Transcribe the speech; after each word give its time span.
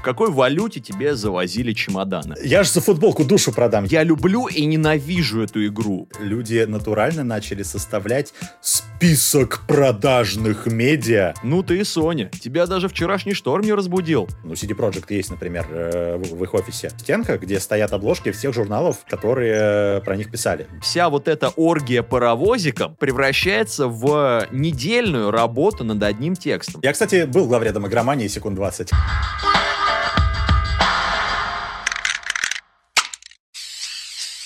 в 0.00 0.02
какой 0.02 0.30
валюте 0.30 0.80
тебе 0.80 1.14
завозили 1.14 1.74
чемоданы? 1.74 2.34
Я 2.42 2.62
же 2.62 2.70
за 2.70 2.80
футболку 2.80 3.22
душу 3.22 3.52
продам. 3.52 3.84
Я 3.84 4.02
люблю 4.02 4.46
и 4.46 4.64
ненавижу 4.64 5.42
эту 5.42 5.66
игру. 5.66 6.08
Люди 6.18 6.64
натурально 6.66 7.22
начали 7.22 7.62
составлять 7.62 8.32
список 8.62 9.60
продажных 9.68 10.66
медиа. 10.66 11.34
Ну 11.42 11.62
ты 11.62 11.80
и 11.80 11.84
Соня. 11.84 12.30
Тебя 12.40 12.64
даже 12.66 12.88
вчерашний 12.88 13.34
шторм 13.34 13.62
не 13.62 13.74
разбудил. 13.74 14.26
Ну, 14.42 14.54
CD 14.54 14.74
Projekt 14.74 15.04
есть, 15.10 15.28
например, 15.30 15.66
э, 15.68 16.16
в, 16.16 16.42
их 16.44 16.54
офисе. 16.54 16.88
Стенка, 16.96 17.36
где 17.36 17.60
стоят 17.60 17.92
обложки 17.92 18.32
всех 18.32 18.54
журналов, 18.54 19.04
которые 19.06 19.98
э, 19.98 20.00
про 20.00 20.16
них 20.16 20.30
писали. 20.30 20.66
Вся 20.80 21.10
вот 21.10 21.28
эта 21.28 21.50
оргия 21.56 22.02
паровозиком 22.02 22.96
превращается 22.96 23.86
в 23.86 24.48
недельную 24.50 25.30
работу 25.30 25.84
над 25.84 26.02
одним 26.02 26.36
текстом. 26.36 26.80
Я, 26.82 26.94
кстати, 26.94 27.26
был 27.26 27.46
главредом 27.46 27.86
игромании 27.86 28.28
секунд 28.28 28.56
20. 28.56 28.92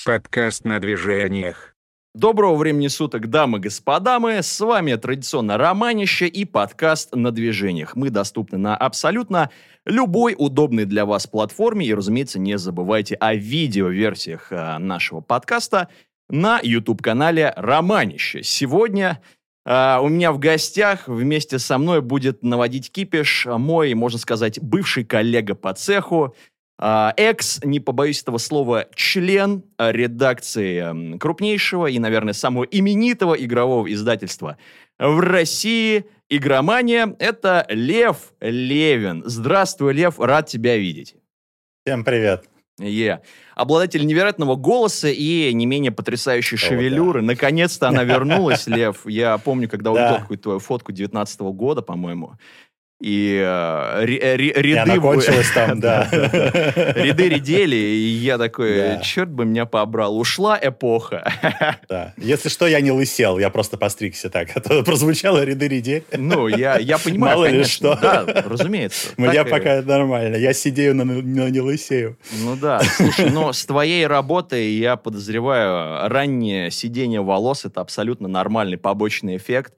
Подкаст 0.05 0.65
на 0.65 0.79
движениях. 0.79 1.75
Доброго 2.13 2.55
времени 2.57 2.89
суток, 2.89 3.27
дамы 3.27 3.57
и 3.57 3.61
господа, 3.61 4.19
мы 4.19 4.43
с 4.43 4.59
вами 4.59 4.93
традиционно 4.93 5.57
Романище 5.57 6.27
и 6.27 6.45
подкаст 6.45 7.15
«На 7.15 7.31
движениях». 7.31 7.95
Мы 7.95 8.11
доступны 8.11 8.59
на 8.59 8.77
абсолютно 8.77 9.49
любой 9.83 10.35
удобной 10.37 10.85
для 10.85 11.07
вас 11.07 11.25
платформе. 11.25 11.87
И, 11.87 11.93
разумеется, 11.95 12.37
не 12.37 12.55
забывайте 12.59 13.15
о 13.15 13.33
видеоверсиях 13.33 14.51
а, 14.51 14.77
нашего 14.77 15.21
подкаста 15.21 15.89
на 16.29 16.59
YouTube-канале 16.61 17.51
«Романище». 17.57 18.43
Сегодня 18.43 19.23
а, 19.65 20.01
у 20.03 20.09
меня 20.09 20.31
в 20.33 20.37
гостях 20.37 21.07
вместе 21.07 21.57
со 21.57 21.79
мной 21.79 22.01
будет 22.01 22.43
наводить 22.43 22.91
кипиш 22.91 23.47
мой, 23.47 23.95
можно 23.95 24.19
сказать, 24.19 24.61
бывший 24.61 25.03
коллега 25.03 25.55
по 25.55 25.73
цеху, 25.73 26.35
экс, 26.77 27.61
не 27.63 27.79
побоюсь 27.79 28.21
этого 28.21 28.37
слова, 28.37 28.87
член 28.95 29.63
редакции 29.77 31.17
крупнейшего 31.17 31.87
и, 31.87 31.99
наверное, 31.99 32.33
самого 32.33 32.63
именитого 32.65 33.33
игрового 33.33 33.91
издательства 33.91 34.57
в 34.99 35.19
России 35.19 36.05
«Игромания». 36.29 37.15
Это 37.19 37.65
Лев 37.69 38.33
Левин. 38.39 39.23
Здравствуй, 39.25 39.93
Лев, 39.93 40.19
рад 40.19 40.47
тебя 40.47 40.77
видеть. 40.77 41.15
Всем 41.85 42.03
привет. 42.03 42.45
Yeah. 42.81 43.19
Обладатель 43.55 44.05
невероятного 44.05 44.55
голоса 44.55 45.07
и 45.07 45.53
не 45.53 45.65
менее 45.65 45.91
потрясающей 45.91 46.57
О, 46.57 46.59
шевелюры. 46.59 47.21
Да. 47.21 47.27
Наконец-то 47.27 47.87
она 47.87 48.03
вернулась, 48.03 48.67
Лев. 48.67 49.05
Я 49.05 49.37
помню, 49.37 49.69
когда 49.69 49.91
увидел 49.91 50.19
какую-то 50.19 50.43
твою 50.43 50.59
фотку 50.59 50.91
19 50.91 51.39
года, 51.41 51.81
по-моему 51.81 52.33
и 53.05 53.39
э, 53.39 54.03
ряды... 54.03 54.67
И 54.67 54.73
она 54.73 54.97
кончилась 54.97 55.51
там, 55.51 55.79
да. 55.79 56.09
Ряды 56.11 57.29
редели, 57.29 57.75
и 57.75 58.07
я 58.07 58.39
такой, 58.39 58.99
черт 59.03 59.29
бы 59.29 59.45
меня 59.45 59.67
побрал, 59.67 60.17
ушла 60.17 60.57
эпоха. 60.59 61.31
Да, 61.87 62.13
если 62.17 62.49
что, 62.49 62.65
я 62.65 62.81
не 62.81 62.91
лысел, 62.91 63.37
я 63.37 63.49
просто 63.49 63.77
постригся 63.77 64.29
так, 64.29 64.49
а 64.55 64.59
то 64.59 64.83
прозвучало 64.83 65.43
ряды 65.43 65.67
редель. 65.67 66.03
Ну, 66.17 66.47
я, 66.47 66.77
я 66.77 66.97
понимаю, 66.97 67.35
Мало 67.35 67.49
ли 67.49 67.63
что. 67.63 67.97
Да, 68.01 68.25
разумеется. 68.25 69.09
Мне 69.17 69.43
пока 69.45 69.81
нормально, 69.83 70.35
я 70.35 70.53
сидею, 70.53 70.95
но 70.95 71.03
не 71.03 71.59
лысею. 71.59 72.17
Ну 72.41 72.55
да, 72.55 72.81
слушай, 72.81 73.29
но 73.29 73.53
с 73.53 73.65
твоей 73.65 74.07
работой, 74.07 74.71
я 74.71 74.95
подозреваю, 74.95 76.09
раннее 76.09 76.71
сидение 76.71 77.21
волос— 77.21 77.65
это 77.65 77.81
абсолютно 77.81 78.27
нормальный 78.27 78.77
побочный 78.77 79.37
эффект. 79.37 79.73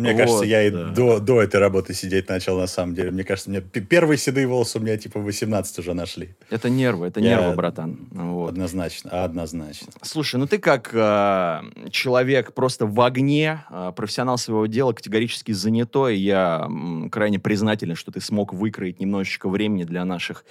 Мне 0.00 0.12
вот, 0.12 0.18
кажется, 0.18 0.44
я 0.44 0.62
и 0.62 0.70
до, 0.70 1.20
до 1.20 1.42
этой 1.42 1.60
работы 1.60 1.92
сидеть 1.94 2.28
начал, 2.28 2.58
на 2.58 2.66
самом 2.66 2.94
деле. 2.94 3.10
Мне 3.10 3.22
кажется, 3.22 3.50
мне 3.50 3.60
первые 3.60 4.16
седые 4.16 4.46
волосы 4.46 4.78
у 4.78 4.80
меня 4.80 4.96
типа 4.96 5.20
в 5.20 5.24
18 5.24 5.78
уже 5.78 5.94
нашли. 5.94 6.30
Это 6.48 6.70
нервы, 6.70 7.08
это 7.08 7.20
я... 7.20 7.36
нервы, 7.36 7.54
братан. 7.54 7.98
Вот. 8.10 8.50
Однозначно, 8.50 9.24
однозначно. 9.24 9.88
Слушай, 10.02 10.36
ну 10.36 10.46
ты 10.46 10.58
как 10.58 10.90
э, 10.92 11.60
человек 11.90 12.54
просто 12.54 12.86
в 12.86 13.00
огне, 13.02 13.62
э, 13.70 13.92
профессионал 13.94 14.38
своего 14.38 14.66
дела, 14.66 14.92
категорически 14.92 15.52
занятой, 15.52 16.16
я 16.18 16.66
э, 16.68 17.08
крайне 17.10 17.38
признателен, 17.38 17.94
что 17.94 18.10
ты 18.10 18.20
смог 18.20 18.54
выкроить 18.54 19.00
немножечко 19.00 19.48
времени 19.48 19.84
для 19.84 20.04
наших 20.04 20.44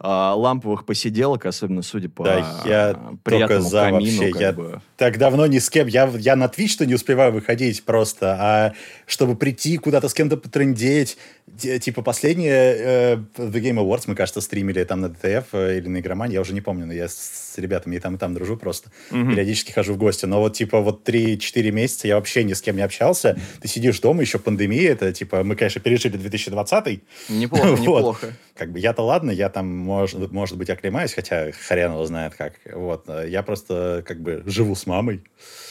э, 0.00 0.06
ламповых 0.06 0.84
посиделок, 0.84 1.46
особенно 1.46 1.82
судя 1.82 2.08
по 2.08 2.24
да, 2.24 2.62
я 2.64 2.98
приятному 3.22 3.48
только 3.48 3.60
за 3.60 3.80
камину. 3.84 4.22
Вообще. 4.22 4.40
Я 4.40 4.52
бы. 4.52 4.82
так 4.96 5.18
давно 5.18 5.46
ни 5.46 5.58
с 5.58 5.70
кем, 5.70 5.86
я, 5.86 6.10
я 6.18 6.36
на 6.36 6.46
Twitch-то 6.46 6.86
не 6.86 6.94
успеваю 6.94 7.32
выходить 7.32 7.84
просто, 7.84 8.36
а 8.38 8.72
чтобы 9.06 9.36
прийти 9.36 9.76
куда-то 9.78 10.08
с 10.08 10.14
кем-то 10.14 10.36
потрындеть. 10.36 11.16
Типа 11.58 12.02
последние 12.02 12.52
э, 12.52 13.16
The 13.36 13.60
Game 13.60 13.78
Awards 13.78 14.04
мы, 14.06 14.14
кажется, 14.14 14.40
стримили 14.40 14.82
там 14.84 15.00
на 15.00 15.06
DTF 15.06 15.44
э, 15.52 15.78
или 15.78 15.88
на 15.88 15.98
Игромане, 16.00 16.34
я 16.34 16.40
уже 16.40 16.52
не 16.52 16.60
помню, 16.60 16.86
но 16.86 16.92
я 16.92 17.08
с 17.08 17.54
ребятами 17.56 17.96
и 17.96 18.00
там, 18.00 18.16
и 18.16 18.18
там 18.18 18.34
дружу 18.34 18.56
просто. 18.56 18.90
Mm-hmm. 19.10 19.30
Периодически 19.30 19.72
хожу 19.72 19.94
в 19.94 19.96
гости. 19.96 20.26
Но 20.26 20.40
вот 20.40 20.54
типа 20.54 20.80
вот 20.80 21.08
3-4 21.08 21.70
месяца 21.70 22.08
я 22.08 22.16
вообще 22.16 22.44
ни 22.44 22.52
с 22.52 22.60
кем 22.60 22.76
не 22.76 22.82
общался. 22.82 23.38
Ты 23.60 23.68
сидишь 23.68 24.00
дома, 24.00 24.22
еще 24.22 24.38
пандемия, 24.38 24.92
это 24.92 25.12
типа 25.12 25.44
мы, 25.44 25.56
конечно, 25.56 25.80
пережили 25.80 26.16
2020 26.16 27.02
Неплохо, 27.28 27.66
вот. 27.70 27.80
неплохо. 27.80 28.32
Как 28.56 28.72
бы 28.72 28.78
я-то 28.78 29.02
ладно, 29.02 29.30
я 29.30 29.48
там, 29.48 29.66
может, 29.66 30.32
может 30.32 30.58
быть, 30.58 30.70
оклемаюсь, 30.70 31.14
хотя 31.14 31.52
хрен 31.52 31.92
его 31.92 32.04
знает 32.06 32.34
как. 32.34 32.54
Вот. 32.72 33.08
Я 33.26 33.42
просто 33.42 34.02
как 34.06 34.20
бы 34.20 34.42
живу 34.46 34.74
с 34.74 34.86
мамой. 34.86 35.22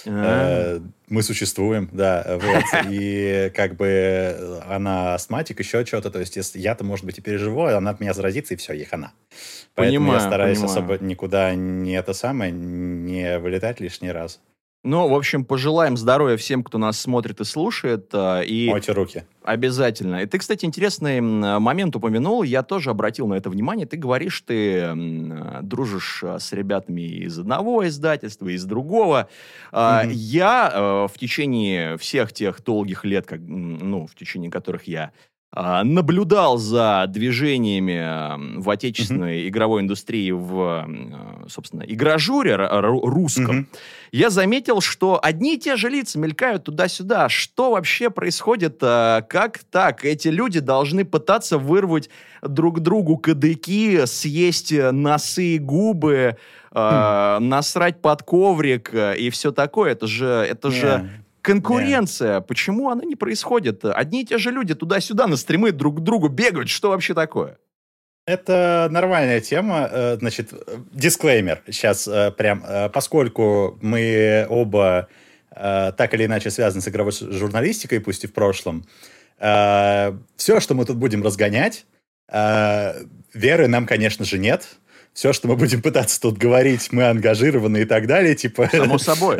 А. 0.05 0.81
Э, 1.03 1.13
мы 1.13 1.23
существуем, 1.23 1.89
да, 1.91 2.39
вот, 2.41 2.85
и 2.89 3.51
как 3.55 3.75
бы 3.75 4.61
она 4.67 5.13
астматик, 5.13 5.59
еще 5.59 5.85
что-то, 5.85 6.11
то 6.11 6.19
есть 6.19 6.35
если 6.35 6.59
я-то, 6.59 6.83
может 6.83 7.05
быть, 7.05 7.17
и 7.17 7.21
переживу, 7.21 7.65
она 7.65 7.91
от 7.91 7.99
меня 7.99 8.13
заразится, 8.13 8.53
и 8.53 8.57
все, 8.57 8.73
ей 8.73 8.85
хана. 8.85 9.11
Поэтому 9.75 10.05
понимаю, 10.05 10.21
я 10.21 10.27
стараюсь 10.27 10.57
понимаю. 10.59 10.77
особо 10.77 10.97
никуда 10.99 11.55
не 11.55 11.93
это 11.93 12.13
самое, 12.13 12.51
не 12.51 13.39
вылетать 13.39 13.79
лишний 13.79 14.11
раз. 14.11 14.39
Ну, 14.83 15.07
в 15.07 15.15
общем, 15.15 15.45
пожелаем 15.45 15.95
здоровья 15.95 16.35
всем, 16.35 16.61
кто 16.61 16.77
нас 16.77 16.99
смотрит 16.99 17.39
и 17.39 17.45
слушает. 17.45 18.09
А, 18.11 18.41
и 18.41 18.69
Мойте 18.69 18.91
руки. 18.91 19.23
Обязательно. 19.41 20.23
И 20.23 20.25
ты, 20.25 20.37
кстати, 20.37 20.65
интересный 20.65 21.21
момент 21.21 21.95
упомянул. 21.95 22.43
Я 22.43 22.63
тоже 22.63 22.89
обратил 22.89 23.27
на 23.27 23.35
это 23.35 23.49
внимание. 23.49 23.85
Ты 23.85 23.95
говоришь, 23.95 24.41
ты 24.41 24.91
дружишь 25.61 26.21
а, 26.25 26.37
с 26.37 26.51
ребятами 26.51 27.01
из 27.01 27.39
одного 27.39 27.87
издательства, 27.87 28.49
из 28.49 28.65
другого. 28.65 29.29
Mm-hmm. 29.71 30.11
Я 30.11 30.71
э, 30.73 31.07
в 31.13 31.17
течение 31.17 31.97
всех 31.97 32.33
тех 32.33 32.61
долгих 32.61 33.05
лет, 33.05 33.25
как, 33.25 33.39
ну, 33.39 34.05
в 34.05 34.15
течение 34.15 34.51
которых 34.51 34.83
я 34.83 35.11
наблюдал 35.55 36.57
за 36.57 37.05
движениями 37.07 38.59
в 38.59 38.69
отечественной 38.69 39.41
mm-hmm. 39.41 39.47
игровой 39.49 39.81
индустрии 39.81 40.31
в, 40.31 40.87
собственно, 41.47 41.83
игражуре 41.83 42.55
русском, 42.55 43.59
mm-hmm. 43.59 43.77
я 44.13 44.31
заметил, 44.31 44.81
что 44.81 45.19
одни 45.21 45.55
и 45.55 45.59
те 45.59 45.75
же 45.75 45.89
лица 45.89 46.17
мелькают 46.17 46.63
туда-сюда. 46.63 47.29
Что 47.29 47.71
вообще 47.71 48.09
происходит? 48.09 48.79
А, 48.81 49.21
как 49.21 49.59
так? 49.69 50.05
Эти 50.05 50.29
люди 50.29 50.59
должны 50.59 51.05
пытаться 51.05 51.59
вырвать 51.59 52.09
друг 52.41 52.79
другу 52.79 53.17
кадыки, 53.17 54.05
съесть 54.05 54.73
носы 54.73 55.55
и 55.55 55.59
губы, 55.59 56.37
mm. 56.71 57.39
насрать 57.39 58.01
под 58.01 58.23
коврик 58.23 58.91
и 58.93 59.29
все 59.29 59.51
такое. 59.51 59.91
Это 59.91 60.07
же, 60.07 60.25
это 60.25 60.69
yeah. 60.69 60.71
же 60.71 61.22
конкуренция, 61.43 62.37
yeah. 62.37 62.41
почему 62.41 62.89
она 62.89 63.03
не 63.03 63.15
происходит? 63.15 63.85
Одни 63.85 64.21
и 64.23 64.25
те 64.25 64.39
же 64.39 64.49
люди 64.49 64.73
туда-сюда 64.73 65.27
на 65.27 65.37
стримы 65.37 65.71
друг 65.71 65.97
к 65.97 65.99
другу 65.99 66.29
бегают. 66.29 66.69
Что 66.69 66.89
вообще 66.89 67.13
такое? 67.13 67.59
Это 68.25 68.87
нормальная 68.89 69.41
тема. 69.41 69.89
Э, 69.91 70.17
значит, 70.17 70.53
дисклеймер 70.93 71.61
сейчас 71.67 72.07
э, 72.07 72.31
прям. 72.31 72.63
Э, 72.65 72.89
поскольку 72.89 73.77
мы 73.81 74.47
оба 74.49 75.07
так 75.55 76.15
или 76.15 76.25
иначе 76.25 76.49
связаны 76.49 76.81
с 76.81 76.87
игровой 76.87 77.11
журналистикой, 77.11 77.99
пусть 77.99 78.23
и 78.23 78.27
в 78.27 78.33
прошлом, 78.33 78.87
все, 79.37 80.59
что 80.59 80.73
мы 80.73 80.83
тут 80.83 80.97
будем 80.97 81.21
разгонять, 81.21 81.85
веры 82.27 83.67
нам, 83.67 83.85
конечно 83.85 84.25
же, 84.25 84.39
нет 84.39 84.65
все, 85.13 85.31
что 85.31 85.47
мы 85.47 85.55
будем 85.55 85.83
пытаться 85.83 86.19
тут 86.19 86.39
говорить, 86.39 86.91
мы 86.91 87.03
ангажированы 87.03 87.81
и 87.81 87.85
так 87.85 88.07
далее, 88.07 88.33
типа... 88.33 88.67
Само 88.71 88.97
собой. 88.97 89.37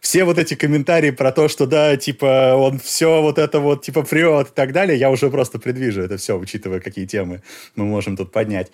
Все 0.00 0.24
вот 0.24 0.38
эти 0.38 0.54
комментарии 0.54 1.10
про 1.10 1.32
то, 1.32 1.48
что 1.48 1.66
да, 1.66 1.96
типа, 1.96 2.54
он 2.56 2.78
все 2.78 3.20
вот 3.22 3.38
это 3.38 3.60
вот, 3.60 3.82
типа, 3.82 4.02
прет 4.02 4.48
и 4.48 4.52
так 4.54 4.72
далее, 4.72 4.98
я 4.98 5.10
уже 5.10 5.30
просто 5.30 5.58
предвижу 5.58 6.02
это 6.02 6.16
все, 6.16 6.38
учитывая, 6.38 6.80
какие 6.80 7.06
темы 7.06 7.42
мы 7.74 7.84
можем 7.84 8.16
тут 8.16 8.32
поднять. 8.32 8.70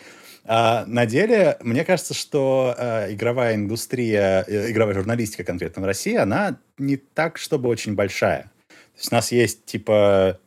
А 0.46 0.84
на 0.86 1.06
деле, 1.06 1.56
мне 1.62 1.84
кажется, 1.84 2.12
что 2.12 2.74
э, 2.76 3.14
игровая 3.14 3.54
индустрия, 3.54 4.44
э, 4.46 4.70
игровая 4.70 4.94
журналистика 4.94 5.42
конкретно 5.42 5.82
в 5.82 5.86
России, 5.86 6.14
она 6.16 6.60
не 6.76 6.96
так, 6.96 7.38
чтобы 7.38 7.70
очень 7.70 7.94
большая. 7.94 8.50
То 8.68 8.98
есть 8.98 9.12
у 9.12 9.14
нас 9.14 9.32
есть, 9.32 9.64
типа, 9.64 10.38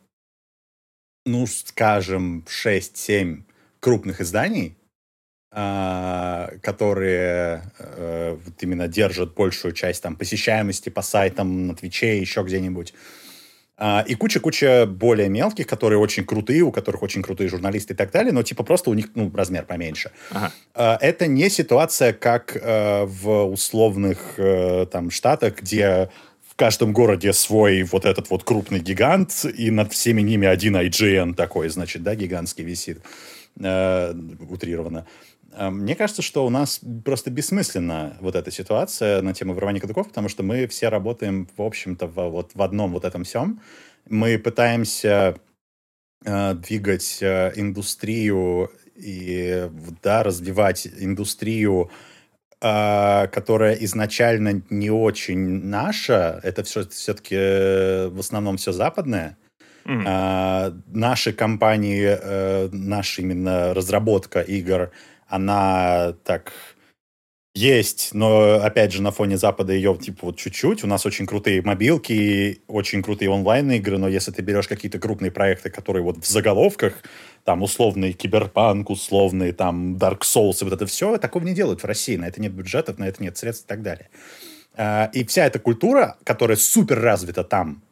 ну, 1.26 1.46
скажем, 1.46 2.44
6-7 2.46 3.42
крупных 3.80 4.20
изданий, 4.20 4.77
которые 5.50 7.62
э, 7.78 8.36
вот 8.44 8.62
именно 8.62 8.86
держат 8.86 9.34
большую 9.34 9.72
часть 9.72 10.02
там 10.02 10.14
посещаемости 10.14 10.90
по 10.90 11.02
сайтам 11.02 11.68
на 11.68 11.74
Твиче, 11.74 12.18
еще 12.18 12.42
где-нибудь. 12.42 12.92
А, 13.80 14.04
и 14.06 14.16
куча-куча 14.16 14.86
более 14.86 15.28
мелких, 15.28 15.68
которые 15.68 16.00
очень 16.00 16.24
крутые, 16.24 16.62
у 16.62 16.72
которых 16.72 17.02
очень 17.02 17.22
крутые 17.22 17.48
журналисты 17.48 17.94
и 17.94 17.96
так 17.96 18.10
далее, 18.10 18.32
но 18.32 18.42
типа 18.42 18.64
просто 18.64 18.90
у 18.90 18.94
них 18.94 19.10
ну, 19.14 19.30
размер 19.32 19.64
поменьше. 19.64 20.10
Ага. 20.32 20.52
А, 20.74 20.98
это 21.00 21.28
не 21.28 21.48
ситуация, 21.48 22.12
как 22.12 22.56
э, 22.56 23.04
в 23.04 23.44
условных 23.44 24.34
э, 24.36 24.86
там 24.90 25.12
штатах, 25.12 25.60
где 25.60 26.10
в 26.48 26.56
каждом 26.56 26.92
городе 26.92 27.32
свой 27.32 27.84
вот 27.84 28.04
этот 28.04 28.30
вот 28.30 28.42
крупный 28.42 28.80
гигант, 28.80 29.44
и 29.44 29.70
над 29.70 29.92
всеми 29.92 30.22
ними 30.22 30.48
один 30.48 30.76
IGN 30.76 31.34
такой, 31.34 31.68
значит, 31.68 32.02
да, 32.02 32.16
гигантский 32.16 32.64
висит, 32.64 32.98
утрированно. 33.54 35.00
А, 35.00 35.06
мне 35.58 35.96
кажется, 35.96 36.22
что 36.22 36.46
у 36.46 36.50
нас 36.50 36.80
просто 37.04 37.30
бессмысленна 37.30 38.16
вот 38.20 38.36
эта 38.36 38.50
ситуация 38.50 39.22
на 39.22 39.34
тему 39.34 39.54
вырывания 39.54 39.80
кадыков, 39.80 40.08
потому 40.08 40.28
что 40.28 40.42
мы 40.42 40.66
все 40.68 40.88
работаем, 40.88 41.48
в 41.56 41.62
общем-то, 41.62 42.06
в, 42.06 42.28
вот 42.30 42.52
в 42.54 42.62
одном 42.62 42.92
вот 42.92 43.04
этом 43.04 43.24
всем. 43.24 43.60
Мы 44.08 44.38
пытаемся 44.38 45.36
э, 46.24 46.54
двигать 46.54 47.18
э, 47.20 47.52
индустрию 47.56 48.70
и 48.94 49.68
да, 50.02 50.22
развивать 50.22 50.86
индустрию, 50.86 51.90
э, 52.60 53.26
которая 53.26 53.74
изначально 53.74 54.62
не 54.70 54.90
очень 54.90 55.64
наша. 55.64 56.40
Это 56.44 56.62
все, 56.62 56.88
все-таки 56.88 57.36
э, 57.36 58.08
в 58.08 58.20
основном 58.20 58.58
все 58.58 58.72
западное. 58.72 59.36
Mm. 59.84 60.02
А, 60.06 60.72
наши 60.86 61.32
компании, 61.32 62.06
э, 62.06 62.68
наша 62.70 63.22
именно 63.22 63.72
разработка 63.74 64.40
игр— 64.40 64.92
она 65.28 66.14
так 66.24 66.52
есть, 67.54 68.10
но, 68.14 68.60
опять 68.62 68.92
же, 68.92 69.02
на 69.02 69.10
фоне 69.10 69.36
Запада 69.36 69.72
ее, 69.72 69.96
типа, 70.00 70.26
вот 70.26 70.36
чуть-чуть. 70.36 70.84
У 70.84 70.86
нас 70.86 71.04
очень 71.06 71.26
крутые 71.26 71.60
мобилки, 71.62 72.62
очень 72.68 73.02
крутые 73.02 73.30
онлайн-игры, 73.30 73.98
но 73.98 74.08
если 74.08 74.30
ты 74.30 74.42
берешь 74.42 74.68
какие-то 74.68 74.98
крупные 74.98 75.32
проекты, 75.32 75.68
которые 75.68 76.02
вот 76.02 76.18
в 76.18 76.26
заголовках, 76.26 77.02
там, 77.44 77.62
условный 77.62 78.12
Киберпанк, 78.12 78.90
условный, 78.90 79.52
там, 79.52 79.96
Dark 79.96 80.20
Souls 80.20 80.58
и 80.60 80.64
вот 80.64 80.72
это 80.72 80.86
все, 80.86 81.18
такого 81.18 81.42
не 81.42 81.54
делают 81.54 81.82
в 81.82 81.86
России. 81.86 82.16
На 82.16 82.28
это 82.28 82.40
нет 82.40 82.52
бюджетов, 82.52 82.98
на 82.98 83.08
это 83.08 83.22
нет 83.22 83.36
средств 83.36 83.64
и 83.64 83.68
так 83.68 83.82
далее. 83.82 84.08
А, 84.76 85.10
и 85.12 85.24
вся 85.24 85.46
эта 85.46 85.58
культура, 85.58 86.16
которая 86.24 86.56
супер 86.56 87.00
развита 87.00 87.42
там, 87.42 87.82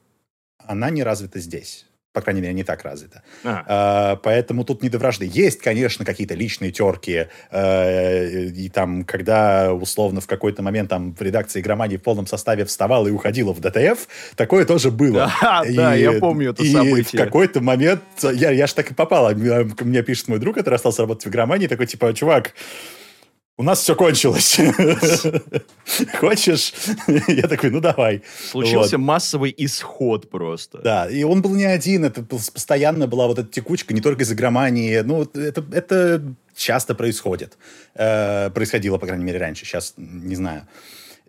она 0.59 0.91
не 0.91 1.03
развита 1.03 1.41
здесь 1.41 1.87
по 2.17 2.23
крайней 2.23 2.41
мере, 2.41 2.55
не 2.55 2.65
так 2.65 2.83
развито. 2.83 3.23
Ага. 3.45 3.65
А, 3.69 4.17
поэтому 4.17 4.65
тут 4.65 4.83
не 4.83 4.89
до 4.89 4.97
вражды. 4.97 5.29
Есть, 5.31 5.61
конечно, 5.61 6.03
какие-то 6.03 6.33
личные 6.33 6.73
терки, 6.73 7.27
э, 7.51 8.45
и 8.47 8.71
там, 8.71 9.05
когда, 9.05 9.75
условно, 9.75 10.23
в 10.23 10.27
какой-то 10.27 10.63
момент 10.63 10.89
там 10.89 11.15
в 11.15 11.21
редакции 11.21 11.61
«Игромании» 11.61 11.99
в 11.99 12.03
полном 12.03 12.27
составе 12.27 12.65
вставала 12.65 13.07
и 13.07 13.11
уходила 13.11 13.53
в 13.53 13.61
ДТФ, 13.61 14.09
такое 14.35 14.65
тоже 14.65 14.91
было. 14.91 15.31
Да, 15.43 15.63
и, 15.69 15.75
да, 15.75 15.95
я 15.95 16.13
помню 16.13 16.53
это 16.53 16.63
и 16.63 16.73
событие. 16.73 17.21
в 17.21 17.25
какой-то 17.27 17.61
момент, 17.61 18.01
я, 18.23 18.51
я 18.51 18.67
же 18.67 18.75
так 18.75 18.91
и 18.91 18.95
попала, 18.95 19.35
мне 19.35 20.03
пишет 20.03 20.29
мой 20.29 20.39
друг, 20.39 20.55
который 20.55 20.77
остался 20.77 21.03
работать 21.03 21.27
в 21.27 21.29
«Игромании», 21.29 21.67
такой, 21.67 21.85
типа, 21.85 22.15
чувак, 22.15 22.55
у 23.59 23.63
нас 23.63 23.81
все 23.81 23.95
кончилось. 23.95 24.59
Хочешь? 26.21 26.75
Я 27.29 27.49
такой, 27.49 27.71
ну 27.71 27.81
давай. 27.81 28.23
Случился 28.51 28.99
вот. 28.99 29.05
массовый 29.05 29.55
исход 29.57 30.29
просто. 30.29 30.79
Да, 30.79 31.09
и 31.09 31.23
он 31.23 31.41
был 31.41 31.55
не 31.55 31.65
один, 31.65 32.05
это 32.05 32.23
постоянно 32.23 33.07
была 33.07 33.27
вот 33.27 33.39
эта 33.39 33.49
текучка, 33.49 33.95
не 33.95 34.01
только 34.01 34.25
из 34.25 34.33
игромании. 34.33 35.01
Ну, 35.01 35.23
это, 35.23 35.65
это 35.73 36.23
часто 36.55 36.95
происходит. 36.95 37.57
Э, 37.95 38.51
происходило, 38.51 38.99
по 38.99 39.07
крайней 39.07 39.25
мере, 39.25 39.39
раньше, 39.39 39.65
сейчас 39.65 39.95
не 39.97 40.37
знаю. 40.37 40.67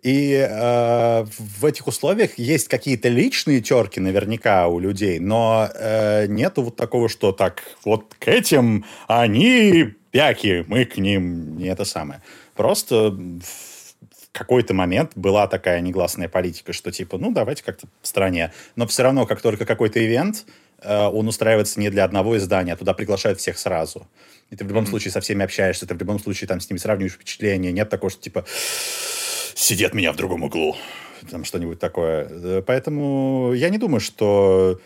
И 0.08 0.32
э, 0.32 1.24
в 1.38 1.66
этих 1.66 1.86
условиях 1.86 2.38
есть 2.38 2.68
какие-то 2.68 3.10
личные 3.10 3.60
терки 3.60 4.00
наверняка 4.00 4.66
у 4.68 4.78
людей, 4.78 5.18
но 5.18 5.68
э, 5.74 6.24
нету 6.28 6.62
вот 6.62 6.76
такого, 6.76 7.10
что 7.10 7.32
так, 7.32 7.62
вот 7.84 8.14
к 8.18 8.26
этим 8.26 8.86
они 9.06 9.92
пяки, 10.10 10.64
мы 10.66 10.86
к 10.86 10.96
ним 10.96 11.58
не 11.58 11.66
это 11.66 11.84
самое. 11.84 12.22
Просто 12.54 13.10
в 13.10 14.32
какой-то 14.32 14.72
момент 14.72 15.12
была 15.14 15.46
такая 15.46 15.82
негласная 15.82 16.30
политика, 16.30 16.72
что 16.72 16.90
типа, 16.90 17.18
ну, 17.18 17.30
давайте 17.30 17.62
как-то 17.62 17.86
в 18.00 18.06
стране. 18.06 18.54
Но 18.76 18.86
все 18.86 19.02
равно, 19.02 19.26
как 19.26 19.42
только 19.42 19.66
какой-то 19.66 20.02
ивент, 20.02 20.46
э, 20.80 21.06
он 21.06 21.28
устраивается 21.28 21.80
не 21.80 21.90
для 21.90 22.04
одного 22.04 22.38
издания, 22.38 22.72
а 22.72 22.76
туда 22.76 22.94
приглашают 22.94 23.40
всех 23.40 23.58
сразу. 23.58 24.08
И 24.48 24.56
ты 24.56 24.64
в 24.64 24.68
любом 24.68 24.84
mm-hmm. 24.84 24.88
случае 24.88 25.12
со 25.12 25.20
всеми 25.20 25.44
общаешься, 25.44 25.86
ты 25.86 25.94
в 25.94 25.98
любом 25.98 26.18
случае 26.18 26.48
там 26.48 26.60
с 26.60 26.70
ними 26.70 26.78
сравниваешь 26.78 27.12
впечатления. 27.12 27.72
Нет 27.72 27.90
такого, 27.90 28.08
что 28.08 28.22
типа 28.22 28.46
сидят 29.58 29.94
меня 29.94 30.12
в 30.12 30.16
другом 30.16 30.44
углу. 30.44 30.76
Там 31.30 31.44
что-нибудь 31.44 31.78
такое. 31.78 32.28
Э, 32.30 32.62
поэтому 32.62 33.52
я 33.54 33.68
не 33.70 33.78
думаю, 33.78 34.00
что 34.00 34.80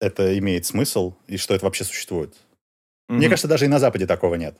это 0.00 0.36
имеет 0.38 0.66
смысл 0.66 1.14
и 1.26 1.36
что 1.36 1.54
это 1.54 1.66
вообще 1.66 1.84
существует. 1.84 2.32
Mm-hmm. 3.10 3.14
Мне 3.16 3.28
кажется, 3.28 3.48
даже 3.48 3.66
и 3.66 3.68
на 3.68 3.78
Западе 3.78 4.06
такого 4.06 4.34
нет. 4.36 4.56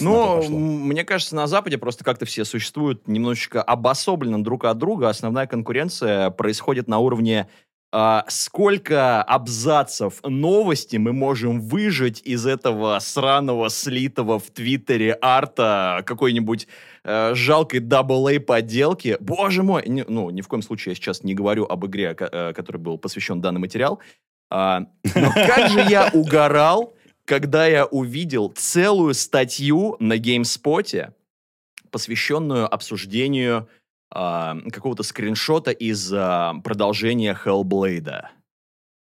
Ну, 0.00 0.42
мне 0.50 1.02
кажется, 1.04 1.34
на 1.34 1.46
Западе 1.46 1.78
просто 1.78 2.04
как-то 2.04 2.26
все 2.26 2.44
существуют 2.44 3.08
немножечко 3.08 3.62
обособленно 3.62 4.42
друг 4.42 4.64
от 4.64 4.76
друга. 4.76 5.08
Основная 5.08 5.46
конкуренция 5.46 6.28
происходит 6.28 6.88
на 6.88 6.98
уровне 6.98 7.48
а, 7.90 8.26
сколько 8.28 9.22
абзацев 9.22 10.20
новости 10.22 10.98
мы 10.98 11.14
можем 11.14 11.62
выжить 11.62 12.20
из 12.22 12.44
этого 12.44 12.98
сраного 12.98 13.70
слитого 13.70 14.38
в 14.38 14.50
Твиттере 14.50 15.16
арта 15.22 16.02
какой-нибудь 16.04 16.68
э, 17.08 17.34
жалкой 17.34 17.80
подделки. 18.38 19.16
Боже 19.20 19.62
мой! 19.62 19.82
Не, 19.86 20.04
ну, 20.04 20.30
ни 20.30 20.42
в 20.42 20.48
коем 20.48 20.62
случае 20.62 20.92
я 20.92 20.96
сейчас 20.96 21.24
не 21.24 21.34
говорю 21.34 21.64
об 21.64 21.86
игре, 21.86 22.14
э, 22.18 22.52
который 22.52 22.76
был 22.76 22.98
посвящен 22.98 23.40
данный 23.40 23.60
материал. 23.60 23.98
А, 24.50 24.86
но 25.14 25.32
как 25.32 25.70
же 25.70 25.80
я 25.80 26.10
угорал 26.14 26.94
когда 27.28 27.66
я 27.66 27.84
увидел 27.84 28.48
целую 28.48 29.12
статью 29.12 29.96
на 30.00 30.16
GameSpot, 30.16 31.12
посвященную 31.90 32.72
обсуждению 32.72 33.68
э, 34.12 34.54
какого-то 34.72 35.02
скриншота 35.02 35.70
из 35.70 36.10
э, 36.10 36.52
продолжения 36.64 37.38
Hellblade. 37.44 38.28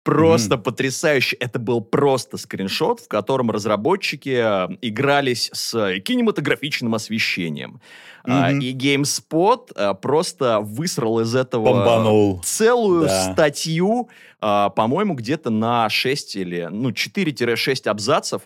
Просто 0.05 0.55
mm-hmm. 0.55 0.63
потрясающе. 0.63 1.37
Это 1.37 1.59
был 1.59 1.81
просто 1.83 2.39
скриншот, 2.39 3.01
в 3.01 3.09
котором 3.09 3.51
разработчики 3.51 4.41
э, 4.41 4.77
игрались 4.81 5.51
с 5.53 6.01
кинематографичным 6.01 6.95
освещением. 6.95 7.81
Mm-hmm. 8.25 8.61
и 8.61 8.75
GameSpot 8.75 9.73
э, 9.75 9.95
просто 9.95 10.61
высрал 10.61 11.21
из 11.21 11.35
этого 11.35 11.65
Бомбанул. 11.65 12.43
целую 12.45 13.07
да. 13.07 13.33
статью, 13.33 14.09
э, 14.41 14.69
по-моему, 14.75 15.15
где-то 15.15 15.51
на 15.51 15.89
6 15.89 16.37
или 16.37 16.69
ну, 16.71 16.91
4-6 16.91 17.89
абзацев. 17.89 18.43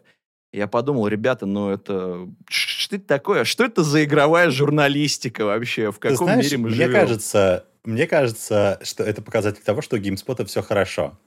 Я 0.52 0.66
подумал, 0.66 1.08
ребята, 1.08 1.46
ну 1.46 1.70
это... 1.70 2.28
Что 2.48 2.96
это 2.96 3.06
такое? 3.06 3.44
Что 3.44 3.64
это 3.64 3.82
за 3.82 4.04
игровая 4.04 4.50
журналистика 4.50 5.46
вообще? 5.46 5.90
В 5.90 5.98
каком 5.98 6.26
знаешь, 6.26 6.44
мире 6.44 6.58
мы 6.58 6.68
мне 6.68 6.76
живем? 6.76 6.92
Кажется, 6.92 7.64
мне 7.84 8.06
кажется, 8.06 8.78
что 8.82 9.02
это 9.02 9.22
показатель 9.22 9.62
того, 9.62 9.80
что 9.80 9.96
у 9.96 9.98
GameSpot 9.98 10.44
все 10.44 10.62
хорошо. 10.62 11.18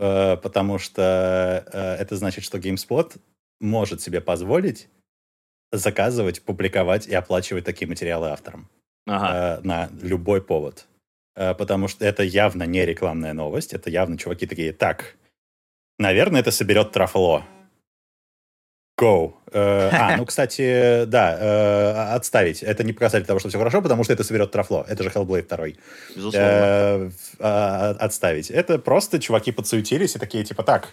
Потому 0.00 0.78
что 0.78 1.96
это 2.00 2.16
значит, 2.16 2.42
что 2.42 2.56
GameSpot 2.56 3.18
может 3.60 4.00
себе 4.00 4.22
позволить 4.22 4.88
заказывать, 5.72 6.42
публиковать 6.42 7.06
и 7.06 7.14
оплачивать 7.14 7.64
такие 7.64 7.86
материалы 7.86 8.30
авторам 8.30 8.68
ага. 9.06 9.58
э, 9.58 9.66
на 9.66 9.90
любой 10.02 10.42
повод. 10.42 10.86
Э, 11.36 11.54
потому 11.54 11.88
что 11.88 12.04
это 12.04 12.22
явно 12.22 12.64
не 12.64 12.84
рекламная 12.84 13.32
новость, 13.32 13.72
это 13.72 13.90
явно 13.90 14.18
чуваки 14.18 14.46
такие, 14.46 14.72
так, 14.72 15.16
наверное, 15.98 16.40
это 16.40 16.50
соберет 16.50 16.92
трафло. 16.92 17.44
Go. 19.00 19.32
Э, 19.52 19.88
а, 19.92 20.16
ну, 20.16 20.26
кстати, 20.26 21.04
да, 21.06 21.36
э, 21.40 22.14
отставить. 22.14 22.62
Это 22.62 22.84
не 22.84 22.92
показатель 22.92 23.26
того, 23.26 23.40
что 23.40 23.48
все 23.48 23.58
хорошо, 23.58 23.80
потому 23.80 24.04
что 24.04 24.12
это 24.12 24.24
соберет 24.24 24.50
трафло. 24.50 24.84
Это 24.88 25.02
же 25.02 25.08
Hellblade 25.08 25.48
2. 25.48 25.66
Безусловно. 26.14 26.38
Э, 26.38 27.10
э, 27.38 27.94
отставить. 27.98 28.50
Это 28.50 28.78
просто 28.78 29.18
чуваки 29.18 29.52
подсуетились 29.52 30.16
и 30.16 30.18
такие, 30.18 30.44
типа, 30.44 30.62
так, 30.62 30.88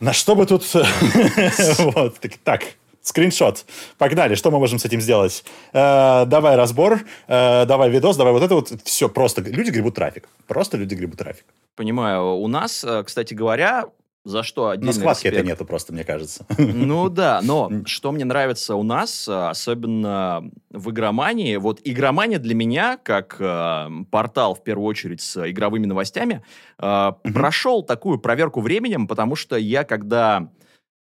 на 0.00 0.12
что 0.12 0.36
бы 0.36 0.46
тут... 0.46 0.64
вот, 1.78 2.16
так, 2.44 2.62
скриншот. 3.02 3.64
Погнали, 3.98 4.36
что 4.36 4.50
мы 4.52 4.58
можем 4.58 4.78
с 4.78 4.84
этим 4.84 5.00
сделать? 5.00 5.44
Э, 5.72 6.24
давай 6.26 6.56
разбор, 6.56 7.00
э, 7.26 7.64
давай 7.66 7.90
видос, 7.90 8.16
давай 8.16 8.32
вот 8.32 8.42
это 8.42 8.54
вот. 8.54 8.72
Все, 8.84 9.08
просто 9.08 9.42
люди 9.42 9.70
гребут 9.70 9.96
трафик. 9.96 10.28
Просто 10.46 10.76
люди 10.76 10.94
гребут 10.94 11.18
трафик. 11.18 11.44
Понимаю. 11.74 12.36
У 12.36 12.48
нас, 12.48 12.84
кстати 13.04 13.34
говоря, 13.34 13.86
за 14.28 14.42
что 14.42 14.68
отдельно. 14.68 14.92
На 14.92 14.92
складке 14.92 15.28
это 15.28 15.42
нету 15.42 15.64
просто, 15.64 15.92
мне 15.92 16.04
кажется. 16.04 16.44
Ну 16.58 17.08
да, 17.08 17.40
но 17.42 17.70
что 17.86 18.12
мне 18.12 18.24
нравится 18.24 18.74
у 18.74 18.82
нас, 18.82 19.28
особенно 19.28 20.50
в 20.70 20.90
игромании, 20.90 21.56
вот 21.56 21.80
игромания 21.84 22.38
для 22.38 22.54
меня, 22.54 22.98
как 22.98 23.36
э, 23.40 23.88
портал, 24.10 24.54
в 24.54 24.62
первую 24.62 24.86
очередь, 24.86 25.22
с 25.22 25.50
игровыми 25.50 25.86
новостями, 25.86 26.42
э, 26.78 27.12
прошел 27.32 27.82
такую 27.82 28.18
проверку 28.18 28.60
временем, 28.60 29.06
потому 29.08 29.34
что 29.34 29.56
я, 29.56 29.84
когда 29.84 30.50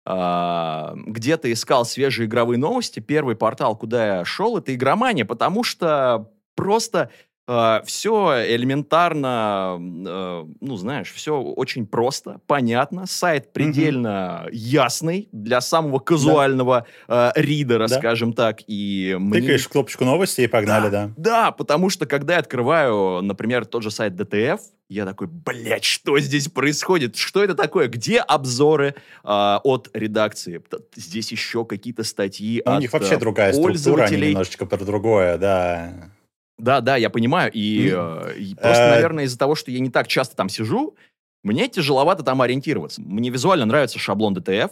где-то 0.07 1.51
искал 1.51 1.87
свежие 1.87 2.27
игровые 2.27 2.59
новости, 2.59 3.01
первый 3.01 3.37
портал, 3.37 3.75
куда 3.75 4.19
я 4.19 4.25
шел, 4.27 4.59
это 4.59 4.75
игромания, 4.75 5.25
потому 5.25 5.65
что 5.65 6.31
просто 6.55 7.09
Uh, 7.47 7.85
все 7.85 8.43
элементарно, 8.55 9.77
uh, 9.79 10.55
ну, 10.63 10.77
знаешь, 10.77 11.13
все 11.13 11.39
очень 11.39 11.87
просто, 11.87 12.41
понятно. 12.47 13.05
Сайт 13.05 13.53
предельно 13.53 14.45
mm-hmm. 14.47 14.51
ясный 14.53 15.29
для 15.31 15.61
самого 15.61 15.99
казуального 15.99 16.87
да. 17.07 17.33
uh, 17.37 17.43
ридера, 17.43 17.87
да. 17.87 17.99
скажем 17.99 18.33
так. 18.33 18.61
И 18.67 19.15
мне... 19.21 19.43
Тыкаешь 19.43 19.69
кнопочку 19.69 20.07
новости 20.07 20.41
и 20.41 20.47
погнали, 20.47 20.89
да, 20.89 21.07
да. 21.07 21.13
Да, 21.19 21.51
потому 21.51 21.91
что 21.91 22.07
когда 22.07 22.35
я 22.35 22.41
открываю, 22.41 23.21
например, 23.21 23.67
тот 23.67 23.83
же 23.83 23.91
сайт 23.91 24.15
DTF, 24.15 24.61
я 24.89 25.05
такой, 25.05 25.27
блядь, 25.27 25.85
что 25.85 26.19
здесь 26.21 26.49
происходит? 26.49 27.17
Что 27.17 27.45
это 27.45 27.55
такое? 27.55 27.89
Где 27.89 28.21
обзоры 28.21 28.95
от 29.23 29.91
редакции? 29.93 30.63
Здесь 30.95 31.33
еще 31.33 31.65
какие-то 31.65 32.05
статьи 32.05 32.63
ну, 32.65 32.73
от 32.73 32.79
У 32.79 32.81
них 32.81 32.93
вообще 32.93 33.19
другая 33.19 33.53
структура, 33.53 34.05
они 34.05 34.29
немножечко 34.29 34.65
про 34.65 34.79
другое, 34.79 35.37
да. 35.37 36.11
Да, 36.59 36.81
да, 36.81 36.97
я 36.97 37.11
понимаю. 37.11 37.51
И, 37.53 37.89
mm. 37.89 38.37
и 38.37 38.55
просто, 38.55 38.85
э, 38.85 38.91
наверное, 38.91 39.25
из-за 39.25 39.39
того, 39.39 39.55
что 39.55 39.71
я 39.71 39.81
не 39.81 39.91
так 39.91 40.07
часто 40.07 40.37
там 40.37 40.49
сижу, 40.49 40.95
мне 41.43 41.69
тяжеловато 41.69 42.23
там 42.23 42.41
ориентироваться. 42.43 43.03
Мне 43.03 43.31
визуально 43.31 43.67
нравится 43.67 43.99
шаблон 43.99 44.37
DTF, 44.37 44.71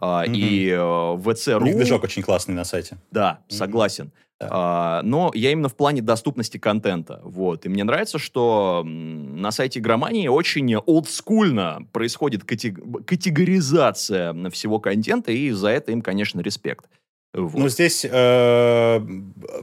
mm-hmm. 0.00 0.34
и 0.34 0.68
VC.ru... 0.70 1.70
У 1.70 1.76
движок 1.76 2.04
очень 2.04 2.22
классный 2.22 2.54
на 2.54 2.64
сайте. 2.64 2.98
Да, 3.10 3.40
mm-hmm. 3.48 3.54
согласен. 3.54 4.12
Uh, 4.42 5.02
но 5.02 5.30
я 5.34 5.52
именно 5.52 5.68
в 5.68 5.76
плане 5.76 6.00
доступности 6.00 6.56
контента. 6.56 7.20
Вот. 7.22 7.66
И 7.66 7.68
мне 7.68 7.84
нравится, 7.84 8.18
что 8.18 8.82
на 8.86 9.50
сайте 9.50 9.80
Игромании 9.80 10.28
очень 10.28 10.74
олдскульно 10.76 11.86
происходит 11.92 12.44
катег- 12.44 13.04
категоризация 13.04 14.32
всего 14.48 14.80
контента, 14.80 15.30
и 15.30 15.50
за 15.50 15.68
это 15.68 15.92
им, 15.92 16.00
конечно, 16.00 16.40
респект. 16.40 16.86
Вот. 17.32 17.54
Ну, 17.54 17.68
здесь 17.68 18.04
э, 18.08 19.00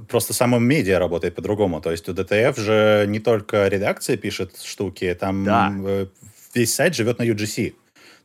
просто 0.07 0.33
само 0.33 0.57
медиа 0.57 0.99
работает 0.99 1.35
по-другому. 1.35 1.81
То 1.81 1.91
есть 1.91 2.07
у 2.07 2.13
DTF 2.13 2.59
же 2.59 3.05
не 3.07 3.19
только 3.19 3.67
редакция 3.67 4.15
пишет 4.15 4.57
штуки, 4.63 5.13
там 5.19 5.43
да. 5.43 5.73
э, 5.85 6.05
весь 6.53 6.73
сайт 6.73 6.95
живет 6.95 7.19
на 7.19 7.23
UGC. 7.23 7.71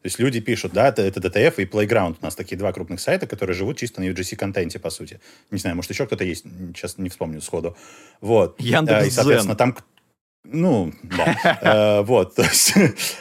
То 0.03 0.07
есть 0.07 0.19
люди 0.19 0.41
пишут, 0.41 0.73
да, 0.73 0.89
это, 0.89 1.03
это 1.03 1.21
DTF 1.21 1.55
и 1.59 1.65
Playground. 1.65 2.17
У 2.21 2.25
нас 2.25 2.35
такие 2.35 2.57
два 2.57 2.73
крупных 2.73 3.01
сайта, 3.01 3.27
которые 3.29 3.55
живут 3.55 3.79
чисто 3.79 4.01
на 4.01 4.07
UGC-контенте, 4.07 4.81
по 4.81 4.91
сути. 4.91 5.21
Не 5.53 5.59
знаю, 5.59 5.77
может, 5.77 5.91
еще 5.93 6.07
кто-то 6.07 6.25
есть, 6.25 6.45
сейчас 6.75 6.99
не 6.99 7.09
вспомню 7.09 7.41
сходу. 7.41 7.77
Вот. 8.21 8.61
Яндекс.Зен. 8.61 9.07
И, 9.07 9.11
соответственно, 9.11 9.55
там 9.55 9.77
ну, 10.45 10.93
да. 11.03 11.37
Э, 11.63 12.03
вот, 12.03 12.35
то 12.35 12.43
есть, 12.43 12.75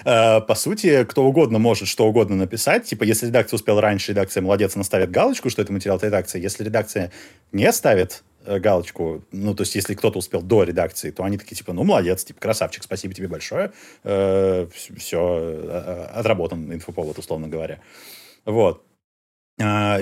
э, 0.05 0.41
по 0.41 0.55
сути, 0.55 1.03
кто 1.03 1.23
угодно 1.23 1.59
может 1.59 1.87
что 1.87 2.07
угодно 2.07 2.35
написать. 2.35 2.85
Типа, 2.85 3.03
если 3.03 3.27
редакция 3.27 3.57
успела 3.57 3.81
раньше, 3.81 4.11
редакция 4.11 4.41
молодец, 4.41 4.75
она 4.75 4.83
ставит 4.83 5.11
галочку, 5.11 5.49
что 5.49 5.61
это 5.61 5.71
материал 5.71 5.97
от 5.97 6.03
редакции. 6.03 6.41
Если 6.41 6.63
редакция 6.63 7.11
не 7.51 7.71
ставит 7.71 8.23
э, 8.45 8.59
галочку, 8.59 9.23
ну, 9.31 9.53
то 9.53 9.61
есть, 9.61 9.75
если 9.75 9.93
кто-то 9.93 10.19
успел 10.19 10.41
до 10.41 10.63
редакции, 10.63 11.11
то 11.11 11.23
они 11.23 11.37
такие, 11.37 11.55
типа, 11.55 11.73
ну, 11.73 11.83
молодец, 11.83 12.23
типа, 12.23 12.39
красавчик, 12.39 12.83
спасибо 12.83 13.13
тебе 13.13 13.27
большое. 13.27 13.71
Все, 14.03 16.07
отработан 16.13 16.73
инфоповод, 16.73 17.19
условно 17.19 17.47
говоря. 17.47 17.79
Вот. 18.45 18.83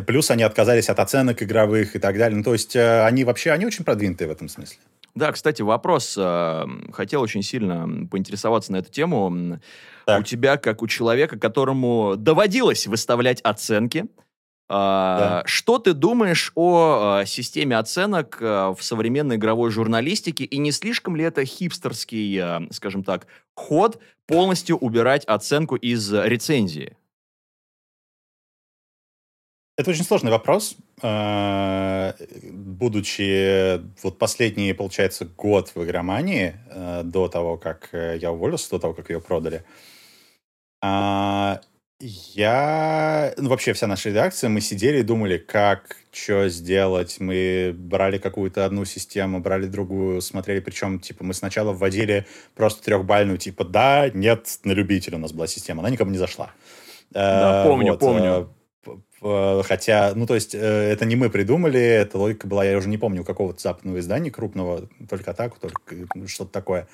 Плюс 0.06 0.32
они 0.32 0.44
отказались 0.44 0.89
от 0.89 1.00
оценок 1.00 1.42
игровых 1.44 1.96
и 1.96 2.00
так 2.00 2.18
далее. 2.18 2.38
Ну, 2.38 2.44
то 2.44 2.54
есть, 2.54 2.75
они 2.75 3.24
вообще, 3.24 3.51
они 3.51 3.66
очень 3.66 3.84
продвинутые 3.84 4.28
в 4.28 4.32
этом 4.32 4.50
смысле. 4.50 4.78
Да, 5.16 5.32
кстати, 5.32 5.62
вопрос. 5.62 6.16
Э, 6.18 6.66
хотел 6.94 7.22
очень 7.22 7.44
сильно 7.44 8.08
поинтересоваться 8.08 8.72
на 8.72 8.78
эту 8.78 8.92
тему. 8.92 9.60
Так. 10.06 10.22
У 10.22 10.24
тебя, 10.24 10.58
как 10.58 10.82
у 10.82 10.88
человека, 10.88 11.38
которому 11.38 12.16
доводилось 12.16 12.88
выставлять 12.88 13.42
оценки, 13.42 14.00
э, 14.00 14.08
да. 14.70 15.44
Что 15.46 15.80
ты 15.80 15.94
думаешь 15.94 16.51
о 16.56 17.22
э, 17.22 17.25
системе 17.25 17.78
оценок 17.78 18.39
в 18.39 18.78
современной 18.80 19.36
игровой 19.36 19.72
журналистике 19.72 20.46
и 20.46 20.58
не 20.58 20.72
слишком 20.72 21.16
ли 21.16 21.24
это 21.24 21.44
хипстерский, 21.44 22.72
скажем 22.72 23.04
так, 23.04 23.28
ход 23.56 24.00
полностью 24.25 24.78
убирать 24.78 25.25
оценку 25.25 25.75
из 25.75 26.13
рецензии? 26.13 26.96
Это 29.79 29.91
очень 29.91 30.03
сложный 30.03 30.29
вопрос. 30.29 30.75
А, 31.01 32.13
будучи 32.51 33.79
вот 34.03 34.17
последний, 34.17 34.74
получается, 34.74 35.24
год 35.24 35.71
в 35.74 35.81
игромании, 35.86 36.55
э, 36.69 37.03
до 37.05 37.29
того, 37.29 37.55
как 37.55 37.88
э, 37.93 38.17
я 38.21 38.33
уволился, 38.33 38.71
до 38.71 38.79
того, 38.79 38.93
как 38.93 39.09
ее 39.09 39.21
продали, 39.21 39.63
а, 40.83 41.62
я... 42.01 43.33
Ну, 43.38 43.48
вообще 43.48 43.71
вся 43.71 43.88
наша 43.88 44.09
редакция, 44.09 44.50
мы 44.50 44.59
сидели 44.59 45.00
и 45.00 45.03
думали, 45.03 45.38
как, 45.38 45.95
что 46.12 46.50
сделать. 46.50 47.15
Мы 47.21 47.74
брали 47.74 48.17
какую-то 48.17 48.65
одну 48.65 48.83
систему, 48.83 49.39
брали 49.39 49.67
другую, 49.67 50.19
смотрели. 50.19 50.59
Причем, 50.59 51.00
типа, 51.00 51.24
мы 51.24 51.33
сначала 51.33 51.71
вводили 51.71 52.25
просто 52.53 52.83
трехбальную, 52.83 53.38
типа, 53.38 53.63
да, 53.63 54.09
нет, 54.09 54.59
на 54.65 54.74
любителя 54.74 55.15
у 55.15 55.21
нас 55.21 55.31
была 55.31 55.48
система. 55.48 55.79
Она 55.79 55.89
никому 55.89 56.12
не 56.12 56.17
зашла. 56.17 56.51
Да, 57.12 57.63
помню, 57.65 57.91
вот. 57.91 58.00
помню. 58.01 58.50
Э, 59.22 59.62
хотя, 59.64 60.14
ну, 60.16 60.26
то 60.26 60.36
есть, 60.36 60.56
э, 60.56 60.58
это 60.58 61.06
не 61.06 61.16
мы 61.16 61.30
придумали, 61.30 61.80
эта 61.80 62.18
логика 62.18 62.48
была, 62.48 62.64
я 62.64 62.78
уже 62.78 62.90
не 62.90 62.98
помню, 62.98 63.22
у 63.22 63.26
какого-то 63.26 63.62
западного 63.62 64.00
издания 64.00 64.32
крупного, 64.32 64.90
только 65.10 65.34
так, 65.34 65.60
только 65.60 65.96
ну, 66.16 66.28
что-то 66.28 66.52
такое. 66.52 66.88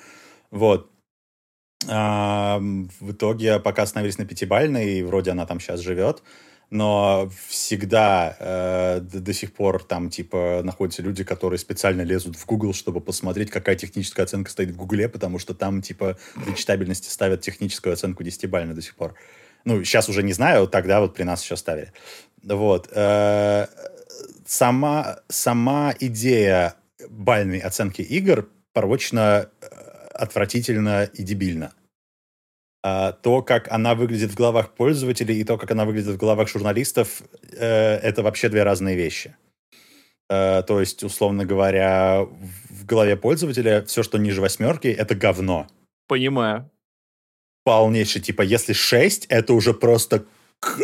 Вот. 0.50 0.90
А, 1.88 2.58
в 2.58 3.12
итоге 3.12 3.60
пока 3.60 3.82
остановились 3.82 4.18
на 4.18 4.24
пятибальной, 4.24 4.98
и 4.98 5.02
вроде 5.02 5.30
она 5.30 5.46
там 5.46 5.60
сейчас 5.60 5.80
живет, 5.80 6.22
но 6.70 7.30
всегда 7.48 8.36
э, 8.40 9.00
до, 9.00 9.20
до 9.20 9.32
сих 9.32 9.52
пор 9.52 9.84
там, 9.84 10.10
типа, 10.10 10.62
находятся 10.64 11.02
люди, 11.02 11.22
которые 11.22 11.58
специально 11.58 12.02
лезут 12.02 12.36
в 12.36 12.44
Google, 12.46 12.72
чтобы 12.74 13.00
посмотреть, 13.00 13.50
какая 13.50 13.76
техническая 13.76 14.24
оценка 14.24 14.50
стоит 14.50 14.70
в 14.70 14.76
Гугле, 14.76 15.08
потому 15.08 15.38
что 15.38 15.54
там, 15.54 15.80
типа, 15.80 16.18
для 16.44 16.54
читабельности 16.54 17.08
ставят 17.08 17.42
техническую 17.42 17.92
оценку 17.92 18.24
10-бальную 18.24 18.74
до 18.74 18.82
сих 18.82 18.96
пор. 18.96 19.14
Ну, 19.66 19.82
сейчас 19.82 20.08
уже 20.08 20.22
не 20.22 20.32
знаю, 20.32 20.68
тогда 20.68 21.00
вот 21.00 21.14
при 21.14 21.24
нас 21.24 21.42
еще 21.42 21.56
ставили. 21.56 21.92
Вот. 22.44 22.88
Э, 22.92 23.66
сама, 24.46 25.18
сама 25.28 25.92
идея 25.98 26.76
бальной 27.10 27.58
оценки 27.58 28.00
игр 28.00 28.48
порочно, 28.72 29.50
э, 29.60 29.66
отвратительно 30.14 31.10
и 31.12 31.22
дебильно. 31.24 31.72
А 32.84 33.10
то, 33.10 33.42
как 33.42 33.70
она 33.72 33.96
выглядит 33.96 34.30
в 34.30 34.36
головах 34.36 34.72
пользователей 34.72 35.40
и 35.40 35.44
то, 35.44 35.58
как 35.58 35.72
она 35.72 35.84
выглядит 35.84 36.14
в 36.14 36.16
головах 36.16 36.48
журналистов, 36.48 37.22
э, 37.52 37.96
это 37.96 38.22
вообще 38.22 38.48
две 38.48 38.62
разные 38.62 38.96
вещи. 38.96 39.36
То 40.28 40.80
есть, 40.80 41.04
условно 41.04 41.44
говоря, 41.44 42.22
в 42.24 42.84
голове 42.84 43.16
пользователя 43.16 43.84
все, 43.84 44.02
что 44.02 44.18
ниже 44.18 44.40
восьмерки, 44.40 44.88
это 44.88 45.14
говно. 45.14 45.68
Понимаю 46.08 46.68
полнейший, 47.66 48.22
типа, 48.22 48.42
если 48.42 48.72
6, 48.72 49.26
это 49.28 49.52
уже 49.52 49.74
просто... 49.74 50.24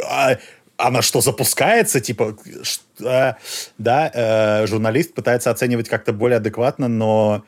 А, 0.04 0.36
она 0.76 1.00
что, 1.00 1.20
запускается? 1.20 2.00
Типа, 2.00 2.36
что, 2.64 3.38
да, 3.78 4.10
э, 4.12 4.66
журналист 4.66 5.14
пытается 5.14 5.52
оценивать 5.52 5.88
как-то 5.88 6.12
более 6.12 6.38
адекватно, 6.38 6.88
но 6.88 7.44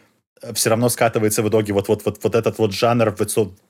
все 0.53 0.71
равно 0.71 0.89
скатывается 0.89 1.43
в 1.43 1.49
итоге 1.49 1.73
вот, 1.73 1.89
вот, 1.89 2.05
вот, 2.05 2.23
вот 2.23 2.35
этот 2.37 2.59
вот 2.59 2.73
жанр 2.73 3.13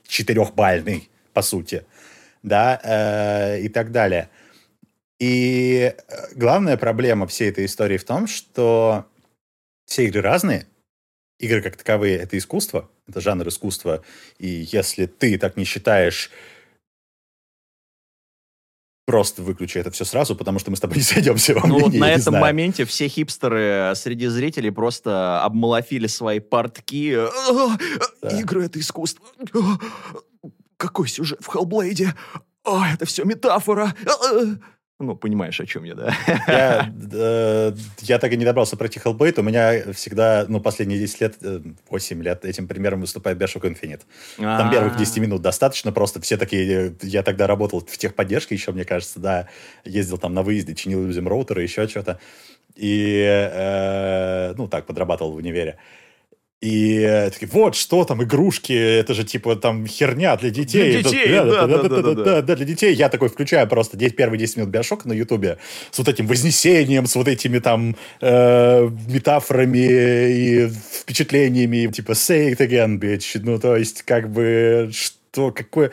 четырехбальный, 0.06 1.08
по 1.32 1.40
сути, 1.40 1.86
да, 2.42 2.78
э, 2.84 3.60
и 3.62 3.70
так 3.70 3.90
далее. 3.90 4.28
И 5.18 5.94
главная 6.34 6.76
проблема 6.76 7.26
всей 7.26 7.48
этой 7.48 7.64
истории 7.64 7.96
в 7.96 8.04
том, 8.04 8.26
что 8.26 9.06
все 9.86 10.04
игры 10.04 10.20
разные, 10.20 10.66
игры 11.44 11.62
как 11.62 11.76
таковые— 11.76 12.16
это 12.18 12.36
искусство, 12.38 12.90
это 13.08 13.20
жанр 13.20 13.48
искусства, 13.48 14.02
и 14.38 14.48
если 14.72 15.06
ты 15.06 15.38
так 15.38 15.56
не 15.56 15.64
считаешь, 15.64 16.30
просто 19.06 19.42
выключи 19.42 19.78
это 19.78 19.90
все 19.90 20.04
сразу, 20.04 20.34
потому 20.34 20.58
что 20.58 20.70
мы 20.70 20.76
с 20.76 20.80
тобой 20.80 20.96
не 20.98 21.02
сойдемся 21.02 21.54
во 21.54 21.66
Ну 21.66 21.78
вот 21.78 21.94
на 21.94 22.10
этом 22.10 22.34
моменте 22.34 22.84
все 22.84 23.08
хипстеры 23.08 23.92
среди 23.94 24.26
зрителей 24.28 24.70
просто 24.70 25.42
обмалофили 25.42 26.06
свои 26.06 26.40
портки. 26.40 27.16
Да. 28.22 28.28
Игры— 28.40 28.64
это 28.66 28.80
искусство. 28.80 29.26
Какой 30.76 31.08
сюжет 31.08 31.38
в 31.40 31.46
Хеллблейде? 31.46 32.14
это 32.64 33.04
все 33.04 33.24
метафора. 33.24 33.94
Ну, 35.00 35.16
понимаешь, 35.16 35.60
о 35.60 35.66
чем 35.66 35.82
я, 35.82 35.94
да? 35.94 36.14
Я, 36.46 36.92
э, 37.12 37.72
я 38.02 38.18
так 38.20 38.32
и 38.32 38.36
не 38.36 38.44
добрался 38.44 38.76
пройти 38.76 39.00
Hellblade. 39.00 39.40
У 39.40 39.42
меня 39.42 39.92
всегда, 39.92 40.46
ну, 40.48 40.60
последние 40.60 41.00
10 41.00 41.20
лет, 41.20 41.36
8 41.90 42.20
э, 42.20 42.22
лет 42.22 42.44
этим 42.44 42.68
примером 42.68 43.00
выступает 43.00 43.36
Bioshock 43.36 43.62
Infinite. 43.62 44.02
Там 44.36 44.70
первых 44.70 44.96
10 44.96 45.18
минут 45.18 45.42
достаточно, 45.42 45.90
просто 45.90 46.20
все 46.20 46.36
такие... 46.36 46.94
Я 47.02 47.24
тогда 47.24 47.48
работал 47.48 47.80
в 47.80 47.98
техподдержке 47.98 48.54
еще, 48.54 48.70
мне 48.70 48.84
кажется, 48.84 49.18
да. 49.18 49.48
Ездил 49.84 50.16
там 50.16 50.32
на 50.32 50.44
выезде, 50.44 50.76
чинил 50.76 51.04
людям 51.04 51.26
роутеры, 51.26 51.62
еще 51.62 51.88
что-то. 51.88 52.20
И, 52.76 53.20
э, 53.26 54.54
ну, 54.56 54.68
так, 54.68 54.86
подрабатывал 54.86 55.32
в 55.32 55.36
универе. 55.36 55.76
И 56.64 57.28
такие, 57.30 57.46
вот, 57.52 57.74
что 57.76 58.04
там, 58.04 58.22
игрушки, 58.22 58.72
это 58.72 59.12
же 59.12 59.24
типа 59.24 59.54
там 59.54 59.86
херня 59.86 60.34
для 60.36 60.48
детей. 60.48 60.92
Для 60.92 61.02
детей, 61.02 61.28
да, 61.28 61.44
да, 61.44 61.66
да, 61.66 61.82
да, 61.82 61.88
да, 61.88 62.14
да, 62.14 62.42
да, 62.42 62.56
для 62.56 62.64
детей. 62.64 62.94
Я 62.94 63.10
такой 63.10 63.28
включаю 63.28 63.68
просто 63.68 63.98
10, 63.98 64.16
первые 64.16 64.38
10 64.38 64.56
минут 64.56 64.70
Биошока 64.70 65.06
на 65.06 65.12
Ютубе 65.12 65.58
с 65.90 65.98
вот 65.98 66.08
этим 66.08 66.26
вознесением, 66.26 67.04
с 67.04 67.16
вот 67.16 67.28
этими 67.28 67.58
там 67.58 67.96
э, 68.22 68.88
метафорами 69.08 69.78
и 69.78 70.68
впечатлениями, 71.00 71.92
типа 71.92 72.12
say 72.12 72.54
it 72.54 72.66
again, 72.66 72.98
bitch. 72.98 73.38
Ну, 73.42 73.58
то 73.58 73.76
есть, 73.76 74.00
как 74.00 74.30
бы, 74.30 74.90
что, 74.90 75.50
какое... 75.50 75.90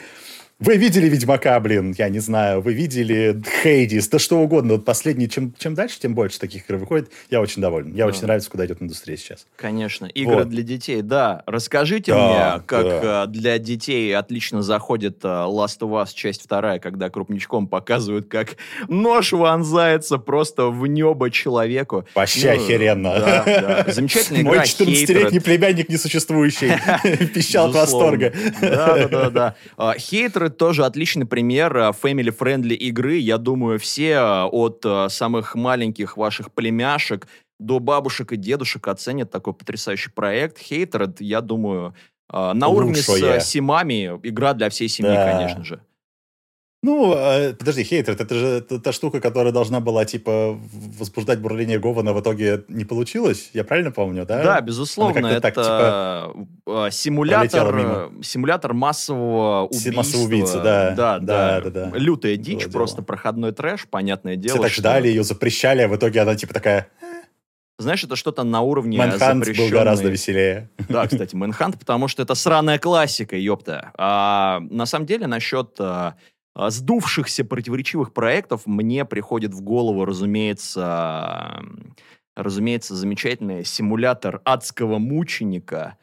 Вы 0.62 0.78
видели 0.78 1.10
Ведьмака, 1.10 1.60
блин, 1.60 1.96
я 1.98 2.08
не 2.08 2.20
знаю. 2.20 2.62
Вы 2.62 2.74
видели 2.74 3.42
Хейдис, 3.64 4.08
да 4.10 4.20
что 4.20 4.38
угодно. 4.38 4.74
Вот 4.74 4.86
последний, 4.86 5.28
чем, 5.28 5.56
чем 5.58 5.74
дальше, 5.74 6.00
тем 6.00 6.14
больше 6.14 6.40
таких 6.40 6.70
игр 6.70 6.78
выходит. 6.78 7.10
Я 7.32 7.42
очень 7.42 7.64
доволен. 7.64 7.96
Я 7.96 8.04
да. 8.04 8.10
очень 8.10 8.22
нравится, 8.22 8.48
куда 8.52 8.68
идет 8.68 8.80
индустрия 8.80 9.18
сейчас. 9.18 9.48
Конечно. 9.56 10.06
Игры 10.06 10.36
вот. 10.36 10.50
для 10.50 10.62
детей, 10.62 11.02
да. 11.02 11.42
Расскажите 11.48 12.12
да, 12.12 12.28
мне, 12.58 12.64
как 12.68 12.84
да. 12.84 13.24
Э, 13.24 13.28
для 13.28 13.58
детей 13.58 14.16
отлично 14.16 14.62
заходит 14.62 15.26
э, 15.26 15.28
Last 15.28 15.80
of 15.80 16.00
Us 16.00 16.10
часть 16.14 16.44
вторая, 16.44 16.78
когда 16.78 17.10
крупничком 17.10 17.66
показывают, 17.66 18.28
как 18.28 18.50
нож 18.88 19.32
вонзается 19.32 20.20
просто 20.20 20.68
в 20.68 20.86
небо 20.86 21.32
человеку. 21.32 22.06
Вообще 22.14 22.54
ну, 22.54 22.64
охеренно. 22.64 23.20
Да, 23.20 23.44
да. 23.86 23.92
Замечательная 23.92 24.44
игра. 24.44 24.52
Мой 24.58 24.60
14-летний 24.60 25.40
племянник 25.40 25.90
несуществующий 25.90 26.72
пищал 27.34 27.70
от 27.70 27.74
восторга. 27.74 28.32
Да, 28.62 29.08
да, 29.32 29.56
хейтеры 30.52 30.58
тоже 30.58 30.86
отличный 30.86 31.26
пример 31.26 31.76
э, 31.76 31.92
family-friendly 31.92 32.76
игры. 32.76 33.18
Я 33.18 33.38
думаю, 33.38 33.80
все 33.80 34.12
э, 34.12 34.44
от 34.52 34.86
э, 34.86 35.10
самых 35.10 35.56
маленьких 35.56 36.18
ваших 36.18 36.52
племяшек 36.52 37.28
до 37.60 37.80
бабушек 37.80 38.32
и 38.32 38.38
дедушек 38.38 38.88
оценят 38.88 39.32
такой 39.32 39.54
потрясающий 39.54 40.12
проект. 40.12 40.58
Хейтеред, 40.58 41.22
я 41.22 41.42
думаю, 41.42 41.94
на 42.34 42.68
уровне 42.68 42.96
с 42.96 43.46
Симами 43.46 44.20
игра 44.24 44.54
для 44.54 44.70
всей 44.70 44.88
семьи, 44.88 45.14
да. 45.14 45.32
конечно 45.32 45.64
же. 45.64 45.82
Ну, 46.84 47.14
э, 47.14 47.54
подожди, 47.54 47.84
хейтер, 47.84 48.16
это 48.18 48.34
же 48.34 48.48
это 48.48 48.80
та 48.80 48.92
штука, 48.92 49.20
которая 49.20 49.54
должна 49.54 49.80
была, 49.80 50.04
типа, 50.04 50.60
возбуждать 50.98 51.40
бурление 51.40 51.78
Гована, 51.78 52.12
в 52.12 52.22
итоге 52.22 52.64
не 52.70 52.86
получилось? 52.86 53.52
Я 53.54 53.64
правильно 53.64 53.92
помню, 53.92 54.26
да? 54.26 54.44
Да, 54.44 54.62
безусловно, 54.62 55.28
это 55.28 55.42
так, 55.42 55.54
типа, 55.54 56.34
э, 56.66 56.90
симулятор, 56.92 58.12
симулятор 58.24 58.74
массового 58.74 59.68
убийства. 59.68 59.92
Массового 59.92 60.26
убийцы, 60.26 60.56
да. 60.56 60.92
Да, 60.92 61.20
да, 61.20 61.62
да. 61.62 61.70
да, 61.70 61.90
да. 61.92 61.98
Лютая 61.98 62.36
дичь, 62.36 62.66
Было 62.66 62.72
просто 62.72 62.98
дело. 62.98 63.06
проходной 63.06 63.52
трэш, 63.52 63.88
понятное 63.88 64.36
дело. 64.36 64.56
Все 64.56 64.64
так 64.64 64.72
что... 64.72 64.82
ждали, 64.82 65.08
ее 65.08 65.24
запрещали, 65.24 65.84
а 65.84 65.88
в 65.88 65.96
итоге 65.96 66.22
она, 66.22 66.36
типа, 66.36 66.54
такая... 66.54 66.88
Знаешь, 67.78 68.04
это 68.04 68.16
что-то 68.16 68.44
на 68.44 68.62
уровне 68.62 68.98
запрещенной... 68.98 69.58
был 69.58 69.70
гораздо 69.70 70.10
веселее. 70.10 70.70
Да, 70.88 71.08
кстати, 71.08 71.36
Мэнхант, 71.36 71.80
потому 71.80 72.08
что 72.08 72.22
это 72.22 72.36
сраная 72.36 72.78
классика, 72.78 73.36
ёпта. 73.36 73.92
А, 73.98 74.60
на 74.70 74.86
самом 74.86 75.08
деле, 75.08 75.26
насчет 75.26 75.76
а, 75.80 75.92
а, 75.92 76.16
сдувшихся 76.56 77.46
противоречивых 77.46 78.14
проектов 78.14 78.64
мне 78.66 79.06
приходит 79.06 79.54
в 79.54 79.62
голову, 79.62 80.06
разумеется, 80.06 81.64
разумеется, 82.36 82.96
замечательный 82.96 83.64
симулятор 83.64 84.42
адского 84.44 84.98
мученика. 84.98 85.98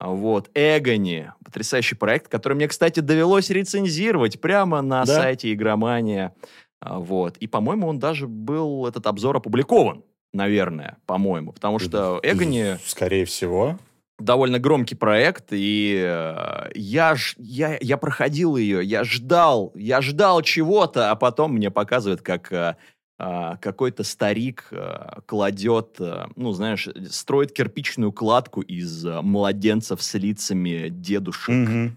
Вот, 0.00 0.50
Эгони, 0.54 1.30
потрясающий 1.44 1.94
проект, 1.94 2.28
который 2.28 2.54
мне, 2.54 2.66
кстати, 2.66 3.00
довелось 3.00 3.50
рецензировать 3.50 4.40
прямо 4.40 4.82
на 4.82 5.04
да? 5.04 5.14
сайте 5.14 5.52
Игромания. 5.52 6.34
А, 6.80 6.98
вот, 6.98 7.36
и, 7.36 7.46
по-моему, 7.46 7.86
он 7.86 8.00
даже 8.00 8.26
был, 8.26 8.86
этот 8.86 9.06
обзор 9.06 9.36
опубликован, 9.36 10.02
наверное, 10.32 10.98
по-моему, 11.06 11.52
потому 11.52 11.78
что 11.78 12.18
Эгони... 12.24 12.78
Скорее 12.84 13.24
всего 13.26 13.78
довольно 14.24 14.58
громкий 14.58 14.94
проект, 14.94 15.48
и 15.50 16.02
э, 16.04 16.70
я, 16.74 17.14
ж, 17.14 17.34
я, 17.38 17.78
я 17.80 17.96
проходил 17.96 18.56
ее, 18.56 18.84
я 18.84 19.04
ждал, 19.04 19.72
я 19.74 20.00
ждал 20.00 20.42
чего-то, 20.42 21.10
а 21.10 21.16
потом 21.16 21.54
мне 21.54 21.70
показывают, 21.70 22.22
как 22.22 22.52
э, 22.52 22.76
э, 23.18 23.56
какой-то 23.60 24.04
старик 24.04 24.68
э, 24.70 25.20
кладет, 25.26 25.96
э, 26.00 26.26
ну, 26.36 26.52
знаешь, 26.52 26.88
строит 27.10 27.52
кирпичную 27.52 28.12
кладку 28.12 28.60
из 28.60 29.04
э, 29.04 29.20
младенцев 29.20 30.02
с 30.02 30.14
лицами 30.14 30.88
дедушек. 30.88 31.54
Mm-hmm. 31.54 31.90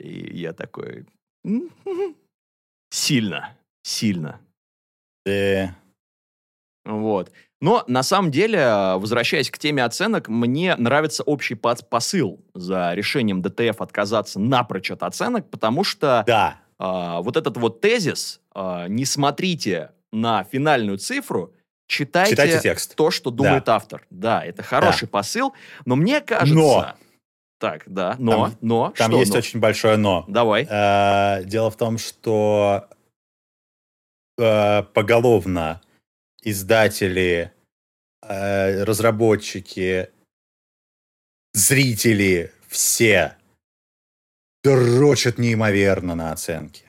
И 0.00 0.38
я 0.38 0.52
такой... 0.52 1.06
Сильно, 2.90 3.56
сильно. 3.82 4.40
Да. 5.24 5.76
Вот. 6.90 7.30
Но 7.60 7.84
на 7.86 8.02
самом 8.02 8.30
деле, 8.30 8.94
возвращаясь 8.96 9.50
к 9.50 9.58
теме 9.58 9.84
оценок, 9.84 10.28
мне 10.28 10.76
нравится 10.76 11.22
общий 11.22 11.54
посыл 11.54 12.40
за 12.54 12.94
решением 12.94 13.42
ДТФ 13.42 13.80
отказаться 13.80 14.40
напрочь 14.40 14.90
от 14.90 15.02
оценок, 15.02 15.48
потому 15.50 15.84
что 15.84 16.24
да. 16.26 16.56
э, 16.78 17.22
вот 17.22 17.36
этот 17.36 17.58
вот 17.58 17.80
тезис 17.80 18.40
э, 18.54 18.86
«не 18.88 19.04
смотрите 19.04 19.90
на 20.10 20.44
финальную 20.44 20.98
цифру», 20.98 21.52
читайте, 21.86 22.30
читайте 22.30 22.60
текст. 22.60 22.94
то, 22.96 23.10
что 23.10 23.30
думает 23.30 23.64
да. 23.64 23.76
автор. 23.76 24.06
Да, 24.08 24.42
это 24.42 24.62
хороший 24.62 25.04
да. 25.04 25.10
посыл, 25.10 25.52
но 25.84 25.96
мне 25.96 26.20
кажется... 26.20 26.54
Но! 26.54 26.94
Так, 27.58 27.82
да, 27.84 28.16
но, 28.18 28.46
там, 28.46 28.56
но, 28.62 28.94
Там 28.96 29.10
что 29.10 29.20
есть 29.20 29.32
но? 29.32 29.38
очень 29.38 29.60
большое 29.60 29.98
но. 29.98 30.24
Давай. 30.28 30.66
Э, 30.70 31.44
дело 31.44 31.70
в 31.70 31.76
том, 31.76 31.98
что 31.98 32.88
э, 34.38 34.82
поголовно 34.82 35.82
издатели, 36.42 37.52
э, 38.22 38.84
разработчики, 38.84 40.10
зрители, 41.52 42.52
все 42.68 43.36
дрочат 44.62 45.38
неимоверно 45.38 46.14
на 46.14 46.32
оценки. 46.32 46.84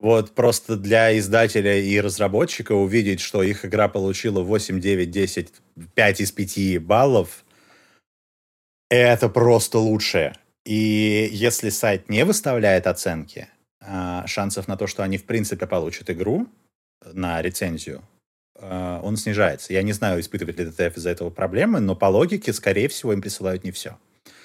Вот 0.00 0.34
просто 0.34 0.76
для 0.76 1.16
издателя 1.18 1.78
и 1.78 1.98
разработчика 2.00 2.72
увидеть, 2.72 3.20
что 3.20 3.42
их 3.42 3.64
игра 3.64 3.88
получила 3.88 4.42
8, 4.42 4.80
9, 4.80 5.10
10, 5.10 5.52
5 5.94 6.20
из 6.20 6.32
5 6.32 6.78
баллов, 6.82 7.44
это 8.90 9.28
просто 9.28 9.78
лучшее. 9.78 10.36
И 10.64 11.28
если 11.32 11.70
сайт 11.70 12.08
не 12.08 12.24
выставляет 12.24 12.86
оценки, 12.86 13.48
а, 13.80 14.26
шансов 14.26 14.68
на 14.68 14.76
то, 14.76 14.86
что 14.86 15.02
они 15.02 15.18
в 15.18 15.24
принципе 15.24 15.66
получат 15.66 16.10
игру 16.10 16.48
на 17.12 17.42
рецензию, 17.42 18.02
он 18.60 19.16
снижается. 19.16 19.72
Я 19.72 19.82
не 19.82 19.92
знаю, 19.92 20.20
испытывает 20.20 20.58
ли 20.58 20.66
DTF 20.66 20.96
из-за 20.96 21.10
этого 21.10 21.30
проблемы, 21.30 21.80
но 21.80 21.96
по 21.96 22.06
логике, 22.06 22.52
скорее 22.52 22.88
всего, 22.88 23.12
им 23.12 23.20
присылают 23.20 23.64
не 23.64 23.72
все. 23.72 23.98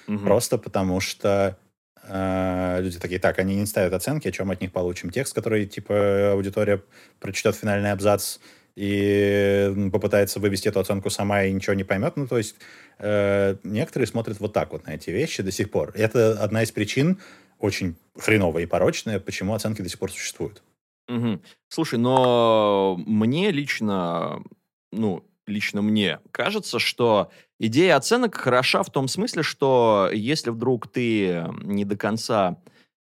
Угу. 0.08 0.20
Просто 0.20 0.58
потому 0.58 1.00
что 1.00 1.58
э, 2.04 2.78
люди 2.82 3.00
такие, 3.00 3.20
так, 3.20 3.38
они 3.40 3.56
не 3.56 3.66
ставят 3.66 3.94
оценки, 3.94 4.28
о 4.28 4.32
чем 4.32 4.50
от 4.52 4.62
них 4.62 4.72
получим 4.72 5.12
текст, 5.12 5.36
который, 5.36 5.66
типа, 5.66 6.32
аудитория 6.34 6.82
прочтет 7.20 7.56
финальный 7.56 7.92
абзац 7.92 8.40
и 8.76 9.90
попытается 9.92 10.40
вывести 10.40 10.70
эту 10.70 10.80
оценку 10.80 11.10
сама 11.10 11.44
и 11.44 11.52
ничего 11.52 11.74
не 11.74 11.84
поймет. 11.84 12.14
Ну, 12.16 12.28
то 12.28 12.38
есть 12.38 12.56
э, 12.98 13.56
некоторые 13.64 14.08
смотрят 14.08 14.40
вот 14.40 14.54
так 14.54 14.72
вот 14.72 14.88
на 14.88 14.92
эти 14.92 15.12
вещи 15.12 15.44
до 15.44 15.52
сих 15.52 15.70
пор. 15.70 15.92
Это 15.96 16.42
одна 16.42 16.64
из 16.64 16.72
причин, 16.72 17.20
очень 17.60 17.96
хреновая 18.18 18.64
и 18.64 18.66
порочная, 18.66 19.20
почему 19.20 19.54
оценки 19.54 19.82
до 19.82 19.90
сих 19.90 20.00
пор 20.00 20.12
существуют. 20.12 20.64
Мгм. 21.10 21.42
Слушай, 21.70 22.00
но 22.00 23.00
мне 23.08 23.52
лично, 23.52 24.44
ну, 24.92 25.26
лично 25.48 25.82
мне 25.82 26.20
кажется, 26.32 26.80
что 26.80 27.32
идея 27.60 27.98
оценок 27.98 28.36
хороша 28.36 28.84
в 28.84 28.92
том 28.92 29.08
смысле, 29.08 29.44
что 29.44 30.10
если 30.14 30.52
вдруг 30.52 30.88
ты 30.92 31.46
не 31.64 31.86
до 31.86 31.98
конца, 31.98 32.58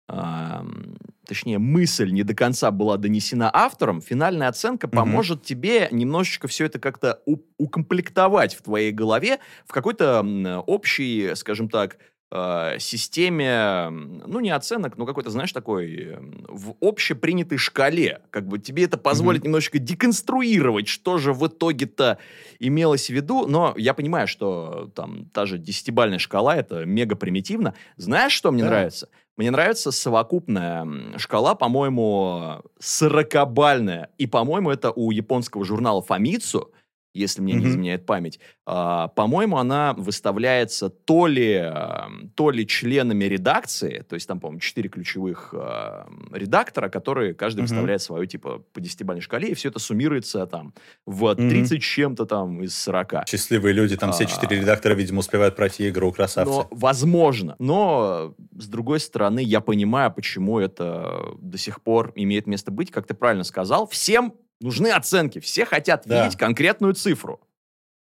ам, 0.08 0.96
точнее, 1.26 1.58
мысль 1.58 2.10
не 2.12 2.22
до 2.22 2.34
конца 2.34 2.70
была 2.70 2.96
донесена 2.98 3.50
автором, 3.52 4.00
финальная 4.02 4.48
оценка 4.48 4.88
Мгм. 4.92 4.94
поможет 4.94 5.42
тебе 5.44 5.88
немножечко 5.90 6.48
все 6.48 6.66
это 6.66 6.78
как-то 6.78 7.22
укомплектовать 7.58 8.54
в 8.54 8.62
твоей 8.62 8.92
голове 8.92 9.40
в 9.66 9.72
какой-то 9.72 10.22
общий, 10.66 11.34
скажем 11.36 11.68
так, 11.70 11.98
э, 12.30 12.76
системе, 12.78 13.88
ну, 13.90 14.40
не 14.40 14.50
оценок, 14.50 14.96
но 14.96 15.06
какой-то, 15.06 15.30
знаешь, 15.30 15.52
такой, 15.52 16.18
в 16.48 16.74
общепринятой 16.80 17.58
шкале. 17.58 18.20
Как 18.30 18.46
бы 18.46 18.58
тебе 18.58 18.84
это 18.84 18.98
позволит 18.98 19.42
mm-hmm. 19.42 19.44
немножечко 19.44 19.78
деконструировать, 19.78 20.88
что 20.88 21.18
же 21.18 21.32
в 21.32 21.46
итоге-то 21.46 22.18
имелось 22.58 23.06
в 23.06 23.10
виду. 23.10 23.46
Но 23.46 23.74
я 23.76 23.94
понимаю, 23.94 24.28
что 24.28 24.90
там 24.94 25.26
та 25.32 25.46
же 25.46 25.58
десятибальная 25.58 26.18
шкала, 26.18 26.56
это 26.56 26.84
мега 26.84 27.16
примитивно. 27.16 27.74
Знаешь, 27.96 28.32
что 28.32 28.50
мне 28.52 28.62
да. 28.62 28.70
нравится? 28.70 29.08
Мне 29.36 29.50
нравится 29.50 29.90
совокупная 29.90 30.86
шкала, 31.16 31.54
по-моему, 31.54 32.62
сорокабальная. 32.78 34.10
И, 34.18 34.26
по-моему, 34.26 34.70
это 34.70 34.90
у 34.90 35.10
японского 35.12 35.64
журнала 35.64 36.04
Famitsu 36.06 36.68
если 37.12 37.40
мне 37.40 37.54
mm-hmm. 37.54 37.58
не 37.58 37.66
изменяет 37.66 38.06
память. 38.06 38.40
А, 38.66 39.08
по-моему, 39.08 39.58
она 39.58 39.94
выставляется 39.94 40.90
то 40.90 41.26
ли, 41.26 41.56
а, 41.56 42.08
то 42.34 42.50
ли 42.50 42.66
членами 42.66 43.24
редакции, 43.24 44.04
то 44.08 44.14
есть 44.14 44.28
там, 44.28 44.38
по-моему, 44.38 44.60
четыре 44.60 44.88
ключевых 44.88 45.52
а, 45.52 46.08
редактора, 46.32 46.88
которые 46.88 47.34
каждый 47.34 47.60
mm-hmm. 47.60 47.62
выставляет 47.62 48.02
свою, 48.02 48.26
типа, 48.26 48.62
по 48.72 48.80
десятибалльной 48.80 49.22
шкале, 49.22 49.48
и 49.48 49.54
все 49.54 49.70
это 49.70 49.78
суммируется 49.78 50.46
там 50.46 50.74
в 51.06 51.34
30 51.34 51.72
mm-hmm. 51.72 51.80
чем-то 51.80 52.26
там 52.26 52.62
из 52.62 52.76
40. 52.76 53.28
Счастливые 53.28 53.72
люди, 53.72 53.96
там 53.96 54.10
а, 54.10 54.12
все 54.12 54.26
четыре 54.26 54.60
редактора, 54.60 54.94
видимо, 54.94 55.20
успевают 55.20 55.56
пройти 55.56 55.88
игру, 55.88 56.12
красавцы. 56.12 56.52
Но, 56.52 56.68
возможно. 56.70 57.56
Но, 57.58 58.34
с 58.56 58.68
другой 58.68 59.00
стороны, 59.00 59.40
я 59.40 59.60
понимаю, 59.60 60.12
почему 60.12 60.58
это 60.58 61.34
до 61.40 61.58
сих 61.58 61.82
пор 61.82 62.12
имеет 62.14 62.46
место 62.46 62.70
быть, 62.70 62.90
как 62.90 63.06
ты 63.06 63.14
правильно 63.14 63.44
сказал. 63.44 63.86
Всем 63.88 64.34
Нужны 64.60 64.88
оценки. 64.88 65.38
Все 65.40 65.64
хотят 65.64 66.02
да. 66.06 66.24
видеть 66.24 66.38
конкретную 66.38 66.94
цифру. 66.94 67.40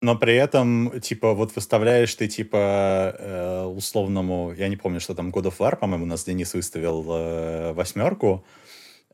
Но 0.01 0.17
при 0.17 0.37
этом, 0.37 1.01
типа, 1.01 1.35
вот 1.35 1.55
выставляешь 1.57 2.15
ты, 2.15 2.29
типа, 2.29 3.17
э, 3.19 3.65
условному, 3.65 4.55
я 4.57 4.69
не 4.69 4.77
помню, 4.77 5.01
что 5.01 5.15
там 5.15 5.31
God 5.31 5.47
of 5.47 5.59
War, 5.59 5.77
по-моему, 5.77 6.05
у 6.05 6.09
нас 6.09 6.25
Денис 6.25 6.55
выставил 6.55 7.05
э, 7.09 7.73
восьмерку, 7.73 8.45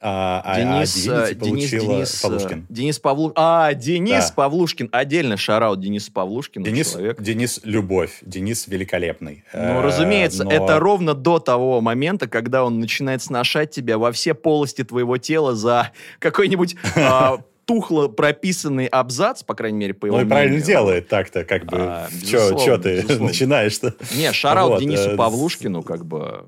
а, 0.01 0.43
а, 0.45 0.53
а 0.53 0.61
Денис, 0.61 1.09
а 1.09 1.31
Divinity 1.33 1.35
Денис, 1.35 1.71
Денис, 1.71 2.21
Павлушкин. 2.21 2.67
Денис 2.69 2.99
Павлу... 2.99 3.33
А, 3.37 3.73
Денис 3.73 4.29
да. 4.29 4.35
Павлушкин. 4.35 4.91
Отдельно 4.93 5.37
шараут 5.37 5.81
Денис 5.81 6.11
Павлушкин. 6.11 6.63
Денис, 6.63 6.93
человек. 6.93 7.23
Денис 7.23 7.61
любовь. 7.65 8.19
Денис 8.21 8.67
великолепный. 8.67 9.45
Ну, 9.55 9.81
разумеется, 9.81 10.45
но... 10.45 10.51
это 10.51 10.79
ровно 10.79 11.15
до 11.15 11.39
того 11.39 11.81
момента, 11.81 12.29
когда 12.29 12.65
он 12.65 12.81
начинает 12.81 13.23
сношать 13.23 13.71
тебя 13.71 13.97
во 13.97 14.13
все 14.13 14.35
полости 14.35 14.85
твоего 14.85 15.17
тела 15.17 15.55
за 15.55 15.91
какой-нибудь 16.19 16.77
а, 16.97 17.39
тухло 17.65 18.09
прописанный 18.09 18.87
абзац, 18.87 19.43
по 19.43 19.55
крайней 19.55 19.79
мере, 19.79 19.95
по 19.95 20.07
его 20.07 20.19
Ну 20.19 20.27
и 20.27 20.29
правильно 20.29 20.61
делает 20.61 21.09
так-то, 21.09 21.45
как 21.45 21.65
бы. 21.67 21.79
А, 21.79 22.09
Че 22.23 22.79
ты 22.79 23.05
начинаешь-то? 23.19 23.95
Не, 24.15 24.33
шараут 24.33 24.81
Денису 24.81 25.11
э, 25.11 25.17
Павлушкину, 25.17 25.83
как 25.83 26.05
бы... 26.05 26.47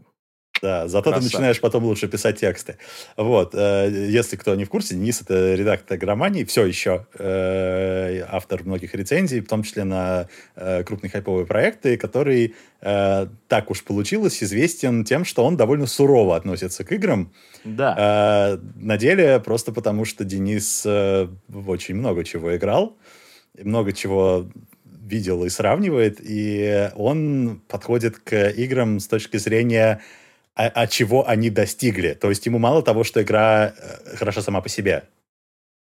Да, 0.62 0.88
зато 0.88 1.10
Красавчик. 1.10 1.30
ты 1.30 1.36
начинаешь 1.36 1.60
потом 1.60 1.84
лучше 1.84 2.08
писать 2.08 2.40
тексты. 2.40 2.76
Вот, 3.16 3.54
э, 3.54 3.90
если 4.08 4.36
кто 4.36 4.54
не 4.54 4.64
в 4.64 4.68
курсе, 4.68 4.94
Денис 4.94 5.20
это 5.20 5.54
редактор 5.54 5.98
громании, 5.98 6.44
все 6.44 6.64
еще 6.64 7.06
э, 7.18 8.22
автор 8.28 8.64
многих 8.64 8.94
рецензий, 8.94 9.40
в 9.40 9.48
том 9.48 9.62
числе 9.62 9.84
на 9.84 10.28
э, 10.54 10.82
крупные 10.84 11.10
хайповые 11.10 11.46
проекты, 11.46 11.96
который 11.96 12.54
э, 12.80 13.26
так 13.48 13.70
уж 13.70 13.84
получилось 13.84 14.42
известен 14.42 15.04
тем, 15.04 15.24
что 15.24 15.44
он 15.44 15.56
довольно 15.56 15.86
сурово 15.86 16.36
относится 16.36 16.84
к 16.84 16.92
играм. 16.92 17.32
Да. 17.64 18.56
Э, 18.56 18.58
на 18.76 18.96
деле 18.96 19.40
просто 19.40 19.72
потому, 19.72 20.04
что 20.04 20.24
Денис 20.24 20.82
э, 20.86 21.28
очень 21.66 21.96
много 21.96 22.24
чего 22.24 22.56
играл, 22.56 22.96
много 23.58 23.92
чего 23.92 24.48
видел 25.06 25.44
и 25.44 25.48
сравнивает, 25.48 26.18
и 26.20 26.90
он 26.96 27.62
подходит 27.68 28.18
к 28.18 28.50
играм 28.50 28.98
с 28.98 29.06
точки 29.06 29.36
зрения 29.36 30.00
а, 30.56 30.68
а 30.74 30.86
чего 30.86 31.28
они 31.28 31.50
достигли. 31.50 32.14
То 32.14 32.30
есть 32.30 32.46
ему 32.46 32.58
мало 32.58 32.82
того, 32.82 33.04
что 33.04 33.22
игра 33.22 33.74
э, 33.76 34.16
хороша 34.16 34.40
сама 34.40 34.62
по 34.62 34.68
себе. 34.68 35.04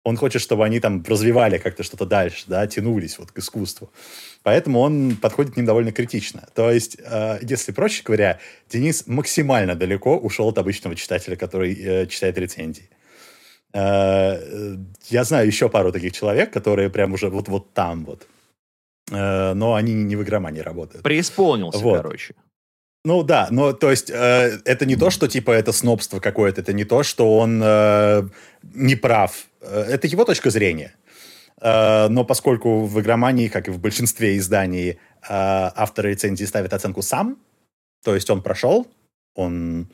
Он 0.03 0.17
хочет, 0.17 0.41
чтобы 0.41 0.65
они 0.65 0.79
там 0.79 1.03
развивали 1.07 1.57
как-то 1.57 1.83
что-то 1.83 2.05
дальше, 2.05 2.43
да, 2.47 2.67
тянулись 2.67 3.17
вот 3.17 3.31
к 3.31 3.39
искусству. 3.39 3.91
Поэтому 4.43 4.79
он 4.79 5.15
подходит 5.15 5.53
к 5.53 5.57
ним 5.57 5.65
довольно 5.65 5.91
критично. 5.91 6.47
То 6.53 6.69
есть, 6.69 6.97
э, 6.99 7.39
если 7.41 7.71
проще 7.71 8.03
говоря, 8.03 8.39
Денис 8.69 9.07
максимально 9.07 9.75
далеко 9.75 10.17
ушел 10.17 10.49
от 10.49 10.57
обычного 10.57 10.95
читателя, 10.95 11.37
который 11.37 11.73
э, 11.73 12.07
читает 12.07 12.37
рецензии. 12.37 12.89
Э, 13.73 14.75
я 15.09 15.23
знаю 15.23 15.47
еще 15.47 15.69
пару 15.69 15.93
таких 15.93 16.11
человек, 16.11 16.51
которые 16.51 16.89
прям 16.89 17.13
уже 17.13 17.29
вот, 17.29 17.47
вот 17.47 17.73
там 17.73 18.03
вот. 18.03 18.27
Э, 19.11 19.53
но 19.53 19.75
они 19.75 19.93
не 19.93 20.17
в 20.17 20.23
игромании 20.23 20.61
работают. 20.61 21.03
Преисполнился, 21.03 21.79
вот. 21.79 22.01
короче. 22.01 22.33
Ну 23.07 23.23
да, 23.23 23.47
но 23.51 23.71
то 23.71 23.89
есть 23.89 24.09
э, 24.09 24.59
это 24.65 24.85
не 24.85 24.97
то, 24.97 25.09
что 25.11 25.29
типа 25.29 25.51
это 25.51 25.71
снобство 25.71 26.19
какое-то, 26.19 26.59
это 26.59 26.73
не 26.73 26.83
то, 26.83 27.03
что 27.03 27.37
он 27.37 27.61
э, 27.63 28.23
не 28.63 28.95
прав. 28.95 29.47
Э, 29.61 29.85
это 29.87 30.07
его 30.07 30.25
точка 30.25 30.49
зрения. 30.49 30.93
Э, 31.61 32.09
но 32.09 32.25
поскольку 32.25 32.81
в 32.81 32.99
игромании, 32.99 33.47
как 33.47 33.69
и 33.69 33.71
в 33.71 33.79
большинстве 33.79 34.35
изданий, 34.37 34.89
э, 34.89 34.97
автор 35.29 36.07
рецензии 36.07 36.43
ставит 36.43 36.73
оценку 36.73 37.01
сам, 37.01 37.37
то 38.03 38.13
есть 38.13 38.29
он 38.29 38.41
прошел, 38.41 38.87
он 39.35 39.87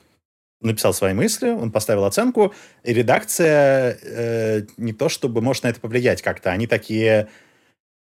написал 0.60 0.92
свои 0.92 1.14
мысли, 1.14 1.50
он 1.50 1.72
поставил 1.72 2.06
оценку, 2.06 2.52
и 2.84 2.94
редакция 2.96 3.96
э, 4.02 4.62
не 4.78 4.94
то 4.94 5.08
чтобы 5.08 5.40
может 5.42 5.66
на 5.66 5.68
это 5.68 5.80
повлиять 5.80 6.24
как-то, 6.24 6.50
они 6.50 6.66
такие... 6.66 7.28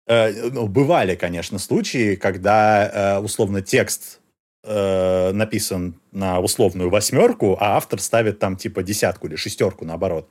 Э, 0.07 0.31
ну, 0.49 0.67
бывали, 0.67 1.13
конечно, 1.13 1.59
случаи, 1.59 2.15
когда 2.15 3.19
э, 3.19 3.19
условно 3.19 3.61
текст 3.61 4.22
э, 4.63 5.31
написан 5.31 5.95
на 6.11 6.39
условную 6.39 6.89
восьмерку, 6.89 7.57
а 7.59 7.77
автор 7.77 7.99
ставит 7.99 8.39
там 8.39 8.55
типа 8.55 8.83
десятку 8.83 9.27
или 9.27 9.35
шестерку 9.35 9.85
наоборот. 9.85 10.29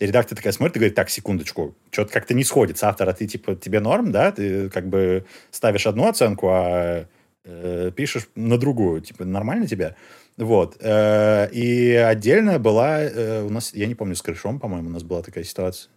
И 0.00 0.06
редактор 0.06 0.36
такая 0.36 0.54
смотрит 0.54 0.76
и 0.76 0.78
говорит, 0.78 0.94
так, 0.94 1.10
секундочку, 1.10 1.76
что-то 1.90 2.10
как-то 2.12 2.32
не 2.32 2.42
сходится. 2.42 2.88
Автор, 2.88 3.08
а 3.08 3.12
ты 3.12 3.26
типа, 3.26 3.54
тебе 3.54 3.80
норм, 3.80 4.12
да? 4.12 4.32
Ты 4.32 4.70
как 4.70 4.88
бы 4.88 5.26
ставишь 5.50 5.86
одну 5.86 6.08
оценку, 6.08 6.48
а 6.50 7.06
э, 7.44 7.90
пишешь 7.94 8.28
на 8.34 8.56
другую. 8.56 9.02
Типа, 9.02 9.26
нормально 9.26 9.66
тебе? 9.66 9.96
Вот. 10.38 10.78
Э, 10.80 11.50
и 11.52 11.92
отдельно 11.92 12.58
была 12.58 13.02
э, 13.02 13.42
у 13.42 13.50
нас, 13.50 13.74
я 13.74 13.86
не 13.86 13.94
помню, 13.94 14.16
с 14.16 14.22
крышом, 14.22 14.58
по-моему, 14.58 14.88
у 14.88 14.92
нас 14.92 15.02
была 15.02 15.20
такая 15.20 15.44
ситуация. 15.44 15.90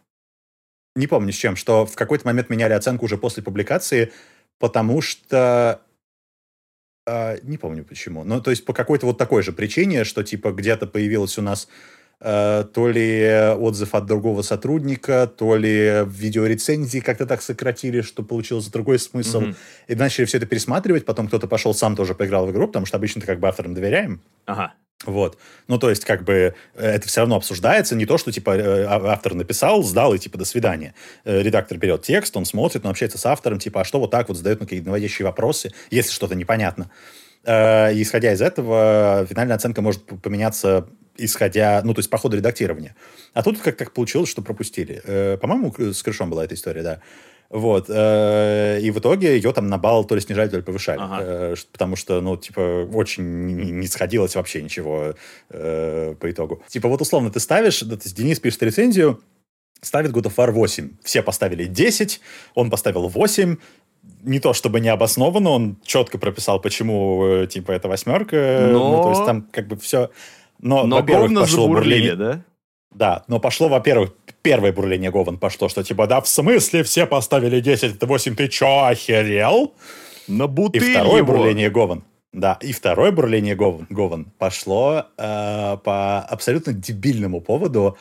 Не 0.98 1.08
помню 1.08 1.32
с 1.32 1.38
чем, 1.38 1.56
что 1.56 1.86
в 1.86 1.96
какой-то 1.96 2.28
момент 2.28 2.50
меняли 2.50 2.74
оценку 2.74 3.06
уже 3.06 3.18
после 3.18 3.42
публикации, 3.42 4.12
потому 4.60 5.00
что 5.00 5.82
а, 7.06 7.38
не 7.44 7.58
помню 7.58 7.84
почему. 7.84 8.24
Ну, 8.24 8.42
то 8.42 8.52
есть 8.52 8.66
по 8.66 8.74
какой-то 8.74 9.06
вот 9.06 9.18
такой 9.18 9.44
же 9.44 9.52
причине, 9.52 10.04
что 10.04 10.24
типа 10.24 10.52
где-то 10.52 10.88
появилась 10.88 11.38
у 11.38 11.42
нас 11.42 11.68
то 12.24 12.88
ли 12.88 13.54
отзыв 13.60 13.96
от 13.96 14.06
другого 14.06 14.44
сотрудника, 14.44 15.28
то 15.28 15.58
ли 15.58 16.06
видеорецензии 16.08 17.00
как-то 17.00 17.26
так 17.26 17.42
сократили, 17.42 18.02
что 18.02 18.24
получился 18.24 18.72
другой 18.72 18.98
смысл. 18.98 19.42
Mm-hmm. 19.42 19.56
И 19.90 19.96
начали 19.96 20.26
все 20.26 20.38
это 20.38 20.46
пересматривать. 20.46 21.06
Потом 21.06 21.28
кто-то 21.28 21.48
пошел 21.48 21.74
сам 21.74 21.96
тоже 21.98 22.16
поиграл 22.16 22.46
в 22.46 22.52
игру, 22.52 22.68
потому 22.68 22.86
что 22.86 22.96
обычно 22.98 23.22
как 23.22 23.40
бы 23.40 23.48
авторам 23.50 23.74
доверяем. 23.74 24.22
Ага. 24.46 24.74
Вот. 25.06 25.38
Ну, 25.68 25.78
то 25.78 25.90
есть, 25.90 26.06
как 26.06 26.24
бы, 26.24 26.56
э, 26.76 26.90
это 26.92 27.08
все 27.08 27.22
равно 27.22 27.36
обсуждается, 27.36 27.96
не 27.96 28.06
то, 28.06 28.18
что, 28.18 28.32
типа, 28.32 28.52
э, 28.52 28.86
а, 28.86 29.12
автор 29.12 29.34
написал, 29.34 29.84
сдал, 29.84 30.14
и, 30.14 30.20
типа, 30.20 30.38
до 30.38 30.46
свидания. 30.46 30.94
Э, 31.26 31.42
редактор 31.42 31.78
берет 31.78 32.04
текст, 32.04 32.36
он 32.38 32.46
смотрит, 32.46 32.86
он 32.86 32.92
общается 32.92 33.18
с 33.18 33.26
автором, 33.26 33.60
типа, 33.60 33.82
а 33.82 33.84
что 33.84 34.00
вот 34.00 34.12
так 34.12 34.30
вот, 34.30 34.38
задает 34.38 34.60
на 34.60 34.66
какие-то 34.66 34.88
наводящие 34.88 35.26
вопросы, 35.26 35.74
если 35.92 36.12
что-то 36.12 36.36
непонятно. 36.36 36.90
И, 37.46 38.02
исходя 38.02 38.32
из 38.32 38.42
этого, 38.42 39.28
финальная 39.30 39.58
оценка 39.58 39.82
может 39.82 40.06
поменяться, 40.22 40.88
исходя, 41.18 41.82
ну, 41.84 41.94
то 41.94 42.00
есть, 42.00 42.10
по 42.10 42.18
ходу 42.18 42.38
редактирования. 42.38 42.96
А 43.34 43.44
тут 43.44 43.60
как, 43.60 43.78
как 43.78 43.94
получилось, 43.94 44.30
что 44.30 44.42
пропустили. 44.42 45.38
По-моему, 45.38 45.74
с 45.78 46.02
Крышом 46.04 46.30
была 46.30 46.46
эта 46.46 46.56
история, 46.56 46.84
да. 46.84 47.02
Вот. 47.54 47.86
Э, 47.88 48.80
и 48.82 48.90
в 48.90 48.98
итоге 48.98 49.36
ее 49.36 49.54
там 49.54 49.68
на 49.68 49.78
балл 49.78 50.06
то 50.06 50.16
ли 50.16 50.22
снижали, 50.22 50.50
то 50.50 50.58
ли 50.58 50.64
повышали. 50.64 50.98
Ага. 51.00 51.20
Э, 51.22 51.56
потому 51.72 51.96
что, 51.96 52.20
ну, 52.20 52.36
типа, 52.36 52.90
очень 52.92 53.24
не 53.24 53.86
сходилось 53.86 54.36
вообще 54.36 54.64
ничего 54.64 55.14
э, 55.52 56.16
по 56.20 56.32
итогу. 56.32 56.64
Типа, 56.68 56.90
вот 56.90 57.02
условно 57.02 57.30
ты 57.30 57.40
ставишь, 57.40 57.78
то 57.78 57.94
есть 57.94 58.18
Денис 58.18 58.40
пишет 58.40 58.64
рецензию, 58.64 59.22
ставит 59.82 60.12
God 60.12 60.24
of 60.24 60.36
War 60.36 60.50
8. 60.50 60.98
Все 61.04 61.22
поставили 61.22 61.66
10, 61.66 62.22
он 62.56 62.72
поставил 62.72 63.08
8, 63.08 63.58
не 64.24 64.40
то 64.40 64.54
чтобы 64.54 64.80
не 64.80 64.90
обоснованно, 64.90 65.52
он 65.52 65.78
четко 65.86 66.18
прописал, 66.18 66.60
почему, 66.60 67.46
типа, 67.46 67.72
это 67.72 67.88
восьмерка. 67.88 68.70
Но... 68.72 68.98
Ну, 68.98 69.04
то 69.04 69.10
есть 69.12 69.26
там 69.26 69.44
как 69.52 69.68
бы 69.68 69.78
все... 69.78 70.10
Но, 70.64 70.86
Но 70.88 70.96
во-первых, 70.98 71.34
пошло 71.34 71.68
бурление. 71.68 72.16
да? 72.16 72.42
Да, 72.92 73.24
но 73.28 73.40
пошло, 73.40 73.68
во-первых, 73.68 74.14
первое 74.42 74.72
бурление 74.72 75.12
Гован 75.12 75.38
пошло, 75.38 75.68
что 75.68 75.84
типа, 75.84 76.08
да 76.08 76.22
в 76.22 76.28
смысле 76.28 76.84
все 76.84 77.06
поставили 77.06 77.60
10, 77.60 77.96
это 77.96 78.06
8, 78.06 78.36
ты 78.36 78.48
чё, 78.48 78.86
охерел? 78.86 79.74
На 80.28 80.48
бутыль 80.48 80.84
И 80.84 80.92
второе 80.94 81.18
его. 81.18 81.28
бурление 81.34 81.70
Гован. 81.70 82.04
Да, 82.32 82.58
и 82.62 82.72
второе 82.72 83.12
бурление 83.12 83.56
Гован, 83.56 83.88
Гован 83.90 84.26
пошло 84.40 85.06
э, 85.18 85.78
по 85.84 86.20
абсолютно 86.22 86.72
дебильному 86.74 87.42
поводу. 87.42 87.98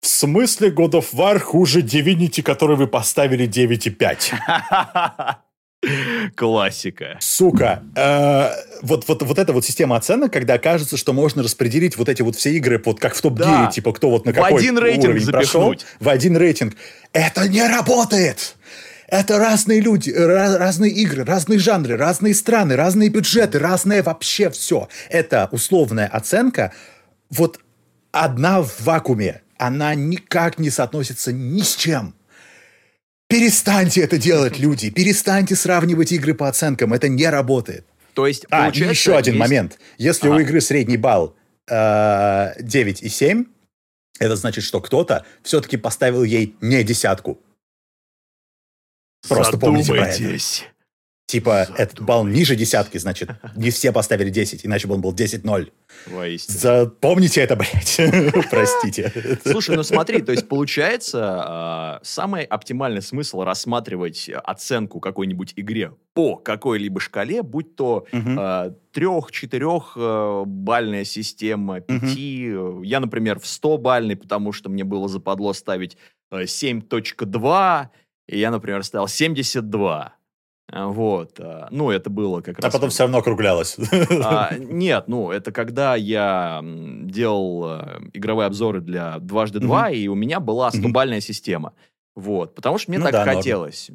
В 0.00 0.06
смысле 0.06 0.70
God 0.70 0.92
of 0.92 1.12
War 1.12 1.38
хуже 1.38 1.82
Divinity, 1.82 2.42
который 2.42 2.76
вы 2.76 2.86
поставили 2.86 3.46
9,5? 3.46 4.32
Классика. 6.36 7.16
Сука. 7.20 7.82
Э, 7.96 8.50
вот, 8.82 9.08
вот, 9.08 9.22
вот 9.22 9.38
эта 9.38 9.52
вот 9.52 9.64
система 9.64 9.96
оценок, 9.96 10.32
когда 10.32 10.58
кажется, 10.58 10.96
что 10.96 11.12
можно 11.12 11.42
распределить 11.42 11.96
вот 11.96 12.08
эти 12.08 12.22
вот 12.22 12.36
все 12.36 12.52
игры, 12.52 12.80
вот 12.84 13.00
как 13.00 13.14
в 13.14 13.20
топ-гире, 13.20 13.46
да. 13.46 13.66
типа 13.66 13.92
кто 13.92 14.10
вот 14.10 14.24
на 14.24 14.32
какой 14.32 14.52
в 14.52 14.56
один 14.56 14.78
рейтинг 14.78 15.04
уровень 15.04 15.24
запихнуть. 15.24 15.50
прошел, 15.50 15.74
в 16.00 16.08
один 16.08 16.36
рейтинг. 16.36 16.74
Это 17.12 17.48
не 17.48 17.66
работает! 17.66 18.56
Это 19.08 19.38
разные 19.38 19.80
люди, 19.80 20.10
разные 20.10 20.90
игры, 20.90 21.24
разные 21.24 21.58
жанры, 21.58 21.98
разные 21.98 22.34
страны, 22.34 22.76
разные 22.76 23.10
бюджеты, 23.10 23.58
разное 23.58 24.02
вообще 24.02 24.48
все. 24.48 24.88
Это 25.10 25.50
условная 25.52 26.06
оценка, 26.06 26.72
вот 27.28 27.60
одна 28.10 28.62
в 28.62 28.80
вакууме. 28.80 29.42
Она 29.58 29.94
никак 29.94 30.58
не 30.58 30.70
соотносится 30.70 31.30
ни 31.30 31.60
с 31.60 31.76
чем 31.76 32.14
Перестаньте 33.32 34.02
это 34.02 34.18
делать, 34.18 34.58
люди. 34.58 34.90
Перестаньте 34.90 35.56
сравнивать 35.56 36.12
игры 36.12 36.34
по 36.34 36.48
оценкам. 36.48 36.92
Это 36.92 37.08
не 37.08 37.26
работает. 37.30 37.86
То 38.14 38.26
есть, 38.26 38.44
А, 38.50 38.68
и 38.68 38.78
еще 38.78 39.16
один 39.16 39.34
есть- 39.34 39.40
момент. 39.40 39.78
Если 39.96 40.28
у 40.28 40.32
Ага. 40.32 40.42
игры 40.42 40.60
средний 40.60 40.98
балл 40.98 41.34
э, 41.68 42.60
9 42.60 43.02
и 43.02 43.08
7, 43.08 43.46
это 44.18 44.36
значит, 44.36 44.64
что 44.64 44.80
кто-то 44.80 45.24
все-таки 45.42 45.76
поставил 45.78 46.24
ей 46.24 46.54
не 46.60 46.82
десятку. 46.84 47.40
Просто 49.28 49.56
помните 49.56 49.92
про 49.94 50.08
это. 50.08 50.38
Типа, 51.32 51.66
этот 51.78 52.02
балл 52.02 52.26
ниже 52.26 52.56
десятки, 52.56 52.98
значит, 52.98 53.30
не 53.56 53.70
все 53.70 53.90
поставили 53.90 54.28
10, 54.28 54.66
иначе 54.66 54.86
бы 54.86 54.96
он 54.96 55.00
был 55.00 55.14
10-0. 55.14 55.72
Воистину. 56.08 56.58
Запомните 56.58 57.40
это, 57.40 57.56
блядь. 57.56 57.98
Простите. 58.50 59.38
Слушай, 59.42 59.76
ну 59.76 59.82
смотри, 59.82 60.20
то 60.20 60.32
есть 60.32 60.46
получается, 60.46 61.42
а, 61.42 62.00
самый 62.02 62.44
оптимальный 62.44 63.00
смысл 63.00 63.44
рассматривать 63.44 64.28
оценку 64.44 65.00
какой-нибудь 65.00 65.54
игре 65.56 65.94
по 66.12 66.36
какой-либо 66.36 67.00
шкале, 67.00 67.42
будь 67.42 67.76
то 67.76 68.04
Мгм. 68.12 68.76
трех-четырех 68.92 69.96
бальная 70.44 71.04
система, 71.04 71.80
пяти. 71.80 72.54
Я, 72.82 73.00
например, 73.00 73.40
в 73.40 73.46
100 73.46 73.78
бальный, 73.78 74.16
потому 74.16 74.52
что 74.52 74.68
мне 74.68 74.84
было 74.84 75.08
западло 75.08 75.54
ставить 75.54 75.96
э, 76.30 76.42
7.2, 76.42 77.86
и 78.28 78.38
я, 78.38 78.50
например, 78.50 78.84
ставил 78.84 79.08
72. 79.08 80.12
А, 80.70 80.86
Вот. 80.86 81.38
а, 81.40 81.68
Ну, 81.70 81.90
это 81.90 82.08
было 82.10 82.40
как 82.40 82.58
А 82.58 82.62
раз... 82.62 82.72
потом 82.72 82.90
все 82.90 83.02
равно 83.04 83.18
округлялось. 83.18 83.76
А, 84.24 84.54
нет, 84.58 85.04
ну, 85.08 85.30
это 85.30 85.52
когда 85.52 85.96
я 85.96 86.62
делал 86.62 87.80
э, 87.80 88.00
игровые 88.14 88.46
обзоры 88.46 88.80
для 88.80 89.18
дважды 89.18 89.58
два, 89.60 89.90
и 89.90 90.06
у 90.08 90.14
меня 90.14 90.40
была 90.40 90.70
стобальная 90.70 91.20
система. 91.20 91.72
Вот, 92.14 92.54
потому 92.54 92.78
что 92.78 92.90
мне 92.90 92.98
Ну 92.98 93.04
так 93.06 93.12
да, 93.12 93.24
хотелось. 93.24 93.90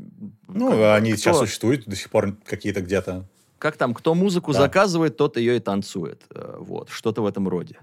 Ну, 0.47 0.71
Как- 0.71 0.97
они 0.97 1.12
кто- 1.12 1.19
сейчас 1.21 1.38
существуют 1.39 1.86
до 1.86 1.95
сих 1.95 2.10
пор 2.10 2.36
какие-то 2.45 2.82
где-то. 2.82 3.25
Как 3.60 3.77
там, 3.77 3.93
кто 3.93 4.13
музыку 4.13 4.53
Да. 4.53 4.60
заказывает, 4.60 5.17
тот 5.17 5.38
ее 5.38 5.58
и 5.58 5.60
танцует. 5.60 6.23
Э, 6.32 6.58
Вот, 6.60 6.89
что-то 6.89 7.21
в 7.21 7.25
этом 7.27 7.47
роде. 7.47 7.77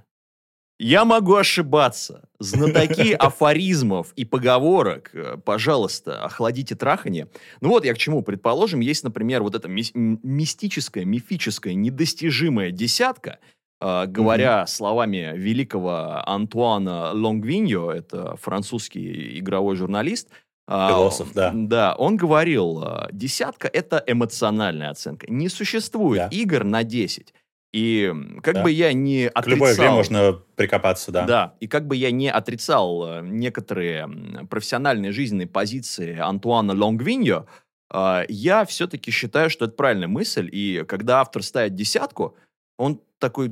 Я 0.79 1.05
могу 1.05 1.35
ошибаться. 1.37 2.29
Знатоки 2.45 3.13
афоризмов 3.13 4.13
и 4.17 4.25
поговорок, 4.25 5.11
э, 5.15 5.37
пожалуйста, 5.45 6.25
охладите 6.25 6.75
трахание. 6.75 7.29
Ну 7.61 7.71
вот 7.71 7.85
я 7.85 7.95
к 7.95 7.99
чему. 7.99 8.23
Предположим, 8.23 8.81
есть, 8.81 9.05
например, 9.05 9.43
вот 9.43 9.55
эта 9.55 9.69
мис- 9.69 9.93
м- 9.95 10.21
мистическая, 10.23 11.05
мифическая, 11.05 11.75
недостижимая 11.75 12.71
десятка, 12.71 13.39
э, 13.81 14.07
говоря 14.07 14.67
словами 14.67 15.33
великого 15.35 16.23
Антуана 16.27 17.13
Лонгвиньо, 17.13 17.91
это 17.91 18.37
французский 18.37 19.39
игровой 19.39 19.77
журналист, 19.77 20.29
а, 20.67 20.89
Философ, 20.89 21.33
да. 21.35 21.51
Да, 21.55 21.95
он 21.95 22.17
говорил, 22.17 22.83
э, 22.83 23.09
десятка– 23.13 23.69
это 23.73 24.03
эмоциональная 24.07 24.91
оценка. 24.91 25.31
Не 25.31 25.51
существует 25.51 26.19
Да. 26.23 26.29
игр 26.31 26.65
на 26.65 26.85
10. 26.85 27.34
И 27.75 28.15
как 28.41 28.55
Да. 28.55 28.63
бы 28.63 28.71
я 28.71 28.93
не 28.93 29.29
К 29.31 29.47
любой 29.49 29.73
игре 29.73 29.87
отрицал... 29.87 29.97
можно 29.97 30.41
прикопаться, 30.55 31.11
да. 31.11 31.25
Да, 31.27 31.55
и 31.59 31.67
как 31.67 31.89
бы 31.89 31.97
я 31.97 32.13
не 32.13 32.31
отрицал 32.31 33.05
э, 33.05 33.21
некоторые 33.25 34.09
профессиональные 34.49 35.11
жизненные 35.11 35.49
позиции 35.49 36.17
Антуана 36.17 36.73
Лонгвиньо, 36.73 37.47
э, 37.93 38.25
я 38.29 38.65
все-таки 38.65 39.11
считаю, 39.11 39.51
что 39.51 39.65
это 39.65 39.75
правильная 39.75 40.07
мысль, 40.07 40.49
и 40.53 40.85
когда 40.87 41.21
автор 41.21 41.43
ставит 41.43 41.75
десятку, 41.75 42.37
он 42.79 43.01
такой 43.19 43.51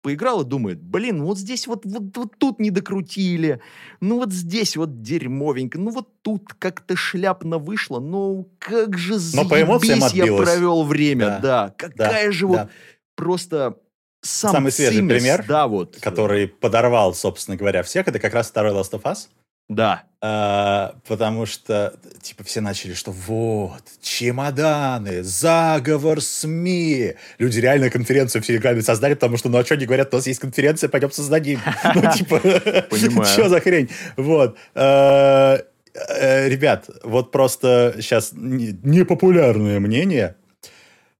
поиграл 0.00 0.40
и 0.40 0.46
думает, 0.46 0.80
блин, 0.80 1.22
вот 1.22 1.36
здесь 1.36 1.66
вот, 1.66 1.84
вот, 1.84 2.16
вот 2.16 2.38
тут 2.38 2.60
не 2.60 2.70
докрутили, 2.70 3.60
ну 4.00 4.16
вот 4.16 4.32
здесь 4.32 4.78
вот 4.78 5.02
дерьмовенько, 5.02 5.78
ну 5.78 5.90
вот 5.90 6.08
тут 6.22 6.54
как-то 6.58 6.96
шляпно 6.96 7.58
вышло, 7.58 8.00
ну 8.00 8.48
как 8.60 8.96
же 8.96 9.16
Но 9.34 9.46
по 9.46 9.60
эмоциям 9.60 10.00
заебись 10.00 10.14
я 10.16 10.22
отбилось. 10.22 10.48
провел 10.48 10.84
время, 10.84 11.26
да, 11.26 11.38
Да, 11.68 11.74
какая 11.76 12.32
же 12.32 12.48
да. 12.48 12.70
Просто 13.18 13.76
сам 14.22 14.52
Самый 14.52 14.72
свежий 14.72 14.98
цимес, 14.98 15.22
пример, 15.22 15.44
да, 15.46 15.66
вот, 15.66 15.98
Который 16.00 16.48
подорвал, 16.48 17.14
собственно 17.14 17.56
говоря, 17.56 17.82
всех, 17.82 18.06
это 18.08 18.18
как 18.18 18.32
раз 18.32 18.48
второй 18.48 18.72
Last 18.72 18.92
of 18.92 19.02
Us. 19.02 19.28
да, 19.68 20.04
А, 20.20 20.94
потому 21.06 21.46
что, 21.46 21.94
типа, 22.22 22.42
все 22.44 22.60
начали, 22.60 22.94
что 22.94 23.10
вот, 23.10 23.82
чемоданы, 24.00 25.22
заговор 25.22 26.20
СМИ. 26.20 27.14
Люди 27.38 27.60
реально 27.60 27.90
конференцию 27.90 28.42
все 28.42 28.54
играми 28.54 28.80
создали, 28.80 29.14
потому 29.14 29.36
что, 29.36 29.48
ну, 29.48 29.58
а 29.58 29.64
что 29.64 29.74
они 29.74 29.86
говорят, 29.86 30.12
у 30.14 30.16
нас 30.16 30.26
есть 30.26 30.40
конференция, 30.40 30.88
пойдем 30.88 31.10
создадим. 31.10 31.60
Ну, 31.94 32.02
типа, 32.12 32.40
что 33.24 33.48
за 33.48 33.60
хрень? 33.60 33.90
Вот. 34.16 34.56
А, 34.74 35.58
э, 35.94 36.48
Ребят, 36.48 36.88
вот 37.02 37.30
просто 37.30 37.94
сейчас 37.98 38.30
непопулярное 38.32 39.80
мнение. 39.80 40.34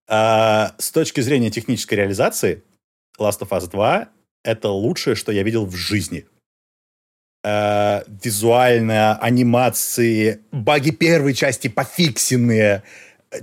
А, 0.09 0.75
С 0.79 0.91
точки 0.91 1.21
зрения 1.21 1.51
технической 1.51 1.99
реализации, 1.99 2.63
Last 3.21 3.41
of 3.41 3.51
Us 3.51 3.71
2 3.71 4.09
это 4.45 4.69
лучшее, 4.71 5.15
что 5.15 5.33
я 5.33 5.43
видел 5.43 5.67
в 5.67 5.75
жизни 5.75 6.25
э, 7.45 8.03
визуально, 8.23 9.17
анимации, 9.19 10.41
баги 10.53 10.91
первой 10.91 11.35
части 11.35 11.69
пофиксенные. 11.69 12.83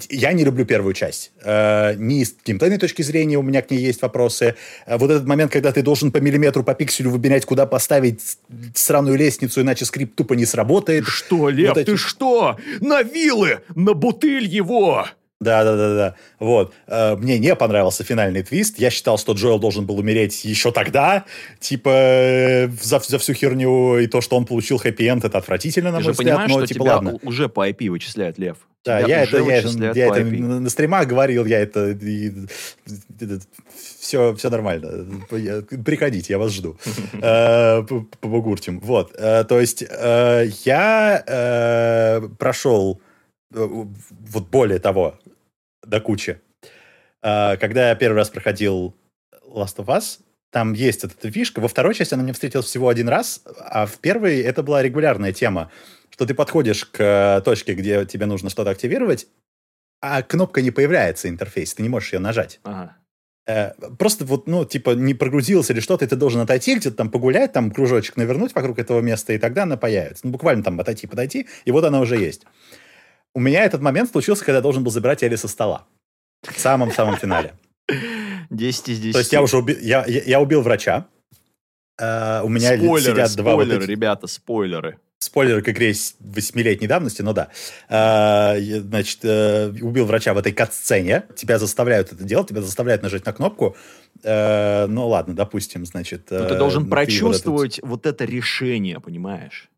Я 0.10 0.34
не 0.34 0.44
люблю 0.44 0.66
первую 0.66 0.94
часть. 0.96 1.32
Э, 1.44 1.94
ни 1.96 2.24
с 2.24 2.36
геймплейной 2.44 2.80
точки 2.80 3.04
зрения 3.04 3.38
у 3.38 3.44
меня 3.44 3.62
к 3.62 3.70
ней 3.70 3.80
есть 3.80 4.02
вопросы. 4.02 4.56
Э, 4.88 4.98
вот 4.98 5.12
этот 5.12 5.28
момент, 5.28 5.52
когда 5.52 5.72
ты 5.72 5.84
должен 5.84 6.12
по 6.12 6.18
миллиметру, 6.18 6.64
по 6.64 6.74
пикселю 6.74 7.12
выбирать, 7.12 7.46
куда 7.46 7.66
поставить 7.68 8.38
сраную 8.74 9.18
лестницу, 9.18 9.62
иначе 9.62 9.86
скрипт 9.86 10.16
тупо 10.16 10.34
не 10.34 10.46
сработает. 10.46 11.06
Что, 11.06 11.50
Лев, 11.50 11.70
Вот 11.70 11.78
эти- 11.78 11.92
ты 11.92 11.98
что? 11.98 12.58
На 12.80 13.04
вилы! 13.04 13.60
На 13.76 13.94
бутыль 13.94 14.48
его! 14.48 15.06
Да, 15.42 15.66
да, 15.66 15.76
да, 15.76 15.96
да. 15.96 16.16
Вот. 16.40 16.74
Э, 16.88 17.16
Мне 17.18 17.38
не 17.40 17.54
понравился 17.56 18.04
финальный 18.06 18.42
твист. 18.42 18.80
Я 18.80 18.90
считал, 18.90 19.18
что 19.18 19.34
Джоэл 19.34 19.60
должен 19.60 19.86
был 19.86 19.98
умереть 20.00 20.46
еще 20.46 20.72
тогда. 20.72 21.26
Типа, 21.60 21.90
э, 21.90 22.68
за, 22.82 23.00
за 23.00 23.20
всю 23.20 23.34
херню 23.34 23.98
и 24.00 24.08
то, 24.08 24.22
что 24.22 24.38
он 24.38 24.46
получил 24.46 24.78
хэппи-энд, 24.78 25.26
это 25.26 25.38
отвратительно, 25.38 25.92
на 25.92 25.98
Ты 25.98 26.04
мой 26.04 26.06
же 26.06 26.12
взгляд. 26.14 26.38
понимаешь, 26.38 26.52
но, 26.52 26.58
что 26.60 26.68
типа, 26.68 26.84
тебя 26.86 26.94
ладно. 26.96 27.20
уже 27.24 27.50
по 27.50 27.68
IP 27.70 27.90
вычисляют, 27.90 28.38
Лев. 28.40 28.58
Да, 28.86 29.00
я 29.00 29.24
это, 29.24 29.40
я, 29.40 29.58
это, 29.58 29.70
я 29.96 30.10
по 30.10 30.16
это 30.16 30.26
на, 30.26 30.70
стримах 30.70 31.08
говорил, 31.08 31.46
я 31.46 31.60
это, 31.60 31.98
все, 34.00 34.36
все 34.36 34.50
нормально. 34.50 35.06
Я- 35.32 35.62
Приходите, 35.84 36.34
я 36.34 36.38
вас 36.40 36.52
жду. 36.54 36.78
Э, 37.22 37.82
Побугуртим. 38.22 38.80
Вот. 38.80 39.12
То 39.14 39.60
есть 39.60 39.84
я 40.66 41.24
прошел, 42.38 43.02
вот 43.56 44.50
более 44.50 44.80
того, 44.80 45.20
до 45.84 46.00
кучи. 46.02 46.42
Э, 47.22 47.58
Когда 47.58 47.90
я 47.90 47.96
первый 47.96 48.18
раз 48.18 48.30
проходил 48.30 48.96
Last 49.48 49.78
of 49.78 49.88
Us, 49.88 50.20
там 50.52 50.74
есть 50.74 51.04
эта 51.04 51.32
фишка. 51.32 51.60
Во 51.60 51.68
второй 51.68 51.94
части 51.94 52.14
она 52.14 52.24
мне 52.24 52.34
встретилась 52.34 52.66
всего 52.66 52.88
один 52.88 53.10
раз, 53.10 53.42
а 53.60 53.86
в 53.86 53.98
первой 53.98 54.40
это 54.40 54.64
была 54.64 54.82
регулярная 54.82 55.34
тема, 55.34 55.70
что 56.10 56.26
ты 56.26 56.34
подходишь 56.34 56.86
к 56.86 57.00
э, 57.00 57.42
точке, 57.44 57.74
где 57.74 58.06
тебе 58.06 58.26
нужно 58.26 58.50
что-то 58.50 58.70
активировать, 58.70 59.28
а 60.02 60.22
кнопка 60.22 60.62
не 60.62 60.72
появляется, 60.72 61.28
интерфейс, 61.28 61.74
ты 61.74 61.84
не 61.84 61.90
можешь 61.90 62.14
ее 62.14 62.20
нажать. 62.20 62.60
Ага. 62.64 62.96
Э, 63.48 63.72
Просто 63.98 64.24
вот, 64.24 64.48
ну, 64.48 64.64
типа, 64.66 64.92
не 64.92 65.14
прогрузилось 65.14 65.70
или 65.72 65.80
что-то, 65.80 66.06
и 66.06 66.08
ты 66.08 66.16
должен 66.16 66.42
отойти 66.42 66.76
где-то 66.76 66.96
там 66.96 67.10
погулять, 67.10 67.52
там 67.52 67.72
кружочек 67.72 68.16
навернуть 68.16 68.56
вокруг 68.56 68.80
этого 68.80 69.02
места, 69.02 69.34
и 69.34 69.38
тогда 69.38 69.64
она 69.64 69.78
появится. 69.78 70.26
Ну, 70.26 70.32
буквально 70.32 70.64
там 70.64 70.80
отойти, 70.80 71.08
подойти, 71.08 71.48
и 71.66 71.72
вот 71.72 71.84
она 71.84 72.00
уже 72.00 72.18
есть. 72.18 72.46
У 73.36 73.40
меня 73.42 73.66
этот 73.66 73.82
момент 73.82 74.10
случился, 74.10 74.46
когда 74.46 74.58
я 74.58 74.62
должен 74.62 74.84
был 74.84 74.92
забирать 74.92 75.22
Элли 75.22 75.36
со 75.36 75.50
стола. 75.50 75.86
В 76.42 76.58
самом-самом 76.60 77.18
финале. 77.18 77.54
10 78.50 78.90
из 78.90 79.00
10. 79.00 79.14
То 79.14 79.20
есть 79.20 79.34
я 79.34 79.42
уже 79.42 79.58
убил, 79.58 79.78
я, 79.82 80.06
я, 80.08 80.22
я 80.24 80.40
убил 80.40 80.62
врача. 80.62 81.08
Э, 82.00 82.42
у 82.44 82.48
меня 82.50 82.78
спойлеры, 82.78 83.14
сидят 83.14 83.36
два 83.36 83.56
вот 83.56 83.64
спойлеры, 83.66 83.84
эти- 83.84 83.92
ребята, 83.92 84.28
спойлеры. 84.28 85.00
спойлер 85.20 85.62
к 85.62 85.70
игре 85.70 85.94
восьмилетней 86.20 86.88
давности, 86.88 87.22
но 87.24 87.34
да. 87.34 87.50
А, 87.90 88.56
я, 88.56 88.80
значит, 88.82 89.20
э, 89.24 89.70
убил 89.82 90.06
врача 90.06 90.34
в 90.34 90.38
этой 90.38 90.54
кат-сцене. 90.54 91.26
Тебя 91.36 91.60
заставляют 91.60 92.14
это 92.14 92.24
делать, 92.24 92.48
тебя 92.48 92.62
заставляют 92.62 93.04
нажать 93.04 93.26
на 93.26 93.34
кнопку. 93.34 93.76
Э, 94.24 94.86
ну 94.88 95.08
ладно, 95.10 95.34
допустим, 95.36 95.86
значит... 95.86 96.32
Но 96.32 96.46
ты 96.48 96.54
э, 96.56 96.58
должен 96.58 96.84
вот 96.84 96.88
этот- 96.88 96.92
прочувствовать 96.92 97.80
вот 97.84 98.06
это 98.06 98.24
решение, 98.24 99.00
понимаешь? 99.02 99.70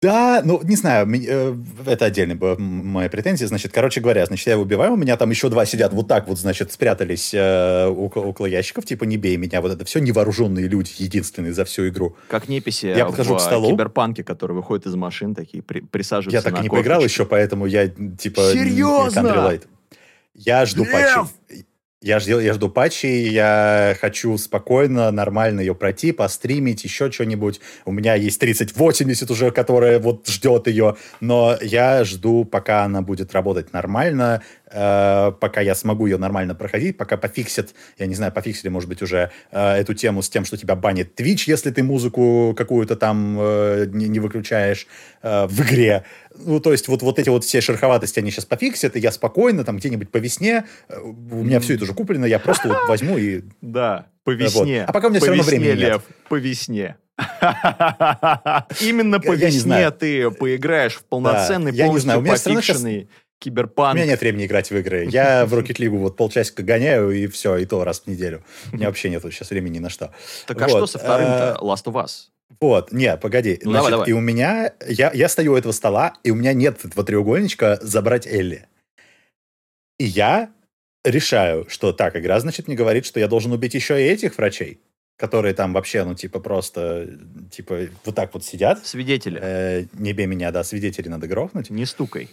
Да, 0.00 0.42
ну, 0.44 0.60
не 0.62 0.76
знаю, 0.76 1.08
э, 1.12 1.56
это 1.86 2.04
отдельная 2.04 2.36
была 2.36 2.54
моя 2.56 3.08
претензия. 3.10 3.48
Значит, 3.48 3.72
короче 3.72 4.00
говоря, 4.00 4.24
значит, 4.26 4.46
я 4.46 4.52
его 4.52 4.62
убиваю, 4.62 4.92
у 4.92 4.96
меня 4.96 5.16
там 5.16 5.28
еще 5.30 5.48
два 5.48 5.66
сидят 5.66 5.92
вот 5.92 6.06
так 6.06 6.28
вот, 6.28 6.38
значит, 6.38 6.70
спрятались 6.70 7.34
э, 7.34 7.86
около, 7.86 8.26
около 8.26 8.46
ящиков, 8.46 8.84
типа, 8.84 9.02
не 9.04 9.16
бей 9.16 9.36
меня, 9.36 9.60
вот 9.60 9.72
это 9.72 9.84
все 9.84 9.98
невооруженные 9.98 10.68
люди, 10.68 10.92
единственные 10.98 11.52
за 11.52 11.64
всю 11.64 11.88
игру. 11.88 12.14
Как 12.28 12.48
неписи 12.48 12.86
Я 12.86 13.06
подхожу 13.06 13.34
в 13.34 13.38
к 13.38 13.40
столу. 13.40 13.70
киберпанке, 13.70 14.22
которые 14.22 14.56
выходят 14.56 14.86
из 14.86 14.94
машин, 14.94 15.34
такие 15.34 15.64
при- 15.64 15.80
присаживаются 15.80 16.36
Я 16.36 16.42
так 16.42 16.52
на 16.52 16.58
и 16.58 16.62
не 16.62 16.68
поиграл 16.68 17.00
корточки. 17.00 17.14
еще, 17.14 17.26
поэтому 17.26 17.66
я, 17.66 17.88
типа... 17.88 18.52
Серьезно? 18.52 19.58
Я 20.32 20.64
жду 20.66 20.84
Лев! 20.84 20.92
патчей. 20.92 21.66
Я 22.00 22.20
жду, 22.20 22.38
я 22.38 22.52
жду 22.52 22.68
патчи, 22.68 23.06
я 23.06 23.96
хочу 24.00 24.38
спокойно, 24.38 25.10
нормально 25.10 25.58
ее 25.58 25.74
пройти, 25.74 26.12
постримить, 26.12 26.84
еще 26.84 27.10
что-нибудь. 27.10 27.60
У 27.84 27.90
меня 27.90 28.14
есть 28.14 28.38
3080 28.38 29.28
уже, 29.32 29.50
которая 29.50 29.98
вот 29.98 30.28
ждет 30.28 30.68
ее, 30.68 30.94
но 31.20 31.58
я 31.60 32.04
жду, 32.04 32.44
пока 32.44 32.84
она 32.84 33.02
будет 33.02 33.32
работать 33.32 33.72
нормально, 33.72 34.44
э, 34.70 35.32
пока 35.40 35.60
я 35.60 35.74
смогу 35.74 36.06
ее 36.06 36.18
нормально 36.18 36.54
проходить, 36.54 36.96
пока 36.96 37.16
пофиксят, 37.16 37.74
я 37.98 38.06
не 38.06 38.14
знаю, 38.14 38.32
пофиксили, 38.32 38.68
может 38.68 38.88
быть, 38.88 39.02
уже 39.02 39.30
э, 39.50 39.72
эту 39.74 39.94
тему 39.94 40.22
с 40.22 40.28
тем, 40.28 40.44
что 40.44 40.56
тебя 40.56 40.74
банит 40.74 41.18
Twitch, 41.18 41.44
если 41.46 41.70
ты 41.70 41.82
музыку 41.82 42.54
какую-то 42.56 42.96
там 42.96 43.36
э, 43.40 43.86
не, 43.92 44.08
не 44.08 44.20
выключаешь 44.20 44.86
э, 45.22 45.46
в 45.46 45.60
игре. 45.62 46.04
Ну, 46.36 46.60
то 46.60 46.72
есть 46.72 46.88
вот, 46.88 47.02
вот 47.02 47.18
эти 47.18 47.28
вот 47.28 47.44
все 47.44 47.60
шероховатости, 47.60 48.18
они 48.18 48.30
сейчас 48.30 48.44
пофиксят, 48.44 48.96
и 48.96 49.00
я 49.00 49.12
спокойно 49.12 49.64
там 49.64 49.78
где-нибудь 49.78 50.10
по 50.10 50.18
весне, 50.18 50.64
э, 50.88 51.00
у 51.00 51.42
меня 51.42 51.60
все 51.60 51.74
это 51.74 51.84
уже 51.84 51.94
куплено, 51.94 52.26
я 52.26 52.38
просто 52.38 52.68
вот 52.68 52.78
возьму 52.88 53.18
и... 53.18 53.42
Да, 53.60 54.06
по 54.24 54.30
весне. 54.30 54.80
Вот. 54.80 54.90
А 54.90 54.92
пока 54.92 55.06
у 55.06 55.10
меня 55.10 55.20
по 55.20 55.24
все 55.24 55.30
равно 55.30 55.42
весне, 55.42 55.58
времени 55.58 55.80
нет. 55.80 56.02
По 56.28 56.34
весне. 56.36 56.96
Именно 58.80 59.20
по 59.20 59.32
Я- 59.32 59.48
весне 59.48 59.90
ты 59.90 60.30
поиграешь 60.30 60.94
в 60.94 61.04
полноценный, 61.04 61.72
знаю, 61.72 62.22
полностью 62.22 62.52
у 62.52 62.56
пофикшенный 63.38 63.62
У 63.64 63.66
киберпанк. 63.68 63.96
меня 63.96 64.06
нет 64.06 64.20
времени 64.20 64.46
играть 64.46 64.70
в 64.70 64.76
игры. 64.76 65.06
Я 65.10 65.46
в 65.46 65.54
Rocket 65.54 65.76
League 65.76 65.96
вот 65.96 66.16
полчасика 66.16 66.62
гоняю, 66.62 67.10
и 67.10 67.26
все, 67.26 67.56
и 67.56 67.66
то 67.66 67.84
раз 67.84 68.00
в 68.00 68.06
неделю. 68.06 68.42
У 68.72 68.76
меня 68.76 68.86
вообще 68.86 69.10
нет 69.10 69.22
сейчас 69.22 69.50
времени 69.50 69.76
ни 69.76 69.78
на 69.80 69.90
что. 69.90 70.12
Так 70.46 70.60
а 70.62 70.68
что 70.68 70.86
со 70.86 70.98
вторым-то 70.98 71.58
э, 71.60 71.64
Last 71.64 71.84
of 71.84 71.94
Us? 71.94 72.28
Вот, 72.60 72.92
не, 72.92 73.16
погоди. 73.16 73.60
Ну, 73.62 73.72
давай, 73.72 73.90
давай. 73.90 74.08
И 74.08 74.12
у 74.12 74.20
меня, 74.20 74.72
я, 74.86 75.12
я 75.12 75.28
стою 75.28 75.52
у 75.52 75.56
этого 75.56 75.72
стола, 75.72 76.14
и 76.24 76.30
у 76.30 76.34
меня 76.34 76.54
нет 76.54 76.84
этого 76.84 77.04
треугольничка 77.04 77.78
забрать 77.82 78.26
Элли. 78.26 78.66
И 79.98 80.04
я 80.04 80.50
решаю, 81.04 81.68
что 81.68 81.92
так, 81.92 82.16
игра, 82.16 82.40
значит, 82.40 82.66
мне 82.66 82.76
говорит, 82.76 83.04
что 83.04 83.20
я 83.20 83.28
должен 83.28 83.52
убить 83.52 83.74
еще 83.74 84.00
и 84.00 84.08
этих 84.08 84.38
врачей, 84.38 84.80
которые 85.16 85.52
там 85.52 85.74
вообще, 85.74 86.04
ну, 86.04 86.14
типа, 86.14 86.40
просто, 86.40 87.18
типа, 87.50 87.88
вот 88.04 88.14
так 88.14 88.32
вот 88.32 88.44
сидят. 88.44 88.84
Свидетеля. 88.86 89.40
Э, 89.42 89.84
не 89.92 90.14
бей 90.14 90.26
меня, 90.26 90.50
да, 90.50 90.64
свидетелей 90.64 91.10
надо 91.10 91.26
грохнуть. 91.26 91.68
Не 91.68 91.84
стукай. 91.84 92.30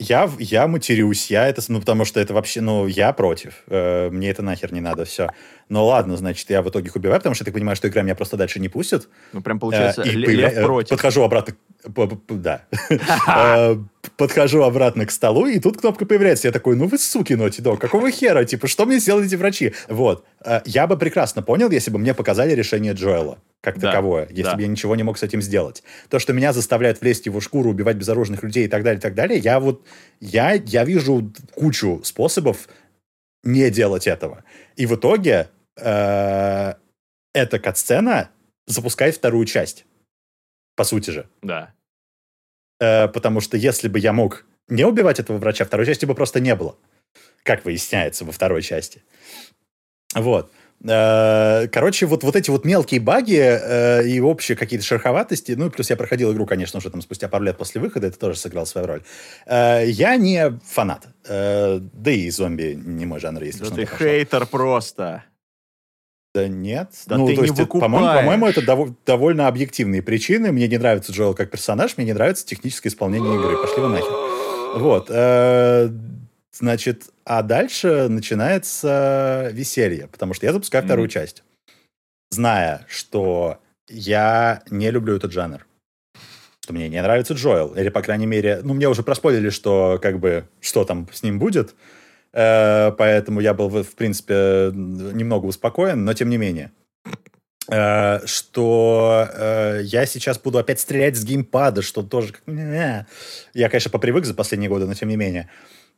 Я, 0.00 0.30
я 0.38 0.68
матерюсь, 0.68 1.28
я 1.28 1.48
это, 1.48 1.60
ну, 1.66 1.80
потому 1.80 2.04
что 2.04 2.20
это 2.20 2.32
вообще, 2.32 2.60
ну, 2.60 2.86
я 2.86 3.12
против. 3.12 3.64
Э, 3.66 4.10
мне 4.10 4.30
это 4.30 4.42
нахер 4.42 4.72
не 4.72 4.80
надо, 4.80 5.04
все. 5.04 5.28
Ну, 5.68 5.84
ладно, 5.84 6.16
значит, 6.16 6.48
я 6.50 6.62
в 6.62 6.68
итоге 6.68 6.86
их 6.86 6.94
убиваю, 6.94 7.18
потому 7.18 7.34
что 7.34 7.44
так 7.44 7.52
понимаю, 7.52 7.74
что 7.74 7.88
игра 7.88 8.02
меня 8.02 8.14
просто 8.14 8.36
дальше 8.36 8.60
не 8.60 8.68
пустит. 8.68 9.08
Ну, 9.32 9.40
прям 9.42 9.58
получается, 9.58 10.02
Э, 10.02 10.08
и 10.08 10.14
появля- 10.24 10.36
Лев 10.36 10.56
э, 10.56 10.62
против. 10.62 10.90
Подхожу 10.90 11.22
обратно, 11.24 11.54
да. 12.28 12.62
Подхожу 14.16 14.62
обратно 14.62 15.06
к 15.06 15.10
столу, 15.10 15.46
и 15.46 15.58
тут 15.58 15.80
кнопка 15.80 16.06
появляется. 16.06 16.48
Я 16.48 16.52
такой, 16.52 16.76
ну 16.76 16.86
вы 16.86 16.98
суки, 16.98 17.32
Naughty 17.32 17.60
Dog, 17.62 17.78
какого 17.78 18.10
хера? 18.10 18.44
Типа, 18.44 18.66
что 18.68 18.86
мне 18.86 18.98
сделали 18.98 19.26
эти 19.26 19.34
врачи? 19.34 19.74
Вот. 19.88 20.24
Э, 20.44 20.60
Я 20.64 20.86
бы 20.86 20.96
прекрасно 20.96 21.42
понял, 21.42 21.70
если 21.70 21.90
бы 21.90 21.98
мне 21.98 22.14
показали 22.14 22.52
решение 22.54 22.92
Джоэла 22.92 23.38
как 23.60 23.78
Да, 23.78 23.90
таковое, 23.90 24.26
если 24.30 24.42
да. 24.42 24.54
бы 24.54 24.62
я 24.62 24.68
ничего 24.68 24.94
не 24.94 25.02
мог 25.02 25.18
с 25.18 25.22
этим 25.22 25.42
сделать. 25.42 25.82
То, 26.08 26.18
что 26.18 26.32
меня 26.32 26.52
заставляет 26.52 27.00
влезть 27.00 27.24
в 27.24 27.26
его 27.26 27.40
шкуру, 27.40 27.70
убивать 27.70 27.96
безоружных 27.96 28.42
людей 28.42 28.66
и 28.66 28.68
так 28.68 28.82
далее, 28.84 28.98
и 28.98 29.02
так 29.02 29.14
далее, 29.14 29.38
я 29.38 29.58
вот, 29.58 29.84
я, 30.20 30.52
я 30.52 30.84
вижу 30.84 31.32
кучу 31.54 32.00
способов 32.04 32.68
не 33.42 33.68
делать 33.70 34.06
этого. 34.06 34.44
И 34.76 34.86
в 34.86 34.94
итоге 34.94 35.48
э, 35.76 36.74
эта 37.34 37.58
катсцена 37.58 38.30
запускает 38.66 39.16
вторую 39.16 39.44
часть. 39.44 39.84
По 40.76 40.84
сути 40.84 41.10
же. 41.10 41.28
Да. 41.42 41.74
Э, 42.80 43.08
потому 43.08 43.40
что 43.40 43.56
если 43.56 43.88
бы 43.88 43.98
я 43.98 44.12
мог 44.12 44.44
не 44.68 44.84
убивать 44.84 45.18
этого 45.20 45.38
врача, 45.38 45.64
второй 45.64 45.86
части 45.86 46.04
бы 46.06 46.14
просто 46.14 46.40
не 46.40 46.54
было. 46.54 46.76
Как 47.42 47.64
выясняется 47.64 48.24
во 48.24 48.32
второй 48.32 48.62
части. 48.62 49.02
Вот. 50.14 50.50
Э, 50.86 51.66
Короче, 51.72 52.06
вот, 52.06 52.22
вот 52.22 52.36
эти 52.36 52.50
вот 52.50 52.64
мелкие 52.64 53.00
баги 53.00 53.40
э, 53.40 54.06
и 54.06 54.20
общие 54.20 54.56
какие-то 54.56 54.84
шероховатости, 54.86 55.52
ну 55.52 55.66
и 55.66 55.70
плюс 55.70 55.90
я 55.90 55.96
проходил 55.96 56.32
игру, 56.32 56.46
конечно, 56.46 56.78
уже 56.78 56.90
там 56.90 57.02
спустя 57.02 57.28
пару 57.28 57.44
лет 57.44 57.56
после 57.58 57.80
выхода, 57.80 58.06
это 58.06 58.18
тоже 58.18 58.38
сыграл 58.38 58.64
свою 58.66 58.86
роль. 58.86 59.02
Э, 59.46 59.84
Я 59.86 60.16
не 60.16 60.58
фанат. 60.64 61.08
Э, 61.26 61.78
Да 61.80 62.10
и 62.10 62.30
зомби 62.30 62.74
не 62.80 63.06
мой 63.06 63.18
жанр, 63.20 63.42
если 63.42 63.60
Да 63.60 63.66
что. 63.66 63.74
ты 63.76 63.82
пошло. 63.86 63.98
хейтер 63.98 64.46
просто. 64.46 65.24
Да 66.38 66.48
нет. 66.48 66.90
Да 67.06 67.16
ну, 67.16 67.26
ты 67.26 67.34
то 67.34 67.42
не 67.42 67.48
есть, 67.48 67.68
по-моему, 67.68 68.06
по-моему, 68.06 68.46
это 68.46 68.60
дово- 68.60 68.94
довольно 69.04 69.48
объективные 69.48 70.02
причины. 70.02 70.52
Мне 70.52 70.68
не 70.68 70.78
нравится 70.78 71.12
Джоэл 71.12 71.34
как 71.34 71.50
персонаж, 71.50 71.96
мне 71.96 72.06
не 72.06 72.12
нравится 72.12 72.46
техническое 72.46 72.90
исполнение 72.90 73.34
игры. 73.34 73.56
Пошли 73.56 73.82
вы 73.82 73.88
нахер. 73.88 74.80
Вот. 74.80 75.06
э, 75.10 75.90
Значит, 76.52 77.04
а 77.24 77.42
дальше 77.42 78.08
начинается 78.08 79.50
веселье, 79.52 80.08
потому 80.08 80.34
что 80.34 80.46
я 80.46 80.52
запускаю 80.52 80.84
вторую 80.84 81.06
часть, 81.08 81.44
зная, 82.30 82.84
что 82.88 83.58
я 83.88 84.62
не 84.70 84.90
люблю 84.90 85.16
этот 85.16 85.30
жанр. 85.32 85.66
Что 86.60 86.72
мне 86.72 86.88
не 86.88 87.00
нравится 87.00 87.34
Джоэл. 87.34 87.74
Или, 87.74 87.90
по 87.90 88.02
крайней 88.02 88.26
мере, 88.26 88.60
ну, 88.62 88.74
мне 88.74 88.88
уже 88.88 89.02
проспорили, 89.02 89.50
что, 89.50 90.00
как 90.02 90.18
бы, 90.18 90.48
что 90.60 90.84
там 90.84 91.08
с 91.12 91.22
ним 91.22 91.38
будет. 91.38 91.74
Э, 92.32 92.92
Поэтому 92.92 93.40
я 93.40 93.54
был, 93.54 93.68
в 93.68 93.94
принципе, 93.94 94.70
немного 94.74 95.46
успокоен, 95.46 96.04
но 96.04 96.14
тем 96.14 96.28
не 96.28 96.36
менее. 96.36 96.72
Э, 97.70 98.20
Что 98.26 99.28
э, 99.32 99.80
я 99.84 100.06
сейчас 100.06 100.38
буду 100.38 100.58
опять 100.58 100.80
стрелять 100.80 101.16
с 101.16 101.24
геймпада, 101.24 101.82
что 101.82 102.02
тоже... 102.02 102.34
Я, 102.46 103.68
конечно, 103.68 103.90
попривык 103.90 104.24
за 104.24 104.34
последние 104.34 104.68
годы, 104.68 104.86
но 104.86 104.94
тем 104.94 105.08
не 105.08 105.16
менее. 105.16 105.48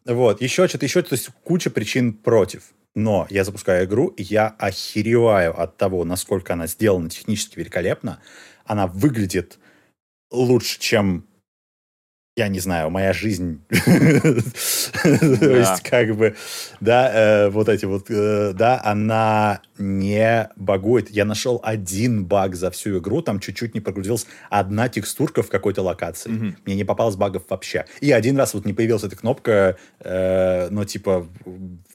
Вот, 0.06 0.40
еще 0.40 0.66
что-то, 0.66 0.86
еще, 0.86 1.02
то 1.02 1.14
есть 1.14 1.28
куча 1.44 1.70
причин 1.70 2.14
против. 2.14 2.62
Но 2.94 3.26
я 3.30 3.44
запускаю 3.44 3.86
игру, 3.86 4.08
и 4.08 4.22
я 4.22 4.48
охереваю 4.58 5.60
от 5.60 5.76
того, 5.76 6.04
насколько 6.04 6.54
она 6.54 6.66
сделана 6.66 7.08
технически 7.08 7.58
великолепно. 7.58 8.20
Она 8.64 8.86
выглядит 8.86 9.58
лучше, 10.32 10.80
чем, 10.80 11.26
я 12.40 12.48
не 12.48 12.58
знаю, 12.58 12.90
моя 12.90 13.12
жизнь. 13.12 13.60
То 13.68 15.56
есть, 15.58 15.82
как 15.82 16.16
бы, 16.16 16.34
да, 16.80 17.10
э, 17.12 17.50
вот 17.50 17.68
эти 17.68 17.84
вот, 17.84 18.06
э, 18.08 18.52
да, 18.54 18.80
она 18.82 19.60
не 19.76 20.48
багует. 20.56 21.10
Я 21.10 21.26
нашел 21.26 21.60
один 21.62 22.24
баг 22.24 22.56
за 22.56 22.70
всю 22.70 22.98
игру, 22.98 23.20
там 23.20 23.40
чуть-чуть 23.40 23.74
не 23.74 23.80
прогрузилась 23.80 24.26
одна 24.48 24.88
текстурка 24.88 25.42
в 25.42 25.50
какой-то 25.50 25.82
локации. 25.82 26.30
Мне 26.64 26.76
не 26.76 26.84
попалось 26.84 27.16
багов 27.16 27.42
вообще. 27.50 27.84
И 28.00 28.10
один 28.10 28.38
раз 28.38 28.54
вот 28.54 28.64
не 28.64 28.72
появилась 28.72 29.04
эта 29.04 29.16
кнопка, 29.16 29.76
э, 30.00 30.68
ну, 30.70 30.84
типа, 30.86 31.28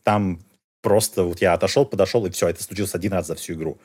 там 0.04 0.40
просто 0.82 1.24
вот 1.24 1.42
я 1.42 1.54
отошел, 1.54 1.86
подошел, 1.86 2.24
и 2.28 2.30
все, 2.30 2.50
это 2.50 2.62
случилось 2.62 2.94
один 2.94 3.14
раз 3.14 3.26
за 3.28 3.34
всю 3.34 3.54
игру. 3.54 3.80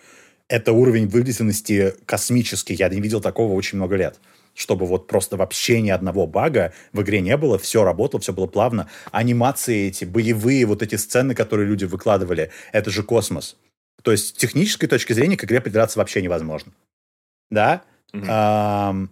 Это 0.49 0.73
уровень 0.73 1.09
выгляденности 1.09 1.95
космический. 2.05 2.75
Я 2.75 2.91
не 2.91 3.01
видел 3.01 3.23
такого 3.23 3.55
очень 3.55 3.79
много 3.79 3.97
лет. 3.97 4.19
Чтобы 4.61 4.85
вот 4.85 5.07
просто 5.07 5.39
вообще 5.39 5.81
ни 5.81 5.89
одного 5.89 6.27
бага 6.27 6.75
в 6.93 7.01
игре 7.01 7.23
не 7.23 7.35
было, 7.39 7.59
все 7.59 7.83
работало, 7.83 8.21
все 8.21 8.35
было 8.35 8.47
плавно. 8.47 8.91
Анимации 9.11 9.87
эти, 9.89 10.05
боевые 10.05 10.67
вот 10.67 10.83
эти 10.83 10.97
сцены, 10.97 11.35
которые 11.35 11.67
люди 11.67 11.87
выкладывали, 11.87 12.51
это 12.71 12.91
же 12.91 13.03
космос. 13.03 13.57
То 14.03 14.13
есть 14.13 14.29
с 14.29 14.33
технической 14.33 14.87
точки 14.87 15.15
зрения 15.15 15.39
к 15.39 15.45
игре 15.45 15.63
придраться 15.63 15.99
вообще 15.99 16.21
невозможно. 16.21 16.73
Да? 17.51 17.85
Ам, 18.13 19.09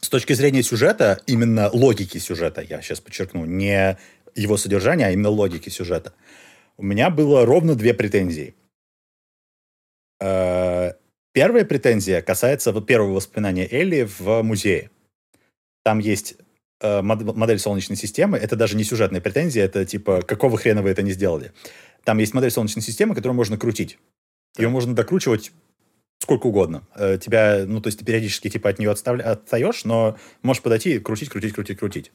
с 0.00 0.08
точки 0.08 0.32
зрения 0.32 0.64
сюжета, 0.64 1.20
именно 1.28 1.70
логики 1.72 2.18
сюжета, 2.18 2.60
я 2.60 2.82
сейчас 2.82 2.98
подчеркну, 2.98 3.44
не 3.44 3.96
его 4.34 4.56
содержания, 4.56 5.06
а 5.06 5.12
именно 5.12 5.28
логики 5.28 5.68
сюжета, 5.68 6.12
у 6.76 6.82
меня 6.82 7.10
было 7.10 7.46
ровно 7.46 7.76
две 7.76 7.94
претензии. 7.94 8.56
Первая 11.36 11.66
претензия 11.66 12.22
касается 12.22 12.72
первого 12.80 13.12
воспоминания 13.12 13.68
Элли 13.70 14.08
в 14.18 14.40
музее. 14.40 14.90
Там 15.84 15.98
есть 15.98 16.36
э, 16.80 17.02
мод- 17.02 17.36
модель 17.36 17.58
Солнечной 17.58 17.98
системы. 17.98 18.38
Это 18.38 18.56
даже 18.56 18.74
не 18.74 18.84
сюжетная 18.84 19.20
претензия, 19.20 19.66
это 19.66 19.84
типа, 19.84 20.22
какого 20.22 20.56
хрена 20.56 20.80
вы 20.80 20.88
это 20.88 21.02
не 21.02 21.10
сделали? 21.10 21.52
Там 22.04 22.16
есть 22.16 22.32
модель 22.32 22.50
Солнечной 22.50 22.82
системы, 22.82 23.14
которую 23.14 23.36
можно 23.36 23.58
крутить. 23.58 23.98
Ее 24.56 24.70
можно 24.70 24.94
докручивать 24.94 25.52
сколько 26.20 26.46
угодно. 26.46 26.88
Э, 26.94 27.18
Тебя, 27.18 27.64
ну, 27.66 27.82
то 27.82 27.88
есть 27.88 27.98
ты 27.98 28.06
периодически 28.06 28.48
типа 28.48 28.70
от 28.70 28.78
нее 28.78 28.90
отставля- 28.90 29.24
отстаешь, 29.24 29.84
но 29.84 30.16
можешь 30.40 30.62
подойти 30.62 30.94
и 30.94 30.98
крутить, 31.00 31.28
крутить, 31.28 31.52
крутить, 31.52 31.78
крутить. 31.78 32.12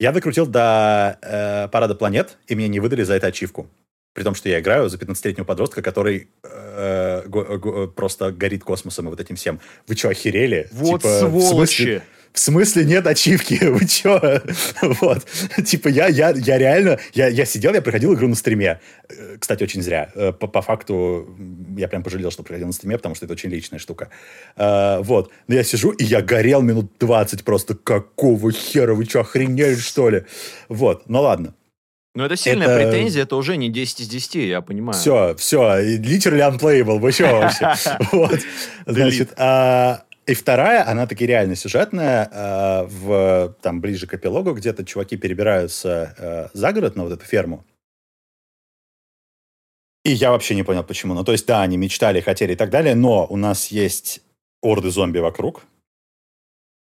Я 0.00 0.12
докрутил 0.12 0.46
до 0.46 1.18
э, 1.20 1.68
парада 1.68 1.94
планет, 1.94 2.38
и 2.46 2.54
мне 2.54 2.66
не 2.68 2.80
выдали 2.80 3.02
за 3.02 3.12
это 3.12 3.26
ачивку. 3.26 3.68
При 4.16 4.22
том, 4.24 4.34
что 4.34 4.48
я 4.48 4.58
играю 4.60 4.88
за 4.88 4.96
15-летнего 4.96 5.44
подростка, 5.44 5.82
который 5.82 6.28
э, 6.42 7.22
го- 7.28 7.58
го- 7.58 7.86
просто 7.86 8.32
горит 8.32 8.64
космосом 8.64 9.06
и 9.06 9.10
вот 9.10 9.20
этим 9.20 9.36
всем. 9.36 9.60
Вы 9.86 9.94
что, 9.94 10.08
охерели? 10.08 10.68
Вот 10.72 11.02
Типа, 11.02 11.28
в 11.28 11.30
смысле- 11.30 11.48
сволочи. 11.48 12.02
в 12.32 12.38
смысле 12.38 12.84
нет 12.86 13.06
ачивки? 13.06 13.58
Вы 13.62 13.86
чё? 13.86 14.40
Вот. 15.00 15.26
Типа 15.66 15.88
я, 15.88 16.06
я, 16.08 16.30
я 16.30 16.56
реально... 16.58 16.98
Я, 17.12 17.28
я 17.28 17.44
сидел, 17.44 17.74
я 17.74 17.82
проходил 17.82 18.14
игру 18.14 18.26
на 18.28 18.34
стриме. 18.34 18.80
Э, 19.10 19.36
Кстати, 19.38 19.62
очень 19.64 19.82
зря. 19.82 20.10
Э, 20.14 20.32
По, 20.32 20.46
по 20.46 20.62
факту 20.62 21.28
я 21.76 21.86
прям 21.88 22.02
пожалел, 22.02 22.30
что 22.30 22.42
проходил 22.42 22.68
на 22.68 22.72
стриме, 22.72 22.96
потому 22.96 23.14
что 23.14 23.26
это 23.26 23.34
очень 23.34 23.50
личная 23.50 23.78
штука. 23.78 24.08
Э, 24.56 25.00
Вот. 25.02 25.30
Но 25.46 25.54
я 25.54 25.62
сижу, 25.62 25.90
и 25.90 26.04
я 26.04 26.22
горел 26.22 26.62
минут 26.62 26.90
20 27.00 27.44
просто. 27.44 27.74
Какого 27.74 28.50
хера? 28.50 28.94
Вы 28.94 29.04
что, 29.04 29.20
охренели, 29.20 29.74
что 29.76 30.08
ли? 30.08 30.24
Вот. 30.70 31.02
Ну 31.10 31.20
ладно. 31.20 31.52
Ну, 32.16 32.24
это 32.24 32.36
сильная 32.36 32.66
это... 32.66 32.90
претензия, 32.90 33.24
это 33.24 33.36
уже 33.36 33.56
не 33.56 33.68
10 33.68 34.00
из 34.00 34.08
10, 34.08 34.34
я 34.36 34.62
понимаю. 34.62 34.98
Все, 34.98 35.34
все, 35.36 35.60
literally 35.98 36.40
unplayable, 36.40 36.98
вы 36.98 37.12
что 37.12 37.24
вообще? 37.24 37.74
Вот, 38.12 38.40
значит, 38.86 39.34
а, 39.36 40.02
и 40.24 40.32
вторая, 40.34 40.88
она 40.88 41.06
таки 41.06 41.26
реально 41.26 41.56
сюжетная, 41.56 42.28
а, 42.32 42.86
в, 42.88 43.54
там, 43.60 43.80
ближе 43.80 44.06
к 44.06 44.14
эпилогу, 44.14 44.54
где-то 44.54 44.84
чуваки 44.84 45.16
перебираются 45.16 46.14
а, 46.18 46.50
за 46.54 46.72
город 46.72 46.96
на 46.96 47.04
вот 47.04 47.12
эту 47.12 47.24
ферму, 47.26 47.64
и 50.06 50.12
я 50.12 50.30
вообще 50.30 50.54
не 50.54 50.62
понял, 50.62 50.84
почему. 50.84 51.14
Ну, 51.14 51.24
то 51.24 51.32
есть, 51.32 51.46
да, 51.46 51.62
они 51.62 51.76
мечтали, 51.76 52.20
хотели 52.20 52.52
и 52.52 52.56
так 52.56 52.70
далее, 52.70 52.94
но 52.94 53.26
у 53.28 53.36
нас 53.36 53.72
есть 53.72 54.22
орды 54.62 54.90
зомби 54.90 55.18
вокруг. 55.18 55.64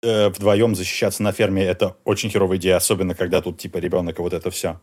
Э, 0.02 0.30
вдвоем 0.30 0.74
защищаться 0.74 1.22
на 1.22 1.30
ферме— 1.30 1.62
это 1.64 1.96
очень 2.02 2.28
херовая 2.28 2.58
идея, 2.58 2.74
особенно 2.76 3.14
когда 3.14 3.40
тут, 3.40 3.58
типа, 3.58 3.78
ребенок 3.78 4.18
и 4.18 4.22
вот 4.22 4.32
это 4.32 4.50
все. 4.50 4.80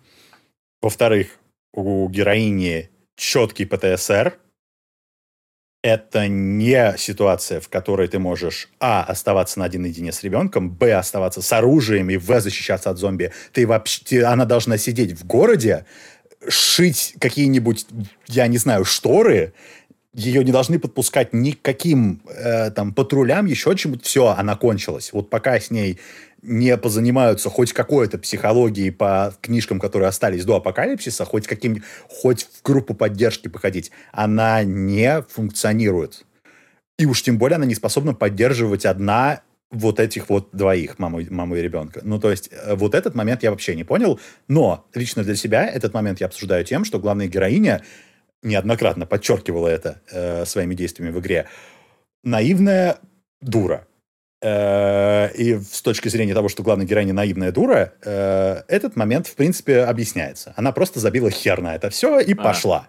Во-вторых, 0.81 1.27
у 1.73 2.09
героини 2.09 2.89
четкий 3.15 3.65
ПТСР. 3.65 4.37
Это 5.83 6.27
не 6.27 6.95
ситуация, 6.97 7.59
в 7.59 7.69
которой 7.69 8.07
ты 8.07 8.19
можешь, 8.19 8.69
а, 8.79 9.03
оставаться 9.03 9.57
на 9.59 9.65
один 9.65 9.81
наедине 9.83 10.11
с 10.11 10.23
ребенком, 10.23 10.69
б, 10.69 10.93
оставаться 10.93 11.41
с 11.41 11.53
оружием 11.53 12.09
и, 12.11 12.17
в, 12.17 12.39
защищаться 12.39 12.91
от 12.91 12.99
зомби. 12.99 13.31
Ты 13.51 13.65
вообще, 13.65 14.23
она 14.23 14.45
должна 14.45 14.77
сидеть 14.77 15.13
в 15.13 15.25
городе, 15.25 15.85
шить 16.47 17.15
какие-нибудь, 17.19 17.87
я 18.27 18.45
не 18.45 18.57
знаю, 18.57 18.85
шторы, 18.85 19.53
ее 20.13 20.43
не 20.43 20.51
должны 20.51 20.77
подпускать 20.77 21.33
никаким 21.33 22.21
э, 22.27 22.71
там 22.71 22.93
патрулям, 22.93 23.45
еще 23.45 23.75
чему-то. 23.75 24.03
Все, 24.03 24.27
она 24.27 24.55
кончилась. 24.55 25.13
Вот 25.13 25.29
пока 25.29 25.59
с 25.59 25.71
ней 25.71 25.99
не 26.41 26.75
позанимаются 26.77 27.49
хоть 27.49 27.73
какой-то 27.73 28.17
психологией 28.17 28.91
по 28.91 29.33
книжкам, 29.41 29.79
которые 29.79 30.09
остались 30.09 30.45
до 30.45 30.57
апокалипсиса, 30.57 31.25
хоть 31.25 31.47
каким 31.47 31.83
хоть 32.07 32.43
в 32.43 32.61
группу 32.63 32.93
поддержки 32.93 33.47
походить, 33.47 33.91
она 34.11 34.63
не 34.63 35.21
функционирует. 35.29 36.25
И 36.97 37.05
уж 37.05 37.21
тем 37.21 37.37
более 37.37 37.55
она 37.55 37.65
не 37.65 37.75
способна 37.75 38.13
поддерживать 38.13 38.85
одна 38.85 39.41
вот 39.71 39.99
этих 39.99 40.29
вот 40.29 40.49
двоих, 40.51 40.99
маму, 40.99 41.21
маму 41.29 41.55
и 41.55 41.61
ребенка. 41.61 42.01
Ну, 42.03 42.19
то 42.19 42.29
есть, 42.29 42.49
э, 42.51 42.75
вот 42.75 42.93
этот 42.93 43.15
момент 43.15 43.41
я 43.41 43.51
вообще 43.51 43.75
не 43.75 43.83
понял, 43.83 44.19
но 44.47 44.85
лично 44.93 45.23
для 45.23 45.35
себя 45.35 45.65
этот 45.65 45.93
момент 45.93 46.19
я 46.19 46.27
обсуждаю 46.27 46.65
тем, 46.65 46.83
что 46.83 46.99
главная 46.99 47.27
героиня 47.27 47.81
неоднократно 48.43 49.05
подчеркивала 49.05 49.67
это 49.67 50.01
э, 50.11 50.45
своими 50.45 50.75
действиями 50.75 51.11
в 51.11 51.19
игре. 51.19 51.47
Наивная 52.23 52.97
дура. 53.39 53.87
Э, 54.43 55.31
и 55.35 55.59
с 55.59 55.81
точки 55.83 56.07
зрения 56.07 56.33
того, 56.33 56.49
что 56.49 56.63
главная 56.63 56.87
героиня 56.87 57.13
наивная 57.13 57.51
дура, 57.51 57.93
э, 58.03 58.63
этот 58.67 58.95
момент, 58.95 59.27
в 59.27 59.35
принципе, 59.35 59.81
объясняется. 59.81 60.53
Она 60.55 60.71
просто 60.71 60.99
забила 60.99 61.29
хер 61.29 61.61
на 61.61 61.75
это 61.75 61.91
все 61.91 62.19
и 62.19 62.33
а, 62.33 62.35
пошла. 62.35 62.87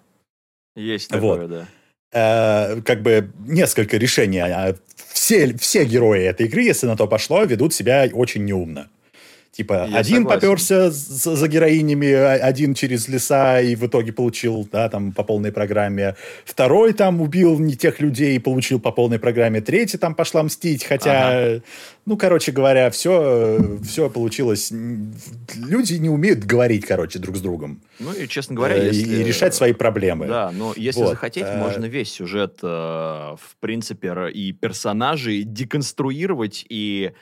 Есть 0.74 1.08
такое, 1.10 1.46
вот. 1.46 1.50
да. 1.50 1.66
Э, 2.14 2.80
как 2.80 3.02
бы 3.02 3.30
несколько 3.46 3.98
решений 3.98 4.38
а, 4.38 4.74
все, 5.12 5.54
все 5.58 5.84
герои 5.84 6.24
этой 6.24 6.46
игры, 6.46 6.62
если 6.62 6.86
на 6.86 6.96
то 6.96 7.06
пошло, 7.06 7.44
ведут 7.44 7.74
себя 7.74 8.08
очень 8.12 8.46
неумно. 8.46 8.88
Типа, 9.52 9.86
Я 9.86 9.98
один 9.98 10.22
согласен. 10.22 10.40
поперся 10.40 10.90
за, 10.90 11.36
за 11.36 11.46
героинями, 11.46 12.10
а, 12.10 12.32
один 12.36 12.72
через 12.72 13.06
леса 13.06 13.60
и 13.60 13.76
в 13.76 13.86
итоге 13.86 14.10
получил, 14.10 14.66
да, 14.72 14.88
там, 14.88 15.12
по 15.12 15.24
полной 15.24 15.52
программе. 15.52 16.16
Второй 16.46 16.94
там 16.94 17.20
убил 17.20 17.58
не 17.58 17.76
тех 17.76 18.00
людей 18.00 18.36
и 18.36 18.38
получил 18.38 18.80
по 18.80 18.92
полной 18.92 19.18
программе. 19.18 19.60
Третий 19.60 19.98
там 19.98 20.14
пошла 20.14 20.42
мстить, 20.42 20.84
хотя, 20.84 21.28
ага. 21.28 21.62
ну, 22.06 22.16
короче 22.16 22.50
говоря, 22.50 22.88
все, 22.88 23.78
все 23.84 24.08
получилось. 24.08 24.72
Люди 25.54 25.94
не 25.94 26.08
умеют 26.08 26.44
говорить, 26.44 26.86
короче, 26.86 27.18
друг 27.18 27.36
с 27.36 27.42
другом. 27.42 27.82
Ну, 27.98 28.10
и, 28.14 28.26
честно 28.28 28.54
говоря, 28.54 28.76
э, 28.76 28.86
если... 28.86 29.16
И 29.16 29.22
решать 29.22 29.54
свои 29.54 29.74
проблемы. 29.74 30.28
Да, 30.28 30.50
но 30.50 30.72
если 30.76 31.00
вот. 31.00 31.10
захотеть, 31.10 31.44
а... 31.46 31.58
можно 31.58 31.84
весь 31.84 32.10
сюжет, 32.10 32.60
э, 32.62 32.66
в 32.66 33.56
принципе, 33.60 34.30
и 34.32 34.52
персонажей 34.52 35.42
деконструировать, 35.42 36.64
и 36.70 37.12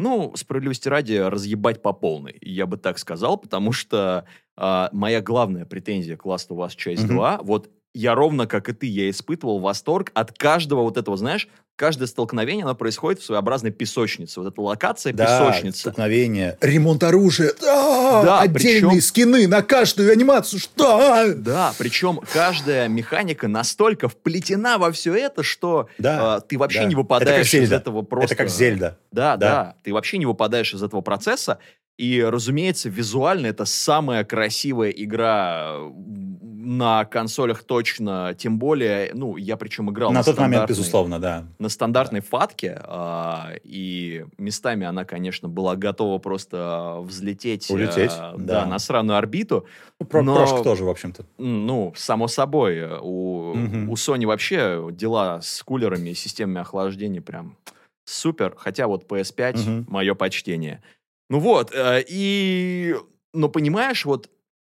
ну, 0.00 0.32
справедливости 0.36 0.88
ради, 0.88 1.14
разъебать 1.14 1.82
по 1.82 1.92
полной, 1.92 2.36
я 2.40 2.66
бы 2.66 2.76
так 2.76 2.98
сказал, 2.98 3.36
потому 3.36 3.72
что 3.72 4.24
э, 4.56 4.88
моя 4.92 5.20
главная 5.20 5.64
претензия 5.64 6.16
к 6.16 6.24
Last 6.24 6.48
of 6.48 6.58
Us 6.66 6.74
часть 6.76 7.04
mm-hmm. 7.04 7.08
2, 7.08 7.40
вот 7.42 7.70
я 7.94 8.14
ровно 8.14 8.46
как 8.46 8.68
и 8.68 8.72
ты, 8.72 8.86
я 8.86 9.10
испытывал 9.10 9.60
восторг 9.60 10.10
от 10.14 10.36
каждого 10.36 10.82
вот 10.82 10.96
этого, 10.96 11.16
знаешь, 11.16 11.48
каждое 11.80 12.06
столкновение, 12.06 12.64
оно 12.64 12.74
происходит 12.74 13.22
в 13.22 13.24
своеобразной 13.24 13.70
песочнице. 13.70 14.38
Вот 14.40 14.52
эта 14.52 14.60
локация 14.60 15.14
да, 15.14 15.24
песочница. 15.24 15.80
столкновение. 15.80 16.58
Ремонт 16.60 17.02
оружия. 17.02 17.54
Да, 17.58 18.22
да 18.22 18.40
отдельные 18.40 18.90
причем... 18.90 19.00
скины 19.00 19.48
на 19.48 19.62
каждую 19.62 20.12
анимацию. 20.12 20.60
Что? 20.60 21.32
Да, 21.34 21.72
причем 21.78 22.20
каждая 22.34 22.86
механика 22.88 23.48
настолько 23.48 24.10
вплетена 24.10 24.76
во 24.76 24.92
все 24.92 25.14
это, 25.14 25.42
что 25.42 25.88
да, 25.96 26.36
э, 26.36 26.40
ты 26.46 26.58
вообще 26.58 26.80
да. 26.80 26.84
не 26.84 26.94
выпадаешь 26.94 27.54
из 27.54 27.72
этого 27.72 28.02
просто... 28.02 28.34
Это 28.34 28.42
как 28.42 28.50
Зельда. 28.50 28.98
Да, 29.10 29.38
да, 29.38 29.48
да. 29.48 29.76
Ты 29.82 29.94
вообще 29.94 30.18
не 30.18 30.26
выпадаешь 30.26 30.74
из 30.74 30.82
этого 30.82 31.00
процесса. 31.00 31.60
И, 32.00 32.22
разумеется, 32.22 32.88
визуально 32.88 33.48
это 33.48 33.66
самая 33.66 34.24
красивая 34.24 34.88
игра 34.88 35.76
на 36.00 37.04
консолях 37.04 37.62
точно, 37.62 38.34
тем 38.38 38.58
более, 38.58 39.10
ну, 39.12 39.36
я 39.36 39.58
причем 39.58 39.90
играл 39.90 40.10
на, 40.10 40.20
на 40.20 40.24
тот 40.24 40.38
момент, 40.38 40.66
безусловно, 40.66 41.18
да. 41.18 41.44
На 41.58 41.68
стандартной 41.68 42.20
да. 42.20 42.26
фатке, 42.26 42.80
а, 42.84 43.50
и 43.64 44.24
местами 44.38 44.86
она, 44.86 45.04
конечно, 45.04 45.46
была 45.48 45.76
готова 45.76 46.16
просто 46.16 47.00
взлететь. 47.02 47.70
Улететь, 47.70 48.12
а, 48.14 48.34
да. 48.38 48.62
да. 48.62 48.66
на 48.66 48.78
сраную 48.78 49.18
орбиту. 49.18 49.66
Ну, 50.00 50.06
про 50.06 50.22
но, 50.22 50.36
прошка 50.36 50.62
тоже, 50.62 50.86
в 50.86 50.88
общем-то. 50.88 51.26
Ну, 51.36 51.92
само 51.96 52.28
собой. 52.28 52.82
У, 52.98 53.50
угу. 53.50 53.92
у 53.92 53.94
Sony 53.96 54.24
вообще 54.24 54.88
дела 54.90 55.42
с 55.42 55.62
кулерами 55.62 56.08
и 56.08 56.14
системами 56.14 56.62
охлаждения 56.62 57.20
прям 57.20 57.58
супер. 58.06 58.54
Хотя 58.56 58.86
вот 58.86 59.04
PS5, 59.06 59.80
угу. 59.80 59.90
мое 59.90 60.14
почтение. 60.14 60.82
Ну 61.30 61.38
вот, 61.38 61.72
э, 61.72 62.04
и... 62.08 62.96
Но 63.32 63.48
понимаешь, 63.48 64.04
вот 64.04 64.28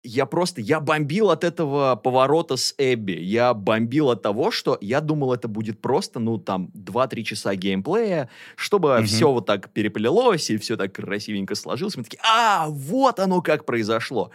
я 0.03 0.25
просто, 0.27 0.61
я 0.61 0.79
бомбил 0.79 1.31
от 1.31 1.43
этого 1.43 1.95
поворота 1.95 2.57
с 2.57 2.75
Эбби. 2.77 3.13
Я 3.13 3.53
бомбил 3.55 4.11
от 4.11 4.21
того, 4.21 4.51
что 4.51 4.77
я 4.79 5.01
думал, 5.01 5.33
это 5.33 5.47
будет 5.47 5.81
просто, 5.81 6.19
ну, 6.19 6.37
там, 6.37 6.69
2-3 6.75 7.23
часа 7.23 7.55
геймплея, 7.55 8.29
чтобы 8.55 8.89
mm-hmm. 8.89 9.03
все 9.05 9.31
вот 9.31 9.47
так 9.47 9.71
переплелось 9.71 10.49
и 10.51 10.57
все 10.57 10.77
так 10.77 10.93
красивенько 10.93 11.55
сложилось. 11.55 11.97
Мы 11.97 12.03
такие, 12.03 12.21
а, 12.23 12.67
вот 12.69 13.19
оно 13.19 13.41
как 13.41 13.65
произошло. 13.65 14.31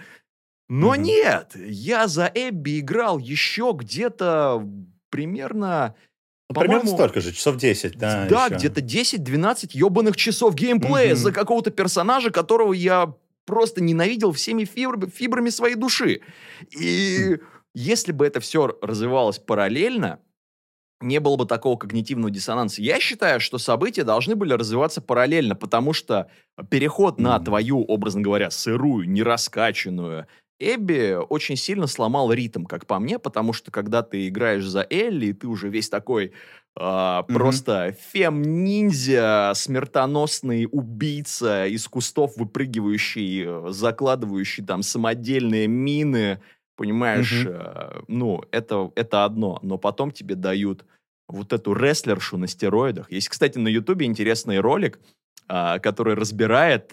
Но 0.68 0.94
mm-hmm. 0.94 0.98
нет, 0.98 1.56
я 1.56 2.08
за 2.08 2.30
Эбби 2.34 2.80
играл 2.80 3.18
еще 3.18 3.72
где-то 3.74 4.66
примерно... 5.10 5.94
Ну, 6.50 6.60
примерно 6.60 6.88
столько 6.88 7.20
же, 7.20 7.32
часов 7.32 7.56
10, 7.56 7.98
да. 7.98 8.26
Да, 8.28 8.48
где-то 8.48 8.80
10-12 8.80 9.70
ебаных 9.72 10.16
часов 10.16 10.54
геймплея 10.54 11.12
mm-hmm. 11.12 11.16
за 11.16 11.32
какого-то 11.32 11.70
персонажа, 11.70 12.30
которого 12.30 12.72
я 12.72 13.14
просто 13.44 13.82
ненавидел 13.82 14.32
всеми 14.32 14.64
фибр, 14.64 15.10
фибрами 15.10 15.50
своей 15.50 15.74
души. 15.74 16.20
И 16.70 17.38
если 17.74 18.12
бы 18.12 18.26
это 18.26 18.40
все 18.40 18.78
развивалось 18.80 19.38
параллельно, 19.38 20.20
не 21.00 21.20
было 21.20 21.36
бы 21.36 21.46
такого 21.46 21.76
когнитивного 21.76 22.30
диссонанса. 22.30 22.82
Я 22.82 22.98
считаю, 22.98 23.40
что 23.40 23.58
события 23.58 24.04
должны 24.04 24.34
были 24.34 24.52
развиваться 24.52 25.00
параллельно, 25.00 25.54
потому 25.54 25.92
что 25.92 26.30
переход 26.70 27.20
на 27.20 27.38
твою, 27.38 27.82
образно 27.84 28.20
говоря, 28.20 28.50
сырую, 28.50 29.08
нераскачанную 29.08 30.26
Эбби 30.60 31.16
очень 31.28 31.56
сильно 31.56 31.86
сломал 31.86 32.32
ритм, 32.32 32.64
как 32.64 32.86
по 32.86 32.98
мне, 32.98 33.18
потому 33.18 33.52
что 33.52 33.70
когда 33.70 34.02
ты 34.02 34.28
играешь 34.28 34.66
за 34.66 34.86
Элли, 34.90 35.32
ты 35.32 35.46
уже 35.46 35.68
весь 35.68 35.88
такой 35.88 36.32
Uh, 36.78 37.26
mm-hmm. 37.26 37.34
Просто 37.34 37.96
фем-ниндзя, 38.12 39.52
смертоносный 39.56 40.68
убийца 40.70 41.66
из 41.66 41.88
кустов, 41.88 42.36
выпрыгивающий, 42.36 43.44
э, 43.46 43.70
закладывающий 43.70 44.64
там 44.64 44.84
самодельные 44.84 45.66
мины. 45.66 46.40
Понимаешь, 46.76 47.46
mm-hmm. 47.46 47.98
uh, 47.98 48.04
ну, 48.06 48.44
это, 48.52 48.92
это 48.94 49.24
одно. 49.24 49.58
Но 49.62 49.76
потом 49.76 50.12
тебе 50.12 50.36
дают 50.36 50.84
вот 51.26 51.52
эту 51.52 51.74
рестлершу 51.74 52.36
на 52.36 52.46
стероидах. 52.46 53.10
Есть, 53.10 53.28
кстати, 53.28 53.58
на 53.58 53.66
Ютубе 53.66 54.06
интересный 54.06 54.60
ролик, 54.60 55.00
uh, 55.48 55.80
который 55.80 56.14
разбирает, 56.14 56.92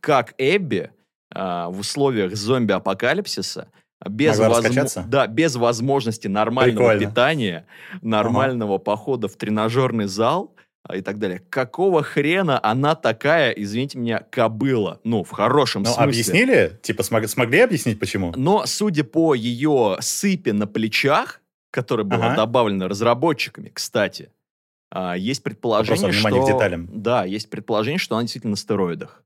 как 0.00 0.34
Эбби 0.38 0.92
в 1.30 1.76
условиях 1.78 2.34
зомби-апокалипсиса 2.34 3.68
без, 4.06 4.38
возможно, 4.38 5.04
да, 5.08 5.26
без 5.26 5.56
возможности 5.56 6.28
нормального 6.28 6.90
Прикольно. 6.90 7.10
питания, 7.10 7.66
нормального 8.00 8.76
ага. 8.76 8.84
похода 8.84 9.28
в 9.28 9.36
тренажерный 9.36 10.06
зал 10.06 10.54
а, 10.84 10.96
и 10.96 11.00
так 11.00 11.18
далее. 11.18 11.42
Какого 11.50 12.02
хрена 12.02 12.60
она 12.62 12.94
такая, 12.94 13.50
извините 13.50 13.98
меня, 13.98 14.20
кобыла? 14.30 15.00
Ну, 15.02 15.24
в 15.24 15.30
хорошем 15.30 15.82
Но 15.82 15.90
смысле. 15.90 16.04
объяснили? 16.04 16.78
Типа 16.82 17.02
смог, 17.02 17.26
смогли 17.28 17.60
объяснить, 17.60 17.98
почему? 17.98 18.32
Но, 18.36 18.66
судя 18.66 19.02
по 19.02 19.34
ее 19.34 19.96
сыпе 20.00 20.52
на 20.52 20.66
плечах, 20.68 21.40
которая 21.72 22.06
была 22.06 22.26
ага. 22.28 22.36
добавлена 22.36 22.88
разработчиками, 22.88 23.70
кстати, 23.74 24.30
а, 24.90 25.16
есть 25.16 25.42
предположение, 25.42 26.12
что... 26.12 26.86
Да, 26.92 27.24
есть 27.24 27.50
предположение, 27.50 27.98
что 27.98 28.14
она 28.14 28.22
действительно 28.22 28.52
на 28.52 28.56
стероидах. 28.56 29.24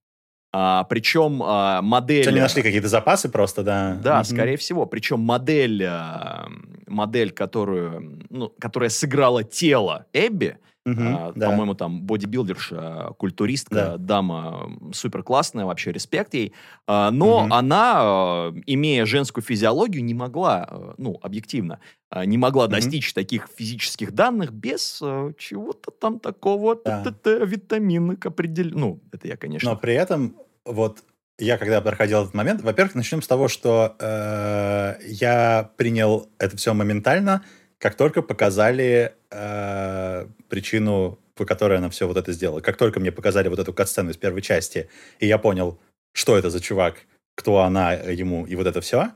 А, 0.54 0.84
причем 0.84 1.42
а, 1.42 1.80
модель... 1.80 2.28
Они 2.28 2.40
нашли 2.40 2.62
какие-то 2.62 2.88
запасы 2.88 3.30
просто, 3.30 3.62
да? 3.62 3.94
Да, 4.02 4.20
mm-hmm. 4.20 4.24
скорее 4.24 4.56
всего. 4.58 4.84
Причем 4.84 5.20
модель, 5.20 5.82
а, 5.84 6.48
модель 6.86 7.30
которую, 7.30 8.20
ну, 8.28 8.52
которая 8.58 8.90
сыграла 8.90 9.44
тело 9.44 10.06
Эбби, 10.12 10.58
Угу, 10.84 11.00
а, 11.00 11.32
да. 11.34 11.50
По-моему, 11.50 11.74
там 11.74 12.02
бодибилдерша, 12.02 13.12
культуристка, 13.16 13.74
да. 13.74 13.96
дама 13.98 14.70
супер 14.92 15.22
классная, 15.22 15.64
вообще 15.64 15.92
респект 15.92 16.34
ей. 16.34 16.52
А, 16.88 17.10
но 17.10 17.44
угу. 17.44 17.54
она, 17.54 17.92
а, 17.96 18.54
имея 18.66 19.06
женскую 19.06 19.44
физиологию, 19.44 20.04
не 20.04 20.14
могла, 20.14 20.66
а, 20.68 20.94
ну, 20.98 21.18
объективно, 21.22 21.78
не 22.24 22.36
могла 22.36 22.64
угу. 22.64 22.72
достичь 22.72 23.14
таких 23.14 23.48
физических 23.54 24.12
данных 24.12 24.52
без 24.52 24.98
чего-то 25.38 25.90
там 25.92 26.18
такого 26.18 26.78
да. 26.84 27.04
витаминок 27.24 28.26
определенно. 28.26 28.78
Ну, 28.78 29.00
это 29.12 29.28
я, 29.28 29.36
конечно. 29.36 29.70
Но 29.70 29.76
при 29.76 29.94
этом 29.94 30.36
вот 30.64 31.04
я 31.38 31.58
когда 31.58 31.80
проходил 31.80 32.22
этот 32.22 32.34
момент, 32.34 32.62
во-первых, 32.62 32.94
начнем 32.94 33.22
с 33.22 33.26
того, 33.26 33.48
что 33.48 33.96
э, 33.98 34.94
я 35.06 35.70
принял 35.76 36.28
это 36.38 36.56
все 36.56 36.74
моментально, 36.74 37.44
как 37.78 37.96
только 37.96 38.22
показали 38.22 39.14
э, 39.30 40.26
причину, 40.52 41.18
по 41.34 41.46
которой 41.46 41.78
она 41.78 41.88
все 41.88 42.06
вот 42.06 42.18
это 42.18 42.30
сделала. 42.32 42.60
Как 42.60 42.76
только 42.76 43.00
мне 43.00 43.10
показали 43.10 43.48
вот 43.48 43.58
эту 43.58 43.72
катсцену 43.72 44.10
из 44.10 44.18
первой 44.18 44.42
части, 44.42 44.90
и 45.18 45.26
я 45.26 45.38
понял, 45.38 45.78
что 46.12 46.36
это 46.36 46.50
за 46.50 46.60
чувак, 46.60 46.96
кто 47.34 47.60
она 47.60 47.94
ему, 47.94 48.44
и 48.44 48.54
вот 48.54 48.66
это 48.66 48.82
все, 48.82 49.12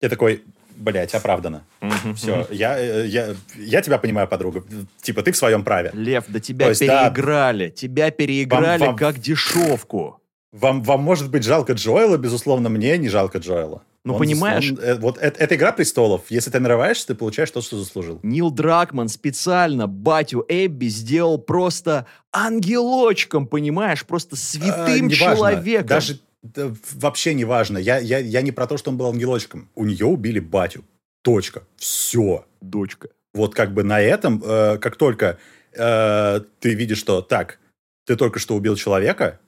я 0.00 0.08
такой, 0.08 0.44
блядь, 0.76 1.14
оправдано. 1.14 1.64
Mm-hmm. 1.80 2.14
Все, 2.14 2.46
я, 2.52 2.78
э, 2.78 3.06
я, 3.08 3.34
я 3.56 3.82
тебя 3.82 3.98
понимаю, 3.98 4.28
подруга. 4.28 4.62
Типа, 5.02 5.22
ты 5.22 5.32
в 5.32 5.36
своем 5.36 5.64
праве. 5.64 5.90
Лев, 5.94 6.26
да 6.28 6.38
тебя 6.38 6.68
есть, 6.68 6.78
переиграли. 6.78 7.70
Да, 7.70 7.74
тебя 7.74 8.10
переиграли 8.12 8.78
вам, 8.78 8.88
вам, 8.90 8.96
как 8.96 9.18
дешевку. 9.18 10.20
Вам, 10.52 10.84
вам 10.84 11.00
может 11.00 11.28
быть 11.28 11.42
жалко 11.42 11.72
Джоэла, 11.72 12.18
безусловно, 12.18 12.68
мне 12.68 12.96
не 12.98 13.08
жалко 13.08 13.38
Джоэла. 13.38 13.82
Ну, 14.04 14.14
он, 14.14 14.20
понимаешь... 14.20 14.70
Он, 14.70 14.78
э, 14.78 14.94
вот 14.96 15.18
это, 15.18 15.38
это 15.38 15.54
«Игра 15.54 15.72
престолов». 15.72 16.22
Если 16.30 16.50
ты 16.50 16.60
нарываешься, 16.60 17.08
ты 17.08 17.14
получаешь 17.14 17.50
то, 17.50 17.60
что 17.60 17.78
заслужил. 17.78 18.20
Нил 18.22 18.50
Дракман 18.50 19.08
специально 19.08 19.86
батю 19.86 20.44
Эбби 20.48 20.86
сделал 20.86 21.38
просто 21.38 22.06
ангелочком, 22.32 23.46
понимаешь? 23.46 24.06
Просто 24.06 24.36
святым 24.36 25.08
а, 25.08 25.10
человеком. 25.10 25.88
Даже 25.88 26.20
да, 26.42 26.72
вообще 26.92 27.34
не 27.34 27.44
важно. 27.44 27.78
Я, 27.78 27.98
я, 27.98 28.18
я 28.18 28.42
не 28.42 28.52
про 28.52 28.66
то, 28.66 28.76
что 28.76 28.90
он 28.90 28.96
был 28.96 29.06
ангелочком. 29.08 29.68
У 29.74 29.84
нее 29.84 30.06
убили 30.06 30.38
батю. 30.38 30.84
Точка. 31.22 31.64
Все. 31.76 32.46
Дочка. 32.60 33.08
Вот 33.34 33.54
как 33.54 33.74
бы 33.74 33.82
на 33.82 34.00
этом, 34.00 34.42
э, 34.44 34.78
как 34.78 34.96
только 34.96 35.38
э, 35.74 36.40
ты 36.60 36.74
видишь, 36.74 36.98
что 36.98 37.20
так, 37.20 37.58
ты 38.06 38.16
только 38.16 38.38
что 38.38 38.54
убил 38.54 38.76
человека, 38.76 39.40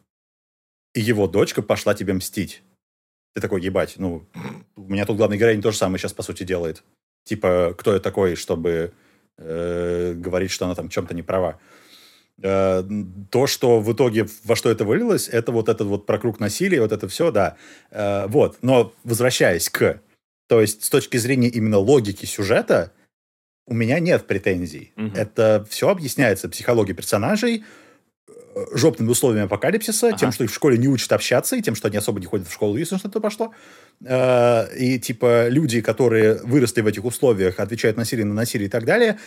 и 0.93 1.01
его 1.01 1.27
дочка 1.29 1.63
пошла 1.63 1.95
тебе 1.95 2.13
мстить 2.13 2.63
ты 3.35 3.41
такой, 3.41 3.63
ебать, 3.63 3.95
ну, 3.97 4.27
у 4.77 4.83
меня 4.83 5.07
тут 5.07 5.17
главный 5.17 5.39
героинь 5.39 5.63
то 5.63 5.71
же 5.71 5.77
самое 5.77 5.99
сейчас, 5.99 6.13
по 6.13 6.23
сути, 6.23 6.43
делает. 6.43 6.83
Типа, 7.25 7.75
кто 7.79 7.95
я 7.95 8.01
такой, 8.01 8.35
чтобы 8.35 8.93
э, 9.39 10.15
говорить, 10.15 10.51
что 10.51 10.65
она 10.65 10.75
там 10.75 10.89
чем-то 10.89 11.15
не 11.15 11.23
права. 11.23 11.59
Э, 12.43 12.83
то, 13.31 13.47
что 13.47 13.81
в 13.81 13.93
итоге 13.93 14.27
во 14.45 14.57
что 14.57 14.71
это 14.71 14.85
вылилось, 14.85 15.29
это 15.29 15.53
вот 15.53 15.69
этот 15.69 15.87
вот 15.87 16.07
прокруг 16.07 16.41
насилия, 16.41 16.81
вот 16.81 16.93
это 16.93 17.07
все, 17.09 17.31
да. 17.31 17.57
Э, 17.91 18.27
вот, 18.27 18.59
но 18.63 18.93
возвращаясь 19.05 19.69
к... 19.69 20.01
То 20.49 20.61
есть, 20.61 20.85
с 20.85 20.91
точки 20.91 21.17
зрения 21.17 21.49
именно 21.49 21.79
логики 21.79 22.27
сюжета, 22.27 22.93
у 23.67 23.75
меня 23.75 24.01
нет 24.01 24.27
претензий. 24.27 24.93
Угу. 24.97 25.13
Это 25.15 25.65
все 25.71 25.89
объясняется 25.89 26.49
психологией 26.49 26.97
персонажей, 26.97 27.65
жопными 28.73 29.11
условиями 29.11 29.47
апокалипсиса, 29.47 30.09
ага. 30.09 30.17
тем, 30.17 30.33
что 30.33 30.45
их 30.45 30.51
в 30.51 30.55
школе 30.55 30.79
не 30.79 30.89
учат 30.89 31.13
общаться, 31.13 31.57
и 31.57 31.63
тем, 31.63 31.75
что 31.75 31.89
они 31.89 31.97
особо 31.97 32.21
не 32.21 32.27
ходят 32.27 32.49
в 32.49 32.53
школу, 32.53 32.77
если 32.77 32.97
что-то 32.97 33.21
пошло. 33.21 33.53
Э, 34.05 34.75
и, 34.77 34.99
типа, 34.99 35.49
люди, 35.49 35.81
которые 35.81 36.41
выросли 36.43 36.81
в 36.81 36.87
этих 36.87 37.05
условиях, 37.05 37.61
отвечают 37.61 37.97
насилие 37.97 38.25
на 38.25 38.35
насилие 38.35 38.67
и 38.67 38.71
так 38.71 38.85
далее, 38.85 39.19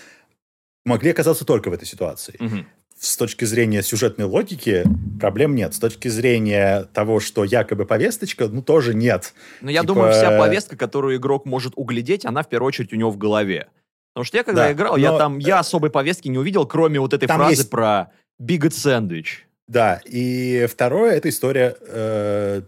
могли 0.85 1.11
оказаться 1.11 1.45
только 1.45 1.69
в 1.69 1.73
этой 1.73 1.85
ситуации. 1.85 2.35
Угу. 2.39 2.65
С 2.99 3.17
точки 3.17 3.45
зрения 3.45 3.81
сюжетной 3.81 4.25
логики 4.25 4.83
проблем 5.19 5.55
нет. 5.55 5.73
С 5.73 5.79
точки 5.79 6.07
зрения 6.07 6.87
того, 6.93 7.19
что 7.19 7.43
якобы 7.43 7.85
повесточка, 7.85 8.47
ну, 8.47 8.61
тоже 8.61 8.93
нет. 8.93 9.33
Но 9.61 9.71
я 9.71 9.81
типа... 9.81 9.93
думаю, 9.93 10.13
вся 10.13 10.37
повестка, 10.37 10.77
которую 10.77 11.17
игрок 11.17 11.45
может 11.45 11.73
углядеть, 11.75 12.25
она 12.25 12.43
в 12.43 12.49
первую 12.49 12.67
очередь 12.67 12.93
у 12.93 12.95
него 12.95 13.11
в 13.11 13.17
голове. 13.17 13.67
Потому 14.13 14.25
что 14.25 14.37
я 14.37 14.43
когда 14.43 14.65
да, 14.65 14.71
играл, 14.71 14.93
но... 14.93 14.99
я 14.99 15.17
там, 15.17 15.39
я 15.39 15.59
особой 15.59 15.89
повестки 15.89 16.27
не 16.27 16.37
увидел, 16.37 16.67
кроме 16.67 16.99
вот 16.99 17.13
этой 17.13 17.27
фразы 17.27 17.53
есть... 17.53 17.69
про 17.69 18.11
Бигот 18.39 18.73
сэндвич. 18.73 19.47
Да, 19.67 20.01
и 20.05 20.67
второе, 20.69 21.13
это 21.13 21.29
история 21.29 21.75
э, 21.79 22.61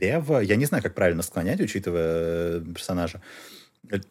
Лева. 0.00 0.40
Я 0.40 0.56
не 0.56 0.64
знаю, 0.64 0.82
как 0.82 0.94
правильно 0.94 1.22
склонять, 1.22 1.60
учитывая 1.60 2.58
э, 2.58 2.60
персонажа. 2.74 3.20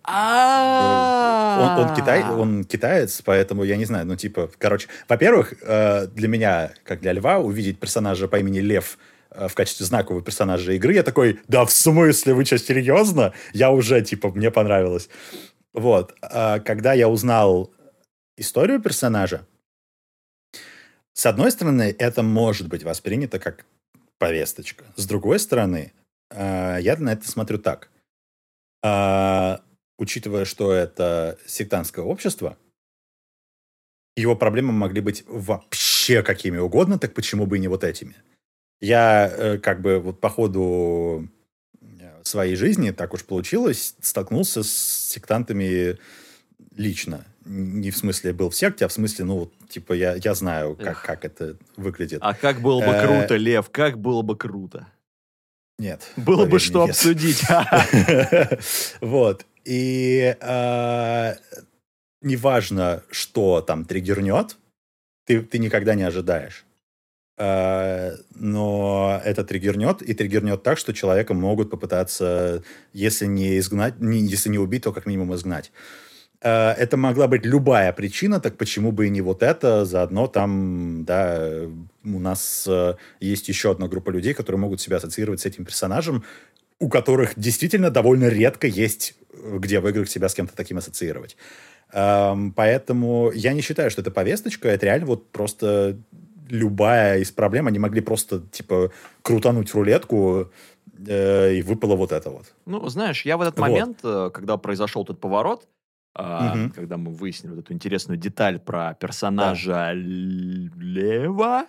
А. 0.03 1.78
Он, 1.78 1.86
он, 1.86 1.95
китай, 1.95 2.23
он 2.23 2.63
китаец, 2.63 3.21
поэтому 3.23 3.63
я 3.63 3.75
не 3.75 3.86
знаю, 3.86 4.07
ну, 4.07 4.15
типа, 4.15 4.49
короче, 4.57 4.88
во-первых, 5.07 5.53
э, 5.61 6.07
для 6.07 6.28
меня, 6.28 6.71
как 6.84 7.01
для 7.01 7.13
льва, 7.13 7.39
увидеть 7.39 7.80
персонажа 7.80 8.28
по 8.28 8.39
имени 8.39 8.59
Лев 8.59 8.97
в 9.30 9.53
качестве 9.53 9.86
знакового 9.86 10.23
персонажа 10.23 10.71
игры, 10.71 10.93
я 10.93 11.03
такой, 11.03 11.39
да 11.47 11.65
в 11.65 11.71
смысле, 11.71 12.34
вы 12.34 12.45
что, 12.45 12.57
серьезно? 12.57 13.34
Я 13.53 13.71
уже, 13.71 14.01
типа, 14.01 14.30
мне 14.30 14.49
понравилось. 14.49 15.09
Вот. 15.73 16.15
А 16.21 16.59
когда 16.59 16.93
я 16.93 17.09
узнал 17.09 17.71
историю 18.38 18.82
персонажа, 18.82 19.45
с 21.18 21.26
одной 21.26 21.49
стороны, 21.49 21.95
это 21.97 22.22
может 22.22 22.68
быть 22.68 22.84
воспринято 22.84 23.39
как 23.39 23.65
повесточка. 24.20 24.86
С 24.95 25.07
другой 25.07 25.39
стороны, 25.39 25.91
э, 26.30 26.78
я 26.80 26.95
на 26.97 27.13
это 27.13 27.28
смотрю 27.28 27.57
так. 27.57 27.89
Э, 28.84 29.57
учитывая, 29.97 30.45
что 30.45 30.72
это 30.72 31.39
сектантское 31.47 32.05
общество, 32.05 32.55
его 34.15 34.36
проблемы 34.36 34.74
могли 34.74 35.01
быть 35.01 35.24
вообще 35.26 36.22
какими 36.22 36.59
угодно, 36.59 36.99
так 36.99 37.15
почему 37.15 37.47
бы 37.47 37.57
и 37.57 37.61
не 37.61 37.68
вот 37.68 37.84
этими? 37.84 38.15
Я 38.80 39.28
э, 39.28 39.57
как 39.57 39.82
бы 39.82 39.97
вот 39.99 40.22
по 40.22 40.30
ходу 40.30 41.28
своей 42.22 42.55
жизни, 42.55 42.91
так 42.91 43.15
уж 43.15 43.24
получилось, 43.26 43.95
столкнулся 44.01 44.61
с 44.61 44.70
сектантами 44.70 45.97
лично 46.78 47.25
не 47.47 47.91
в 47.91 47.97
смысле 47.97 48.34
был 48.34 48.49
в 48.49 48.55
секте, 48.55 48.86
а 48.86 48.88
в 48.88 48.93
смысле, 48.93 49.25
ну, 49.25 49.51
типа, 49.69 49.93
я, 49.93 50.15
я 50.15 50.34
знаю, 50.34 50.75
как, 50.75 51.01
как 51.01 51.25
это 51.25 51.57
выглядит. 51.75 52.19
А 52.21 52.34
как 52.34 52.61
было 52.61 52.80
бы 52.80 52.93
круто, 52.99 53.36
э, 53.36 53.38
Лев, 53.38 53.69
как 53.69 53.99
было 53.99 54.21
бы 54.21 54.36
круто. 54.36 54.88
Нет. 55.80 56.11
Было 56.15 56.45
бы 56.45 56.59
что 56.59 56.84
обсудить. 56.84 57.43
Вот. 59.01 59.45
И 59.63 60.36
э, 60.39 61.36
неважно, 62.21 63.03
что 63.11 63.61
там 63.61 63.86
триггернет, 63.86 64.57
ты, 65.25 65.41
ты 65.41 65.59
никогда 65.59 65.93
не 65.93 66.03
ожидаешь. 66.03 66.65
Э, 67.38 68.15
но 68.34 69.21
это 69.23 69.43
триггернет, 69.43 70.01
и 70.01 70.13
триггернет 70.13 70.63
так, 70.63 70.78
что 70.78 70.93
человека 70.93 71.34
могут 71.34 71.69
попытаться, 71.69 72.63
если 72.93 73.25
не 73.25 73.59
изгнать, 73.59 73.99
не, 73.99 74.19
если 74.19 74.49
не 74.49 74.57
убить, 74.57 74.84
то 74.84 74.93
как 74.93 75.05
минимум 75.05 75.36
изгнать. 75.36 75.71
Э, 76.47 76.71
это 76.71 76.97
могла 76.97 77.27
быть 77.27 77.45
любая 77.45 77.91
причина, 77.91 78.39
так 78.39 78.57
почему 78.57 78.91
бы 78.91 79.07
и 79.07 79.09
не 79.09 79.21
вот 79.21 79.43
это? 79.43 79.85
Заодно 79.85 80.27
там, 80.27 81.03
да, 81.05 81.67
у 82.03 82.19
нас 82.19 82.65
э, 82.67 82.95
есть 83.19 83.49
еще 83.49 83.71
одна 83.71 83.87
группа 83.87 84.11
людей, 84.11 84.33
которые 84.33 84.59
могут 84.59 84.79
себя 84.79 84.97
ассоциировать 84.97 85.41
с 85.41 85.45
этим 85.45 85.65
персонажем, 85.65 86.23
у 86.79 86.89
которых 86.89 87.33
действительно 87.35 87.89
довольно 87.89 88.29
редко 88.29 88.67
есть 88.67 89.15
э, 89.33 89.57
где 89.59 89.79
в 89.79 89.87
играх 89.87 90.07
себя 90.09 90.29
с 90.29 90.35
кем-то 90.35 90.55
таким 90.55 90.77
ассоциировать. 90.77 91.35
Эм, 91.93 92.51
поэтому 92.51 93.31
я 93.33 93.53
не 93.53 93.61
считаю, 93.61 93.89
что 93.91 94.01
это 94.01 94.11
повесточка, 94.11 94.69
это 94.69 94.85
реально 94.85 95.05
вот 95.07 95.29
просто 95.31 95.97
любая 96.49 97.19
из 97.19 97.31
проблем, 97.31 97.67
они 97.67 97.79
могли 97.79 98.01
просто, 98.01 98.41
типа, 98.51 98.91
крутануть 99.21 99.73
рулетку, 99.73 100.49
и 101.07 101.63
выпало 101.65 101.95
вот 101.95 102.11
это 102.11 102.29
вот. 102.29 102.45
Ну, 102.65 102.89
знаешь, 102.89 103.25
я 103.25 103.37
в 103.37 103.41
этот 103.41 103.59
вот. 103.59 103.67
момент, 103.67 103.99
когда 104.01 104.57
произошел 104.57 105.03
этот 105.03 105.19
поворот, 105.19 105.67
угу. 106.18 106.74
когда 106.74 106.97
мы 106.97 107.11
выяснили 107.11 107.51
вот 107.53 107.59
эту 107.59 107.74
интересную 107.74 108.18
деталь 108.18 108.59
про 108.59 108.93
персонажа 108.95 109.72
да. 109.72 109.93
Лева. 109.93 111.65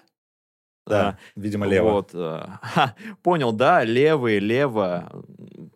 Да, 0.87 1.09
а, 1.09 1.19
видимо, 1.37 1.67
Лева. 1.67 1.91
Вот, 1.91 2.11
а, 2.15 2.95
понял, 3.23 3.53
да, 3.53 3.85
левый, 3.85 4.39
лево. 4.39 5.23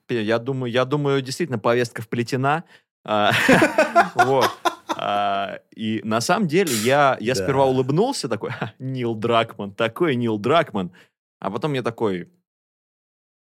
Я 0.09 0.39
думаю, 0.39 0.73
я 0.73 0.85
думаю, 0.85 1.21
действительно 1.21 1.59
повестка 1.59 2.03
вплетена. 2.03 2.65
А, 3.05 3.33
вот. 4.15 4.51
А, 4.97 5.61
и 5.75 6.01
на 6.05 6.21
самом 6.21 6.49
деле 6.49 6.73
я, 6.73 7.17
я 7.21 7.35
да. 7.35 7.43
сперва 7.43 7.67
улыбнулся, 7.67 8.29
такой, 8.29 8.53
Нил 8.79 9.15
Дракман, 9.15 9.73
такой 9.73 10.17
Нил 10.17 10.39
Дракман. 10.39 10.93
А 11.41 11.51
потом 11.51 11.73
я 11.73 11.83
такой, 11.83 12.29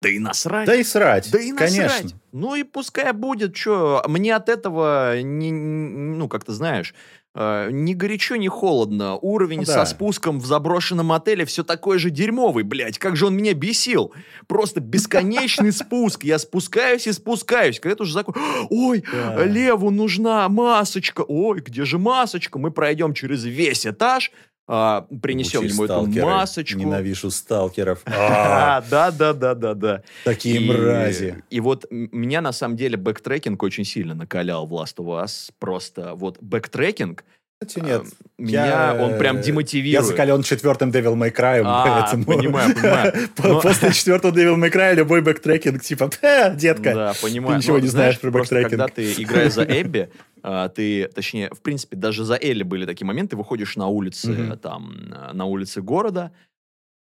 да 0.02 0.10
и 0.10 0.20
насрать. 0.20 0.66
Да 0.66 0.76
и 0.76 0.84
срать. 0.84 1.30
Да 1.32 1.40
и 1.40 1.52
насрать. 1.52 1.92
Конечно. 1.92 2.20
Ну 2.32 2.56
и 2.56 2.64
пускай 2.64 3.12
будет, 3.14 3.56
что 3.56 4.04
мне 4.08 4.36
от 4.36 4.50
этого, 4.50 5.22
не, 5.22 5.52
ну, 5.52 6.28
как 6.28 6.44
ты 6.44 6.54
знаешь, 6.54 6.96
э, 7.36 7.70
ни 7.72 7.94
горячо, 7.94 8.36
ни 8.38 8.48
холодно. 8.48 9.16
Уровень 9.18 9.60
Ну 9.60 9.66
со 9.66 9.76
да. 9.76 9.86
спуском 9.86 10.40
в 10.40 10.46
заброшенном 10.46 11.12
отеле 11.12 11.46
все 11.46 11.64
такой 11.64 12.00
же 12.00 12.10
дерьмовый, 12.10 12.64
блядь. 12.64 12.98
Как 12.98 13.16
же 13.16 13.28
он 13.28 13.36
меня 13.36 13.54
бесил. 13.54 14.12
Просто 14.48 14.80
бесконечный 14.80 15.72
спуск. 15.72 16.24
Я 16.24 16.40
спускаюсь 16.40 17.06
и 17.06 17.12
спускаюсь. 17.12 17.80
Когда 17.80 17.98
ты 17.98 18.04
уже 18.04 18.14
закон... 18.14 18.34
Ой, 18.70 19.04
Да. 19.12 19.44
Леву 19.46 19.92
нужна 19.92 20.50
масочка. 20.50 21.22
Ой, 21.28 21.62
где 21.62 21.86
же 21.86 22.00
масочка? 22.00 22.58
Мы 22.58 22.72
пройдем 22.72 23.14
через 23.14 23.44
весь 23.44 23.86
этаж, 23.86 24.32
а, 24.74 25.06
принесем 25.22 25.64
ему 25.64 25.84
эту 25.84 26.06
масочку. 26.26 26.80
Ненавижу 26.80 27.30
сталкеров. 27.30 28.00
Да, 28.06 28.82
да, 28.90 29.34
да, 29.34 29.54
да, 29.54 29.74
да. 29.74 30.02
Такие 30.24 30.62
мрази. 30.62 31.44
И 31.50 31.60
вот 31.60 31.86
меня 31.92 32.40
на 32.40 32.54
самом 32.54 32.78
деле 32.78 32.96
backtracking 32.96 33.62
очень 33.64 33.84
сильно 33.84 34.16
накалял 34.16 34.66
в 34.66 34.74
Last 34.74 34.96
of 34.98 35.24
Us. 35.26 35.52
Просто 35.60 36.16
вот 36.16 36.38
backtracking 36.42 37.26
Кстати, 37.60 37.86
нет. 37.86 38.02
а, 38.04 38.42
меня 38.42 38.66
Я, 38.66 38.98
он 39.04 39.18
прям 39.18 39.38
э, 39.38 39.44
демотивирует. 39.44 39.94
Я 39.94 40.02
закален 40.04 40.42
четвертым 40.42 40.90
Devil 40.90 41.16
May 41.16 41.36
Cry, 41.36 41.62
А, 41.66 42.02
поэтому... 42.04 42.24
понимаю, 42.24 42.74
понимаю. 42.74 43.14
Но- 43.44 43.60
После 43.60 43.92
четвертого 43.92 44.32
Devil 44.32 44.56
May 44.56 44.72
Cry 44.72 44.96
любой 44.96 45.22
backtracking, 45.22 45.82
типа, 45.84 46.10
«Э, 46.22 46.56
детка, 46.56 46.94
Да, 46.94 47.14
понимаю. 47.22 47.58
ничего 47.58 47.76
Но, 47.78 47.84
не 47.84 47.88
знаешь 47.90 48.18
про 48.20 48.32
просто 48.32 48.56
backtracking. 48.56 48.80
Когда 48.80 48.88
ты 48.88 49.22
играешь 49.22 49.54
за 49.54 49.64
Эбби, 49.64 50.10
а, 50.44 50.70
ты, 50.70 51.08
точнее, 51.08 51.50
в 51.54 51.62
принципе, 51.62 51.96
даже 51.96 52.24
за 52.24 52.36
Элли 52.36 52.64
были 52.64 52.86
такие 52.86 53.06
моменты, 53.06 53.36
выходишь 53.36 53.76
на 53.76 53.88
улицы, 53.88 54.32
Мгм. 54.32 54.58
там, 54.60 54.94
а, 55.12 55.34
на 55.34 55.46
улицы 55.46 55.82
города, 55.82 56.32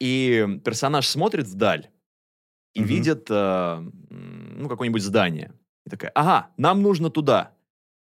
и 0.00 0.60
персонаж 0.64 1.06
смотрит 1.06 1.46
вдаль 1.46 1.88
и 2.74 2.80
Мгм. 2.80 2.88
видит, 2.88 3.26
а, 3.30 3.84
ну, 4.10 4.68
какое-нибудь 4.68 5.02
здание. 5.02 5.52
И 5.86 5.90
такая, 5.90 6.10
ага, 6.14 6.48
нам 6.56 6.82
нужно 6.82 7.10
туда. 7.10 7.52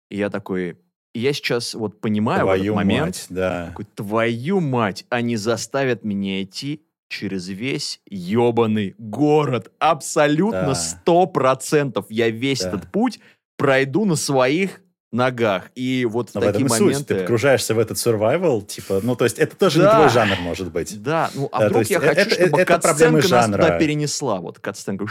И 0.09 0.17
я 0.17 0.29
такой, 0.29 0.77
и 1.13 1.19
я 1.19 1.33
сейчас 1.33 1.73
вот 1.73 1.99
понимаю 2.01 2.45
в 2.45 2.49
этот 2.49 2.57
Твою 2.59 2.75
момент, 2.75 3.05
мать, 3.07 3.25
да. 3.29 3.65
такой, 3.67 3.85
твою 3.85 4.59
мать, 4.59 5.05
они 5.09 5.35
заставят 5.37 6.03
меня 6.03 6.41
идти 6.43 6.83
через 7.09 7.47
весь 7.47 8.01
ебаный 8.07 8.95
город. 8.97 9.71
Абсолютно 9.79 10.67
Да. 10.67 10.75
сто 10.75 11.27
процентов 11.27 12.07
я 12.09 12.29
весь 12.29 12.61
Да. 12.61 12.69
этот 12.69 12.91
путь 12.91 13.19
пройду 13.57 14.05
на 14.05 14.15
своих 14.15 14.81
ногах. 15.13 15.69
И 15.75 16.05
вот 16.09 16.31
в 16.31 16.35
Но 16.35 16.41
в 16.41 16.43
этом 16.43 16.53
такие 16.53 16.65
и 16.65 16.69
суть. 16.69 16.79
моменты... 16.81 17.13
Ты 17.15 17.21
погружаешься 17.21 17.73
в 17.75 17.79
этот 17.79 17.97
survival, 17.97 18.65
типа, 18.65 18.99
ну, 19.03 19.15
то 19.15 19.23
есть 19.25 19.37
это 19.39 19.55
тоже 19.55 19.79
Да. 19.81 19.91
не 19.91 19.95
твой 19.99 20.09
жанр, 20.09 20.39
может 20.41 20.71
быть. 20.71 21.01
Да, 21.01 21.29
ну 21.35 21.49
а 21.51 21.59
Да, 21.61 21.69
вдруг 21.69 21.83
я 21.85 21.97
э- 21.97 22.01
хочу, 22.01 22.21
это- 22.21 22.35
чтобы 22.35 22.59
это 22.61 22.79
проблемы 22.79 23.19
нас 23.19 23.27
жанра. 23.27 23.61
туда 23.63 23.77
перенесла. 23.77 24.39
Вот 24.39 24.59
катсценка. 24.59 25.05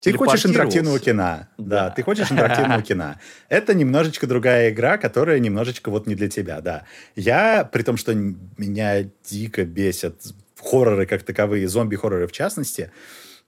Ты 0.00 0.12
хочешь 0.14 0.44
интерактивного 0.46 0.98
кино. 0.98 1.46
Да, 1.58 1.84
Да. 1.88 1.90
ты 1.90 2.02
хочешь 2.02 2.30
интерактивного 2.30 2.82
кино. 2.90 3.14
Это 3.48 3.74
немножечко 3.74 4.26
другая 4.26 4.70
игра, 4.70 4.96
которая 4.98 5.38
немножечко 5.38 5.90
вот 5.90 6.06
не 6.06 6.14
для 6.14 6.28
тебя, 6.28 6.60
да. 6.60 6.84
Я, 7.16 7.64
при 7.64 7.82
том, 7.82 7.96
что 7.96 8.12
меня 8.14 9.04
дико 9.28 9.64
бесят 9.64 10.14
хорроры 10.60 11.06
как 11.06 11.22
таковые, 11.24 11.66
зомби-хорроры 11.68 12.26
в 12.28 12.32
частности, 12.32 12.90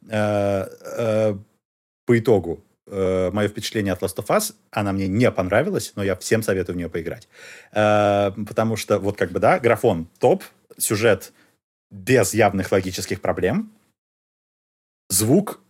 э, 0.09 0.67
э, 0.97 1.35
по 2.07 2.19
итогу, 2.19 2.64
э, 2.87 3.31
мое 3.33 3.49
впечатление 3.49 3.93
от 3.93 4.03
Last 4.03 4.17
of 4.17 4.27
Us, 4.27 4.55
она 4.71 4.93
мне 4.93 5.09
не 5.09 5.31
понравилась, 5.31 5.93
но 5.97 6.03
я 6.03 6.17
всем 6.17 6.43
советую 6.43 6.75
в 6.75 6.77
нее 6.77 6.89
поиграть. 6.89 7.29
Э, 7.73 8.33
потому 8.47 8.77
что, 8.77 8.99
вот 8.99 9.17
как 9.17 9.31
бы, 9.31 9.39
да, 9.41 9.59
графон 9.59 10.09
топ, 10.19 10.45
сюжет 10.79 11.33
без 11.91 12.35
явных 12.35 12.73
логических 12.73 13.21
проблем, 13.21 13.73
звук, 15.09 15.61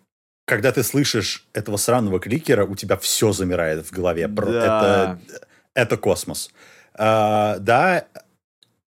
когда 0.47 0.73
ты 0.73 0.83
слышишь 0.83 1.47
этого 1.53 1.77
сраного 1.77 2.21
кликера, 2.21 2.65
у 2.65 2.75
тебя 2.77 2.97
все 2.97 3.33
замирает 3.33 3.87
в 3.87 3.93
голове. 3.93 4.29
Да. 4.29 5.19
Это, 5.25 5.41
это 5.75 5.97
космос. 5.97 6.51
А, 6.95 7.59
да, 7.59 8.07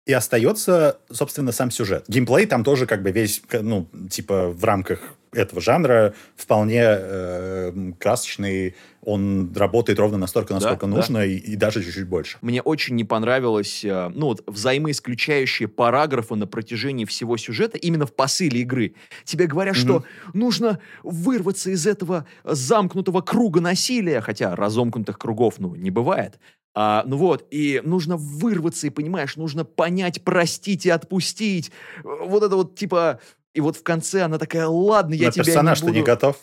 и 0.09 0.13
остается, 0.13 0.97
собственно, 1.11 1.51
сам 1.51 1.69
сюжет. 1.69 2.05
Геймплей 2.07 2.47
там 2.47 2.63
тоже 2.63 2.87
как 2.87 3.03
бы 3.03 3.11
весь, 3.11 3.43
ну, 3.51 3.87
типа 4.09 4.49
в 4.49 4.63
рамках 4.63 4.99
этого 5.31 5.61
жанра 5.61 6.15
вполне 6.35 6.81
э, 6.83 7.91
красочный. 7.99 8.75
Он 9.03 9.53
работает 9.55 9.99
ровно 9.99 10.17
настолько, 10.17 10.55
насколько 10.55 10.87
да. 10.87 10.95
нужно, 10.95 11.19
и, 11.19 11.35
и 11.35 11.55
даже 11.55 11.83
чуть-чуть 11.83 12.07
больше. 12.07 12.39
Мне 12.41 12.63
очень 12.63 12.95
не 12.95 13.03
понравилось, 13.03 13.85
э, 13.85 14.09
ну, 14.09 14.25
вот, 14.25 14.41
взаимоисключающие 14.47 15.67
параграфы 15.67 16.33
на 16.33 16.47
протяжении 16.47 17.05
всего 17.05 17.37
сюжета 17.37 17.77
именно 17.77 18.07
в 18.07 18.13
посыле 18.15 18.61
игры. 18.61 18.95
Тебе 19.25 19.45
говорят, 19.45 19.75
что 19.75 20.03
нужно 20.33 20.79
вырваться 21.03 21.69
из 21.69 21.85
этого 21.85 22.25
замкнутого 22.43 23.21
круга 23.21 23.61
насилия, 23.61 24.21
хотя 24.21 24.55
разомкнутых 24.55 25.19
кругов, 25.19 25.59
ну, 25.59 25.75
не 25.75 25.91
бывает. 25.91 26.39
А, 26.81 27.03
ну 27.05 27.17
вот, 27.17 27.45
и 27.51 27.81
нужно 27.83 28.15
вырваться, 28.15 28.87
и 28.87 28.89
понимаешь, 28.89 29.35
нужно 29.35 29.65
понять, 29.65 30.23
простить 30.23 30.85
и 30.85 30.89
отпустить. 30.89 31.71
Вот 32.03 32.41
это 32.41 32.55
вот, 32.55 32.77
типа... 32.77 33.19
И 33.53 33.59
вот 33.59 33.75
в 33.75 33.83
конце 33.83 34.21
она 34.21 34.37
такая, 34.37 34.65
ладно, 34.65 35.13
я 35.13 35.25
Но 35.25 35.31
тебя 35.31 35.43
персонаж-то 35.43 35.87
не 35.87 35.91
не 35.91 35.99
буду... 35.99 36.05
готов. 36.05 36.37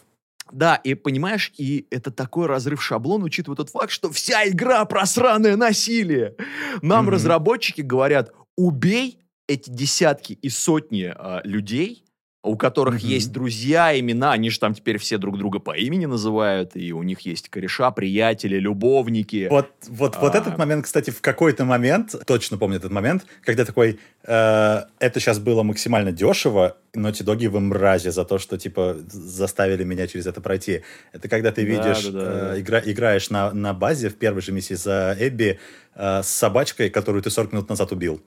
Да, 0.52 0.74
и 0.74 0.92
понимаешь, 0.92 1.54
и 1.56 1.86
это 1.90 2.10
такой 2.10 2.48
разрыв 2.48 2.82
шаблона, 2.82 3.24
учитывая 3.24 3.56
тот 3.56 3.70
факт, 3.70 3.90
что 3.90 4.12
вся 4.12 4.46
игра 4.46 4.84
просранное 4.84 5.56
насилие. 5.56 6.34
Нам 6.82 7.04
Мгм. 7.06 7.14
разработчики 7.14 7.80
говорят, 7.80 8.32
убей 8.56 9.20
эти 9.48 9.70
десятки 9.70 10.34
и 10.34 10.50
сотни 10.50 11.14
а, 11.16 11.40
людей, 11.44 12.04
у 12.46 12.56
которых 12.56 12.94
Мгм. 13.02 13.06
есть 13.08 13.32
друзья, 13.32 13.98
имена, 13.98 14.32
они 14.32 14.50
же 14.50 14.58
там 14.58 14.74
теперь 14.74 14.98
все 14.98 15.18
друг 15.18 15.36
друга 15.38 15.58
по 15.58 15.76
имени 15.76 16.06
называют, 16.06 16.76
и 16.76 16.92
у 16.92 17.02
них 17.02 17.20
есть 17.20 17.48
кореша, 17.48 17.90
приятели, 17.90 18.56
любовники. 18.58 19.48
Вот, 19.50 19.70
вот, 19.88 20.16
вот 20.20 20.34
А. 20.34 20.38
этот 20.38 20.56
момент, 20.58 20.84
кстати, 20.84 21.10
в 21.10 21.20
какой-то 21.20 21.64
момент, 21.64 22.14
точно 22.26 22.56
помню 22.58 22.76
этот 22.76 22.92
момент, 22.92 23.26
когда 23.42 23.64
такой, 23.64 23.98
э, 24.24 24.82
это 24.98 25.20
сейчас 25.20 25.38
было 25.38 25.62
максимально 25.62 26.12
дешево, 26.12 26.76
но 26.94 27.12
Доги 27.12 27.46
вы 27.48 27.60
мрази 27.60 28.10
за 28.10 28.24
то, 28.24 28.38
что, 28.38 28.56
типа, 28.56 28.96
заставили 29.08 29.84
меня 29.84 30.06
через 30.06 30.26
это 30.26 30.40
пройти. 30.40 30.82
Это 31.12 31.28
когда 31.28 31.50
ты 31.50 31.62
видишь, 31.64 32.04
да, 32.04 32.10
да, 32.12 32.20
э, 32.20 32.50
да. 32.54 32.60
игра- 32.60 32.82
играешь 32.84 33.30
на, 33.30 33.52
на 33.52 33.74
базе 33.74 34.08
в 34.08 34.14
первой 34.16 34.42
же 34.42 34.52
миссии 34.52 34.74
за 34.74 35.16
Эбби 35.18 35.58
э, 35.94 36.22
с 36.22 36.28
собачкой, 36.28 36.90
которую 36.90 37.22
ты 37.22 37.30
40 37.30 37.52
минут 37.52 37.68
назад 37.68 37.92
убил. 37.92 38.20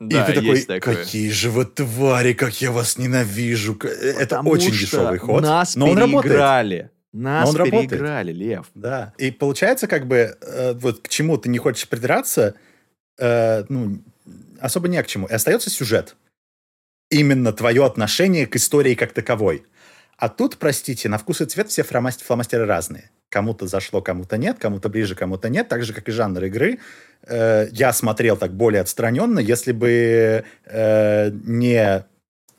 Мгм. 0.00 0.08
И 0.10 0.12
Да, 0.14 0.24
ты 0.26 0.32
такой, 0.34 0.62
такое. 0.62 0.96
какие 0.96 1.30
же 1.30 1.50
вы 1.50 1.64
твари, 1.64 2.32
как 2.32 2.60
я 2.60 2.72
вас 2.72 2.98
ненавижу. 2.98 3.78
Э, 3.84 3.86
Это 3.88 4.20
Потому 4.36 4.50
очень 4.50 4.72
дешевый 4.72 5.18
ход, 5.18 5.42
Нас 5.42 5.76
но 5.76 5.88
он 5.88 5.98
работает. 5.98 6.22
переиграли. 6.32 6.90
Нас 7.12 7.48
он 7.50 7.56
работает. 7.56 7.90
переиграли, 7.90 8.32
Лев. 8.32 8.66
Да. 8.74 9.12
И 9.18 9.30
получается, 9.30 9.86
как 9.86 10.06
бы, 10.08 10.36
э, 10.40 10.72
вот 10.74 11.00
к 11.02 11.08
чему 11.08 11.36
ты 11.38 11.48
не 11.48 11.58
хочешь 11.58 11.88
придраться, 11.88 12.54
э, 13.18 13.64
ну, 13.68 14.02
особо 14.60 14.88
не 14.88 15.00
к 15.02 15.06
чему. 15.06 15.28
И 15.28 15.32
остается 15.32 15.70
сюжет. 15.70 16.16
Именно 17.10 17.52
твое 17.52 17.84
отношение 17.84 18.46
к 18.48 18.56
истории 18.56 18.94
как 18.94 19.12
таковой. 19.12 19.64
А 20.16 20.28
тут, 20.28 20.56
простите, 20.58 21.08
на 21.08 21.18
вкус 21.18 21.40
и 21.40 21.44
цвет 21.44 21.68
все 21.70 21.82
фломас- 21.82 22.22
фломастеры 22.22 22.66
разные. 22.66 23.10
Кому-то 23.34 23.66
зашло, 23.66 24.00
кому-то 24.00 24.36
нет, 24.36 24.60
кому-то 24.60 24.88
ближе, 24.88 25.16
кому-то 25.16 25.48
нет. 25.48 25.68
Так 25.68 25.82
же, 25.82 25.92
как 25.92 26.08
и 26.08 26.12
жанр 26.12 26.44
игры. 26.44 26.78
Э, 27.26 27.66
я 27.72 27.92
смотрел 27.92 28.36
так 28.36 28.52
более 28.54 28.80
отстраненно. 28.80 29.40
Если 29.40 29.72
бы 29.72 30.44
э, 30.66 31.30
не 31.32 32.04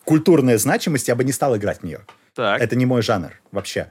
культурная 0.03 0.57
значимость, 0.57 1.07
я 1.07 1.15
бы 1.15 1.23
не 1.23 1.31
стал 1.31 1.55
играть 1.55 1.79
в 1.79 1.83
нее. 1.83 2.01
Так. 2.33 2.61
Это 2.61 2.75
не 2.75 2.85
мой 2.85 3.01
жанр 3.03 3.39
вообще. 3.53 3.89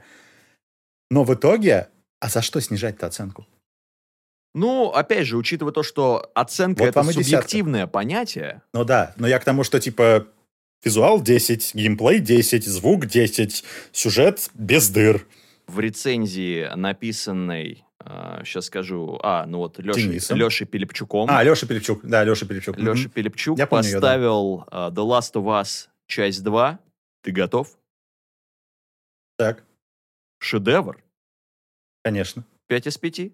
Но 1.09 1.23
в 1.23 1.33
итоге, 1.33 1.87
а 2.19 2.29
за 2.29 2.43
что 2.43 2.59
снижать-то 2.59 3.07
оценку? 3.07 3.47
Ну, 4.53 4.89
опять 4.89 5.25
же, 5.25 5.37
учитывая 5.37 5.73
то, 5.73 5.81
что 5.81 6.29
оценка 6.35 6.81
Вот 6.81 6.89
это 6.89 6.99
и 6.99 7.03
десятка. 7.05 7.23
субъективное 7.23 7.87
понятие, 7.87 8.61
Ну 8.73 8.83
да, 8.83 9.15
но 9.17 9.27
я 9.27 9.39
к 9.39 9.43
тому, 9.43 9.63
что 9.63 9.79
типа 9.79 10.27
визуал 10.83 11.19
10, 11.19 11.73
геймплей 11.73 12.19
10, 12.19 12.63
звук 12.63 13.07
10, 13.07 13.63
сюжет 13.91 14.51
без 14.53 14.89
дыр. 14.89 15.25
В 15.67 15.79
рецензии, 15.79 16.69
написанной, 16.75 17.83
сейчас 18.43 18.65
скажу, 18.65 19.19
а, 19.23 19.45
ну 19.45 19.57
вот 19.59 19.79
Лешей. 19.79 20.19
Лешей 20.37 20.67
Пилипчуком, 20.67 21.27
А, 21.29 21.43
Леша 21.43 21.65
Пилипчук. 21.67 22.05
Да, 22.05 22.23
Леша 22.23 22.45
Пилипчук. 22.45 22.77
Леша 22.77 23.03
Мгм. 23.07 23.09
Пилипчук 23.11 23.57
Я 23.57 23.65
помню 23.67 23.85
её, 23.87 23.99
да. 23.99 24.07
поставил 24.07 24.63
а, 24.71 24.91
The 24.91 25.03
Last 25.07 25.33
of 25.33 25.45
Us 25.45 25.87
часть 26.07 26.43
2. 26.43 26.79
Ты 27.23 27.31
готов? 27.31 27.75
Так, 29.37 29.63
Шедевр. 30.39 31.03
конечно, 32.03 32.45
5 32.67 32.87
из 32.87 32.97
5. 32.97 33.33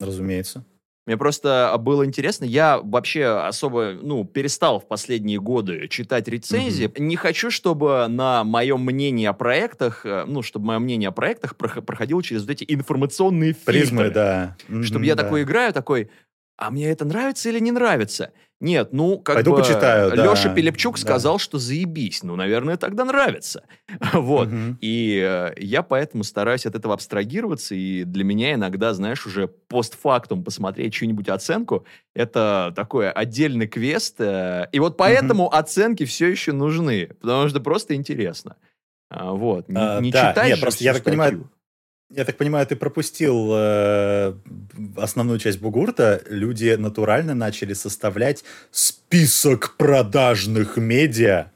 разумеется. 0.00 0.64
Мне 1.06 1.18
просто 1.18 1.74
было 1.80 2.06
интересно, 2.06 2.46
я 2.46 2.78
вообще 2.78 3.26
особо, 3.26 3.92
ну, 4.00 4.24
перестал 4.24 4.80
в 4.80 4.88
последние 4.88 5.38
годы 5.38 5.86
читать 5.88 6.28
рецензии. 6.28 6.90
Не 6.98 7.16
хочу, 7.16 7.50
чтобы 7.50 8.06
на 8.08 8.42
моем 8.42 8.80
мнении 8.80 9.26
о 9.26 9.34
проектах, 9.34 10.06
э, 10.06 10.24
ну, 10.26 10.40
чтобы 10.40 10.66
мое 10.66 10.78
мнение 10.78 11.08
о 11.10 11.12
проектах 11.12 11.56
прох- 11.58 11.82
проходило 11.82 12.22
через 12.22 12.42
вот 12.42 12.50
эти 12.50 12.64
информационные 12.66 13.52
фильтры. 13.52 13.72
Призмы, 13.74 14.10
да. 14.10 14.56
Чтобы 14.82 15.00
Мгм, 15.00 15.02
я 15.02 15.14
да. 15.14 15.24
такой 15.24 15.42
играю, 15.42 15.74
такой, 15.74 16.08
а 16.56 16.70
мне 16.70 16.88
это 16.90 17.04
нравится 17.04 17.48
или 17.48 17.58
не 17.58 17.72
нравится? 17.72 18.32
Нет, 18.60 18.92
ну, 18.92 19.18
как 19.18 19.34
Пойду 19.36 19.50
бы 19.50 19.58
почитаю, 19.58 20.16
да. 20.16 20.24
Леша 20.24 20.48
Пелепчук 20.48 20.94
Да. 20.94 21.00
сказал, 21.02 21.38
что 21.38 21.58
заебись. 21.58 22.22
Ну, 22.22 22.36
наверное, 22.36 22.76
тогда 22.76 23.04
нравится. 23.04 23.64
Вот. 24.12 24.48
Мгм. 24.48 24.78
И 24.80 25.20
э, 25.22 25.52
я 25.58 25.82
поэтому 25.82 26.24
стараюсь 26.24 26.64
от 26.64 26.74
этого 26.74 26.94
абстрагироваться, 26.94 27.74
и 27.74 28.04
для 28.04 28.24
меня 28.24 28.54
иногда, 28.54 28.94
знаешь, 28.94 29.26
уже 29.26 29.48
постфактум 29.48 30.44
посмотреть 30.44 30.94
чью-нибудь 30.94 31.28
оценку, 31.28 31.84
это 32.14 32.72
такой 32.74 33.10
отдельный 33.10 33.66
квест, 33.66 34.16
э, 34.20 34.68
и 34.72 34.78
вот 34.78 34.96
поэтому 34.96 35.52
оценки 35.52 36.04
все 36.04 36.28
еще 36.28 36.52
нужны, 36.52 37.10
потому 37.20 37.48
что 37.48 37.60
просто 37.60 37.94
интересно. 37.94 38.56
А, 39.10 39.32
Вот, 39.32 39.68
не, 39.68 39.76
А, 39.76 40.00
не 40.00 40.10
да, 40.10 40.32
нет, 40.46 40.56
же 40.56 40.62
просто 40.62 40.84
я 40.84 40.94
так 40.94 41.04
понимаю. 41.04 41.50
Я 42.10 42.24
так 42.24 42.36
понимаю, 42.36 42.66
ты 42.66 42.76
пропустил 42.76 43.50
э, 43.54 44.34
основную 44.96 45.38
часть 45.38 45.58
бугурта. 45.60 46.22
Люди 46.28 46.74
натурально 46.78 47.34
начали 47.34 47.72
составлять 47.72 48.44
список 48.70 49.76
продажных 49.76 50.76
медиа, 50.76 51.50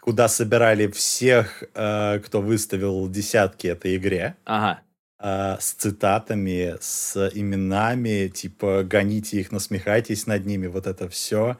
куда 0.00 0.28
собирали 0.28 0.88
всех, 0.88 1.62
э, 1.74 2.18
кто 2.24 2.42
выставил 2.42 3.08
десятки 3.08 3.68
этой 3.68 3.96
игре, 3.96 4.34
Ага. 4.44 4.80
э, 5.20 5.56
с 5.60 5.72
цитатами, 5.72 6.74
с 6.80 7.30
именами, 7.34 8.28
типа 8.28 8.82
«гоните 8.84 9.40
их, 9.40 9.52
насмехайтесь 9.52 10.26
над 10.26 10.44
ними», 10.44 10.66
вот 10.66 10.86
это 10.86 11.08
все. 11.08 11.56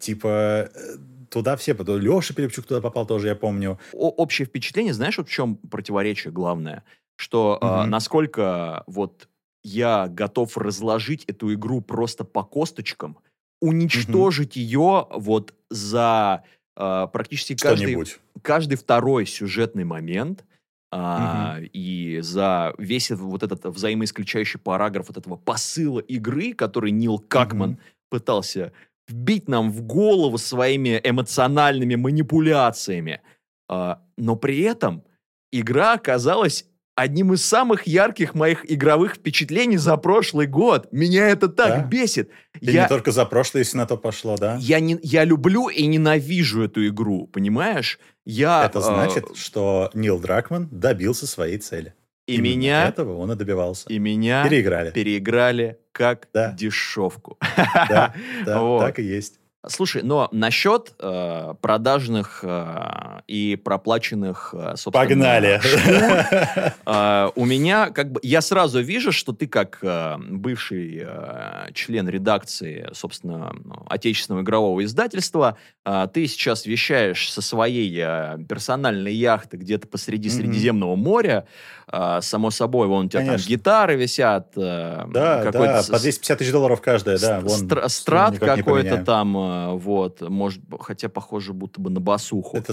типа 0.00 0.68
э, 0.74 0.96
туда 1.30 1.56
все, 1.56 1.74
Леша 1.74 2.34
Пелепчук 2.34 2.66
туда 2.66 2.80
попал 2.80 3.06
тоже, 3.06 3.28
я 3.28 3.34
помню. 3.36 3.78
О- 3.92 4.10
общее 4.10 4.46
впечатление, 4.46 4.94
знаешь, 4.94 5.18
вот 5.18 5.28
в 5.28 5.32
чем 5.32 5.56
противоречие 5.56 6.32
главное? 6.32 6.84
Что 7.16 7.58
э, 7.60 7.64
Мгм. 7.64 7.90
насколько 7.90 8.84
вот 8.86 9.28
я 9.62 10.06
готов 10.08 10.56
разложить 10.58 11.24
эту 11.24 11.52
игру 11.54 11.80
просто 11.80 12.24
по 12.24 12.42
косточкам, 12.44 13.18
уничтожить 13.60 14.56
ее 14.56 15.06
вот 15.10 15.54
за 15.70 16.44
э, 16.76 17.06
практически 17.12 17.56
каждый, 17.56 17.96
каждый 18.42 18.76
второй 18.76 19.26
сюжетный 19.26 19.84
момент, 19.84 20.44
а, 20.92 21.58
и 21.72 22.20
за 22.22 22.74
весь 22.78 23.10
вот 23.10 23.42
этот 23.42 23.64
взаимоисключающий 23.64 24.60
параграф 24.60 25.08
вот 25.08 25.16
этого 25.16 25.36
посыла 25.36 25.98
игры, 26.00 26.54
который 26.54 26.92
Нил 26.92 27.18
Какман 27.18 27.70
Мгм. 27.70 27.80
пытался 28.08 28.72
вбить 29.08 29.48
нам 29.48 29.70
в 29.70 29.82
голову 29.82 30.38
своими 30.38 31.00
эмоциональными 31.02 31.94
манипуляциями. 31.94 33.20
А, 33.68 34.00
но 34.16 34.36
при 34.36 34.60
этом 34.62 35.04
игра 35.52 35.94
оказалась 35.94 36.66
одним 36.96 37.34
из 37.34 37.44
самых 37.44 37.86
ярких 37.86 38.34
моих 38.34 38.70
игровых 38.70 39.16
впечатлений 39.16 39.76
за 39.76 39.96
прошлый 39.98 40.46
год. 40.46 40.88
Меня 40.92 41.28
это 41.28 41.48
так 41.48 41.68
Да? 41.68 41.84
бесит. 41.84 42.30
И 42.60 42.70
Я, 42.70 42.82
не 42.84 42.88
только 42.88 43.12
за 43.12 43.26
прошлое, 43.26 43.62
если 43.62 43.76
на 43.76 43.86
то 43.86 43.96
пошло, 43.96 44.36
да? 44.36 44.56
я, 44.60 44.80
не, 44.80 44.98
я 45.02 45.24
люблю 45.24 45.68
и 45.68 45.86
ненавижу 45.86 46.62
эту 46.62 46.86
игру, 46.88 47.26
понимаешь? 47.26 47.98
Я, 48.24 48.64
Это 48.64 48.78
э, 48.78 48.82
значит, 48.82 49.36
что 49.36 49.90
Нил 49.94 50.18
Дракман 50.18 50.68
добился 50.72 51.26
своей 51.26 51.58
цели. 51.58 51.94
И 52.26 52.34
Именно 52.34 52.46
меня, 52.56 52.88
этого 52.88 53.16
он 53.18 53.32
и 53.32 53.36
добивался. 53.36 53.88
и 53.88 53.98
меня 53.98 54.44
Переиграли. 54.44 54.90
переиграли 54.90 55.78
как 55.92 56.28
Да. 56.34 56.52
дешевку. 56.52 57.38
Да, 57.88 58.14
да, 58.44 58.60
Вот. 58.62 58.80
так 58.80 58.98
и 58.98 59.02
есть. 59.02 59.38
Слушай, 59.68 60.02
но 60.04 60.28
насчет 60.30 60.94
э, 61.00 61.54
продажных 61.60 62.38
э, 62.44 63.20
и 63.26 63.56
проплаченных, 63.56 64.54
э, 64.56 64.74
собственно, 64.76 65.08
Погнали. 65.08 65.60
э, 66.86 67.30
у 67.34 67.44
меня 67.44 67.90
как 67.90 68.12
бы 68.12 68.20
я 68.22 68.42
сразу 68.42 68.80
вижу, 68.80 69.10
что 69.10 69.32
ты 69.32 69.48
как 69.48 69.78
э, 69.82 70.18
бывший 70.18 71.02
э, 71.04 71.72
член 71.74 72.08
редакции, 72.08 72.88
собственно, 72.92 73.52
отечественного 73.88 74.42
игрового 74.42 74.84
издательства, 74.84 75.56
э, 75.84 76.06
ты 76.14 76.28
сейчас 76.28 76.64
вещаешь 76.66 77.28
со 77.32 77.42
своей 77.42 77.92
э, 78.00 78.38
персональной 78.48 79.14
яхты 79.14 79.56
где-то 79.56 79.88
посреди. 79.88 80.30
Средиземного 80.30 80.94
моря. 80.96 81.46
Э, 81.92 82.18
само 82.20 82.50
собой, 82.50 82.88
вон 82.88 83.06
у 83.06 83.08
тебя 83.08 83.20
там 83.20 83.28
Конечно. 83.28 83.48
гитары 83.48 83.94
висят. 83.94 84.52
э, 84.56 85.04
Да, 85.08 85.42
какой-то 85.44 85.72
да, 85.74 85.82
с- 85.84 85.88
по 85.88 85.98
250 86.00 86.38
тысяч 86.38 86.50
долларов 86.50 86.80
каждая, 86.80 87.16
да. 87.18 87.38
Вон, 87.40 87.48
сумму 87.58 87.88
Strat 87.88 88.38
какой-то 88.40 89.04
там, 89.04 89.36
э, 89.36 89.72
вот, 89.76 90.20
может, 90.20 90.60
хотя 90.80 91.08
похоже 91.08 91.52
будто 91.52 91.80
бы 91.80 91.90
на 91.90 92.00
басуху. 92.00 92.56
Это, 92.56 92.72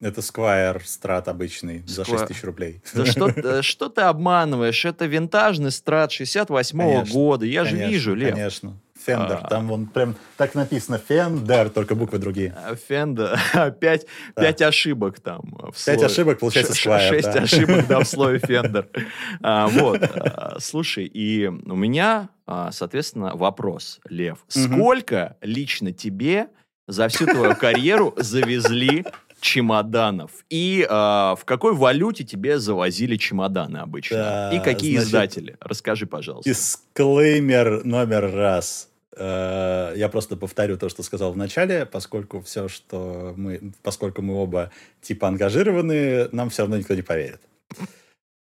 это 0.00 0.20
Squier 0.22 0.82
Strat 0.84 1.28
обычный 1.28 1.84
за 1.86 2.02
Squier. 2.02 2.18
6 2.18 2.26
тысяч 2.26 2.42
рублей. 2.42 2.82
Да 2.94 3.06
что, 3.06 3.28
э, 3.36 3.62
что 3.62 3.88
ты 3.88 4.00
обманываешь? 4.00 4.84
Это 4.84 5.06
винтажный 5.06 5.70
Strat 5.70 6.10
68-го 6.10 6.78
Конечно, 6.78 7.12
года. 7.14 7.46
Я 7.46 7.64
же 7.64 7.70
Конечно, 7.76 7.90
вижу, 7.90 8.14
Лев. 8.16 8.34
Конечно. 8.34 8.76
Fender. 9.04 9.40
А. 9.42 9.48
Там 9.48 9.68
вон 9.68 9.86
прям 9.86 10.14
так 10.36 10.54
написано 10.54 10.98
Fender, 10.98 11.70
только 11.70 11.94
буквы 11.94 12.18
другие. 12.18 12.54
А, 12.56 12.74
Фенда, 12.76 13.38
пять, 13.80 14.06
Да. 14.36 14.42
пять 14.42 14.62
ошибок 14.62 15.20
там. 15.20 15.40
в 15.58 15.72
Пять 15.72 15.98
слове. 16.00 16.06
ошибок, 16.06 16.38
получается, 16.38 16.72
Squire, 16.72 17.08
Шесть 17.08 17.32
да. 17.32 17.42
ошибок, 17.42 17.86
да, 17.86 18.00
в 18.00 18.04
слове 18.04 18.38
Фендер. 18.38 18.88
А, 19.42 19.66
Вот. 19.68 20.02
а, 20.02 20.56
Слушай, 20.60 21.06
и 21.06 21.46
у 21.46 21.74
меня, 21.76 22.28
а, 22.46 22.70
соответственно, 22.72 23.34
вопрос, 23.34 24.00
Лев. 24.08 24.38
Сколько 24.48 25.36
лично 25.40 25.92
тебе 25.92 26.48
за 26.88 27.08
всю 27.08 27.26
твою 27.26 27.54
карьеру 27.56 28.12
завезли 28.16 29.04
чемоданов? 29.40 30.30
И 30.50 30.86
а, 30.88 31.34
в 31.36 31.44
какой 31.44 31.74
валюте 31.74 32.24
тебе 32.24 32.58
завозили 32.58 33.16
чемоданы 33.16 33.78
обычно? 33.78 34.16
Да, 34.16 34.50
И 34.52 34.60
какие 34.60 34.92
значит, 34.98 35.06
издатели? 35.08 35.56
Расскажи, 35.60 36.06
пожалуйста. 36.06 36.48
Дисклеймер 36.48 37.84
номер 37.84 38.30
раз. 38.32 38.88
Э, 39.16 39.92
Я 39.96 40.08
просто 40.08 40.36
повторю 40.36 40.76
то, 40.76 40.88
что 40.88 41.02
сказал 41.02 41.32
в 41.32 41.36
начале, 41.36 41.86
поскольку 41.86 42.40
все, 42.40 42.68
что 42.68 43.34
мы, 43.36 43.72
поскольку 43.82 44.22
мы 44.22 44.34
оба 44.34 44.70
типа 45.00 45.28
ангажированы, 45.28 46.28
нам 46.32 46.50
все 46.50 46.62
равно 46.62 46.76
никто 46.78 46.94
не 46.94 47.02
поверит. 47.02 47.40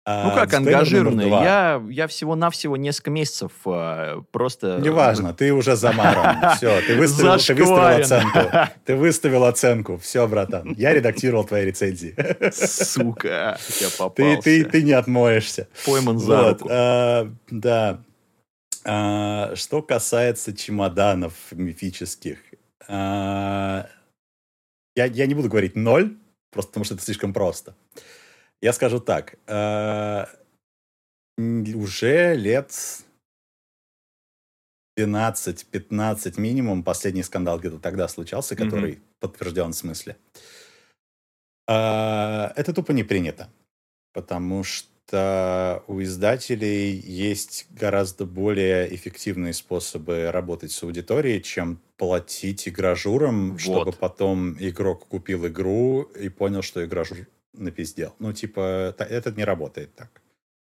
А, 0.07 0.25
Ну 0.29 0.35
как 0.35 0.51
два. 1.29 1.45
Я, 1.45 1.83
я 1.91 2.07
всего-навсего 2.07 2.77
несколько 2.79 3.11
месяцев 3.11 3.53
а, 3.67 4.23
просто... 4.33 4.79
Неважно, 4.81 5.35
ты 5.35 5.53
уже 5.53 5.77
замаран. 5.77 6.37
Все, 6.57 6.81
ты 6.87 6.97
выставил, 6.97 7.37
ты 7.39 7.55
выставил 7.55 8.01
оценку. 8.01 8.39
Ты 8.87 8.97
выставил 8.97 9.45
оценку. 9.45 9.99
Все, 9.99 10.27
братан. 10.27 10.75
Я 10.79 10.95
редактировал 10.95 11.45
твои 11.45 11.67
рецензии. 11.67 12.15
Сука, 12.51 13.59
я 13.81 13.89
Ты, 13.91 13.99
попался. 13.99 14.43
ты, 14.43 14.65
ты 14.65 14.83
не 14.83 14.93
отмоешься. 14.93 15.69
Пойман 15.85 16.19
за 16.19 16.43
Вот, 16.43 16.63
руку. 16.63 16.69
а, 16.73 17.31
да. 17.51 18.01
А, 18.85 19.55
что 19.57 19.83
касается 19.83 20.57
чемоданов 20.57 21.35
мифических, 21.53 22.39
а, 22.89 23.89
я, 24.97 25.05
я 25.05 25.27
не 25.27 25.35
буду 25.35 25.49
говорить 25.49 25.77
ноль, 25.77 26.17
просто 26.51 26.71
потому 26.71 26.85
что 26.85 26.95
это 26.95 27.05
слишком 27.05 27.33
просто. 27.33 27.75
Я 28.61 28.73
скажу 28.73 29.01
так. 29.01 29.37
а, 29.47 30.29
уже 31.39 32.35
лет 32.35 32.73
12-15 34.99 36.39
минимум, 36.39 36.83
последний 36.83 37.23
скандал 37.23 37.59
где-то 37.59 37.79
тогда 37.79 38.09
случался, 38.09 38.57
который 38.57 39.01
подтвержден 39.21 39.73
в 39.73 39.77
смысле. 39.77 40.17
А, 41.67 42.53
это 42.57 42.75
тупо 42.75 42.93
не 42.93 43.05
принято, 43.05 43.51
потому 44.13 44.65
что 44.65 44.90
у 45.13 46.03
издателей 46.03 46.93
есть 46.99 47.67
гораздо 47.71 48.27
более 48.27 48.95
эффективные 48.95 49.53
способы 49.53 50.31
работать 50.31 50.73
с 50.73 50.83
аудиторией, 50.83 51.43
чем 51.43 51.81
платить 51.97 52.69
игражурам, 52.69 53.53
Вот. 53.53 53.61
чтобы 53.61 53.93
потом 53.93 54.57
игрок 54.59 55.07
купил 55.09 55.47
игру 55.47 56.03
и 56.03 56.29
понял, 56.29 56.63
что 56.63 56.85
игражур 56.85 57.19
напиздел. 57.53 58.15
Ну, 58.19 58.33
типа, 58.33 58.95
это 58.99 59.33
не 59.33 59.45
работает 59.45 59.95
так. 59.95 60.23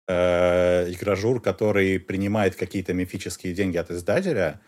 Э, 0.07 0.91
Игражур, 0.91 1.41
который 1.41 1.99
принимает 1.99 2.57
какие-то 2.57 2.93
мифические 2.93 3.55
деньги 3.55 3.79
от 3.79 3.91
издателя, 3.91 4.61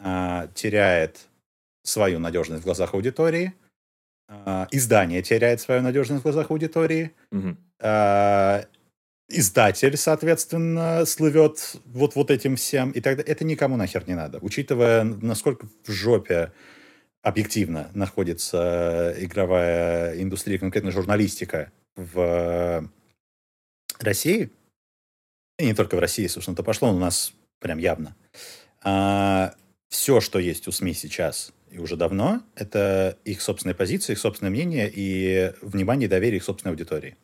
а, 0.00 0.48
теряет 0.54 1.28
свою 1.84 2.18
надежность 2.18 2.62
в 2.62 2.64
глазах 2.64 2.94
аудитории, 2.94 3.54
а, 4.28 4.66
издание 4.72 5.22
теряет 5.22 5.60
свою 5.60 5.82
надежность 5.82 6.20
в 6.20 6.24
глазах 6.24 6.50
аудитории, 6.50 7.12
Мгм. 7.30 7.56
А, 9.28 9.32
издатель, 9.32 9.96
соответственно, 9.96 11.04
слывет 11.06 11.76
вот, 11.84 12.14
вот 12.14 12.30
этим 12.30 12.56
всем, 12.56 12.90
и 12.90 13.00
тогда 13.00 13.22
это 13.26 13.44
никому 13.44 13.76
нахер 13.76 14.06
не 14.06 14.14
надо. 14.14 14.38
Учитывая, 14.40 15.04
насколько 15.04 15.66
в 15.84 15.90
жопе 15.90 16.52
объективно 17.22 17.90
находится 17.94 19.14
игровая 19.18 20.20
индустрия, 20.20 20.58
конкретно 20.58 20.90
журналистика 20.90 21.72
в 21.96 22.90
России, 23.98 24.50
и 25.58 25.66
не 25.66 25.74
только 25.74 25.96
в 25.96 26.00
России, 26.00 26.26
собственно, 26.26 26.56
то 26.56 26.62
пошло 26.62 26.92
у 26.92 26.98
нас 26.98 27.32
прям 27.60 27.78
явно. 27.78 28.16
все, 29.88 30.20
что 30.20 30.38
есть 30.38 30.68
у 30.68 30.72
СМИ 30.72 30.94
сейчас 30.94 31.52
и 31.70 31.78
уже 31.78 31.96
давно, 31.96 32.42
это 32.54 33.18
их 33.24 33.40
собственная 33.40 33.74
позиция, 33.74 34.14
их 34.14 34.20
собственное 34.20 34.50
мнение 34.50 34.90
и 34.94 35.52
внимание 35.60 36.06
и 36.06 36.10
доверие 36.10 36.36
их 36.36 36.44
собственной 36.44 36.72
аудитории. 36.72 37.16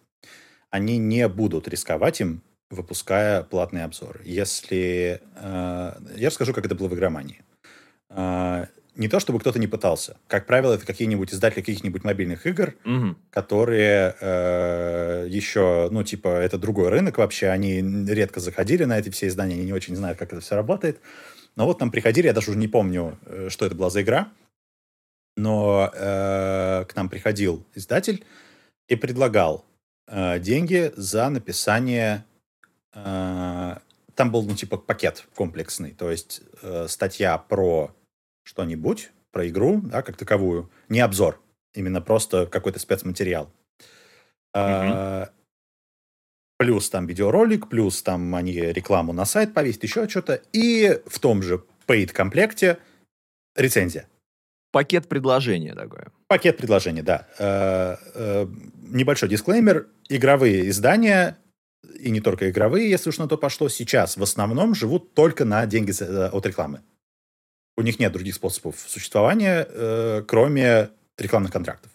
Они 0.70 0.98
не 0.98 1.28
будут 1.28 1.68
рисковать 1.68 2.20
им 2.20 2.42
выпуская 2.70 3.42
платные 3.42 3.84
обзоры. 3.84 4.20
Если... 4.24 5.20
Э, 5.36 5.94
я 6.16 6.28
расскажу, 6.28 6.54
как 6.54 6.66
это 6.66 6.74
было 6.76 6.86
в 6.88 6.94
игромании. 6.94 7.42
Э, 8.10 8.66
не 8.94 9.08
то, 9.08 9.18
чтобы 9.18 9.40
кто-то 9.40 9.58
не 9.58 9.66
пытался. 9.66 10.16
Как 10.28 10.46
правило, 10.46 10.74
это 10.74 10.86
какие-нибудь 10.86 11.32
издатели 11.32 11.60
каких-нибудь 11.60 12.04
мобильных 12.04 12.46
игр, 12.46 12.74
Мгм. 12.84 13.16
которые 13.30 14.14
э, 14.20 15.26
еще, 15.28 15.88
ну, 15.90 16.04
типа, 16.04 16.28
это 16.28 16.58
другой 16.58 16.90
рынок 16.90 17.18
вообще. 17.18 17.48
Они 17.48 17.80
редко 18.06 18.40
заходили 18.40 18.84
на 18.84 18.98
эти 18.98 19.10
все 19.10 19.26
издания, 19.28 19.54
они 19.54 19.64
не 19.64 19.72
очень 19.72 19.96
знают, 19.96 20.18
как 20.18 20.32
это 20.32 20.40
все 20.40 20.54
работает. 20.54 21.00
Но 21.56 21.66
вот 21.66 21.80
нам 21.80 21.90
приходили, 21.90 22.26
я 22.26 22.32
даже 22.32 22.50
уже 22.50 22.58
не 22.58 22.68
помню, 22.68 23.18
э, 23.26 23.48
что 23.48 23.66
это 23.66 23.74
была 23.74 23.90
за 23.90 24.02
игра, 24.02 24.28
но 25.36 25.90
э, 25.92 26.84
к 26.88 26.94
нам 26.94 27.08
приходил 27.08 27.64
издатель 27.74 28.24
и 28.88 28.96
предлагал 28.96 29.64
э, 30.11 30.38
деньги 30.40 30.92
за 30.96 31.30
написание... 31.30 32.24
э, 32.92 33.76
там 34.14 34.30
был, 34.30 34.42
ну, 34.42 34.54
типа, 34.54 34.76
пакет 34.76 35.26
комплексный, 35.34 35.92
то 35.92 36.11
есть 36.11 36.42
э, 36.61 36.88
статья 36.88 37.38
про 37.38 37.94
что-нибудь, 38.42 39.11
про 39.32 39.48
игру, 39.48 39.80
да, 39.80 40.02
как 40.02 40.16
таковую, 40.18 40.70
не 40.90 41.00
обзор, 41.00 41.40
именно 41.72 42.02
просто 42.02 42.46
какой-то 42.46 42.78
спецматериал. 42.78 43.50
Э, 44.54 45.26
Плюс 46.58 46.90
там 46.90 47.06
видеоролик, 47.06 47.70
плюс 47.70 48.02
там 48.02 48.34
они 48.34 48.52
рекламу 48.52 49.14
на 49.14 49.24
сайт 49.24 49.54
повесят, 49.54 49.82
еще 49.82 50.06
что-то. 50.06 50.42
И 50.52 51.00
в 51.06 51.18
том 51.18 51.42
же 51.42 51.64
paid 51.86 52.12
комплекте 52.12 52.76
рецензия. 53.56 54.06
Пакет 54.72 55.08
предложения 55.08 55.74
такое. 55.74 56.12
Пакет 56.28 56.56
предложений, 56.56 57.02
да. 57.02 57.26
Э, 57.38 57.96
э, 58.14 58.46
Небольшой 58.92 59.28
дисклеймер. 59.28 59.88
Игровые 60.08 60.68
издания, 60.68 61.38
и 61.98 62.10
не 62.10 62.20
только 62.20 62.50
игровые, 62.50 62.88
если 62.90 63.10
уж 63.10 63.18
на 63.18 63.28
то 63.28 63.36
пошло, 63.36 63.68
сейчас 63.68 64.16
в 64.16 64.22
основном 64.22 64.74
живут 64.74 65.14
только 65.14 65.44
на 65.44 65.66
деньги 65.66 65.92
э, 66.00 66.28
от 66.28 66.46
рекламы. 66.46 66.82
У 67.76 67.82
них 67.82 67.98
нет 67.98 68.12
других 68.12 68.34
способов 68.34 68.76
существования, 68.86 69.64
кроме 70.26 70.90
рекламных 71.16 71.50
контрактов. 71.50 71.90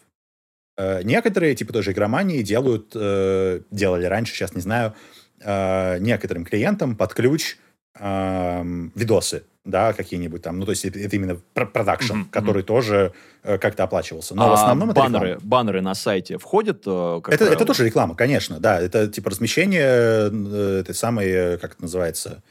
Некоторые, 1.04 1.54
типа 1.54 1.74
той 1.74 1.84
же 1.84 1.92
игромании, 1.92 2.42
делают, 2.42 2.92
делали 2.94 4.06
раньше, 4.06 4.34
сейчас 4.34 4.56
не 4.56 4.62
знаю, 4.62 4.96
некоторым 5.40 6.44
клиентам 6.44 6.96
под 6.96 7.14
ключ 7.14 7.58
эм, 8.00 8.92
видосы, 8.96 9.44
да, 9.66 9.94
какие-нибудь 9.94 10.42
там, 10.44 10.60
ну, 10.60 10.66
то 10.66 10.72
есть 10.72 10.86
это, 10.86 11.00
это 11.00 11.16
именно 11.16 11.38
про- 11.54 11.66
продакшн, 11.66 12.14
мгм. 12.14 12.26
который 12.30 12.62
тоже 12.64 13.12
э, 13.44 13.58
как-то 13.58 13.84
оплачивался. 13.84 14.36
Но 14.36 14.48
в 14.48 14.52
А 14.52 14.54
основном 14.54 14.92
это 14.92 15.00
реклама. 15.02 15.20
баннеры, 15.20 15.40
баннеры 15.42 15.82
на 15.82 15.96
сайте 15.96 16.38
входят? 16.38 16.84
э, 16.86 17.22
как 17.24 17.34
Это, 17.34 17.46
это 17.46 17.66
тоже 17.66 17.84
реклама, 17.86 18.16
конечно, 18.16 18.60
да. 18.60 18.80
Это 18.80 19.08
типа 19.08 19.32
размещение 19.32 20.30
э, 20.32 20.80
этой 20.82 20.94
самой, 20.96 21.26
э, 21.28 21.58
как 21.58 21.74
это 21.74 21.82
называется, 21.82 22.44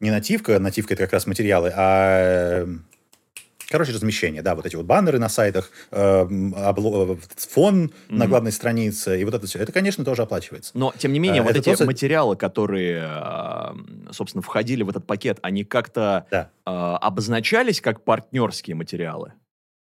не 0.00 0.10
нативка, 0.10 0.58
нативка 0.60 0.94
это 0.94 1.02
как 1.04 1.12
раз 1.12 1.26
материалы, 1.26 1.72
а 1.74 2.62
э, 2.64 2.66
короче, 3.68 3.92
размещение, 3.92 4.42
да, 4.42 4.54
вот 4.54 4.66
эти 4.66 4.76
вот 4.76 4.86
баннеры 4.86 5.18
на 5.18 5.28
сайтах, 5.28 5.70
э, 5.90 6.22
м, 6.22 6.54
обло- 6.54 7.18
фон 7.36 7.90
на 8.08 8.24
Мгм. 8.24 8.28
главной 8.28 8.52
странице, 8.52 9.20
и 9.20 9.24
вот 9.24 9.34
это 9.34 9.46
все. 9.46 9.58
Это, 9.58 9.72
конечно, 9.72 10.04
тоже 10.04 10.22
оплачивается. 10.22 10.72
Но, 10.74 10.92
тем 10.96 11.12
не 11.12 11.18
менее, 11.18 11.40
А, 11.42 11.44
вот 11.44 11.56
эти 11.56 11.64
тоже- 11.70 11.84
материалы, 11.84 12.36
которые, 12.36 13.02
а, 13.06 13.74
собственно, 14.10 14.42
входили 14.42 14.82
в 14.82 14.88
этот 14.88 15.06
пакет, 15.06 15.38
они 15.42 15.64
как-то 15.64 16.26
Да. 16.30 16.50
а, 16.66 16.96
обозначались 16.98 17.80
как 17.80 18.02
партнерские 18.04 18.76
материалы? 18.76 19.32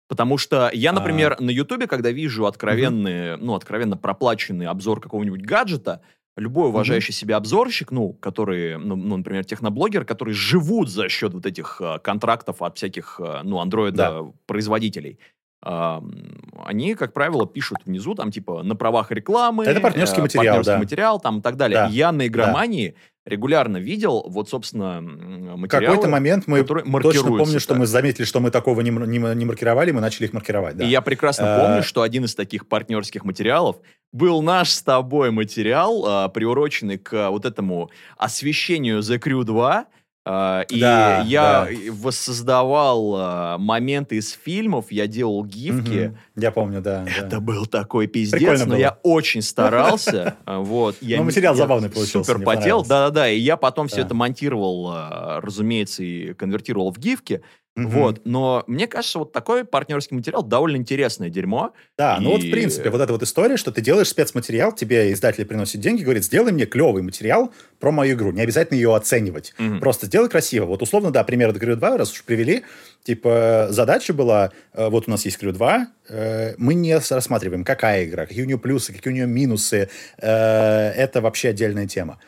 Потому 0.07 0.38
что 0.39 0.67
А. 0.67 0.72
я, 0.74 0.91
например, 0.91 1.39
на 1.39 1.51
Ютубе, 1.51 1.86
когда 1.88 2.09
вижу 2.11 2.45
откровенные, 2.47 3.38
ну, 3.38 3.53
откровенно 3.55 3.95
проплаченный 3.95 4.65
обзор 4.65 4.99
какого-нибудь 5.01 5.41
гаджета, 5.41 6.01
любой 6.40 6.70
уважающий 6.70 7.14
себя 7.14 7.38
обзорщик, 7.38 7.92
ну, 7.92 8.14
который, 8.14 8.78
ну, 8.78 8.96
ну, 8.96 9.18
например, 9.18 9.46
техноблогер, 9.46 10.06
которые 10.06 10.34
живут 10.34 10.90
за 10.90 11.10
счет 11.10 11.34
вот 11.34 11.46
этих 11.46 11.82
а, 11.82 12.00
контрактов 12.00 12.62
от 12.62 12.78
всяких, 12.78 13.20
а, 13.20 13.42
ну, 13.44 13.60
андроида-производителей, 13.60 15.20
а, 15.62 16.00
м, 16.00 16.64
они, 16.66 16.96
как 16.96 17.14
правило, 17.14 17.46
пишут 17.46 17.80
внизу, 17.86 18.16
там, 18.16 18.32
типа, 18.32 18.64
на 18.64 18.76
правах 18.76 19.12
рекламы. 19.12 19.66
Это 19.66 19.82
партнерский 19.82 20.20
э, 20.20 20.24
материал, 20.24 20.56
партнерский 20.56 20.74
да. 20.74 20.80
материал, 20.80 21.20
там, 21.20 21.40
и 21.40 21.42
так 21.42 21.58
далее. 21.58 21.76
Да. 21.76 21.88
Я 21.88 22.12
на 22.12 22.28
игромании 22.28 22.96
регулярно 23.30 23.77
видел, 23.77 24.25
вот, 24.27 24.49
собственно, 24.49 25.01
материалы. 25.01 25.95
какой-то 25.95 26.09
момент 26.09 26.45
мы 26.47 26.63
точно 26.63 27.38
помню, 27.38 27.59
что 27.59 27.75
мы 27.75 27.86
заметили, 27.86 28.25
что 28.25 28.39
мы 28.39 28.51
такого 28.51 28.82
не, 28.82 28.91
не 28.91 29.19
не 29.19 29.45
маркировали, 29.45 29.91
мы 29.91 30.01
начали 30.01 30.25
их 30.25 30.34
маркировать. 30.34 30.77
Да. 30.77 30.84
И 30.84 30.88
я 30.88 31.01
прекрасно 31.01 31.49
Э, 31.49 31.65
помню, 31.65 31.84
что 31.84 32.01
один 32.01 32.25
из 32.25 32.36
таких 32.36 32.67
партнерских 32.67 33.25
материалов 33.25 33.77
был 34.11 34.41
наш 34.41 34.69
с 34.69 34.82
тобой 34.82 35.32
материал, 35.32 36.05
а, 36.05 36.30
приуроченный 36.30 36.97
к 36.97 37.13
а, 37.13 37.30
вот 37.30 37.45
этому 37.45 37.89
освещению 38.17 38.99
The 38.99 39.19
Crew 39.19 39.43
2. 39.43 39.86
А, 40.32 40.61
и 40.69 40.80
Да, 40.80 41.21
я 41.25 41.67
да. 41.67 41.91
воссоздавал 41.91 43.15
а, 43.17 43.57
моменты 43.57 44.17
из 44.17 44.32
фильмов, 44.34 44.91
я 44.91 45.07
делал 45.07 45.43
гифки. 45.43 46.09
Мгм. 46.09 46.17
Я 46.36 46.51
помню, 46.51 46.82
да. 46.82 47.03
да. 47.03 47.11
Это 47.25 47.39
был 47.39 47.65
такой 47.65 48.05
пиздец, 48.05 48.38
Прикольно 48.39 48.65
но 48.65 48.71
было. 48.73 48.80
я 48.80 48.97
очень 49.01 49.41
старался. 49.41 50.36
а, 50.45 50.59
Вот. 50.59 50.97
Я, 51.01 51.17
Ну, 51.17 51.23
не- 51.23 51.27
материал 51.27 51.53
я 51.55 51.57
забавный 51.57 51.89
получился, 51.89 52.32
Супер 52.32 52.45
потел, 52.45 52.84
да-да-да. 52.84 53.27
И 53.30 53.39
я 53.39 53.57
потом 53.57 53.88
все 53.88 53.97
Да. 53.97 54.03
это 54.03 54.13
монтировал, 54.13 54.93
разумеется, 55.41 56.03
и 56.03 56.34
конвертировал 56.34 56.91
в 56.91 56.99
гифки. 56.99 57.41
Мгм. 57.84 57.89
Вот. 57.91 58.21
Но 58.25 58.63
мне 58.67 58.88
кажется, 58.88 59.19
вот 59.19 59.32
такой 59.32 59.63
партнерский 59.65 60.15
материал 60.15 60.43
довольно 60.43 60.77
интересное 60.77 61.30
дерьмо. 61.30 61.73
Да, 61.97 62.17
ну 62.19 62.32
вот 62.32 62.41
в 62.41 62.45
И- 62.45 62.51
принципе, 62.51 62.89
вот 62.89 63.01
эта 63.01 63.11
вот 63.13 63.23
история, 63.23 63.57
что 63.57 63.71
ты 63.71 63.82
делаешь 63.82 64.07
спецматериал, 64.09 64.71
тебе 64.73 65.11
издатель 65.13 65.45
приносит 65.45 65.82
деньги, 65.82 66.03
говорит, 66.03 66.23
сделай 66.23 66.51
мне 66.51 66.65
клевый 66.65 67.03
материал 67.03 67.53
про 67.80 67.91
мою 67.91 68.15
игру, 68.15 68.32
не 68.32 68.41
обязательно 68.41 68.75
ее 68.77 68.95
оценивать, 68.95 69.53
Мгм. 69.57 69.80
просто 69.80 70.05
сделай 70.07 70.30
красиво. 70.30 70.65
Вот 70.65 70.82
условно, 70.82 71.11
да, 71.11 71.23
пример 71.23 71.51
The 71.51 71.59
Crew 71.59 71.75
2, 71.75 71.97
раз 71.97 72.11
уж 72.11 72.23
привели, 72.23 72.63
типа 73.03 73.67
задача 73.69 74.13
была, 74.13 74.51
э, 74.73 74.89
вот 74.89 75.07
у 75.07 75.11
нас 75.11 75.25
есть 75.25 75.41
Crew 75.41 75.51
2, 75.51 75.88
э, 76.09 76.55
мы 76.57 76.73
не 76.73 76.95
рассматриваем, 76.95 77.63
какая 77.63 78.05
игра, 78.05 78.25
какие 78.25 78.43
у 78.43 78.47
нее 78.47 78.57
плюсы, 78.57 78.93
какие 78.93 79.11
у 79.13 79.15
нее 79.15 79.27
минусы, 79.27 79.89
э, 80.17 80.27
это 80.27 81.21
вообще 81.21 81.49
отдельная 81.49 81.88
тема. 81.88 82.19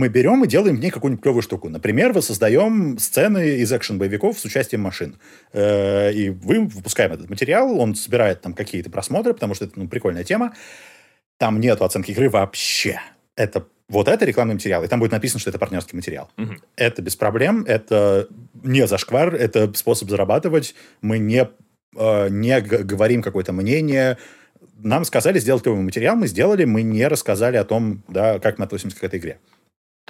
Мы 0.00 0.08
берем 0.08 0.42
и 0.42 0.48
делаем 0.48 0.76
в 0.76 0.80
ней 0.80 0.90
какую-нибудь 0.90 1.22
клевую 1.22 1.42
штуку. 1.42 1.68
Например, 1.68 2.14
воссоздаем 2.14 2.98
сцены 2.98 3.56
из 3.56 3.70
экшен-боевиков 3.70 4.38
с 4.38 4.44
участием 4.46 4.80
машин. 4.80 5.18
Э, 5.52 6.10
И 6.10 6.30
вы 6.30 6.60
выпускаем 6.60 7.12
этот 7.12 7.28
материал, 7.28 7.78
он 7.78 7.94
собирает 7.94 8.40
там 8.40 8.54
какие-то 8.54 8.88
просмотры, 8.88 9.34
потому 9.34 9.52
что 9.52 9.66
это 9.66 9.74
ну, 9.78 9.88
прикольная 9.88 10.24
тема. 10.24 10.54
Там 11.36 11.60
нету 11.60 11.84
оценки 11.84 12.12
игры 12.12 12.30
вообще. 12.30 12.98
Это 13.36 13.66
вот 13.90 14.08
это 14.08 14.24
рекламный 14.24 14.54
материал, 14.54 14.82
и 14.82 14.88
там 14.88 15.00
будет 15.00 15.12
написано, 15.12 15.38
что 15.38 15.50
это 15.50 15.58
партнерский 15.58 15.96
материал. 15.96 16.30
Мгм. 16.38 16.62
Это 16.76 17.02
без 17.02 17.16
проблем, 17.16 17.64
это 17.68 18.26
не 18.62 18.86
зашквар, 18.86 19.34
это 19.34 19.70
способ 19.74 20.08
зарабатывать. 20.08 20.74
Мы 21.02 21.18
не, 21.18 21.46
э, 21.94 22.28
не 22.30 22.58
говорим 22.62 23.20
какое-то 23.20 23.52
мнение. 23.52 24.16
Нам 24.78 25.04
сказали 25.04 25.38
сделать 25.40 25.62
клевый 25.62 25.82
материал, 25.82 26.16
мы 26.16 26.26
сделали, 26.26 26.64
мы 26.64 26.80
не 26.80 27.06
рассказали 27.06 27.58
о 27.58 27.64
том, 27.64 28.02
да, 28.08 28.38
как 28.38 28.58
мы 28.58 28.64
относимся 28.64 28.98
к 28.98 29.04
этой 29.04 29.18
игре. 29.18 29.38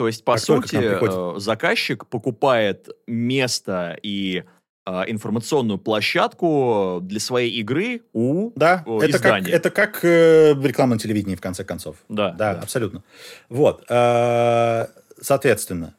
То 0.01 0.07
есть, 0.07 0.25
по 0.25 0.37
к 0.37 0.39
сути, 0.39 0.77
э, 0.81 1.39
заказчик 1.39 2.07
покупает 2.07 2.89
место 3.07 3.99
и 4.03 4.45
э, 4.87 4.91
информационную 5.09 5.77
площадку 5.79 7.01
для 7.03 7.21
своей 7.21 7.51
игры 7.61 8.01
у 8.15 8.51
Да, 8.57 8.83
О, 8.87 9.03
это 9.03 9.19
как, 9.19 9.47
это 9.47 9.69
как 9.69 10.03
э, 10.03 10.55
реклама 10.55 10.95
на 10.95 10.99
телевидении, 10.99 11.35
в 11.35 11.43
конце 11.43 11.65
концов. 11.65 11.97
Да, 12.09 12.31
Да, 12.31 12.53
абсолютно. 12.53 13.05
Вот. 13.51 13.85
э, 13.91 14.87
Соответственно, 15.21 15.95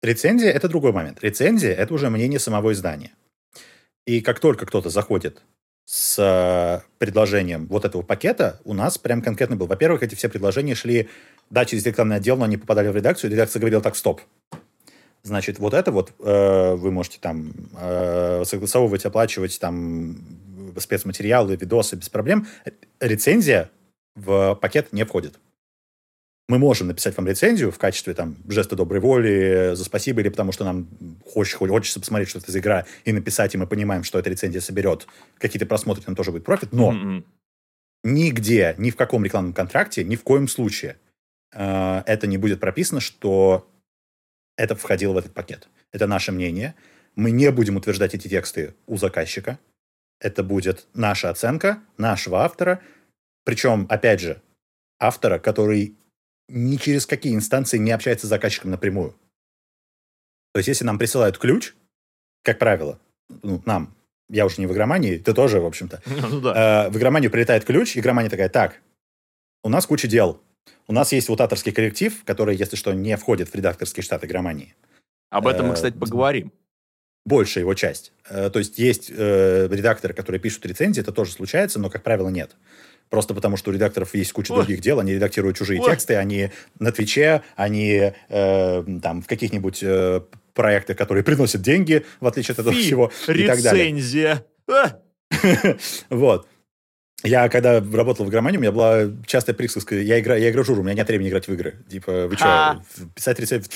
рецензия– 0.00 0.52
это 0.52 0.68
другой 0.68 0.92
момент. 0.92 1.18
Рецензия– 1.20 1.74
это 1.74 1.92
уже 1.94 2.10
мнение 2.10 2.38
самого 2.38 2.72
издания. 2.72 3.10
И 4.06 4.20
как 4.20 4.38
только 4.38 4.64
кто-то 4.64 4.90
заходит 4.90 5.42
с 5.86 6.18
э, 6.20 6.86
предложением 6.98 7.66
вот 7.66 7.84
этого 7.84 8.02
пакета, 8.02 8.60
у 8.64 8.74
нас 8.74 8.96
прям 8.96 9.22
конкретно 9.22 9.56
был. 9.56 9.66
Во-первых, 9.66 10.04
эти 10.04 10.14
все 10.14 10.28
предложения 10.28 10.76
шли, 10.76 11.08
да, 11.50 11.64
через 11.64 11.84
рекламный 11.86 12.16
отдел, 12.16 12.36
но 12.36 12.44
они 12.44 12.56
попадали 12.56 12.88
в 12.88 12.96
редакцию, 12.96 13.30
и 13.30 13.34
редакция 13.34 13.60
говорила 13.60 13.82
так, 13.82 13.96
стоп. 13.96 14.20
Значит, 15.22 15.58
вот 15.58 15.74
это 15.74 15.90
вот 15.90 16.12
э, 16.20 16.74
вы 16.74 16.90
можете 16.90 17.18
там 17.20 17.52
э, 17.76 18.44
согласовывать, 18.44 19.04
оплачивать 19.04 19.58
там 19.60 20.16
спецматериалы, 20.78 21.56
видосы 21.56 21.96
без 21.96 22.08
проблем. 22.08 22.46
Рецензия 23.00 23.70
в 24.14 24.54
пакет 24.60 24.92
не 24.92 25.04
входит. 25.04 25.38
Мы 26.48 26.58
можем 26.58 26.86
написать 26.86 27.14
вам 27.16 27.28
рецензию 27.28 27.70
в 27.70 27.78
качестве 27.78 28.14
там 28.14 28.36
жеста 28.48 28.74
доброй 28.74 29.00
воли, 29.00 29.72
за 29.74 29.84
спасибо, 29.84 30.22
или 30.22 30.30
потому 30.30 30.50
что 30.52 30.64
нам 30.64 30.88
хочется, 31.26 31.58
хочется 31.58 32.00
посмотреть, 32.00 32.30
что 32.30 32.38
это 32.38 32.50
за 32.50 32.60
игра, 32.60 32.86
и 33.04 33.12
написать, 33.12 33.54
и 33.54 33.58
мы 33.58 33.66
понимаем, 33.66 34.02
что 34.02 34.18
эта 34.18 34.30
рецензия 34.30 34.62
соберет 34.62 35.06
какие-то 35.36 35.66
просмотры, 35.66 36.04
нам 36.06 36.16
тоже 36.16 36.32
будет 36.32 36.44
профит, 36.44 36.72
но 36.72 36.92
М-м. 36.92 37.24
нигде, 38.02 38.74
ни 38.78 38.90
в 38.90 38.96
каком 38.96 39.26
рекламном 39.26 39.52
контракте, 39.52 40.04
ни 40.04 40.16
в 40.16 40.22
коем 40.22 40.48
случае 40.48 40.96
э, 41.52 42.02
это 42.06 42.26
не 42.26 42.38
будет 42.38 42.60
прописано, 42.60 43.00
что 43.00 43.70
это 44.56 44.74
входило 44.74 45.12
в 45.12 45.18
этот 45.18 45.34
пакет. 45.34 45.68
Это 45.92 46.06
наше 46.06 46.32
мнение. 46.32 46.74
Мы 47.14 47.30
не 47.30 47.50
будем 47.50 47.76
утверждать 47.76 48.14
эти 48.14 48.28
тексты 48.28 48.74
у 48.86 48.96
заказчика. 48.96 49.58
Это 50.20 50.42
будет 50.42 50.86
наша 50.94 51.30
оценка, 51.30 51.80
нашего 51.96 52.42
автора. 52.44 52.82
Причем, 53.44 53.86
опять 53.88 54.20
же, 54.20 54.42
автора, 54.98 55.38
который 55.38 55.96
ни 56.48 56.76
через 56.76 57.06
какие 57.06 57.34
инстанции 57.34 57.78
не 57.78 57.92
общается 57.92 58.26
с 58.26 58.30
заказчиком 58.30 58.70
напрямую. 58.70 59.16
То 60.52 60.58
есть, 60.58 60.68
если 60.68 60.84
нам 60.84 60.98
присылают 60.98 61.38
ключ, 61.38 61.74
как 62.42 62.58
правило, 62.58 62.98
ну, 63.42 63.62
нам, 63.64 63.94
я 64.28 64.46
уже 64.46 64.60
не 64.60 64.66
в 64.66 64.72
игромании, 64.72 65.18
ты 65.18 65.34
тоже, 65.34 65.60
в 65.60 65.66
общем-то. 65.66 66.02
Ну, 66.30 66.40
да. 66.40 66.86
э, 66.86 66.90
в 66.90 66.96
игроманию 66.96 67.30
прилетает 67.30 67.64
ключ, 67.64 67.96
игромания 67.96 68.30
такая, 68.30 68.48
так, 68.48 68.80
у 69.62 69.68
нас 69.68 69.86
куча 69.86 70.08
дел. 70.08 70.40
У 70.86 70.92
нас 70.92 71.12
есть 71.12 71.28
вот 71.28 71.40
авторский 71.40 71.72
коллектив, 71.72 72.14
который, 72.24 72.56
если 72.56 72.76
что, 72.76 72.92
не 72.92 73.16
входит 73.16 73.48
в 73.48 73.54
редакторский 73.54 74.02
штат 74.02 74.24
игромании. 74.24 74.74
Об 75.30 75.46
этом 75.46 75.66
мы, 75.66 75.72
э, 75.72 75.74
кстати, 75.74 75.96
поговорим. 75.96 76.52
Большая 77.26 77.64
его 77.64 77.74
часть. 77.74 78.12
Э, 78.30 78.48
то 78.50 78.58
есть 78.58 78.78
есть 78.78 79.10
э, 79.14 79.68
редакторы, 79.70 80.14
которые 80.14 80.40
пишут 80.40 80.64
рецензии, 80.66 81.00
это 81.00 81.12
тоже 81.12 81.32
случается, 81.32 81.78
но, 81.78 81.90
как 81.90 82.02
правило, 82.02 82.28
нет. 82.30 82.56
Просто 83.10 83.34
потому, 83.34 83.56
что 83.56 83.70
у 83.70 83.74
редакторов 83.74 84.14
есть 84.14 84.32
куча 84.32 84.52
Ой. 84.52 84.58
других 84.58 84.80
дел, 84.80 85.00
они 85.00 85.12
редактируют 85.14 85.56
чужие 85.56 85.80
Ой. 85.80 85.90
тексты, 85.90 86.16
они 86.16 86.50
на 86.78 86.92
Твиче, 86.92 87.42
они 87.56 88.12
э, 88.28 88.84
там 89.02 89.22
в 89.22 89.26
каких-нибудь 89.26 89.82
э, 89.82 90.22
проектах, 90.52 90.96
которые 90.96 91.24
приносят 91.24 91.62
деньги, 91.62 92.04
в 92.20 92.26
отличие 92.26 92.52
от 92.52 92.58
этого 92.60 92.74
Фи, 92.74 92.82
всего, 92.82 93.12
рецензия. 93.26 93.44
и 93.44 93.46
так 93.46 93.62
далее. 93.62 94.44
А! 94.70 95.00
Вот. 96.10 96.48
Я 97.24 97.48
когда 97.48 97.80
работал 97.80 98.24
в 98.24 98.28
игромании, 98.28 98.58
у 98.58 98.60
меня 98.60 98.72
была 98.72 99.10
частая 99.26 99.54
присказка, 99.54 99.96
я 99.96 100.20
играю, 100.20 100.40
я 100.40 100.50
играю 100.50 100.64
журу, 100.64 100.82
у 100.82 100.84
меня 100.84 100.94
нет 100.94 101.08
времени 101.08 101.28
играть 101.28 101.48
в 101.48 101.52
игры. 101.52 101.76
Типа, 101.88 102.28
вы 102.28 102.36
что, 102.36 102.82
писать 103.14 103.40
рецепт? 103.40 103.72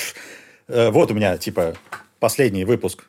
Э, 0.68 0.90
вот 0.90 1.10
у 1.10 1.14
меня, 1.14 1.36
типа, 1.38 1.74
последний 2.20 2.64
выпуск 2.64 3.04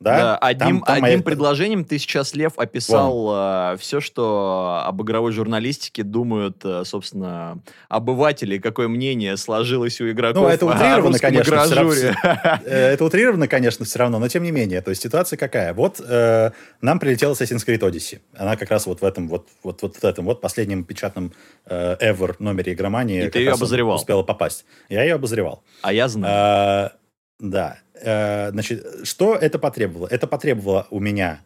да? 0.00 0.18
да 0.18 0.38
одним 0.38 0.80
там, 0.80 0.86
там 0.86 0.94
одним 0.96 1.02
моя... 1.02 1.22
предложением 1.22 1.84
ты 1.84 1.98
сейчас, 1.98 2.34
Лев, 2.34 2.58
описал 2.58 3.72
э, 3.72 3.76
все, 3.78 4.00
что 4.00 4.82
об 4.84 5.02
игровой 5.02 5.32
журналистике 5.32 6.02
думают, 6.02 6.64
э, 6.64 6.82
собственно, 6.84 7.58
обыватели, 7.88 8.58
какое 8.58 8.88
мнение 8.88 9.36
сложилось 9.36 10.00
у 10.00 10.10
игроков. 10.10 10.42
Ну, 10.42 10.48
это 10.48 10.66
утрировано, 10.66 11.18
конечно, 11.18 11.64
все 11.64 11.74
равно, 11.74 11.92
э, 11.92 12.92
это 12.92 13.04
утрировано, 13.04 13.48
конечно, 13.48 13.84
все 13.84 13.98
равно, 13.98 14.18
но 14.18 14.28
тем 14.28 14.42
не 14.42 14.50
менее. 14.50 14.80
То 14.80 14.90
есть 14.90 15.02
ситуация 15.02 15.36
какая? 15.36 15.72
Вот 15.74 16.00
э, 16.00 16.50
нам 16.80 16.98
прилетела 16.98 17.32
Assassin's 17.32 17.66
Creed 17.66 17.80
Odyssey. 17.80 18.20
Она 18.36 18.56
как 18.56 18.70
раз 18.70 18.86
вот 18.86 19.00
в 19.00 19.04
этом 19.04 19.28
вот, 19.28 19.48
вот, 19.62 19.82
вот 19.82 19.96
в 19.96 20.04
этом 20.04 20.24
вот 20.24 20.40
последнем 20.40 20.84
печатном 20.84 21.32
э, 21.66 21.96
ever 22.00 22.36
номере 22.38 22.72
игромании. 22.72 23.26
И 23.26 23.30
ты 23.30 23.38
ее 23.38 23.52
обозревал? 23.52 23.96
Успела 23.96 24.22
попасть. 24.22 24.64
Я 24.88 25.02
ее 25.02 25.14
обозревал. 25.14 25.62
А 25.82 25.92
я 25.92 26.08
знаю. 26.08 26.90
Э, 26.92 27.03
да. 27.38 27.78
Э, 27.94 28.50
значит, 28.50 29.06
что 29.06 29.34
это 29.34 29.58
потребовало? 29.58 30.08
Это 30.10 30.26
потребовало 30.26 30.86
у 30.90 31.00
меня 31.00 31.42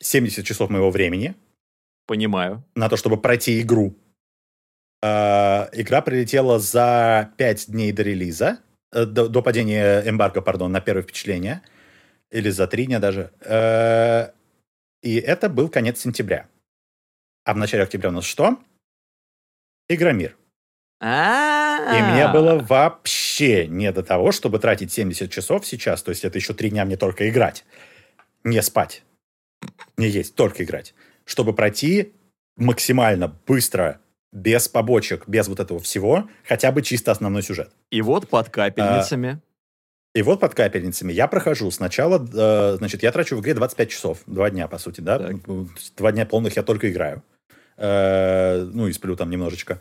70 0.00 0.44
часов 0.44 0.70
моего 0.70 0.90
времени. 0.90 1.34
Понимаю. 2.06 2.64
На 2.74 2.88
то, 2.88 2.96
чтобы 2.96 3.20
пройти 3.20 3.60
игру. 3.60 3.94
Э, 5.02 5.68
игра 5.72 6.00
прилетела 6.00 6.58
за 6.58 7.32
5 7.36 7.70
дней 7.70 7.92
до 7.92 8.02
релиза, 8.02 8.58
э, 8.92 9.04
до, 9.04 9.28
до 9.28 9.42
падения 9.42 10.02
эмбарго, 10.08 10.42
пардон, 10.42 10.72
на 10.72 10.80
первое 10.80 11.02
впечатление. 11.02 11.62
Или 12.30 12.50
за 12.50 12.66
3 12.66 12.86
дня 12.86 12.98
даже. 12.98 13.32
И 15.02 15.14
это 15.16 15.48
был 15.48 15.68
конец 15.68 16.00
сентября. 16.00 16.48
А 17.44 17.54
в 17.54 17.56
начале 17.56 17.84
октября 17.84 18.10
у 18.10 18.12
нас 18.12 18.24
что? 18.24 18.58
Игромир. 19.88 20.36
И 21.00 22.02
мне 22.02 22.28
было 22.32 22.58
вообще 22.58 23.68
не 23.68 23.92
до 23.92 24.02
того, 24.02 24.32
чтобы 24.32 24.58
тратить 24.58 24.92
70 24.92 25.30
часов 25.30 25.64
сейчас, 25.64 26.02
то 26.02 26.10
есть 26.10 26.24
это 26.24 26.38
еще 26.38 26.54
три 26.54 26.70
дня 26.70 26.84
мне 26.84 26.96
только 26.96 27.28
играть, 27.28 27.64
не 28.42 28.60
спать, 28.62 29.04
не 29.96 30.08
есть, 30.08 30.34
только 30.34 30.64
играть, 30.64 30.94
чтобы 31.24 31.54
пройти 31.54 32.14
максимально 32.56 33.28
быстро, 33.46 34.00
без 34.32 34.68
побочек, 34.68 35.28
без 35.28 35.48
вот 35.48 35.60
этого 35.60 35.80
всего, 35.80 36.28
хотя 36.44 36.72
бы 36.72 36.82
чисто 36.82 37.12
основной 37.12 37.42
сюжет. 37.42 37.70
И 37.90 38.02
вот 38.02 38.28
под 38.28 38.50
капельницами. 38.50 39.40
и 40.14 40.22
вот 40.22 40.40
под 40.40 40.54
капельницами 40.54 41.12
я 41.12 41.28
прохожу 41.28 41.70
сначала, 41.70 42.18
э, 42.18 42.76
значит, 42.76 43.04
я 43.04 43.12
трачу 43.12 43.36
в 43.36 43.40
игре 43.40 43.54
25 43.54 43.90
часов, 43.90 44.18
два 44.26 44.50
дня, 44.50 44.66
по 44.66 44.78
сути, 44.78 45.00
да? 45.00 45.18
Так. 45.18 45.36
Два 45.96 46.12
дня 46.12 46.26
полных 46.26 46.56
я 46.56 46.62
только 46.62 46.90
играю. 46.90 47.22
Э, 47.76 48.64
ну, 48.64 48.88
и 48.88 48.92
сплю 48.92 49.16
там 49.16 49.30
немножечко 49.30 49.80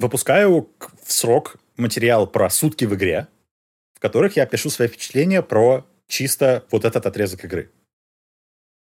выпускаю 0.00 0.68
в 1.04 1.12
срок 1.12 1.56
материал 1.76 2.26
про 2.26 2.50
сутки 2.50 2.86
в 2.86 2.94
игре, 2.94 3.28
в 3.94 4.00
которых 4.00 4.36
я 4.36 4.46
пишу 4.46 4.70
свои 4.70 4.88
впечатления 4.88 5.42
про 5.42 5.86
чисто 6.08 6.64
вот 6.70 6.84
этот 6.84 7.06
отрезок 7.06 7.44
игры. 7.44 7.70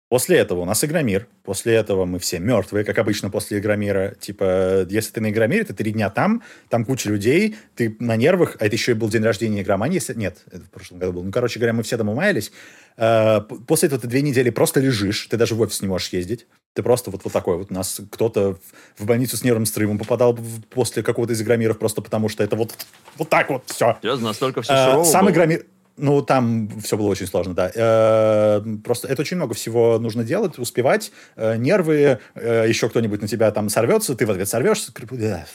После 0.09 0.37
этого 0.37 0.61
у 0.61 0.65
нас 0.65 0.85
Игромир. 0.85 1.27
После 1.43 1.75
этого 1.75 2.05
мы 2.05 2.21
все 2.21 2.39
мертвые, 2.39 2.85
как 2.85 2.97
обычно 2.99 3.29
после 3.29 3.59
Игромира. 3.59 4.15
Типа, 4.21 4.87
если 4.89 5.11
ты 5.11 5.21
на 5.21 5.31
Игромире, 5.31 5.65
ты 5.65 5.75
три 5.75 5.91
дня 5.91 6.11
там, 6.11 6.45
там 6.69 6.85
куча 6.85 7.11
людей, 7.11 7.57
ты 7.75 7.97
на 7.99 8.15
нервах, 8.15 8.57
а 8.61 8.67
это 8.67 8.77
еще 8.77 8.93
и 8.93 8.95
был 8.95 9.09
день 9.09 9.25
рождения 9.25 9.63
Игромании. 9.63 9.97
Если... 9.97 10.15
Нет, 10.15 10.45
это 10.47 10.65
в 10.65 10.71
прошлом 10.71 10.99
году 10.99 11.15
был. 11.15 11.25
Ну, 11.25 11.33
короче 11.33 11.59
говоря, 11.59 11.73
мы 11.73 11.83
все 11.83 11.97
дома 11.97 12.15
маялись. 12.15 12.53
А, 12.97 13.41
после 13.41 13.89
этого 13.89 14.01
ты 14.01 14.07
две 14.07 14.23
недели 14.23 14.51
просто 14.51 14.79
лежишь, 14.79 15.27
ты 15.27 15.37
даже 15.37 15.57
в 15.57 15.61
офис 15.61 15.83
не 15.83 15.89
можешь 15.89 16.11
ездить. 16.11 16.47
Ты 16.77 16.83
просто 16.83 17.11
вот, 17.11 17.25
вот 17.25 17.33
такой 17.33 17.57
вот. 17.57 17.71
У 17.71 17.75
нас 17.75 18.03
кто-то 18.11 18.59
в 18.99 19.07
больницу 19.07 19.39
с 19.39 19.43
нервным 19.43 19.65
срывом 19.65 19.99
попадал 19.99 20.39
после 20.69 21.03
какого-то 21.03 21.33
из 21.33 21.41
Игромиров 21.41 21.79
просто 21.79 22.03
потому, 22.03 22.29
что 22.29 22.45
это 22.45 22.55
вот, 22.55 22.75
вот 23.17 23.31
так 23.31 23.49
вот 23.49 23.63
все. 23.65 23.97
Серьезно, 24.03 24.29
настолько 24.29 24.61
все 24.61 24.75
а, 24.75 25.05
Сам 25.05 25.31
Игромир... 25.31 25.65
Ну, 25.97 26.21
там 26.21 26.69
все 26.81 26.99
было 26.99 27.07
очень 27.07 27.27
сложно, 27.27 27.55
да. 27.55 27.73
Э, 27.75 28.61
просто 28.85 29.09
это 29.09 29.23
очень 29.23 29.39
много 29.39 29.55
всего 29.55 29.99
нужно 29.99 30.23
делать, 30.23 30.59
успевать. 30.59 31.13
Э, 31.37 31.57
нервы, 31.57 32.19
э, 32.35 32.67
еще 32.69 32.91
кто-нибудь 32.91 33.23
на 33.23 33.29
тебя 33.29 33.51
там 33.53 33.71
сорвется, 33.71 34.15
ты 34.15 34.27
в 34.27 34.31
ответ 34.31 34.47
сорвешься. 34.47 34.93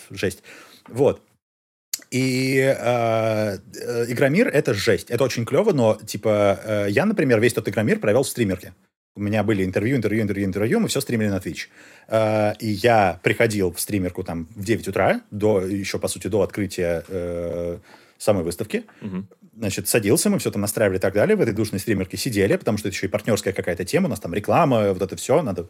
Жесть. 0.09 0.41
Вот. 0.87 1.21
И 2.09 2.57
э, 2.57 3.57
Игромир— 4.07 4.47
это 4.53 4.73
жесть. 4.73 5.11
Это 5.11 5.23
очень 5.23 5.45
клево, 5.45 5.71
но, 5.71 5.99
типа, 6.03 6.59
э, 6.63 6.87
я, 6.89 7.05
например, 7.05 7.39
весь 7.39 7.53
тот 7.53 7.69
Игромир 7.69 7.99
провел 7.99 8.23
в 8.23 8.27
стримерке. 8.27 8.73
У 9.15 9.21
меня 9.21 9.43
были 9.43 9.65
интервью, 9.65 9.97
интервью, 9.97 10.23
интервью, 10.23 10.45
интервью, 10.45 10.79
мы 10.79 10.87
все 10.87 11.01
стримили 11.01 11.27
на 11.27 11.37
Twitch. 11.37 11.67
Э, 12.07 12.53
и 12.59 12.67
я 12.67 13.19
приходил 13.23 13.73
в 13.73 13.79
стримерку 13.79 14.23
там 14.23 14.47
в 14.55 14.63
9 14.63 14.87
утра, 14.87 15.21
до, 15.31 15.61
еще, 15.61 15.99
по 15.99 16.07
сути, 16.07 16.27
до 16.27 16.41
открытия 16.41 17.03
э, 17.07 17.77
самой 18.17 18.43
выставки. 18.43 18.85
Угу. 19.01 19.25
Значит, 19.57 19.89
садился, 19.89 20.29
мы 20.29 20.39
все 20.39 20.49
там 20.49 20.61
настраивали 20.61 20.97
и 20.97 21.01
так 21.01 21.13
далее. 21.13 21.35
В 21.35 21.41
этой 21.41 21.53
душной 21.53 21.79
стримерке 21.79 22.15
сидели, 22.15 22.55
потому 22.55 22.77
что 22.77 22.87
это 22.87 22.95
еще 22.95 23.07
и 23.07 23.09
партнерская 23.09 23.53
какая-то 23.53 23.83
тема, 23.83 24.07
у 24.07 24.09
нас 24.09 24.19
там 24.19 24.33
реклама, 24.33 24.93
вот 24.93 25.01
это 25.01 25.17
все, 25.17 25.41
надо 25.41 25.67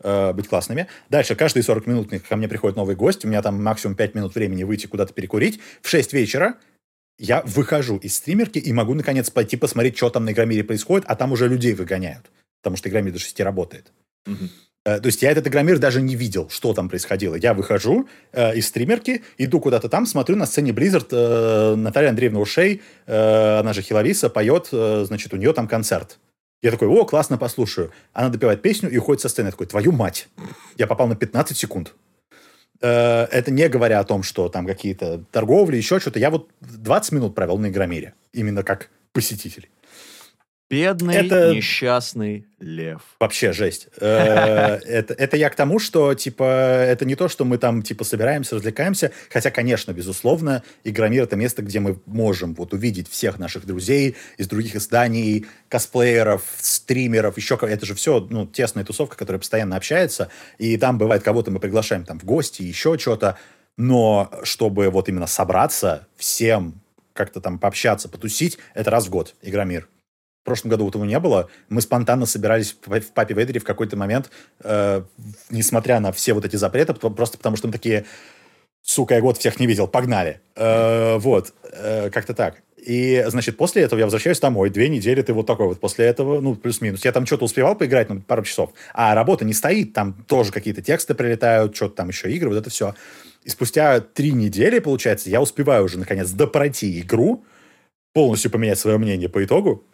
э, 0.00 0.34
быть 0.34 0.48
классными. 0.48 0.86
Дальше, 1.08 1.34
каждые 1.34 1.62
40 1.62 1.86
минут 1.86 2.10
ко 2.28 2.36
мне 2.36 2.46
приходит 2.46 2.76
новый 2.76 2.94
гость, 2.94 3.24
у 3.24 3.28
меня 3.28 3.40
там 3.40 3.62
максимум 3.62 3.96
5 3.96 4.14
минут 4.14 4.34
времени 4.34 4.64
выйти 4.64 4.86
куда-то 4.86 5.14
перекурить. 5.14 5.60
В 5.80 5.88
6 5.88 6.12
вечера 6.12 6.56
я 7.18 7.42
выхожу 7.46 7.96
из 7.96 8.16
стримерки 8.16 8.58
и 8.58 8.72
могу, 8.72 8.94
наконец, 8.94 9.30
пойти 9.30 9.56
посмотреть, 9.56 9.96
что 9.96 10.10
там 10.10 10.24
на 10.24 10.32
Игромире 10.32 10.64
происходит, 10.64 11.06
а 11.08 11.14
там 11.14 11.32
уже 11.32 11.48
людей 11.48 11.72
выгоняют, 11.72 12.30
потому 12.62 12.76
что 12.76 12.88
Игромир 12.88 13.12
до 13.12 13.18
6 13.18 13.40
работает. 13.40 13.92
Угу. 14.26 14.48
То 14.84 15.06
есть 15.06 15.22
я 15.22 15.30
этот 15.30 15.46
игромир 15.46 15.78
даже 15.78 16.02
не 16.02 16.16
видел, 16.16 16.48
что 16.50 16.74
там 16.74 16.88
происходило. 16.88 17.36
Я 17.36 17.54
выхожу 17.54 18.08
э, 18.32 18.56
из 18.56 18.66
стримерки, 18.66 19.22
иду 19.38 19.60
куда-то 19.60 19.88
там, 19.88 20.06
смотрю 20.06 20.34
на 20.34 20.44
сцене 20.44 20.72
Blizzard, 20.72 21.06
э, 21.12 21.76
Наталья 21.76 22.08
Андреевна 22.08 22.40
Ушей, 22.40 22.82
э, 23.06 23.58
она 23.60 23.74
же 23.74 23.82
Хиловиса, 23.82 24.28
поет, 24.28 24.70
э, 24.72 25.04
значит, 25.06 25.32
у 25.32 25.36
нее 25.36 25.52
там 25.52 25.68
концерт. 25.68 26.18
Я 26.62 26.72
такой, 26.72 26.88
о, 26.88 27.04
классно, 27.04 27.38
послушаю. 27.38 27.92
Она 28.12 28.28
допевает 28.28 28.60
песню 28.60 28.90
и 28.90 28.96
уходит 28.96 29.20
со 29.20 29.28
сцены. 29.28 29.46
Я 29.46 29.50
такой, 29.52 29.66
твою 29.66 29.92
мать, 29.92 30.28
я 30.76 30.88
попал 30.88 31.06
на 31.06 31.14
15 31.14 31.56
секунд. 31.56 31.94
Э, 32.80 33.28
это 33.30 33.52
не 33.52 33.68
говоря 33.68 34.00
о 34.00 34.04
том, 34.04 34.24
что 34.24 34.48
там 34.48 34.66
какие-то 34.66 35.22
торговли, 35.30 35.76
еще 35.76 36.00
что-то. 36.00 36.18
Я 36.18 36.30
вот 36.30 36.50
20 36.60 37.12
минут 37.12 37.34
провел 37.36 37.56
на 37.58 37.68
Игромире, 37.68 38.14
именно 38.32 38.64
как 38.64 38.90
посетитель. 39.12 39.68
Бедный, 40.72 41.16
это... 41.16 41.54
несчастный 41.54 42.46
лев. 42.58 43.02
Вообще 43.20 43.52
жесть. 43.52 43.88
Э, 44.00 44.76
это, 44.86 45.12
это 45.12 45.36
я 45.36 45.50
к 45.50 45.54
тому, 45.54 45.78
что, 45.78 46.14
типа, 46.14 46.44
это 46.44 47.04
не 47.04 47.14
то, 47.14 47.28
что 47.28 47.44
мы 47.44 47.58
там, 47.58 47.82
типа, 47.82 48.04
собираемся, 48.04 48.54
развлекаемся. 48.54 49.12
Хотя, 49.28 49.50
конечно, 49.50 49.92
безусловно, 49.92 50.62
Игромир— 50.82 51.22
это 51.24 51.36
место, 51.36 51.60
где 51.60 51.78
мы 51.78 52.00
можем 52.06 52.54
вот 52.54 52.72
увидеть 52.72 53.10
всех 53.10 53.38
наших 53.38 53.66
друзей 53.66 54.16
из 54.38 54.48
других 54.48 54.74
изданий, 54.74 55.44
косплееров, 55.68 56.42
стримеров, 56.58 57.36
еще... 57.36 57.58
Это 57.60 57.84
же 57.84 57.94
все, 57.94 58.26
ну, 58.30 58.46
тесная 58.46 58.86
тусовка, 58.86 59.14
которая 59.14 59.40
постоянно 59.40 59.76
общается. 59.76 60.30
И 60.56 60.78
там, 60.78 60.96
бывает, 60.96 61.22
кого-то 61.22 61.50
мы 61.50 61.60
приглашаем 61.60 62.06
там 62.06 62.18
в 62.18 62.24
гости, 62.24 62.62
еще 62.62 62.96
что-то. 62.96 63.36
Но 63.76 64.30
чтобы 64.42 64.88
вот 64.88 65.06
именно 65.10 65.26
собраться 65.26 66.06
всем, 66.16 66.80
как-то 67.12 67.42
там 67.42 67.58
пообщаться, 67.58 68.08
потусить, 68.08 68.56
это 68.72 68.90
раз 68.90 69.06
в 69.06 69.10
год 69.10 69.34
Игромир. 69.42 69.86
В 70.42 70.44
прошлом 70.44 70.70
году 70.70 70.88
этого 70.88 71.04
не 71.04 71.20
было. 71.20 71.48
Мы 71.68 71.80
спонтанно 71.80 72.26
собирались 72.26 72.76
в 72.84 73.12
Папе 73.12 73.32
Вейдере 73.32 73.60
в 73.60 73.64
какой-то 73.64 73.96
момент, 73.96 74.28
э, 74.64 75.02
несмотря 75.50 76.00
на 76.00 76.10
все 76.10 76.32
вот 76.32 76.44
эти 76.44 76.56
запреты, 76.56 76.94
просто 76.94 77.38
потому 77.38 77.56
что 77.56 77.68
мы 77.68 77.72
такие, 77.72 78.06
сука, 78.82 79.14
я 79.14 79.20
год 79.20 79.38
всех 79.38 79.60
не 79.60 79.68
видел, 79.68 79.86
погнали. 79.86 80.40
Э, 80.56 81.18
вот, 81.18 81.54
э, 81.70 82.10
как-то 82.10 82.34
так. 82.34 82.56
И, 82.76 83.24
значит, 83.28 83.56
после 83.56 83.82
этого 83.82 84.00
я 84.00 84.06
возвращаюсь 84.06 84.40
домой. 84.40 84.68
Две 84.68 84.88
недели 84.88 85.22
ты 85.22 85.32
вот 85.32 85.46
такой 85.46 85.68
вот 85.68 85.78
после 85.78 86.06
этого, 86.06 86.40
ну, 86.40 86.56
плюс-минус. 86.56 87.04
Я 87.04 87.12
там 87.12 87.24
что-то 87.24 87.44
успевал 87.44 87.76
поиграть, 87.76 88.08
ну, 88.10 88.20
пару 88.20 88.42
часов. 88.42 88.72
А 88.92 89.14
работа 89.14 89.44
не 89.44 89.52
стоит, 89.52 89.92
там 89.92 90.14
тоже 90.26 90.50
какие-то 90.50 90.82
тексты 90.82 91.14
прилетают, 91.14 91.76
что-то 91.76 91.94
там 91.94 92.08
еще 92.08 92.32
игры, 92.32 92.48
вот 92.48 92.58
это 92.58 92.70
все. 92.70 92.96
И 93.44 93.48
спустя 93.48 94.00
три 94.00 94.32
недели, 94.32 94.80
получается, 94.80 95.30
я 95.30 95.40
успеваю 95.40 95.84
уже, 95.84 96.00
наконец, 96.00 96.30
допройти 96.30 96.98
игру, 96.98 97.44
полностью 98.12 98.50
поменять 98.50 98.80
свое 98.80 98.98
мнение 98.98 99.28
по 99.28 99.44
итогу 99.44 99.84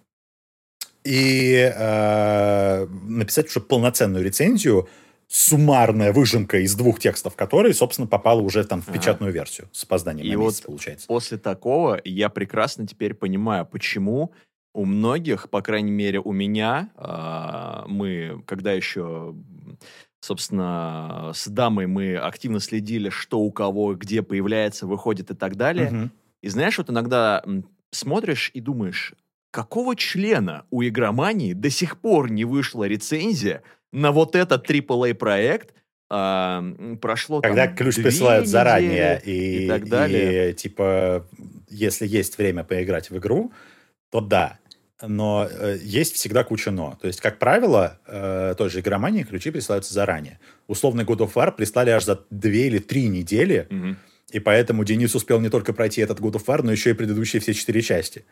и 1.09 1.73
э, 1.75 2.87
написать 2.87 3.49
уже 3.49 3.61
полноценную 3.61 4.23
рецензию, 4.23 4.89
суммарная 5.27 6.13
выжимка 6.13 6.59
из 6.59 6.75
двух 6.75 7.01
текстов, 7.01 7.35
которые, 7.35 7.73
собственно, 7.73 8.07
попала 8.07 8.43
уже 8.43 8.63
там 8.65 8.83
в 8.83 8.93
печатную 8.93 9.31
ага. 9.31 9.39
версию 9.39 9.69
с 9.73 9.85
опозданием 9.85 10.27
и 10.27 10.37
на 10.37 10.41
месяц, 10.41 10.59
вот 10.59 10.67
получается. 10.67 11.07
После 11.07 11.39
такого 11.39 11.99
я 12.05 12.29
прекрасно 12.29 12.87
теперь 12.87 13.15
понимаю, 13.15 13.65
почему 13.65 14.33
у 14.75 14.85
многих, 14.85 15.49
по 15.49 15.63
крайней 15.63 15.93
мере, 15.93 16.21
у 16.21 16.33
меня, 16.33 16.91
э, 16.97 17.89
мы, 17.89 18.43
когда 18.47 18.73
еще 18.73 19.35
собственно, 20.21 21.31
с 21.35 21.47
дамой 21.47 21.87
мы 21.87 22.17
активно 22.17 22.61
следили, 22.61 23.09
что 23.09 23.41
у 23.41 23.51
кого, 23.51 23.95
где 23.95 24.21
появляется, 24.23 24.87
выходит 24.87 25.31
и 25.31 25.35
так 25.35 25.57
далее. 25.57 25.91
Угу. 25.91 26.11
И 26.43 26.49
знаешь, 26.49 26.77
вот 26.77 26.91
иногда 26.91 27.43
смотришь 27.93 28.51
и 28.53 28.61
думаешь, 28.61 29.15
какого 29.51 29.97
члена 29.97 30.65
у 30.71 30.83
игромании 30.83 31.53
до 31.53 31.71
сих 31.71 31.99
пор 31.99 32.31
не 32.31 32.45
вышла 32.45 32.85
рецензия 32.85 33.63
на 33.93 34.13
вот 34.13 34.37
этот 34.37 34.69
AAA 34.69 35.15
проект, 35.15 35.75
а, 36.11 36.65
прошло 37.01 37.41
Когда 37.41 37.67
там 37.67 37.77
ключ 37.77 37.97
присылают 37.97 38.47
заранее 38.47 39.21
и, 39.25 39.65
и 39.65 39.69
так 39.69 39.89
далее. 39.89 40.51
И, 40.51 40.55
типа, 40.55 41.27
если 41.69 42.07
есть 42.07 42.39
время 42.39 42.65
поиграть 42.65 43.11
в 43.11 43.19
игру, 43.19 43.53
то 44.11 44.21
да. 44.21 44.59
Но 45.01 45.47
э, 45.49 45.79
есть 45.81 46.15
всегда 46.15 46.43
куча 46.43 46.71
но. 46.71 46.99
То 47.01 47.07
есть, 47.07 47.21
как 47.21 47.39
правило, 47.39 48.01
э, 48.07 48.55
той 48.57 48.69
же 48.69 48.81
игромании 48.81 49.23
ключи 49.23 49.51
присылаются 49.51 49.95
заранее. 49.95 50.41
Условный 50.67 51.05
God 51.05 51.19
of 51.19 51.35
War 51.35 51.53
прислали 51.53 51.91
аж 51.91 52.05
за 52.05 52.25
две 52.31 52.67
или 52.67 52.79
три 52.79 53.07
недели, 53.09 53.69
угу. 53.71 53.97
И 54.31 54.41
поэтому 54.41 54.85
Денис 54.85 55.15
успел 55.15 55.41
не 55.41 55.49
только 55.49 55.73
пройти 55.73 56.03
этот 56.03 56.21
God 56.21 56.33
of 56.33 56.45
War, 56.45 56.61
но 56.63 56.71
еще 56.71 56.91
и 56.91 56.93
предыдущие 56.93 57.41
все 57.41 57.55
четыре 57.55 57.81
части. 57.81 58.27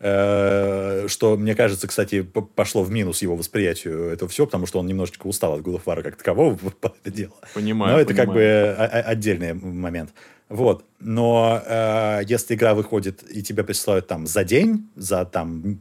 Э, 0.00 1.06
что, 1.08 1.36
мне 1.36 1.54
кажется, 1.54 1.86
кстати, 1.86 2.22
пошло 2.22 2.82
в 2.82 2.90
минус 2.90 3.20
его 3.20 3.36
восприятию 3.36 4.08
этого 4.08 4.30
всего, 4.30 4.46
потому 4.46 4.66
что 4.66 4.78
он 4.78 4.86
немножечко 4.86 5.26
устал 5.26 5.52
от 5.54 5.60
God 5.60 5.76
of 5.76 5.84
War 5.84 6.02
как 6.02 6.16
такового 6.16 6.56
под 6.80 6.96
это 7.02 7.14
дело. 7.14 7.34
Понимаю, 7.52 7.94
Но 7.94 8.00
это 8.00 8.14
понимаю. 8.14 8.26
как 8.26 8.34
бы 8.34 9.00
отдельный 9.10 9.52
момент. 9.52 10.14
Вот. 10.48 10.86
Но 11.00 11.62
э, 11.66 12.22
если 12.26 12.54
игра 12.54 12.74
выходит 12.74 13.22
и 13.30 13.42
тебе 13.42 13.62
присылают 13.62 14.06
там 14.06 14.26
за 14.26 14.44
день, 14.44 14.88
за 14.96 15.26
там 15.26 15.80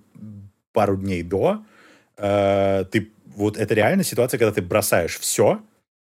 пару 0.73 0.97
дней 0.97 1.23
до, 1.23 1.63
э, 2.17 2.83
ты 2.91 3.09
вот 3.35 3.57
это 3.57 3.73
реально 3.73 4.03
ситуация, 4.03 4.37
когда 4.37 4.51
ты 4.51 4.61
бросаешь 4.61 5.17
все, 5.17 5.61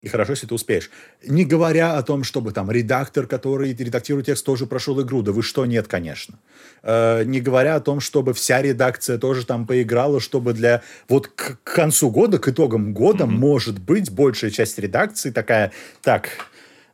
и 0.03 0.09
хорошо, 0.09 0.33
если 0.33 0.49
ты 0.49 0.55
успеешь. 0.55 0.91
Не 1.25 1.45
говоря 1.45 1.97
о 1.97 2.03
том, 2.03 2.25
чтобы 2.25 2.51
там 2.51 2.71
редактор, 2.71 3.29
который 3.29 3.73
редактирует 3.73 4.27
текст, 4.27 4.45
тоже 4.45 4.67
прошел 4.67 5.01
игру. 5.01 5.23
Да 5.23 5.31
вы 5.31 5.45
что, 5.45 5.65
нет, 5.65 5.87
конечно. 5.87 6.41
Э, 6.83 7.23
не 7.25 7.41
говоря 7.41 7.77
о 7.77 7.81
том, 7.81 8.01
чтобы 8.01 8.35
вся 8.35 8.61
редакция 8.61 9.17
тоже 9.17 9.47
там 9.47 9.65
поиграла, 9.65 10.21
чтобы 10.21 10.55
для... 10.55 10.83
Вот 11.09 11.29
к, 11.29 11.59
к 11.63 11.75
концу 11.75 12.11
года, 12.11 12.41
к 12.41 12.49
итогам 12.49 12.93
года, 12.93 13.25
mm-hmm. 13.25 13.29
может 13.29 13.79
быть, 13.79 14.11
большая 14.11 14.51
часть 14.51 14.77
редакции 14.81 15.31
такая, 15.31 15.71
так, 16.01 16.31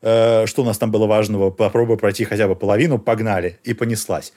э, 0.03 0.45
что 0.45 0.61
у 0.61 0.67
нас 0.67 0.77
там 0.77 0.91
было 0.91 1.07
важного, 1.07 1.49
попробуй 1.49 1.97
пройти 1.97 2.27
хотя 2.27 2.47
бы 2.47 2.57
половину, 2.57 2.99
погнали, 2.99 3.59
и 3.65 3.73
понеслась. 3.73 4.35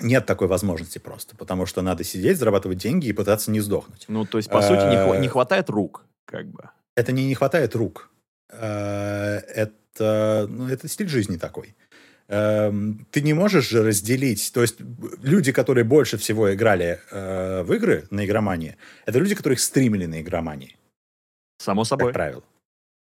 Нет 0.00 0.24
такой 0.24 0.48
возможности 0.48 0.96
просто, 0.96 1.36
потому 1.36 1.66
что 1.66 1.82
надо 1.82 2.04
сидеть, 2.04 2.38
зарабатывать 2.38 2.78
деньги 2.78 3.08
и 3.08 3.12
пытаться 3.12 3.50
не 3.50 3.60
сдохнуть. 3.60 4.06
Ну, 4.08 4.24
то 4.24 4.38
есть, 4.38 4.48
по 4.48 4.62
сути, 4.62 4.80
не, 4.80 5.20
не 5.20 5.28
хватает 5.28 5.68
рук, 5.68 6.06
как 6.24 6.46
бы 6.46 6.70
это 6.96 7.12
не 7.12 7.26
не 7.26 7.34
хватает 7.34 7.76
рук. 7.76 8.10
Э, 8.50 9.38
это, 9.54 10.46
ну, 10.48 10.68
это 10.68 10.88
стиль 10.88 11.08
жизни 11.08 11.36
такой. 11.36 11.74
Эм, 12.28 13.06
ты 13.12 13.20
не 13.20 13.34
можешь 13.34 13.68
же 13.68 13.84
разделить. 13.84 14.52
То 14.52 14.62
есть 14.62 14.76
люди, 15.22 15.52
которые 15.52 15.84
больше 15.84 16.16
всего 16.16 16.52
играли 16.52 17.00
э, 17.10 17.62
в 17.62 17.72
игры 17.72 18.06
на 18.10 18.24
игромании, 18.24 18.76
это 19.04 19.18
люди, 19.18 19.34
которых 19.34 19.60
стримили 19.60 20.06
на 20.06 20.20
игромании. 20.20 20.76
Само 21.58 21.84
собой. 21.84 22.08
Как 22.08 22.14
правило. 22.14 22.42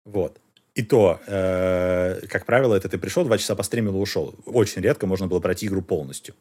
Вот. 0.04 0.40
И 0.74 0.82
то, 0.82 1.20
э, 1.26 2.26
как 2.28 2.46
правило, 2.46 2.74
это 2.74 2.88
ты 2.88 2.96
пришел, 2.96 3.24
два 3.24 3.36
часа 3.36 3.54
постримил 3.54 3.96
и 3.96 4.00
ушел. 4.00 4.34
Очень 4.46 4.80
редко 4.80 5.06
можно 5.06 5.26
было 5.26 5.40
пройти 5.40 5.66
игру 5.66 5.82
полностью. 5.82 6.34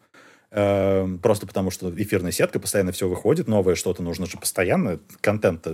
Э, 0.52 1.06
просто 1.22 1.46
потому, 1.46 1.72
что 1.72 1.94
эфирная 1.94 2.32
сетка, 2.32 2.60
постоянно 2.60 2.94
все 2.94 3.10
выходит, 3.10 3.50
новое 3.50 3.76
что-то 3.76 4.02
нужно 4.02 4.28
же 4.28 4.38
постоянно 4.38 5.00
контент 5.20 5.68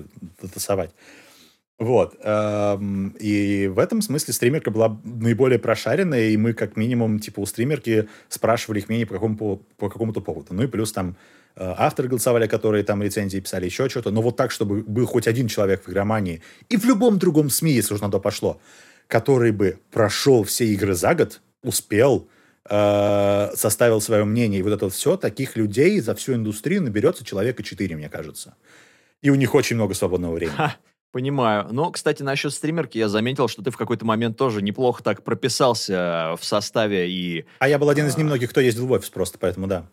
тасовать. 0.53 0.91
Вот. 1.80 2.15
Эм, 2.23 3.15
и 3.19 3.67
в 3.67 3.78
этом 3.78 4.01
смысле 4.01 4.34
стримерка 4.34 4.71
была 4.71 4.99
наиболее 5.03 5.59
прошаренная, 5.59 6.30
и 6.30 6.38
мы 6.38 6.53
как 6.53 6.75
минимум 6.75 7.19
типа 7.19 7.41
у 7.41 7.45
стримерки 7.45 8.07
спрашивали 8.30 8.80
их 8.80 8.89
мнение 8.89 9.05
по, 9.05 9.13
какому, 9.13 9.57
по 9.78 9.89
какому-то 9.89 10.21
поводу. 10.21 10.55
Ну 10.55 10.63
и 10.63 10.67
плюс 10.67 10.91
там 10.91 11.15
э, 11.55 11.73
авторы 11.78 12.07
голосовали, 12.07 12.47
которые 12.47 12.84
там 12.84 13.03
рецензии 13.03 13.39
писали, 13.39 13.65
еще 13.65 13.89
что-то. 13.89 14.09
Но 14.09 14.23
вот 14.23 14.36
так, 14.36 14.49
чтобы 14.49 14.82
был 14.82 15.05
хоть 15.05 15.28
один 15.28 15.47
человек 15.47 15.84
в 15.84 15.89
игромании 15.89 16.41
и 16.69 16.78
в 16.78 16.86
любом 16.86 17.19
другом 17.19 17.51
СМИ, 17.51 17.73
если 17.73 17.93
уж 17.93 18.01
на 18.01 18.09
то 18.09 18.19
пошло, 18.19 18.59
который 19.07 19.51
бы 19.51 19.78
прошел 19.91 20.43
все 20.43 20.65
игры 20.65 20.95
за 20.95 21.13
год, 21.13 21.41
успел, 21.61 22.28
э, 22.67 23.51
составил 23.53 24.01
свое 24.01 24.25
мнение, 24.25 24.61
и 24.61 24.63
вот 24.63 24.73
это 24.73 24.86
вот 24.86 24.95
все, 24.95 25.15
таких 25.15 25.55
людей 25.55 25.99
за 25.99 26.15
всю 26.15 26.34
индустрию 26.34 26.82
наберется 26.82 27.23
человека 27.23 27.61
4, 27.61 27.95
мне 27.95 28.09
кажется. 28.09 28.55
И 29.21 29.30
у 29.30 29.36
них 29.36 29.53
очень 29.53 29.75
много 29.75 29.93
свободного 29.93 30.34
времени. 30.34 30.57
Понимаю. 31.12 31.68
Но, 31.72 31.91
кстати, 31.91 32.22
насчет 32.22 32.53
стримерки 32.53 32.97
я 32.97 33.10
заметил, 33.10 33.47
что 33.47 33.64
ты 33.64 33.72
в 33.72 33.78
какой-то 33.78 34.05
момент 34.05 34.38
тоже 34.38 34.62
неплохо 34.62 35.03
так 35.03 35.24
прописался 35.24 36.36
в 36.39 36.43
составе 36.43 37.10
и... 37.10 37.45
А 37.60 37.70
я 37.70 37.80
был 37.80 37.89
один 37.89 38.08
из 38.08 38.16
а, 38.16 38.20
немногих, 38.20 38.49
кто 38.49 38.62
ездил 38.62 38.88
в 38.88 38.91
офис 38.91 39.10
просто, 39.10 39.38
поэтому 39.39 39.68
да. 39.68 39.88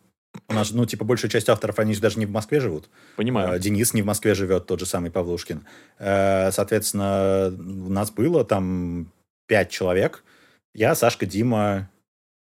У 0.48 0.54
нас, 0.54 0.72
ну, 0.72 0.84
типа, 0.84 1.04
большая 1.04 1.30
часть 1.30 1.48
авторов, 1.48 1.78
они 1.78 1.94
же 1.94 2.00
даже 2.00 2.18
не 2.18 2.26
в 2.26 2.30
Москве 2.30 2.60
живут. 2.60 2.88
Понимаю. 3.16 3.52
А, 3.52 3.58
Денис 3.58 3.94
не 3.94 4.02
в 4.02 4.06
Москве 4.06 4.34
живет, 4.34 4.66
тот 4.66 4.80
же 4.80 4.86
самый 4.86 5.12
Павлушкин. 5.12 5.64
Э, 5.98 6.50
соответственно, 6.50 7.54
у 7.56 7.90
нас 7.90 8.10
было 8.10 8.44
там 8.44 9.12
пять 9.46 9.70
человек. 9.70 10.24
Я, 10.74 10.96
Сашка, 10.96 11.24
Дима, 11.24 11.88
Э, 11.88 11.93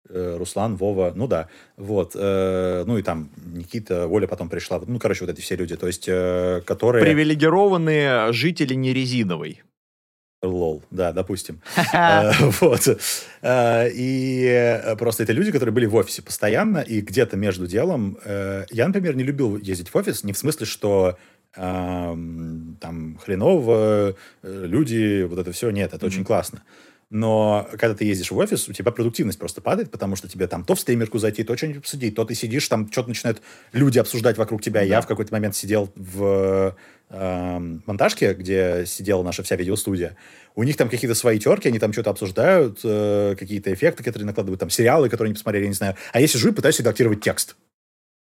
Руслан, 0.09 0.75
Вова, 0.75 1.13
ну 1.15 1.27
да, 1.27 1.47
вот, 1.77 2.15
э, 2.15 2.83
ну 2.85 2.97
и 2.97 3.01
там 3.01 3.29
Никита, 3.37 4.07
Оля 4.07 4.27
потом 4.27 4.49
пришла, 4.49 4.81
ну, 4.85 4.99
короче, 4.99 5.25
вот 5.25 5.33
эти 5.33 5.41
все 5.41 5.55
люди, 5.55 5.75
то 5.75 5.87
есть, 5.87 6.05
э, 6.07 6.61
которые... 6.65 7.03
Привилегированные 7.03 8.33
жители 8.33 8.73
нерезиновой. 8.73 9.61
Лол, 10.41 10.83
да, 10.89 11.13
допустим. 11.13 11.61
Вот. 12.61 12.87
И 13.45 14.81
просто 14.97 15.23
это 15.23 15.33
люди, 15.33 15.51
которые 15.51 15.71
были 15.71 15.85
в 15.85 15.93
офисе 15.93 16.23
постоянно, 16.23 16.79
и 16.79 17.01
где-то 17.01 17.37
между 17.37 17.67
делом... 17.67 18.17
Я, 18.25 18.87
например, 18.87 19.15
не 19.15 19.23
любил 19.23 19.57
ездить 19.57 19.89
в 19.89 19.95
офис, 19.95 20.23
не 20.23 20.33
в 20.33 20.37
смысле, 20.39 20.65
что 20.65 21.15
там 21.53 23.19
хреново, 23.23 24.15
люди, 24.41 25.23
вот 25.29 25.37
это 25.37 25.51
все, 25.51 25.69
нет, 25.69 25.93
это 25.93 26.07
очень 26.07 26.25
классно 26.25 26.63
но 27.11 27.67
когда 27.77 27.93
ты 27.93 28.05
ездишь 28.05 28.31
в 28.31 28.37
офис, 28.37 28.69
у 28.69 28.73
тебя 28.73 28.89
продуктивность 28.93 29.37
просто 29.37 29.59
падает, 29.59 29.91
потому 29.91 30.15
что 30.15 30.29
тебе 30.29 30.47
там 30.47 30.63
то 30.63 30.75
в 30.75 30.79
стримерку 30.79 31.19
зайти, 31.19 31.43
то 31.43 31.57
что-нибудь 31.57 31.81
обсудить, 31.81 32.15
то 32.15 32.23
ты 32.23 32.33
сидишь, 32.35 32.65
там 32.69 32.89
что-то 32.89 33.09
начинают 33.09 33.41
люди 33.73 33.99
обсуждать 33.99 34.37
вокруг 34.37 34.61
тебя. 34.61 34.79
Да. 34.79 34.85
Я 34.85 35.01
в 35.01 35.07
какой-то 35.07 35.33
момент 35.33 35.53
сидел 35.53 35.91
в 35.97 36.73
э, 37.09 37.59
монтажке, 37.85 38.33
где 38.33 38.85
сидела 38.87 39.23
наша 39.23 39.43
вся 39.43 39.57
видеостудия. 39.57 40.15
У 40.55 40.63
них 40.63 40.77
там 40.77 40.87
какие-то 40.87 41.13
свои 41.13 41.37
терки, 41.37 41.67
они 41.67 41.79
там 41.79 41.91
что-то 41.91 42.11
обсуждают, 42.11 42.79
э, 42.85 43.35
какие-то 43.37 43.73
эффекты, 43.73 44.03
которые 44.03 44.25
накладывают, 44.25 44.61
там 44.61 44.69
сериалы, 44.69 45.09
которые 45.09 45.31
они 45.31 45.33
посмотрели, 45.33 45.63
я 45.63 45.69
не 45.69 45.75
знаю. 45.75 45.95
А 46.13 46.21
я 46.21 46.27
сижу 46.27 46.49
и 46.49 46.53
пытаюсь 46.53 46.79
редактировать 46.79 47.19
текст. 47.19 47.57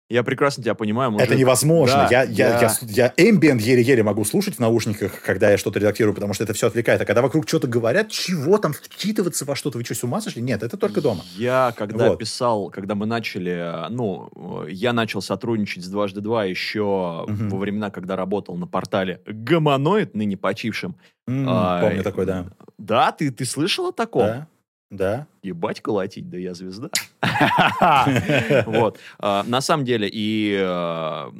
Я 0.08 0.22
прекрасно 0.22 0.62
тебя 0.62 0.74
понимаю. 0.74 1.10
Может... 1.10 1.26
Это 1.28 1.36
невозможно. 1.36 2.06
Да, 2.08 2.08
я, 2.10 2.22
я, 2.22 2.60
я... 2.60 2.72
я, 2.80 3.12
я 3.16 3.30
ambient 3.30 3.58
еле-еле 3.58 4.04
могу 4.04 4.24
слушать 4.24 4.54
в 4.54 4.58
наушниках, 4.60 5.20
когда 5.22 5.50
я 5.50 5.58
что-то 5.58 5.80
редактирую, 5.80 6.14
потому 6.14 6.32
что 6.32 6.44
это 6.44 6.52
все 6.52 6.68
отвлекает. 6.68 7.00
А 7.00 7.04
когда 7.04 7.22
вокруг 7.22 7.48
что-то 7.48 7.66
говорят, 7.66 8.08
чего 8.08 8.58
там 8.58 8.72
вчитываться 8.72 9.44
во 9.44 9.56
что-то? 9.56 9.78
Вы 9.78 9.84
что, 9.84 9.94
с 9.94 10.04
ума 10.04 10.20
сошли? 10.20 10.42
Нет, 10.42 10.62
это 10.62 10.76
только 10.76 11.00
дома. 11.00 11.24
Я, 11.36 11.74
когда 11.76 12.10
вот. 12.10 12.20
писал, 12.20 12.70
когда 12.70 12.94
мы 12.94 13.06
начали, 13.06 13.88
ну, 13.90 14.30
я 14.68 14.92
начал 14.92 15.20
сотрудничать 15.20 15.84
с 15.84 15.88
дважды 15.88 16.20
два 16.20 16.44
еще 16.44 17.24
угу. 17.26 17.48
во 17.48 17.58
времена, 17.58 17.90
когда 17.90 18.14
работал 18.14 18.56
на 18.56 18.68
портале 18.68 19.20
Гомоноид, 19.26 20.14
ныне 20.14 20.36
почившим. 20.36 20.94
Mm, 21.28 21.46
а, 21.48 21.80
помню 21.80 22.04
такой, 22.04 22.26
да. 22.26 22.46
Да, 22.78 23.10
ты, 23.10 23.32
ты 23.32 23.44
слышал 23.44 23.88
о 23.88 23.92
таком? 23.92 24.26
Да. 24.26 24.48
Да. 24.90 25.26
Ебать 25.42 25.80
колотить, 25.80 26.28
да 26.30 26.38
я 26.38 26.54
звезда. 26.54 26.90
Вот. 28.66 28.98
А, 29.18 29.42
на 29.44 29.60
самом 29.60 29.84
деле, 29.84 30.08
и, 30.10 30.56
э, 30.58 31.32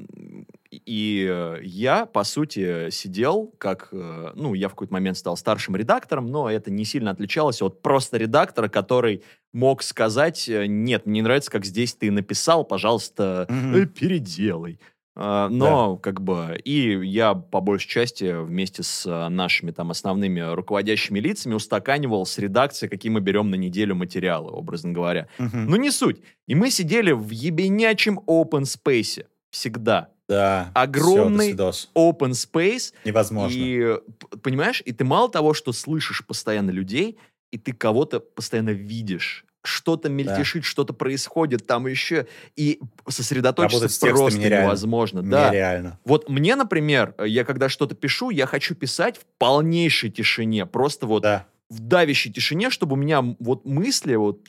и 0.70 1.26
э, 1.30 1.59
я, 1.62 2.07
по 2.07 2.24
сути, 2.24 2.90
сидел 2.90 3.55
как... 3.59 3.88
Ну, 3.92 4.54
я 4.54 4.68
в 4.68 4.72
какой-то 4.72 4.92
момент 4.92 5.16
стал 5.16 5.37
старшим 5.37 5.76
редактором, 5.76 6.26
но 6.26 6.50
это 6.50 6.70
не 6.70 6.84
сильно 6.84 7.12
отличалось 7.12 7.62
от 7.62 7.83
просто 7.83 8.16
редактора, 8.16 8.68
который 8.68 9.22
мог 9.53 9.83
сказать, 9.83 10.49
нет, 10.49 11.07
мне 11.07 11.14
не 11.14 11.22
нравится, 11.22 11.50
как 11.50 11.64
здесь 11.64 11.95
ты 11.95 12.11
написал, 12.11 12.64
пожалуйста, 12.64 13.46
э, 13.49 13.87
переделай. 13.87 14.80
А, 15.18 15.49
Но, 15.49 15.97
как 15.97 16.21
бы, 16.21 16.61
и 16.63 17.01
я, 17.07 17.34
по 17.34 17.63
большей 17.63 17.88
части, 17.88 18.38
вместе 18.45 18.83
с 18.83 19.07
а, 19.07 19.30
нашими 19.30 19.71
там 19.71 19.91
основными 19.91 20.41
руководящими 20.41 21.18
лицами 21.18 21.55
устаканивал 21.55 22.26
с 22.26 22.37
редакцией, 22.37 22.91
какие 22.91 23.11
мы 23.11 23.21
берем 23.21 23.49
на 23.49 23.55
неделю 23.55 23.95
материалы, 23.95 24.51
образно 24.51 24.93
говоря. 24.93 25.29
Мгм. 25.38 25.71
Ну, 25.71 25.76
не 25.76 25.91
суть. 25.91 26.21
И 26.47 26.55
мы 26.55 26.71
сидели 26.71 27.13
в 27.13 27.30
ебенячем 27.30 28.21
open 28.26 28.64
space. 28.64 29.25
Всегда. 29.51 30.11
Да. 30.29 30.72
огромный 30.75 31.47
свидос. 31.47 31.88
Open 31.95 32.33
space. 32.33 32.93
Невозможно. 33.05 33.57
И, 33.57 33.99
понимаешь, 34.43 34.83
и 34.84 34.93
ты 34.93 35.05
мало 35.05 35.30
того, 35.30 35.55
что 35.55 35.72
слышишь 35.72 36.26
постоянно 36.26 36.71
людей, 36.71 37.17
и 37.53 37.59
ты 37.59 37.72
кого-то 37.72 38.21
постоянно 38.21 38.71
видишь. 38.71 39.45
Что-то 39.67 40.09
мельтешит, 40.09 40.64
что-то 40.64 40.93
происходит 40.93 41.67
там 41.67 41.87
еще. 41.87 42.26
И 42.57 42.80
сосредоточиться 43.09 44.07
просто 44.07 44.38
нереально. 44.38 44.64
невозможно. 44.67 45.22
Да. 45.22 45.51
Нереально. 45.51 45.99
Вот 46.05 46.29
мне, 46.29 46.55
например, 46.57 47.14
э, 47.18 47.26
я 47.29 47.45
когда 47.45 47.68
что-то 47.68 47.95
пишу, 47.95 48.30
я 48.30 48.47
хочу 48.47 48.75
писать 48.75 49.18
в 49.18 49.25
полнейшей 49.38 50.11
тишине. 50.11 50.67
Просто 50.67 51.07
вот 51.07 51.22
Да. 51.22 51.47
в 51.68 51.80
давящей 51.80 52.33
тишине, 52.33 52.71
чтобы 52.71 52.95
у 52.95 52.97
меня 52.97 53.22
вот 53.41 53.64
мысли 53.64 54.14
вот... 54.14 54.41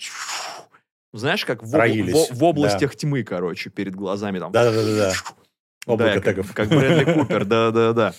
Знаешь, 1.14 1.46
как 1.46 1.64
в, 1.64 1.74
Роились, 1.74 2.30
в- 2.30 2.38
в 2.38 2.44
областях 2.44 2.96
тьмы, 2.96 3.24
короче, 3.24 3.70
перед 3.70 3.96
глазами 3.96 4.40
там. 4.40 4.52
Да-да-да-да. 4.52 5.14
Облако 5.88 6.16
Да, 6.16 6.20
как, 6.22 6.36
тегов. 6.36 6.54
как 6.54 6.70
Брэдли 6.70 7.14
Купер, 7.14 7.46
да-да-да. 7.46 8.14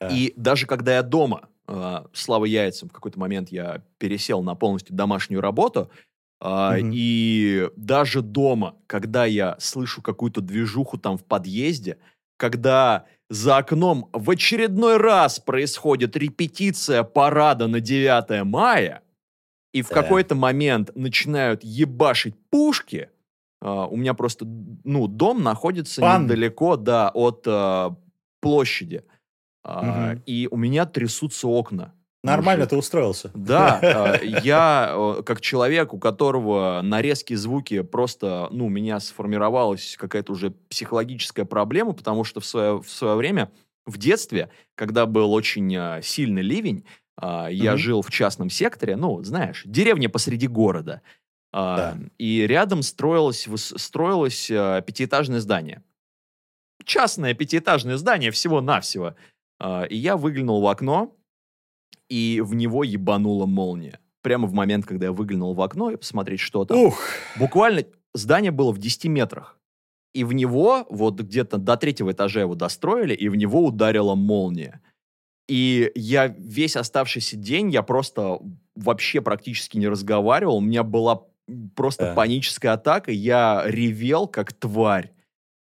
Да. 0.00 0.08
И 0.08 0.32
даже 0.36 0.66
когда 0.66 0.94
я 0.94 1.02
дома, 1.02 1.48
э, 1.66 2.04
слава 2.12 2.44
яйцам, 2.44 2.88
в 2.88 2.92
какой-то 2.92 3.18
момент 3.18 3.50
я 3.50 3.82
пересел 3.98 4.42
на 4.42 4.54
полностью 4.54 4.94
домашнюю 4.94 5.40
работу, 5.40 5.90
а, 6.46 6.76
Мгм. 6.76 6.90
и 6.92 7.70
даже 7.74 8.20
дома, 8.20 8.76
когда 8.86 9.24
я 9.24 9.56
слышу 9.58 10.02
какую-то 10.02 10.42
движуху 10.42 10.98
там 10.98 11.16
в 11.16 11.24
подъезде, 11.24 11.96
когда 12.36 13.06
за 13.30 13.56
окном 13.56 14.10
в 14.12 14.28
очередной 14.28 14.98
раз 14.98 15.40
происходит 15.40 16.16
репетиция 16.18 17.02
парада 17.02 17.66
на 17.66 17.80
9 17.80 18.44
мая, 18.44 19.00
и 19.72 19.80
в 19.80 19.88
Да. 19.88 19.94
какой-то 20.02 20.34
момент 20.34 20.94
начинают 20.94 21.64
ебашить 21.64 22.34
пушки, 22.50 23.08
а, 23.62 23.86
у 23.86 23.96
меня 23.96 24.12
просто, 24.12 24.44
ну, 24.44 25.06
дом 25.08 25.42
находится 25.42 26.02
Пан. 26.02 26.24
недалеко, 26.24 26.76
да, 26.76 27.08
от 27.08 27.44
а, 27.48 27.96
площади. 28.42 29.02
А, 29.64 30.12
Мгм. 30.12 30.22
И 30.26 30.46
у 30.50 30.58
меня 30.58 30.84
трясутся 30.84 31.48
окна. 31.48 31.94
Нормально 32.24 32.66
ты 32.66 32.76
устроился. 32.76 33.30
Да, 33.34 33.78
а, 33.82 34.22
я 34.22 35.22
как 35.24 35.40
человек, 35.40 35.92
у 35.92 35.98
которого 35.98 36.80
на 36.82 37.02
резкие 37.02 37.38
звуки 37.38 37.82
просто, 37.82 38.48
ну, 38.50 38.66
у 38.66 38.68
меня 38.70 38.98
сформировалась 39.00 39.96
какая-то 39.98 40.32
уже 40.32 40.50
психологическая 40.50 41.44
проблема, 41.44 41.92
потому 41.92 42.24
что 42.24 42.40
в 42.40 42.46
свое, 42.46 42.80
в 42.80 42.88
свое 42.88 43.14
время, 43.16 43.50
в 43.86 43.98
детстве, 43.98 44.50
когда 44.74 45.06
был 45.06 45.32
очень 45.32 45.74
а, 45.76 46.00
сильный 46.02 46.42
ливень, 46.42 46.84
а, 47.16 47.48
я 47.48 47.72
Мгм. 47.72 47.78
жил 47.78 48.02
в 48.02 48.10
частном 48.10 48.50
секторе, 48.50 48.96
ну, 48.96 49.22
знаешь, 49.22 49.62
деревня 49.66 50.08
посреди 50.08 50.48
города. 50.48 51.02
Да. 51.52 51.96
И 52.18 52.46
рядом 52.48 52.82
строилось, 52.82 53.46
строилось 53.76 54.48
пятиэтажное 54.48 55.38
здание. 55.38 55.84
Частное 56.84 57.32
пятиэтажное 57.32 57.96
здание 57.96 58.32
всего-навсего. 58.32 59.14
И 59.88 59.96
я 59.96 60.16
выглянул 60.16 60.60
в 60.60 60.66
окно, 60.66 61.16
и 62.08 62.40
в 62.40 62.54
него 62.54 62.84
ебанула 62.84 63.46
молния. 63.46 63.98
Прямо 64.22 64.46
в 64.46 64.52
момент, 64.52 64.86
когда 64.86 65.06
я 65.06 65.12
выглянул 65.12 65.54
в 65.54 65.60
окно 65.60 65.90
и 65.90 65.96
посмотреть, 65.96 66.40
что 66.40 66.64
там. 66.64 66.78
Ух. 66.78 66.98
Буквально 67.38 67.84
здание 68.14 68.50
было 68.50 68.72
в 68.72 68.78
10 68.78 69.04
метрах. 69.06 69.58
И 70.14 70.24
в 70.24 70.32
него, 70.32 70.86
вот 70.90 71.20
где-то 71.20 71.58
до 71.58 71.76
третьего 71.76 72.12
этажа 72.12 72.40
его 72.40 72.54
достроили, 72.54 73.14
и 73.14 73.28
в 73.28 73.34
него 73.34 73.64
ударила 73.64 74.14
молния. 74.14 74.80
И 75.48 75.90
я 75.94 76.28
весь 76.28 76.76
оставшийся 76.76 77.36
день, 77.36 77.70
я 77.70 77.82
просто 77.82 78.38
вообще 78.76 79.20
практически 79.20 79.76
не 79.76 79.88
разговаривал. 79.88 80.56
У 80.58 80.60
меня 80.60 80.84
была 80.84 81.24
просто 81.74 82.06
Да. 82.06 82.14
паническая 82.14 82.72
атака. 82.74 83.10
Я 83.10 83.64
ревел, 83.66 84.26
как 84.26 84.52
тварь. 84.54 85.12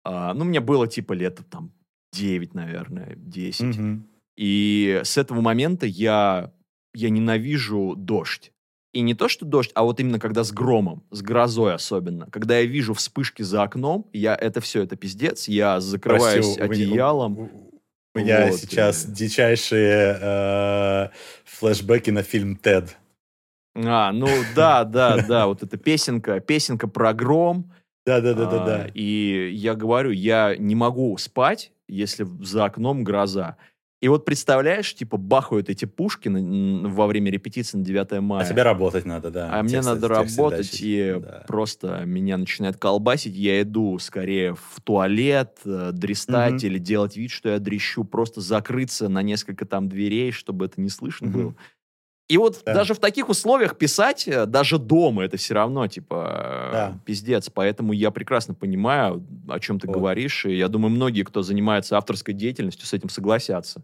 А, 0.05 0.33
ну, 0.33 0.45
мне 0.45 0.59
было 0.61 0.87
типа 0.87 1.13
лет 1.13 1.39
там 1.49 1.73
9, 2.13 2.53
наверное, 2.53 3.15
10. 3.17 3.77
Мгм. 3.77 4.07
И 4.37 5.01
с 5.03 5.17
этого 5.17 5.41
момента 5.41 5.85
я, 5.85 6.51
я 6.93 7.09
ненавижу 7.09 7.95
дождь. 7.95 8.51
И 8.93 9.01
не 9.01 9.15
то, 9.15 9.27
что 9.27 9.45
дождь, 9.45 9.71
а 9.73 9.83
вот 9.83 9.99
именно 9.99 10.19
когда 10.19 10.43
с 10.43 10.51
громом, 10.51 11.03
с 11.09 11.21
грозой 11.21 11.73
особенно. 11.73 12.27
Когда 12.31 12.59
я 12.59 12.65
вижу 12.65 12.93
вспышки 12.93 13.41
за 13.41 13.63
окном, 13.63 14.07
я 14.13 14.35
это 14.35 14.61
все, 14.61 14.83
это 14.83 14.95
пиздец. 14.95 15.47
Я 15.47 15.79
закрываюсь 15.79 16.55
Прости, 16.55 16.61
одеялом. 16.61 17.39
У 17.39 17.73
у 18.15 18.19
меня 18.19 18.47
Вот, 18.47 18.59
сейчас 18.59 19.05
э. 19.05 19.11
дичайшие 19.11 20.17
э, 20.21 21.09
флешбеки 21.45 22.11
на 22.11 22.21
фильм 22.21 22.55
«Тед». 22.55 22.95
А, 23.75 24.11
ну 24.11 24.27
да, 24.55 24.83
да, 24.83 25.17
да, 25.27 25.47
вот 25.47 25.63
эта 25.63 25.77
песенка, 25.77 26.39
песенка 26.39 26.87
про 26.87 27.11
гром. 27.13 27.71
А, 27.71 28.21
Да-да-да-да-да. 28.21 28.91
И 28.93 29.49
я 29.53 29.73
говорю, 29.73 30.11
я 30.11 30.55
не 30.55 30.75
могу 30.75 31.17
спать, 31.17 31.71
если 31.87 32.27
за 32.41 32.65
окном 32.65 33.03
гроза. 33.03 33.57
И 34.03 34.09
вот 34.09 34.25
представляешь, 34.25 34.93
типа 34.93 35.15
бахают 35.15 35.69
эти 35.69 35.85
пушки 35.85 36.27
на- 36.27 36.89
во 36.89 37.07
время 37.07 37.31
репетиции 37.31 37.77
на 37.77 37.85
9 37.85 38.19
мая. 38.19 38.45
А 38.45 38.49
тебе 38.49 38.61
работать 38.63 39.05
надо, 39.05 39.31
да. 39.31 39.49
А 39.53 39.63
мне 39.63 39.75
Текст- 39.75 39.87
надо 39.87 40.07
текст 40.09 40.37
работать, 40.37 40.71
дальше. 40.71 40.83
и 40.85 41.19
Да. 41.21 41.45
просто 41.47 42.03
меня 42.05 42.35
начинает 42.35 42.75
колбасить. 42.75 43.33
Я 43.33 43.61
иду 43.61 43.97
скорее 43.99 44.55
в 44.55 44.81
туалет, 44.83 45.57
э, 45.63 45.91
дрестать 45.93 46.55
Мгм. 46.63 46.65
или 46.65 46.79
делать 46.79 47.15
вид, 47.15 47.31
что 47.31 47.47
я 47.47 47.59
дрещу, 47.59 48.03
просто 48.03 48.41
закрыться 48.41 49.07
на 49.07 49.21
несколько 49.21 49.65
там 49.65 49.87
дверей, 49.87 50.31
чтобы 50.33 50.65
это 50.65 50.81
не 50.81 50.89
слышно 50.89 51.27
Мгм. 51.27 51.33
было. 51.41 51.55
И 52.29 52.37
вот 52.37 52.61
Да. 52.65 52.73
даже 52.73 52.93
в 52.93 52.99
таких 52.99 53.29
условиях 53.29 53.77
писать, 53.77 54.27
э, 54.27 54.45
даже 54.45 54.77
дома, 54.79 55.23
это 55.25 55.37
все 55.37 55.53
равно, 55.53 55.87
типа, 55.87 56.69
Да. 56.71 56.99
пиздец. 57.05 57.49
Поэтому 57.49 57.91
я 57.93 58.11
прекрасно 58.11 58.53
понимаю, 58.53 59.25
о 59.49 59.59
чем 59.59 59.79
ты 59.79 59.87
Вот. 59.87 59.97
говоришь, 59.97 60.45
и 60.45 60.55
я 60.55 60.67
думаю, 60.69 60.91
многие, 60.91 61.23
кто 61.23 61.41
занимается 61.41 61.97
авторской 61.97 62.33
деятельностью, 62.33 62.85
с 62.87 62.93
этим 62.93 63.09
согласятся. 63.09 63.81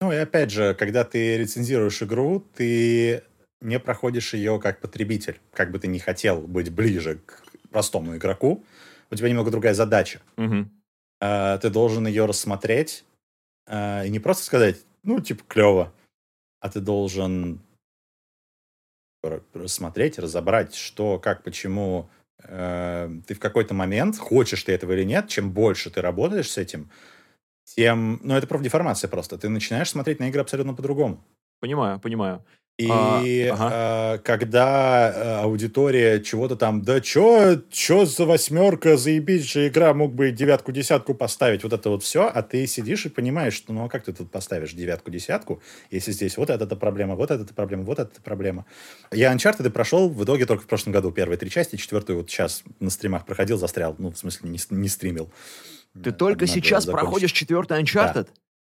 Ну 0.00 0.10
и 0.12 0.16
опять 0.16 0.50
же, 0.50 0.74
когда 0.74 1.04
ты 1.04 1.38
рецензируешь 1.38 2.02
игру, 2.02 2.44
ты 2.56 3.22
не 3.60 3.78
проходишь 3.78 4.34
ее 4.34 4.58
как 4.58 4.80
потребитель. 4.80 5.40
Как 5.54 5.70
бы 5.70 5.78
ты 5.78 5.86
ни 5.86 5.98
хотел 5.98 6.40
быть 6.40 6.70
ближе 6.72 7.20
к 7.24 7.44
простому 7.70 8.16
игроку, 8.16 8.64
у 9.10 9.14
тебя 9.14 9.28
немного 9.28 9.52
другая 9.52 9.74
задача. 9.74 10.20
А, 11.20 11.58
Ты 11.58 11.70
должен 11.70 12.06
ее 12.08 12.24
рассмотреть 12.26 13.04
а, 13.68 14.04
и 14.04 14.10
не 14.10 14.18
просто 14.18 14.42
сказать, 14.44 14.78
ну, 15.04 15.20
типа, 15.20 15.44
клево, 15.46 15.92
а 16.62 16.68
ты 16.68 16.80
должен 16.80 17.60
рассмотреть, 19.52 20.18
разобрать, 20.18 20.74
что, 20.74 21.18
как, 21.18 21.42
почему 21.42 22.08
э, 22.42 23.10
ты 23.26 23.34
в 23.34 23.40
какой-то 23.40 23.74
момент, 23.74 24.16
хочешь 24.16 24.62
ты 24.62 24.72
этого 24.72 24.92
или 24.92 25.02
нет, 25.02 25.28
чем 25.28 25.52
больше 25.52 25.90
ты 25.90 26.00
работаешь 26.00 26.50
с 26.50 26.58
этим, 26.58 26.90
тем... 27.64 28.20
Ну, 28.22 28.34
это 28.34 28.46
профдеформация 28.46 29.08
просто. 29.08 29.38
Ты 29.38 29.48
начинаешь 29.48 29.90
смотреть 29.90 30.20
на 30.20 30.28
игры 30.28 30.40
абсолютно 30.40 30.74
по-другому. 30.74 31.24
Понимаю, 31.60 32.00
понимаю. 32.00 32.44
И 32.78 32.88
А, 33.50 33.54
ага. 33.54 34.16
э, 34.16 34.18
когда 34.24 35.12
э, 35.14 35.34
аудитория 35.42 36.20
чего-то 36.20 36.56
там, 36.56 36.82
да 36.82 37.00
чё, 37.00 37.60
чё 37.70 38.06
за 38.06 38.24
восьмерка, 38.24 38.96
заебись 38.96 39.44
же 39.44 39.68
игра, 39.68 39.92
мог 39.92 40.14
бы 40.14 40.30
девятку-десятку 40.30 41.14
поставить, 41.14 41.64
вот 41.64 41.74
это 41.74 41.90
вот 41.90 42.02
все, 42.02 42.30
а 42.32 42.42
ты 42.42 42.66
сидишь 42.66 43.04
и 43.04 43.10
понимаешь, 43.10 43.52
что 43.54 43.74
ну 43.74 43.84
а 43.84 43.88
как 43.88 44.04
ты 44.04 44.14
тут 44.14 44.30
поставишь 44.30 44.72
девятку-десятку, 44.72 45.60
если 45.90 46.12
здесь 46.12 46.38
вот 46.38 46.48
эта 46.48 46.74
проблема, 46.74 47.14
вот 47.14 47.30
эта 47.30 47.52
проблема, 47.52 47.84
вот 47.84 47.98
эта 47.98 48.20
проблема. 48.22 48.64
Я 49.12 49.32
Uncharted 49.34 49.68
прошел 49.70 50.08
в 50.08 50.24
итоге 50.24 50.46
только 50.46 50.64
в 50.64 50.66
прошлом 50.66 50.92
году 50.92 51.12
первые 51.12 51.36
три 51.36 51.50
части, 51.50 51.76
четвертую 51.76 52.20
вот 52.20 52.30
сейчас 52.30 52.64
на 52.80 52.88
стримах 52.88 53.26
проходил, 53.26 53.58
застрял, 53.58 53.94
ну 53.98 54.10
в 54.10 54.16
смысле 54.16 54.48
не, 54.48 54.58
не 54.70 54.88
стримил. 54.88 55.30
Ты 56.02 56.10
только 56.10 56.46
надо 56.46 56.52
сейчас 56.52 56.84
закончить. 56.84 57.04
проходишь 57.04 57.32
четвертый 57.32 57.82
Uncharted? 57.82 58.24
Да. 58.24 58.32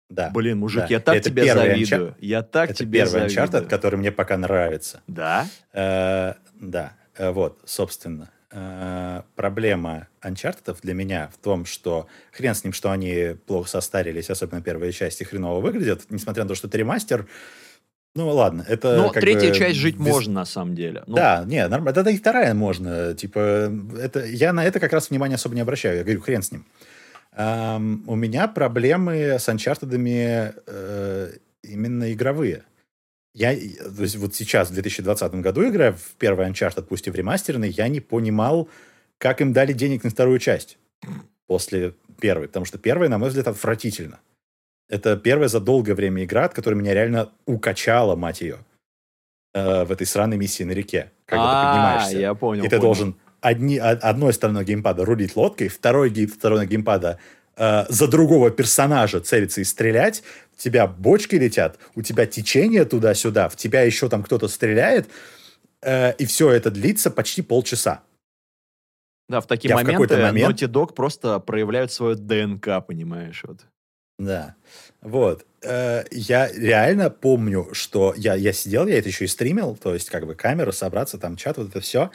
Блин, 0.09 0.59
мужик, 0.59 0.81
Да. 0.81 0.87
я 0.89 0.99
так 0.99 1.15
Это 1.15 1.29
тебе 1.29 1.43
первый 1.43 1.67
завидую. 1.69 2.15
Я 2.19 2.41
так 2.41 2.69
Это 2.69 2.79
тебе 2.79 2.99
первый 2.99 3.29
завидую. 3.29 3.47
Uncharted, 3.47 3.67
который 3.67 3.95
мне 3.97 4.11
пока 4.11 4.37
нравится. 4.37 5.01
Да? 5.07 5.45
Э, 5.73 6.33
да, 6.59 6.93
Э, 7.17 7.31
вот, 7.31 7.59
собственно. 7.65 8.29
Э, 8.51 9.23
проблема 9.35 10.07
Uncharted 10.21 10.77
для 10.81 10.93
меня 10.93 11.29
в 11.33 11.37
том, 11.43 11.65
что 11.65 12.07
хрен 12.31 12.53
с 12.55 12.63
ним, 12.63 12.73
что 12.73 12.91
они 12.91 13.35
плохо 13.47 13.67
состарились, 13.69 14.29
особенно 14.29 14.61
первые 14.61 14.91
части 14.93 15.23
хреново 15.23 15.59
выглядят, 15.59 16.03
несмотря 16.09 16.43
на 16.43 16.49
то, 16.49 16.55
что 16.55 16.67
это 16.67 16.77
ремастер. 16.77 17.27
Ну, 18.15 18.29
ладно, 18.29 18.63
это 18.67 18.95
Ну, 18.97 19.09
третья 19.11 19.49
бы 19.49 19.55
часть 19.55 19.77
жить 19.77 19.95
без- 19.97 20.07
можно, 20.07 20.33
на 20.33 20.45
самом 20.45 20.75
деле. 20.75 21.03
Ну, 21.07 21.15
Да, 21.15 21.43
не, 21.45 21.67
нормально. 21.67 22.03
Да, 22.03 22.09
и 22.09 22.17
вторая 22.17 22.53
можно. 22.53 23.13
Типа, 23.13 23.71
это, 24.01 24.25
я 24.25 24.53
на 24.53 24.63
это 24.63 24.79
как 24.79 24.93
раз 24.93 25.09
внимание 25.09 25.35
особо 25.35 25.53
не 25.55 25.61
обращаю. 25.61 25.97
Я 25.97 26.03
говорю, 26.03 26.21
хрен 26.21 26.41
с 26.41 26.51
ним. 26.51 26.65
Эм, 27.37 28.03
у 28.07 28.15
меня 28.15 28.47
проблемы 28.47 29.37
с 29.37 29.47
Uncharted 29.47 30.55
э, 30.65 31.31
именно 31.61 32.11
игровые. 32.11 32.63
Я, 33.35 33.53
то 33.53 34.01
есть 34.01 34.15
вот 34.15 34.33
сейчас, 34.33 34.71
в 34.71 34.73
2020 34.73 35.35
году, 35.35 35.69
играя 35.69 35.91
в 35.91 36.15
первый 36.17 36.49
Uncharted, 36.49 36.81
пусть 36.89 37.05
и 37.05 37.11
в 37.11 37.15
ремастерный, 37.15 37.69
я 37.69 37.89
не 37.89 37.99
понимал, 37.99 38.67
как 39.19 39.41
им 39.41 39.53
дали 39.53 39.73
денег 39.73 40.03
на 40.03 40.09
вторую 40.09 40.39
часть 40.39 40.79
после 41.45 41.93
первой. 42.19 42.47
Потому 42.47 42.65
что 42.65 42.79
первая, 42.79 43.07
на 43.07 43.19
мой 43.19 43.29
взгляд, 43.29 43.47
отвратительно. 43.47 44.19
Это 44.89 45.15
первая 45.15 45.47
за 45.47 45.59
долгое 45.59 45.93
время 45.93 46.23
игра, 46.23 46.45
от 46.45 46.55
которой 46.55 46.73
меня 46.73 46.95
реально 46.95 47.29
укачала, 47.45 48.15
мать 48.15 48.41
ее, 48.41 48.57
э, 49.53 49.83
в 49.83 49.91
этой 49.91 50.07
сраной 50.07 50.37
миссии 50.37 50.63
на 50.63 50.71
реке. 50.71 51.11
Когда 51.25 51.43
ты 51.43 51.49
А, 51.51 51.71
поднимаешься. 51.71 52.17
я 52.17 52.33
понял. 52.33 52.63
И 52.63 52.67
ты 52.67 52.77
понял. 52.77 52.81
должен 52.81 53.15
одни, 53.41 53.77
одной 53.77 54.33
стороной 54.33 54.65
геймпада 54.65 55.05
рулить 55.05 55.35
лодкой, 55.35 55.67
второй 55.69 56.09
гей- 56.09 56.27
стороной 56.27 56.67
геймпада 56.67 57.19
э, 57.55 57.85
за 57.89 58.07
другого 58.07 58.51
персонажа 58.51 59.19
целиться 59.19 59.61
и 59.61 59.63
стрелять, 59.63 60.23
у 60.55 60.59
тебя 60.61 60.87
бочки 60.87 61.35
летят, 61.35 61.77
у 61.95 62.01
тебя 62.01 62.25
течение 62.25 62.85
туда-сюда, 62.85 63.49
в 63.49 63.55
тебя 63.55 63.81
еще 63.81 64.09
там 64.09 64.23
кто-то 64.23 64.47
стреляет, 64.47 65.07
э, 65.81 66.13
и 66.13 66.25
все 66.25 66.51
это 66.51 66.71
длится 66.71 67.09
почти 67.11 67.41
полчаса. 67.41 68.01
Да, 69.29 69.41
в 69.41 69.47
такие 69.47 69.69
Я 69.69 69.75
в 69.75 69.79
моменты 69.79 70.07
какой-то 70.07 70.23
момент- 70.23 70.61
Naughty 70.61 70.67
Dog 70.71 70.93
просто 70.93 71.39
проявляют 71.39 71.91
свое 71.91 72.15
ДНК, 72.15 72.85
понимаешь, 72.85 73.43
вот. 73.45 73.59
Да. 74.19 74.55
Вот. 75.01 75.45
Э, 75.61 76.03
я 76.11 76.51
реально 76.51 77.09
помню, 77.09 77.69
что 77.73 78.13
я, 78.17 78.35
я 78.35 78.53
сидел, 78.53 78.87
я 78.87 78.97
это 78.97 79.09
еще 79.09 79.25
и 79.25 79.27
стримил, 79.27 79.75
то 79.75 79.93
есть 79.93 80.09
как 80.09 80.25
бы 80.25 80.33
камера, 80.33 80.71
собраться, 80.71 81.17
там 81.17 81.35
чат, 81.35 81.57
вот 81.57 81.69
это 81.69 81.81
все. 81.81 82.09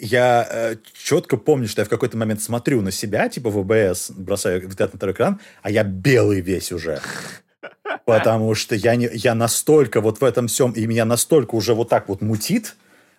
Я 0.00 0.46
э, 0.50 0.76
четко 0.94 1.36
помню, 1.36 1.68
что 1.68 1.80
я 1.82 1.84
в 1.84 1.88
какой-то 1.88 2.16
момент 2.16 2.42
смотрю 2.42 2.80
на 2.82 2.90
себя, 2.90 3.28
типа 3.28 3.50
в 3.50 3.58
ОБС, 3.58 4.10
бросаю 4.10 4.66
взгляд 4.68 4.92
на 4.92 4.96
второй 4.96 5.14
экран, 5.14 5.40
а 5.62 5.70
я 5.70 5.84
белый 5.84 6.40
весь 6.40 6.72
уже. 6.72 7.00
Потому 8.04 8.54
что 8.54 8.74
я, 8.74 8.96
не, 8.96 9.08
я 9.12 9.34
настолько 9.34 10.00
вот 10.00 10.20
в 10.20 10.24
этом 10.24 10.48
всем, 10.48 10.72
и 10.72 10.86
меня 10.86 11.04
настолько 11.04 11.54
уже 11.54 11.74
вот 11.74 11.88
так 11.88 12.08
вот 12.08 12.20
мутит 12.20 12.74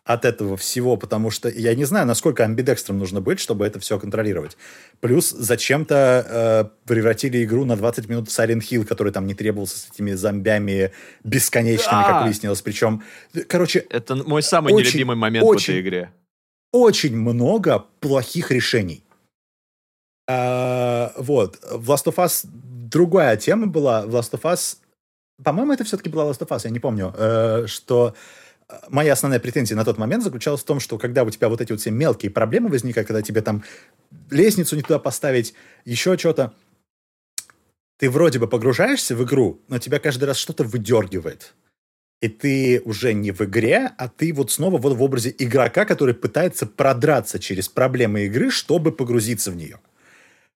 от 0.06 0.26
этого 0.26 0.58
всего, 0.58 0.98
потому 0.98 1.32
что 1.32 1.48
я 1.48 1.74
не 1.76 1.86
знаю, 1.86 2.06
насколько 2.06 2.44
амбидекстром 2.44 2.98
нужно 3.00 3.22
быть, 3.22 3.40
чтобы 3.40 3.66
это 3.66 3.80
все 3.80 3.98
контролировать. 3.98 4.58
Плюс 5.00 5.30
зачем-то 5.30 6.26
э, 6.28 6.88
превратили 6.88 7.44
игру 7.46 7.64
на 7.64 7.78
20 7.78 8.10
минут 8.10 8.30
в 8.30 8.38
Silent 8.38 8.60
Hill, 8.70 8.84
который 8.84 9.14
там 9.14 9.26
не 9.26 9.34
требовался 9.34 9.78
с 9.78 9.90
этими 9.94 10.12
зомбями 10.12 10.92
бесконечными, 11.24 12.02
Да. 12.02 12.04
как 12.04 12.24
выяснилось. 12.24 12.62
Причем, 12.62 13.02
короче, 13.48 13.86
Это 13.90 14.16
мой 14.16 14.44
самый 14.44 14.74
Очень, 14.74 14.88
нелюбимый 14.88 15.16
момент 15.16 15.46
очень. 15.46 15.74
в 15.74 15.78
этой 15.78 15.82
игре. 15.82 16.12
Очень 16.74 17.16
много 17.16 17.86
плохих 18.02 18.52
решений. 18.52 19.06
А, 20.28 21.14
вот. 21.16 21.60
В 21.72 21.90
Last 21.90 22.06
of 22.06 22.16
Us 22.16 22.46
другая 22.46 23.38
тема 23.38 23.68
была. 23.68 24.06
В 24.06 24.14
Last 24.14 24.32
of 24.32 24.42
Us... 24.42 24.78
По-моему, 25.42 25.74
это 25.74 25.84
все-таки 25.84 26.10
была 26.10 26.30
Last 26.30 26.40
of 26.40 26.50
Us, 26.50 26.62
я 26.66 26.72
не 26.72 26.80
помню. 26.80 27.14
э, 27.16 27.68
что 27.68 28.16
э, 28.68 28.74
моя 28.90 29.14
основная 29.14 29.40
претензия 29.40 29.78
на 29.78 29.86
тот 29.86 29.98
момент 29.98 30.24
заключалась 30.24 30.62
в 30.62 30.66
том, 30.66 30.80
что 30.80 30.98
когда 30.98 31.24
у 31.24 31.30
тебя 31.30 31.48
вот 31.48 31.62
эти 31.62 31.72
вот 31.72 31.80
все 31.80 31.92
мелкие 31.92 32.32
проблемы 32.32 32.70
возникают, 32.70 33.08
когда 33.08 33.22
тебе 33.22 33.42
там 33.42 33.64
лестницу 34.32 34.76
не 34.76 34.82
туда 34.82 35.00
поставить, 35.00 35.54
еще 35.86 36.18
что-то, 36.18 36.54
ты 37.98 38.10
вроде 38.10 38.40
бы 38.40 38.48
погружаешься 38.48 39.16
в 39.16 39.24
игру, 39.24 39.62
но 39.68 39.78
тебя 39.78 40.00
каждый 40.00 40.26
раз 40.26 40.38
что-то 40.38 40.64
выдергивает. 40.64 41.54
И 42.24 42.30
ты 42.30 42.82
уже 42.86 43.14
не 43.14 43.32
в 43.32 43.42
игре, 43.42 43.92
а 43.98 44.08
ты 44.08 44.34
вот 44.34 44.50
снова 44.50 44.78
вот 44.78 44.96
в 44.96 45.04
образе 45.04 45.36
игрока, 45.38 45.84
который 45.84 46.14
пытается 46.14 46.66
продраться 46.66 47.38
через 47.38 47.68
проблемы 47.68 48.28
игры, 48.28 48.50
чтобы 48.50 48.94
погрузиться 48.94 49.52
в 49.52 49.58
нее. 49.58 49.80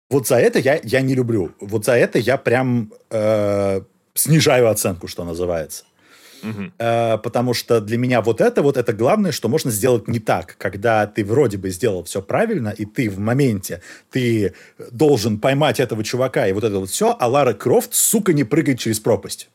Вот 0.09 0.27
за 0.27 0.37
это 0.37 0.59
я, 0.59 0.79
я 0.81 1.01
не 1.01 1.13
люблю. 1.13 1.51
Вот 1.59 1.83
за 1.83 1.97
это 1.97 2.19
я 2.19 2.37
прям 2.37 2.93
э, 3.09 3.81
снижаю 4.13 4.69
оценку, 4.69 5.09
что 5.09 5.25
называется. 5.25 5.83
Мгм. 6.41 6.71
Э, 6.79 7.17
потому 7.17 7.53
что 7.53 7.81
для 7.81 7.97
меня 7.97 8.21
вот 8.21 8.39
это 8.39 8.61
вот 8.61 8.77
это 8.77 8.93
главное, 8.93 9.33
что 9.33 9.49
можно 9.49 9.69
сделать 9.69 10.07
не 10.07 10.19
так, 10.19 10.55
когда 10.57 11.05
ты 11.05 11.25
вроде 11.25 11.57
бы 11.57 11.69
сделал 11.69 12.05
все 12.05 12.21
правильно, 12.21 12.69
и 12.69 12.85
ты 12.85 13.09
в 13.09 13.19
моменте 13.19 13.81
ты 14.09 14.53
должен 14.89 15.37
поймать 15.37 15.81
этого 15.81 16.01
чувака 16.05 16.47
и 16.47 16.53
вот 16.53 16.63
это 16.63 16.79
вот 16.79 16.89
все, 16.89 17.13
а 17.19 17.27
Лара 17.27 17.53
Крофт, 17.53 17.93
сука, 17.93 18.31
не 18.31 18.45
прыгает 18.45 18.79
через 18.79 19.01
пропасть. 19.01 19.49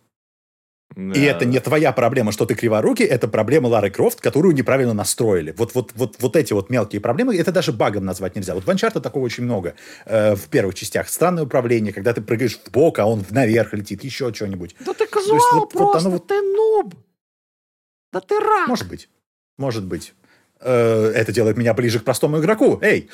Да. 0.94 1.18
И 1.18 1.22
это 1.22 1.44
не 1.44 1.58
твоя 1.60 1.92
проблема, 1.92 2.32
что 2.32 2.44
ты 2.44 2.54
криворукий, 2.54 3.04
это 3.04 3.28
проблема 3.28 3.68
Лары 3.68 3.90
Крофт, 3.90 4.20
которую 4.20 4.54
неправильно 4.54 4.92
настроили. 4.92 5.54
Вот, 5.56 5.74
вот, 5.74 5.92
вот, 5.94 6.16
вот 6.18 6.36
эти 6.36 6.52
вот 6.52 6.70
мелкие 6.70 7.00
проблемы, 7.00 7.36
это 7.36 7.52
даже 7.52 7.72
багом 7.72 8.04
назвать 8.04 8.36
нельзя. 8.36 8.54
Вот 8.54 8.64
в 8.64 8.68
Uncharted 8.68 9.00
такого 9.00 9.24
очень 9.24 9.44
много 9.44 9.74
э, 10.04 10.34
в 10.34 10.48
первых 10.48 10.74
частях. 10.74 11.08
Странное 11.08 11.44
управление, 11.44 11.92
когда 11.92 12.12
ты 12.12 12.20
прыгаешь 12.20 12.58
в 12.58 12.70
бок, 12.70 12.98
а 12.98 13.06
он 13.06 13.24
наверх 13.30 13.72
летит, 13.72 14.04
еще 14.04 14.32
что-нибудь. 14.34 14.76
Да 14.80 14.92
ты 14.92 15.06
казуал 15.06 15.38
вот- 15.52 15.72
вот 15.74 15.92
просто, 15.92 16.08
оно 16.08 16.10
вот- 16.10 16.26
ты 16.26 16.40
нуб. 16.40 16.94
Да 18.12 18.20
ты 18.20 18.38
рак. 18.38 18.68
Может 18.68 18.88
быть. 18.88 19.08
Может 19.58 19.84
быть. 19.84 20.14
Э, 20.64 21.12
это 21.14 21.32
делает 21.32 21.56
меня 21.56 21.74
ближе 21.74 21.98
к 21.98 22.04
простому 22.04 22.38
игроку. 22.38 22.78
Эй! 22.82 23.08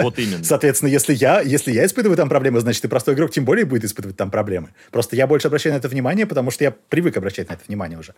Вот 0.00 0.18
именно. 0.18 0.42
Соответственно, 0.42 0.88
если 0.88 1.14
я, 1.14 1.40
если 1.40 1.72
я 1.72 1.84
испытываю 1.84 2.16
там 2.16 2.28
проблемы, 2.28 2.60
значит, 2.60 2.84
и 2.84 2.88
простой 2.88 3.14
игрок 3.14 3.30
тем 3.30 3.44
более 3.44 3.64
будет 3.66 3.84
испытывать 3.84 4.16
там 4.16 4.30
проблемы. 4.30 4.70
Просто 4.90 5.16
я 5.16 5.26
больше 5.26 5.48
обращаю 5.48 5.74
на 5.74 5.78
это 5.78 5.88
внимание, 5.88 6.26
потому 6.26 6.50
что 6.50 6.64
я 6.64 6.70
привык 6.70 7.16
обращать 7.16 7.48
на 7.48 7.54
это 7.54 7.62
внимание 7.66 7.98
уже. 7.98 8.14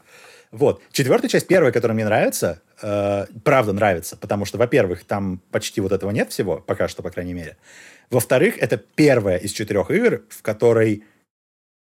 Вот. 0.52 0.82
Четвертая 0.92 1.28
часть, 1.28 1.46
первая, 1.46 1.72
которая 1.72 1.94
мне 1.94 2.04
нравится, 2.04 2.62
э, 2.80 3.26
правда 3.42 3.72
нравится, 3.72 4.16
потому 4.16 4.44
что, 4.44 4.58
во-первых, 4.58 5.04
там 5.04 5.40
почти 5.50 5.80
вот 5.80 5.92
этого 5.92 6.10
нет 6.10 6.30
всего, 6.30 6.58
пока 6.58 6.88
что, 6.88 7.02
по 7.02 7.10
крайней 7.10 7.34
мере. 7.34 7.56
Во-вторых, 8.10 8.58
это 8.58 8.76
первая 8.76 9.38
из 9.38 9.52
четырех 9.52 9.90
игр, 9.90 10.22
в 10.28 10.42
которой 10.42 11.04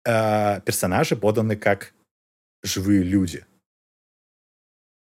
э, 0.04 0.60
персонажи 0.60 1.16
поданы 1.16 1.56
как 1.56 1.92
живые 2.62 3.02
люди. 3.02 3.44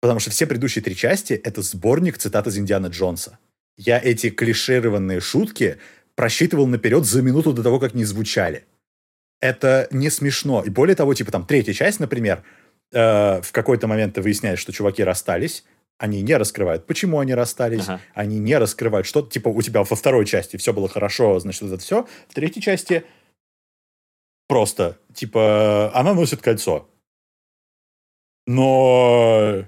Потому 0.06 0.19
что 0.19 0.30
все 0.30 0.45
предыдущие 0.45 0.84
три 0.84 0.95
части— 0.95 1.34
это 1.44 1.64
сборник 1.64 2.19
цитат 2.19 2.45
из 2.45 2.60
Индиана 2.60 2.86
Джонса. 2.90 3.40
Я 3.76 3.99
эти 3.99 4.30
клишированные 4.30 5.19
шутки 5.19 5.80
просчитывал 6.14 6.68
наперед 6.68 7.06
за 7.06 7.23
минуту 7.23 7.53
до 7.53 7.64
того, 7.64 7.80
как 7.80 7.95
не 7.95 8.06
звучали. 8.06 8.65
Это 9.41 9.88
не 9.90 10.11
смешно. 10.11 10.61
И 10.64 10.69
более 10.69 10.95
того, 10.95 11.15
типа 11.15 11.32
там 11.32 11.44
третья 11.48 11.73
часть, 11.73 11.99
например, 11.99 12.44
э, 12.94 13.41
в 13.41 13.52
какой-то 13.52 13.88
момент 13.88 14.14
ты 14.14 14.22
выясняешь, 14.22 14.60
что 14.60 14.72
чуваки 14.72 15.03
расстались, 15.03 15.65
они 15.98 16.22
не 16.22 16.38
раскрывают, 16.38 16.86
почему 16.86 17.18
они 17.18 17.34
расстались, 17.34 17.88
Ага. 17.88 17.99
они 18.14 18.38
не 18.38 18.56
раскрывают 18.60 19.07
что-то, 19.07 19.32
типа 19.32 19.48
у 19.48 19.60
тебя 19.64 19.82
во 19.84 19.95
второй 19.95 20.27
части 20.27 20.57
все 20.57 20.72
было 20.72 20.88
хорошо, 20.88 21.40
значит, 21.40 21.64
это 21.64 21.80
все. 21.80 22.07
В 22.30 22.36
третьей 22.36 22.61
части 22.61 23.03
просто, 24.48 24.99
типа, 25.15 25.91
она 25.95 26.14
носит 26.14 26.44
кольцо. 26.44 26.88
Но 28.45 29.65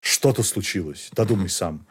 что-то 0.00 0.42
случилось, 0.42 1.10
додумай 1.12 1.48
сам. 1.48 1.86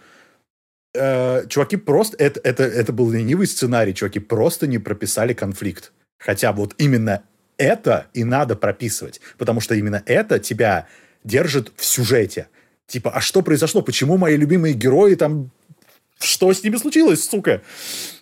Э, 0.94 1.46
чуваки 1.48 1.78
просто, 1.78 2.18
это, 2.18 2.40
это, 2.44 2.64
это 2.64 2.94
был 2.94 3.12
ленивый 3.12 3.48
сценарий, 3.48 3.94
чуваки 3.94 4.20
просто 4.20 4.68
не 4.68 4.80
прописали 4.80 5.34
конфликт. 5.34 5.92
Хотя 6.18 6.52
вот 6.52 6.74
именно 6.78 7.24
это 7.58 8.08
и 8.14 8.24
надо 8.24 8.56
прописывать, 8.56 9.22
потому 9.38 9.62
что 9.62 9.76
именно 9.76 10.02
это 10.06 10.40
тебя 10.40 10.88
держит 11.24 11.72
в 11.76 11.86
сюжете. 11.86 12.48
Типа, 12.88 13.12
а 13.12 13.22
что 13.22 13.42
произошло? 13.42 13.82
Почему 13.82 14.18
мои 14.18 14.38
любимые 14.38 14.74
герои 14.74 15.16
там... 15.16 15.52
Что 16.20 16.52
с 16.52 16.64
ними 16.64 16.78
случилось, 16.78 17.24
сука? 17.24 17.62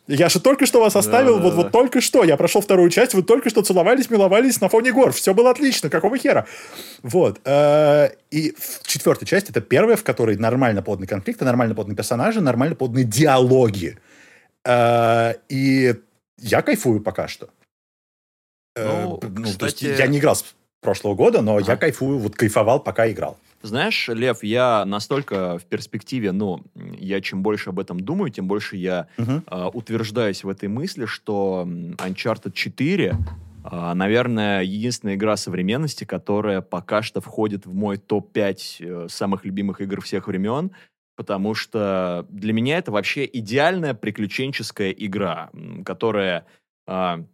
Я 0.08 0.30
же 0.30 0.40
только 0.40 0.66
что 0.68 0.82
вас 0.82 0.96
оставил, 0.96 1.36
вот, 1.40 1.44
Да-да-да. 1.44 1.62
вот 1.64 1.72
только 1.72 2.00
что. 2.02 2.24
Я 2.24 2.38
прошел 2.38 2.62
вторую 2.62 2.90
часть, 2.92 3.14
вы 3.16 3.24
только 3.24 3.50
что 3.50 3.64
целовались, 3.64 4.10
миловались 4.12 4.62
на 4.62 4.70
фоне 4.70 4.92
гор. 4.92 5.12
Все 5.14 5.34
было 5.34 5.50
отлично, 5.50 5.90
какого 5.90 6.18
хера? 6.18 6.46
Вот. 7.02 7.40
э, 7.46 8.10
И 8.30 8.54
в 8.58 8.86
четвертой 8.88 9.28
части 9.28 9.50
это 9.50 9.62
первая, 9.62 9.96
в 9.98 10.04
которой 10.04 10.38
нормально 10.38 10.84
поданы 10.84 11.08
конфликты, 11.08 11.44
нормально 11.46 11.74
поданы 11.74 11.96
персонажи, 11.96 12.40
нормально 12.42 12.76
поданы 12.76 13.04
диалоги. 13.04 13.98
Э, 14.64 15.36
И 15.50 15.96
я 16.38 16.62
кайфую 16.62 17.02
пока 17.02 17.28
что. 17.28 17.50
Э, 18.76 19.04
Ну, 19.06 19.20
ну, 19.24 19.44
кстати- 19.46 19.86
я 19.98 20.06
не 20.08 20.20
играл 20.20 20.36
с 20.36 20.46
прошлого 20.82 21.16
года, 21.16 21.42
но 21.42 21.58
я 21.60 21.66
Ага. 21.66 21.78
кайфую, 21.78 22.20
вот 22.20 22.36
кайфовал, 22.36 22.80
пока 22.80 23.10
играл. 23.10 23.40
Знаешь, 23.66 24.08
Лев, 24.10 24.44
я 24.44 24.86
настолько 24.86 25.58
в 25.58 25.66
перспективе, 25.66 26.32
ну, 26.32 26.62
я 26.76 27.20
чем 27.20 27.42
больше 27.42 27.72
об 27.72 27.80
этом 27.80 28.00
думаю, 28.00 28.30
тем 28.30 28.48
больше 28.48 28.78
я 28.78 29.08
Мгм. 29.18 29.44
а, 29.48 29.70
утверждаюсь 29.70 30.44
в 30.44 30.50
этой 30.50 30.70
мысли, 30.70 31.06
что 31.06 31.64
Uncharted 31.66 32.52
4, 32.52 33.18
а, 33.64 33.96
наверное, 33.96 34.62
единственная 34.62 35.16
игра 35.16 35.36
современности, 35.36 36.04
которая 36.04 36.62
пока 36.62 37.02
что 37.02 37.22
входит 37.22 37.66
в 37.66 37.74
мой 37.74 37.98
топ-5 37.98 38.78
э, 38.80 39.08
самых 39.10 39.46
любимых 39.46 39.82
игр 39.82 40.00
всех 40.02 40.28
времен, 40.28 40.70
потому 41.16 41.56
что 41.56 42.28
для 42.30 42.54
меня 42.54 42.78
это 42.78 42.92
вообще 42.92 43.28
идеальная 43.34 43.96
приключенческая 43.96 44.92
игра, 44.92 45.50
которая 45.84 46.46
а, 46.86 47.26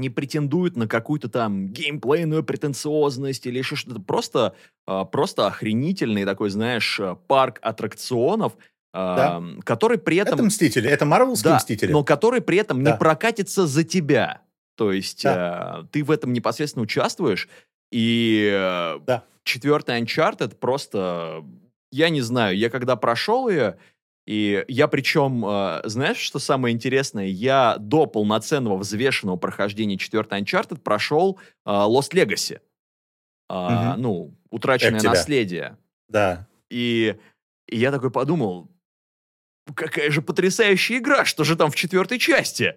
не 0.00 0.10
претендует 0.10 0.76
на 0.76 0.86
какую-то 0.88 1.28
там 1.28 1.68
геймплейную 1.68 2.44
претенциозность 2.44 3.46
или 3.46 3.58
еще 3.58 3.76
что-то. 3.76 4.00
Просто, 4.00 4.54
а, 4.86 5.04
просто 5.04 5.46
охренительный 5.46 6.24
такой, 6.24 6.50
знаешь, 6.50 6.98
а, 7.00 7.14
парк 7.14 7.58
аттракционов, 7.62 8.56
да. 8.92 9.42
который 9.64 9.98
при 9.98 10.16
этом... 10.16 10.34
Это 10.34 10.44
Мстители, 10.44 10.88
это 10.88 11.04
Марвелские 11.04 11.50
да, 11.50 11.56
Мстители. 11.56 11.92
но 11.92 12.02
который 12.02 12.40
при 12.40 12.58
этом 12.58 12.82
Да. 12.82 12.92
не 12.92 12.96
прокатится 12.96 13.66
за 13.66 13.84
тебя. 13.84 14.40
То 14.76 14.92
есть 14.92 15.22
Да. 15.24 15.80
э, 15.82 15.86
ты 15.90 16.02
в 16.02 16.10
этом 16.10 16.32
непосредственно 16.32 16.82
участвуешь, 16.82 17.48
и 17.90 18.50
э, 18.52 19.00
Да. 19.06 19.24
четвертый 19.44 20.00
Uncharted 20.00 20.56
просто... 20.56 21.44
Я 21.92 22.08
не 22.08 22.20
знаю, 22.20 22.56
я 22.56 22.68
когда 22.68 22.96
прошел 22.96 23.48
ее, 23.48 23.76
и 24.26 24.64
я 24.66 24.88
причем, 24.88 25.44
э, 25.46 25.82
знаешь, 25.84 26.18
что 26.18 26.38
самое 26.40 26.74
интересное? 26.74 27.26
Я 27.26 27.76
до 27.78 28.06
полноценного 28.06 28.76
взвешенного 28.76 29.36
прохождения 29.36 29.96
четвертой 29.96 30.40
Uncharted 30.40 30.80
прошел 30.80 31.38
э, 31.64 31.70
Lost 31.70 32.12
Legacy. 32.12 32.60
А, 33.48 33.92
Мгм. 33.92 34.02
Ну, 34.02 34.34
утраченное 34.50 35.00
наследие. 35.00 35.76
Да. 36.08 36.48
И, 36.68 37.14
и 37.68 37.78
я 37.78 37.92
такой 37.92 38.10
подумал, 38.10 38.68
какая 39.74 40.10
же 40.10 40.22
потрясающая 40.22 40.98
игра, 40.98 41.24
что 41.24 41.44
же 41.44 41.54
там 41.54 41.70
в 41.70 41.76
четвертой 41.76 42.18
части? 42.18 42.76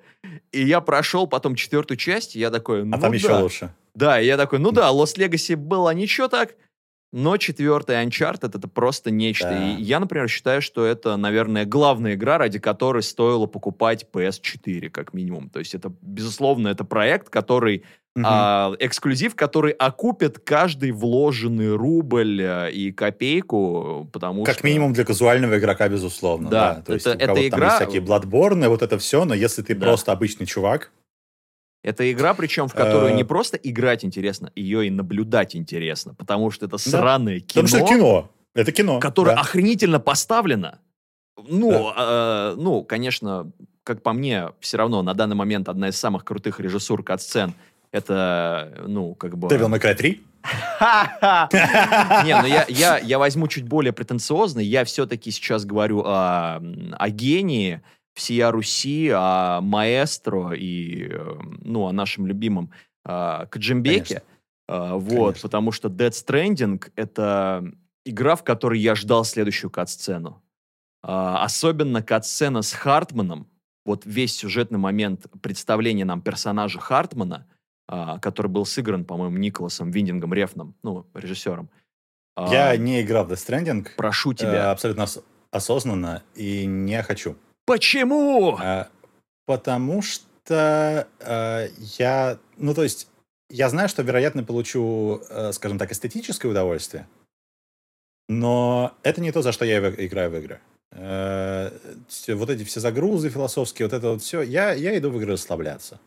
И 0.52 0.64
я 0.64 0.82
прошел 0.82 1.26
потом 1.26 1.56
четвертую 1.56 1.98
часть, 1.98 2.36
и 2.36 2.40
я 2.40 2.52
такой, 2.52 2.86
ну 2.86 2.96
А 2.96 3.00
там 3.00 3.12
да. 3.12 3.18
еще 3.18 3.34
лучше. 3.36 3.74
Да, 3.96 4.22
и 4.22 4.26
я 4.28 4.38
такой, 4.38 4.60
ну 4.60 4.72
да, 4.72 4.90
Lost 4.92 5.18
Legacy 5.18 5.56
было 5.56 5.90
ничего 5.96 6.28
так, 6.28 6.56
но 7.12 7.38
четвертый 7.38 7.96
Uncharted 8.06 8.56
это 8.58 8.68
просто 8.68 9.10
нечто. 9.12 9.50
Да. 9.50 9.72
И 9.74 9.82
я, 9.82 10.00
например, 10.00 10.28
считаю, 10.30 10.62
что 10.62 10.86
это, 10.86 11.18
наверное, 11.18 11.66
главная 11.66 12.14
игра, 12.14 12.38
ради 12.38 12.60
которой 12.60 13.02
стоило 13.04 13.48
покупать 13.48 14.06
PS4, 14.14 14.90
как 14.90 15.14
минимум. 15.14 15.50
То 15.50 15.60
есть 15.60 15.74
это, 15.74 15.92
безусловно, 16.02 16.68
это 16.68 16.84
проект, 16.86 17.30
который 17.30 17.84
Мгм. 18.16 18.26
а, 18.28 18.74
эксклюзив, 18.80 19.36
который 19.36 19.72
окупит 19.72 20.40
каждый 20.40 20.92
вложенный 20.92 21.76
рубль 21.76 22.42
э, 22.42 22.72
и 22.72 22.92
копейку, 22.92 24.10
потому 24.12 24.44
Как 24.44 24.58
что... 24.58 24.66
минимум 24.68 24.94
для 24.94 25.06
казуального 25.06 25.58
игрока, 25.60 25.88
безусловно. 25.88 26.50
Да, 26.50 26.74
Да, 26.76 26.82
то 26.82 26.94
есть 26.94 27.06
это- 27.06 27.16
у 27.16 27.20
кого-то 27.28 27.42
эта 27.42 27.52
там 27.52 27.60
игра- 27.60 27.68
есть 27.68 27.82
всякие 27.82 28.02
Bloodborne, 28.02 28.68
вот 28.68 28.82
это 28.82 28.98
все, 28.98 29.26
но 29.26 29.34
если 29.36 29.62
ты 29.62 29.76
Да. 29.76 29.86
просто 29.86 30.12
обычный 30.12 30.48
чувак, 30.48 30.92
Это 31.84 32.12
игра, 32.12 32.34
причем 32.34 32.68
в 32.68 32.74
которую 32.74 33.14
Э, 33.14 33.16
не 33.16 33.24
просто 33.24 33.58
играть 33.58 34.04
интересно, 34.04 34.52
ее 34.56 34.88
и 34.88 34.90
наблюдать 34.90 35.56
интересно, 35.56 36.14
потому 36.14 36.52
что 36.52 36.66
это 36.66 36.78
сраное 36.78 37.40
кино, 37.40 37.64
потому 37.64 37.68
что 37.68 37.78
это 37.78 37.88
кино. 37.88 38.30
Это 38.54 38.72
кино. 38.72 39.00
которое 39.00 39.36
да. 39.36 39.42
охренительно 39.42 40.00
поставлено. 40.00 40.80
Ну, 41.48 41.72
Да. 41.72 42.54
э, 42.54 42.56
ну, 42.58 42.84
конечно, 42.84 43.52
как 43.84 44.04
по 44.04 44.12
мне, 44.12 44.50
все 44.60 44.78
равно 44.78 45.02
на 45.02 45.14
данный 45.14 45.36
момент 45.36 45.70
одна 45.70 45.88
из 45.90 45.98
самых 45.98 46.26
крутых 46.26 46.60
режиссур 46.60 47.04
кат-сцен 47.04 47.54
это, 47.92 48.84
ну, 48.86 49.16
как 49.16 49.38
бы... 49.38 49.48
Devil 49.48 49.68
May 49.70 49.82
Cry 49.82 49.96
3? 49.96 50.24
Не, 52.26 52.42
ну 52.42 52.48
я, 52.48 52.66
я, 52.70 52.98
я 52.98 53.20
возьму 53.20 53.48
чуть 53.48 53.66
более 53.66 53.92
претенциозно. 53.92 54.60
Я 54.60 54.86
все-таки 54.86 55.32
сейчас 55.32 55.66
говорю 55.66 56.04
о, 56.06 56.62
о 56.98 57.10
гении 57.10 57.82
всея 58.20 58.52
Руси, 58.52 59.10
о 59.14 59.62
маэстро 59.62 60.52
и, 60.54 61.08
э, 61.10 61.36
ну, 61.62 61.86
о 61.88 61.92
нашем 61.94 62.28
любимом 62.28 62.72
э, 63.06 63.46
Каджимбеке. 63.50 64.04
Конечно. 64.06 64.24
А, 64.68 64.96
вот, 64.98 65.10
Конечно. 65.34 65.42
потому 65.48 65.72
что 65.72 65.88
Dead 65.90 66.12
Stranding— 66.12 66.92
это 66.96 67.64
игра, 68.06 68.36
в 68.36 68.44
которой 68.44 68.80
я 68.80 68.94
ждал 68.94 69.24
следующую 69.26 69.72
кат-сцену. 69.72 70.44
А, 71.02 71.44
особенно 71.44 72.04
кат-сцена 72.04 72.62
с 72.62 72.74
Хартманом, 72.74 73.48
вот 73.86 74.06
весь 74.06 74.36
сюжетный 74.36 74.78
момент 74.78 75.26
представления 75.42 76.06
нам 76.06 76.22
персонажа 76.22 76.80
Хартмана, 76.80 77.48
а, 77.88 78.20
который 78.20 78.48
был 78.48 78.66
сыгран, 78.66 79.06
по-моему, 79.06 79.38
Николасом 79.38 79.90
Виндингом 79.90 80.34
Рефном, 80.34 80.76
ну, 80.84 81.08
режиссером. 81.16 81.70
А, 82.36 82.54
Я 82.54 82.78
не 82.78 83.02
играл 83.02 83.26
в 83.26 83.32
Death 83.32 83.48
Stranding 83.48 83.88
Прошу 83.98 84.34
э, 84.34 84.36
тебя. 84.36 84.70
абсолютно 84.72 85.04
ос- 85.06 85.24
осознанно 85.52 86.22
и 86.36 86.66
не 86.68 87.02
хочу. 87.02 87.36
Почему? 87.70 88.58
А, 88.60 88.88
Потому 89.46 90.02
что 90.02 91.08
э, 91.20 91.68
я, 92.00 92.40
ну 92.58 92.74
то 92.74 92.82
есть, 92.82 93.08
я 93.52 93.70
знаю, 93.70 93.90
что, 93.90 94.02
вероятно, 94.02 94.44
получу, 94.44 95.22
э, 95.30 95.52
скажем 95.54 95.78
так, 95.78 95.92
эстетическое 95.92 96.52
удовольствие, 96.52 97.08
но 98.28 98.94
это 99.04 99.22
не 99.22 99.32
то, 99.32 99.44
за 99.44 99.52
что 99.52 99.66
я 99.66 99.78
играю 99.78 100.32
в 100.32 100.36
игры. 100.36 100.60
Э, 100.92 101.72
вот 102.30 102.50
эти 102.50 102.64
все 102.64 102.80
загрузы 102.80 103.30
философские, 103.30 103.88
вот 103.88 103.94
это 103.94 104.10
вот 104.10 104.24
все, 104.24 104.42
я, 104.42 104.74
я 104.74 104.98
иду 104.98 105.12
в 105.12 105.18
игры 105.18 105.34
расслабляться. 105.34 106.00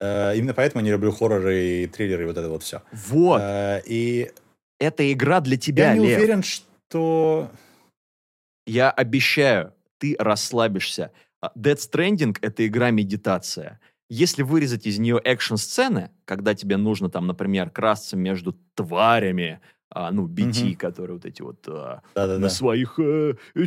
Э, 0.00 0.36
именно 0.36 0.52
поэтому 0.52 0.84
не 0.84 0.90
люблю 0.90 1.12
хорроры 1.12 1.64
и 1.64 1.86
триллеры 1.86 2.24
и 2.24 2.26
вот 2.26 2.36
это 2.36 2.48
вот 2.48 2.64
все. 2.64 2.82
Вот, 2.90 3.40
и 3.86 4.32
это 4.80 5.12
игра 5.12 5.40
для 5.40 5.56
тебя, 5.56 5.92
я 5.92 5.98
не 5.98 6.08
Лев. 6.08 6.18
уверен, 6.18 6.42
что... 6.42 7.50
Я 8.66 8.90
обещаю, 8.90 9.72
ты 10.02 10.16
расслабишься. 10.18 11.12
А, 11.40 11.52
Dead 11.56 11.76
Stranding— 11.76 12.36
это 12.42 12.66
игра-медитация. 12.66 13.78
Если 14.10 14.42
вырезать 14.42 14.84
из 14.86 14.98
нее 14.98 15.20
экшн-сцены, 15.22 16.10
когда 16.24 16.54
тебе 16.54 16.76
нужно 16.76 17.08
там, 17.08 17.28
например, 17.28 17.70
красться 17.70 18.16
между 18.16 18.52
тварями, 18.74 19.60
а, 19.90 20.10
ну, 20.10 20.26
BT, 20.26 20.64
Мгм. 20.70 20.74
которые 20.74 21.14
вот 21.16 21.24
эти 21.24 21.40
вот 21.42 21.64
а, 21.68 22.02
Да-да-да. 22.16 22.38
на 22.40 22.48
своих 22.48 22.98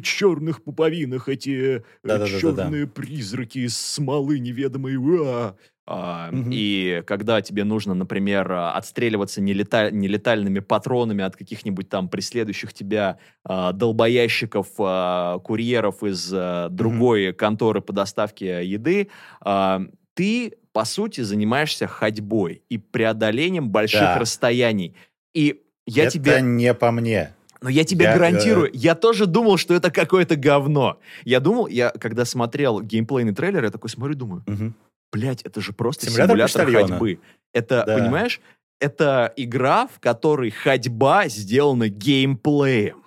черных 0.04 0.64
пуповинах, 0.64 1.30
эти 1.30 1.84
Да-да-да-да-да. 2.04 2.64
черные 2.64 2.86
призраки 2.88 3.60
из 3.60 3.78
смолы 3.78 4.40
неведомой. 4.40 4.96
А, 5.26 5.56
Мгм. 5.88 6.50
И 6.52 7.04
когда 7.06 7.42
тебе 7.42 7.64
нужно, 7.64 7.94
например, 7.94 8.52
а, 8.52 8.72
отстреливаться 8.74 9.40
нелета- 9.40 9.92
нелетальными 9.92 10.60
патронами 10.60 11.24
от 11.24 11.36
каких-нибудь 11.36 11.90
там 11.90 12.10
преследующих 12.10 12.74
тебя 12.74 13.20
а, 13.44 13.72
долбоящиков, 13.72 14.68
а, 14.80 15.38
курьеров 15.40 16.04
из 16.04 16.32
а, 16.34 16.70
другой 16.70 17.34
конторы 17.34 17.82
по 17.82 17.94
доставке 17.94 18.66
еды, 18.66 19.10
а, 19.42 19.82
ты, 20.16 20.54
по 20.74 20.86
сути, 20.86 21.22
занимаешься 21.22 21.88
ходьбой 21.88 22.64
и 22.70 22.78
преодолением 22.80 23.70
больших 23.70 24.02
Да. 24.02 24.20
расстояний. 24.20 24.96
И 25.36 25.62
я 25.86 26.04
это 26.06 26.14
тебе... 26.14 26.42
не 26.42 26.74
по 26.74 26.90
мне. 26.92 27.34
Но 27.62 27.70
я 27.70 27.84
тебе 27.84 28.06
Я, 28.06 28.12
э, 28.12 28.18
гарантирую, 28.18 28.70
я 28.74 28.96
тоже 28.96 29.26
думал, 29.26 29.58
что 29.58 29.74
это 29.74 29.90
какое-то 29.92 30.36
говно. 30.36 31.00
Я 31.24 31.40
думал, 31.40 31.68
я 31.68 31.90
когда 31.90 32.26
смотрел 32.26 32.82
геймплейный 32.82 33.34
трейлер, 33.34 33.64
я 33.64 33.72
такой 33.72 33.90
смотрю, 33.90 34.16
думаю, 34.16 34.44
Мгм. 34.48 34.76
Блядь, 35.16 35.42
это 35.44 35.62
же 35.62 35.72
просто 35.72 36.06
Симулятор 36.08 36.50
симулятор, 36.50 36.90
ходьбы. 36.90 37.20
Это, 37.54 37.84
Да. 37.88 37.96
понимаешь, 37.96 38.42
это 38.82 39.34
игра, 39.38 39.88
в 39.88 40.00
которой 40.02 40.52
ходьба 40.52 41.30
сделана 41.30 41.88
геймплеем. 41.88 43.04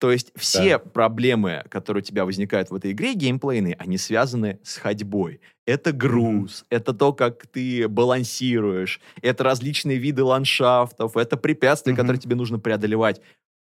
То 0.00 0.10
есть 0.10 0.32
все 0.36 0.78
проблемы, 0.78 1.64
которые 1.70 2.02
у 2.02 2.04
тебя 2.04 2.24
возникают 2.24 2.70
в 2.70 2.74
этой 2.74 2.92
игре, 2.92 3.14
геймплейные, 3.14 3.74
они 3.78 3.96
связаны 3.96 4.58
с 4.62 4.76
ходьбой. 4.76 5.40
Это 5.66 5.92
груз, 5.92 6.64
это 6.68 6.92
то, 6.92 7.12
как 7.12 7.46
ты 7.46 7.88
балансируешь, 7.88 9.00
это 9.22 9.44
различные 9.44 9.98
виды 9.98 10.22
ландшафтов, 10.24 11.16
это 11.16 11.36
препятствия, 11.36 11.92
Мгм. 11.92 12.00
которые 12.02 12.20
тебе 12.20 12.36
нужно 12.36 12.58
преодолевать. 12.58 13.20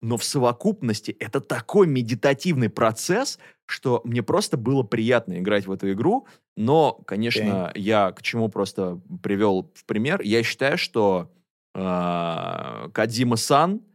Но 0.02 0.18
в 0.18 0.24
совокупности 0.24 1.12
это 1.20 1.42
такой 1.42 1.88
медитативный 1.88 2.70
процесс, 2.70 3.38
что 3.66 4.02
мне 4.04 4.24
просто 4.24 4.58
было 4.58 4.84
приятно 4.84 5.40
играть 5.40 5.68
в 5.68 5.72
эту 5.72 5.92
игру. 5.92 6.28
Но, 6.56 6.94
конечно, 7.06 7.72
я 7.76 8.12
к 8.12 8.22
чему 8.22 8.50
просто 8.50 9.00
привел 9.22 9.72
в 9.76 9.86
пример. 9.86 10.22
Я 10.22 10.44
считаю, 10.44 10.78
что 10.78 11.32
э, 11.76 12.90
Кадзима-сан 12.94 13.76
э, 13.76 13.89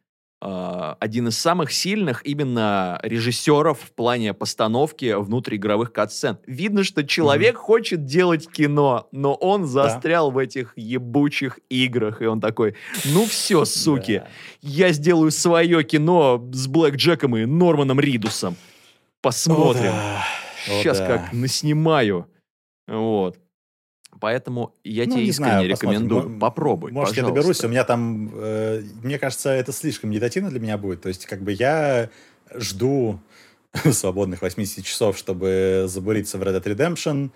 один 0.45 1.29
из 1.29 1.39
самых 1.39 1.73
сильных 1.73 2.25
именно 2.27 2.99
режиссеров 3.03 3.81
в 3.81 3.93
плане 3.93 4.35
постановки 4.35 5.15
внутриигровых 5.15 5.93
катсцен. 5.93 6.39
Видно, 6.47 6.85
что 6.85 7.05
человек 7.05 7.57
хочет 7.57 8.05
делать 8.05 8.51
кино, 8.51 9.09
но 9.13 9.35
он 9.35 9.67
застрял 9.67 10.31
в 10.31 10.39
этих 10.39 10.73
ебучих 10.77 11.59
играх. 11.71 12.21
И 12.21 12.27
он 12.27 12.41
такой, 12.41 12.75
ну 13.07 13.25
все, 13.27 13.65
суки, 13.65 14.23
Да. 14.25 14.29
я 14.61 14.93
сделаю 14.93 15.31
свое 15.31 15.83
кино 15.85 16.45
с 16.53 16.67
Блэк 16.67 16.97
Джеком 16.97 17.37
и 17.37 17.45
Норманом 17.47 17.99
Ридусом. 18.01 18.57
Посмотрим. 19.23 19.91
О, 19.91 19.93
да. 19.93 20.25
О, 20.69 20.83
Сейчас 20.83 20.99
да. 20.99 21.07
как 21.07 21.33
наснимаю. 21.33 22.27
Вот. 22.87 23.39
Поэтому 24.21 24.75
я 24.85 25.05
Ну, 25.05 25.13
тебе 25.13 25.23
не 25.25 25.29
искренне 25.31 25.51
знаю, 25.51 25.71
посмотрим. 25.71 25.91
рекомендую. 25.93 26.23
М- 26.35 26.41
Попробуй, 26.41 26.93
Может, 26.93 27.17
я 27.17 27.23
пожалуйста. 27.23 27.41
доберусь, 27.43 27.65
у 27.65 27.69
меня 27.69 27.85
там, 27.85 28.31
э, 28.35 28.83
мне 29.03 29.19
кажется, 29.19 29.51
это 29.51 29.73
слишком 29.73 30.11
медитативно 30.11 30.51
для 30.51 30.61
меня 30.61 30.79
будет. 30.79 31.03
То 31.03 31.09
есть, 31.09 31.27
как 31.27 31.43
бы 31.43 31.53
я 31.53 32.09
жду 32.55 33.21
свободных 33.93 34.43
80 34.43 34.85
часов, 34.85 35.17
чтобы 35.19 35.85
забуриться 35.89 36.39
в 36.39 36.43
Red 36.43 36.63
Dead 36.63 36.77
Redemption. 36.77 37.31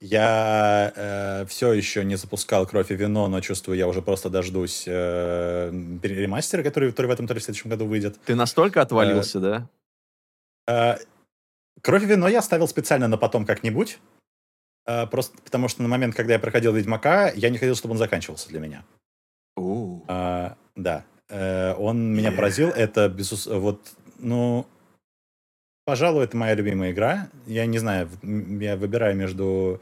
Я 0.00 1.44
все 1.48 1.72
еще 1.72 2.04
не 2.04 2.16
запускал 2.16 2.66
«Кровь 2.66 2.90
и 2.90 2.94
вино», 2.94 3.26
но 3.28 3.40
чувствую, 3.40 3.78
я 3.78 3.86
уже 3.88 4.02
просто 4.02 4.28
дождусь 4.28 4.84
э, 4.86 5.70
ремастера, 6.02 6.62
который, 6.62 6.90
который 6.90 7.06
в 7.06 7.10
этом 7.10 7.26
то 7.26 7.32
ли 7.34 7.40
в 7.40 7.42
следующем 7.44 7.70
году 7.70 7.86
выйдет. 7.86 8.18
Ты 8.26 8.34
настолько 8.34 8.82
отвалился, 8.82 9.40
да? 9.40 9.68
Э, 10.68 10.96
«Кровь 11.80 12.02
и 12.02 12.06
вино» 12.06 12.28
я 12.28 12.40
оставил 12.40 12.68
специально 12.68 13.08
на 13.08 13.16
потом 13.16 13.46
как-нибудь. 13.46 13.98
Э, 14.86 15.06
Просто 15.06 15.36
потому 15.42 15.68
что 15.68 15.82
на 15.82 15.88
момент, 15.88 16.14
когда 16.14 16.34
я 16.34 16.38
проходил 16.38 16.72
«Ведьмака», 16.72 17.30
я 17.30 17.50
не 17.50 17.58
хотел, 17.58 17.74
чтобы 17.74 17.92
он 17.92 17.98
заканчивался 17.98 18.48
для 18.48 18.60
меня. 18.60 18.84
А, 20.08 20.56
да. 20.76 21.04
Э, 21.28 21.74
он 21.74 22.14
меня 22.14 22.32
поразил. 22.32 22.68
Это, 22.68 23.08
безус... 23.08 23.46
вот, 23.46 23.80
ну... 24.18 24.66
пожалуй, 25.84 26.24
это 26.24 26.36
моя 26.36 26.54
любимая 26.54 26.92
игра. 26.92 27.28
Я 27.46 27.66
не 27.66 27.78
знаю, 27.78 28.08
я 28.22 28.76
выбираю 28.76 29.16
между... 29.16 29.80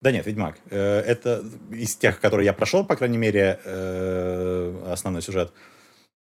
Да 0.00 0.10
нет, 0.10 0.26
Ведьмак. 0.26 0.58
Э, 0.70 1.00
это 1.00 1.44
из 1.70 1.96
тех, 1.96 2.20
которые 2.20 2.46
я 2.46 2.52
прошел, 2.52 2.84
по 2.84 2.96
крайней 2.96 3.18
мере, 3.18 3.60
основной 4.86 5.22
сюжет. 5.22 5.52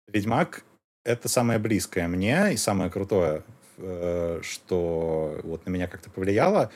Ведьмак— 0.07 0.64
это 1.06 1.30
самое 1.30 1.60
близкое 1.60 2.07
мне 2.07 2.53
и 2.53 2.57
самое 2.57 2.90
крутое, 2.90 3.44
что 4.41 5.40
вот 5.44 5.65
на 5.65 5.69
меня 5.69 5.88
как-то 5.88 6.10
повлияло. 6.10 6.72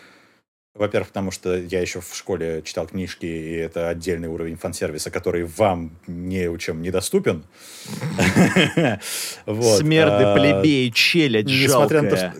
Во-первых, 0.75 1.07
потому 1.07 1.31
что 1.31 1.55
я 1.57 1.79
еще 1.79 2.01
в 2.01 2.13
школе 2.13 2.61
читал 2.65 2.85
книжки, 2.85 3.25
и 3.25 3.53
это 3.53 3.87
отдельный 3.87 4.27
уровень 4.27 4.57
фан-сервиса, 4.57 5.09
который 5.09 5.45
вам 5.45 5.97
не 6.05 6.49
у 6.49 6.57
чем 6.57 6.81
недоступен. 6.81 7.45
Смерды, 9.45 10.23
а, 10.25 10.35
плебей, 10.35 10.91
челядь 10.91 11.45
Несмотря 11.45 12.01
на 12.01 12.09
то, 12.09 12.17
что 12.17 12.33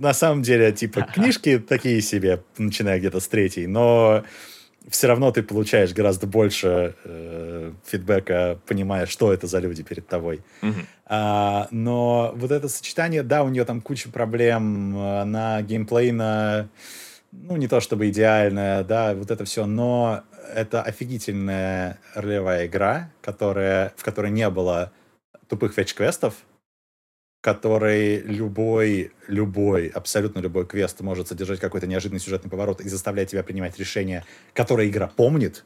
на 0.00 0.14
самом 0.14 0.42
деле, 0.42 0.72
типа, 0.72 1.02
книжки 1.14 1.58
такие 1.58 2.00
себе, 2.00 2.42
начиная 2.56 2.98
где-то 2.98 3.20
с 3.20 3.28
третьей, 3.28 3.66
но 3.66 4.24
все 4.88 5.06
равно 5.06 5.30
ты 5.30 5.42
получаешь 5.42 5.92
гораздо 5.92 6.26
больше 6.26 6.94
э, 7.04 7.72
фидбэка, 7.86 8.60
понимая, 8.66 9.04
что 9.04 9.30
это 9.30 9.46
за 9.46 9.58
люди 9.58 9.82
перед 9.82 10.06
тобой. 10.06 10.40
А, 11.06 11.68
но 11.70 12.32
вот 12.34 12.50
это 12.50 12.68
сочетание, 12.68 13.22
да, 13.22 13.44
у 13.44 13.50
нее 13.50 13.66
там 13.66 13.82
куча 13.82 14.08
проблем 14.08 14.96
э, 14.96 15.24
на 15.24 15.60
геймплей, 15.60 16.12
на 16.12 16.68
ну, 17.42 17.56
не 17.56 17.68
то 17.68 17.80
чтобы 17.80 18.08
идеальная, 18.08 18.84
да, 18.84 19.14
вот 19.14 19.30
это 19.30 19.44
все, 19.44 19.66
но 19.66 20.22
это 20.54 20.82
офигительная 20.82 21.98
ролевая 22.14 22.66
игра, 22.66 23.10
которая, 23.20 23.92
в 23.96 24.04
которой 24.04 24.30
не 24.30 24.48
было 24.50 24.92
тупых 25.48 25.74
фетч-квестов, 25.74 26.34
которой 27.40 28.22
любой, 28.22 29.12
любой, 29.26 29.88
абсолютно 29.88 30.40
любой 30.40 30.66
квест 30.66 31.00
может 31.00 31.28
содержать 31.28 31.60
какой-то 31.60 31.86
неожиданный 31.86 32.20
сюжетный 32.20 32.50
поворот 32.50 32.80
и 32.80 32.88
заставлять 32.88 33.30
тебя 33.30 33.42
принимать 33.42 33.78
решения, 33.78 34.24
которые 34.54 34.88
игра 34.88 35.08
помнит, 35.08 35.64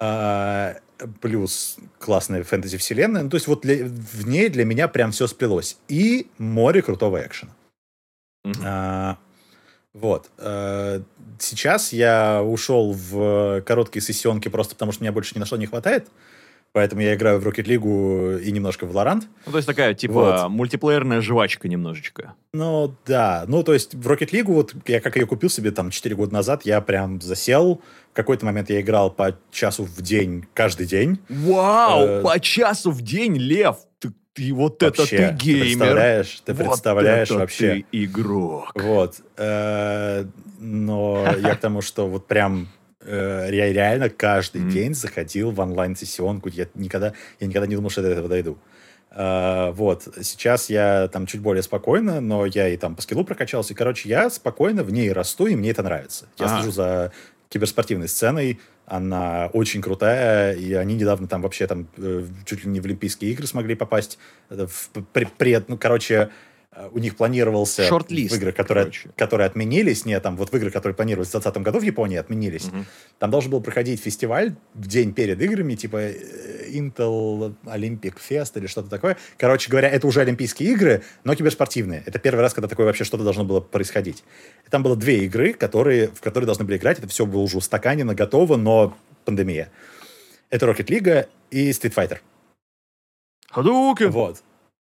а, 0.00 0.76
плюс 1.20 1.76
классная 1.98 2.44
фэнтези-вселенная. 2.44 3.24
Ну, 3.24 3.30
то 3.30 3.36
есть 3.36 3.48
вот 3.48 3.62
для, 3.62 3.84
в 3.84 4.26
ней 4.26 4.48
для 4.48 4.64
меня 4.64 4.88
прям 4.88 5.10
все 5.10 5.26
сплелось. 5.26 5.76
И 5.88 6.30
море 6.38 6.82
крутого 6.82 7.20
экшена. 7.20 7.52
Mm-hmm. 8.46 8.62
А, 8.64 9.18
вот. 9.94 10.30
Э, 10.38 11.00
сейчас 11.38 11.92
я 11.92 12.42
ушел 12.42 12.92
в 12.92 13.62
короткие 13.62 14.02
сессионки 14.02 14.48
просто 14.48 14.74
потому, 14.74 14.92
что 14.92 15.02
меня 15.02 15.12
больше 15.12 15.34
ни 15.34 15.40
на 15.40 15.46
что 15.46 15.56
не 15.56 15.66
хватает. 15.66 16.08
Поэтому 16.72 17.00
я 17.00 17.14
играю 17.14 17.40
в 17.40 17.46
Rocket 17.46 17.64
League 17.64 18.42
и 18.42 18.52
немножко 18.52 18.86
в 18.86 18.94
Valorant. 18.94 19.22
Ну, 19.46 19.52
то 19.52 19.58
есть 19.58 19.66
такая, 19.66 19.94
типа, 19.94 20.12
вот. 20.12 20.50
мультиплеерная 20.50 21.20
жвачка 21.20 21.66
немножечко. 21.66 22.34
Ну, 22.52 22.94
да. 23.06 23.44
Ну, 23.48 23.62
то 23.62 23.72
есть 23.72 23.94
в 23.94 24.06
Rocket 24.06 24.30
League, 24.30 24.44
вот 24.44 24.74
я 24.86 25.00
как 25.00 25.16
ее 25.16 25.26
купил 25.26 25.48
себе 25.48 25.70
там 25.70 25.90
4 25.90 26.14
года 26.14 26.32
назад, 26.32 26.66
я 26.66 26.80
прям 26.80 27.20
засел. 27.20 27.80
В 28.12 28.14
какой-то 28.14 28.44
момент 28.44 28.68
я 28.70 28.80
играл 28.80 29.10
по 29.10 29.36
часу 29.50 29.84
в 29.84 30.02
день 30.02 30.46
каждый 30.52 30.86
день. 30.86 31.18
Вау! 31.28 32.06
Э- 32.06 32.22
по 32.22 32.38
часу 32.38 32.90
в 32.90 33.00
день, 33.00 33.36
Лев! 33.36 33.76
Ты 33.98 34.12
ты 34.38 34.54
вот 34.54 34.98
вообще, 34.98 35.16
это 35.16 35.36
ты 35.36 35.44
геймер. 35.44 35.62
Ты 35.62 35.68
представляешь, 35.68 36.42
ты 36.44 36.54
вот 36.54 36.66
представляешь 36.66 37.28
это 37.28 37.38
вообще. 37.38 37.84
ты 37.90 38.04
игрок. 38.04 38.72
Вот. 38.74 39.16
Э, 39.36 40.24
но 40.58 41.34
я 41.38 41.54
к 41.54 41.60
тому, 41.60 41.82
что 41.82 42.08
вот 42.08 42.26
прям 42.26 42.68
э, 43.00 43.48
я 43.52 43.72
реально 43.72 44.10
каждый 44.10 44.62
день 44.62 44.94
заходил 44.94 45.50
в 45.50 45.60
онлайн-сессионку. 45.60 46.48
Я 46.48 46.66
никогда, 46.74 47.12
я 47.40 47.46
никогда 47.46 47.66
не 47.66 47.76
думал, 47.76 47.90
что 47.90 48.00
я 48.00 48.08
до 48.08 48.12
этого 48.12 48.28
дойду. 48.28 48.58
Uh, 49.10 49.72
вот, 49.72 50.06
сейчас 50.20 50.68
я 50.68 51.08
там 51.08 51.24
чуть 51.24 51.40
более 51.40 51.62
спокойно, 51.62 52.20
но 52.20 52.44
я 52.44 52.68
и 52.68 52.76
там 52.76 52.94
по 52.94 53.00
скиллу 53.00 53.24
прокачался. 53.24 53.72
И, 53.72 53.76
короче, 53.76 54.06
я 54.06 54.28
спокойно 54.28 54.82
в 54.82 54.92
ней 54.92 55.10
расту, 55.10 55.46
и 55.46 55.56
мне 55.56 55.70
это 55.70 55.82
нравится. 55.82 56.26
Я 56.38 56.46
а. 56.46 56.58
слежу 56.58 56.72
за 56.72 57.12
киберспортивной 57.48 58.08
сценой, 58.08 58.60
она 58.86 59.50
очень 59.52 59.82
крутая, 59.82 60.54
и 60.54 60.72
они 60.74 60.94
недавно 60.94 61.28
там 61.28 61.42
вообще 61.42 61.66
там 61.66 61.88
э, 61.96 62.26
чуть 62.44 62.64
ли 62.64 62.70
не 62.70 62.80
в 62.80 62.84
Олимпийские 62.84 63.32
игры 63.32 63.46
смогли 63.46 63.74
попасть. 63.74 64.18
В, 64.48 64.90
при, 65.12 65.62
ну, 65.68 65.76
короче, 65.76 66.30
у 66.92 66.98
них 66.98 67.16
планировался 67.16 67.84
Шорт-лист, 67.84 68.34
в 68.34 68.36
игры, 68.36 68.52
которые, 68.52 68.92
которые 69.16 69.46
отменились, 69.46 70.04
не 70.04 70.18
там 70.20 70.36
вот 70.36 70.52
в 70.52 70.56
игры, 70.56 70.70
которые 70.70 70.94
планировались 70.94 71.28
в 71.28 71.32
2020 71.32 71.62
году 71.62 71.78
в 71.80 71.82
Японии, 71.82 72.16
отменились. 72.18 72.66
Угу. 72.66 72.84
Там 73.18 73.30
должен 73.30 73.50
был 73.50 73.60
проходить 73.60 74.00
фестиваль 74.00 74.54
в 74.74 74.86
день 74.86 75.12
перед 75.14 75.40
играми, 75.40 75.74
типа 75.74 75.96
э, 75.96 76.70
Intel 76.70 77.54
Olympic 77.64 78.16
Fest 78.28 78.52
или 78.56 78.66
что-то 78.66 78.90
такое. 78.90 79.16
Короче 79.38 79.70
говоря, 79.70 79.88
это 79.88 80.06
уже 80.06 80.20
Олимпийские 80.20 80.72
игры, 80.72 81.02
но 81.24 81.34
киберспортивные. 81.34 82.02
Это 82.04 82.18
первый 82.18 82.40
раз, 82.40 82.52
когда 82.52 82.68
такое 82.68 82.86
вообще 82.86 83.04
что-то 83.04 83.24
должно 83.24 83.44
было 83.44 83.60
происходить. 83.60 84.22
И 84.66 84.70
там 84.70 84.82
было 84.82 84.94
две 84.94 85.24
игры, 85.24 85.54
которые, 85.54 86.08
в 86.08 86.20
которые 86.20 86.46
должны 86.46 86.64
были 86.64 86.76
играть. 86.76 86.98
Это 86.98 87.08
все 87.08 87.24
было 87.24 87.40
уже 87.40 87.56
устаканено, 87.56 88.14
готово, 88.14 88.56
но 88.56 88.96
пандемия. 89.24 89.70
Это 90.50 90.66
Rocket 90.66 90.86
League 90.86 91.28
и 91.50 91.70
Street 91.70 91.94
Fighter. 91.94 92.18
Hadouken! 93.54 94.08
Вот. 94.08 94.42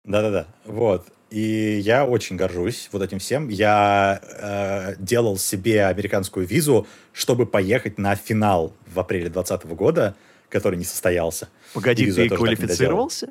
Да-да-да. 0.03 0.48
Вот. 0.65 1.07
И 1.32 1.80
я 1.80 2.06
очень 2.06 2.36
горжусь 2.36 2.90
вот 2.91 3.02
этим 3.02 3.20
всем. 3.20 3.48
Я 3.48 4.20
э, 4.22 4.95
делал 4.99 5.38
себе 5.38 5.86
американскую 5.86 6.45
визу, 6.45 6.86
чтобы 7.14 7.45
поехать 7.45 7.98
на 7.98 8.16
финал 8.16 8.74
в 8.94 8.99
апреле 8.99 9.30
2020 9.30 9.66
года, 9.78 10.16
который 10.49 10.76
не 10.76 10.84
состоялся. 10.84 11.48
Погоди, 11.74 12.12
ты 12.12 12.28
квалифицировался? 12.28 13.30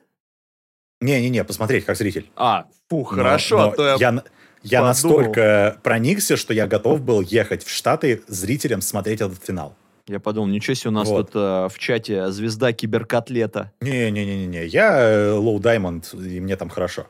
Не-не-не, 1.02 1.44
посмотреть 1.44 1.84
как 1.84 1.96
зритель. 1.96 2.30
А, 2.36 2.66
фу, 2.88 3.04
хорошо. 3.04 3.74
Но, 3.76 3.84
а 3.84 3.92
но 3.92 3.96
я, 3.98 4.24
я 4.62 4.82
настолько 4.82 5.78
проникся, 5.82 6.38
что 6.38 6.54
я 6.54 6.66
готов 6.66 7.02
был 7.02 7.20
ехать 7.20 7.64
в 7.64 7.70
Штаты 7.70 8.22
зрителем 8.26 8.80
смотреть 8.80 9.20
этот 9.20 9.44
финал. 9.44 9.74
Я 10.06 10.20
подумал, 10.20 10.48
ничего 10.48 10.74
себе, 10.74 10.88
у 10.90 10.94
нас 10.94 11.08
вот. 11.08 11.32
тут 11.32 11.36
э, 11.36 11.68
в 11.68 11.78
чате 11.78 12.30
звезда 12.32 12.72
киберкотлета. 12.72 13.72
Не-не-не-не, 13.82 14.66
я 14.66 15.34
low 15.34 15.58
э, 15.58 15.62
diamond, 15.62 16.14
и 16.14 16.40
мне 16.40 16.56
там 16.56 16.70
хорошо. 16.70 17.06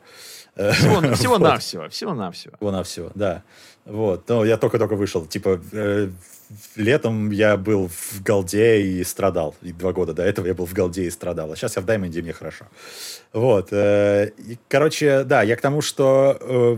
Всего, 0.55 1.13
всего 1.15 1.33
вот. 1.37 1.41
навсего, 1.41 1.89
всего 1.89 2.13
навсего. 2.13 2.55
Всего 2.57 2.71
навсего, 2.71 3.11
да. 3.15 3.43
Вот, 3.85 4.29
но 4.29 4.45
я 4.45 4.57
только-только 4.57 4.95
вышел. 4.95 5.25
Типа, 5.25 5.59
э, 5.71 6.09
летом 6.75 7.31
я 7.31 7.57
был 7.57 7.87
в 7.87 8.21
Gold 8.21 8.69
е 8.69 8.81
и 8.81 9.03
страдал. 9.03 9.55
И 9.61 9.71
два 9.71 9.91
года 9.91 10.13
до 10.13 10.23
этого 10.23 10.45
я 10.45 10.53
был 10.53 10.65
в 10.65 10.73
Gold 10.73 10.97
е 10.97 11.03
и 11.03 11.09
страдал. 11.09 11.51
А 11.51 11.55
сейчас 11.55 11.75
я 11.77 11.81
в 11.81 11.85
Diamond 11.85 12.13
е, 12.13 12.21
мне 12.21 12.33
хорошо. 12.33 12.65
Вот. 13.33 13.69
Э, 13.71 14.29
и, 14.37 14.57
короче, 14.67 15.23
да, 15.23 15.41
я 15.41 15.55
к 15.55 15.61
тому, 15.61 15.81
что 15.81 16.37
э, 16.39 16.77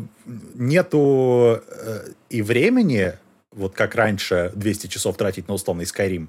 нету 0.55 1.61
э, 1.67 2.07
и 2.29 2.41
времени, 2.41 3.13
вот 3.51 3.73
как 3.73 3.95
раньше, 3.95 4.51
200 4.55 4.87
часов 4.87 5.17
тратить 5.17 5.47
на 5.47 5.55
условный 5.55 5.85
Skyrim, 5.85 6.27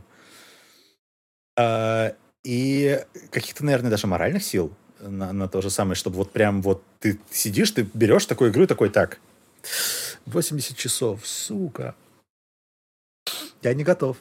э, 1.56 2.12
и 2.42 3.00
каких-то, 3.30 3.64
наверное, 3.64 3.90
даже 3.90 4.06
моральных 4.06 4.42
сил 4.42 4.72
на, 5.08 5.32
на 5.32 5.48
то 5.48 5.60
же 5.60 5.70
самое, 5.70 5.94
чтобы 5.94 6.16
вот 6.16 6.32
прям 6.32 6.62
вот 6.62 6.82
ты 7.00 7.18
сидишь, 7.30 7.70
ты 7.70 7.88
берешь 7.94 8.26
такую 8.26 8.50
игру 8.50 8.66
такой, 8.66 8.90
так, 8.90 9.18
80 10.26 10.76
часов, 10.76 11.26
сука. 11.26 11.94
Я 13.62 13.74
не 13.74 13.84
готов. 13.84 14.18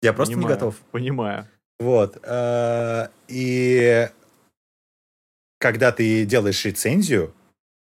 Я 0.00 0.12
просто 0.12 0.34
понимаю, 0.34 0.48
не 0.48 0.54
готов. 0.54 0.76
Понимаю. 0.90 1.46
Вот. 1.78 2.18
Э, 2.22 3.08
и 3.26 4.08
когда 5.58 5.92
ты 5.92 6.24
делаешь 6.24 6.64
рецензию, 6.64 7.34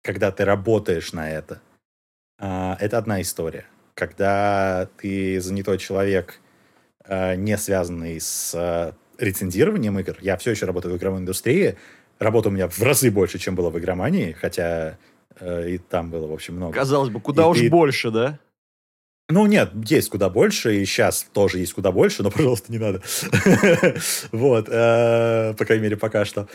когда 0.03 0.31
ты 0.31 0.45
работаешь 0.45 1.11
на 1.11 1.29
это, 1.29 1.61
э, 2.39 2.73
это 2.79 2.97
одна 2.97 3.21
история. 3.21 3.65
Когда 3.95 4.87
ты 4.97 5.39
занятой 5.41 5.77
человек, 5.77 6.39
э, 7.05 7.35
не 7.35 7.57
связанный 7.57 8.19
с 8.19 8.95
рецензированием 9.17 9.97
игр. 9.99 10.17
Я 10.21 10.37
все 10.37 10.51
еще 10.51 10.65
работаю 10.65 10.93
в 10.93 10.97
игровой 10.97 11.19
индустрии. 11.19 11.77
Работа 12.19 12.49
у 12.49 12.51
меня 12.51 12.67
в 12.67 12.79
разы 12.81 13.11
больше, 13.11 13.39
чем 13.39 13.55
было 13.55 13.69
в 13.69 13.79
игромании, 13.79 14.35
хотя 14.39 14.97
э, 15.39 15.71
и 15.71 15.77
там 15.77 16.09
было, 16.09 16.27
в 16.27 16.33
общем, 16.33 16.55
много. 16.55 16.73
Казалось 16.73 17.09
бы, 17.09 17.19
куда 17.19 17.43
и, 17.43 17.45
уж 17.45 17.59
и... 17.59 17.69
больше, 17.69 18.11
да? 18.11 18.39
Ну, 19.29 19.45
нет, 19.45 19.71
есть 19.89 20.09
куда 20.09 20.29
больше, 20.29 20.75
и 20.75 20.85
сейчас 20.85 21.25
тоже 21.31 21.59
есть 21.59 21.73
куда 21.73 21.91
больше, 21.91 22.23
но, 22.23 22.31
пожалуйста, 22.31 22.71
не 22.71 22.77
надо. 22.77 23.01
Вот, 24.31 24.67
э, 24.69 25.53
по 25.57 25.65
крайней 25.65 25.83
мере, 25.83 25.97
пока 25.97 26.25
что. 26.25 26.47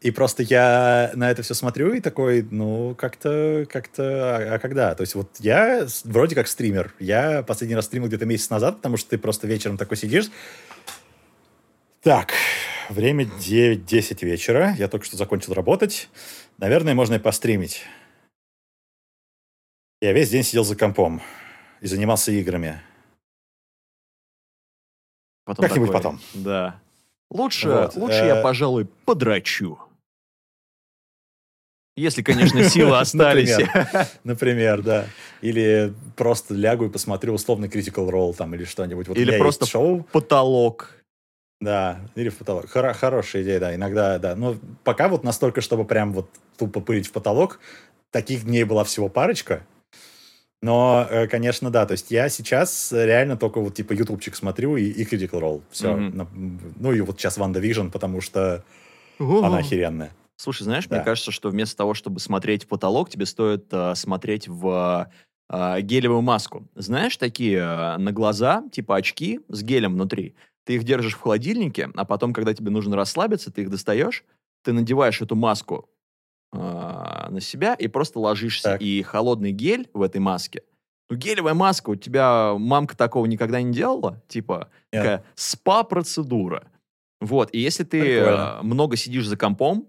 И 0.00 0.10
просто 0.10 0.42
я 0.42 1.10
на 1.14 1.30
это 1.30 1.42
все 1.42 1.54
смотрю 1.54 1.92
и 1.94 2.00
такой, 2.00 2.46
ну, 2.48 2.94
как-то, 2.96 3.66
как-то, 3.68 4.36
а, 4.36 4.54
а 4.54 4.58
когда? 4.58 4.94
То 4.94 5.02
есть 5.02 5.14
вот 5.14 5.28
я 5.40 5.86
вроде 6.04 6.34
как 6.34 6.48
стример. 6.48 6.94
Я 6.98 7.42
последний 7.42 7.76
раз 7.76 7.86
стримил 7.86 8.08
где-то 8.08 8.24
месяц 8.24 8.50
назад, 8.50 8.76
потому 8.76 8.96
что 8.96 9.10
ты 9.10 9.18
просто 9.18 9.46
вечером 9.46 9.76
такой 9.76 9.96
сидишь, 9.96 10.30
так, 12.02 12.34
время 12.88 13.24
9-10 13.24 14.24
вечера. 14.24 14.74
Я 14.76 14.88
только 14.88 15.06
что 15.06 15.16
закончил 15.16 15.54
работать. 15.54 16.08
Наверное, 16.58 16.94
можно 16.94 17.14
и 17.14 17.18
постримить. 17.18 17.84
Я 20.00 20.12
весь 20.12 20.30
день 20.30 20.42
сидел 20.42 20.64
за 20.64 20.76
компом 20.76 21.22
и 21.80 21.86
занимался 21.86 22.32
играми. 22.32 22.80
Потом 25.44 25.64
Как-нибудь 25.64 25.92
потом. 25.92 26.20
Да. 26.34 26.80
Лучше, 27.30 27.68
вот, 27.68 27.96
лучше 27.96 28.18
э... 28.18 28.26
я, 28.26 28.42
пожалуй, 28.42 28.86
подрачу. 29.04 29.78
Если, 31.96 32.22
конечно, 32.22 32.62
силы 32.68 32.98
остались. 33.00 33.56
Например, 33.56 34.08
например, 34.24 34.82
да. 34.82 35.06
Или 35.40 35.94
просто 36.16 36.54
лягу 36.54 36.86
и 36.86 36.90
посмотрю 36.90 37.34
условный 37.34 37.68
Critical 37.68 38.10
Role 38.10 38.34
там 38.34 38.54
или 38.54 38.64
что-нибудь. 38.64 39.08
Вот 39.08 39.16
Или 39.16 39.38
просто 39.38 39.66
шоу. 39.66 40.02
потолок. 40.12 41.01
Да, 41.62 42.00
или 42.16 42.28
в 42.28 42.36
потолок. 42.38 42.66
Хоро- 42.66 42.92
хорошая 42.92 43.44
идея, 43.44 43.60
да, 43.60 43.74
иногда, 43.74 44.18
да. 44.18 44.34
Но 44.34 44.56
пока 44.82 45.06
вот 45.08 45.22
настолько, 45.22 45.60
чтобы 45.60 45.84
прям 45.84 46.12
вот 46.12 46.28
тупо 46.58 46.80
пырить 46.80 47.06
в 47.06 47.12
потолок, 47.12 47.60
таких 48.10 48.44
дней 48.44 48.64
была 48.64 48.82
всего 48.82 49.08
парочка. 49.08 49.64
Но, 50.60 51.06
э, 51.08 51.28
конечно, 51.28 51.70
да, 51.70 51.86
то 51.86 51.92
есть 51.92 52.10
я 52.10 52.28
сейчас 52.28 52.92
реально 52.92 53.36
только 53.36 53.60
вот 53.60 53.74
типа 53.74 53.92
ютубчик 53.92 54.34
смотрю 54.34 54.76
и, 54.76 54.84
и 54.84 55.04
Critical 55.04 55.40
Role. 55.40 55.62
Все. 55.70 55.94
Мгм. 55.94 56.74
Ну 56.80 56.92
и 56.92 57.00
вот 57.00 57.20
сейчас 57.20 57.38
Ванда 57.38 57.60
Vision, 57.60 57.92
потому 57.92 58.20
что 58.20 58.64
она 59.18 59.58
охеренная. 59.58 60.10
Слушай, 60.36 60.64
знаешь, 60.64 60.88
Да. 60.88 60.96
мне 60.96 61.04
кажется, 61.04 61.30
что 61.30 61.50
вместо 61.50 61.76
того, 61.76 61.94
чтобы 61.94 62.18
смотреть 62.18 62.64
в 62.64 62.66
потолок, 62.66 63.08
тебе 63.08 63.26
стоит 63.26 63.66
э, 63.70 63.94
смотреть 63.94 64.48
в 64.48 65.08
э, 65.48 65.80
гелевую 65.80 66.22
маску. 66.22 66.66
Знаешь, 66.74 67.16
такие 67.16 67.58
э, 67.58 67.96
на 67.98 68.10
глаза, 68.10 68.64
типа 68.72 68.96
очки 68.96 69.40
с 69.48 69.62
гелем 69.62 69.94
внутри. 69.94 70.34
Ты 70.64 70.74
их 70.74 70.84
держишь 70.84 71.14
в 71.14 71.20
холодильнике, 71.20 71.90
а 71.94 72.04
потом, 72.04 72.32
когда 72.32 72.54
тебе 72.54 72.70
нужно 72.70 72.96
расслабиться, 72.96 73.50
ты 73.50 73.62
их 73.62 73.70
достаешь, 73.70 74.24
ты 74.62 74.72
надеваешь 74.72 75.20
эту 75.20 75.34
маску 75.34 75.90
э, 76.52 76.58
на 76.58 77.40
себя 77.40 77.74
и 77.74 77.88
просто 77.88 78.20
ложишься. 78.20 78.72
Так. 78.72 78.82
И 78.82 79.02
холодный 79.02 79.52
гель 79.52 79.88
в 79.92 80.02
этой 80.02 80.20
маске. 80.20 80.62
Ну, 81.10 81.16
гелевая 81.16 81.54
маска, 81.54 81.90
у 81.90 81.94
тебя 81.96 82.54
мамка 82.56 82.96
такого 82.96 83.26
никогда 83.26 83.60
не 83.60 83.72
делала? 83.72 84.22
Типа, 84.28 84.70
Нет. 84.92 85.02
такая 85.02 85.24
спа-процедура. 85.34 86.64
Вот, 87.20 87.50
и 87.52 87.58
если 87.58 87.84
ты 87.84 88.00
Прикольно. 88.00 88.58
э, 88.60 88.62
много 88.62 88.96
сидишь 88.96 89.26
за 89.26 89.36
компом, 89.36 89.88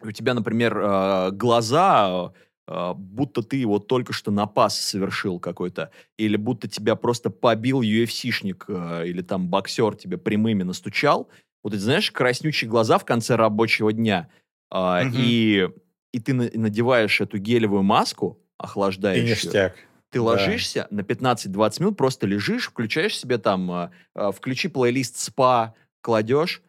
у 0.00 0.12
тебя, 0.12 0.34
например, 0.34 0.78
э, 0.78 1.30
глаза, 1.32 2.32
э, 2.34 2.47
будто 2.94 3.42
ты 3.42 3.64
вот 3.66 3.86
только 3.86 4.12
что 4.12 4.30
напас 4.30 4.78
совершил 4.78 5.40
какой-то, 5.40 5.90
или 6.18 6.36
будто 6.36 6.68
тебя 6.68 6.96
просто 6.96 7.30
побил 7.30 7.80
UFC-шник, 7.82 8.64
э, 8.68 9.06
или 9.08 9.22
там 9.22 9.48
боксер 9.48 9.96
тебе 9.96 10.18
прямыми 10.18 10.62
настучал, 10.64 11.28
вот 11.64 11.72
эти, 11.72 11.80
знаешь, 11.80 12.10
краснючие 12.10 12.68
глаза 12.70 12.98
в 12.98 13.04
конце 13.04 13.36
рабочего 13.36 13.92
дня, 13.92 14.28
а, 14.70 15.02
Мгм. 15.04 15.12
и, 15.16 15.68
и 16.12 16.20
ты 16.20 16.34
на- 16.34 16.50
надеваешь 16.52 17.20
эту 17.20 17.38
гелевую 17.38 17.82
маску, 17.82 18.38
И 18.42 18.64
охлаждающую, 18.64 19.30
ништяк. 19.30 19.76
ты 20.10 20.18
Да. 20.18 20.24
ложишься 20.24 20.86
на 20.90 21.02
15-20 21.02 21.80
минут, 21.80 21.96
просто 21.96 22.26
лежишь, 22.26 22.68
включаешь 22.68 23.16
себе 23.18 23.38
там, 23.38 23.90
включи 24.34 24.68
плейлист 24.68 25.18
спа, 25.18 25.74
кладешь, 26.02 26.60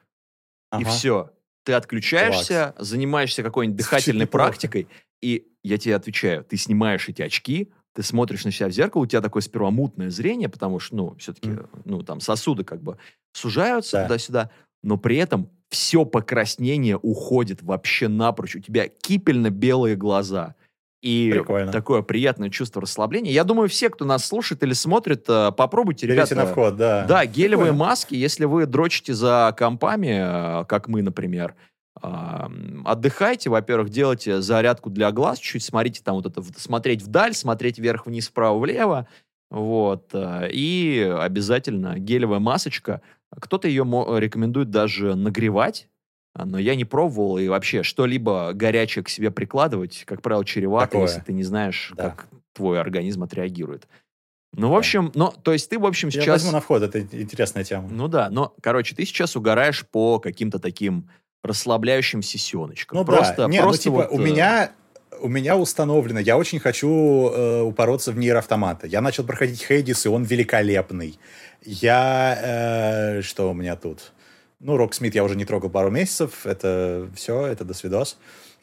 и 0.72 0.84
Ага. 0.84 0.90
все. 0.90 1.32
Ты 1.66 1.74
отключаешься, 1.74 2.74
занимаешься 2.80 3.44
какой-нибудь 3.44 3.78
дыхательной 3.78 4.28
практикой, 4.28 4.88
и 5.22 5.48
я 5.64 5.78
тебе 5.78 5.96
отвечаю, 5.96 6.44
ты 6.44 6.58
снимаешь 6.58 7.08
эти 7.10 7.22
очки, 7.22 7.72
ты 7.94 8.04
смотришь 8.04 8.46
на 8.46 8.52
себя 8.52 8.68
в 8.70 8.72
зеркало, 8.72 9.02
у 9.02 9.06
тебя 9.06 9.22
такое 9.22 9.42
сперва 9.42 9.72
мутное 9.72 10.10
зрение, 10.10 10.48
потому 10.50 10.80
что, 10.80 10.96
ну, 10.96 11.16
все-таки, 11.18 11.52
ну, 11.86 12.02
там 12.04 12.20
сосуды 12.22 12.64
как 12.64 12.82
бы 12.82 12.98
сужаются 13.34 13.98
Да. 13.98 14.04
туда-сюда, 14.04 14.50
но 14.84 14.98
при 14.98 15.18
этом 15.18 15.50
все 15.70 16.06
покраснение 16.06 16.98
уходит 16.98 17.62
вообще 17.62 18.08
напрочь. 18.08 18.56
У 18.56 18.60
тебя 18.60 18.88
кипельно-белые 18.88 19.96
глаза. 19.96 20.56
И 21.02 21.30
Прикольно. 21.32 21.72
такое 21.72 22.02
приятное 22.02 22.50
чувство 22.50 22.82
расслабления. 22.82 23.32
Я 23.32 23.46
думаю, 23.46 23.70
все, 23.70 23.90
кто 23.90 24.04
нас 24.04 24.26
слушает 24.26 24.62
или 24.64 24.74
смотрит, 24.74 25.24
э, 25.30 25.52
попробуйте, 25.56 26.06
Берите 26.08 26.22
ребята. 26.34 26.36
на 26.36 26.46
вход, 26.46 26.76
да. 26.76 27.06
Да, 27.06 27.26
гелевые 27.26 27.68
Прикольно. 27.72 27.74
маски, 27.86 28.16
если 28.16 28.44
вы 28.46 28.66
дрочите 28.66 29.14
за 29.14 29.56
компами, 29.58 30.62
э, 30.62 30.66
как 30.66 30.90
мы, 30.90 31.02
например, 31.02 31.56
отдыхайте, 32.02 33.50
во-первых, 33.50 33.90
делайте 33.90 34.42
зарядку 34.42 34.90
для 34.90 35.12
глаз, 35.12 35.40
чуть 35.40 35.64
смотрите 35.64 36.02
там 36.04 36.16
вот 36.16 36.26
это, 36.26 36.42
смотреть 36.60 37.02
вдаль, 37.02 37.34
смотреть 37.34 37.78
вверх, 37.80 38.06
вниз, 38.06 38.28
вправо, 38.30 38.58
влево, 38.60 39.08
вот, 39.52 40.10
э, 40.14 40.50
и 40.52 41.00
обязательно 41.20 41.98
гелевая 41.98 42.40
масочка. 42.40 43.02
Кто-то 43.32 43.68
ее 43.68 43.84
мо- 43.84 44.18
рекомендует 44.20 44.70
даже 44.70 45.16
нагревать, 45.16 45.88
а, 46.36 46.46
но 46.46 46.60
я 46.60 46.76
не 46.76 46.86
пробовал, 46.86 47.38
и 47.40 47.48
вообще 47.48 47.82
что-либо 47.84 48.52
горячее 48.54 49.04
к 49.04 49.10
себе 49.10 49.32
прикладывать, 49.32 50.04
как 50.06 50.22
правило, 50.22 50.46
чревато, 50.46 50.92
Такое. 50.92 51.08
если 51.08 51.22
ты 51.22 51.34
не 51.34 51.44
знаешь, 51.44 51.92
Да. 51.96 52.04
как 52.12 52.28
твой 52.54 52.80
организм 52.80 53.24
отреагирует. 53.24 53.88
Ну, 54.54 54.70
в 54.70 54.76
общем, 54.76 55.12
ну, 55.14 55.32
то 55.44 55.54
есть 55.54 55.70
ты, 55.70 55.78
в 55.78 55.86
общем, 55.86 56.08
Я 56.10 56.22
сейчас... 56.22 56.42
возьму 56.42 56.52
на 56.52 56.60
вход, 56.60 56.82
это 56.82 57.00
интересная 57.02 57.64
тема. 57.64 57.88
Ну 57.90 58.08
да, 58.08 58.30
но, 58.32 58.54
короче, 58.62 58.96
ты 58.96 59.06
сейчас 59.06 59.36
угораешь 59.36 59.86
по 59.88 60.20
каким-то 60.20 60.58
таким 60.60 61.08
расслабляющим 61.44 62.22
сессионочкам. 62.22 62.98
Ну 62.98 63.06
просто, 63.06 63.44
да, 63.44 63.48
не, 63.48 63.62
просто 63.62 63.90
ну 63.90 63.96
типа 63.96 64.08
вот, 64.10 64.20
у 64.20 64.22
э, 64.22 64.26
меня 64.26 64.72
у 65.22 65.28
меня 65.28 65.58
установлено, 65.58 66.20
я 66.20 66.38
очень 66.38 66.60
хочу 66.60 67.30
э, 67.30 67.62
упороться 67.62 68.12
в 68.12 68.18
нейроавтоматы. 68.18 68.88
Я 68.88 69.02
начал 69.02 69.24
проходить 69.24 69.64
Хейдис, 69.64 70.06
и 70.06 70.10
он 70.10 70.24
великолепный. 70.24 71.20
Я... 71.64 72.38
э, 72.42 73.22
что 73.22 73.52
у 73.52 73.54
меня 73.54 73.76
тут? 73.76 74.12
Ну, 74.60 74.78
Роксмит 74.78 75.16
я 75.16 75.24
уже 75.24 75.36
не 75.36 75.46
трогал 75.46 75.70
пару 75.70 75.90
месяцев. 75.90 76.46
Это 76.46 77.10
все, 77.16 77.46
это 77.48 77.64
до 77.64 77.74
свидос. 77.74 78.18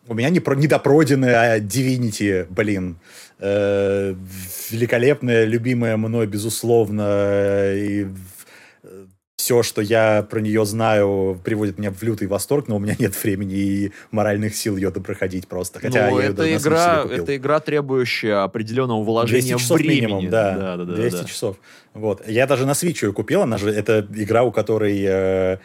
У 0.09 0.15
меня 0.15 0.31
не, 0.31 0.41
про, 0.41 0.55
недопройденная 0.55 1.59
Divinity, 1.61 2.47
блин. 2.49 2.99
Э, 3.39 4.15
великолепная, 4.71 5.45
любимая 5.45 5.97
мной, 5.97 6.27
безусловно. 6.27 7.73
И 7.75 8.07
все, 9.47 9.63
что 9.63 9.81
я 9.81 10.27
про 10.29 10.41
нее 10.41 10.67
знаю, 10.67 11.41
приводит 11.45 11.79
меня 11.79 11.93
в 11.93 12.03
лютый 12.03 12.27
восторг, 12.27 12.67
но 12.67 12.77
у 12.77 12.79
меня 12.81 12.97
нет 12.99 13.15
времени 13.23 13.55
и 13.55 13.93
моральных 14.11 14.57
сил 14.57 14.77
ее 14.77 14.91
допроходить 14.91 15.47
просто. 15.47 15.79
Хотя 15.79 16.11
ну, 16.11 16.19
я 16.19 16.27
это 16.27 16.49
Switch 16.49 16.63
игра, 16.63 17.05
это 17.09 17.37
игра, 17.37 17.61
требующая 17.61 18.43
определенного 18.43 19.05
вложения 19.05 19.43
200 19.43 19.63
часов 19.63 19.79
времени. 19.79 20.01
минимум, 20.01 20.31
да. 20.31 20.57
да, 20.57 20.77
да, 20.79 20.85
да, 20.85 20.95
200 20.97 21.19
да. 21.19 21.25
часов. 21.27 21.57
Вот. 21.95 22.27
Я 22.27 22.49
даже 22.49 22.67
на 22.67 22.73
Switch 22.73 23.05
ее 23.05 23.13
купил. 23.13 23.43
Она 23.43 23.57
же, 23.57 23.71
это 23.71 24.05
игра, 24.17 24.43
у 24.43 24.51
которой 24.51 25.01
э, 25.01 25.07
э, 25.07 25.59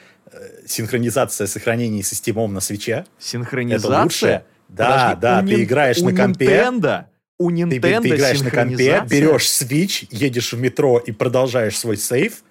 синхронизация 0.68 1.48
сохранений 1.48 2.04
со 2.04 2.14
стимом 2.14 2.54
на 2.54 2.60
свече. 2.60 3.06
Синхронизация? 3.18 3.90
Это 3.90 4.04
лучше? 4.04 4.44
Да, 4.70 4.86
Подожди, 4.86 5.22
да, 5.22 5.40
у 5.40 5.48
ты 5.48 5.56
Нин- 5.56 5.64
играешь 5.64 5.98
у 5.98 6.06
на 6.06 6.16
компе. 6.16 6.46
Nintendo, 6.46 7.04
у 7.40 7.50
Ты, 7.50 7.56
Nintendo 7.56 8.02
ты 8.04 8.10
играешь 8.10 8.42
на 8.42 8.52
компе, 8.52 9.04
берешь 9.10 9.48
Switch, 9.48 10.08
едешь 10.12 10.54
в 10.54 10.60
метро 10.60 11.00
и 11.00 11.12
продолжаешь 11.12 11.80
свой 11.80 11.98
сейф. 11.98 12.44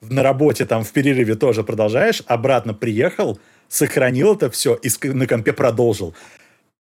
На 0.00 0.22
работе 0.22 0.64
там 0.64 0.84
в 0.84 0.92
перерыве 0.92 1.34
тоже 1.34 1.64
продолжаешь. 1.64 2.22
Обратно 2.26 2.74
приехал, 2.74 3.38
сохранил 3.68 4.34
это 4.34 4.50
все 4.50 4.74
и 4.74 4.88
на 5.08 5.26
компе 5.26 5.52
продолжил. 5.52 6.14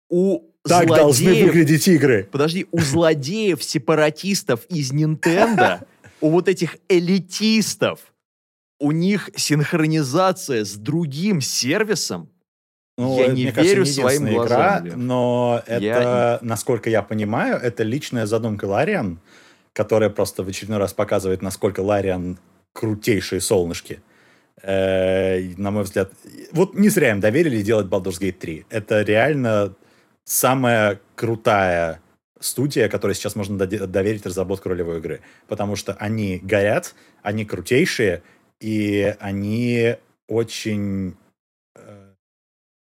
У 0.10 0.41
Так 0.64 0.88
должны 0.88 1.26
злодеев 1.26 1.48
выглядеть 1.48 1.88
игры. 1.88 2.30
Подожди, 2.32 2.68
у 2.72 2.80
злодеев, 2.80 3.64
сепаратистов 3.64 4.65
из 4.69 4.91
Nintendo, 4.91 5.86
у 6.19 6.30
вот 6.30 6.48
этих 6.48 6.78
элитистов, 6.90 7.99
у 8.80 8.91
них 8.91 9.30
синхронизация 9.36 10.64
с 10.65 10.76
другим 10.76 11.41
сервисом. 11.41 12.30
Ну, 12.98 13.18
Я 13.18 13.26
это, 13.26 13.34
не 13.34 13.45
кажется, 13.52 13.64
верю 13.64 13.84
не 13.86 13.91
своим 13.91 14.34
глазам, 14.34 14.88
игра, 14.88 14.95
но 14.98 15.64
это, 15.65 15.84
Я- 15.84 16.40
насколько 16.41 16.90
я 16.90 17.02
понимаю, 17.02 17.56
это 17.57 17.84
личная 17.84 18.26
задумка 18.26 18.65
Лариан, 18.65 19.19
которая 19.73 20.10
просто 20.10 20.44
в 20.44 20.49
очередной 20.49 20.78
раз 20.78 20.94
показывает, 20.94 21.41
насколько 21.41 21.80
Лариан 21.80 22.38
крутейшие 22.73 23.41
солнышки. 23.41 24.02
Э, 24.61 25.39
на 25.57 25.72
мой 25.72 25.84
взгляд, 25.84 26.11
вот 26.52 26.76
не 26.76 26.89
зря 26.89 27.11
им 27.11 27.19
доверили 27.19 27.61
делать 27.61 27.88
Baldur's 27.88 28.19
Gate 28.19 28.34
3. 28.34 28.65
Это 28.69 29.02
реально 29.02 29.73
самая 30.23 30.99
крутая 31.15 32.02
студия, 32.39 32.89
которой 32.89 33.14
сейчас 33.14 33.35
можно 33.35 33.57
доверить 33.57 34.26
разработку 34.26 34.69
ролевой 34.69 34.98
игры. 34.99 35.22
Потому 35.48 35.76
что 35.76 35.93
они 35.93 36.39
горят, 36.39 36.95
они 37.22 37.45
крутейшие, 37.45 38.23
и 38.60 39.15
они 39.19 39.95
очень, 40.27 41.15
э, 41.76 42.14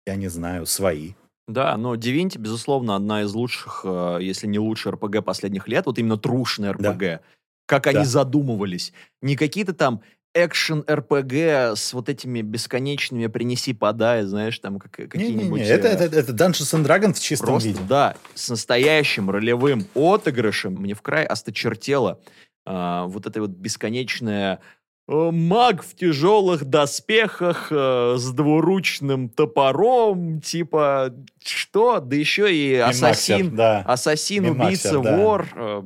я 0.05 0.15
не 0.15 0.27
знаю, 0.27 0.65
свои. 0.65 1.13
Да, 1.47 1.77
но 1.77 1.95
Divinity, 1.95 2.37
безусловно, 2.37 2.95
одна 2.95 3.21
из 3.21 3.33
лучших, 3.33 3.81
э, 3.85 4.17
если 4.21 4.47
не 4.47 4.59
лучшая 4.59 4.93
РПГ 4.93 5.23
последних 5.23 5.67
лет, 5.67 5.85
вот 5.85 5.97
именно 5.97 6.17
трушная 6.17 6.73
РПГ. 6.73 7.21
Как 7.67 7.85
они 7.85 7.99
Да. 7.99 8.05
задумывались. 8.05 8.93
Не 9.21 9.35
какие-то 9.35 9.73
там 9.73 10.01
экшен 10.33 10.83
РПГ 10.89 11.75
с 11.77 11.93
вот 11.93 12.09
этими 12.09 12.41
бесконечными 12.41 13.27
принеси-подай, 13.27 14.23
знаешь, 14.23 14.57
там 14.59 14.79
как, 14.79 14.91
какие-нибудь... 14.91 15.59
Не-не-не, 15.61 15.65
это, 15.69 15.87
э, 15.87 15.91
это, 15.91 16.19
это 16.19 16.31
Dungeons 16.31 16.73
and 16.73 16.85
Dragons 16.85 17.13
в 17.13 17.21
чистом 17.21 17.47
Просто, 17.47 17.69
виде. 17.69 17.79
да, 17.87 18.15
с 18.35 18.49
настоящим 18.49 19.29
ролевым 19.29 19.85
отыгрышем 19.95 20.73
мне 20.73 20.93
в 20.93 21.01
край 21.01 21.25
осточертело 21.25 22.19
а, 22.65 23.05
вот 23.05 23.25
это 23.25 23.41
вот 23.41 23.51
бесконечное 23.51 24.59
э, 25.07 25.29
маг 25.31 25.83
в 25.83 25.95
тяжелых 25.95 26.65
доспехах 26.65 27.67
э, 27.71 28.15
с 28.17 28.29
двуручным 28.31 29.29
топором, 29.29 30.39
типа, 30.41 31.13
что? 31.43 31.99
Да 31.99 32.15
еще 32.15 32.53
и 32.53 32.75
ассасин, 32.75 33.55
да. 33.55 33.81
ассасин, 33.87 34.43
Минмаксер, 34.43 34.97
убийца, 34.97 34.99
да. 35.01 35.17
вор. 35.17 35.47
э, 35.55 35.81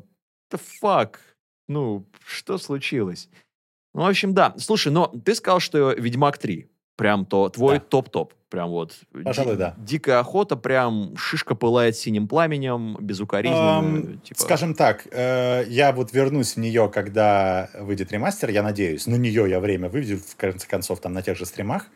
The 0.51 0.59
fuck? 0.83 1.15
Ну, 1.71 2.05
что 2.25 2.57
случилось? 2.57 3.29
Ну, 3.93 4.01
в 4.01 4.07
общем, 4.07 4.33
да. 4.33 4.53
Слушай, 4.57 4.91
но 4.91 5.07
ты 5.07 5.35
сказал, 5.35 5.59
что 5.59 5.91
Ведьмак 5.91 6.37
3. 6.37 6.67
Прям 6.97 7.25
то 7.25 7.49
твой 7.49 7.79
да. 7.79 7.85
топ-топ. 7.87 8.33
Прям 8.49 8.69
вот. 8.69 8.99
Пожалуй, 9.23 9.53
ди- 9.53 9.59
да. 9.59 9.75
Дикая 9.77 10.19
охота, 10.19 10.57
прям 10.57 11.15
шишка 11.15 11.55
пылает 11.55 11.95
синим 11.95 12.27
пламенем, 12.27 12.97
безукоризненно. 12.99 13.81
Um, 13.81 14.19
типа... 14.21 14.41
Скажем 14.41 14.75
так, 14.75 15.07
э, 15.09 15.63
я 15.69 15.93
вот 15.93 16.11
вернусь 16.11 16.55
в 16.55 16.57
нее, 16.57 16.89
когда 16.93 17.69
выйдет 17.79 18.11
ремастер, 18.11 18.49
я 18.49 18.61
надеюсь. 18.61 19.07
На 19.07 19.15
нее 19.15 19.49
я 19.49 19.61
время 19.61 19.87
выведу, 19.87 20.21
в 20.21 20.35
конце 20.35 20.67
концов, 20.67 20.99
там 20.99 21.13
на 21.13 21.21
тех 21.21 21.37
же 21.37 21.45
стримах. 21.45 21.87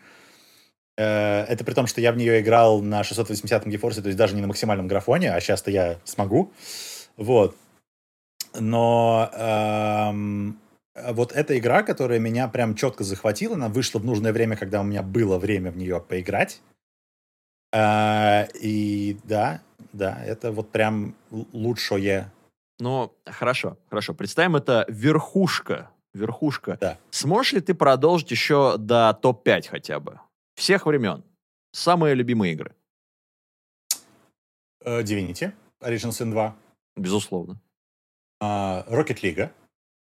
Э, 0.97 1.43
это 1.43 1.65
при 1.65 1.73
том, 1.73 1.87
что 1.87 1.99
я 1.99 2.13
в 2.13 2.17
нее 2.17 2.39
играл 2.39 2.81
на 2.81 3.01
680-м 3.01 3.69
GeForce, 3.69 4.01
то 4.01 4.07
есть 4.07 4.17
даже 4.17 4.33
не 4.33 4.41
на 4.41 4.47
максимальном 4.47 4.87
графоне, 4.87 5.33
а 5.33 5.41
сейчас-то 5.41 5.71
я 5.71 5.99
смогу. 6.05 6.53
Вот. 7.17 7.55
Но 8.59 9.29
эм, 9.33 10.59
вот 10.95 11.31
эта 11.31 11.57
игра, 11.57 11.83
которая 11.83 12.19
меня 12.19 12.47
прям 12.47 12.75
четко 12.75 13.03
захватила, 13.03 13.55
она 13.55 13.69
вышла 13.69 13.99
в 13.99 14.05
нужное 14.05 14.33
время, 14.33 14.55
когда 14.55 14.81
у 14.81 14.83
меня 14.83 15.03
было 15.03 15.37
время 15.37 15.71
в 15.71 15.77
нее 15.77 15.99
поиграть. 15.99 16.61
Э, 17.73 18.47
и 18.61 19.17
да, 19.23 19.61
да, 19.93 20.23
это 20.23 20.51
вот 20.51 20.71
прям 20.71 21.15
лучшее. 21.31 22.31
Ну, 22.79 23.13
хорошо, 23.25 23.77
хорошо. 23.89 24.13
Представим, 24.13 24.55
это 24.55 24.85
верхушка. 24.87 25.89
Верхушка. 26.13 26.77
Да. 26.79 26.97
Сможешь 27.11 27.53
ли 27.53 27.61
ты 27.61 27.73
продолжить 27.73 28.31
еще 28.31 28.77
до 28.77 29.13
топ-5 29.21 29.67
хотя 29.69 29.99
бы? 29.99 30.19
Всех 30.55 30.85
времен. 30.85 31.23
Самые 31.73 32.15
любимые 32.15 32.53
игры. 32.53 32.73
Uh, 34.85 35.01
Divinity, 35.03 35.51
Origins 35.81 36.11
Sin 36.11 36.31
2. 36.31 36.55
Безусловно. 36.95 37.59
Uh, 38.45 38.83
Rocket 38.89 39.23
League, 39.23 39.49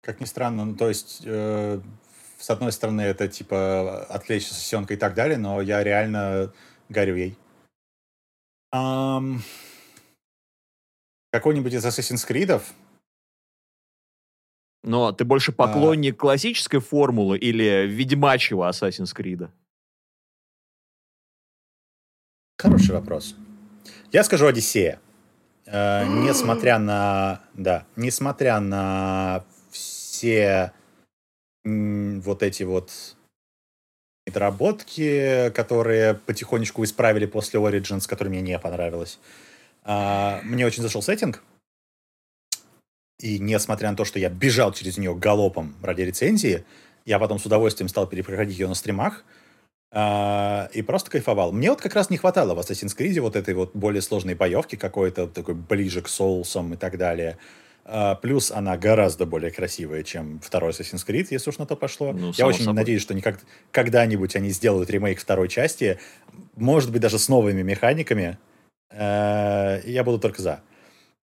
как 0.02 0.20
ни 0.20 0.26
странно. 0.26 0.64
Ну, 0.64 0.76
то 0.76 0.88
есть, 0.88 1.22
э, 1.24 1.80
с 2.38 2.50
одной 2.50 2.72
стороны, 2.72 3.00
это 3.00 3.26
типа 3.26 4.04
отвлечься 4.04 4.54
сессионкой 4.54 4.96
и 4.96 5.00
так 5.00 5.14
далее, 5.14 5.38
но 5.38 5.62
я 5.62 5.82
реально 5.82 6.52
горю 6.88 7.16
ей. 7.16 7.38
Um, 8.74 9.40
какой-нибудь 11.32 11.72
из 11.72 11.86
Assassin's 11.86 12.28
Creed. 12.28 12.60
Но 14.82 15.12
ты 15.12 15.24
больше 15.24 15.52
поклонник 15.52 16.14
uh, 16.14 16.18
классической 16.18 16.80
формулы 16.80 17.38
или 17.38 17.86
ведьмачьего 17.86 18.68
Assassin's 18.68 19.16
Creed? 19.16 19.48
Хороший 22.58 22.94
вопрос. 22.94 23.34
Я 24.12 24.22
скажу 24.22 24.46
Одиссея. 24.46 25.00
Э, 25.66 26.06
несмотря 26.06 26.78
на, 26.80 27.40
да, 27.54 27.86
несмотря 27.96 28.60
на 28.60 29.44
все 29.70 30.72
вот 31.64 32.42
эти 32.42 32.62
вот 32.62 32.90
недоработки, 34.26 35.50
которые 35.54 36.14
потихонечку 36.14 36.84
исправили 36.84 37.26
после 37.26 37.60
Origins, 37.60 38.08
которые 38.08 38.30
мне 38.30 38.42
не 38.42 38.58
понравилось. 38.58 39.18
А, 39.82 40.40
мне 40.42 40.66
очень 40.66 40.82
зашел 40.82 41.02
сеттинг. 41.02 41.42
И 43.20 43.38
несмотря 43.38 43.90
на 43.90 43.96
то, 43.96 44.04
что 44.04 44.18
я 44.18 44.28
бежал 44.28 44.72
через 44.72 44.98
нее 44.98 45.14
галопом 45.14 45.74
ради 45.82 46.02
рецензии, 46.02 46.64
я 47.04 47.18
потом 47.18 47.38
с 47.38 47.46
удовольствием 47.46 47.88
стал 47.88 48.06
перепроходить 48.06 48.58
ее 48.58 48.68
на 48.68 48.74
стримах. 48.74 49.24
А, 49.96 50.68
и 50.72 50.82
просто 50.82 51.08
кайфовал. 51.08 51.52
Мне 51.52 51.70
вот 51.70 51.80
как 51.80 51.94
раз 51.94 52.10
не 52.10 52.16
хватало 52.16 52.56
в 52.56 52.58
Assassin's 52.58 52.96
Creed 52.98 53.20
вот 53.20 53.36
этой 53.36 53.54
вот 53.54 53.70
более 53.74 54.02
сложной 54.02 54.34
боевки 54.34 54.74
какой-то, 54.74 55.28
такой 55.28 55.54
ближе 55.54 56.02
к 56.02 56.08
соусам 56.08 56.74
и 56.74 56.76
так 56.76 56.98
далее. 56.98 57.38
Uh, 57.84 58.18
плюс 58.20 58.50
она 58.50 58.76
гораздо 58.78 59.26
более 59.26 59.50
красивая, 59.50 60.02
чем 60.02 60.40
второй 60.40 60.72
Assassin's 60.72 61.06
Creed, 61.06 61.28
если 61.30 61.50
уж 61.50 61.58
на 61.58 61.66
то 61.66 61.76
пошло. 61.76 62.12
Ну, 62.12 62.32
Я 62.34 62.46
очень 62.46 62.64
собой. 62.64 62.76
надеюсь, 62.76 63.02
что 63.02 63.14
никак, 63.14 63.38
когда-нибудь 63.70 64.34
они 64.34 64.50
сделают 64.50 64.90
ремейк 64.90 65.20
второй 65.20 65.48
части, 65.48 66.00
может 66.56 66.90
быть, 66.90 67.02
даже 67.02 67.18
с 67.18 67.28
новыми 67.28 67.62
механиками. 67.62 68.38
Uh, 68.90 69.88
я 69.88 70.02
буду 70.02 70.18
только 70.18 70.42
за. 70.42 70.60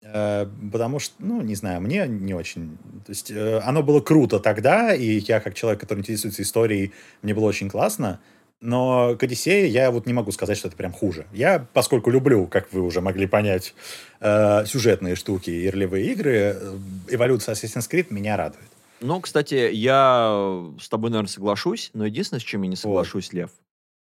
Потому 0.01 0.99
что, 0.99 1.15
ну, 1.19 1.41
не 1.41 1.55
знаю, 1.55 1.79
мне 1.79 2.05
не 2.07 2.33
очень... 2.33 2.77
То 3.05 3.09
есть 3.09 3.31
э, 3.31 3.59
оно 3.59 3.83
было 3.83 4.01
круто 4.01 4.37
тогда, 4.37 4.93
и 4.93 5.19
я, 5.19 5.39
как 5.39 5.53
человек, 5.53 5.79
который 5.79 5.99
интересуется 5.99 6.41
историей, 6.41 6.91
мне 7.21 7.33
было 7.33 7.45
очень 7.45 7.69
классно. 7.69 8.19
Но 8.63 9.17
к 9.17 9.23
Одиссее 9.23 9.67
я 9.67 9.91
вот 9.91 10.05
не 10.05 10.13
могу 10.13 10.31
сказать, 10.31 10.57
что 10.57 10.69
это 10.69 10.77
прям 10.77 10.93
хуже. 10.93 11.27
Я, 11.33 11.67
поскольку 11.73 12.09
люблю, 12.09 12.47
как 12.47 12.71
вы 12.71 12.79
уже 12.79 13.01
могли 13.01 13.27
понять, 13.27 13.75
э, 14.21 14.65
сюжетные 14.65 15.15
штуки 15.15 15.49
и 15.49 15.69
ролевые 15.69 16.09
игры, 16.13 16.31
э, 16.31 16.77
эволюция 17.09 17.55
Assassin's 17.55 17.91
Creed 17.91 18.07
меня 18.09 18.37
радует. 18.37 18.69
Ну, 19.01 19.19
кстати, 19.19 19.69
я 19.73 20.63
с 20.79 20.87
тобой, 20.87 21.09
наверное, 21.09 21.29
соглашусь, 21.29 21.91
но 21.93 22.05
единственное, 22.05 22.39
с 22.39 22.43
чем 22.43 22.61
я 22.61 22.69
не 22.69 22.77
соглашусь, 22.77 23.27
вот. 23.27 23.33
Лев, 23.33 23.51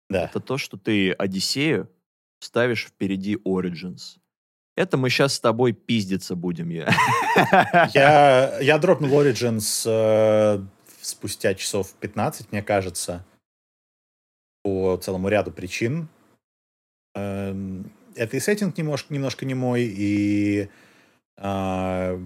да. 0.09 0.23
это 0.23 0.39
то, 0.39 0.57
что 0.57 0.77
ты 0.77 1.11
Одиссею 1.11 1.89
ставишь 2.39 2.85
впереди 2.85 3.35
Origins. 3.35 4.19
Это 4.77 4.95
мы 4.95 5.09
сейчас 5.09 5.33
с 5.33 5.41
тобой 5.41 5.73
пиздиться 5.73 6.37
будем. 6.37 6.69
Я, 6.69 6.95
я, 7.93 8.57
я 8.61 8.77
дропнул 8.77 9.21
Origins 9.21 9.83
э, 9.85 10.63
спустя 11.01 11.55
часов 11.55 11.91
15, 11.99 12.53
мне 12.53 12.63
кажется 12.63 13.25
по 14.65 14.97
целому 14.97 15.29
ряду 15.29 15.51
причин. 15.51 16.07
Эм, 17.13 17.91
это 18.15 18.35
и 18.35 18.39
сеттинг 18.39 18.75
немножко, 18.75 19.13
немножко 19.13 19.45
не 19.45 19.53
мой, 19.53 19.83
и 19.83 20.69
э, 21.37 22.19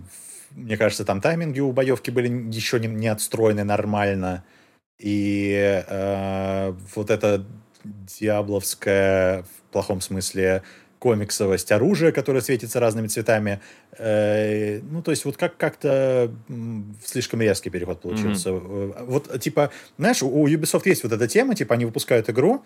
мне 0.51 0.77
кажется, 0.77 1.03
там 1.03 1.19
тайминги 1.19 1.59
у 1.59 1.73
боевки 1.73 2.11
были 2.11 2.29
еще 2.49 2.79
не, 2.79 2.87
не 2.87 3.09
отстроены 3.09 3.65
нормально. 3.65 4.45
И 4.97 5.83
э, 5.85 6.73
вот 6.95 7.09
это 7.09 7.45
диабловское, 7.83 9.43
в 9.43 9.71
плохом 9.73 9.99
смысле, 9.99 10.63
комиксовость 10.99 11.71
оружия, 11.71 12.11
которое 12.11 12.41
светится 12.41 12.79
разными 12.79 13.07
цветами. 13.07 13.61
Э, 13.97 14.79
ну, 14.81 15.01
то 15.01 15.11
есть 15.11 15.25
вот 15.25 15.37
как- 15.37 15.57
как-то 15.57 16.31
слишком 17.03 17.41
резкий 17.41 17.69
переход 17.69 18.01
получился. 18.01 18.49
Mm-hmm. 18.49 19.05
Вот, 19.05 19.39
типа, 19.39 19.71
знаешь, 19.97 20.21
у 20.21 20.47
Ubisoft 20.47 20.83
есть 20.85 21.03
вот 21.03 21.13
эта 21.13 21.27
тема, 21.27 21.55
типа, 21.55 21.75
они 21.75 21.85
выпускают 21.85 22.29
игру, 22.29 22.63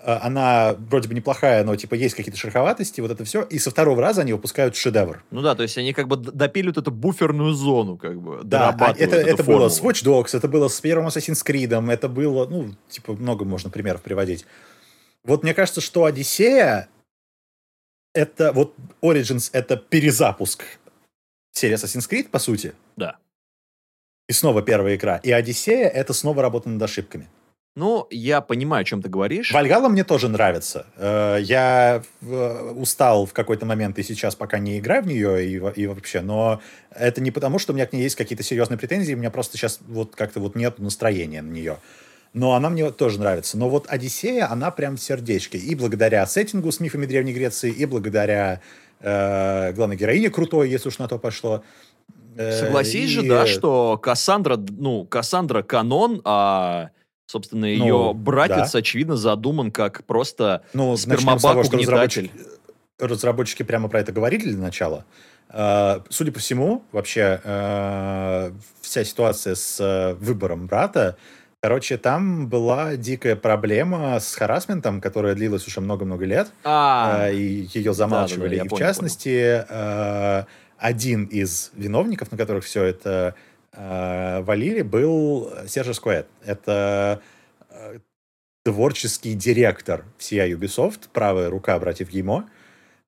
а, 0.00 0.20
она 0.22 0.76
вроде 0.78 1.08
бы 1.08 1.14
неплохая, 1.14 1.64
но 1.64 1.74
типа 1.74 1.94
есть 1.94 2.14
какие-то 2.14 2.38
шероховатости, 2.38 3.00
вот 3.00 3.10
это 3.10 3.24
все, 3.24 3.42
и 3.42 3.58
со 3.58 3.70
второго 3.70 4.00
раза 4.00 4.20
они 4.20 4.32
выпускают 4.32 4.76
шедевр. 4.76 5.24
Ну 5.32 5.42
да, 5.42 5.56
то 5.56 5.64
есть 5.64 5.76
они 5.76 5.92
как 5.92 6.06
бы 6.06 6.16
допиливают 6.16 6.78
эту 6.78 6.92
буферную 6.92 7.52
зону, 7.52 7.96
как 7.96 8.20
бы, 8.20 8.40
Да, 8.44 8.76
а 8.78 8.94
это, 8.96 9.16
это 9.16 9.42
было 9.42 9.68
с 9.68 9.80
Watch 9.80 10.04
Dogs, 10.04 10.36
это 10.36 10.46
было 10.46 10.68
с 10.68 10.80
первым 10.80 11.08
Assassin's 11.08 11.44
Creed, 11.44 11.92
это 11.92 12.08
было, 12.08 12.46
ну, 12.46 12.74
типа, 12.88 13.14
много 13.14 13.44
можно 13.44 13.70
примеров 13.70 14.02
приводить. 14.02 14.46
Вот 15.24 15.42
мне 15.42 15.52
кажется, 15.52 15.80
что 15.80 16.04
Одиссея 16.04 16.88
это 18.18 18.52
вот 18.52 18.74
Origins 19.00 19.50
это 19.52 19.76
перезапуск 19.76 20.64
серии 21.52 21.76
Assassin's 21.76 22.08
Creed, 22.10 22.28
по 22.28 22.38
сути. 22.38 22.72
Да. 22.96 23.16
И 24.28 24.32
снова 24.32 24.62
первая 24.62 24.96
игра. 24.96 25.20
И 25.22 25.30
Одиссея 25.30 25.88
это 25.88 26.12
снова 26.12 26.42
работа 26.42 26.68
над 26.68 26.82
ошибками. 26.82 27.28
Ну, 27.76 28.08
я 28.10 28.40
понимаю, 28.40 28.82
о 28.82 28.84
чем 28.84 29.02
ты 29.02 29.08
говоришь. 29.08 29.52
Вальгала 29.52 29.88
мне 29.88 30.02
тоже 30.02 30.28
нравится. 30.28 30.86
Э, 30.96 31.38
я 31.40 32.02
устал 32.20 33.24
в 33.24 33.32
какой-то 33.32 33.66
момент 33.66 33.98
и 33.98 34.02
сейчас 34.02 34.34
пока 34.34 34.58
не 34.58 34.80
играю 34.80 35.04
в 35.04 35.06
нее 35.06 35.46
и, 35.46 35.80
и 35.80 35.86
вообще, 35.86 36.20
но 36.20 36.60
это 36.90 37.20
не 37.20 37.30
потому, 37.30 37.60
что 37.60 37.72
у 37.72 37.76
меня 37.76 37.86
к 37.86 37.92
ней 37.92 38.02
есть 38.02 38.16
какие-то 38.16 38.42
серьезные 38.42 38.78
претензии, 38.78 39.14
у 39.14 39.18
меня 39.18 39.30
просто 39.30 39.56
сейчас 39.56 39.78
вот 39.86 40.16
как-то 40.16 40.40
вот 40.40 40.56
нет 40.56 40.80
настроения 40.80 41.40
на 41.40 41.52
нее 41.52 41.78
но 42.32 42.54
она 42.54 42.70
мне 42.70 42.90
тоже 42.90 43.20
нравится. 43.20 43.58
Но 43.58 43.68
вот 43.68 43.86
Одиссея, 43.88 44.50
она 44.50 44.70
прям 44.70 44.96
в 44.96 45.00
сердечке. 45.00 45.58
И 45.58 45.74
благодаря 45.74 46.26
сеттингу 46.26 46.70
с 46.70 46.80
мифами 46.80 47.06
Древней 47.06 47.32
Греции, 47.32 47.70
и 47.70 47.86
благодаря 47.86 48.60
э, 49.00 49.72
главной 49.72 49.96
героине 49.96 50.30
крутой, 50.30 50.70
если 50.70 50.88
уж 50.88 50.98
на 50.98 51.08
то 51.08 51.18
пошло. 51.18 51.62
Э, 52.36 52.52
Согласись 52.52 53.10
и... 53.10 53.14
же, 53.14 53.22
да, 53.22 53.46
что 53.46 53.98
Кассандра, 53.98 54.56
ну, 54.56 55.04
Кассандра 55.04 55.62
канон, 55.62 56.20
а 56.24 56.90
собственно, 57.26 57.64
ее 57.64 57.94
ну, 57.94 58.14
братец, 58.14 58.72
да. 58.72 58.78
очевидно, 58.78 59.16
задуман 59.16 59.70
как 59.70 60.04
просто 60.04 60.62
ну, 60.72 60.96
спермобак-угнетатель. 60.96 62.30
Разработчики, 62.30 62.32
разработчики 62.98 63.62
прямо 63.62 63.88
про 63.88 64.00
это 64.00 64.12
говорили 64.12 64.44
для 64.44 64.58
начала. 64.58 65.04
Uh, 65.50 66.04
судя 66.10 66.30
по 66.30 66.40
всему, 66.40 66.84
вообще 66.92 67.40
uh, 67.42 68.54
вся 68.82 69.02
ситуация 69.02 69.54
с 69.54 69.80
uh, 69.80 70.14
выбором 70.16 70.66
брата 70.66 71.16
Короче, 71.60 71.98
там 71.98 72.48
была 72.48 72.94
дикая 72.94 73.34
проблема 73.34 74.20
с 74.20 74.36
харасментом, 74.36 75.00
которая 75.00 75.34
длилась 75.34 75.66
уже 75.66 75.80
много-много 75.80 76.24
лет. 76.24 76.52
А, 76.62 77.28
э, 77.28 77.34
и 77.34 77.68
ее 77.74 77.94
замалчивали. 77.94 78.58
Да, 78.58 78.62
да, 78.62 78.68
да, 78.68 78.76
и 78.76 78.76
в 78.76 78.78
частности, 78.78 79.64
э, 79.68 80.44
один 80.76 81.24
из 81.24 81.72
виновников, 81.74 82.30
на 82.30 82.38
которых 82.38 82.64
все 82.64 82.84
это 82.84 83.34
э, 83.72 84.40
валили, 84.42 84.82
был 84.82 85.52
Сержа 85.66 85.94
Скуэт. 85.94 86.28
Это 86.44 87.20
творческий 88.64 89.34
директор 89.34 90.04
всей 90.16 90.54
Ubisoft, 90.54 91.08
правая 91.12 91.50
рука 91.50 91.78
братьев 91.78 92.10
Геймо, 92.10 92.48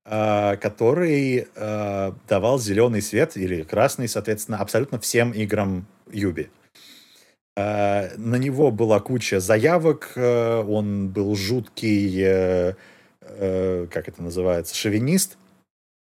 который 0.05 1.49
давал 1.55 2.59
зеленый 2.59 3.03
свет 3.03 3.37
или 3.37 3.63
красный, 3.63 4.09
соответственно, 4.09 4.59
абсолютно 4.59 4.99
всем 4.99 5.33
играм 5.33 5.87
Юби. 6.11 6.51
Э, 7.61 8.17
на 8.17 8.37
него 8.37 8.71
была 8.71 9.01
куча 9.01 9.41
заявок, 9.41 10.13
э, 10.17 10.63
он 10.63 11.09
был 11.09 11.35
жуткий, 11.37 12.23
э, 12.23 12.75
как 13.91 14.09
это 14.09 14.23
называется, 14.23 14.75
шовинист. 14.75 15.37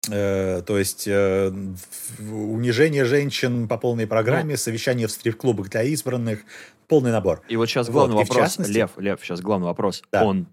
То 0.05 0.65
есть 0.67 1.07
унижение 1.07 3.05
женщин 3.05 3.69
по 3.69 3.77
полной 3.77 4.05
программе, 4.05 4.51
ну, 4.51 4.57
совещание 4.57 5.07
в 5.07 5.11
стрип-клубах 5.11 5.69
для 5.69 5.83
избранных, 5.83 6.41
полный 6.89 7.11
набор. 7.11 7.41
И 7.47 7.55
вот 7.55 7.67
сейчас 7.67 7.89
главный 7.89 8.15
вот, 8.15 8.27
вопрос, 8.27 8.49
частности... 8.49 8.73
Лев, 8.73 8.91
Лев, 8.97 9.21
сейчас 9.23 9.39
главный 9.39 9.67
вопрос. 9.67 10.03
Да. 10.11 10.25
Он 10.25 10.47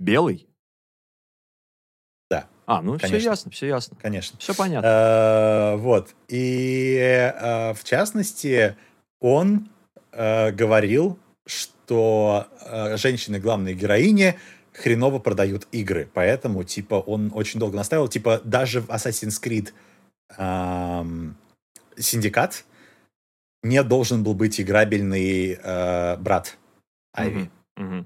белый? 0.00 0.48
Да. 2.28 2.48
А, 2.66 2.82
ну 2.82 2.98
Конечно. 2.98 3.18
все 3.18 3.24
ясно, 3.24 3.50
все 3.52 3.66
ясно. 3.68 3.96
Конечно. 4.02 4.40
Все 4.40 4.54
понятно. 4.54 5.76
Вот. 5.78 6.16
И 6.26 7.32
в 7.76 7.84
частности, 7.84 8.76
он 9.20 9.68
э, 10.16 10.52
говорил, 10.52 11.18
что 11.46 12.48
э, 12.62 12.96
женщины 12.96 13.38
главные 13.38 13.74
героини 13.74 14.38
хреново 14.72 15.18
продают 15.18 15.66
игры, 15.72 16.08
поэтому 16.12 16.64
типа 16.64 16.96
он 16.96 17.30
очень 17.34 17.60
долго 17.60 17.76
настаивал, 17.76 18.08
типа 18.08 18.40
даже 18.44 18.80
в 18.80 18.90
Assassin's 18.90 19.40
Creed 19.42 19.72
эм, 20.36 21.36
Синдикат 21.96 22.64
не 23.62 23.82
должен 23.82 24.22
был 24.22 24.34
быть 24.34 24.60
играбельный 24.60 25.58
э, 25.62 26.16
брат 26.16 26.56
Айви. 27.14 27.50
Mm-hmm. 27.78 27.82
Mm-hmm. 27.82 28.04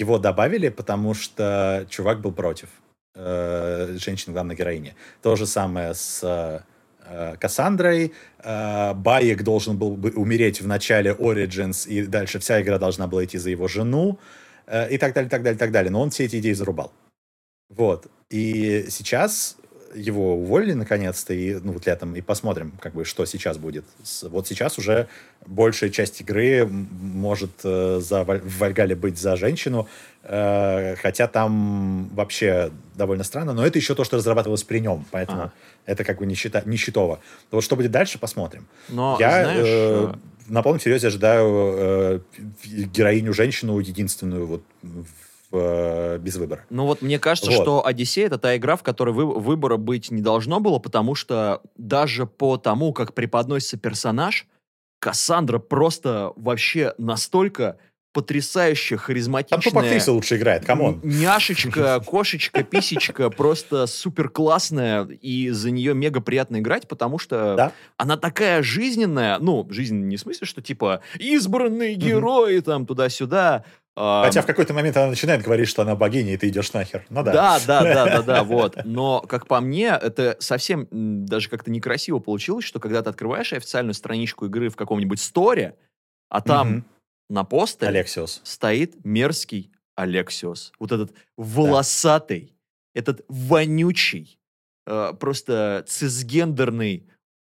Его 0.00 0.18
добавили, 0.18 0.68
потому 0.68 1.14
что 1.14 1.86
чувак 1.88 2.20
был 2.20 2.32
против 2.32 2.68
э, 3.14 3.96
женщин 3.98 4.32
главной 4.32 4.54
героини. 4.54 4.94
То 5.22 5.36
же 5.36 5.46
самое 5.46 5.94
с 5.94 6.64
Э, 7.10 7.36
Кассандрой. 7.40 8.12
Э, 8.38 8.94
Байек 8.94 9.42
должен 9.42 9.76
был 9.76 9.96
бы 9.96 10.10
умереть 10.10 10.60
в 10.60 10.66
начале 10.68 11.10
Origins, 11.10 11.88
и 11.88 12.06
дальше 12.06 12.38
вся 12.38 12.62
игра 12.62 12.78
должна 12.78 13.08
была 13.08 13.24
идти 13.24 13.36
за 13.36 13.50
его 13.50 13.66
жену, 13.66 14.20
э, 14.66 14.94
и 14.94 14.98
так 14.98 15.12
далее, 15.12 15.28
так 15.28 15.42
далее, 15.42 15.58
так 15.58 15.72
далее. 15.72 15.90
Но 15.90 16.02
он 16.02 16.10
все 16.10 16.26
эти 16.26 16.38
идеи 16.38 16.52
зарубал. 16.52 16.92
Вот. 17.68 18.06
И 18.30 18.86
сейчас 18.90 19.56
его 19.94 20.36
уволили 20.36 20.72
наконец-то, 20.72 21.34
и, 21.34 21.54
ну, 21.54 21.72
вот 21.72 21.86
летом, 21.86 22.14
и 22.14 22.20
посмотрим, 22.20 22.72
как 22.80 22.94
бы, 22.94 23.04
что 23.04 23.24
сейчас 23.26 23.58
будет. 23.58 23.84
Вот 24.22 24.46
сейчас 24.46 24.78
уже 24.78 25.08
большая 25.46 25.90
часть 25.90 26.20
игры 26.20 26.66
может 26.66 27.50
э, 27.64 28.00
за, 28.00 28.24
в 28.24 28.58
Вальгале 28.58 28.94
быть 28.94 29.18
за 29.18 29.36
женщину, 29.36 29.88
э, 30.22 30.96
хотя 30.96 31.26
там 31.26 32.08
вообще 32.14 32.70
довольно 32.94 33.24
странно, 33.24 33.52
но 33.52 33.66
это 33.66 33.78
еще 33.78 33.94
то, 33.94 34.04
что 34.04 34.16
разрабатывалось 34.16 34.64
при 34.64 34.78
нем, 34.78 35.04
поэтому 35.10 35.42
ага. 35.42 35.52
это 35.86 36.04
как 36.04 36.18
бы 36.18 36.26
не, 36.26 36.34
счета, 36.34 36.62
не 36.64 36.76
счетово. 36.76 37.20
Вот 37.50 37.64
что 37.64 37.76
будет 37.76 37.90
дальше, 37.90 38.18
посмотрим. 38.18 38.66
Но, 38.88 39.16
Я 39.18 39.42
знаешь... 39.44 39.66
э, 39.66 40.12
на 40.48 40.62
полном 40.62 40.80
серьезе 40.80 41.08
ожидаю 41.08 41.74
э, 41.76 42.20
героиню 42.64 43.32
женщину 43.32 43.78
единственную 43.78 44.46
вот 44.46 44.62
э, 45.52 46.18
без 46.18 46.36
выбора. 46.36 46.64
Ну 46.70 46.86
вот 46.86 47.02
мне 47.02 47.18
кажется, 47.18 47.50
вот. 47.50 47.62
что 47.62 47.86
Одиссей 47.86 48.24
это 48.26 48.38
та 48.38 48.56
игра, 48.56 48.76
в 48.76 48.82
которой 48.82 49.14
вы, 49.14 49.26
выбора 49.26 49.76
быть 49.76 50.10
не 50.10 50.22
должно 50.22 50.60
было, 50.60 50.78
потому 50.78 51.14
что 51.14 51.62
даже 51.76 52.26
по 52.26 52.56
тому, 52.56 52.92
как 52.92 53.14
преподносится 53.14 53.76
персонаж, 53.76 54.46
Кассандра 55.00 55.58
просто 55.58 56.32
вообще 56.36 56.94
настолько 56.98 57.78
потрясающе 58.12 58.96
харизматичная. 58.96 59.72
Там 59.72 59.78
актриса 59.78 60.12
лучше 60.12 60.36
играет, 60.36 60.64
come 60.64 60.85
on. 60.85 61.00
Няшечка, 61.02 62.00
кошечка, 62.06 62.62
писечка, 62.62 63.30
просто 63.30 63.86
супер 63.86 64.28
классная, 64.28 65.04
и 65.04 65.50
за 65.50 65.70
нее 65.70 65.94
мега 65.94 66.20
приятно 66.20 66.58
играть, 66.58 66.88
потому 66.88 67.18
что 67.18 67.54
да? 67.56 67.72
она 67.96 68.16
такая 68.16 68.62
жизненная, 68.62 69.38
ну, 69.38 69.66
жизненная 69.70 70.08
не 70.08 70.16
в 70.16 70.20
смысле, 70.20 70.46
что 70.46 70.60
типа 70.60 71.02
избранные 71.18 71.94
герои 71.94 72.60
там 72.60 72.86
туда-сюда, 72.86 73.64
Хотя 73.96 74.40
в 74.40 74.46
какой-то 74.46 74.72
момент 74.72 74.96
она 74.96 75.08
начинает 75.08 75.42
говорить, 75.42 75.68
что 75.68 75.82
она 75.82 75.94
богиня, 75.94 76.32
и 76.32 76.36
ты 76.36 76.48
идешь 76.48 76.72
нахер. 76.72 77.04
Ну 77.10 77.22
да. 77.22 77.32
Да, 77.32 77.60
да, 77.66 77.82
да, 77.82 78.04
да, 78.06 78.22
да, 78.22 78.44
вот. 78.44 78.78
Но, 78.84 79.20
как 79.20 79.46
по 79.46 79.60
мне, 79.60 79.88
это 79.88 80.36
совсем 80.38 80.86
даже 80.90 81.50
как-то 81.50 81.70
некрасиво 81.70 82.18
получилось, 82.18 82.64
что 82.64 82.80
когда 82.80 83.02
ты 83.02 83.10
открываешь 83.10 83.52
официальную 83.52 83.94
страничку 83.94 84.46
игры 84.46 84.70
в 84.70 84.76
каком-нибудь 84.76 85.20
сторе, 85.20 85.76
а 86.28 86.40
там. 86.40 86.84
На 87.30 87.44
постере 87.44 88.00
Алексиос. 88.00 88.40
стоит 88.44 89.04
мерзкий 89.04 89.70
Алексиос. 89.94 90.72
Вот 90.78 90.92
этот 90.92 91.12
волосатый, 91.36 92.52
да. 92.94 93.00
этот 93.00 93.24
вонючий, 93.28 94.38
э, 94.86 95.14
просто 95.18 95.84
цисгендерный 95.86 97.06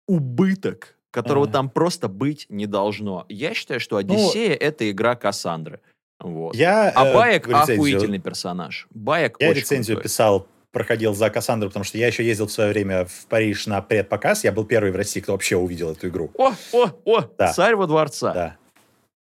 убыток, 0.06 0.96
которого 1.10 1.46
а. 1.46 1.50
там 1.50 1.70
просто 1.70 2.08
быть 2.08 2.46
не 2.48 2.66
должно. 2.66 3.26
Я 3.28 3.54
считаю, 3.54 3.80
что 3.80 3.96
ну, 3.96 4.00
Одиссея 4.00 4.50
ну,— 4.50 4.56
это 4.60 4.90
игра 4.90 5.16
Кассандры. 5.16 5.80
Вот. 6.20 6.54
Я, 6.54 6.90
а 6.90 7.06
э, 7.06 7.14
Баек 7.14 7.48
охуительный 7.48 8.18
персонаж. 8.18 8.86
Баек 8.90 9.36
Я 9.40 9.54
рецензию 9.54 9.96
крутой. 9.96 10.02
писал, 10.02 10.46
проходил 10.70 11.14
за 11.14 11.30
Кассандру, 11.30 11.70
потому 11.70 11.84
что 11.84 11.96
я 11.96 12.06
еще 12.06 12.24
ездил 12.24 12.46
в 12.46 12.52
свое 12.52 12.70
время 12.70 13.06
в 13.06 13.26
Париж 13.26 13.66
на 13.66 13.80
предпоказ. 13.80 14.44
Я 14.44 14.52
был 14.52 14.64
первый 14.64 14.92
в 14.92 14.96
России, 14.96 15.20
кто 15.20 15.32
вообще 15.32 15.56
увидел 15.56 15.92
эту 15.92 16.08
игру. 16.08 16.30
О, 16.36 16.52
о, 16.72 16.90
о, 17.06 17.20
да. 17.38 17.52
царь 17.54 17.74
во 17.74 17.86
дворца. 17.86 18.34
Да. 18.34 18.56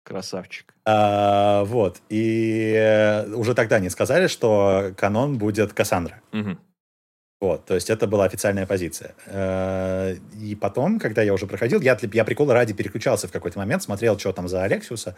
Красавчик. 0.04 0.74
А, 0.86 1.64
вот. 1.64 2.02
И 2.10 2.74
э, 2.76 3.34
уже 3.34 3.54
тогда 3.54 3.78
они 3.78 3.90
сказали, 3.90 4.28
что 4.28 4.94
канон 4.98 5.38
будет 5.38 5.74
Кассандра. 5.74 6.22
Угу. 6.34 6.58
Вот, 7.42 7.66
то 7.66 7.74
есть 7.74 7.90
это 7.90 8.06
была 8.06 8.26
официальная 8.26 8.68
позиция. 8.68 9.16
Э, 9.26 10.16
и 10.40 10.56
потом, 10.56 11.00
когда 11.00 11.24
я 11.24 11.34
уже 11.34 11.48
проходил, 11.48 11.82
я, 11.82 11.98
я 12.14 12.24
прикола 12.24 12.54
ради 12.54 12.74
переключался 12.74 13.28
в 13.28 13.32
какой-то 13.32 13.58
момент, 13.58 13.82
смотрел, 13.82 14.18
что 14.20 14.32
там 14.32 14.48
за 14.48 14.64
Алексиуса. 14.64 15.16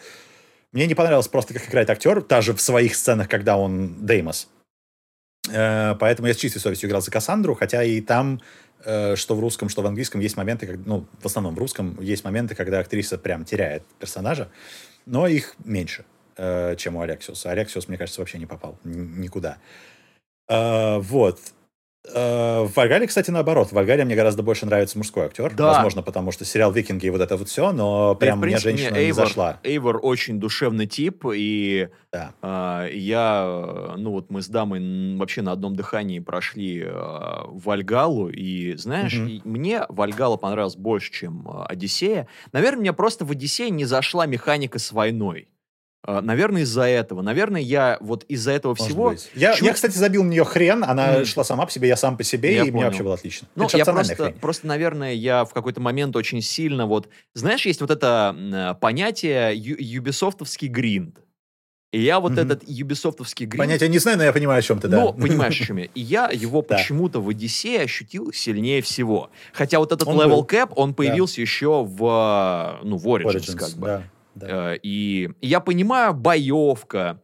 Мне 0.71 0.87
не 0.87 0.95
понравилось 0.95 1.27
просто, 1.27 1.53
как 1.53 1.67
играет 1.67 1.89
актер, 1.89 2.21
даже 2.23 2.53
в 2.53 2.61
своих 2.61 2.95
сценах, 2.95 3.27
когда 3.27 3.57
он 3.57 4.05
Деймос. 4.05 4.47
Э, 5.51 5.95
поэтому 5.99 6.29
я 6.29 6.33
с 6.33 6.37
чистой 6.37 6.59
совестью 6.59 6.87
играл 6.87 7.01
за 7.01 7.11
Кассандру, 7.11 7.55
хотя 7.55 7.83
и 7.83 7.99
там, 7.99 8.39
что 9.15 9.35
в 9.35 9.39
русском, 9.39 9.69
что 9.69 9.81
в 9.81 9.85
английском, 9.85 10.21
есть 10.21 10.37
моменты, 10.37 10.67
как, 10.67 10.77
ну, 10.85 11.05
в 11.19 11.25
основном 11.25 11.55
в 11.55 11.57
русском, 11.59 11.99
есть 12.01 12.23
моменты, 12.23 12.55
когда 12.55 12.79
актриса 12.79 13.17
прям 13.17 13.45
теряет 13.45 13.83
персонажа, 13.99 14.49
но 15.05 15.27
их 15.27 15.55
меньше, 15.63 16.05
э, 16.37 16.75
чем 16.77 16.95
у 16.95 17.01
Алексиуса. 17.01 17.51
Алексиус, 17.51 17.87
мне 17.87 17.97
кажется, 17.97 18.21
вообще 18.21 18.37
не 18.37 18.45
попал 18.45 18.77
никуда. 18.83 19.57
Вот. 20.49 21.39
Э, 22.11 22.63
в 22.63 22.75
Вальгале, 22.75 23.07
кстати, 23.07 23.31
наоборот. 23.31 23.69
В 23.69 23.73
Вальгале 23.73 24.03
мне 24.03 24.15
гораздо 24.15 24.43
больше 24.43 24.65
нравится 24.65 24.97
мужской 24.97 25.25
актер. 25.25 25.53
Да. 25.55 25.67
Возможно, 25.67 26.01
потому 26.01 26.31
что 26.31 26.43
сериал 26.43 26.71
«Викинги» 26.71 27.05
и 27.05 27.09
вот 27.09 27.21
это 27.21 27.37
вот 27.37 27.47
все, 27.47 27.71
но 27.71 28.15
прям 28.15 28.41
да, 28.41 28.47
мне 28.47 28.57
женщина 28.57 28.91
мне 28.91 29.05
Эйвор, 29.05 29.23
не 29.25 29.29
зашла. 29.29 29.59
Эйвор 29.63 29.99
очень 30.01 30.39
душевный 30.39 30.85
тип, 30.85 31.25
и 31.33 31.87
да. 32.11 32.33
э, 32.41 32.89
я, 32.93 33.93
ну 33.97 34.11
вот 34.11 34.29
мы 34.29 34.41
с 34.41 34.47
дамой 34.47 35.17
вообще 35.17 35.41
на 35.41 35.53
одном 35.53 35.75
дыхании 35.75 36.19
прошли 36.19 36.83
э, 36.85 36.91
Вальгалу, 37.47 38.29
и 38.29 38.75
знаешь, 38.75 39.17
угу. 39.17 39.27
и 39.27 39.41
мне 39.45 39.85
Вальгала 39.87 40.35
понравилась 40.35 40.75
больше, 40.75 41.11
чем 41.11 41.47
э, 41.47 41.65
Одиссея. 41.69 42.27
Наверное, 42.51 42.81
мне 42.81 42.93
просто 42.93 43.23
в 43.23 43.31
Одиссее 43.31 43.69
не 43.69 43.85
зашла 43.85 44.25
механика 44.25 44.77
с 44.77 44.91
войной. 44.91 45.47
А, 46.05 46.21
наверное, 46.21 46.63
из-за 46.63 46.83
этого. 46.83 47.21
Наверное, 47.21 47.61
я 47.61 47.97
вот 48.01 48.25
из-за 48.25 48.51
этого 48.51 48.75
Может 48.77 48.85
всего... 48.85 49.15
Я, 49.35 49.53
чуть... 49.53 49.65
я, 49.65 49.73
кстати, 49.73 49.97
забил 49.97 50.23
в 50.23 50.27
нее 50.27 50.43
хрен, 50.43 50.83
она 50.83 51.19
mm. 51.19 51.25
шла 51.25 51.45
сама 51.45 51.65
по 51.65 51.71
себе, 51.71 51.87
я 51.87 51.95
сам 51.95 52.17
по 52.17 52.23
себе, 52.23 52.55
я 52.55 52.55
и 52.55 52.59
понял. 52.59 52.73
мне 52.73 52.85
вообще 52.85 53.03
было 53.03 53.13
отлично. 53.13 53.47
Ну, 53.55 53.69
я 53.71 53.85
просто, 53.85 54.33
просто, 54.41 54.67
наверное, 54.67 55.13
я 55.13 55.45
в 55.45 55.53
какой-то 55.53 55.79
момент 55.79 56.15
очень 56.17 56.41
сильно 56.41 56.85
вот... 56.87 57.07
Знаешь, 57.33 57.65
есть 57.65 57.79
вот 57.79 57.89
это 57.89 58.35
э, 58.37 58.79
понятие 58.81 59.53
юбисофтовский 59.55 60.67
гринд. 60.67 61.19
И 61.93 62.01
я 62.01 62.19
вот 62.19 62.33
mm-hmm. 62.33 62.41
этот 62.41 62.67
юбисофтовский 62.67 63.45
гринд... 63.45 63.59
Понятия 63.59 63.87
не 63.87 63.99
знаю, 63.99 64.17
но 64.17 64.25
я 64.25 64.33
понимаю, 64.33 64.59
о 64.59 64.61
чем 64.61 64.79
ты, 64.79 64.89
да. 64.89 64.99
Ну, 64.99 65.13
понимаешь, 65.13 65.61
о 65.61 65.63
чем 65.63 65.77
я. 65.77 65.85
И 65.85 66.01
я 66.01 66.29
его 66.29 66.61
почему-то 66.63 67.21
в 67.21 67.29
Одиссее 67.29 67.81
ощутил 67.81 68.33
сильнее 68.33 68.81
всего. 68.81 69.29
Хотя 69.53 69.79
вот 69.79 69.93
этот 69.93 70.07
level 70.07 70.45
cap, 70.45 70.73
он 70.75 70.95
появился 70.95 71.39
еще 71.39 71.85
в, 71.85 72.79
ну, 72.83 72.97
в 72.97 73.07
Origins, 73.07 73.55
как 73.55 73.69
бы. 73.77 73.87
Да. 73.87 74.03
Э, 74.41 74.75
и 74.81 75.29
я 75.41 75.59
понимаю, 75.59 76.13
боевка, 76.13 77.21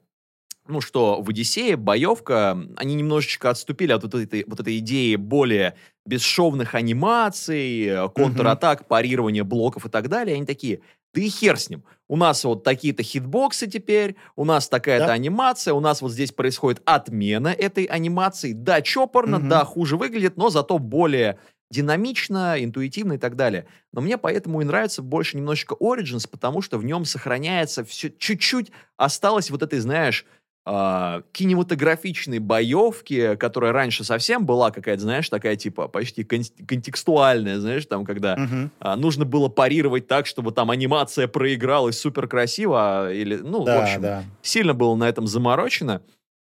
ну 0.68 0.82
что, 0.82 1.22
в 1.22 1.30
«Одиссее» 1.30 1.76
боевка, 1.76 2.58
они 2.76 2.94
немножечко 2.96 3.50
отступили 3.50 3.92
от 3.92 4.04
вот 4.04 4.16
этой, 4.16 4.46
вот 4.48 4.60
этой 4.60 4.78
идеи 4.78 5.16
более 5.16 5.76
бесшовных 6.06 6.76
анимаций, 6.76 7.86
э, 7.86 8.10
контратак, 8.10 8.88
парирования 8.88 9.44
блоков 9.44 9.86
и 9.86 9.90
так 9.90 10.10
далее. 10.10 10.36
Они 10.36 10.46
такие, 10.46 10.82
да 11.14 11.22
и 11.22 11.30
хер 11.30 11.58
с 11.58 11.70
ним. 11.70 11.84
У 12.08 12.16
нас 12.16 12.44
вот 12.44 12.64
такие-то 12.64 13.04
хитбоксы 13.04 13.68
теперь, 13.68 14.16
у 14.36 14.46
нас 14.46 14.70
такая-то 14.70 15.08
да. 15.08 15.14
анимация, 15.14 15.74
у 15.74 15.80
нас 15.80 16.02
вот 16.02 16.12
здесь 16.12 16.32
происходит 16.32 16.82
отмена 16.86 17.50
этой 17.50 17.86
анимации. 17.86 18.54
Да, 18.54 18.82
чопорно, 18.82 19.38
угу. 19.38 19.48
да, 19.48 19.66
хуже 19.66 19.98
выглядит, 19.98 20.38
но 20.38 20.50
зато 20.50 20.78
более 20.78 21.40
динамично, 21.72 22.56
интуитивно 22.64 23.14
и 23.14 23.18
так 23.18 23.36
далее. 23.36 23.68
Но 23.94 24.02
мне 24.02 24.18
поэтому 24.18 24.62
и 24.62 24.66
нравится 24.66 25.02
больше 25.02 25.38
немножечко 25.38 25.76
Origins, 25.80 26.28
потому 26.30 26.62
что 26.62 26.78
в 26.78 26.86
нем 26.86 27.06
сохраняется 27.06 27.84
все 27.84 28.10
чуть-чуть 28.10 28.72
осталось 28.98 29.50
вот 29.52 29.62
этой, 29.64 29.80
знаешь, 29.80 30.26
а, 30.66 31.24
кинематографичной 31.32 32.40
боевки, 32.40 33.36
которая 33.38 33.72
раньше 33.72 34.04
совсем 34.04 34.46
была 34.46 34.72
какая-то, 34.72 35.02
знаешь, 35.02 35.30
такая 35.30 35.56
типа 35.56 35.88
почти 35.88 36.24
кон- 36.24 36.44
контекстуальная, 36.68 37.60
знаешь, 37.60 37.86
там, 37.86 38.06
когда 38.06 38.36
Мгм. 38.36 38.72
а, 38.80 38.96
нужно 38.96 39.26
было 39.26 39.48
парировать 39.48 40.08
так, 40.08 40.26
чтобы 40.28 40.52
там 40.52 40.70
анимация 40.70 41.28
проигралась 41.28 42.00
супер 42.00 42.28
красиво, 42.28 43.08
а, 43.08 43.12
или, 43.12 43.38
ну, 43.38 43.62
в 43.62 43.66
Да, 43.66 43.82
общем, 43.82 44.02
да. 44.02 44.24
сильно 44.42 44.74
было 44.74 44.96
на 44.96 45.08
этом 45.08 45.28
заморочено. 45.28 46.02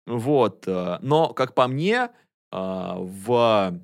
Вот. 0.08 0.64
э, 0.68 0.98
Но, 1.02 1.34
как 1.34 1.54
по 1.54 1.68
мне, 1.68 2.10
а, 2.52 2.96
в 3.00 3.80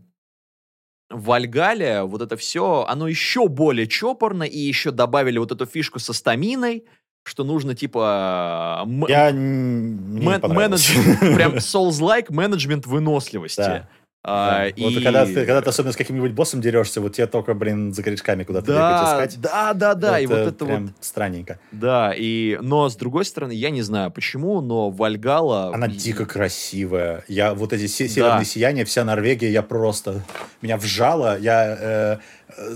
Вальгале 1.11 2.03
вот 2.03 2.21
это 2.21 2.37
все, 2.37 2.85
оно 2.87 3.07
еще 3.07 3.47
более 3.47 3.87
чопорно, 3.87 4.43
и 4.43 4.57
еще 4.57 4.91
добавили 4.91 5.37
вот 5.37 5.51
эту 5.51 5.65
фишку 5.65 5.99
со 5.99 6.13
стаминой, 6.13 6.83
что 7.23 7.43
нужно, 7.43 7.75
типа, 7.75 8.83
Я 9.09 9.31
не 9.31 10.25
мен- 10.25 10.41
менедж- 10.41 11.35
прям 11.35 11.53
Souls-like 11.57 12.27
менеджмент 12.29 12.87
выносливости. 12.87 13.57
Да. 13.59 13.87
А, 14.23 14.65
Да. 14.69 14.83
Вот 14.83 14.91
и- 14.93 15.03
когда, 15.03 15.25
ты, 15.25 15.33
когда 15.33 15.61
ты 15.61 15.69
особенно 15.69 15.93
с 15.93 15.95
каким-нибудь 15.95 16.31
боссом 16.33 16.61
дерешься, 16.61 17.01
вот 17.01 17.13
тебе 17.15 17.25
только, 17.25 17.55
блин, 17.55 17.91
за 17.91 18.03
корешками 18.03 18.43
куда-то 18.43 18.67
бегать 18.67 18.79
да, 18.81 19.03
искать. 19.25 19.41
да, 19.41 19.73
да, 19.73 19.93
да, 19.95 20.19
и 20.19 20.27
вот 20.27 20.37
это 20.37 20.65
прям 20.65 20.87
вот, 20.87 20.95
странненько. 21.01 21.57
да, 21.71 22.13
и, 22.15 22.57
но 22.61 22.87
с 22.87 22.95
другой 22.95 23.25
стороны, 23.25 23.53
я 23.53 23.71
не 23.71 23.81
знаю 23.81 24.11
почему, 24.11 24.61
но 24.61 24.91
Вальгала... 24.91 25.73
Она 25.73 25.87
дико 25.87 26.27
красивая. 26.27 27.23
Я 27.27 27.55
вот 27.55 27.73
эти 27.73 27.87
се- 27.87 28.07
северные 28.07 28.39
Да. 28.39 28.45
сияния, 28.45 28.85
вся 28.85 29.03
Норвегия, 29.03 29.51
я 29.51 29.63
просто 29.63 30.21
меня 30.61 30.77
вжало. 30.77 31.39
Я 31.39 32.19
э, 32.59 32.75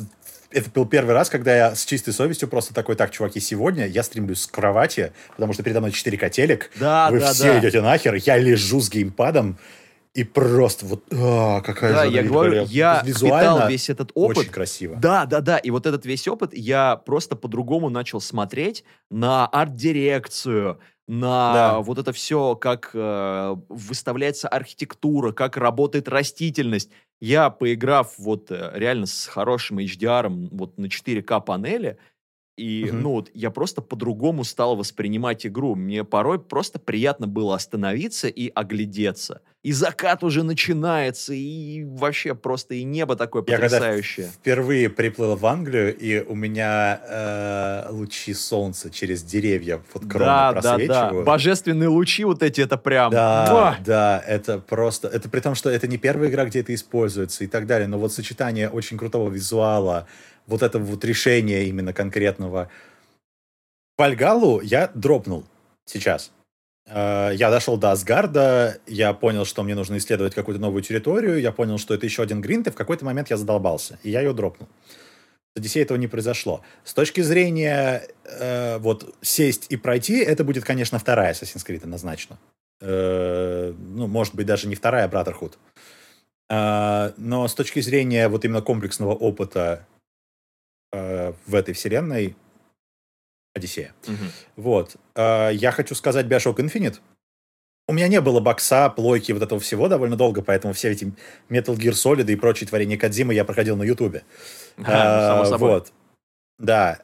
это 0.52 0.70
был 0.72 0.88
первый 0.88 1.14
раз, 1.14 1.30
когда 1.30 1.56
я 1.56 1.76
с 1.76 1.86
чистой 1.86 2.12
совестью 2.14 2.48
просто 2.48 2.74
такой, 2.74 2.96
так, 2.96 3.12
чуваки, 3.12 3.40
сегодня 3.40 3.86
я 3.86 4.02
стремлюсь 4.02 4.42
с 4.42 4.48
кровати, 4.48 5.12
потому 5.36 5.54
что 5.54 5.62
передо 5.62 5.80
мной 5.80 5.92
4 5.92 6.30
телек. 6.32 6.72
Да, 6.80 7.10
Вы 7.12 7.20
да, 7.20 7.34
все 7.34 7.54
да. 7.54 7.60
идете 7.60 7.82
нахер. 7.82 8.16
Я 8.16 8.38
лежу 8.38 8.80
с 8.82 8.90
геймпадом 8.90 9.60
и 10.16 10.24
просто 10.24 10.86
вот, 10.86 11.04
а, 11.12 11.60
какая 11.62 11.94
Да, 11.94 12.06
же 12.06 12.12
я 12.14 12.24
говорю, 12.24 12.64
я 12.70 13.02
Визуально 13.06 13.68
весь 13.68 13.90
этот 13.90 14.12
опыт. 14.14 14.38
Очень 14.38 14.50
красиво. 14.50 14.96
Да, 14.96 15.26
да, 15.26 15.42
да. 15.42 15.58
И 15.58 15.70
вот 15.72 15.86
этот 15.86 16.06
весь 16.06 16.26
опыт 16.28 16.54
я 16.54 16.96
просто 16.96 17.36
по-другому 17.36 17.90
начал 17.90 18.22
смотреть 18.22 18.86
на 19.12 19.46
арт-дирекцию, 19.46 20.80
на 21.08 21.54
Да. 21.54 21.80
вот 21.80 22.00
это 22.00 22.14
все, 22.14 22.56
как 22.56 22.92
э, 22.94 23.56
выставляется 23.68 24.48
архитектура, 24.48 25.34
как 25.34 25.58
работает 25.58 26.08
растительность. 26.08 26.90
Я, 27.20 27.50
поиграв 27.50 28.14
вот 28.18 28.52
э, 28.52 28.72
реально 28.74 29.08
с 29.08 29.28
хорошим 29.28 29.80
HDR, 29.80 30.50
вот 30.52 30.78
на 30.78 30.86
4К 30.86 31.42
панели, 31.42 31.98
и, 32.58 32.86
Мгм. 32.90 33.02
ну, 33.02 33.10
вот 33.12 33.32
я 33.34 33.52
просто 33.52 33.82
по-другому 33.82 34.44
стал 34.46 34.76
воспринимать 34.78 35.46
игру. 35.46 35.76
Мне 35.76 36.04
порой 36.06 36.40
просто 36.40 36.80
приятно 36.80 37.28
было 37.28 37.56
остановиться 37.56 38.28
и 38.30 38.50
оглядеться. 38.56 39.42
И 39.62 39.72
закат 39.74 40.24
уже 40.24 40.44
начинается, 40.44 41.34
и 41.34 41.84
вообще 41.84 42.36
просто 42.36 42.76
и 42.76 42.84
небо 42.84 43.16
такое 43.16 43.44
Я 43.48 43.58
когда 43.58 43.78
потрясающее. 43.80 44.28
впервые 44.28 44.90
приплыл 44.92 45.36
в 45.36 45.46
Англию, 45.46 45.98
и 45.98 46.22
у 46.24 46.36
меня 46.36 47.02
э, 47.10 47.88
лучи 47.90 48.34
солнца 48.36 48.92
через 48.92 49.24
деревья 49.24 49.82
вот 49.94 50.04
кроны 50.08 50.26
Да, 50.26 50.54
да, 50.54 50.62
да. 50.62 50.70
просвечивают. 50.76 51.26
Божественные 51.26 51.90
лучи 51.90 52.24
вот 52.26 52.44
эти, 52.44 52.62
это 52.62 52.78
прям... 52.78 53.12
Да, 53.12 53.48
муа! 53.52 53.78
да, 53.84 54.24
это 54.26 54.60
просто... 54.60 55.08
Это 55.08 55.30
при 55.30 55.40
том, 55.40 55.56
что 55.56 55.70
это 55.72 55.88
не 55.88 55.98
первая 55.98 56.30
игра, 56.30 56.46
где 56.46 56.60
это 56.60 56.74
используется 56.74 57.44
и 57.44 57.48
так 57.48 57.66
далее, 57.66 57.88
но 57.88 57.98
вот 57.98 58.14
сочетание 58.14 58.70
очень 58.70 59.00
крутого 59.00 59.30
визуала, 59.32 60.06
вот 60.48 60.62
этого 60.62 60.84
вот 60.84 61.04
решения 61.06 61.66
именно 61.66 61.94
конкретного. 61.94 62.70
Вальгалу 63.98 64.62
я 64.62 64.92
дропнул 64.94 65.46
сейчас. 65.86 66.32
Э, 66.88 67.32
Я 67.34 67.50
дошел 67.50 67.78
до 67.78 67.92
Асгарда, 67.92 68.80
я 68.88 69.14
понял, 69.14 69.46
что 69.46 69.64
мне 69.64 69.76
нужно 69.76 69.98
исследовать 69.98 70.36
какую-то 70.36 70.62
новую 70.62 70.84
территорию, 70.84 71.40
я 71.40 71.52
понял, 71.52 71.78
что 71.78 71.94
это 71.94 72.06
еще 72.06 72.22
один 72.22 72.42
гринд, 72.42 72.68
и 72.68 72.72
в 72.72 72.76
какой-то 72.76 73.06
момент 73.06 73.30
я 73.30 73.38
задолбался, 73.38 74.00
и 74.04 74.10
я 74.10 74.22
ее 74.22 74.34
дропнул. 74.34 74.68
С 75.56 75.60
Одиссеей 75.60 75.86
этого 75.86 75.98
не 75.98 76.08
произошло. 76.08 76.62
С 76.84 76.94
точки 76.94 77.22
зрения 77.22 78.08
э, 78.26 78.78
вот 78.80 79.16
сесть 79.22 79.68
и 79.70 79.78
пройти, 79.78 80.20
это 80.20 80.44
будет, 80.44 80.66
конечно, 80.66 81.00
вторая 81.00 81.34
Assassin's 81.34 81.66
Creed 81.66 81.84
однозначно. 81.84 82.38
Э, 82.82 83.74
ну, 83.78 84.08
может 84.08 84.36
быть, 84.36 84.46
даже 84.46 84.68
не 84.68 84.76
вторая 84.76 85.08
Brotherhood. 85.08 85.54
Э, 86.50 87.14
но 87.16 87.48
с 87.48 87.54
точки 87.56 87.80
зрения 87.80 88.28
вот 88.28 88.44
именно 88.44 88.62
комплексного 88.62 89.14
опыта 89.14 89.88
э, 90.92 91.34
в 91.46 91.56
этой 91.56 91.74
вселенной, 91.74 92.36
Одиссея. 93.54 93.94
Мгм. 94.08 94.32
Вот. 94.58 94.96
Э, 95.16 95.50
Я 95.54 95.72
хочу 95.72 95.96
сказать 95.96 96.26
Bioshock 96.26 96.58
Infinite. 96.58 97.00
У 97.88 97.94
меня 97.94 98.08
не 98.08 98.20
было 98.20 98.40
бокса, 98.40 98.90
плойки, 98.90 99.32
вот 99.32 99.44
этого 99.44 99.62
всего 99.62 99.88
довольно 99.88 100.16
долго, 100.16 100.42
поэтому 100.42 100.74
все 100.74 100.90
эти 100.92 101.14
Metal 101.50 101.76
Gear 101.76 101.92
Solid 101.92 102.30
и 102.32 102.36
прочие 102.36 102.68
творения 102.68 102.98
Кадзимы 102.98 103.34
я 103.34 103.46
проходил 103.46 103.78
на 103.78 103.84
Ютубе. 103.84 104.24
Само 104.78 105.42
А, 105.42 105.46
собой. 105.46 105.70
Вот. 105.70 105.94
Да. 106.58 107.00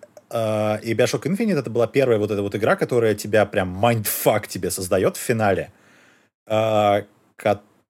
И 0.82 0.94
Bioshock 0.94 1.24
Infinite 1.24 1.60
это 1.60 1.70
была 1.70 1.88
первая 1.88 2.18
вот 2.18 2.32
эта 2.32 2.42
вот 2.42 2.56
игра, 2.56 2.76
которая 2.76 3.14
тебя 3.16 3.46
прям 3.46 3.68
mindfuck 3.68 4.48
тебе 4.48 4.72
создает 4.72 5.18
в 5.18 5.20
финале. 5.20 5.72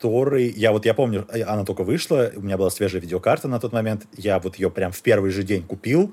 Который, 0.02 0.50
я 0.50 0.72
вот 0.72 0.86
я 0.86 0.96
помню, 0.96 1.28
э, 1.32 1.44
она 1.44 1.64
только 1.64 1.84
вышла, 1.84 2.32
у 2.36 2.42
меня 2.42 2.58
была 2.58 2.72
свежая 2.72 3.00
видеокарта 3.00 3.48
на 3.48 3.60
тот 3.60 3.72
момент, 3.72 4.08
я 4.18 4.40
вот 4.40 4.56
ее 4.56 4.72
прям 4.72 4.92
в 4.92 5.00
первый 5.04 5.30
же 5.30 5.44
день 5.44 5.62
купил, 5.64 6.12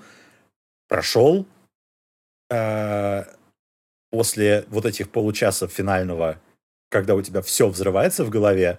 прошел. 0.89 1.47
а, 2.53 3.25
После 4.11 4.67
вот 4.69 4.85
этих 4.85 5.09
получаса 5.11 5.69
финального, 5.69 6.39
когда 6.91 7.15
у 7.15 7.23
тебя 7.23 7.41
все 7.41 7.67
взрывается 7.71 8.25
в 8.25 8.29
голове, 8.31 8.79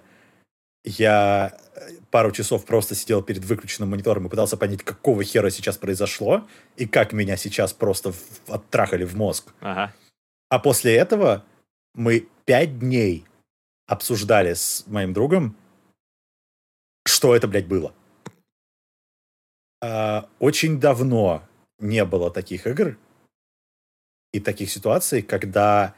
я 0.84 1.58
э, 1.74 1.88
пару 2.12 2.30
часов 2.30 2.64
просто 2.64 2.94
сидел 2.94 3.20
перед 3.20 3.44
выключенным 3.44 3.90
монитором 3.90 4.26
и 4.26 4.30
пытался 4.30 4.56
понять, 4.56 4.84
какого 4.84 5.24
хера 5.24 5.50
сейчас 5.50 5.76
произошло, 5.76 6.46
и 6.76 6.86
как 6.86 7.12
меня 7.12 7.36
сейчас 7.36 7.72
просто 7.72 8.12
в- 8.12 8.48
оттрахали 8.48 9.04
в 9.04 9.16
мозг. 9.16 9.52
Ага. 9.60 9.92
А 10.50 10.58
после 10.60 10.94
этого 10.94 11.44
мы 11.94 12.28
пять 12.44 12.78
дней 12.78 13.24
обсуждали 13.90 14.54
с 14.54 14.84
моим 14.86 15.12
другом, 15.12 15.56
что 17.04 17.34
это, 17.34 17.48
блядь, 17.48 17.66
было. 17.66 17.92
А, 19.82 20.28
очень 20.38 20.78
давно 20.78 21.42
не 21.80 22.04
было 22.04 22.30
таких 22.30 22.68
игр 22.68 22.96
и 24.32 24.38
таких 24.38 24.70
ситуаций, 24.70 25.22
когда 25.22 25.96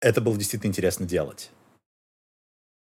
это 0.00 0.20
было 0.20 0.36
действительно 0.36 0.68
интересно 0.68 1.04
делать. 1.04 1.50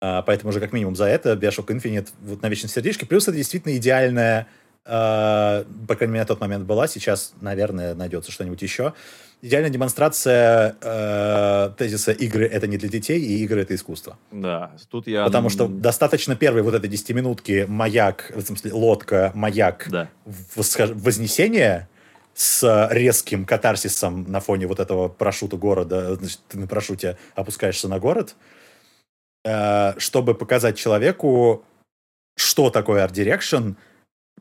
А, 0.00 0.22
поэтому 0.22 0.48
уже 0.48 0.60
как 0.60 0.72
минимум 0.72 0.96
за 0.96 1.04
это 1.04 1.34
Bioshock 1.34 1.66
Infinite 1.66 2.10
вот 2.22 2.40
на 2.40 2.48
вечном 2.48 2.70
сердечке. 2.70 3.04
Плюс 3.04 3.28
это 3.28 3.36
действительно 3.36 3.76
идеальная, 3.76 4.48
по 4.84 5.94
крайней 5.96 6.12
мере, 6.12 6.20
на 6.20 6.26
тот 6.26 6.40
момент 6.40 6.64
была. 6.66 6.86
Сейчас, 6.86 7.32
наверное, 7.40 7.94
найдется 7.94 8.30
что-нибудь 8.30 8.60
еще. 8.60 8.92
Идеальная 9.40 9.70
демонстрация 9.70 10.76
э, 10.80 11.70
тезиса 11.76 12.12
«игры— 12.12 12.46
это 12.52 12.66
не 12.66 12.78
для 12.78 12.88
детей, 12.88 13.20
и 13.20 13.44
игры— 13.44 13.60
это 13.62 13.74
искусство». 13.74 14.16
Да, 14.30 14.72
тут 14.90 15.06
я... 15.06 15.24
Потому 15.24 15.50
что 15.50 15.68
достаточно 15.68 16.34
первой 16.34 16.62
вот 16.62 16.74
этой 16.74 16.88
десятиминутки 16.88 17.66
маяк, 17.68 18.32
в 18.34 18.40
смысле 18.40 18.72
лодка, 18.72 19.32
маяк, 19.34 19.86
Да. 19.90 20.08
вознесение 20.54 21.88
с 22.34 22.88
резким 22.90 23.44
катарсисом 23.44 24.30
на 24.30 24.40
фоне 24.40 24.66
вот 24.66 24.80
этого 24.80 25.08
парашюта 25.08 25.56
города, 25.56 26.16
значит, 26.16 26.40
ты 26.48 26.58
на 26.58 26.66
парашюте 26.66 27.18
опускаешься 27.34 27.86
на 27.88 27.98
город, 27.98 28.34
э, 29.44 29.98
чтобы 29.98 30.34
показать 30.34 30.78
человеку, 30.78 31.64
что 32.36 32.70
такое 32.70 33.06
Direction, 33.08 33.76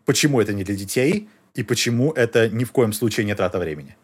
почему 0.06 0.42
это 0.42 0.54
не 0.54 0.64
для 0.64 0.76
детей, 0.76 1.30
и 1.54 1.64
почему 1.64 2.12
это 2.12 2.50
ни 2.50 2.64
в 2.64 2.72
коем 2.72 2.94
случае 2.94 3.26
не 3.26 3.36
трата 3.36 3.60
времени. 3.60 3.96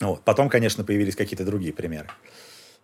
Вот. 0.00 0.24
Потом, 0.24 0.48
конечно, 0.48 0.84
появились 0.84 1.16
какие-то 1.16 1.44
другие 1.44 1.72
примеры. 1.72 2.08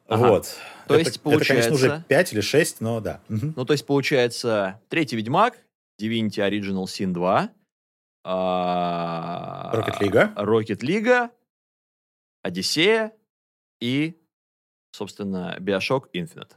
Ага. 0.09 0.29
Вот. 0.29 0.57
То 0.89 0.95
это, 0.95 1.09
есть, 1.09 1.21
это, 1.25 1.45
конечно, 1.45 1.73
уже 1.73 1.89
получается- 1.89 2.05
5 2.09 2.33
или 2.33 2.41
6, 2.41 2.81
но 2.81 3.01
да. 3.01 3.21
Мгм. 3.29 3.55
Ну, 3.57 3.65
то 3.65 3.73
есть, 3.73 3.87
получается, 3.87 4.81
третий 4.89 5.17
Ведьмак, 5.17 5.59
Divinity 6.01 6.39
Original 6.39 6.85
Sin 6.85 7.13
2, 7.13 7.51
а, 8.25 9.73
Rocket 9.75 10.01
League. 10.01 10.35
Rocket 10.37 10.81
League, 10.81 11.31
Одиссея 12.43 13.13
и, 13.81 14.15
собственно, 14.93 15.57
Bioshock 15.61 16.07
Infinite. 16.15 16.53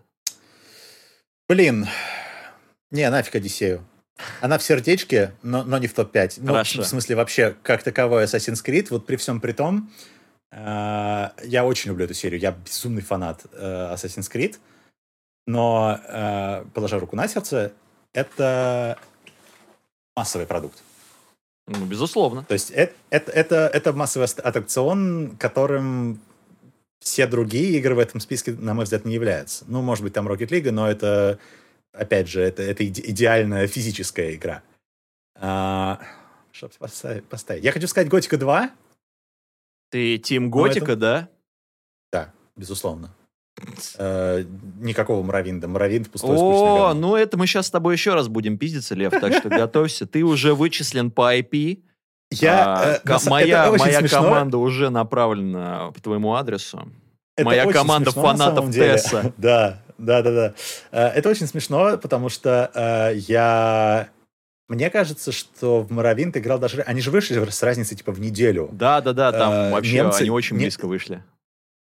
Блин, 1.48 1.88
не, 2.92 3.10
нафиг 3.10 3.36
Одиссею. 3.36 3.86
Она 4.42 4.58
в 4.58 4.64
сердечке, 4.64 5.34
но, 5.44 5.64
но 5.64 5.78
не 5.78 5.88
в 5.88 5.94
топ-5. 5.94 6.36
Ну, 6.38 6.54
Хорошо. 6.54 6.82
в 6.82 6.86
смысле, 6.86 7.16
вообще, 7.16 7.56
как 7.64 7.84
таковой 7.84 8.24
Assassin's 8.24 8.64
Creed, 8.64 8.88
вот 8.90 9.06
при 9.06 9.18
всем 9.18 9.42
при 9.42 9.52
том, 9.52 9.92
э, 10.52 11.30
я 11.44 11.66
очень 11.66 11.90
люблю 11.90 12.06
эту 12.06 12.14
серию. 12.14 12.40
Я 12.40 12.52
безумный 12.52 13.02
фанат 13.02 13.46
э, 13.52 13.94
Assassin's 13.94 14.32
Creed. 14.32 14.58
Но, 15.48 16.00
э, 16.08 16.66
положа 16.74 17.00
руку 17.00 17.16
на 17.16 17.28
сердце, 17.28 17.74
это 18.14 18.98
массовый 20.16 20.48
продукт. 20.48 20.82
Ну, 21.68 21.86
безусловно. 21.86 22.44
То 22.44 22.54
есть 22.54 22.72
это, 22.72 22.94
это, 23.10 23.32
это, 23.32 23.56
это 23.74 23.94
массовый 23.94 24.26
ат- 24.26 24.40
аттракцион, 24.40 25.36
которым 25.38 26.22
все 27.00 27.28
другие 27.28 27.78
игры 27.78 27.96
в 27.96 28.00
этом 28.00 28.20
списке, 28.20 28.54
на 28.54 28.74
мой 28.74 28.86
взгляд, 28.86 29.06
не 29.06 29.14
являются. 29.14 29.66
Ну, 29.68 29.82
может 29.82 30.04
быть, 30.04 30.14
там 30.14 30.28
Rocket 30.28 30.50
League, 30.50 30.72
но 30.72 30.90
это, 30.90 31.40
опять 31.98 32.28
же, 32.28 32.42
это, 32.42 32.62
это 32.62 32.88
идеальная 32.88 33.68
физическая 33.68 34.36
игра. 34.36 34.64
А, 35.36 36.00
что 36.52 36.70
поставить? 36.80 37.64
Я 37.64 37.72
хочу 37.72 37.88
сказать 37.88 38.10
Готика 38.10 38.38
2. 38.38 38.70
Ты 39.92 40.18
Тим 40.18 40.50
Готика, 40.50 40.94
это... 40.94 40.96
да? 40.96 41.30
Да, 42.12 42.34
безусловно. 42.56 43.14
Э, 43.98 44.44
никакого 44.80 45.24
Муравинда. 45.24 45.68
Муравинд 45.68 46.10
пустой 46.10 46.36
О, 46.38 46.94
ну 46.94 47.16
это 47.16 47.38
мы 47.38 47.48
сейчас 47.48 47.68
с 47.68 47.72
тобой 47.72 47.96
еще 47.96 48.14
раз 48.14 48.28
будем 48.28 48.58
пиздиться, 48.58 48.96
Лев, 48.96 49.12
так 49.12 49.34
что 49.34 49.50
готовься. 49.50 50.06
Ты 50.06 50.24
уже 50.24 50.54
вычислен 50.54 51.12
по 51.12 51.38
IP. 51.38 51.82
Я, 52.32 52.66
а, 52.66 53.02
э, 53.06 53.30
моя 53.30 53.72
моя 53.72 54.08
команда 54.08 54.58
уже 54.58 54.90
направлена 54.90 55.92
по 55.92 56.02
твоему 56.02 56.34
адресу. 56.34 56.90
Это 57.38 57.46
моя 57.46 57.72
команда 57.72 58.12
смешно, 58.12 58.30
фанатов 58.30 58.72
Тесса. 58.74 59.34
Да, 59.38 59.82
да, 59.98 60.22
да, 60.22 60.32
да. 60.32 60.54
Э, 60.92 61.08
это 61.08 61.30
очень 61.30 61.48
смешно, 61.48 61.98
потому 61.98 62.30
что 62.30 62.72
э, 62.74 63.16
я 63.16 64.10
мне 64.68 64.90
кажется, 64.90 65.32
что 65.32 65.82
в 65.82 65.92
Моровинт 65.92 66.36
играл 66.38 66.58
даже... 66.58 66.82
Они 66.82 67.00
же 67.00 67.12
вышли 67.12 67.40
с 67.48 67.64
разницей 67.64 67.96
типа 67.96 68.12
в 68.12 68.20
неделю. 68.20 68.70
Да-да-да, 68.72 69.32
там 69.32 69.54
э, 69.54 69.72
вообще 69.72 69.94
немцы, 69.94 70.22
они 70.22 70.32
очень 70.32 70.58
близко 70.58 70.88
вышли 70.88 71.22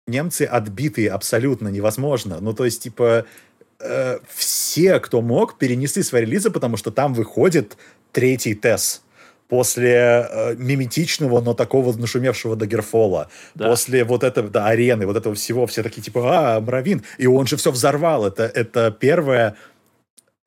немцы 0.08 0.44
отбитые 0.44 1.10
абсолютно 1.10 1.70
невозможно. 1.70 2.40
Ну, 2.40 2.54
то 2.54 2.66
есть, 2.66 2.84
типа, 2.84 3.26
э, 3.80 4.20
все, 4.34 5.00
кто 5.00 5.22
мог, 5.22 5.58
перенесли 5.58 6.04
свои 6.04 6.22
релизы, 6.22 6.52
потому 6.52 6.78
что 6.78 6.92
там 6.92 7.14
выходит 7.14 7.78
третий 8.12 8.56
тест 8.56 9.02
после 9.48 10.28
э, 10.30 10.56
миметичного, 10.56 11.42
но 11.42 11.54
такого 11.54 11.96
нашумевшего 11.98 12.56
Дагерфола, 12.56 13.30
да. 13.54 13.68
после 13.68 14.04
вот 14.04 14.24
этого, 14.24 14.50
да, 14.50 14.68
арены, 14.68 15.06
вот 15.06 15.18
этого 15.18 15.36
всего, 15.36 15.68
все 15.68 15.84
такие 15.84 16.02
типа, 16.02 16.22
а, 16.24 16.60
Мравин, 16.62 17.04
и 17.18 17.28
он 17.28 17.48
же 17.48 17.58
все 17.58 17.72
взорвал. 17.72 18.26
Это, 18.26 18.44
это 18.44 18.92
первая 18.92 19.56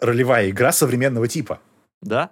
ролевая 0.01 0.51
игра 0.51 0.73
современного 0.73 1.29
типа. 1.29 1.61
Да, 2.01 2.31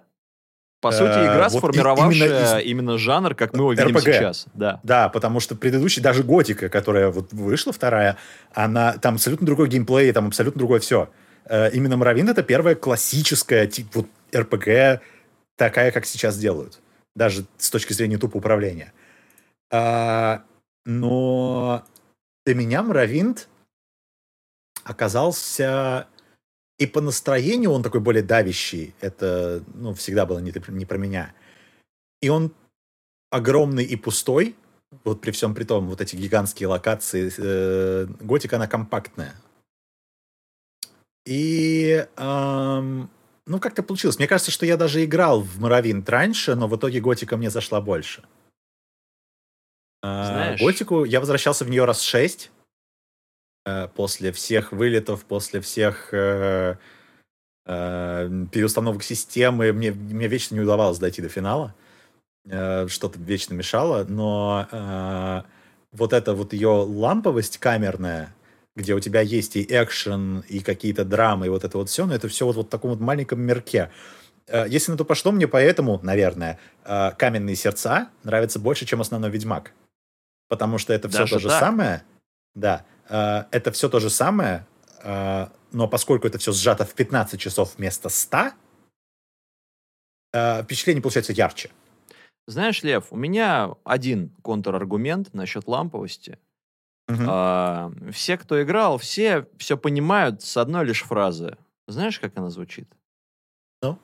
по 0.79 0.91
сути, 0.91 1.09
игра, 1.09 1.47
э, 1.47 1.49
сформировавшая 1.49 2.29
именно, 2.29 2.59
именно 2.59 2.97
жанр, 2.97 3.33
как 3.33 3.53
мы 3.53 3.59
его 3.59 3.71
видим 3.71 3.97
RPG. 3.97 4.01
сейчас. 4.01 4.45
Да. 4.53 4.79
да, 4.83 5.09
потому 5.09 5.39
что 5.39 5.55
предыдущий, 5.55 6.03
даже 6.03 6.23
Готика, 6.23 6.69
которая 6.69 7.09
вот 7.09 7.33
вышла 7.33 7.73
вторая, 7.73 8.17
она 8.53 8.93
там 8.93 9.15
абсолютно 9.15 9.47
другой 9.47 9.69
геймплей, 9.69 10.11
там 10.11 10.27
абсолютно 10.27 10.59
другое 10.59 10.79
все. 10.79 11.09
Э, 11.45 11.71
именно 11.71 11.97
Моровин 11.97 12.29
это 12.29 12.43
первая 12.43 12.75
классическая 12.75 13.65
тип 13.65 13.87
вот 13.95 14.07
RPG, 14.31 14.99
такая, 15.57 15.91
как 15.91 16.05
сейчас 16.05 16.37
делают. 16.37 16.79
Даже 17.15 17.45
с 17.57 17.69
точки 17.69 17.93
зрения 17.93 18.17
тупо 18.17 18.37
управления. 18.37 18.93
А, 19.69 20.43
но 20.85 21.83
для 22.45 22.55
меня 22.55 22.83
Моровинт 22.83 23.49
оказался 24.85 26.07
и 26.77 26.85
по 26.85 27.01
настроению 27.01 27.71
он 27.71 27.83
такой 27.83 28.01
более 28.01 28.23
давящий. 28.23 28.93
Это, 29.01 29.63
ну, 29.73 29.93
всегда 29.93 30.25
было 30.25 30.39
не, 30.39 30.53
не 30.67 30.85
про 30.85 30.97
меня. 30.97 31.33
И 32.21 32.29
он 32.29 32.53
огромный 33.31 33.83
и 33.83 33.95
пустой. 33.95 34.55
Вот 35.03 35.19
при 35.19 35.31
всем 35.31 35.53
при 35.55 35.63
том, 35.63 35.87
вот 35.87 36.01
эти 36.01 36.15
гигантские 36.15 36.67
локации. 36.67 37.31
Э, 37.37 38.05
Готика, 38.21 38.55
она 38.57 38.67
компактная. 38.67 39.33
И, 41.25 42.07
эм, 42.15 43.09
ну, 43.47 43.59
как-то 43.59 43.81
получилось. 43.81 44.17
Мне 44.19 44.27
кажется, 44.27 44.51
что 44.51 44.65
я 44.65 44.77
даже 44.77 45.03
играл 45.03 45.41
в 45.41 45.59
Моровинт 45.59 46.07
раньше, 46.09 46.55
но 46.55 46.67
в 46.67 46.75
итоге 46.75 46.99
Готика 46.99 47.37
мне 47.37 47.49
зашла 47.49 47.81
больше. 47.81 48.23
А, 50.03 50.25
Знаешь... 50.25 50.61
Готику 50.61 51.05
я 51.05 51.19
возвращался 51.19 51.65
в 51.65 51.69
нее 51.69 51.85
раз 51.85 52.01
шесть. 52.01 52.51
Э, 53.65 53.87
после 53.87 54.31
всех 54.31 54.71
вылетов, 54.71 55.25
после 55.25 55.61
всех 55.61 56.13
э, 56.13 56.77
э, 57.65 58.45
переустановок 58.51 59.03
системы, 59.03 59.73
мне, 59.73 59.91
мне 59.91 60.27
вечно 60.27 60.55
не 60.55 60.61
удавалось 60.61 60.99
дойти 60.99 61.21
до 61.21 61.29
финала. 61.29 61.73
Э, 62.49 62.87
что-то 62.87 63.19
вечно 63.19 63.53
мешало, 63.53 64.05
но 64.05 64.67
э, 64.71 65.41
вот 65.91 66.13
эта 66.13 66.33
вот 66.33 66.53
ее 66.53 66.69
ламповость 66.69 67.57
камерная, 67.57 68.33
где 68.77 68.93
у 68.93 68.99
тебя 69.01 69.19
есть 69.19 69.57
и 69.57 69.63
экшен, 69.63 70.45
и 70.47 70.59
какие-то 70.59 71.03
драмы, 71.03 71.47
и 71.47 71.49
вот 71.49 71.65
это 71.65 71.77
вот 71.77 71.89
все, 71.89 72.05
но 72.05 72.15
это 72.15 72.29
все 72.29 72.45
вот, 72.45 72.55
вот 72.55 72.67
в 72.67 72.69
таком 72.69 72.91
вот 72.91 73.01
маленьком 73.01 73.41
мерке. 73.41 73.91
Э, 74.47 74.65
если 74.69 74.91
на 74.91 74.97
то 74.97 75.03
пошло, 75.03 75.33
мне 75.33 75.47
поэтому, 75.47 75.99
наверное, 76.01 76.59
э, 76.85 77.11
«Каменные 77.17 77.55
сердца» 77.55 78.09
нравится 78.23 78.59
больше, 78.59 78.85
чем 78.85 79.01
«Основной 79.01 79.29
Ведьмак». 79.29 79.73
Потому 80.47 80.77
что 80.77 80.93
это 80.93 81.09
все 81.09 81.19
Даже 81.19 81.33
то 81.33 81.39
же 81.39 81.49
так? 81.49 81.59
самое. 81.59 82.03
Да, 82.55 82.85
Э, 83.09 83.45
это 83.51 83.71
все 83.71 83.89
то 83.89 83.99
же 83.99 84.09
самое, 84.09 84.65
но 85.71 85.87
поскольку 85.87 86.27
это 86.27 86.37
все 86.37 86.51
сжато 86.51 86.85
в 86.85 86.93
15 86.93 87.39
часов 87.39 87.75
вместо 87.77 88.09
100, 88.09 88.51
э, 90.33 90.63
впечатление 90.63 91.01
получается 91.01 91.33
ярче. 91.33 91.71
Знаешь, 92.47 92.83
Лев, 92.83 93.07
у 93.11 93.17
меня 93.17 93.75
один 93.83 94.29
контраргумент 94.41 95.33
насчет 95.33 95.67
ламповости. 95.67 96.39
Угу. 97.07 97.23
А, 97.27 97.91
все, 98.11 98.37
кто 98.37 98.61
играл, 98.61 98.97
все 98.97 99.47
все 99.57 99.77
понимают 99.77 100.41
с 100.41 100.57
одной 100.57 100.85
лишь 100.85 101.03
фразы. 101.03 101.57
Знаешь, 101.87 102.19
как 102.19 102.37
она 102.37 102.49
звучит? 102.49 102.89
Ну? 103.81 103.97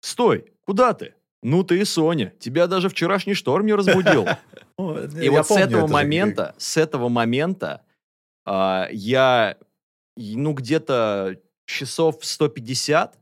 Стой! 0.00 0.52
Куда 0.66 0.92
ты? 0.92 1.14
Ну 1.42 1.62
ты 1.62 1.80
и 1.80 1.84
Соня. 1.84 2.32
Тебя 2.38 2.66
даже 2.66 2.88
вчерашний 2.88 3.34
шторм 3.34 3.66
не 3.66 3.74
разбудил. 3.74 4.26
И 4.78 5.28
вот 5.28 5.46
с 5.46 5.56
этого 5.56 5.86
момента, 5.86 6.54
с 6.58 6.76
этого 6.76 7.08
момента 7.08 7.82
я, 8.46 9.56
ну, 10.16 10.52
где-то 10.52 11.36
часов 11.66 12.24
150 12.24 13.18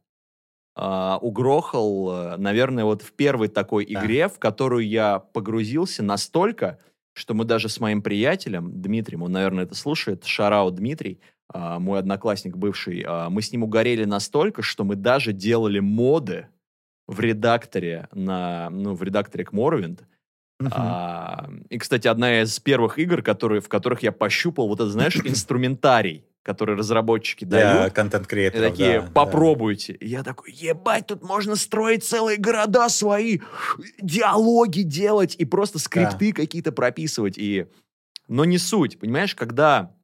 а, 0.75 1.19
угрохал, 1.21 2.11
э, 2.11 2.37
наверное, 2.39 2.85
вот 2.85 3.03
в 3.03 3.13
первой 3.13 3.49
такой 3.49 3.85
да. 3.85 4.01
игре, 4.01 4.29
в 4.29 4.39
которую 4.39 4.89
я 4.89 5.19
погрузился 5.19 6.03
настолько, 6.03 6.79
что 7.15 7.35
мы 7.35 7.45
даже 7.45 7.69
с 7.69 7.81
моим 7.81 8.03
приятелем 8.03 8.81
Дмитрием, 8.81 9.23
он, 9.23 9.33
наверное, 9.33 9.65
это 9.65 9.75
слушает, 9.75 10.25
Шарау 10.25 10.71
Дмитрий, 10.71 11.21
а, 11.49 11.79
мой 11.79 11.99
одноклассник 11.99 12.57
бывший, 12.57 13.05
мы 13.29 13.43
с 13.43 13.53
ним 13.53 13.65
угорели 13.65 14.05
настолько, 14.05 14.63
что 14.63 14.85
мы 14.85 14.97
даже 14.97 15.33
делали 15.33 15.81
моды 15.81 16.49
в 17.07 17.21
редакторе 17.21 18.09
на, 18.13 18.71
ну, 18.71 18.95
в 18.95 19.03
редакторе 19.03 19.45
к 19.45 19.53
Morrowind, 19.53 20.01
а, 20.71 21.51
и, 21.69 21.79
кстати, 21.79 22.09
одна 22.09 22.43
из 22.43 22.59
первых 22.61 22.99
игр, 22.99 23.23
которые, 23.23 23.61
в 23.61 23.69
которых 23.69 24.03
я 24.03 24.13
пощупал 24.13 24.69
вот 24.69 24.81
это, 24.81 24.91
знаешь, 24.91 25.17
инструментарий, 25.25 26.25
который 26.43 26.77
разработчики 26.77 27.45
дают. 27.45 27.93
контент-креаторов, 27.93 28.71
такие, 28.71 29.01
да, 29.01 29.11
попробуйте. 29.13 29.97
Да. 30.01 30.07
я 30.07 30.23
такой, 30.25 30.53
ебать, 30.53 31.07
тут 31.07 31.23
можно 31.23 31.57
строить 31.57 32.05
целые 32.05 32.37
города 32.37 32.89
свои, 32.89 33.39
диалоги 34.01 34.83
делать 34.83 35.37
и 35.37 35.45
просто 35.45 35.79
скрипты 35.79 36.33
да. 36.33 36.37
какие-то 36.43 36.73
прописывать. 36.73 37.39
И... 37.39 37.67
Но 38.29 38.45
не 38.45 38.59
суть, 38.59 38.99
понимаешь, 38.99 39.35
когда, 39.35 39.95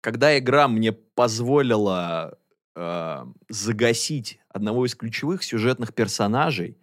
когда 0.00 0.38
игра 0.38 0.68
мне 0.68 0.92
позволила 0.92 2.38
э, 2.76 3.24
загасить 3.48 4.38
одного 4.48 4.86
из 4.86 4.94
ключевых 4.94 5.42
сюжетных 5.42 5.94
персонажей, 5.94 6.78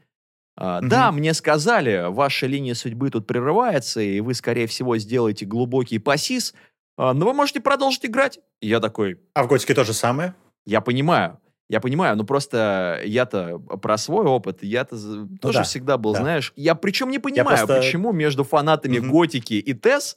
Uh, 0.56 0.80
угу. 0.80 0.88
Да, 0.88 1.12
мне 1.12 1.34
сказали, 1.34 2.12
ваша 2.12 2.46
линия 2.46 2.76
судьбы 2.76 3.10
тут 3.10 3.26
прерывается, 3.26 4.02
и 4.02 4.20
вы, 4.20 4.36
скорее 4.36 4.68
всего, 4.68 4.98
сделаете 4.98 5.48
глубокий 5.48 5.98
пассис, 5.98 6.54
uh, 7.00 7.12
но 7.14 7.26
вы 7.26 7.34
можете 7.34 7.60
продолжить 7.60 8.06
играть. 8.06 8.40
И 8.64 8.68
я 8.70 8.80
такой... 8.80 9.18
А 9.34 9.44
в 9.44 9.48
Готике 9.48 9.74
то 9.74 9.84
же 9.84 9.92
самое? 9.92 10.34
Я 10.66 10.80
понимаю. 10.80 11.38
Я 11.68 11.82
понимаю, 11.82 12.16
но 12.16 12.24
просто 12.24 13.02
я-то 13.04 13.60
про 13.60 13.98
свой 13.98 14.26
опыт, 14.26 14.64
я-то 14.64 14.96
ну, 14.96 15.38
тоже 15.42 15.60
да, 15.60 15.64
всегда 15.64 15.98
был, 15.98 16.14
да. 16.14 16.20
знаешь... 16.20 16.54
Я 16.56 16.76
причем 16.76 17.10
не 17.10 17.20
понимаю, 17.20 17.58
просто... 17.58 17.76
почему 17.76 18.14
между 18.14 18.46
фанатами 18.46 19.00
угу. 19.00 19.10
Готики 19.10 19.56
и 19.56 19.74
ТЭС 19.74 20.16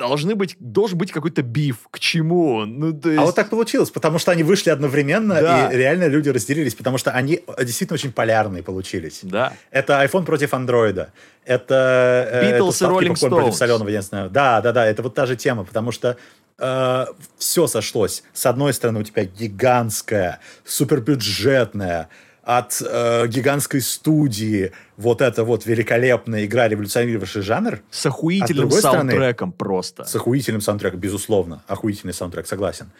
должны 0.00 0.34
быть, 0.34 0.56
должен 0.58 0.98
быть 0.98 1.12
какой-то 1.12 1.42
биф. 1.42 1.86
К 1.90 1.98
чему 1.98 2.54
он? 2.54 2.78
Ну, 2.78 2.86
есть... 2.88 3.18
А 3.18 3.22
вот 3.22 3.34
так 3.34 3.50
получилось, 3.50 3.90
потому 3.90 4.18
что 4.18 4.32
они 4.32 4.42
вышли 4.42 4.70
одновременно, 4.70 5.34
да. 5.34 5.70
и 5.70 5.76
реально 5.76 6.06
люди 6.08 6.30
разделились, 6.30 6.74
потому 6.74 6.98
что 6.98 7.10
они 7.12 7.40
действительно 7.58 7.94
очень 7.94 8.10
полярные 8.10 8.62
получились. 8.62 9.20
Да. 9.22 9.52
Это 9.70 10.02
iPhone 10.02 10.24
против 10.24 10.54
андроида. 10.54 11.12
Это... 11.44 12.28
Э, 12.32 12.58
Beatles 12.58 12.76
это 12.76 12.84
и 12.86 12.88
Rolling 12.88 13.14
Stones. 13.14 13.28
против 13.28 13.54
соленого, 13.54 14.02
знаю. 14.02 14.30
Да, 14.30 14.60
да, 14.60 14.72
да, 14.72 14.86
это 14.86 15.02
вот 15.02 15.14
та 15.14 15.26
же 15.26 15.36
тема, 15.36 15.64
потому 15.64 15.92
что 15.92 16.16
э, 16.60 17.06
все 17.38 17.66
сошлось. 17.66 18.22
С 18.32 18.46
одной 18.46 18.72
стороны, 18.72 19.00
у 19.00 19.02
тебя 19.02 19.24
гигантская, 19.24 20.40
супербюджетная, 20.64 22.08
от 22.42 22.82
э, 22.84 23.26
гигантской 23.28 23.80
студии 23.80 24.72
вот 24.96 25.20
эта 25.20 25.44
вот 25.44 25.66
великолепная 25.66 26.46
игра, 26.46 26.68
революционировавший 26.68 27.42
жанр. 27.42 27.80
С 27.90 28.06
охуительным 28.06 28.68
а 28.68 28.72
с 28.72 28.80
саундтреком 28.80 29.50
стороны, 29.50 29.52
просто. 29.56 30.04
С 30.04 30.16
охуительным 30.16 30.60
саундтреком, 30.60 31.00
безусловно. 31.00 31.62
Охуительный 31.68 32.14
саундтрек, 32.14 32.46
согласен. 32.46 32.90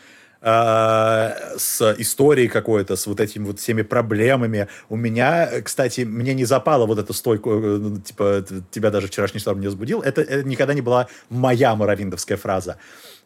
э, 0.42 1.58
с 1.58 1.94
историей 1.98 2.48
какой-то, 2.48 2.96
с 2.96 3.06
вот 3.06 3.20
этими 3.20 3.44
вот 3.46 3.60
всеми 3.60 3.82
проблемами. 3.82 4.68
У 4.88 4.96
меня, 4.96 5.60
кстати, 5.62 6.02
мне 6.02 6.34
не 6.34 6.44
запало 6.44 6.86
вот 6.86 6.98
эту 6.98 7.12
стойку, 7.12 7.50
э, 7.52 7.96
типа, 8.04 8.44
тебя 8.70 8.90
даже 8.90 9.08
вчерашний 9.08 9.40
шторм 9.40 9.60
не 9.60 9.66
возбудил. 9.66 10.00
Это, 10.00 10.22
это 10.22 10.46
никогда 10.46 10.74
не 10.74 10.80
была 10.80 11.08
моя 11.28 11.74
моровиндовская 11.74 12.38
фраза. 12.38 12.76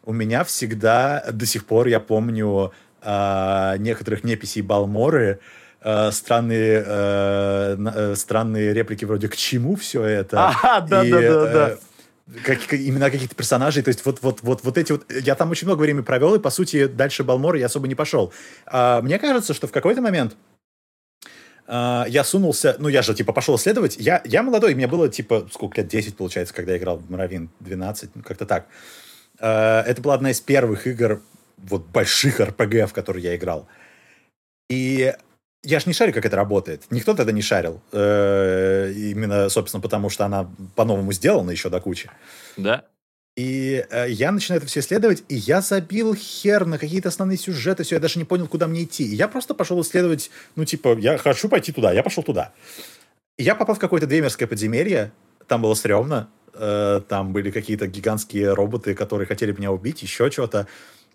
У 0.05 0.13
меня 0.13 0.43
всегда, 0.43 1.25
до 1.31 1.45
сих 1.45 1.65
пор, 1.65 1.87
я 1.87 1.99
помню 1.99 2.71
э, 3.01 3.75
некоторых 3.79 4.23
неписей 4.23 4.61
Балморы, 4.61 5.39
э, 5.81 6.11
странные, 6.11 6.83
э, 6.85 7.77
э, 7.77 8.15
странные 8.15 8.73
реплики 8.73 9.05
вроде 9.05 9.27
«К 9.27 9.35
чему 9.35 9.75
все 9.75 10.03
это?» 10.03 10.47
Ага, 10.47 10.81
да-да-да. 10.81 11.69
Э, 11.69 11.77
как, 12.43 12.73
имена 12.73 13.09
каких-то 13.09 13.35
персонажей, 13.35 13.83
то 13.83 13.89
есть 13.89 14.05
вот, 14.05 14.19
вот, 14.21 14.41
вот, 14.41 14.63
вот 14.63 14.77
эти 14.77 14.91
вот... 14.91 15.05
Я 15.11 15.35
там 15.35 15.51
очень 15.51 15.67
много 15.67 15.81
времени 15.81 16.03
провел, 16.03 16.35
и, 16.35 16.39
по 16.39 16.49
сути, 16.49 16.87
дальше 16.87 17.23
Балмора 17.23 17.59
я 17.59 17.67
особо 17.67 17.87
не 17.87 17.95
пошел. 17.95 18.33
А, 18.65 19.01
мне 19.01 19.19
кажется, 19.19 19.53
что 19.53 19.67
в 19.67 19.71
какой-то 19.71 20.01
момент 20.01 20.35
а, 21.67 22.05
я 22.07 22.23
сунулся... 22.23 22.77
Ну, 22.79 22.87
я 22.87 23.03
же, 23.03 23.13
типа, 23.13 23.31
пошел 23.31 23.55
исследовать. 23.57 23.97
Я, 23.99 24.23
я 24.25 24.41
молодой, 24.41 24.73
мне 24.73 24.87
было, 24.87 25.07
типа, 25.07 25.47
сколько 25.51 25.81
лет, 25.81 25.87
10, 25.87 26.17
получается, 26.17 26.53
когда 26.53 26.71
я 26.71 26.79
играл 26.79 26.97
в 26.97 27.11
Моровин, 27.11 27.49
12, 27.59 28.15
ну, 28.15 28.23
как-то 28.23 28.47
так. 28.47 28.65
А, 28.65 28.71
это 29.39 30.01
была 30.01 30.15
одна 30.15 30.31
из 30.31 30.41
первых 30.41 30.87
игр, 30.87 31.21
вот, 31.57 31.85
больших 31.87 32.39
RPG, 32.39 32.87
в 32.87 32.93
которые 32.93 33.23
я 33.23 33.35
играл. 33.35 33.67
И 34.69 35.13
я 35.65 35.79
же 35.79 35.85
не 35.87 35.93
шарю, 35.93 36.13
как 36.13 36.25
это 36.25 36.35
работает. 36.35 36.83
Никто 36.91 37.15
тогда 37.15 37.31
не 37.31 37.41
шарил. 37.41 37.81
Э, 37.91 38.91
именно, 38.95 39.49
собственно, 39.49 39.81
потому 39.81 40.09
что 40.09 40.25
она 40.25 40.49
по-новому 40.75 41.11
сделана 41.11 41.51
еще 41.51 41.69
до 41.69 41.81
кучи. 41.81 42.09
Да. 42.55 42.85
И 43.35 43.85
э, 43.89 44.05
я 44.09 44.31
начинаю 44.31 44.59
это 44.59 44.67
все 44.67 44.79
исследовать, 44.79 45.23
и 45.27 45.35
я 45.35 45.61
забил 45.61 46.13
хер 46.15 46.65
на 46.65 46.77
какие-то 46.77 47.09
основные 47.09 47.37
сюжеты, 47.37 47.83
все, 47.83 47.95
я 47.95 47.99
даже 47.99 48.19
не 48.19 48.25
понял, 48.25 48.47
куда 48.47 48.67
мне 48.67 48.83
идти. 48.83 49.03
И 49.03 49.15
я 49.15 49.27
просто 49.27 49.53
пошел 49.53 49.81
исследовать, 49.81 50.29
ну, 50.55 50.65
типа, 50.65 50.97
я 50.99 51.17
хочу 51.17 51.49
пойти 51.49 51.71
туда, 51.71 51.91
я 51.91 52.03
пошел 52.03 52.23
туда. 52.23 52.53
И 53.37 53.43
я 53.43 53.55
попал 53.55 53.75
в 53.75 53.79
какое-то 53.79 54.07
двемерское 54.07 54.47
подземелье, 54.47 55.11
там 55.47 55.61
было 55.63 55.73
стрёмно, 55.73 56.29
э, 56.57 57.01
там 57.07 57.33
были 57.33 57.51
какие-то 57.51 57.87
гигантские 57.87 58.53
роботы, 58.53 58.95
которые 58.95 59.27
хотели 59.27 59.51
меня 59.51 59.71
убить, 59.71 60.01
еще 60.01 60.31
что-то. 60.31 60.67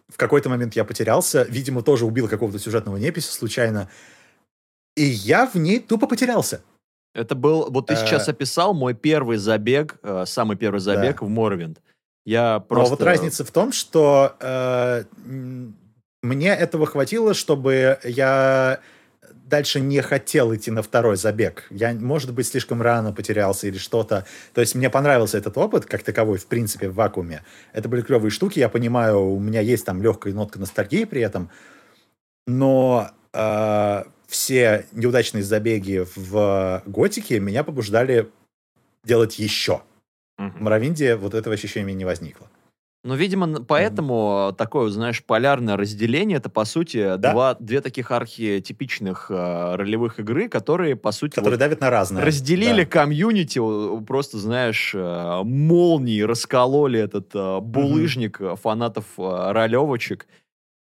В 0.09 0.17
какой-то 0.17 0.49
момент 0.49 0.75
я 0.75 0.85
потерялся, 0.85 1.47
видимо, 1.49 1.83
тоже 1.83 2.05
убил 2.05 2.29
какого-то 2.29 2.59
сюжетного 2.59 2.97
неписи 2.97 3.31
случайно. 3.31 3.89
И 4.97 5.05
я 5.05 5.47
в 5.47 5.55
ней 5.55 5.79
тупо 5.81 6.07
потерялся. 6.07 6.63
Это 7.15 7.35
был, 7.35 7.71
вот 7.71 7.87
ты 7.87 7.97
сейчас 7.97 8.29
э. 8.29 8.33
описал 8.33 8.75
мой 8.75 8.95
первый 8.95 9.37
забег, 9.37 9.99
э, 10.03 10.25
самый 10.27 10.57
первый 10.57 10.81
забег 10.81 11.23
в 11.23 11.29
Моровинд. 11.29 11.81
Я 12.25 12.61
просто... 12.61 12.93
Но 12.93 12.97
вот 12.97 13.05
разница 13.05 13.45
в 13.45 13.51
том, 13.51 13.73
что 13.73 14.37
э, 14.41 15.05
мне 16.23 16.49
этого 16.49 16.87
хватило, 16.87 17.35
чтобы 17.35 17.99
я 18.05 18.81
дальше 19.51 19.81
не 19.81 20.01
хотел 20.01 20.55
идти 20.55 20.71
на 20.71 20.83
второй 20.83 21.17
забег. 21.17 21.67
Я, 21.71 21.93
может 21.93 22.33
быть, 22.33 22.47
слишком 22.47 22.81
рано 22.81 23.13
потерялся 23.13 23.67
или 23.67 23.77
что-то. 23.77 24.25
То 24.55 24.63
есть 24.63 24.75
мне 24.75 24.89
понравился 24.89 25.37
этот 25.37 25.59
опыт, 25.59 25.85
как 25.85 26.03
таковой, 26.03 26.39
в 26.39 26.47
принципе, 26.47 26.89
в 26.89 26.95
вакууме. 26.95 27.45
Это 27.73 27.89
были 27.89 28.01
клевые 28.01 28.31
штуки. 28.31 28.59
Я 28.59 28.69
понимаю, 28.69 29.21
у 29.21 29.39
меня 29.39 29.61
есть 29.61 29.85
там 29.85 30.03
легкая 30.03 30.33
нотка 30.33 30.59
ностальгии 30.59 31.05
при 31.05 31.21
этом. 31.21 31.51
Но 32.47 33.11
э, 33.33 34.05
все 34.27 34.87
неудачные 34.93 35.43
забеги 35.43 36.07
в 36.17 36.83
Готике 36.87 37.41
меня 37.41 37.65
побуждали 37.65 38.31
делать 39.05 39.39
еще. 39.39 39.83
Угу. 40.39 40.59
В 40.59 40.61
Моровинде 40.61 41.17
вот 41.17 41.35
этого 41.35 41.55
ощущения 41.55 41.93
не 41.93 42.05
возникло. 42.05 42.50
Ну, 43.03 43.15
видимо, 43.15 43.63
поэтому 43.65 44.51
mm. 44.51 44.57
такое, 44.57 44.91
знаешь, 44.91 45.25
полярное 45.25 45.79
разделение 45.79 46.37
это, 46.37 46.51
по 46.51 46.67
сути, 46.67 47.17
да? 47.17 47.33
два, 47.33 47.55
две 47.55 47.81
таких 47.81 48.11
архетипичных 48.11 49.31
э, 49.31 49.77
ролевых 49.77 50.21
игры, 50.21 50.51
которые, 50.51 50.97
по 50.97 51.11
сути... 51.11 51.37
Которые 51.37 51.53
вот, 51.53 51.61
давят 51.61 51.81
на 51.81 51.89
разные. 51.89 52.23
Разделили 52.23 52.85
да. 52.85 52.91
комьюнити, 52.91 53.59
просто, 54.05 54.37
знаешь, 54.37 54.93
э, 54.95 55.41
молнии 55.43 56.21
раскололи 56.21 57.01
этот 57.01 57.35
э, 57.35 57.61
булыжник 57.61 58.39
mm-hmm. 58.39 58.57
фанатов 58.57 59.07
э, 59.17 59.53
ролевочек. 59.53 60.27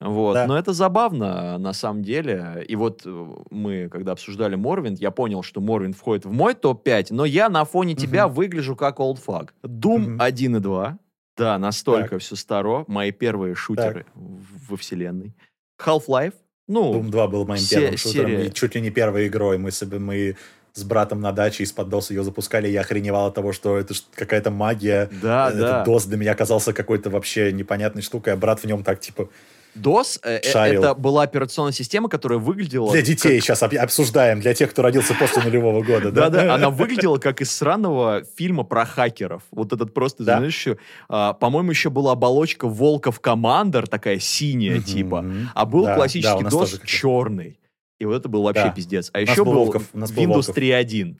Вот. 0.02 0.34
Да. 0.34 0.46
Но 0.46 0.58
это 0.58 0.72
забавно, 0.72 1.56
на 1.58 1.72
самом 1.72 2.02
деле. 2.02 2.64
И 2.68 2.76
вот 2.76 3.02
э, 3.06 3.26
мы, 3.50 3.88
когда 3.90 4.12
обсуждали 4.12 4.54
Морвинд, 4.54 5.00
я 5.00 5.12
понял, 5.12 5.42
что 5.42 5.60
Морвинд 5.62 5.96
входит 5.96 6.26
в 6.26 6.32
мой 6.32 6.54
топ-5, 6.54 7.06
но 7.10 7.24
я 7.24 7.48
на 7.48 7.64
фоне 7.64 7.94
тебя 7.94 8.28
выгляжу 8.28 8.76
как 8.76 9.00
олдфаг. 9.00 9.54
Doom 9.64 10.14
угу. 10.14 10.22
1 10.22 10.56
и 10.56 10.60
2. 10.60 10.98
Да, 11.36 11.58
настолько 11.58 12.10
так. 12.10 12.20
все 12.20 12.36
старо. 12.36 12.84
Мои 12.88 13.10
первые 13.10 13.54
шутеры 13.54 14.04
так. 14.04 14.22
во 14.68 14.76
вселенной. 14.76 15.34
Half-Life. 15.80 16.34
Ну, 16.68 16.94
Doom 16.94 17.10
2 17.10 17.28
был 17.28 17.46
моим 17.46 17.64
первым 17.68 17.96
шутером 17.96 18.30
серия... 18.30 18.46
и 18.46 18.52
чуть 18.52 18.74
ли 18.74 18.80
не 18.80 18.90
первой 18.90 19.26
игрой. 19.26 19.58
Мы, 19.58 19.70
себе, 19.70 19.98
мы 19.98 20.36
с 20.72 20.84
братом 20.84 21.20
на 21.20 21.32
даче 21.32 21.64
из-под 21.64 21.88
DOS 21.88 22.06
ее 22.10 22.22
запускали, 22.22 22.68
я 22.68 22.80
охреневал 22.80 23.26
от 23.26 23.34
того, 23.34 23.52
что 23.52 23.78
это 23.78 23.94
какая-то 24.14 24.50
магия. 24.50 25.10
Да, 25.20 25.48
Этот 25.48 25.60
да. 25.60 25.84
DOS 25.84 26.08
для 26.08 26.16
меня 26.16 26.32
оказался 26.32 26.72
какой-то 26.72 27.10
вообще 27.10 27.52
непонятной 27.52 28.02
штукой, 28.02 28.32
а 28.32 28.36
брат 28.36 28.60
в 28.60 28.64
нем 28.64 28.82
так, 28.82 29.00
типа, 29.00 29.28
DOS 29.74 30.20
э, 30.22 30.40
э, 30.42 30.74
это 30.74 30.94
была 30.94 31.22
операционная 31.22 31.72
система, 31.72 32.08
которая 32.08 32.38
выглядела... 32.38 32.92
Для 32.92 33.02
детей 33.02 33.36
как... 33.36 33.44
сейчас 33.44 33.62
обсуждаем, 33.62 34.40
для 34.40 34.52
тех, 34.54 34.70
кто 34.70 34.82
родился 34.82 35.14
после 35.14 35.42
нулевого 35.42 35.82
года. 35.82 36.10
Да-да, 36.10 36.54
она 36.54 36.70
выглядела 36.70 37.18
как 37.18 37.40
из 37.40 37.50
странного 37.50 38.22
фильма 38.36 38.64
про 38.64 38.84
хакеров. 38.84 39.42
Вот 39.50 39.72
этот 39.72 39.94
просто, 39.94 40.24
да. 40.24 40.38
знаешь, 40.38 40.54
еще... 40.54 40.78
А, 41.08 41.32
по-моему, 41.32 41.70
еще 41.70 41.90
была 41.90 42.12
оболочка 42.12 42.68
Волков 42.68 43.20
Командер, 43.20 43.86
такая 43.86 44.18
синяя 44.18 44.80
типа, 44.80 45.24
а 45.54 45.64
был 45.64 45.84
да, 45.84 45.96
классический 45.96 46.44
да, 46.44 46.50
DOS 46.50 46.80
черный. 46.84 47.58
И 47.98 48.04
вот 48.04 48.16
это 48.16 48.28
был 48.28 48.42
вообще 48.42 48.64
да. 48.64 48.70
пиздец. 48.70 49.10
А 49.12 49.20
еще 49.20 49.44
был, 49.44 49.52
Волков, 49.52 49.84
Windows 49.94 50.52
3.1, 50.52 51.16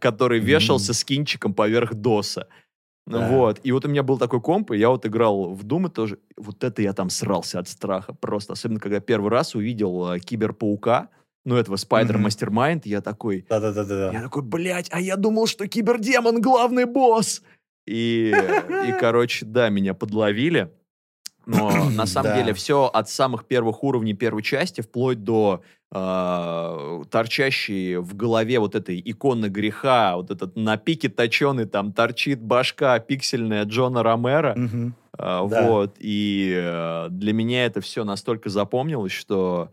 который 0.00 0.40
mm-hmm. 0.40 0.44
вешался 0.44 0.92
с 0.92 1.04
кинчиком 1.04 1.54
поверх 1.54 1.92
DOS. 1.92 2.44
Да. 3.08 3.28
Вот. 3.28 3.60
И 3.62 3.72
вот 3.72 3.84
у 3.86 3.88
меня 3.88 4.02
был 4.02 4.18
такой 4.18 4.40
комп, 4.40 4.72
и 4.72 4.78
я 4.78 4.90
вот 4.90 5.06
играл 5.06 5.54
в 5.54 5.64
и 5.64 5.90
тоже 5.90 6.18
вот 6.36 6.62
это 6.62 6.82
я 6.82 6.92
там 6.92 7.08
срался 7.08 7.58
от 7.58 7.68
страха 7.68 8.12
просто. 8.12 8.52
Особенно, 8.52 8.80
когда 8.80 9.00
первый 9.00 9.30
раз 9.30 9.54
увидел 9.54 10.12
э, 10.12 10.18
Киберпаука, 10.18 11.08
ну, 11.44 11.56
этого 11.56 11.76
Spider 11.76 12.22
Mastermind, 12.22 12.82
я 12.84 13.00
такой... 13.00 13.46
Да-да-да. 13.48 14.12
Я 14.12 14.22
такой, 14.22 14.42
блядь, 14.42 14.88
а 14.92 15.00
я 15.00 15.16
думал, 15.16 15.46
что 15.46 15.66
Кибердемон 15.66 16.42
главный 16.42 16.84
босс! 16.84 17.42
И, 17.86 18.34
и 18.86 18.92
короче, 19.00 19.46
да, 19.46 19.70
меня 19.70 19.94
подловили. 19.94 20.70
Но 21.48 21.88
на 21.90 22.06
самом 22.06 22.34
деле 22.34 22.52
все 22.52 22.84
от 22.84 23.08
самых 23.08 23.46
первых 23.46 23.82
уровней 23.82 24.12
первой 24.12 24.42
части 24.42 24.82
вплоть 24.82 25.24
до 25.24 25.62
э, 25.90 27.02
торчащей 27.10 27.96
в 27.96 28.14
голове 28.14 28.58
вот 28.58 28.74
этой 28.74 29.00
иконы 29.02 29.46
греха, 29.46 30.16
вот 30.16 30.30
этот 30.30 30.56
на 30.56 30.76
пике 30.76 31.08
точеный 31.08 31.64
там 31.64 31.92
торчит 31.92 32.40
башка 32.42 32.98
пиксельная 32.98 33.64
Джона 33.64 34.02
Ромера. 34.02 34.52
Угу. 34.52 34.92
Э, 35.18 35.48
да. 35.48 35.68
Вот. 35.68 35.96
И 35.98 36.52
э, 36.54 37.06
для 37.10 37.32
меня 37.32 37.64
это 37.64 37.80
все 37.80 38.04
настолько 38.04 38.50
запомнилось, 38.50 39.12
что 39.12 39.70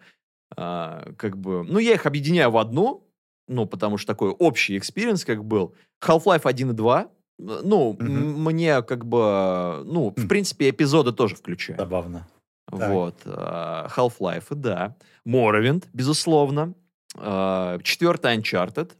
э, 0.55 1.11
как 1.17 1.37
бы... 1.37 1.65
Ну, 1.65 1.79
я 1.79 1.93
их 1.93 2.05
объединяю 2.05 2.51
в 2.51 2.57
одну, 2.57 3.03
ну, 3.49 3.65
потому 3.65 3.97
что 3.97 4.07
такой 4.07 4.29
общий 4.29 4.77
experience 4.77 5.25
как 5.25 5.43
был. 5.43 5.75
Half-Life 6.01 6.41
1 6.45 6.71
и 6.71 6.73
2 6.73 7.07
ну, 7.37 7.89
угу. 7.89 8.03
мне 8.03 8.81
как 8.81 9.05
бы, 9.05 9.83
ну, 9.85 10.13
в 10.15 10.27
принципе, 10.27 10.69
эпизоды 10.69 11.11
тоже 11.11 11.35
включаю. 11.35 11.77
Забавно. 11.77 12.27
Вот. 12.67 13.21
Э, 13.25 13.89
Half-Life, 13.95 14.55
да. 14.55 14.95
Morrowind, 15.27 15.85
безусловно. 15.93 16.73
Э, 17.15 17.81
четвертый 17.83 18.37
Uncharted. 18.37 18.87
Так. 18.87 18.97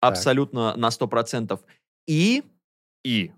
Абсолютно 0.00 0.76
на 0.76 0.88
100%. 0.88 1.58
И, 2.06 2.44
и 3.04 3.32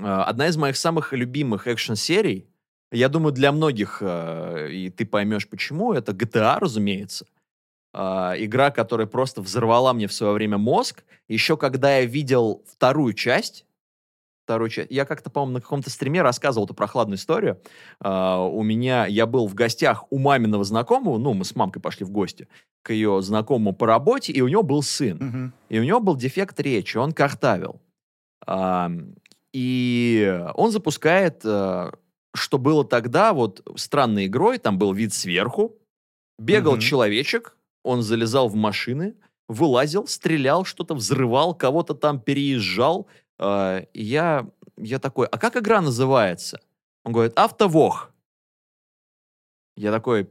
э, 0.00 0.22
одна 0.22 0.48
из 0.48 0.56
моих 0.56 0.76
самых 0.76 1.12
любимых 1.12 1.66
экшн-серий, 1.66 2.46
я 2.90 3.08
думаю, 3.10 3.32
для 3.32 3.52
многих, 3.52 4.00
и 4.00 4.90
ты 4.96 5.04
поймешь 5.04 5.46
почему, 5.46 5.92
это 5.92 6.12
GTA, 6.12 6.58
разумеется. 6.58 7.26
Uh, 7.96 8.34
игра, 8.36 8.70
которая 8.70 9.06
просто 9.06 9.40
взорвала 9.40 9.94
мне 9.94 10.06
в 10.06 10.12
свое 10.12 10.34
время 10.34 10.58
мозг. 10.58 11.04
Еще 11.26 11.56
когда 11.56 11.96
я 11.96 12.04
видел 12.04 12.62
вторую 12.70 13.14
часть, 13.14 13.64
вторую 14.44 14.68
часть, 14.68 14.90
я 14.90 15.06
как-то, 15.06 15.30
по-моему, 15.30 15.54
на 15.54 15.60
каком-то 15.62 15.88
стриме 15.88 16.20
рассказывал 16.20 16.66
эту 16.66 16.74
прохладную 16.74 17.16
историю. 17.16 17.60
Uh, 18.02 18.46
у 18.50 18.62
меня, 18.62 19.06
я 19.06 19.26
был 19.26 19.46
в 19.46 19.54
гостях 19.54 20.04
у 20.10 20.18
маминого 20.18 20.64
знакомого, 20.64 21.18
ну, 21.18 21.32
мы 21.34 21.44
с 21.44 21.56
мамкой 21.56 21.80
пошли 21.80 22.04
в 22.04 22.10
гости 22.10 22.46
к 22.82 22.92
ее 22.92 23.20
знакомому 23.20 23.74
по 23.74 23.86
работе, 23.86 24.32
и 24.32 24.40
у 24.40 24.48
него 24.48 24.62
был 24.62 24.82
сын. 24.82 25.18
Uh-huh. 25.18 25.50
И 25.68 25.78
у 25.78 25.84
него 25.84 26.00
был 26.00 26.16
дефект 26.16 26.58
речи, 26.60 26.96
он 26.96 27.12
картавил. 27.12 27.80
Uh, 28.46 29.14
и 29.52 30.42
он 30.54 30.70
запускает, 30.70 31.44
uh, 31.44 31.94
что 32.34 32.58
было 32.58 32.86
тогда, 32.86 33.34
вот, 33.34 33.62
странной 33.76 34.26
игрой, 34.26 34.56
там 34.58 34.78
был 34.78 34.94
вид 34.94 35.12
сверху, 35.12 35.76
бегал 36.38 36.76
uh-huh. 36.76 36.80
человечек, 36.80 37.57
он 37.82 38.02
залезал 38.02 38.48
в 38.48 38.54
машины, 38.54 39.14
вылазил, 39.48 40.06
стрелял, 40.06 40.64
что-то 40.64 40.94
взрывал, 40.94 41.54
кого-то 41.54 41.94
там 41.94 42.20
переезжал. 42.20 43.06
Э, 43.38 43.84
я, 43.94 44.48
я 44.76 44.98
такой, 44.98 45.26
а 45.26 45.38
как 45.38 45.56
игра 45.56 45.80
называется? 45.80 46.60
Он 47.04 47.12
говорит, 47.12 47.32
автовох. 47.38 48.10
Я 49.76 49.92
такой, 49.92 50.28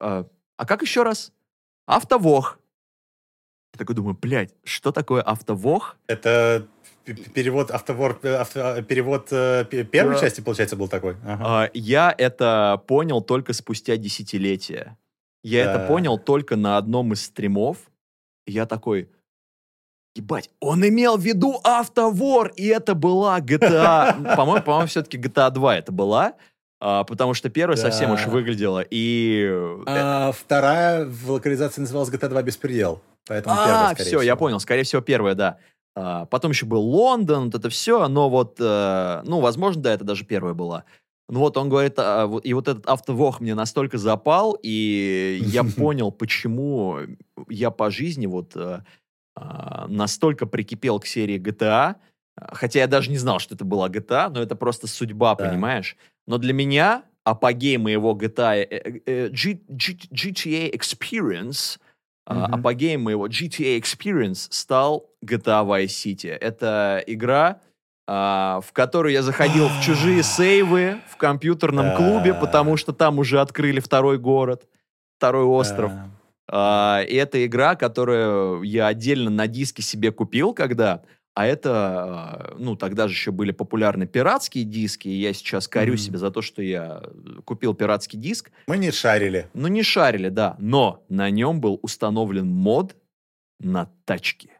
а, 0.00 0.26
а 0.56 0.66
как 0.66 0.82
еще 0.82 1.02
раз? 1.02 1.32
Автовох. 1.86 2.58
Я 3.74 3.78
такой 3.78 3.94
думаю, 3.94 4.18
блядь, 4.20 4.54
что 4.64 4.92
такое 4.92 5.22
автовох? 5.22 5.96
Это 6.06 6.66
перевод 7.34 7.70
автовор, 7.70 8.18
э, 8.22 8.36
авто- 8.36 8.82
перевод 8.82 9.28
э, 9.32 9.64
п- 9.64 9.84
первой 9.84 10.14
Да. 10.14 10.20
части, 10.20 10.40
получается, 10.40 10.76
был 10.76 10.88
такой. 10.88 11.16
Ага. 11.24 11.44
А, 11.64 11.70
я 11.72 12.14
это 12.16 12.82
понял 12.86 13.22
только 13.22 13.52
спустя 13.54 13.96
десятилетия. 13.96 14.98
Я 15.42 15.64
это 15.64 15.78
Да. 15.78 15.86
понял 15.86 16.18
только 16.18 16.56
на 16.56 16.76
одном 16.76 17.12
из 17.12 17.24
стримов. 17.24 17.78
Я 18.46 18.66
такой, 18.66 19.08
ебать, 20.14 20.50
он 20.60 20.86
имел 20.86 21.16
в 21.16 21.22
виду 21.22 21.60
автовор, 21.64 22.52
и 22.56 22.66
это 22.66 22.94
была 22.94 23.40
GTA. 23.40 24.36
По-моему, 24.36 24.62
по-моему, 24.64 24.86
все-таки 24.86 25.16
GTA 25.18 25.50
2 25.50 25.76
это 25.76 25.90
была, 25.92 26.34
а, 26.80 27.04
потому 27.04 27.34
что 27.34 27.48
первая 27.50 27.76
совсем 27.76 28.10
уж 28.10 28.24
Да. 28.24 28.30
выглядела. 28.30 28.84
И... 28.90 29.46
э, 29.48 29.82
А 29.86 30.32
вторая 30.32 31.06
в 31.06 31.30
локализации 31.30 31.80
называлась 31.80 32.10
GTA 32.10 32.28
2 32.28 32.42
Беспредел. 32.42 33.00
Поэтому 33.26 33.54
первая, 33.56 33.86
А, 33.90 33.94
скорее 33.94 34.04
все, 34.08 34.16
я 34.22 34.32
всего. 34.34 34.36
понял. 34.36 34.60
Скорее 34.60 34.82
всего, 34.82 35.00
первая, 35.02 35.34
да. 35.34 35.58
А, 35.94 36.24
потом 36.26 36.50
еще 36.50 36.66
был 36.66 36.82
Лондон, 36.82 37.44
вот 37.46 37.54
это 37.54 37.68
все, 37.68 38.08
но 38.08 38.28
вот, 38.28 38.56
э, 38.58 39.22
ну, 39.24 39.40
возможно, 39.40 39.82
да, 39.82 39.92
это 39.94 40.04
даже 40.04 40.24
первая 40.24 40.54
была. 40.54 40.84
Ну 41.32 41.38
вот 41.40 41.56
он 41.56 41.70
говорит, 41.70 41.94
а, 41.96 42.26
вот- 42.26 42.44
и 42.44 42.52
вот 42.52 42.68
этот 42.68 42.86
автовох 42.86 43.40
мне 43.40 43.54
настолько 43.54 43.96
запал, 43.96 44.58
и 44.62 45.38
я 45.40 45.62
понял, 45.88 46.12
почему 46.12 46.98
я 47.48 47.70
по 47.70 47.90
жизни 47.90 48.26
вот 48.26 48.52
э, 48.54 48.80
а, 49.34 49.86
настолько 49.88 50.44
прикипел 50.44 51.00
к 51.00 51.06
серии 51.06 51.38
GTA, 51.40 51.94
а, 52.36 52.54
хотя 52.54 52.80
я 52.80 52.86
даже 52.86 53.10
не 53.10 53.16
знал, 53.16 53.38
что 53.38 53.54
это 53.54 53.64
была 53.64 53.88
GTA, 53.88 54.28
но 54.28 54.42
это 54.42 54.56
просто 54.56 54.86
судьба, 54.86 55.34
Да. 55.34 55.48
понимаешь? 55.48 55.96
Но 56.26 56.36
для 56.36 56.52
меня 56.52 57.04
апогей 57.24 57.78
моего 57.78 58.12
GTA, 58.14 58.56
э, 58.70 59.00
э, 59.06 59.28
G- 59.30 59.60
G- 59.68 60.08
GTA 60.12 60.70
Experience, 60.70 61.78
а, 62.26 62.34
Мгм. 62.34 62.54
апогеем 62.60 63.04
моего 63.04 63.26
GTA 63.26 63.78
Experience 63.80 64.48
стал 64.50 65.08
GTA 65.24 65.64
Vice 65.64 65.86
City. 65.86 66.28
Это 66.28 67.02
игра, 67.06 67.48
а, 67.48 67.60
в 68.06 68.66
которую 68.72 69.12
я 69.12 69.22
заходил 69.22 69.68
в 69.68 69.80
чужие 69.82 70.22
сейвы 70.22 71.00
в 71.08 71.16
компьютерном 71.16 71.94
клубе, 71.94 72.34
потому 72.34 72.76
что 72.76 72.92
там 72.92 73.18
уже 73.18 73.40
открыли 73.40 73.80
второй 73.80 74.18
город, 74.18 74.66
второй 75.18 75.44
остров. 75.44 75.92
А, 76.48 77.02
и 77.08 77.14
это 77.14 77.44
игра, 77.46 77.76
которую 77.76 78.62
я 78.62 78.88
отдельно 78.88 79.30
на 79.30 79.46
диске 79.46 79.82
себе 79.82 80.10
купил 80.12 80.52
когда, 80.52 81.02
а 81.34 81.46
это, 81.46 81.70
а, 81.72 82.54
ну, 82.58 82.76
тогда 82.76 83.08
же 83.08 83.14
еще 83.14 83.30
были 83.30 83.52
популярны 83.52 84.06
пиратские 84.06 84.64
диски, 84.64 85.08
и 85.08 85.20
я 85.20 85.32
сейчас 85.32 85.66
корю 85.68 85.92
Мгм. 85.92 85.98
себя 85.98 86.18
за 86.18 86.30
то, 86.30 86.42
что 86.42 86.60
я 86.60 87.02
купил 87.44 87.72
пиратский 87.72 88.18
диск. 88.18 88.50
Мы 88.66 88.76
не 88.76 88.90
шарили. 88.90 89.48
Ну, 89.54 89.68
не 89.68 89.82
шарили, 89.82 90.28
да, 90.28 90.56
но 90.58 91.04
на 91.08 91.30
нем 91.30 91.60
был 91.60 91.78
установлен 91.82 92.48
мод 92.48 92.96
на 93.60 93.90
тачки. 94.04 94.50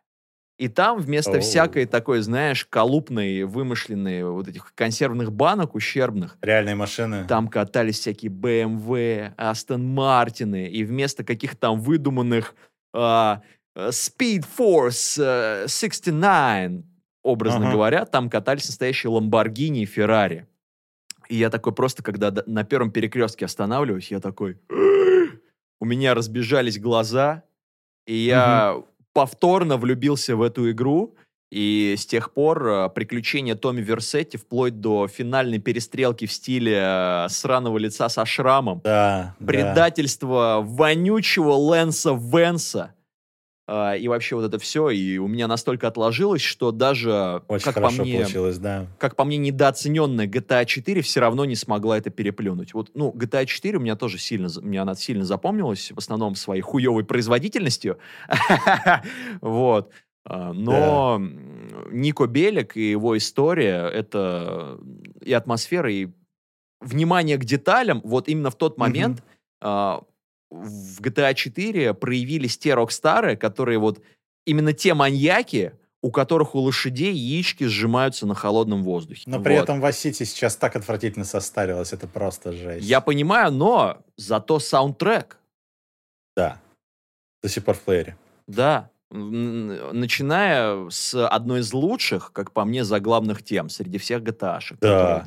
И 0.62 0.68
там 0.68 1.01
вместо 1.01 1.32
Оу. 1.32 1.40
всякой 1.40 1.86
такой, 1.86 2.20
знаешь, 2.20 2.64
колупной, 2.66 3.43
вымышленной 3.43 4.22
вот 4.22 4.47
этих 4.47 4.72
консервных 4.76 5.32
банок 5.32 5.74
ущербных, 5.74 6.39
Реальные 6.40 6.76
машины. 6.76 7.24
там 7.26 7.48
катались 7.48 7.98
всякие 7.98 8.30
BMW, 8.30 9.34
Aston 9.34 9.78
Мартины, 9.78 10.68
и 10.68 10.84
вместо 10.84 11.24
каких-то 11.24 11.56
там 11.56 11.80
выдуманных 11.80 12.55
а, 12.94 13.43
э, 13.74 13.89
Speed 13.89 14.47
Force 14.56 15.20
э, 15.20 15.66
69, 15.66 16.84
образно 17.24 17.62
Ага. 17.66 17.72
говоря, 17.72 18.05
там 18.05 18.30
катались 18.30 18.68
настоящие 18.68 19.10
Ламборгини 19.10 19.82
и 19.82 19.86
Феррари. 19.86 20.47
И 21.28 21.34
я 21.34 21.51
такой 21.51 21.74
просто, 21.74 22.05
когда 22.05 22.32
на 22.47 22.62
первом 22.62 22.93
перекрестке 22.93 23.47
останавливаюсь, 23.47 24.12
я 24.12 24.20
такой... 24.20 24.60
У 25.80 25.84
меня 25.84 26.14
разбежались 26.14 26.78
глаза, 26.78 27.43
и 28.06 28.14
я 28.14 28.80
повторно 29.12 29.76
влюбился 29.76 30.36
в 30.36 30.43
эту 30.43 30.70
игру, 30.70 31.14
и 31.51 31.97
с 31.98 32.06
тех 32.06 32.32
пор 32.32 32.66
э, 32.66 32.89
приключения 32.94 33.55
Томми 33.55 33.82
Версетти 33.82 34.39
вплоть 34.39 34.80
до 34.80 35.06
финальной 35.06 35.59
перестрелки 35.59 36.26
в 36.26 36.32
стиле 36.32 36.78
э, 36.82 37.26
сраного 37.28 37.76
лица 37.76 38.09
со 38.09 38.24
шрамом, 38.24 38.80
Да. 38.84 39.34
да. 39.39 39.47
предательство 39.47 40.60
вонючего 40.62 41.52
Лэнса 41.52 42.12
Венса, 42.18 42.94
э, 43.66 43.98
и 43.98 44.09
вообще 44.09 44.36
вот 44.36 44.44
это 44.44 44.59
все, 44.59 44.90
и 44.90 45.18
у 45.18 45.28
меня 45.28 45.47
настолько 45.47 45.89
отложилось, 45.89 46.43
что 46.43 46.72
даже, 46.72 47.43
Очень 47.48 47.64
как 47.64 47.82
по 47.82 47.90
мне, 47.90 48.18
получилось, 48.18 48.59
да. 48.59 48.86
как 48.98 49.16
по 49.16 49.24
мне, 49.24 49.36
недооцененная 49.39 50.26
GTA 50.26 50.64
4 50.64 51.02
все 51.02 51.20
равно 51.20 51.44
не 51.44 51.56
смогла 51.56 51.98
это 51.98 52.10
переплюнуть. 52.10 52.74
Вот, 52.74 52.90
ну, 52.94 53.12
GTA 53.12 53.47
4 53.47 53.78
у 53.78 53.80
меня 53.80 53.97
тоже 53.97 54.18
сильно, 54.18 54.48
мне 54.60 54.80
она 54.80 54.94
сильно 54.94 55.24
запомнилась, 55.24 55.93
в 55.93 55.98
основном 55.98 56.34
своей 56.34 56.62
хуевой 56.62 57.05
производительностью. 57.05 57.98
Вот. 59.40 59.90
А, 60.24 60.52
Но 60.52 61.16
м, 61.16 61.90
Нико 61.90 62.26
Белик 62.26 62.76
и 62.76 62.90
его 62.90 63.16
история, 63.18 63.89
это 63.89 64.78
и 65.20 65.32
атмосфера, 65.32 65.90
и 65.93 66.09
внимание 66.80 67.39
к 67.39 67.44
деталям, 67.44 68.01
вот 68.05 68.28
именно 68.28 68.51
в 68.51 68.56
тот 68.56 68.78
момент 68.78 69.22
а, 69.60 70.02
в 70.52 71.00
GTA 71.00 71.34
4 71.34 71.94
проявились 71.94 72.58
те 72.58 72.74
рокстары, 72.74 73.36
которые 73.36 73.78
вот 73.78 74.02
именно 74.46 74.72
те 74.72 74.94
маньяки, 74.94 75.72
у 76.02 76.10
которых 76.10 76.54
у 76.54 76.58
лошадей 76.58 77.14
яички 77.14 77.64
сжимаются 77.64 78.26
на 78.26 78.34
холодном 78.34 78.82
воздухе. 78.82 79.22
Но 79.26 79.40
при 79.40 79.54
Вот. 79.54 79.62
этом 79.62 79.82
City 79.84 80.24
сейчас 80.24 80.56
так 80.56 80.76
отвратительно 80.76 81.24
состарилась, 81.24 81.92
это 81.92 82.06
просто 82.08 82.52
жесть. 82.52 82.84
Я 82.86 83.00
понимаю, 83.00 83.52
но 83.52 83.98
зато 84.16 84.58
саундтрек, 84.58 85.38
Да. 86.36 86.60
До 87.42 87.48
сих 87.48 87.64
пор 87.64 87.74
в 87.76 87.80
плеере. 87.80 88.16
да, 88.46 88.90
начиная 89.10 90.88
с 90.90 91.14
одной 91.28 91.60
из 91.60 91.72
лучших, 91.72 92.32
как 92.32 92.52
по 92.52 92.64
мне, 92.64 92.84
заглавных 92.84 93.42
тем 93.42 93.68
среди 93.68 93.98
всех 93.98 94.22
GTA-шек. 94.22 94.78
Да. 94.80 95.24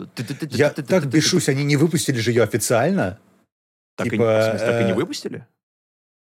Я 0.49 0.69
так 0.71 1.05
бешусь, 1.07 1.49
они 1.49 1.63
не 1.63 1.77
выпустили 1.77 2.17
же 2.17 2.31
ее 2.31 2.43
официально. 2.43 3.19
Так, 3.95 4.07
и, 4.07 4.09
Типа, 4.11 4.39
в 4.39 4.49
смысле, 4.49 4.67
так 4.67 4.81
и 4.81 4.83
не 4.85 4.91
э, 4.91 4.95
выпустили? 4.95 5.47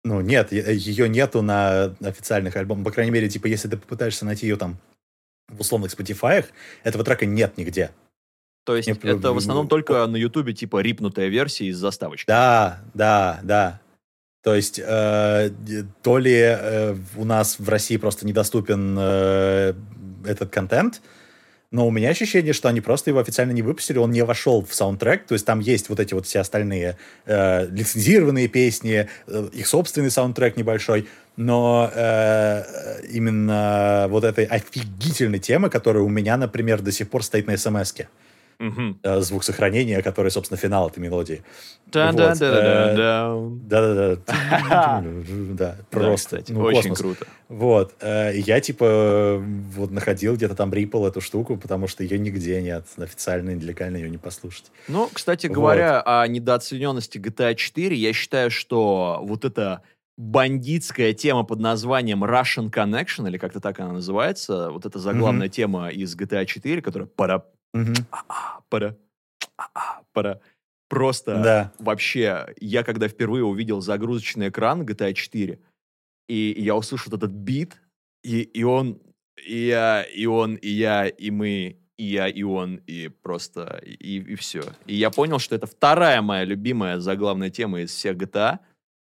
Ну, 0.04 0.20
нет, 0.20 0.52
ее 0.52 1.08
нету 1.08 1.42
на 1.42 1.94
официальных 2.00 2.56
альбомах. 2.56 2.84
По 2.84 2.90
крайней 2.90 3.10
мере, 3.10 3.28
типа, 3.28 3.46
если 3.46 3.68
ты 3.68 3.76
попытаешься 3.76 4.24
найти 4.24 4.46
ее 4.46 4.56
там 4.56 4.78
в 5.48 5.60
условных 5.60 5.92
Spotify, 5.92 6.44
этого 6.82 7.04
трека 7.04 7.26
нет 7.26 7.58
нигде. 7.58 7.90
То 8.64 8.76
есть 8.76 8.88
не 8.88 9.10
это 9.10 9.32
в 9.32 9.36
основном 9.38 9.66
только 9.66 10.06
на 10.06 10.16
Ютубе 10.16 10.52
типа 10.52 10.80
рипнутая 10.82 11.28
версия 11.28 11.66
из 11.66 11.78
заставочки. 11.78 12.26
Да, 12.26 12.80
да, 12.92 13.40
да. 13.42 13.80
То 14.42 14.54
есть, 14.54 14.78
э, 14.78 15.50
то 16.02 16.18
ли 16.18 16.36
э, 16.38 16.96
у 17.16 17.24
нас 17.24 17.58
в 17.58 17.68
России 17.68 17.96
просто 17.96 18.26
недоступен 18.26 18.96
э, 18.98 19.74
этот 20.24 20.50
контент, 20.50 21.02
но 21.70 21.86
у 21.86 21.90
меня 21.90 22.08
ощущение, 22.10 22.52
что 22.52 22.68
они 22.68 22.80
просто 22.80 23.10
его 23.10 23.20
официально 23.20 23.52
не 23.52 23.62
выпустили, 23.62 23.98
он 23.98 24.10
не 24.10 24.22
вошел 24.24 24.64
в 24.64 24.74
саундтрек, 24.74 25.26
то 25.26 25.34
есть 25.34 25.44
там 25.44 25.60
есть 25.60 25.88
вот 25.90 26.00
эти 26.00 26.14
вот 26.14 26.26
все 26.26 26.40
остальные 26.40 26.96
э, 27.26 27.66
лицензированные 27.70 28.48
песни, 28.48 29.08
э, 29.26 29.48
их 29.52 29.66
собственный 29.66 30.10
саундтрек 30.10 30.56
небольшой, 30.56 31.08
но 31.36 31.90
э, 31.94 33.02
именно 33.10 34.06
вот 34.08 34.24
этой 34.24 34.46
офигительной 34.46 35.40
темы, 35.40 35.68
которая 35.68 36.02
у 36.02 36.08
меня, 36.08 36.36
например, 36.36 36.80
до 36.80 36.90
сих 36.90 37.10
пор 37.10 37.22
стоит 37.22 37.46
на 37.46 37.56
смс-ке, 37.56 38.04
Мгм. 38.04 38.27
Э, 38.60 39.20
звук 39.20 39.44
сохранения, 39.44 40.02
который, 40.02 40.30
собственно, 40.30 40.58
финал 40.58 40.88
этой 40.88 40.98
мелодии. 41.00 41.42
Да-да-да-да-да. 41.86 43.34
Да-да-да. 43.64 44.16
Да, 44.68 45.04
Да, 45.52 45.76
просто. 45.90 46.42
ну, 46.48 46.62
очень 46.62 46.94
круто. 46.94 47.26
Вот. 47.48 47.94
э, 48.00 48.32
Я, 48.36 48.60
типа, 48.60 49.38
вот 49.40 49.90
находил 49.90 50.34
где-то 50.34 50.54
там 50.54 50.72
рипл 50.72 51.06
эту 51.06 51.20
штуку, 51.20 51.56
потому 51.56 51.86
что 51.88 52.02
ее 52.02 52.18
нигде 52.18 52.60
нет. 52.60 52.84
Официально, 52.98 53.50
легально 53.50 53.96
ее 53.96 54.10
не 54.10 54.18
послушать. 54.18 54.70
Ну, 54.88 55.08
кстати 55.12 55.46
говоря, 55.46 56.02
о 56.02 56.26
недооцененности 56.26 57.18
GTA 57.18 57.54
4, 57.54 57.96
я 57.96 58.12
считаю, 58.12 58.50
что 58.50 59.20
вот 59.22 59.44
эта 59.44 59.82
бандитская 60.16 61.12
тема 61.14 61.44
под 61.44 61.60
названием 61.60 62.24
Russian 62.24 62.70
Connection, 62.70 63.28
или 63.28 63.38
как-то 63.38 63.60
так 63.60 63.78
она 63.78 63.92
называется, 63.92 64.70
вот 64.70 64.84
эта 64.84 64.98
заглавная 64.98 65.48
тема 65.48 65.88
из 65.90 66.16
GTA 66.16 66.44
4, 66.44 66.82
которая 66.82 67.08
пара 67.08 67.44
пара 68.68 68.96
пара 70.12 70.40
просто 70.88 71.42
Да. 71.42 71.72
вообще, 71.78 72.54
я 72.60 72.82
когда 72.82 73.08
впервые 73.08 73.44
увидел 73.44 73.80
загрузочный 73.80 74.48
экран 74.48 74.82
GTA 74.82 75.12
4, 75.12 75.58
и 76.28 76.54
я 76.58 76.74
услышал 76.74 77.12
этот 77.14 77.30
бит, 77.30 77.80
и, 78.22 78.40
и 78.42 78.64
он, 78.64 78.98
и 79.46 79.66
я, 79.66 80.02
и 80.02 80.26
он, 80.26 80.56
и 80.56 80.68
я, 80.68 81.06
и 81.06 81.30
мы, 81.30 81.76
и 81.98 82.04
я, 82.04 82.28
и 82.28 82.42
он, 82.42 82.76
и 82.86 83.08
просто, 83.08 83.80
и, 83.84 84.18
и 84.18 84.34
все. 84.34 84.62
И 84.86 84.94
я 84.94 85.10
понял, 85.10 85.38
что 85.38 85.54
это 85.54 85.66
вторая 85.66 86.22
моя 86.22 86.44
любимая 86.44 87.00
заглавная 87.00 87.50
тема 87.50 87.80
из 87.80 87.90
всех 87.90 88.16
GTA. 88.16 88.58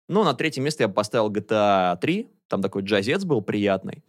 Ну, 0.08 0.24
на 0.24 0.34
третье 0.34 0.62
место 0.62 0.82
я 0.84 0.88
поставил 0.88 1.30
GTA 1.30 1.96
3, 2.00 2.28
там 2.48 2.62
такой 2.62 2.82
джазец 2.82 3.24
был 3.24 3.42
приятный. 3.42 4.02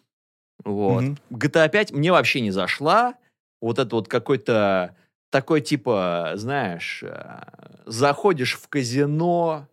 Вот. 0.64 1.04
Мгм. 1.04 1.18
GTA 1.30 1.70
5 1.70 1.92
мне 1.92 2.12
вообще 2.12 2.42
не 2.42 2.52
зашла. 2.52 3.16
Вот 3.61 3.80
это 3.80 3.95
вот 3.95 4.07
какой-то 4.07 4.95
такой 5.30 5.61
типа, 5.61 6.34
знаешь, 6.36 7.03
э, 7.03 7.41
заходишь 7.86 8.56
в 8.56 8.68
казино, 8.68 9.68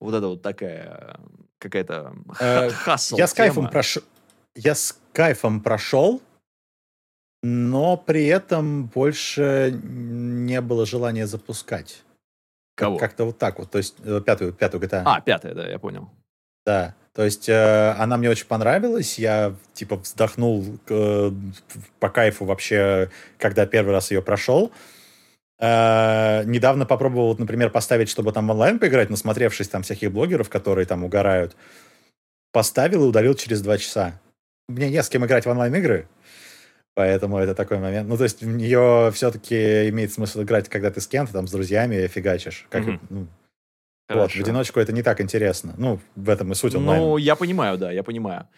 вот 0.00 0.14
это 0.14 0.28
вот 0.28 0.42
такая 0.42 1.18
какая-то 1.58 2.14
Э, 2.40 2.70
хасл 2.70 3.16
Я 3.16 3.26
с 3.26 3.34
кайфом 3.34 3.68
прошел. 3.68 4.02
Я 4.54 4.74
с 4.74 4.98
кайфом 5.12 5.60
прошел, 5.60 6.22
но 7.42 7.96
при 7.96 8.26
этом 8.26 8.86
больше 8.86 9.78
не 9.82 10.60
было 10.60 10.86
желания 10.86 11.26
запускать. 11.26 12.02
Кого? 12.76 12.98
Как-то 12.98 13.24
вот 13.24 13.38
так 13.38 13.58
вот. 13.58 13.70
То 13.70 13.78
есть 13.78 13.96
э, 14.04 14.20
пятую, 14.24 14.52
пятую 14.52 14.82
GTA. 14.82 15.02
А, 15.04 15.20
пятая, 15.20 15.54
да, 15.54 15.68
я 15.68 15.78
понял. 15.78 16.10
Да. 16.66 16.94
То 17.14 17.24
есть 17.24 17.48
э, 17.48 17.90
она 17.96 18.16
мне 18.16 18.28
очень 18.28 18.46
понравилась. 18.46 19.18
Я 19.18 19.54
типа 19.72 19.96
вздохнул 19.96 20.64
э, 20.88 21.30
по 22.00 22.08
кайфу 22.10 22.44
вообще, 22.44 23.08
когда 23.38 23.66
первый 23.66 23.92
раз 23.92 24.10
ее 24.10 24.20
прошел. 24.20 24.72
Э, 25.60 26.42
недавно 26.44 26.86
попробовал, 26.86 27.36
например, 27.38 27.70
поставить, 27.70 28.08
чтобы 28.08 28.32
там 28.32 28.50
онлайн 28.50 28.80
поиграть, 28.80 29.10
насмотревшись 29.10 29.68
там 29.68 29.82
всяких 29.84 30.10
блогеров, 30.10 30.50
которые 30.50 30.86
там 30.86 31.04
угорают. 31.04 31.56
Поставил 32.52 33.04
и 33.04 33.08
удалил 33.08 33.34
через 33.34 33.62
два 33.62 33.78
часа. 33.78 34.20
Мне 34.68 34.90
не 34.90 35.00
с 35.00 35.08
кем 35.08 35.24
играть 35.24 35.46
в 35.46 35.50
онлайн-игры, 35.50 36.08
поэтому 36.94 37.38
это 37.38 37.54
такой 37.54 37.78
момент. 37.78 38.08
Ну, 38.08 38.16
то 38.16 38.24
есть 38.24 38.42
в 38.42 38.48
нее 38.48 39.10
все-таки 39.14 39.88
имеет 39.90 40.12
смысл 40.12 40.42
играть, 40.42 40.68
когда 40.68 40.90
ты 40.90 41.00
с 41.00 41.06
кем-то, 41.06 41.32
там, 41.32 41.46
с 41.46 41.52
друзьями 41.52 42.06
фигачишь. 42.08 42.66
Как, 42.70 42.82
Мгм. 42.82 43.00
ну, 43.10 43.26
вот, 44.08 44.14
в 44.16 44.18
Хорошо. 44.18 44.40
одиночку 44.40 44.80
это 44.80 44.92
не 44.92 45.02
так 45.02 45.20
интересно. 45.20 45.74
Ну, 45.78 45.98
в 46.16 46.28
этом 46.28 46.52
и 46.52 46.54
суть 46.54 46.74
онлайн. 46.74 47.00
Ну, 47.02 47.16
я 47.16 47.36
понимаю, 47.36 47.78
да, 47.78 47.90
я 47.90 48.02
понимаю. 48.02 48.48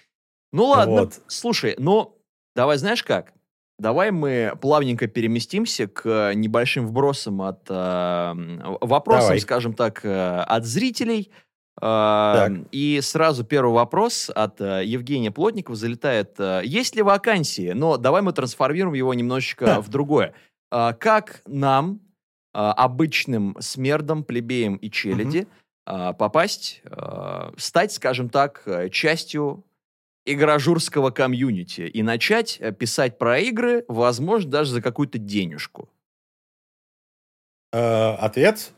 Ну 0.53 0.67
ладно, 0.67 1.03
Вот. 1.03 1.21
слушай, 1.27 1.75
ну, 1.79 2.17
давай 2.55 2.79
знаешь 2.79 3.03
как? 3.03 3.33
Давай 3.79 4.11
мы 4.11 4.53
плавненько 4.61 5.07
переместимся 5.07 5.87
к 5.87 6.33
небольшим 6.35 6.87
вбросам 6.87 7.43
от 7.43 7.61
э, 7.69 8.33
вопросам, 8.81 9.23
Давай. 9.29 9.41
скажем 9.41 9.75
так, 9.75 10.01
э, 10.03 10.41
от 10.41 10.65
зрителей. 10.65 11.31
Э, 11.77 11.81
Так. 11.83 12.53
И 12.73 13.01
сразу 13.03 13.45
первый 13.45 13.75
вопрос 13.75 14.31
от 14.35 14.61
э, 14.63 14.83
Евгения 14.85 15.31
Плотникова 15.31 15.77
залетает. 15.77 16.37
э, 16.39 16.63
Есть 16.65 16.97
ли 16.97 17.03
вакансии? 17.03 17.73
Но 17.73 17.99
давай 17.99 18.23
мы 18.23 18.33
трансформируем 18.33 18.95
его 18.95 19.13
немножечко 19.13 19.81
в 19.83 19.91
другое. 19.91 20.33
Э, 20.73 20.95
Как 20.99 21.43
нам, 21.47 22.01
э, 22.01 22.06
обычным 22.59 23.57
смердам, 23.61 24.25
плебеям 24.25 24.77
и 24.77 24.91
челяди, 24.91 25.47
э, 25.87 26.13
попасть, 26.19 26.81
э, 26.85 27.53
стать, 27.57 27.93
скажем 27.93 28.29
так, 28.29 28.63
э, 28.67 28.89
частью 28.89 29.65
игражурского 30.25 31.11
комьюнити 31.11 31.83
и 31.83 32.03
начать 32.03 32.59
э, 32.61 32.73
писать 32.73 33.19
про 33.19 33.39
игры, 33.39 33.85
возможно, 33.89 34.51
даже 34.51 34.73
за 34.73 34.83
какую-то 34.83 35.19
денежку. 35.19 35.89
Э, 37.73 38.15
Ответ, 38.15 38.73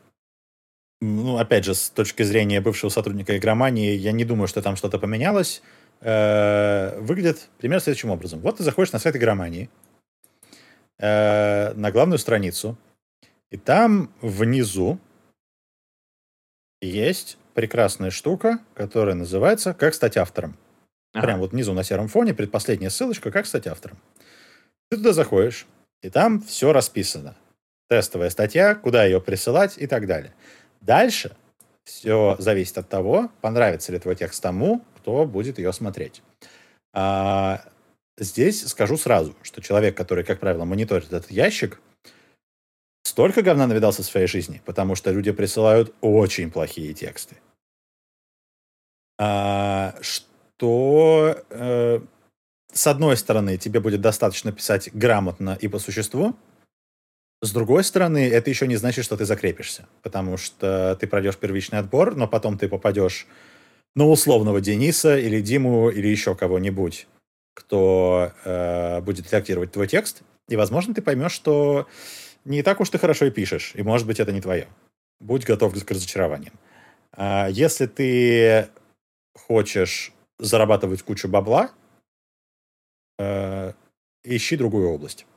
ну, 1.01 1.37
опять 1.37 1.65
же, 1.65 1.73
с 1.73 1.89
точки 1.89 2.23
зрения 2.23 2.61
бывшего 2.61 2.89
сотрудника 2.89 3.37
игромании, 3.37 3.95
я 3.95 4.11
не 4.11 4.25
думаю, 4.25 4.47
что 4.47 4.61
там 4.61 4.75
что-то 4.75 4.99
поменялось. 4.99 5.61
Э, 6.01 6.99
Выглядит 6.99 7.49
примерно 7.57 7.81
следующим 7.81 8.09
образом. 8.09 8.41
Вот 8.41 8.57
ты 8.57 8.63
заходишь 8.63 8.91
на 8.91 8.99
сайт 8.99 9.15
игромании, 9.15 9.69
э, 10.97 11.73
на 11.73 11.91
главную 11.91 12.19
страницу, 12.19 12.77
и 13.51 13.57
там 13.57 14.13
внизу 14.21 14.99
есть 16.81 17.37
прекрасная 17.53 18.11
штука, 18.11 18.59
которая 18.73 19.15
называется 19.15 19.73
«Как 19.73 19.93
стать 19.93 20.17
автором». 20.17 20.57
Ага. 21.13 21.25
Прям 21.25 21.39
вот 21.39 21.51
внизу 21.51 21.73
на 21.73 21.83
сером 21.83 22.07
фоне 22.07 22.33
предпоследняя 22.33 22.89
ссылочка 22.89 23.31
«Как 23.31 23.45
стать 23.45 23.67
автором». 23.67 23.97
Ты 24.89 24.97
туда 24.97 25.13
заходишь, 25.13 25.67
и 26.01 26.09
там 26.09 26.41
все 26.41 26.71
расписано. 26.71 27.35
Тестовая 27.89 28.29
статья, 28.29 28.75
куда 28.75 29.03
ее 29.03 29.19
присылать 29.19 29.77
и 29.77 29.87
так 29.87 30.05
далее. 30.05 30.33
Дальше 30.81 31.35
все 31.83 32.35
зависит 32.39 32.77
от 32.77 32.87
того, 32.87 33.31
понравится 33.41 33.91
ли 33.91 33.99
твой 33.99 34.15
текст 34.15 34.41
тому, 34.41 34.85
кто 34.97 35.25
будет 35.25 35.57
ее 35.57 35.73
смотреть. 35.73 36.21
А, 36.93 37.63
здесь 38.17 38.67
скажу 38.67 38.95
сразу, 38.95 39.35
что 39.41 39.61
человек, 39.61 39.97
который, 39.97 40.23
как 40.23 40.39
правило, 40.39 40.65
мониторит 40.65 41.07
этот 41.07 41.31
ящик, 41.31 41.81
столько 43.09 43.41
говна 43.41 43.67
навидался 43.67 44.03
в 44.03 44.05
своей 44.05 44.27
жизни, 44.27 44.61
потому 44.65 44.95
что 44.95 45.11
люди 45.11 45.31
присылают 45.31 45.93
очень 46.01 46.51
плохие 46.51 46.93
тексты. 46.93 47.37
А, 49.17 49.95
что, 50.01 51.43
э, 51.49 51.99
с 52.71 52.87
одной 52.87 53.17
стороны, 53.17 53.57
тебе 53.57 53.79
будет 53.79 54.01
достаточно 54.01 54.51
писать 54.51 54.89
грамотно 54.93 55.57
и 55.59 55.67
по 55.67 55.79
существу, 55.79 56.35
с 57.41 57.51
другой 57.51 57.83
стороны, 57.83 58.29
это 58.29 58.49
еще 58.49 58.67
не 58.67 58.75
значит, 58.75 59.05
что 59.05 59.17
ты 59.17 59.25
закрепишься, 59.25 59.87
потому 60.03 60.37
что 60.37 60.95
ты 60.99 61.07
пройдешь 61.07 61.37
первичный 61.37 61.79
отбор, 61.79 62.15
но 62.15 62.27
потом 62.27 62.57
ты 62.57 62.67
попадешь 62.67 63.27
на 63.95 64.05
условного 64.07 64.61
Дениса 64.61 65.17
или 65.17 65.41
Диму 65.41 65.89
или 65.89 66.07
еще 66.07 66.35
кого-нибудь, 66.35 67.07
кто 67.55 68.33
э, 68.43 69.01
будет 69.01 69.27
редактировать 69.27 69.71
твой 69.71 69.87
текст, 69.87 70.21
и, 70.49 70.55
возможно, 70.55 70.93
ты 70.93 71.01
поймешь, 71.01 71.31
что 71.31 71.87
не 72.49 72.63
так 72.63 72.81
уж 72.81 72.89
ты 72.89 72.97
хорошо 72.97 73.25
и 73.25 73.31
пишешь, 73.31 73.73
и, 73.75 73.83
может 73.83 74.07
быть, 74.07 74.19
это 74.19 74.31
не 74.31 74.41
твое. 74.41 74.67
Будь 75.19 75.45
готов 75.45 75.73
к 75.85 75.91
разочарованиям. 75.91 76.53
А 77.15 77.47
если 77.47 77.85
ты 77.85 78.69
хочешь 79.35 80.11
зарабатывать 80.39 81.03
кучу 81.03 81.27
бабла, 81.27 81.69
э, 83.19 83.73
ищи 84.23 84.57
другую 84.57 84.89
область. 84.89 85.27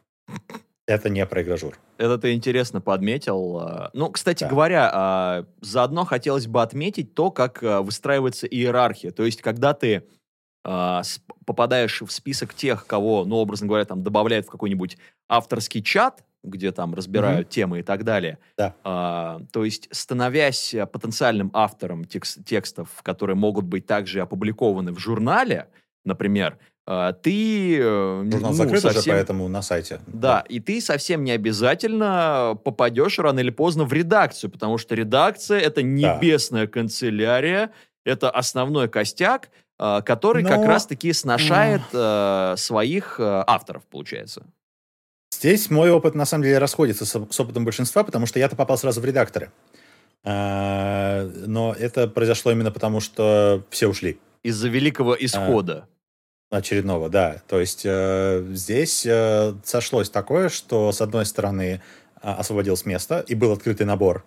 Это 0.86 1.10
не 1.10 1.24
про 1.26 1.42
игражур. 1.42 1.78
Это 1.98 2.18
ты 2.18 2.32
интересно 2.32 2.80
подметил. 2.80 3.58
А, 3.58 3.90
Ну, 3.92 4.10
кстати 4.10 4.44
Да. 4.44 4.50
говоря, 4.50 4.90
а, 4.92 5.46
заодно 5.60 6.04
хотелось 6.04 6.46
бы 6.46 6.62
отметить 6.62 7.14
то, 7.14 7.30
как 7.30 7.62
выстраивается 7.62 8.46
иерархия. 8.46 9.10
То 9.12 9.24
есть, 9.24 9.42
когда 9.42 9.74
ты 9.74 10.08
попадаешь 10.64 12.02
в 12.02 12.10
список 12.12 12.54
тех, 12.54 12.86
кого, 12.86 13.24
ну, 13.24 13.34
образно 13.36 13.66
говоря, 13.66 13.84
там 13.84 14.04
добавляют 14.04 14.46
в 14.46 14.50
какой-нибудь 14.50 14.96
авторский 15.28 15.82
чат, 15.82 16.24
где 16.42 16.72
там 16.72 16.94
разбирают 16.94 17.48
темы 17.48 17.80
и 17.80 17.82
так 17.82 18.04
далее. 18.04 18.38
Да. 18.56 18.74
А, 18.84 19.40
то 19.52 19.64
есть, 19.64 19.88
становясь 19.92 20.74
а, 20.74 20.86
потенциальным 20.86 21.50
автором 21.54 22.04
текс- 22.04 22.38
текстов, 22.44 22.88
которые 23.02 23.36
могут 23.36 23.64
быть 23.64 23.86
также 23.86 24.20
опубликованы 24.20 24.92
в 24.92 24.98
журнале, 24.98 25.68
например, 26.04 26.58
а, 26.84 27.12
ты 27.12 27.78
э, 27.78 28.24
Журнал 28.30 28.50
ну, 28.50 28.56
закрыт 28.56 28.84
уже, 28.84 28.94
совсем- 28.94 29.14
поэтому 29.14 29.46
на 29.48 29.62
сайте. 29.62 30.00
да, 30.08 30.44
и 30.48 30.58
ты 30.58 30.80
совсем 30.80 31.22
не 31.22 31.30
обязательно 31.30 32.58
попадешь 32.64 33.18
рано 33.20 33.38
или 33.38 33.50
поздно 33.50 33.84
в 33.84 33.92
редакцию, 33.92 34.50
потому 34.50 34.78
что 34.78 34.96
редакция 34.96 35.60
это 35.60 35.82
небесная 35.82 36.66
канцелярия, 36.66 37.70
это 38.04 38.30
основной 38.30 38.88
костяк, 38.88 39.50
который 39.78 40.42
Но- 40.42 40.48
как 40.48 40.64
раз-таки 40.66 41.12
сношает 41.12 41.82
э, 41.92 42.54
своих 42.56 43.20
э, 43.20 43.44
авторов, 43.46 43.84
получается. 43.84 44.44
Здесь 45.42 45.70
мой 45.70 45.90
опыт, 45.90 46.14
на 46.14 46.24
самом 46.24 46.44
деле, 46.44 46.58
расходится 46.58 47.04
с, 47.04 47.10
с 47.10 47.40
опытом 47.40 47.64
большинства, 47.64 48.04
потому 48.04 48.26
что 48.26 48.38
я-то 48.38 48.54
попал 48.54 48.78
сразу 48.78 49.00
в 49.00 49.04
редакторы. 49.04 49.50
А, 50.22 51.28
но 51.46 51.74
это 51.76 52.06
произошло 52.06 52.52
именно 52.52 52.70
потому, 52.70 53.00
что 53.00 53.64
все 53.68 53.88
ушли. 53.88 54.20
Из-за 54.44 54.68
великого 54.68 55.16
исхода. 55.18 55.88
Очередного, 56.48 57.08
да. 57.08 57.42
То 57.48 57.58
есть 57.58 57.82
э, 57.84 58.46
здесь 58.52 59.04
э, 59.04 59.54
сошлось 59.64 60.10
такое, 60.10 60.48
что, 60.48 60.92
с 60.92 61.00
одной 61.00 61.26
стороны, 61.26 61.82
а, 62.20 62.36
освободилось 62.36 62.86
место, 62.86 63.24
и 63.26 63.34
был 63.34 63.50
открытый 63.50 63.84
набор. 63.84 64.24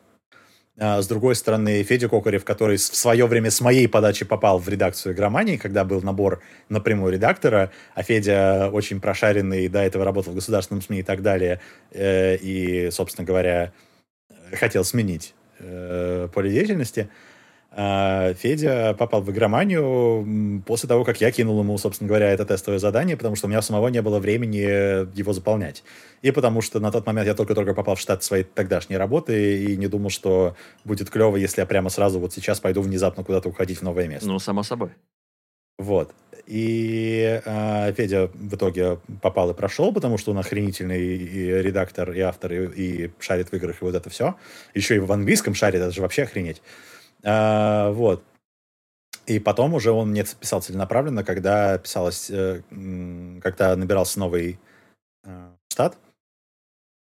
А 0.77 1.01
с 1.01 1.07
другой 1.07 1.35
стороны, 1.35 1.83
Федя 1.83 2.09
Кокарев, 2.09 2.43
который 2.43 2.75
в 2.75 2.81
свое 2.81 3.25
время 3.27 3.49
с 3.49 3.61
моей 3.61 3.87
подачи 3.87 4.25
попал 4.25 4.59
в 4.59 4.67
редакцию 4.67 5.13
игромании, 5.13 5.55
когда 5.55 5.85
был 5.85 6.01
набор 6.01 6.41
напрямую 6.67 7.13
редактора, 7.13 7.71
а 7.93 8.03
Федя 8.03 8.69
очень 8.71 8.99
прошаренный, 8.99 9.69
до 9.69 9.79
этого 9.79 10.03
работал 10.03 10.33
в 10.33 10.35
государственном 10.35 10.81
СМИ 10.81 10.99
и 10.99 11.03
так 11.03 11.21
далее, 11.21 11.61
э, 11.91 12.35
и, 12.35 12.91
собственно 12.91 13.25
говоря, 13.25 13.71
хотел 14.51 14.83
сменить 14.83 15.33
э, 15.59 16.27
поле 16.33 16.51
деятельности, 16.51 17.09
Федя 17.75 18.95
попал 18.97 19.21
в 19.21 19.29
игроманию 19.31 20.63
после 20.65 20.87
того, 20.87 21.03
как 21.03 21.19
я 21.19 21.29
кинул 21.31 21.59
ему, 21.59 21.77
собственно 21.77 22.07
говоря, 22.07 22.31
это 22.31 22.45
тестовое 22.45 22.79
задание, 22.79 23.17
потому 23.17 23.35
что 23.35 23.47
у 23.47 23.49
меня 23.49 23.61
самого 23.61 23.89
не 23.89 24.01
было 24.01 24.19
времени 24.19 24.57
его 25.17 25.33
заполнять. 25.33 25.83
И 26.21 26.31
потому 26.31 26.61
что 26.61 26.79
на 26.79 26.89
тот 26.89 27.05
момент 27.05 27.27
я 27.27 27.33
только-только 27.33 27.73
попал 27.73 27.95
в 27.95 27.99
штат 27.99 28.23
своей 28.23 28.45
тогдашней 28.45 28.95
работы 28.95 29.61
и 29.61 29.75
не 29.75 29.87
думал, 29.87 30.09
что 30.09 30.55
будет 30.85 31.09
клево, 31.09 31.35
если 31.35 31.61
я 31.61 31.65
прямо 31.65 31.89
сразу 31.89 32.17
вот 32.19 32.33
сейчас 32.33 32.61
пойду 32.61 32.81
внезапно 32.81 33.25
куда-то 33.25 33.49
уходить 33.49 33.79
в 33.79 33.81
новое 33.81 34.07
место. 34.07 34.27
Ну, 34.27 34.39
само 34.39 34.63
собой. 34.63 34.91
Вот. 35.77 36.13
И 36.47 37.41
э, 37.43 37.93
Федя 37.93 38.29
в 38.33 38.55
итоге 38.55 38.99
попал 39.21 39.49
и 39.49 39.53
прошел, 39.53 39.91
потому 39.91 40.17
что 40.17 40.31
он 40.31 40.37
охренительный 40.37 41.01
и 41.01 41.61
редактор, 41.61 42.11
и 42.11 42.19
автор, 42.19 42.53
и, 42.53 42.67
и 42.67 43.11
шарит 43.19 43.49
в 43.49 43.53
играх, 43.53 43.81
и 43.81 43.85
вот 43.85 43.95
это 43.95 44.09
все. 44.09 44.35
Еще 44.73 44.95
и 44.95 44.99
в 44.99 45.11
английском 45.11 45.55
шарит, 45.55 45.81
это 45.81 45.91
же 45.91 46.01
вообще 46.01 46.23
охренеть. 46.23 46.61
А, 47.23 47.91
вот. 47.91 48.23
И 49.25 49.39
потом 49.39 49.73
уже 49.73 49.91
он 49.91 50.09
мне 50.09 50.23
писал 50.23 50.61
целенаправленно, 50.61 51.23
когда 51.23 51.77
писалось, 51.79 52.29
э, 52.29 52.61
когда 53.41 53.75
набирался 53.75 54.19
новый 54.19 54.59
э, 55.23 55.49
штат. 55.71 55.97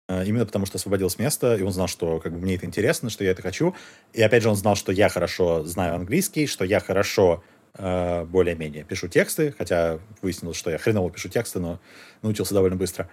Э, 0.10 0.26
именно 0.26 0.46
потому, 0.46 0.66
что 0.66 0.78
освободил 0.78 1.10
с 1.10 1.18
места, 1.18 1.56
и 1.56 1.62
он 1.62 1.72
знал, 1.72 1.88
что 1.88 2.20
как 2.20 2.34
бы, 2.34 2.40
мне 2.40 2.56
это 2.56 2.66
интересно, 2.66 3.10
что 3.10 3.24
я 3.24 3.32
это 3.32 3.42
хочу. 3.42 3.76
И 4.12 4.22
опять 4.22 4.44
же, 4.44 4.50
он 4.50 4.56
знал, 4.56 4.76
что 4.76 4.92
я 4.92 5.08
хорошо 5.08 5.64
знаю 5.64 5.96
английский, 5.96 6.48
что 6.48 6.66
я 6.66 6.80
хорошо 6.80 7.44
э, 7.76 8.26
более-менее 8.26 8.84
пишу 8.84 9.08
тексты, 9.08 9.54
хотя 9.58 10.00
выяснилось, 10.22 10.58
что 10.58 10.72
я 10.72 10.78
хреново 10.78 11.12
пишу 11.12 11.30
тексты, 11.30 11.60
но 11.60 11.80
научился 12.22 12.54
довольно 12.54 12.76
быстро. 12.76 13.08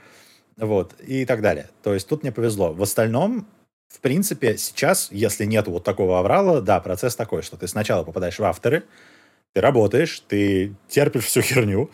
Вот, 0.57 0.99
и 1.01 1.27
так 1.27 1.43
далее. 1.43 1.69
То 1.83 1.93
есть 1.93 2.09
тут 2.09 2.23
мне 2.23 2.33
повезло. 2.33 2.73
В 2.73 2.83
остальном, 2.83 3.47
в 3.89 4.01
принципе, 4.01 4.57
сейчас, 4.57 5.09
если 5.11 5.45
нет 5.45 5.69
вот 5.69 5.85
такого 5.85 6.19
аврала, 6.19 6.61
да, 6.61 6.81
процесс 6.81 7.17
такой, 7.17 7.43
что 7.43 7.57
ты 7.57 7.69
сначала 7.69 8.05
попадаешь 8.05 8.39
в 8.39 8.45
авторы, 8.45 8.85
ты 9.53 9.61
работаешь, 9.61 10.21
ты 10.21 10.75
терпишь 10.89 11.25
всю 11.25 11.41
херню, 11.41 11.91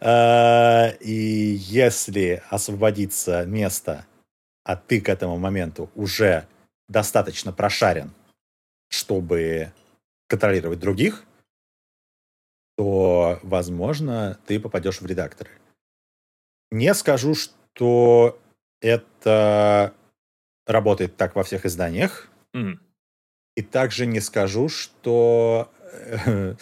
э, 0.00 0.96
и 0.96 1.56
если 1.60 2.42
освободится 2.50 3.44
место, 3.46 4.06
а 4.64 4.76
ты 4.76 5.00
к 5.00 5.08
этому 5.08 5.38
моменту 5.38 5.90
уже 5.94 6.48
достаточно 6.88 7.52
прошарен, 7.52 8.12
чтобы 8.88 9.72
контролировать 10.26 10.80
других, 10.80 11.24
то, 12.76 13.38
возможно, 13.42 14.38
ты 14.46 14.58
попадешь 14.58 15.00
в 15.00 15.06
редакторы. 15.06 15.50
Не 16.72 16.92
скажу, 16.94 17.34
что 17.34 18.40
это 18.80 19.94
работает 20.66 21.16
так 21.16 21.34
во 21.34 21.42
всех 21.42 21.66
изданиях. 21.66 22.28
Mm. 22.54 22.78
И 23.56 23.62
также 23.62 24.06
не 24.06 24.20
скажу, 24.20 24.68
что 24.68 25.70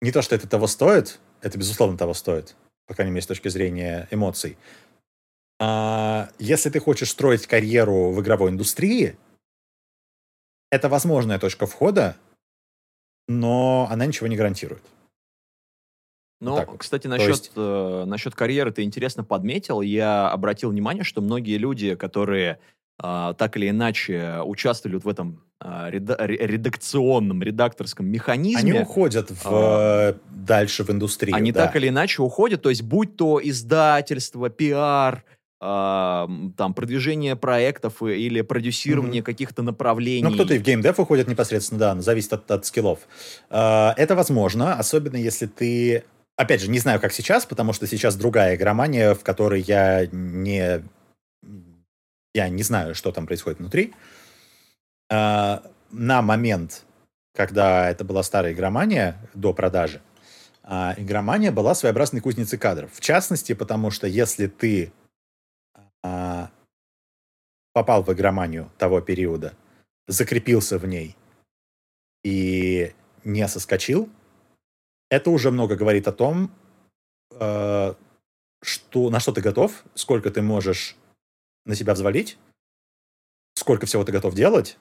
не 0.00 0.12
то, 0.12 0.22
что 0.22 0.34
это 0.34 0.48
того 0.48 0.66
стоит, 0.66 1.20
это, 1.42 1.58
безусловно, 1.58 1.98
того 1.98 2.14
стоит, 2.14 2.56
по 2.86 2.94
крайней 2.94 3.12
мере, 3.12 3.22
с 3.22 3.26
точки 3.26 3.48
зрения 3.48 4.08
эмоций. 4.10 4.56
А 5.58 6.30
если 6.38 6.70
ты 6.70 6.80
хочешь 6.80 7.10
строить 7.10 7.46
карьеру 7.46 8.12
в 8.12 8.20
игровой 8.20 8.50
индустрии, 8.50 9.16
это 10.70 10.88
возможная 10.88 11.38
точка 11.38 11.66
входа, 11.66 12.16
но 13.28 13.88
она 13.90 14.06
ничего 14.06 14.26
не 14.26 14.36
гарантирует. 14.36 14.82
Ну, 16.42 16.54
вот 16.54 16.78
кстати, 16.78 17.06
насчет, 17.06 17.28
есть... 17.28 17.52
э, 17.54 18.04
насчет 18.06 18.34
карьеры 18.34 18.72
ты 18.72 18.82
интересно 18.82 19.22
подметил. 19.24 19.82
Я 19.82 20.30
обратил 20.30 20.70
внимание, 20.70 21.04
что 21.04 21.20
многие 21.20 21.58
люди, 21.58 21.94
которые 21.96 22.58
э, 23.02 23.34
так 23.36 23.56
или 23.58 23.68
иначе 23.68 24.38
участвовали 24.42 24.96
вот 24.96 25.04
в 25.04 25.08
этом 25.08 25.42
э, 25.62 25.90
реда- 25.90 26.16
редакционном, 26.26 27.42
редакторском 27.42 28.06
механизме... 28.06 28.72
Они 28.72 28.80
уходят 28.80 29.30
в, 29.30 29.46
э, 29.52 30.14
дальше 30.30 30.82
в 30.84 30.88
индустрию. 30.88 31.36
Они 31.36 31.52
да. 31.52 31.66
так 31.66 31.76
или 31.76 31.88
иначе 31.88 32.22
уходят, 32.22 32.62
то 32.62 32.70
есть 32.70 32.82
будь 32.82 33.16
то 33.16 33.38
издательство, 33.42 34.48
пиар, 34.48 35.24
там, 35.60 36.72
продвижение 36.74 37.36
проектов 37.36 38.02
или 38.02 38.40
продюсирование 38.40 39.20
mm-hmm. 39.20 39.24
каких-то 39.26 39.62
направлений. 39.62 40.22
Ну, 40.22 40.32
кто-то 40.32 40.54
и 40.54 40.58
в 40.58 40.62
геймдев 40.62 40.98
уходит 40.98 41.28
непосредственно, 41.28 41.78
да, 41.78 42.00
зависит 42.00 42.32
от, 42.32 42.50
от 42.50 42.64
скиллов. 42.64 43.00
Это 43.50 44.14
возможно, 44.16 44.76
особенно 44.76 45.16
если 45.16 45.44
ты... 45.44 46.04
Опять 46.40 46.62
же, 46.62 46.70
не 46.70 46.78
знаю, 46.78 46.98
как 47.00 47.12
сейчас, 47.12 47.44
потому 47.44 47.74
что 47.74 47.86
сейчас 47.86 48.16
другая 48.16 48.56
игромания, 48.56 49.12
в 49.12 49.22
которой 49.22 49.60
я 49.60 50.06
не... 50.06 50.82
Я 52.32 52.48
не 52.48 52.62
знаю, 52.62 52.94
что 52.94 53.12
там 53.12 53.26
происходит 53.26 53.58
внутри. 53.58 53.92
А, 55.10 55.62
на 55.90 56.22
момент, 56.22 56.86
когда 57.34 57.90
это 57.90 58.04
была 58.04 58.22
старая 58.22 58.54
игромания, 58.54 59.18
до 59.34 59.52
продажи, 59.52 60.00
а, 60.62 60.94
игромания 60.96 61.52
была 61.52 61.74
своеобразной 61.74 62.22
кузницей 62.22 62.58
кадров. 62.58 62.90
В 62.94 63.02
частности, 63.02 63.52
потому 63.52 63.90
что 63.90 64.06
если 64.06 64.46
ты 64.46 64.94
а, 66.02 66.50
попал 67.74 68.02
в 68.02 68.10
игроманию 68.14 68.72
того 68.78 69.02
периода, 69.02 69.52
закрепился 70.08 70.78
в 70.78 70.86
ней 70.86 71.18
и 72.24 72.94
не 73.24 73.46
соскочил, 73.46 74.08
это 75.10 75.30
уже 75.30 75.50
много 75.50 75.76
говорит 75.76 76.08
о 76.08 76.12
том, 76.12 76.50
э, 77.32 77.94
что, 78.62 79.10
на 79.10 79.20
что 79.20 79.32
ты 79.32 79.42
готов, 79.42 79.84
сколько 79.94 80.30
ты 80.30 80.40
можешь 80.40 80.96
на 81.66 81.74
себя 81.74 81.94
взвалить, 81.94 82.38
сколько 83.54 83.86
всего 83.86 84.04
ты 84.04 84.12
готов 84.12 84.34
делать. 84.34 84.78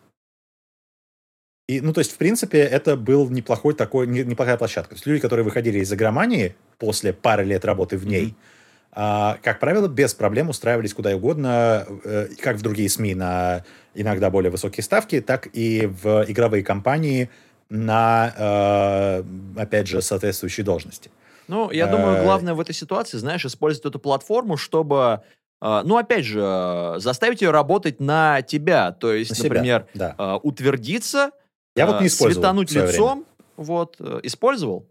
И, 1.68 1.82
ну, 1.82 1.94
то 1.94 2.00
есть, 2.00 2.14
в 2.14 2.18
принципе, 2.18 2.60
это 2.60 2.96
был 2.96 3.30
неплохой 3.30 3.76
такой, 3.76 4.08
неплохая 4.08 4.58
площадка. 4.58 4.92
То 4.92 4.96
есть 4.96 5.06
люди, 5.06 5.22
которые 5.22 5.44
выходили 5.44 5.80
из 5.80 5.94
игромании 5.94 6.56
после 6.78 7.14
пары 7.14 7.44
лет 7.44 7.66
работы 7.66 7.98
в 7.98 8.08
ней, 8.08 8.30
mm-hmm 8.30 8.60
а, 8.92 9.38
как 9.44 9.60
правило, 9.60 9.88
без 9.88 10.14
проблем 10.14 10.50
устраивались 10.50 10.94
куда 10.94 11.16
угодно, 11.16 11.86
э, 12.04 12.30
как 12.42 12.58
в 12.58 12.62
другие 12.62 12.90
СМИ 12.90 13.14
на 13.16 13.64
иногда 13.94 14.30
более 14.30 14.50
высокие 14.50 14.84
ставки, 14.84 15.22
так 15.22 15.48
и 15.54 15.86
в 15.86 16.26
игровые 16.28 16.64
компании 16.64 17.30
на, 17.70 18.34
э, 18.38 19.24
опять 19.58 19.88
же, 19.88 20.02
соответствующие 20.02 20.64
должности. 20.64 21.12
Ну, 21.48 21.72
я 21.72 21.88
думаю, 21.88 22.18
э, 22.18 22.24
главное 22.24 22.54
в 22.54 22.60
этой 22.60 22.74
ситуации, 22.74 23.18
знаешь, 23.18 23.46
использовать 23.46 23.86
эту 23.86 24.00
платформу, 24.00 24.58
чтобы 24.58 25.22
ну, 25.62 25.98
опять 25.98 26.24
же, 26.24 26.96
заставить 27.00 27.42
ее 27.42 27.52
работать 27.52 28.00
на 28.00 28.42
тебя. 28.42 28.94
То 28.94 29.12
есть, 29.12 29.38
на 29.38 29.44
например, 29.44 29.88
себя, 29.94 30.16
да. 30.18 30.38
утвердиться, 30.38 31.32
я 31.76 31.86
вот 31.86 32.00
не 32.00 32.08
светануть 32.08 32.72
лицом. 32.72 33.26
Время. 33.26 33.26
Вот, 33.58 34.00
использовал? 34.24 34.86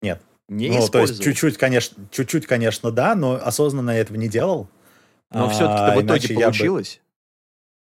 Нет 0.00 0.22
не 0.52 0.68
ну, 0.68 0.78
использовал. 0.78 1.06
то 1.06 1.12
есть 1.12 1.22
чуть-чуть, 1.22 1.56
конечно, 1.56 1.96
чуть-чуть, 2.10 2.46
конечно, 2.46 2.90
да, 2.90 3.14
но 3.14 3.40
осознанно 3.42 3.92
я 3.92 3.98
этого 3.98 4.16
не 4.16 4.28
делал. 4.28 4.68
Но 5.30 5.46
а, 5.46 5.48
все-таки 5.48 5.98
в 5.98 6.04
итоге 6.04 6.34
получилось? 6.34 7.00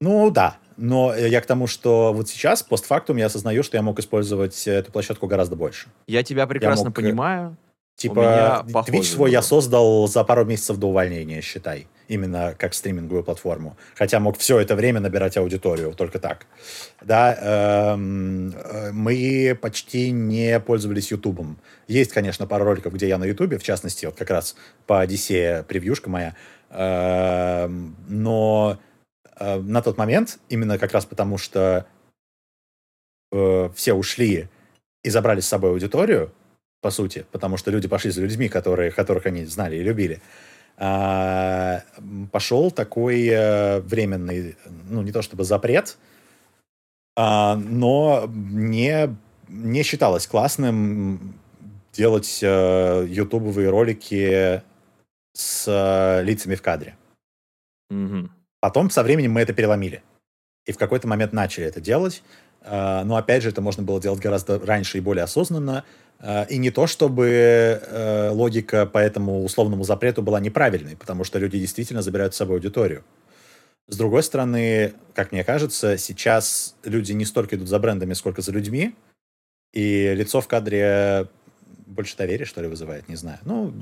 Бы... 0.00 0.08
Ну, 0.08 0.30
да. 0.30 0.58
Но 0.78 1.12
я 1.14 1.40
к 1.40 1.46
тому, 1.46 1.66
что 1.66 2.12
вот 2.14 2.28
сейчас, 2.28 2.62
постфактум, 2.62 3.16
я 3.16 3.26
осознаю, 3.26 3.64
что 3.64 3.76
я 3.76 3.82
мог 3.82 3.98
использовать 3.98 4.66
эту 4.68 4.92
площадку 4.92 5.26
гораздо 5.26 5.56
больше. 5.56 5.88
Я 6.06 6.22
тебя 6.22 6.46
прекрасно 6.46 6.84
я 6.84 6.88
мог... 6.88 6.98
Э, 6.98 7.02
понимаю. 7.02 7.56
Типа, 7.96 8.64
Twitch 8.86 9.14
свой 9.14 9.32
я 9.32 9.42
создал 9.42 10.06
за 10.06 10.22
пару 10.22 10.44
месяцев 10.44 10.76
до 10.76 10.86
увольнения, 10.86 11.40
считай. 11.40 11.88
Именно 12.06 12.54
как 12.56 12.74
стриминговую 12.74 13.24
платформу. 13.24 13.76
Хотя 13.96 14.20
мог 14.20 14.38
все 14.38 14.60
это 14.60 14.76
время 14.76 15.00
набирать 15.00 15.36
аудиторию, 15.36 15.92
только 15.94 16.20
так. 16.20 16.46
Да, 17.02 17.34
эм, 17.34 18.52
э, 18.52 18.92
мы 18.92 19.58
почти 19.60 20.12
не 20.12 20.60
пользовались 20.60 21.10
Ютубом. 21.10 21.58
Есть, 21.88 22.12
конечно, 22.12 22.46
пару 22.46 22.64
роликов, 22.64 22.94
где 22.94 23.08
я 23.08 23.18
на 23.18 23.24
Ютубе, 23.24 23.58
в 23.58 23.64
частности, 23.64 24.06
вот 24.06 24.14
как 24.14 24.30
раз 24.30 24.54
по 24.86 25.00
Одиссее 25.00 25.64
превьюшка 25.64 26.08
моя. 26.08 26.36
Эм, 26.70 27.96
но 28.06 28.78
э, 29.38 29.60
на 29.60 29.82
тот 29.82 29.98
момент, 29.98 30.38
именно 30.48 30.78
как 30.78 30.92
раз 30.92 31.06
потому, 31.06 31.38
что 31.38 31.86
э, 33.32 33.70
все 33.74 33.94
ушли 33.94 34.48
и 35.02 35.10
забрали 35.10 35.40
с 35.40 35.48
собой 35.48 35.70
аудиторию, 35.70 36.32
по 36.80 36.90
сути, 36.90 37.26
потому 37.32 37.56
что 37.56 37.70
люди 37.70 37.88
пошли 37.88 38.10
за 38.10 38.22
людьми, 38.22 38.48
которые, 38.48 38.90
которых 38.90 39.26
они 39.26 39.44
знали 39.44 39.76
и 39.76 39.82
любили, 39.82 40.20
а, 40.80 41.82
пошел 42.30 42.70
такой 42.70 43.26
э, 43.26 43.80
временный, 43.80 44.56
ну, 44.88 45.02
не 45.02 45.10
то 45.10 45.22
чтобы 45.22 45.42
запрет, 45.42 45.98
а, 47.16 47.56
но 47.56 48.30
не, 48.30 49.16
не 49.48 49.82
считалось 49.82 50.28
классным 50.28 51.34
делать 51.92 52.38
э, 52.42 53.06
ютубовые 53.08 53.70
ролики 53.70 54.62
с 55.32 55.64
э, 55.66 56.22
лицами 56.22 56.54
в 56.54 56.62
кадре. 56.62 56.96
Mm-hmm. 57.92 58.28
Потом 58.60 58.90
со 58.90 59.02
временем 59.02 59.32
мы 59.32 59.40
это 59.40 59.52
переломили. 59.52 60.02
И 60.66 60.72
в 60.72 60.78
какой-то 60.78 61.08
момент 61.08 61.32
начали 61.32 61.66
это 61.66 61.80
делать. 61.80 62.22
Uh, 62.60 63.04
но 63.04 63.16
опять 63.16 63.44
же, 63.44 63.50
это 63.50 63.60
можно 63.60 63.84
было 63.84 64.00
делать 64.00 64.20
гораздо 64.20 64.58
раньше 64.58 64.98
и 64.98 65.00
более 65.00 65.22
осознанно. 65.22 65.84
А, 66.20 66.42
и 66.44 66.58
не 66.58 66.70
то, 66.70 66.86
чтобы 66.86 67.28
э, 67.28 68.30
логика 68.30 68.86
по 68.86 68.98
этому 68.98 69.44
условному 69.44 69.84
запрету 69.84 70.22
была 70.22 70.40
неправильной, 70.40 70.96
потому 70.96 71.24
что 71.24 71.38
люди 71.38 71.58
действительно 71.58 72.02
забирают 72.02 72.34
с 72.34 72.38
собой 72.38 72.56
аудиторию. 72.56 73.04
С 73.86 73.96
другой 73.96 74.22
стороны, 74.22 74.94
как 75.14 75.32
мне 75.32 75.44
кажется, 75.44 75.96
сейчас 75.96 76.74
люди 76.84 77.12
не 77.12 77.24
столько 77.24 77.56
идут 77.56 77.68
за 77.68 77.78
брендами, 77.78 78.14
сколько 78.14 78.42
за 78.42 78.52
людьми, 78.52 78.94
и 79.72 80.12
лицо 80.14 80.40
в 80.40 80.48
кадре 80.48 81.28
больше 81.86 82.16
доверия, 82.16 82.44
что 82.44 82.60
ли, 82.60 82.68
вызывает, 82.68 83.08
не 83.08 83.16
знаю. 83.16 83.38
Ну, 83.44 83.72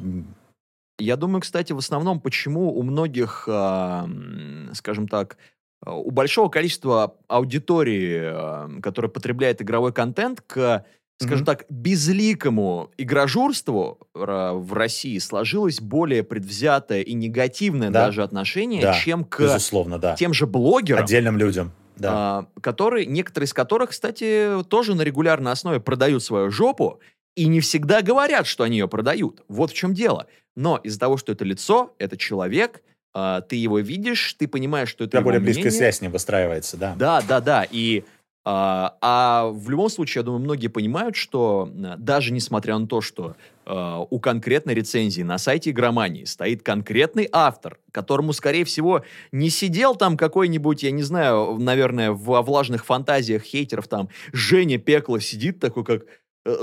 я 0.98 1.16
думаю, 1.16 1.40
кстати, 1.40 1.72
в 1.72 1.78
основном, 1.78 2.20
почему 2.20 2.72
у 2.76 2.82
многих, 2.82 3.42
скажем 3.42 5.08
так, 5.08 5.36
у 5.84 6.10
большого 6.10 6.48
количества 6.48 7.16
аудитории, 7.28 8.80
которая 8.80 9.10
потребляет 9.10 9.60
игровой 9.62 9.92
контент, 9.92 10.40
к 10.40 10.84
скажем 11.18 11.44
mm-hmm. 11.44 11.46
так, 11.46 11.64
безликому 11.70 12.90
игрожурству 12.98 13.98
в 14.12 14.72
России 14.72 15.18
сложилось 15.18 15.80
более 15.80 16.22
предвзятое 16.22 17.02
и 17.02 17.14
негативное 17.14 17.90
да. 17.90 18.06
даже 18.06 18.22
отношение, 18.22 18.82
да. 18.82 18.92
чем 18.92 19.24
к 19.24 19.40
Безусловно, 19.40 19.98
да. 19.98 20.14
тем 20.14 20.34
же 20.34 20.46
блогерам. 20.46 21.04
Отдельным 21.04 21.38
людям. 21.38 21.72
Да. 21.96 22.10
А, 22.12 22.46
которые, 22.60 23.06
некоторые 23.06 23.46
из 23.46 23.54
которых, 23.54 23.90
кстати, 23.90 24.62
тоже 24.68 24.94
на 24.94 25.02
регулярной 25.02 25.52
основе 25.52 25.80
продают 25.80 26.22
свою 26.22 26.50
жопу 26.50 27.00
и 27.36 27.46
не 27.46 27.60
всегда 27.60 28.02
говорят, 28.02 28.46
что 28.46 28.64
они 28.64 28.78
ее 28.78 28.88
продают. 28.88 29.44
Вот 29.46 29.70
в 29.70 29.74
чем 29.74 29.94
дело. 29.94 30.26
Но 30.56 30.78
из-за 30.78 30.98
того, 30.98 31.16
что 31.18 31.32
это 31.32 31.44
лицо, 31.44 31.94
это 31.98 32.16
человек, 32.16 32.82
э, 33.14 33.42
ты 33.48 33.56
его 33.56 33.78
видишь, 33.78 34.34
ты 34.34 34.48
понимаешь, 34.48 34.88
что 34.88 35.04
это 35.04 35.12
тебя 35.12 35.20
его 35.20 35.28
более 35.28 35.40
близкая 35.40 35.64
мнение. 35.64 35.78
связь 35.78 35.98
с 35.98 36.00
ним 36.00 36.10
выстраивается, 36.10 36.76
да. 36.76 36.94
Да, 36.98 37.22
да, 37.28 37.40
да. 37.40 37.66
И 37.70 38.04
а, 38.48 38.96
а 39.00 39.46
в 39.48 39.68
любом 39.70 39.88
случае, 39.88 40.20
я 40.20 40.24
думаю, 40.24 40.40
многие 40.40 40.68
понимают, 40.68 41.16
что 41.16 41.68
э, 41.68 41.96
даже 41.98 42.32
несмотря 42.32 42.78
на 42.78 42.86
то, 42.86 43.00
что 43.00 43.34
э, 43.66 44.04
у 44.08 44.20
конкретной 44.20 44.72
рецензии 44.72 45.22
на 45.22 45.36
сайте 45.36 45.70
игромании 45.70 46.22
стоит 46.22 46.62
конкретный 46.62 47.28
автор, 47.32 47.80
которому, 47.90 48.32
скорее 48.32 48.64
всего, 48.64 49.02
не 49.32 49.50
сидел 49.50 49.96
там 49.96 50.16
какой-нибудь, 50.16 50.84
я 50.84 50.92
не 50.92 51.02
знаю, 51.02 51.56
наверное, 51.58 52.12
во 52.12 52.40
влажных 52.40 52.84
фантазиях 52.86 53.42
хейтеров 53.42 53.88
там 53.88 54.10
Женя 54.32 54.78
Пекло 54.78 55.18
сидит 55.18 55.58
такой, 55.58 55.84
как 55.84 56.02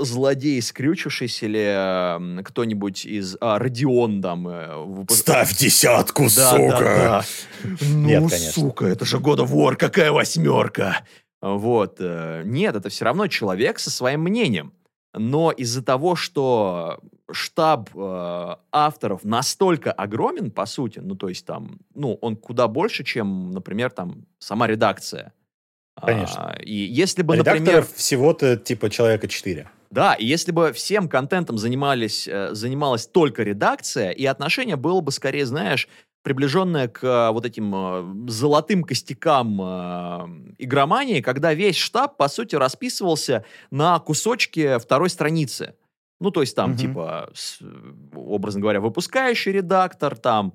злодей 0.00 0.60
скрючившийся 0.62 1.46
или 1.46 2.38
э, 2.38 2.42
кто-нибудь 2.42 3.04
из 3.04 3.36
а, 3.40 3.58
Родион 3.58 4.22
там 4.22 4.48
э, 4.48 4.74
выпу- 4.84 5.12
Ставь 5.12 5.56
десятку, 5.56 6.24
да, 6.24 6.50
сука! 6.50 6.78
да, 6.78 7.24
да. 7.64 7.76
Ну, 7.80 8.06
Нет, 8.06 8.30
конечно. 8.30 8.52
сука, 8.52 8.86
это 8.86 9.04
же 9.04 9.18
года 9.18 9.44
вор, 9.44 9.76
какая 9.76 10.12
восьмерка. 10.12 11.04
Вот. 11.40 11.96
э, 11.98 12.42
Нет, 12.44 12.74
это 12.76 12.88
все 12.88 13.04
равно 13.04 13.26
человек 13.26 13.78
со 13.78 13.90
своим 13.90 14.22
мнением. 14.22 14.72
Но 15.12 15.52
из-за 15.52 15.82
того, 15.82 16.16
что 16.16 17.00
штаб 17.30 17.90
э, 17.94 18.56
авторов 18.72 19.24
настолько 19.24 19.92
огромен, 19.92 20.50
по 20.50 20.66
сути, 20.66 20.98
ну, 20.98 21.14
то 21.14 21.28
есть 21.28 21.46
там, 21.46 21.78
ну, 21.94 22.14
он 22.20 22.36
куда 22.36 22.66
больше, 22.68 23.04
чем, 23.04 23.50
например, 23.50 23.90
там, 23.90 24.26
сама 24.38 24.66
редакция. 24.66 25.32
Конечно. 26.00 26.50
А, 26.50 26.58
и 26.60 26.74
если 26.74 27.22
бы, 27.22 27.36
например... 27.36 27.60
Редакторов 27.60 27.92
всего-то 27.94 28.56
типа 28.56 28.90
человека 28.90 29.28
4. 29.28 29.70
Да, 29.94 30.14
и 30.14 30.26
если 30.26 30.50
бы 30.52 30.72
всем 30.72 31.08
контентом 31.08 31.56
занимались, 31.56 32.26
э, 32.26 32.52
занималась 32.52 33.06
только 33.06 33.44
редакция, 33.44 34.10
и 34.10 34.24
отношение 34.26 34.74
было 34.76 35.00
бы 35.00 35.12
скорее, 35.12 35.46
знаешь, 35.46 35.88
приближенное 36.22 36.88
к 36.88 37.04
э, 37.04 37.30
вот 37.30 37.46
этим 37.46 37.72
э, 37.74 38.30
золотым 38.30 38.82
костякам 38.82 40.54
игромании, 40.58 41.20
когда 41.20 41.54
весь 41.54 41.76
штаб, 41.76 42.16
по 42.16 42.28
сути, 42.28 42.56
расписывался 42.56 43.44
на 43.70 43.98
кусочке 44.00 44.78
второй 44.78 45.10
страницы. 45.10 45.74
Ну, 46.20 46.30
то 46.30 46.40
есть 46.40 46.56
там, 46.56 46.70
Мгм. 46.70 46.78
типа, 46.78 47.30
с- 47.34 47.60
образно 48.14 48.60
говоря, 48.60 48.80
выпускающий 48.80 49.52
редактор, 49.52 50.16
там, 50.16 50.54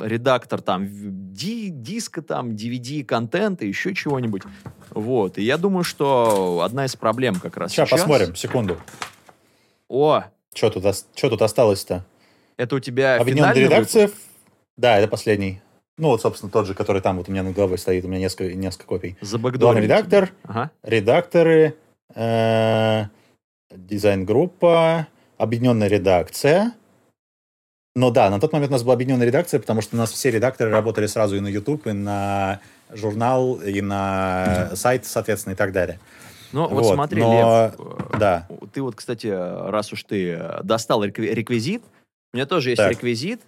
редактор 0.00 0.60
там 0.60 0.86
ди- 1.32 1.70
диска, 1.70 2.22
там, 2.22 2.50
DVD, 2.50 3.04
контента, 3.04 3.64
еще 3.64 3.94
чего-нибудь. 3.94 4.42
Вот. 4.90 5.38
И 5.38 5.42
я 5.42 5.56
думаю, 5.58 5.84
что 5.84 6.62
одна 6.64 6.84
из 6.86 6.96
проблем 6.96 7.36
как 7.36 7.56
раз 7.56 7.70
Сейчас 7.72 7.88
сейчас... 7.88 8.00
посмотрим, 8.00 8.34
секунду. 8.34 8.78
О, 9.88 10.24
Что 10.54 10.70
тут, 10.70 10.84
чё 11.14 11.28
тут 11.30 11.42
осталось-то? 11.42 12.04
это 12.56 12.76
у 12.76 12.80
тебя 12.80 13.16
Объединенная 13.16 13.54
финальный 13.54 13.68
редакция? 13.76 14.10
Да, 14.76 14.98
это 14.98 15.08
последний. 15.08 15.60
Ну, 15.98 16.08
вот, 16.08 16.22
собственно, 16.22 16.50
тот 16.50 16.66
же, 16.66 16.74
который 16.74 17.02
там 17.02 17.18
вот 17.18 17.28
у 17.28 17.32
меня 17.32 17.42
над 17.42 17.54
головой 17.54 17.78
стоит. 17.78 18.04
У 18.04 18.08
меня 18.08 18.18
несколько, 18.20 18.54
несколько 18.54 18.86
копий. 18.86 19.16
Главный 19.20 19.82
редактор, 19.82 20.30
Ага. 20.44 20.70
редакторы, 20.82 21.76
э, 22.14 23.04
дизайн-группа, 23.70 25.06
объединенная 25.36 25.88
редакция. 25.88 26.72
Но 27.94 28.10
да, 28.10 28.30
на 28.30 28.40
тот 28.40 28.52
момент 28.52 28.70
у 28.70 28.72
нас 28.72 28.82
была 28.82 28.94
объединенная 28.94 29.26
редакция, 29.26 29.60
потому 29.60 29.82
что 29.82 29.96
у 29.96 29.98
нас 29.98 30.10
все 30.10 30.30
редакторы 30.30 30.70
работали 30.70 31.06
сразу 31.06 31.36
и 31.36 31.40
на 31.40 31.48
YouTube, 31.48 31.86
и 31.86 31.92
на 31.92 32.60
журнал, 32.90 33.56
и 33.56 33.82
на 33.82 34.70
сайт, 34.74 35.04
соответственно, 35.04 35.52
и 35.52 35.56
так 35.56 35.72
далее. 35.72 35.98
Ну, 36.52 36.68
вот, 36.68 36.84
Вот, 36.84 36.94
смотри, 36.94 37.20
но- 37.20 37.72
Лев, 37.76 38.18
Да. 38.18 38.46
ты 38.72 38.82
вот, 38.82 38.94
кстати, 38.94 39.26
раз 39.26 39.92
уж 39.92 40.04
ты 40.04 40.32
э, 40.32 40.60
достал 40.62 41.04
рекви- 41.04 41.32
реквизит, 41.32 41.82
у 42.32 42.36
меня 42.36 42.46
тоже 42.46 42.70
есть 42.70 42.78
Так. 42.82 42.90
реквизит. 42.92 43.40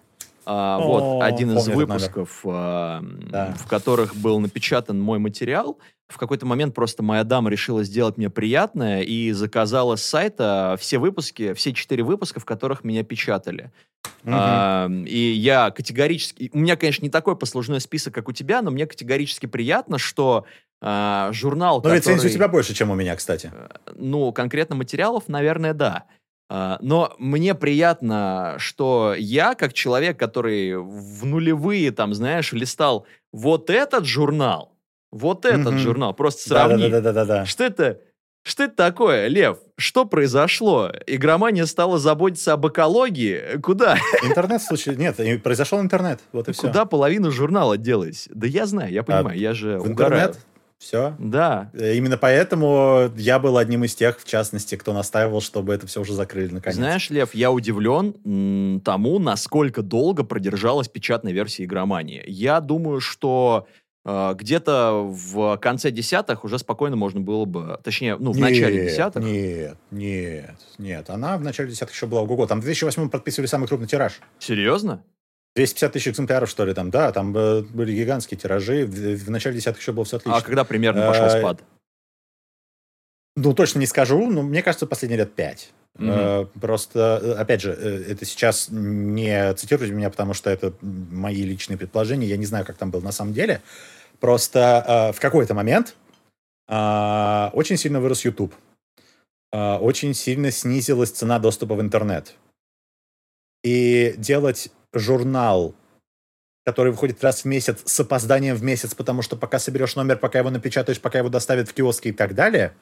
А, 0.46 0.78
О, 0.78 0.86
вот 0.86 1.22
один 1.22 1.56
из 1.56 1.68
выпусков, 1.68 2.40
а, 2.44 3.02
Да. 3.02 3.54
в 3.58 3.66
которых 3.66 4.14
был 4.14 4.40
напечатан 4.40 5.00
мой 5.00 5.18
материал. 5.18 5.78
В 6.08 6.18
какой-то 6.18 6.44
момент 6.44 6.74
просто 6.74 7.02
моя 7.02 7.24
дама 7.24 7.50
решила 7.50 7.82
сделать 7.82 8.18
мне 8.18 8.28
приятное 8.28 9.02
и 9.02 9.32
заказала 9.32 9.96
с 9.96 10.04
сайта 10.04 10.76
все 10.78 10.98
выпуски, 10.98 11.54
все 11.54 11.72
четыре 11.72 12.02
выпуска, 12.02 12.40
в 12.40 12.44
которых 12.44 12.84
меня 12.84 13.02
печатали. 13.04 13.72
Мгм. 14.22 14.34
А, 14.36 14.90
и 15.06 15.18
я 15.32 15.70
категорически... 15.70 16.50
У 16.52 16.58
меня, 16.58 16.76
конечно, 16.76 17.02
не 17.04 17.10
такой 17.10 17.36
послужной 17.36 17.80
список, 17.80 18.14
как 18.14 18.28
у 18.28 18.32
тебя, 18.32 18.60
но 18.60 18.70
мне 18.70 18.86
категорически 18.86 19.46
приятно, 19.46 19.98
что 19.98 20.44
а, 20.80 21.30
журнал, 21.32 21.80
рецензий 21.82 22.14
который... 22.14 22.30
у 22.30 22.34
тебя 22.34 22.48
больше, 22.48 22.74
чем 22.74 22.90
у 22.90 22.94
меня, 22.94 23.16
кстати. 23.16 23.50
Ну, 23.94 24.32
конкретно 24.32 24.76
материалов, 24.76 25.24
наверное, 25.28 25.72
да. 25.72 26.04
А, 26.50 26.78
Но 26.80 27.14
мне 27.18 27.54
приятно, 27.54 28.56
что 28.58 29.14
я, 29.16 29.54
как 29.54 29.72
человек, 29.72 30.18
который 30.18 30.76
в 30.76 31.24
нулевые, 31.24 31.90
там, 31.90 32.12
знаешь, 32.14 32.52
листал 32.52 33.06
вот 33.32 33.70
этот 33.70 34.04
журнал, 34.04 34.72
вот 35.10 35.44
этот 35.46 35.72
Мгм. 35.72 35.78
журнал, 35.78 36.12
просто 36.14 36.48
сравни. 36.48 36.82
Да-да-да-да-да. 36.88 37.44
Что 37.46 37.64
это? 37.64 38.00
Что 38.46 38.64
это 38.64 38.76
такое, 38.76 39.28
Лев? 39.28 39.56
Что 39.78 40.04
произошло? 40.04 40.92
Игромания 41.06 41.64
стала 41.64 41.98
заботиться 41.98 42.52
об 42.52 42.66
экологии? 42.68 43.58
Куда? 43.62 43.96
Интернет 44.22 44.60
в 44.60 44.66
случае... 44.66 44.96
Нет, 44.96 45.16
произошел 45.42 45.80
интернет. 45.80 46.20
Вот 46.30 46.46
и 46.50 46.52
все. 46.52 46.66
Куда 46.66 46.84
половина 46.84 47.30
журнала 47.30 47.78
делась? 47.78 48.28
Да 48.34 48.46
я 48.46 48.66
знаю, 48.66 48.92
я 48.92 49.02
понимаю, 49.02 49.38
я 49.38 49.54
же 49.54 49.76
А 49.76 49.78
В 49.78 49.88
угораю. 49.90 50.24
интернет. 50.24 50.38
Все. 50.84 51.16
Да. 51.18 51.70
Именно 51.72 52.18
поэтому 52.18 53.10
я 53.16 53.38
был 53.38 53.56
одним 53.56 53.84
из 53.84 53.94
тех, 53.94 54.20
в 54.20 54.26
частности, 54.26 54.74
кто 54.74 54.92
настаивал, 54.92 55.40
чтобы 55.40 55.72
это 55.72 55.86
все 55.86 56.02
уже 56.02 56.12
закрыли 56.12 56.52
наконец. 56.52 56.76
Знаешь, 56.76 57.08
Лев, 57.08 57.34
я 57.34 57.50
удивлен 57.50 58.80
тому, 58.82 59.18
насколько 59.18 59.80
долго 59.80 60.24
продержалась 60.24 60.88
печатная 60.88 61.32
версия 61.32 61.64
игромании. 61.64 62.22
Я 62.26 62.60
думаю, 62.60 63.00
что 63.00 63.66
э, 64.04 64.34
где-то 64.36 65.10
в 65.10 65.56
конце 65.56 65.90
десятых 65.90 66.44
уже 66.44 66.58
спокойно 66.58 66.96
можно 66.96 67.20
было 67.20 67.46
бы, 67.46 67.80
точнее, 67.82 68.18
ну, 68.18 68.32
в 68.32 68.38
начале 68.38 68.82
Нет, 68.82 68.90
десятых. 68.90 69.24
Нет, 69.24 69.78
нет, 69.90 70.56
нет. 70.76 71.08
Она 71.08 71.38
в 71.38 71.40
начале 71.40 71.70
десятых 71.70 71.94
еще 71.94 72.04
была 72.04 72.20
ого-го. 72.20 72.46
Там 72.46 72.60
в 72.60 72.64
2008 72.64 73.08
подписывали 73.08 73.46
самый 73.46 73.68
крупный 73.68 73.88
тираж. 73.88 74.20
Серьезно? 74.38 75.02
250 75.56 75.92
тысяч 75.92 76.08
экземпляров, 76.08 76.50
что 76.50 76.64
ли, 76.64 76.74
там, 76.74 76.90
да, 76.90 77.12
там 77.12 77.36
э, 77.36 77.62
были 77.62 77.94
гигантские 77.94 78.38
тиражи. 78.38 78.84
В, 78.84 78.90
в 79.24 79.30
начале 79.30 79.56
десятых 79.56 79.80
еще 79.80 79.92
было 79.92 80.04
все 80.04 80.16
отлично. 80.16 80.36
А 80.38 80.42
когда 80.42 80.64
примерно 80.64 81.06
пошел 81.06 81.26
Э, 81.26 81.38
спад? 81.40 81.62
Ну, 83.36 83.54
точно 83.54 83.78
не 83.80 83.86
скажу, 83.86 84.30
но 84.30 84.42
мне 84.42 84.62
кажется, 84.62 84.86
последние 84.86 85.18
лет 85.18 85.34
пять. 85.34 85.72
Э, 85.98 86.46
Просто, 86.60 87.20
э, 87.22 87.32
опять 87.34 87.60
же, 87.60 87.72
э, 87.72 88.12
это 88.12 88.24
сейчас 88.24 88.68
не 88.70 89.54
цитируйте 89.54 89.92
меня, 89.94 90.10
потому 90.10 90.34
что 90.34 90.50
это 90.50 90.72
мои 90.80 91.42
личные 91.42 91.78
предположения. 91.78 92.26
Я 92.26 92.36
не 92.36 92.46
знаю, 92.46 92.64
как 92.64 92.76
там 92.76 92.90
было 92.90 93.00
на 93.00 93.12
самом 93.12 93.32
деле. 93.32 93.62
Просто 94.18 94.84
э, 94.86 95.12
в 95.12 95.20
какой-то 95.20 95.54
момент 95.54 95.94
э, 96.68 97.50
очень 97.52 97.76
сильно 97.76 98.00
вырос 98.00 98.24
YouTube. 98.24 98.54
Э, 99.52 99.76
Очень 99.76 100.14
сильно 100.14 100.50
снизилась 100.50 101.10
цена 101.10 101.38
доступа 101.38 101.74
в 101.76 101.80
интернет. 101.80 102.34
И 103.62 104.14
делать 104.18 104.70
журнал, 104.94 105.74
который 106.64 106.92
выходит 106.92 107.22
раз 107.22 107.42
в 107.42 107.44
месяц 107.44 107.82
с 107.84 108.00
опозданием 108.00 108.56
в 108.56 108.62
месяц, 108.62 108.94
потому 108.94 109.22
что 109.22 109.36
пока 109.36 109.58
соберешь 109.58 109.96
номер, 109.96 110.16
пока 110.18 110.38
его 110.38 110.50
напечатаешь, 110.50 111.00
пока 111.00 111.18
его 111.18 111.28
доставят 111.28 111.68
в 111.68 111.74
киоски 111.74 112.08
и 112.08 112.12
так 112.12 112.34
далее, 112.34 112.74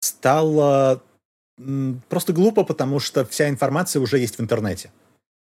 стало 0.00 1.02
просто 2.08 2.32
глупо, 2.32 2.64
потому 2.64 2.98
что 2.98 3.24
вся 3.24 3.48
информация 3.48 4.00
уже 4.00 4.18
есть 4.18 4.38
в 4.38 4.40
интернете. 4.40 4.90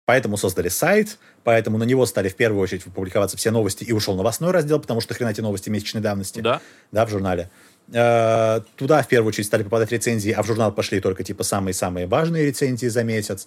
Поэтому 0.06 0.36
создали 0.36 0.68
сайт, 0.68 1.18
поэтому 1.44 1.78
на 1.78 1.84
него 1.84 2.04
стали 2.04 2.28
в 2.28 2.36
первую 2.36 2.60
очередь 2.60 2.84
публиковаться 2.84 3.38
все 3.38 3.50
новости, 3.50 3.84
и 3.84 3.92
ушел 3.92 4.16
новостной 4.16 4.50
раздел, 4.50 4.78
потому 4.78 5.00
что 5.00 5.14
хрена 5.14 5.30
эти 5.30 5.40
новости 5.40 5.70
месячной 5.70 6.02
давности 6.02 6.40
Да. 6.40 6.60
да, 6.92 7.06
в 7.06 7.10
журнале. 7.10 7.50
Э, 7.92 8.60
Туда 8.76 9.02
в 9.02 9.08
первую 9.08 9.28
очередь 9.28 9.46
стали 9.46 9.62
попадать 9.62 9.92
рецензии, 9.92 10.30
а 10.32 10.42
в 10.42 10.46
журнал 10.46 10.72
пошли 10.72 11.00
только 11.00 11.22
типа 11.22 11.42
самые-самые 11.42 12.06
важные 12.06 12.46
рецензии 12.46 12.86
за 12.88 13.04
месяц. 13.04 13.46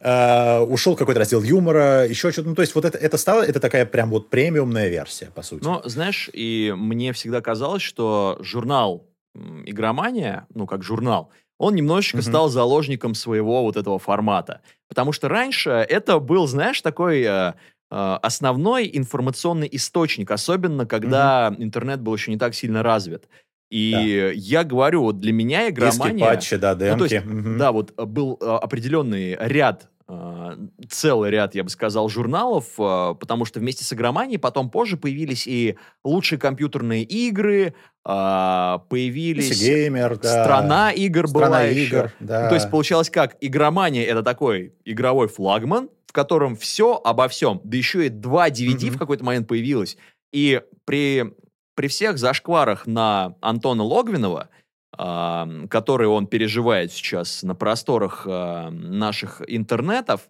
Э, 0.00 0.60
Ушел 0.60 0.96
какой-то 0.96 1.20
раздел 1.20 1.42
юмора, 1.42 2.06
еще 2.06 2.30
что-то. 2.32 2.48
Ну, 2.48 2.54
то 2.54 2.62
есть 2.62 2.74
вот 2.74 2.84
это, 2.84 2.98
это 2.98 3.16
стало, 3.16 3.42
это 3.42 3.60
такая 3.60 3.86
прям 3.86 4.10
вот 4.10 4.30
премиумная 4.30 4.88
версия, 4.88 5.26
по 5.34 5.42
сути. 5.42 5.64
Но, 5.64 5.82
знаешь, 5.84 6.28
и 6.32 6.74
мне 6.76 7.12
всегда 7.12 7.40
казалось, 7.40 7.82
что 7.82 8.38
журнал 8.40 9.06
«Игромания», 9.64 10.46
ну, 10.54 10.66
как 10.66 10.82
журнал, 10.82 11.30
он 11.58 11.74
немножечко 11.74 12.18
Мгм. 12.18 12.24
стал 12.24 12.48
заложником 12.48 13.14
своего 13.14 13.62
вот 13.62 13.76
этого 13.76 13.98
формата. 13.98 14.60
Потому 14.88 15.12
что 15.12 15.28
раньше 15.28 15.70
это 15.70 16.18
был, 16.18 16.46
знаешь, 16.46 16.80
такой 16.80 17.22
э, 17.22 17.52
э, 17.90 18.18
основной 18.22 18.90
информационный 18.92 19.68
источник, 19.70 20.30
особенно 20.30 20.86
когда 20.86 21.54
интернет 21.58 22.00
был 22.00 22.14
еще 22.14 22.30
не 22.30 22.38
так 22.38 22.54
сильно 22.54 22.82
развит. 22.82 23.28
И 23.70 24.32
я 24.34 24.64
говорю, 24.64 25.02
вот 25.02 25.20
для 25.20 25.32
меня 25.32 25.70
Диски, 25.70 25.78
игромания... 25.96 26.26
патчи, 26.26 26.56
да, 26.56 26.72
Ну, 26.74 26.78
то 26.78 26.86
демки. 27.08 27.14
есть, 27.14 27.24
Мгм. 27.26 27.58
Да, 27.58 27.70
вот 27.72 27.92
э, 27.96 28.04
был 28.04 28.36
э, 28.40 28.44
определенный 28.44 29.36
ряд 29.40 29.88
э, 30.08 30.56
целый 30.88 31.30
ряд, 31.30 31.54
я 31.54 31.62
бы 31.62 31.70
сказал, 31.70 32.08
журналов, 32.08 32.66
потому 32.76 33.44
что 33.44 33.60
вместе 33.60 33.84
с 33.84 33.92
игроманией 33.92 34.38
потом 34.40 34.70
позже 34.70 34.96
появились 34.96 35.46
и 35.46 35.76
лучшие 36.04 36.38
компьютерные 36.40 37.04
игры, 37.04 37.74
появились... 38.88 39.60
Геймер, 39.62 40.18
да. 40.18 40.42
Страна 40.44 40.90
игр 40.92 41.28
Страна 41.28 41.46
была 41.46 41.66
игр, 41.68 42.04
еще. 42.06 42.12
да. 42.20 42.48
То 42.48 42.54
есть 42.56 42.70
получалось 42.70 43.10
как? 43.10 43.36
Игромания— 43.40 44.04
это 44.06 44.22
такой 44.22 44.74
игровой 44.84 45.28
флагман, 45.28 45.90
в 46.06 46.12
котором 46.12 46.56
все 46.56 47.00
обо 47.04 47.28
всем. 47.28 47.60
Да 47.64 47.76
еще 47.76 48.06
и 48.06 48.08
два 48.08 48.48
DVD 48.48 48.86
Мгм. 48.86 48.94
в 48.96 48.98
какой-то 48.98 49.24
момент 49.24 49.46
появилось. 49.48 49.96
И 50.32 50.60
при, 50.84 51.34
при 51.80 51.88
всех 51.88 52.18
зашкварах 52.18 52.86
на 52.86 53.36
Антона 53.40 53.82
Логвинова, 53.82 54.50
а, 54.98 55.48
который 55.70 56.08
он 56.08 56.26
переживает 56.26 56.92
сейчас 56.92 57.42
на 57.42 57.54
просторах 57.54 58.26
а, 58.26 58.68
наших 58.68 59.40
интернетов, 59.46 60.28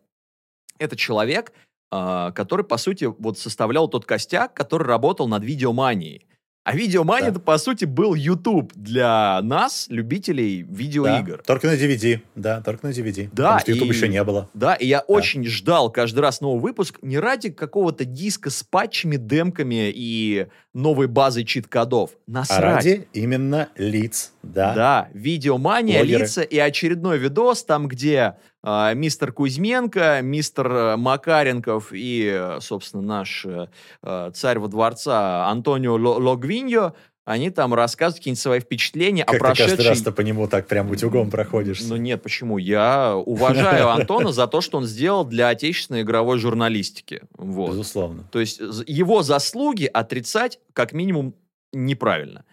это 0.79 0.95
человек, 0.95 1.53
а, 1.91 2.31
который, 2.31 2.65
по 2.65 2.77
сути, 2.77 3.07
вот 3.07 3.37
составлял 3.37 3.89
тот 3.89 4.07
костяк, 4.07 4.55
который 4.55 4.87
работал 4.87 5.27
над 5.27 5.43
видеоманией. 5.43 6.25
А 6.63 6.77
видеомания, 6.77 7.31
Да. 7.31 7.41
по 7.41 7.57
сути, 7.57 7.87
был 7.87 8.15
YouTube 8.15 8.73
для 8.77 9.41
нас, 9.43 9.87
любителей 9.89 10.63
Да, 10.63 10.77
видеоигр. 10.77 11.43
Только 11.47 11.67
на 11.69 11.73
DVD, 11.75 12.21
да, 12.35 12.61
только 12.61 12.87
на 12.87 12.91
DVD. 12.93 13.29
Да, 13.33 13.43
Потому 13.45 13.61
что 13.61 13.73
YouTube 13.73 13.89
и- 13.91 13.95
еще 13.95 14.09
не 14.09 14.23
было. 14.23 14.51
Да, 14.53 14.75
и 14.75 14.87
я 14.87 15.01
очень 15.01 15.45
ждал 15.47 15.91
каждый 15.91 16.21
раз 16.21 16.43
новый 16.43 16.61
выпуск 16.61 16.99
не 17.01 17.19
ради 17.19 17.49
какого-то 17.49 18.05
диска 18.05 18.51
с 18.51 18.63
патчами, 18.63 19.17
демками 19.17 19.91
и 19.95 20.49
новой 20.75 21.07
базой 21.09 21.45
чит-кодов. 21.45 22.11
А 22.29 22.31
Насрать. 22.31 22.61
ради 22.85 23.09
именно 23.15 23.69
лиц, 23.77 24.33
да. 24.43 24.75
Да, 24.75 25.09
видеомания, 25.15 26.01
Блогеры. 26.01 26.23
лица 26.25 26.43
и 26.43 26.59
очередной 26.59 27.19
видос, 27.19 27.65
там, 27.65 27.89
где 27.89 28.19
а, 28.21 28.37
мистер 28.63 29.33
Кузьменко, 29.33 30.21
мистер 30.23 30.97
Макаренков 30.97 31.93
и, 31.93 32.31
э, 32.33 32.59
собственно, 32.61 33.03
наш 33.03 33.47
э, 33.47 33.69
э, 34.03 34.31
царь 34.35 34.59
во 34.59 34.69
дворца 34.69 35.49
Антонио 35.49 35.97
Ло- 35.97 36.19
Логвиньо, 36.19 36.95
они 37.25 37.51
там 37.51 37.75
рассказывают 37.75 38.19
какие-нибудь 38.19 38.41
свои 38.41 38.61
впечатления 38.61 39.25
Как 39.25 39.37
о 39.37 39.39
ты 39.39 39.45
каждый 39.45 39.63
прошедшей... 39.65 39.89
раз-то 39.89 40.13
по 40.13 40.21
нему 40.23 40.49
так 40.49 40.67
прям 40.67 40.91
утюгом 40.91 41.31
проходишь. 41.31 41.81
Ну 41.83 41.97
нет, 41.97 42.23
почему? 42.23 42.59
Я 42.59 43.15
уважаю 43.15 43.89
Антона 43.93 44.33
за 44.33 44.47
то, 44.47 44.61
что 44.61 44.79
он 44.79 44.85
сделал 44.85 45.25
для 45.25 45.49
отечественной 45.49 46.03
игровой 46.03 46.39
журналистики. 46.39 47.23
Вот. 47.37 47.71
Безусловно. 47.71 48.25
То 48.33 48.41
есть 48.41 48.61
его 48.87 49.23
заслуги 49.23 49.85
отрицать 49.85 50.59
как 50.73 50.93
минимум 50.93 51.35
неправильно. 51.73 52.45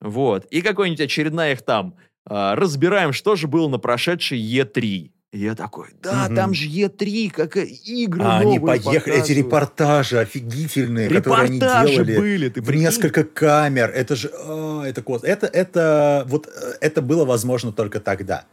Вот. 0.00 0.44
И 0.46 0.60
какой-нибудь 0.60 1.00
очередная 1.00 1.52
их 1.52 1.62
там 1.62 1.94
а, 2.26 2.54
разбираем, 2.54 3.12
что 3.12 3.36
же 3.36 3.48
было 3.48 3.68
на 3.68 3.78
прошедшей 3.78 4.38
Е3. 4.38 5.10
И 5.30 5.40
я 5.40 5.54
такой, 5.54 5.88
да, 6.02 6.24
Мгм. 6.26 6.36
там 6.36 6.54
же 6.54 6.66
Е3, 6.68 7.30
как 7.30 7.54
игры 7.58 8.22
А 8.24 8.38
они 8.38 8.58
поехали, 8.58 8.96
эти 8.96 9.02
показывают. 9.04 9.28
репортажи 9.28 10.18
офигительные, 10.20 11.08
которые 11.10 11.44
они 11.44 11.56
Репортажи 11.56 11.92
делали. 11.92 12.16
были, 12.16 12.48
ты 12.48 12.62
в 12.62 12.64
прикинь? 12.64 12.82
несколько 12.84 13.24
камер. 13.24 13.90
Это 13.94 14.16
же, 14.16 14.30
а, 14.34 14.84
это 14.84 15.02
кос- 15.02 15.24
Это, 15.24 15.46
это, 15.46 16.24
вот, 16.28 16.46
э, 16.46 16.72
это 16.80 17.02
было 17.02 17.26
возможно 17.26 17.72
только 17.72 18.00
тогда. 18.00 18.46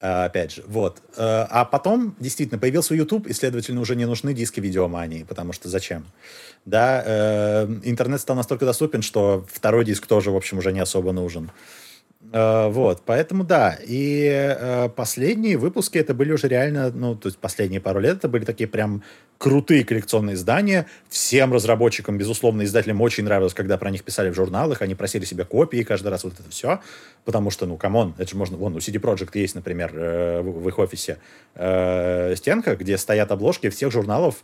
А, 0.00 0.24
Опять 0.24 0.52
же, 0.54 0.64
вот. 0.66 1.02
Э, 1.18 1.44
А 1.50 1.66
потом, 1.66 2.16
действительно, 2.20 2.58
появился 2.58 2.94
YouTube, 2.94 3.26
и, 3.26 3.34
следовательно, 3.34 3.80
уже 3.82 3.94
не 3.94 4.06
нужны 4.06 4.32
диски 4.32 4.60
видеомании, 4.60 5.24
потому 5.24 5.52
что 5.52 5.68
зачем? 5.68 6.06
Да, 6.64 7.02
э, 7.04 7.66
интернет 7.84 8.20
стал 8.20 8.36
настолько 8.36 8.64
доступен, 8.64 9.02
что 9.02 9.44
второй 9.52 9.84
диск 9.84 10.06
тоже, 10.06 10.30
в 10.30 10.36
общем, 10.36 10.58
уже 10.58 10.72
не 10.72 10.80
особо 10.80 11.12
нужен. 11.12 11.50
Э, 12.32 12.68
Вот, 12.68 13.02
поэтому 13.04 13.44
да. 13.44 13.78
И 13.86 14.24
э, 14.26 14.88
последние 14.90 15.56
выпуски 15.56 15.98
это 15.98 16.14
были 16.14 16.32
уже 16.32 16.48
реально, 16.48 16.90
ну, 16.90 17.14
то 17.14 17.28
есть 17.28 17.38
последние 17.38 17.80
пару 17.80 18.00
лет 18.00 18.18
это 18.18 18.28
были 18.28 18.44
такие 18.44 18.68
прям 18.68 19.02
крутые 19.38 19.84
коллекционные 19.84 20.34
издания. 20.34 20.86
Всем 21.08 21.52
разработчикам, 21.52 22.18
безусловно, 22.18 22.62
издателям 22.64 23.00
очень 23.00 23.24
нравилось, 23.24 23.54
когда 23.54 23.78
про 23.78 23.90
них 23.90 24.02
писали 24.04 24.30
в 24.30 24.34
журналах, 24.34 24.82
они 24.82 24.94
просили 24.94 25.24
себе 25.24 25.44
копии 25.44 25.82
каждый 25.82 26.08
раз 26.08 26.24
вот 26.24 26.34
это 26.38 26.50
все, 26.50 26.80
потому 27.24 27.50
что, 27.50 27.66
ну, 27.66 27.76
come 27.76 27.98
on, 27.98 28.14
это 28.18 28.30
же 28.30 28.36
можно, 28.36 28.56
вон, 28.56 28.74
у 28.74 28.78
CD 28.78 29.00
Projekt 29.00 29.38
есть, 29.38 29.54
например, 29.54 29.92
э, 29.94 30.40
в, 30.40 30.62
в 30.62 30.68
их 30.68 30.78
офисе 30.78 31.18
э, 31.54 32.34
стенка, 32.36 32.76
где 32.76 32.98
стоят 32.98 33.30
обложки 33.30 33.70
всех 33.70 33.92
журналов, 33.92 34.42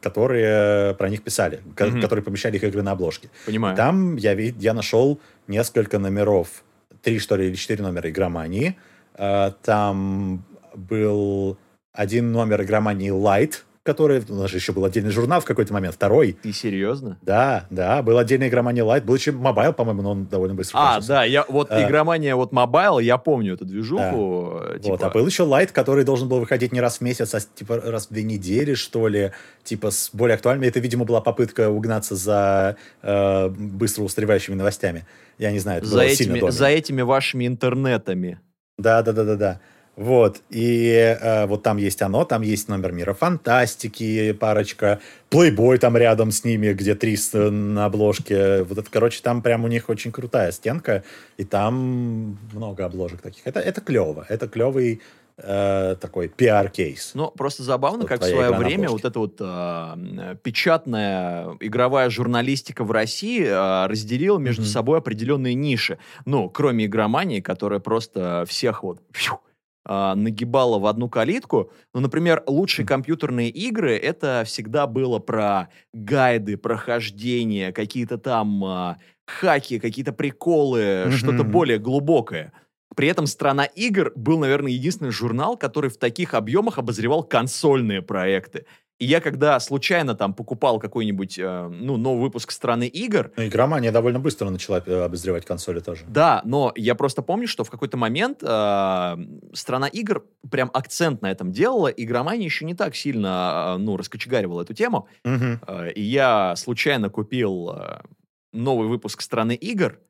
которые 0.00 0.94
про 0.94 1.08
них 1.08 1.22
писали, 1.22 1.60
Мгм. 1.64 2.00
которые 2.00 2.22
помещали 2.24 2.56
их 2.56 2.64
игры 2.64 2.82
на 2.82 2.92
обложке. 2.92 3.28
Понимаю. 3.46 3.76
Там 3.76 4.16
я, 4.16 4.32
я 4.32 4.74
нашел 4.74 5.18
несколько 5.46 5.98
номеров, 5.98 6.64
три, 7.02 7.18
что 7.18 7.36
ли, 7.36 7.46
или 7.48 7.54
четыре 7.54 7.82
номера 7.82 8.08
игромании. 8.10 8.76
Э, 9.14 9.52
Там 9.62 10.44
был 10.74 11.56
один 11.92 12.32
номер 12.32 12.62
игромании 12.62 13.10
Light, 13.12 13.62
который, 13.82 14.22
у 14.28 14.34
нас 14.34 14.50
же 14.50 14.56
еще 14.58 14.72
был 14.72 14.84
отдельный 14.84 15.10
журнал 15.10 15.40
в 15.40 15.44
какой-то 15.44 15.72
момент, 15.72 15.94
второй. 15.94 16.36
Ты 16.42 16.52
серьезно? 16.52 17.18
Да, 17.22 17.66
да, 17.70 18.02
был 18.02 18.18
отдельный 18.18 18.48
игромания 18.48 18.84
Light, 18.84 19.02
был 19.04 19.14
еще 19.14 19.32
Mobile, 19.32 19.72
по-моему, 19.72 20.02
но 20.02 20.10
он 20.12 20.26
довольно 20.26 20.54
быстро 20.54 20.78
А, 20.78 20.86
кончился. 20.94 21.08
да, 21.08 21.24
я 21.24 21.44
вот 21.48 21.70
А. 21.70 21.82
игромания, 21.86 22.36
вот 22.36 22.52
Mobile, 22.52 22.98
я 22.98 23.16
помню 23.18 23.54
эту 23.54 23.64
движуху. 23.64 24.58
э, 24.62 24.72
Вот, 24.74 24.82
типа, 24.82 25.06
а 25.06 25.10
был 25.10 25.26
еще 25.26 25.44
Light, 25.44 25.72
который 25.72 26.04
должен 26.04 26.28
был 26.28 26.40
выходить 26.40 26.72
не 26.72 26.80
раз 26.80 26.98
в 26.98 27.00
месяц, 27.00 27.34
а 27.34 27.40
типа 27.40 27.80
раз 27.80 28.06
в 28.06 28.10
две 28.12 28.22
недели, 28.22 28.74
что 28.74 29.08
ли, 29.08 29.32
типа 29.64 29.90
с 29.90 30.10
более 30.12 30.34
актуальными. 30.34 30.66
Это, 30.68 30.80
видимо, 30.80 31.04
была 31.04 31.20
попытка 31.20 31.70
угнаться 31.70 32.14
за 32.16 32.76
э, 33.02 33.48
быстро 33.48 34.02
устаревающими 34.02 34.54
новостями. 34.54 35.06
Я 35.38 35.52
не 35.52 35.58
знаю, 35.60 35.78
это 35.78 35.86
за, 35.86 35.94
было 35.98 36.08
сильно 36.10 36.32
этими, 36.34 36.40
до 36.46 36.50
за 36.50 36.66
этими 36.66 37.02
вашими 37.02 37.46
интернетами. 37.46 38.40
Да, 38.76 39.02
да, 39.02 39.12
да, 39.12 39.24
да, 39.24 39.36
да. 39.36 39.60
Вот, 39.98 40.42
и 40.48 41.16
э, 41.20 41.46
вот 41.46 41.64
там 41.64 41.76
есть 41.76 42.02
оно, 42.02 42.24
там 42.24 42.42
есть 42.42 42.68
номер 42.68 42.92
мира 42.92 43.14
фантастики, 43.14 44.30
парочка, 44.32 45.00
Playboy 45.28 45.78
там 45.78 45.96
рядом 45.96 46.30
с 46.30 46.44
ними, 46.44 46.72
где 46.72 46.94
три 46.94 47.16
с- 47.16 47.32
на 47.50 47.86
обложке. 47.86 48.62
Вот 48.62 48.78
это, 48.78 48.88
короче, 48.88 49.20
там 49.22 49.42
прям 49.42 49.64
у 49.64 49.68
них 49.68 49.88
очень 49.88 50.12
крутая 50.12 50.52
стенка, 50.52 51.02
и 51.36 51.42
там 51.42 52.38
много 52.52 52.84
обложек 52.84 53.20
таких. 53.22 53.44
Это, 53.44 53.58
это 53.58 53.80
клево, 53.80 54.24
это 54.28 54.46
клевый 54.46 55.00
э, 55.36 55.96
такой 56.00 56.28
пиар-кейс. 56.28 57.12
Ну, 57.14 57.32
просто 57.32 57.64
забавно, 57.64 58.00
Вот 58.00 58.08
как 58.08 58.22
в 58.22 58.24
свое 58.24 58.52
время 58.52 58.88
вот 58.90 59.04
эта 59.04 59.18
вот 59.18 59.40
м, 59.40 60.36
печатная 60.44 61.56
игровая 61.60 62.08
журналистика 62.10 62.84
в 62.84 62.90
России 62.92 63.44
а, 63.48 63.88
разделила 63.88 64.38
между 64.38 64.62
Мгм. 64.62 64.70
собой 64.70 64.98
определенные 64.98 65.54
ниши. 65.54 65.98
Ну, 66.24 66.48
кроме 66.48 66.86
игромании, 66.86 67.40
которая 67.40 67.80
просто 67.80 68.44
всех 68.48 68.82
вот 68.84 69.00
фью, 69.12 69.40
а, 69.84 70.14
нагибала 70.14 70.78
в 70.78 70.86
одну 70.86 71.08
калитку. 71.08 71.72
Ну, 71.94 72.00
например, 72.00 72.42
лучшие 72.46 72.86
компьютерные 72.86 73.48
игры— 73.48 73.96
это 73.96 74.42
всегда 74.46 74.86
было 74.86 75.18
про 75.18 75.68
гайды, 75.92 76.56
прохождения, 76.56 77.72
какие-то 77.72 78.18
там 78.18 78.64
а, 78.64 78.96
хаки, 79.26 79.78
какие-то 79.78 80.12
приколы, 80.12 81.10
что-то 81.10 81.44
более 81.44 81.78
глубокое. 81.78 82.52
При 82.96 83.06
этом 83.08 83.26
«Страна 83.26 83.64
игр» 83.64 84.12
был, 84.16 84.38
наверное, 84.38 84.72
единственный 84.72 85.12
журнал, 85.12 85.56
который 85.56 85.88
в 85.88 85.98
таких 85.98 86.34
объемах 86.34 86.78
обозревал 86.78 87.22
консольные 87.22 88.02
проекты. 88.02 88.66
И 88.98 89.06
я, 89.06 89.20
когда 89.20 89.60
случайно 89.60 90.14
там 90.16 90.34
покупал 90.34 90.80
какой-нибудь, 90.80 91.38
э, 91.38 91.68
ну, 91.68 91.96
новый 91.96 92.22
выпуск 92.22 92.50
«Страны 92.50 92.88
игр», 92.88 93.30
Ну, 93.36 93.46
игромания 93.46 93.92
довольно 93.92 94.18
быстро 94.18 94.50
начала 94.50 94.82
э, 94.84 95.04
обозревать 95.04 95.44
консоли 95.44 95.78
тоже. 95.80 96.04
да, 96.08 96.42
но 96.44 96.72
я 96.74 96.94
просто 96.96 97.22
помню, 97.22 97.46
что 97.46 97.62
в 97.62 97.70
какой-то 97.70 97.96
момент 97.96 98.42
э, 98.42 99.16
«Страна 99.54 99.86
игр» 99.86 100.24
прям 100.50 100.70
акцент 100.74 101.22
на 101.22 101.30
этом 101.30 101.52
делала, 101.52 101.86
игромания 101.88 102.44
еще 102.44 102.64
не 102.64 102.74
так 102.74 102.96
сильно, 102.96 103.74
э, 103.76 103.78
ну, 103.78 103.96
раскочегаривала 103.96 104.62
эту 104.62 104.74
тему. 104.74 105.06
Мгм. 105.24 105.60
Э, 105.66 105.92
И 105.92 106.02
я 106.02 106.56
случайно 106.56 107.08
купил 107.08 107.70
э, 107.70 108.00
новый 108.52 108.88
выпуск 108.88 109.20
«Страны 109.20 109.54
игр». 109.54 110.00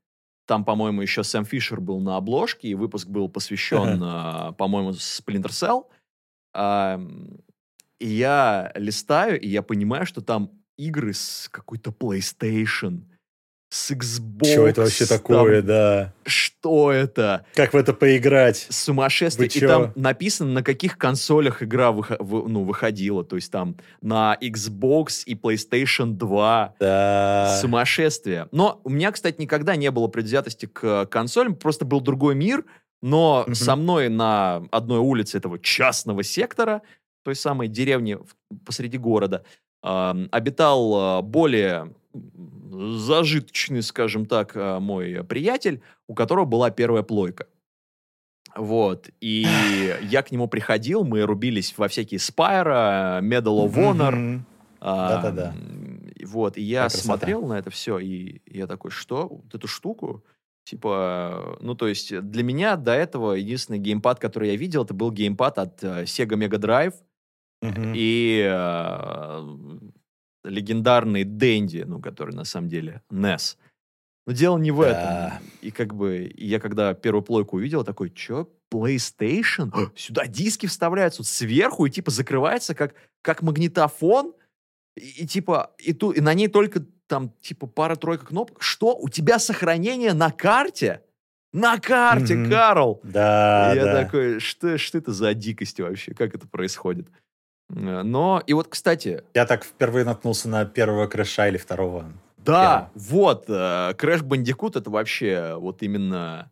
Там, 0.46 0.64
по-моему, 0.64 1.02
еще 1.02 1.24
Сэм 1.24 1.44
Фишер 1.44 1.78
был 1.82 2.00
на 2.00 2.16
обложке, 2.16 2.68
и 2.68 2.74
выпуск 2.74 3.06
был 3.06 3.28
посвящен, 3.28 4.02
э, 4.02 4.52
по-моему, 4.54 4.92
Splinter 4.92 5.50
Cell. 5.50 5.84
И 8.00 8.06
я 8.08 8.72
листаю, 8.74 9.40
и 9.40 9.48
я 9.48 9.62
понимаю, 9.62 10.06
что 10.06 10.20
там 10.20 10.50
игры 10.76 11.12
с 11.12 11.48
какой-то 11.50 11.90
PlayStation, 11.90 13.00
с 13.70 13.90
Xbox. 13.90 14.46
Что 14.52 14.66
это 14.68 14.80
вообще 14.82 15.04
там 15.04 15.18
такое, 15.18 15.60
да? 15.62 16.14
Что 16.24 16.90
это? 16.92 17.44
Как 17.54 17.74
в 17.74 17.76
это 17.76 17.92
поиграть? 17.92 18.66
Сумасшествие. 18.70 19.48
И 19.52 19.60
там 19.60 19.92
написано, 19.96 20.52
на 20.52 20.62
каких 20.62 20.96
консолях 20.96 21.62
игра 21.62 21.90
выхо- 21.90 22.16
вы- 22.22 22.48
ну, 22.48 22.62
выходила. 22.64 23.24
То 23.24 23.36
есть 23.36 23.50
там 23.52 23.76
на 24.00 24.38
Xbox 24.40 25.24
и 25.26 25.34
PlayStation 25.34 26.12
2. 26.12 26.74
Да. 26.80 27.58
Сумасшествие. 27.60 28.48
Но 28.52 28.80
у 28.84 28.88
меня, 28.90 29.10
кстати, 29.12 29.38
никогда 29.40 29.76
не 29.76 29.90
было 29.90 30.06
предвзятости 30.06 30.64
к 30.66 31.04
консолям. 31.06 31.54
Просто 31.56 31.84
был 31.84 32.00
другой 32.00 32.36
мир. 32.36 32.64
Но 33.02 33.44
Мгм. 33.46 33.54
со 33.54 33.76
мной 33.76 34.08
на 34.08 34.62
одной 34.70 34.98
улице 35.00 35.36
этого 35.38 35.58
частного 35.58 36.22
сектора, 36.22 36.80
той 37.28 37.36
самой 37.36 37.68
деревни 37.68 38.14
в- 38.14 38.64
посреди 38.64 38.96
города, 38.96 39.44
обитал 39.82 40.94
а, 40.94 41.22
более 41.22 41.94
зажиточный, 42.72 43.82
скажем 43.82 44.24
так, 44.24 44.52
а, 44.54 44.80
мой 44.80 45.22
приятель, 45.24 45.82
у 46.06 46.14
которого 46.14 46.46
была 46.46 46.70
первая 46.70 47.02
плойка. 47.02 47.46
Вот. 48.56 49.10
И 49.20 49.46
я 50.02 50.22
к 50.22 50.32
нему 50.32 50.48
приходил, 50.48 51.04
мы 51.04 51.20
рубились 51.26 51.74
во 51.76 51.88
всякие 51.88 52.18
Spyro, 52.18 53.20
Medal 53.20 53.66
of 53.66 53.74
Honor. 53.74 54.40
Да-да-да. 54.80 55.54
Вот. 56.24 56.56
И 56.56 56.62
я 56.62 56.88
смотрел 56.88 57.46
на 57.46 57.58
это 57.58 57.68
все, 57.68 57.98
и 57.98 58.40
я 58.46 58.66
такой, 58.66 58.90
что? 58.90 59.28
Вот 59.28 59.54
эту 59.54 59.68
штуку? 59.68 60.24
Типа, 60.64 61.58
ну, 61.60 61.74
то 61.74 61.88
есть 61.88 62.18
для 62.20 62.42
меня 62.42 62.76
до 62.76 62.92
этого 62.92 63.34
единственный 63.34 63.78
геймпад, 63.78 64.18
который 64.18 64.50
я 64.50 64.56
видел, 64.56 64.84
это 64.84 64.94
был 64.94 65.10
геймпад 65.10 65.58
от 65.58 65.84
э, 65.84 66.02
Sega 66.04 66.36
Mega 66.36 66.58
Drive 66.58 66.94
И 67.94 68.42
э, 68.48 69.78
легендарный 70.44 71.24
Дэнди, 71.24 71.84
ну, 71.86 72.00
который 72.00 72.34
на 72.34 72.44
самом 72.44 72.68
деле 72.68 73.02
NES. 73.10 73.56
Но 74.26 74.32
дело 74.32 74.58
не 74.58 74.70
в 74.70 74.80
Да. 74.80 74.90
этом. 74.90 75.48
И 75.60 75.70
как 75.70 75.94
бы 75.94 76.30
я 76.36 76.60
когда 76.60 76.94
первую 76.94 77.22
плойку 77.22 77.56
увидел, 77.56 77.84
такой, 77.84 78.10
чё, 78.10 78.48
PlayStation? 78.72 79.70
А, 79.72 79.90
Сюда 79.96 80.26
диски 80.26 80.66
вставляются 80.66 81.22
вот 81.22 81.26
сверху 81.26 81.86
и 81.86 81.90
типа 81.90 82.10
закрывается 82.10 82.74
как, 82.74 82.94
как 83.22 83.42
магнитофон. 83.42 84.34
И, 84.96 85.24
и 85.24 85.26
типа, 85.26 85.74
и, 85.78 85.92
ту, 85.92 86.10
и 86.12 86.20
на 86.20 86.34
ней 86.34 86.48
только 86.48 86.84
там 87.06 87.30
типа 87.40 87.66
пара-тройка 87.66 88.26
кнопок. 88.26 88.62
Что? 88.62 88.96
У 88.96 89.08
тебя 89.08 89.38
сохранение 89.38 90.12
на 90.12 90.30
карте? 90.30 91.02
На 91.52 91.78
карте, 91.78 92.34
Мгм. 92.34 92.50
Карл! 92.50 93.00
Да, 93.02 93.72
И 93.72 93.76
я 93.76 93.86
да. 93.86 94.04
такой, 94.04 94.38
что, 94.38 94.76
что 94.76 94.98
это 94.98 95.12
за 95.14 95.32
дикость 95.32 95.80
вообще? 95.80 96.12
Как 96.14 96.34
это 96.34 96.46
происходит? 96.46 97.08
Э, 97.70 98.02
Но, 98.02 98.42
и 98.46 98.52
вот, 98.54 98.68
кстати, 98.68 99.22
Я 99.34 99.46
так 99.46 99.64
впервые 99.64 100.04
наткнулся 100.04 100.48
на 100.48 100.64
первого 100.64 101.06
крэша 101.06 101.48
или 101.48 101.56
второго. 101.58 102.12
да, 102.38 102.90
вот, 102.94 103.44
э, 103.48 103.92
Crash 103.92 104.22
Bandicoot 104.22 104.78
это 104.78 104.90
вообще 104.90 105.54
вот 105.56 105.82
именно 105.82 106.50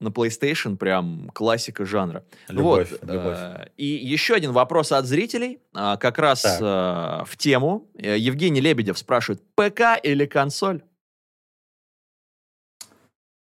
на 0.00 0.08
PlayStation 0.08 0.76
прям 0.76 1.30
классика 1.32 1.86
жанра. 1.86 2.24
Любовь, 2.48 2.90
вот, 2.90 3.04
любовь. 3.10 3.38
э, 3.38 3.68
и 3.78 3.86
еще 3.86 4.34
один 4.34 4.52
вопрос 4.52 4.92
от 4.92 5.06
зрителей, 5.06 5.60
а, 5.72 5.96
как 5.96 6.18
раз 6.18 6.42
Так. 6.42 7.26
в 7.28 7.36
тему. 7.38 7.88
Евгений 7.94 8.60
Лебедев 8.60 8.98
спрашивает, 8.98 9.42
ПК 9.54 9.98
или 10.02 10.26
консоль? 10.26 10.82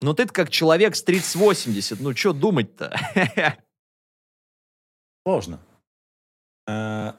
Ну 0.02 0.14
ты 0.16 0.26
как 0.28 0.50
человек 0.50 0.96
с 0.96 1.04
3080, 1.04 2.00
ну 2.02 2.14
что 2.16 2.34
думать-то? 2.34 2.94
Сложно. 5.26 5.60
Э, 6.72 7.14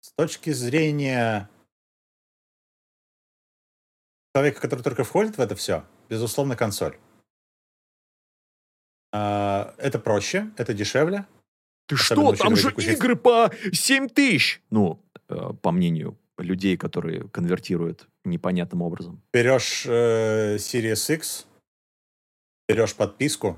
С 0.00 0.12
точки 0.16 0.50
зрения 0.50 1.48
человека, 4.34 4.60
который 4.60 4.82
только 4.82 5.02
входит 5.04 5.36
в 5.38 5.40
это 5.40 5.54
все, 5.56 5.84
безусловно, 6.08 6.56
консоль. 6.56 6.98
Э, 9.12 9.72
Это 9.78 9.98
проще, 9.98 10.50
это 10.56 10.74
дешевле. 10.74 11.26
Ты 11.88 11.94
Особенно 11.96 12.34
что, 12.34 12.44
там 12.44 12.56
же 12.56 12.70
текущий- 12.70 12.92
игры 12.92 13.16
по 13.16 13.50
7 13.72 14.08
тысяч! 14.08 14.60
Ну, 14.70 15.00
э, 15.28 15.52
по 15.62 15.70
мнению 15.70 16.16
людей, 16.38 16.76
которые 16.76 17.28
конвертируют 17.28 18.08
непонятным 18.24 18.82
образом. 18.82 19.22
Берешь 19.32 19.86
э, 19.86 20.56
Series 20.56 21.14
X, 21.14 21.46
берешь 22.68 22.94
подписку 22.94 23.56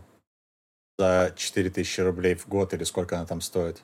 за 0.98 1.32
4000 1.36 2.00
рублей 2.02 2.34
в 2.34 2.46
год 2.48 2.74
или 2.74 2.84
сколько 2.84 3.16
она 3.16 3.26
там 3.26 3.40
стоит. 3.40 3.82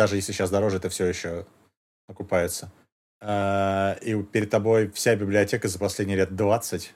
Даже 0.00 0.16
если 0.16 0.32
сейчас 0.32 0.48
дороже, 0.48 0.78
это 0.78 0.88
все 0.88 1.04
еще 1.04 1.44
окупается. 2.08 2.72
Э, 3.20 3.98
и 4.00 4.14
перед 4.22 4.48
тобой 4.48 4.90
вся 4.92 5.14
библиотека 5.14 5.68
за 5.68 5.78
последние 5.78 6.16
лет 6.16 6.34
20 6.34 6.94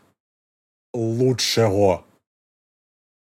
лучшего. 0.94 2.06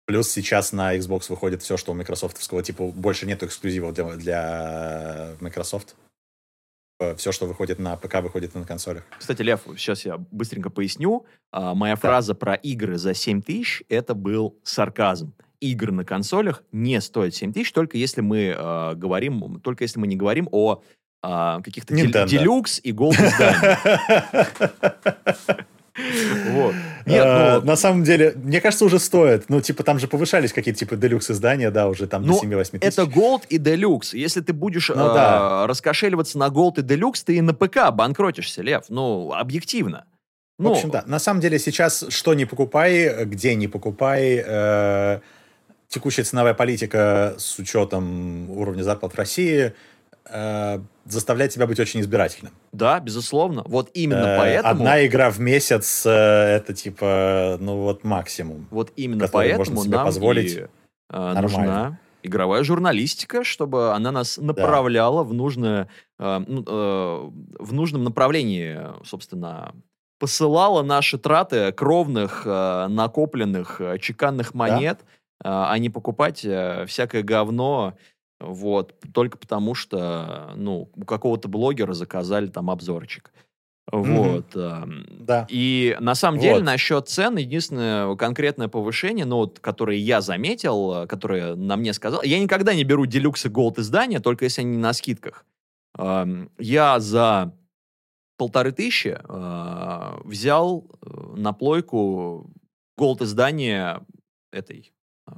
Плюс 0.07 0.31
сейчас 0.31 0.73
на 0.73 0.97
Xbox 0.97 1.29
выходит 1.29 1.63
все, 1.63 1.77
что 1.77 1.91
у 1.91 1.97
микрософтовского 1.97 2.63
типа 2.63 2.93
больше 2.93 3.27
нету 3.27 3.47
эксклюзивов 3.47 3.95
для, 3.95 4.15
для 4.15 5.37
Microsoft. 5.41 5.97
Все, 7.17 7.33
что 7.33 7.47
выходит 7.47 7.81
на 7.81 7.97
ПК, 7.97 8.23
выходит 8.23 8.55
на 8.55 8.65
консолях. 8.65 9.03
Кстати, 9.19 9.43
Лев, 9.43 9.63
сейчас 9.77 10.05
я 10.05 10.19
быстренько 10.19 10.71
поясню. 10.71 11.27
А, 11.51 11.75
моя 11.75 11.97
фраза 11.97 12.37
про 12.37 12.55
игры 12.55 12.97
за 12.97 13.13
7 13.13 13.43
тысяч— 13.43 13.83
это 13.89 14.15
был 14.15 14.57
сарказм. 14.63 15.35
Игры 15.73 15.93
на 15.93 16.05
консолях 16.05 16.63
не 16.73 17.01
стоят 17.01 17.35
7 17.35 17.53
тысяч, 17.53 17.73
только 17.73 17.97
если 17.99 18.21
мы 18.21 18.55
э, 18.57 18.95
говорим, 18.95 19.61
только 19.61 19.85
если 19.85 19.99
мы 20.01 20.07
не 20.07 20.17
говорим 20.17 20.49
о 20.53 20.83
а, 21.23 21.61
каких-то 21.63 21.95
Nintendo. 21.95 22.29
делюкс 22.29 22.81
и 22.83 22.93
голд. 22.93 23.17
Вот. 26.51 26.75
Нет, 27.07 27.25
Э, 27.25 27.61
ну, 27.61 27.67
На 27.67 27.77
самом 27.77 28.03
деле, 28.03 28.33
мне 28.35 28.61
кажется, 28.61 28.85
уже 28.85 28.99
стоит. 28.99 29.45
Ну, 29.49 29.61
типа, 29.61 29.85
там 29.85 29.99
же 30.01 30.09
повышались 30.09 30.53
какие-то, 30.53 30.81
типа, 30.81 30.97
делюкс 30.97 31.31
издания, 31.31 31.71
да, 31.71 31.89
уже 31.89 32.07
там 32.09 32.25
Ну, 32.25 32.35
до 32.41 32.45
7-8 32.47 32.79
тысяч. 32.79 32.83
это 32.83 33.03
Gold 33.03 33.43
и 33.49 33.59
Deluxe. 33.59 34.09
Если 34.19 34.41
ты 34.41 34.53
будешь 34.53 34.89
Ну 34.89 34.95
э, 34.97 35.15
да. 35.15 35.67
раскошеливаться 35.69 36.37
на 36.39 36.49
Gold 36.49 36.79
и 36.79 36.83
Deluxe, 36.83 37.23
ты 37.25 37.37
и 37.37 37.41
на 37.41 37.55
ПК 37.55 37.93
банкротишься, 37.93 38.63
Лев. 38.63 38.85
Ну, 38.89 39.33
объективно. 39.33 40.05
В 40.59 40.65
Ну, 40.65 40.73
общем, 40.73 40.91
да. 40.91 41.05
На 41.07 41.19
самом 41.21 41.41
деле, 41.41 41.59
сейчас 41.61 42.05
что 42.09 42.35
не 42.35 42.45
покупай, 42.45 43.25
где 43.25 43.55
не 43.55 43.69
покупай, 43.69 44.43
э, 44.45 45.21
текущая 45.95 46.25
ценовая 46.25 46.55
политика 46.55 47.35
с 47.39 47.59
учетом 47.59 48.51
уровня 48.51 48.83
зарплат 48.83 49.13
в 49.13 49.17
России 49.17 49.73
э, 50.29 50.81
заставляет 51.05 51.53
тебя 51.53 51.69
быть 51.69 51.79
очень 51.79 52.01
избирательным. 52.01 52.53
Да, 52.73 52.99
безусловно. 52.99 53.63
Вот 53.67 53.91
именно 53.95 54.27
Э, 54.27 54.39
поэтому... 54.39 54.71
Одна 54.71 55.07
игра 55.07 55.31
в 55.31 55.39
месяц 55.39 56.05
э, 56.05 56.11
это 56.11 56.75
типа, 56.75 57.59
ну 57.61 57.83
вот 57.83 58.03
максимум. 58.03 58.67
Вот 58.71 58.93
именно 58.97 59.29
поэтому 59.29 59.59
можно 59.59 59.83
себе 59.83 59.97
нам 59.97 60.07
позволить 60.07 60.57
и, 60.57 60.67
э, 61.11 61.41
нужна 61.41 61.99
игровая 62.25 62.65
журналистика, 62.65 63.45
чтобы 63.45 63.93
она 63.93 64.11
нас 64.11 64.39
направляла 64.39 65.23
в 65.23 65.33
нужное, 65.33 65.89
э, 66.19 66.45
ну, 66.49 66.65
э, 66.67 67.31
в 67.61 67.73
нужном 67.73 68.03
направлении, 68.03 68.81
собственно, 69.05 69.75
посылала 70.19 70.83
наши 70.83 71.19
траты 71.19 71.71
кровных, 71.73 72.43
э, 72.47 72.87
накопленных, 72.89 73.81
э, 73.81 73.99
чеканных 73.99 74.55
монет, 74.55 75.01
э, 75.03 75.05
а 75.45 75.79
не 75.79 75.91
покупать 75.91 76.45
э, 76.45 76.87
всякое 76.87 77.23
говно, 77.23 77.95
вот, 78.41 78.95
только 79.13 79.39
потому 79.39 79.75
что, 79.75 80.53
ну, 80.57 80.91
у 80.95 81.05
какого-то 81.05 81.49
блогера 81.49 81.93
заказали 81.93 82.49
там 82.49 82.71
обзорчик. 82.71 83.33
Вот. 83.93 84.57
эм, 84.57 85.07
Да. 85.21 85.47
и 85.51 85.97
на 86.01 86.15
самом 86.15 86.41
деле 86.41 86.57
Вот. 86.57 86.65
насчет 86.65 87.09
цен 87.09 87.37
единственное 87.37 88.17
конкретное 88.17 88.69
повышение, 88.69 89.27
ну 89.27 89.37
вот, 89.37 89.61
которое 89.61 89.99
я 89.99 90.23
заметил, 90.23 91.03
э, 91.05 91.07
которое 91.07 91.55
на 91.55 91.77
мне 91.77 91.93
сказал, 91.93 92.23
я 92.23 92.39
никогда 92.41 92.75
не 92.75 92.85
беру 92.85 93.05
делюксы 93.07 93.51
голд 93.51 93.79
издания, 93.79 94.21
только 94.21 94.47
если 94.47 94.63
они 94.63 94.79
на 94.79 94.93
скидках. 94.95 95.45
Я 95.97 96.99
за 96.99 97.55
полторы 98.37 98.73
тысячи 98.73 99.17
э, 99.23 100.21
взял 100.25 100.85
э, 101.03 101.35
на 101.37 101.53
плойку 101.53 102.51
голд 102.97 103.23
издание 103.23 104.01
этой 104.53 104.93
э, 105.27 105.31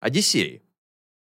Одиссеи. 0.00 0.62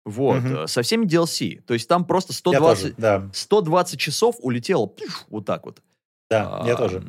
Вот, 0.07 0.43
э, 0.45 0.67
со 0.67 0.83
всеми 0.83 1.07
DLC. 1.07 1.61
То 1.67 1.75
есть 1.75 1.87
там 1.89 2.05
просто 2.05 2.33
Я 2.33 2.37
120, 2.39 2.83
тоже, 2.83 2.95
да. 2.97 3.29
120 3.33 4.01
часов 4.01 4.37
улетело 4.41 4.87
пф, 4.87 5.27
вот 5.29 5.45
так 5.45 5.65
вот. 5.67 5.81
Да, 6.31 6.63
я 6.65 6.75
А, 6.75 6.77
тоже. 6.77 7.03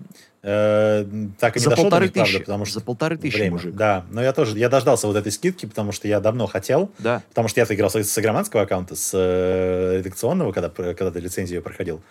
Э, 0.43 1.05
так 1.39 1.55
и 1.55 1.59
не 1.59 1.63
За 1.63 1.69
до 1.69 1.75
полторы 1.75 2.05
них, 2.05 2.13
правда, 2.13 2.31
тысячи. 2.31 2.39
потому 2.43 2.65
что 2.65 2.79
За 2.79 2.81
полторы 2.85 3.17
тысячи, 3.17 3.35
время. 3.37 3.51
мужик. 3.51 3.75
Да, 3.75 4.05
но 4.09 4.21
я 4.23 4.33
тоже, 4.33 4.57
я 4.57 4.67
дождался 4.67 5.05
вот 5.07 5.15
этой 5.15 5.31
скидки, 5.31 5.67
потому 5.67 5.91
что 5.91 6.07
я 6.07 6.19
давно 6.19 6.47
хотел, 6.47 6.91
Да. 6.97 7.21
потому 7.29 7.47
что 7.47 7.59
я-то 7.59 7.75
играл 7.75 7.91
с, 7.91 7.95
с 7.95 8.17
игроманского 8.19 8.63
аккаунта, 8.63 8.95
с 8.95 9.11
э, 9.13 9.97
редакционного, 9.99 10.51
когда, 10.51 10.69
когда 10.69 11.11
ты 11.11 11.19
лицензию 11.19 11.61
проходил. 11.61 12.01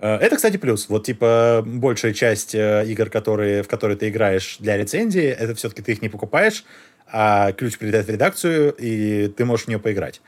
Э, 0.00 0.16
Это, 0.16 0.34
кстати, 0.34 0.56
плюс. 0.56 0.88
Вот, 0.88 1.06
типа, 1.06 1.62
большая 1.64 2.12
часть 2.14 2.54
э, 2.56 2.84
игр, 2.88 3.08
которые, 3.10 3.62
в 3.62 3.68
которые 3.68 3.96
ты 3.96 4.08
играешь 4.08 4.56
для 4.58 4.76
лицензии, 4.76 5.22
это 5.22 5.54
все-таки 5.54 5.82
ты 5.82 5.92
их 5.92 6.02
не 6.02 6.08
покупаешь, 6.08 6.64
а 7.12 7.52
ключ 7.52 7.78
прилетает 7.78 8.06
в 8.06 8.10
редакцию, 8.10 8.74
и 8.78 9.28
ты 9.28 9.44
можешь 9.44 9.66
в 9.66 9.68
нее 9.68 9.78
поиграть. 9.78 10.20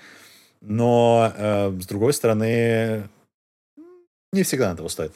Но, 0.60 1.32
э, 1.36 1.78
с 1.80 1.86
другой 1.86 2.12
стороны, 2.12 3.08
не 4.32 4.42
всегда 4.42 4.70
на 4.70 4.76
того 4.76 4.88
стоит. 4.88 5.12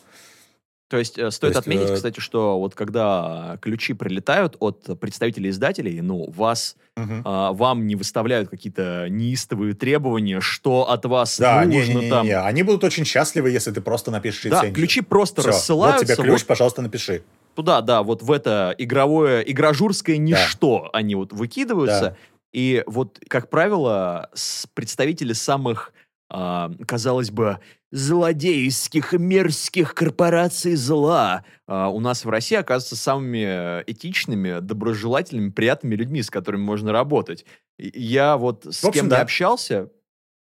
То 0.89 0.99
есть 0.99 1.19
э, 1.19 1.31
стоит 1.33 1.55
есть, 1.55 1.61
отметить, 1.67 1.91
э, 1.91 1.95
кстати, 1.95 2.21
что 2.21 2.59
вот 2.61 2.75
когда 2.77 3.59
ключи 3.61 3.93
прилетают 3.93 4.57
от 4.61 5.01
представителей 5.01 5.51
издателей, 5.51 6.01
ну, 6.01 6.31
вас, 6.31 6.77
Мгм. 6.97 7.23
а, 7.25 7.53
вам 7.53 7.87
не 7.89 7.97
выставляют 7.97 8.49
какие-то 8.49 9.09
неистовые 9.11 9.75
требования, 9.75 10.41
что 10.41 10.89
от 10.89 11.05
вас 11.05 11.39
Да, 11.39 11.65
не, 11.65 11.77
нужно 11.79 11.99
не, 11.99 12.05
не, 12.05 12.11
там. 12.11 12.27
не, 12.27 12.39
они 12.39 12.63
будут 12.63 12.85
очень 12.85 13.05
счастливы, 13.05 13.51
если 13.51 13.73
ты 13.73 13.81
просто 13.81 14.13
напишешь 14.13 14.43
Да, 14.45 14.49
рецензию. 14.61 14.75
ключи 14.75 15.01
просто 15.01 15.41
Всё, 15.43 15.49
рассылаются 15.51 16.07
Вот 16.07 16.15
тебе 16.15 16.25
ключ, 16.25 16.41
вот 16.43 16.47
пожалуйста, 16.47 16.83
напиши. 16.83 17.23
Туда, 17.57 17.81
да, 17.81 18.03
вот 18.05 18.23
в 18.23 18.31
это 18.31 18.75
игровое, 18.79 19.43
игражурское 19.51 20.17
ничто 20.19 20.91
они 20.93 21.15
вот 21.17 21.33
выкидываются. 21.33 22.01
Да. 22.11 22.17
И 22.53 22.85
вот, 22.87 23.19
как 23.29 23.51
правило, 23.51 24.31
представители 24.75 25.33
самых, 25.33 25.93
а, 26.31 26.71
казалось 26.87 27.31
бы, 27.31 27.59
злодейских, 27.93 29.13
мерзких 29.13 29.95
корпораций 29.95 30.75
зла 30.75 31.45
а, 31.67 31.89
у 31.89 32.01
нас 32.01 32.25
в 32.25 32.29
России 32.31 32.57
оказываются 32.57 32.97
самыми 32.97 33.45
э, 33.47 33.85
этичными, 33.87 34.61
доброжелательными, 34.61 35.51
приятными 35.51 35.95
людьми, 35.95 36.23
с 36.23 36.31
которыми 36.31 36.63
можно 36.63 36.93
работать. 36.93 37.45
Я 37.79 38.37
вот 38.37 38.65
с 38.65 38.83
В 38.83 38.89
общем, 38.89 39.03
кем 39.03 39.09
да. 39.11 39.21
общался, 39.21 39.91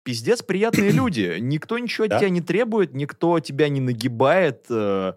пиздец 0.04 0.42
приятные 0.42 0.90
люди. 0.92 1.36
Никто 1.40 1.78
ничего 1.78 2.04
от 2.04 2.10
Да. 2.10 2.18
тебя 2.18 2.30
не 2.30 2.40
требует, 2.40 2.94
никто 2.94 3.38
тебя 3.40 3.68
не 3.68 3.80
нагибает. 3.80 4.64
э, 4.70 5.12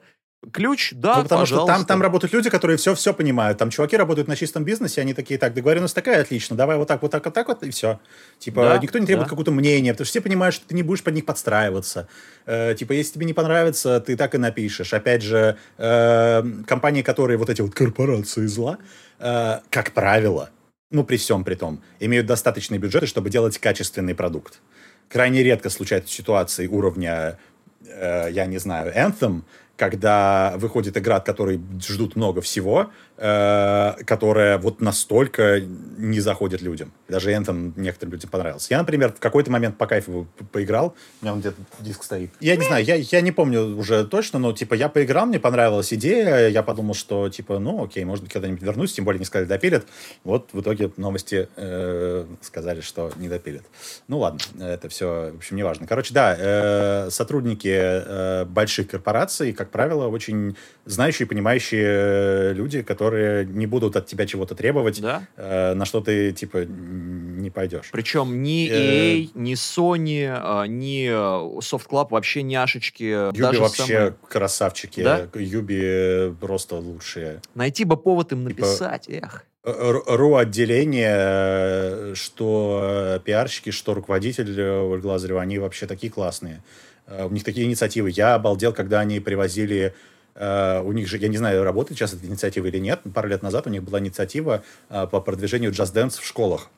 Ключ, 0.53 0.93
да, 0.93 1.17
ну, 1.17 1.23
потому 1.23 1.45
что 1.45 1.55
там, 1.55 1.65
пожалуйста. 1.65 1.87
там 1.87 2.01
работают 2.01 2.33
люди, 2.33 2.49
которые 2.49 2.77
все-все 2.77 3.13
понимают. 3.13 3.57
Там 3.57 3.69
чуваки 3.69 3.97
работают 3.97 4.29
на 4.29 4.37
чистом 4.37 4.63
бизнесе, 4.63 5.01
они 5.01 5.13
такие, 5.13 5.37
так, 5.37 5.53
договоренность 5.53 5.93
такая, 5.93 6.21
отлично, 6.21 6.55
давай 6.55 6.77
вот 6.77 6.87
так, 6.87 7.01
вот 7.01 7.11
так, 7.11 7.25
вот 7.25 7.33
так 7.33 7.49
вот, 7.49 7.61
и 7.63 7.71
все. 7.71 7.99
Типа, 8.37 8.63
Да, 8.63 8.77
никто 8.77 8.99
не 8.99 9.05
требует 9.05 9.25
да. 9.25 9.29
какого-то 9.29 9.51
мнения, 9.51 9.91
потому 9.91 10.05
что 10.05 10.11
все 10.11 10.21
понимают, 10.21 10.55
что 10.55 10.65
ты 10.65 10.75
не 10.75 10.83
будешь 10.83 11.03
под 11.03 11.15
них 11.15 11.25
подстраиваться. 11.25 12.07
Э, 12.45 12.73
типа, 12.73 12.93
если 12.93 13.15
тебе 13.15 13.25
не 13.25 13.33
понравится, 13.33 13.99
ты 13.99 14.15
так 14.15 14.33
и 14.33 14.37
напишешь. 14.37 14.93
Опять 14.93 15.23
же, 15.23 15.57
э, 15.77 16.43
компании, 16.65 17.01
которые 17.01 17.37
вот 17.37 17.49
эти 17.49 17.61
вот 17.61 17.73
корпорации 17.75 18.45
зла, 18.45 18.77
э, 19.19 19.59
как 19.69 19.91
правило, 19.91 20.51
ну, 20.89 21.03
при 21.03 21.17
всем 21.17 21.43
при 21.43 21.55
том, 21.55 21.81
имеют 21.99 22.27
достаточные 22.27 22.79
бюджеты, 22.79 23.07
чтобы 23.07 23.29
делать 23.29 23.57
качественный 23.57 24.15
продукт. 24.15 24.61
Крайне 25.09 25.43
редко 25.43 25.69
случаются 25.69 26.13
ситуации 26.13 26.67
уровня, 26.67 27.37
э, 27.85 28.29
я 28.31 28.45
не 28.45 28.57
знаю, 28.57 28.93
Anthem, 28.95 29.43
когда 29.79 30.53
выходит 30.57 30.97
игра, 30.97 31.15
от 31.15 31.25
которой 31.25 31.61
ждут 31.81 32.15
много 32.17 32.41
всего, 32.41 32.91
э, 33.19 34.03
которая 34.05 34.57
вот 34.57 34.81
настолько 34.81 35.61
не 35.97 36.19
заходит 36.19 36.61
людям. 36.61 36.91
Даже 37.07 37.31
Anthem 37.31 37.73
некоторым 37.75 38.13
людям 38.13 38.29
понравился. 38.29 38.67
Я, 38.71 38.79
например, 38.79 39.11
в 39.11 39.19
какой-то 39.19 39.51
момент 39.51 39.77
по 39.77 39.85
кайфу 39.85 40.27
поиграл, 40.51 40.95
у 41.21 41.25
меня 41.25 41.35
где-то 41.35 41.57
диск 41.79 42.03
стоит. 42.03 42.31
Я 42.39 42.55
не 42.55 42.65
знаю, 42.65 42.83
я, 42.83 42.95
я 42.95 43.21
не 43.21 43.31
помню 43.31 43.77
уже 43.77 44.05
точно, 44.05 44.39
но 44.39 44.53
типа 44.53 44.73
я 44.73 44.89
поиграл, 44.89 45.25
мне 45.25 45.39
понравилась 45.39 45.93
идея, 45.93 46.47
я 46.47 46.63
подумал, 46.63 46.93
что 46.93 47.29
типа, 47.29 47.59
ну 47.59 47.83
окей, 47.83 48.05
может 48.05 48.23
быть, 48.23 48.33
когда-нибудь 48.33 48.61
вернусь, 48.61 48.93
тем 48.93 49.05
более 49.05 49.19
не 49.19 49.25
сказали 49.25 49.47
допилят. 49.47 49.85
Вот 50.23 50.49
в 50.53 50.61
итоге 50.61 50.91
новости 50.97 51.49
э, 51.55 52.25
сказали, 52.41 52.81
что 52.81 53.11
не 53.17 53.27
допилят. 53.27 53.63
Ну 54.07 54.19
ладно, 54.19 54.39
это 54.59 54.87
все, 54.89 55.31
в 55.33 55.37
общем, 55.37 55.57
не 55.57 55.63
важно. 55.63 55.87
Короче, 55.87 56.13
да, 56.13 56.35
э, 56.37 57.09
сотрудники 57.09 57.69
э, 57.71 58.45
больших 58.45 58.87
корпораций, 58.87 59.51
как 59.53 59.71
правило, 59.71 60.07
очень 60.07 60.55
знающие, 60.85 61.27
понимающие 61.27 61.85
э, 61.85 62.53
люди, 62.53 62.81
которые 62.81 63.08
не 63.11 63.65
будут 63.67 63.95
от 63.95 64.05
тебя 64.07 64.25
чего-то 64.25 64.55
требовать, 64.55 65.01
Да. 65.01 65.23
э, 65.37 65.73
на 65.73 65.85
что 65.85 66.01
ты, 66.01 66.31
типа, 66.31 66.65
не 66.65 67.49
пойдешь. 67.49 67.89
Причем 67.91 68.41
ни 68.43 68.67
Э, 68.69 68.73
EA, 69.17 69.29
ни 69.33 69.53
Sony, 69.53 70.27
а, 70.31 70.65
ни 70.65 71.07
э, 71.07 71.59
Soft 71.59 71.87
Club 71.89 72.07
вообще 72.11 72.43
няшечки. 72.43 73.03
Юби 73.03 73.39
даже 73.41 73.59
вообще 73.61 73.83
самые- 73.85 74.15
красавчики. 74.27 75.01
Да? 75.03 75.27
Юби 75.35 76.33
просто 76.39 76.75
лучшие. 76.75 77.41
Найти 77.55 77.85
бы 77.85 77.97
повод 77.97 78.31
им 78.31 78.47
Типа- 78.47 78.61
написать, 78.61 79.05
эх. 79.09 79.45
Р- 79.65 80.03
РУ-отделение, 80.07 81.15
э, 81.17 82.13
что 82.15 82.79
э, 82.81 83.19
пиарщики, 83.23 83.71
что 83.71 83.93
руководитель 83.93 84.59
э, 84.59 84.81
Ольга 84.81 85.07
Лазарева, 85.07 85.41
они 85.41 85.59
вообще 85.59 85.85
такие 85.85 86.11
классные. 86.11 86.61
Э, 87.07 87.25
У 87.25 87.29
них 87.31 87.43
такие 87.43 87.65
инициативы. 87.67 88.09
Я 88.11 88.35
обалдел, 88.35 88.73
когда 88.73 88.99
они 89.01 89.19
привозили... 89.19 89.93
э, 90.39 90.81
У 90.81 90.91
них 90.93 91.07
же, 91.07 91.17
я 91.17 91.27
не 91.27 91.37
знаю, 91.37 91.63
работает 91.63 91.99
сейчас 91.99 92.13
эта 92.13 92.25
инициатива 92.25 92.65
или 92.65 92.79
нет, 92.79 93.01
пару 93.13 93.27
лет 93.27 93.43
назад 93.43 93.67
у 93.67 93.69
них 93.69 93.83
была 93.83 93.99
инициатива 93.99 94.63
э, 94.89 95.05
по 95.05 95.21
продвижению 95.21 95.71
Dance 95.71 96.19
в 96.19 96.25
школах. 96.25 96.69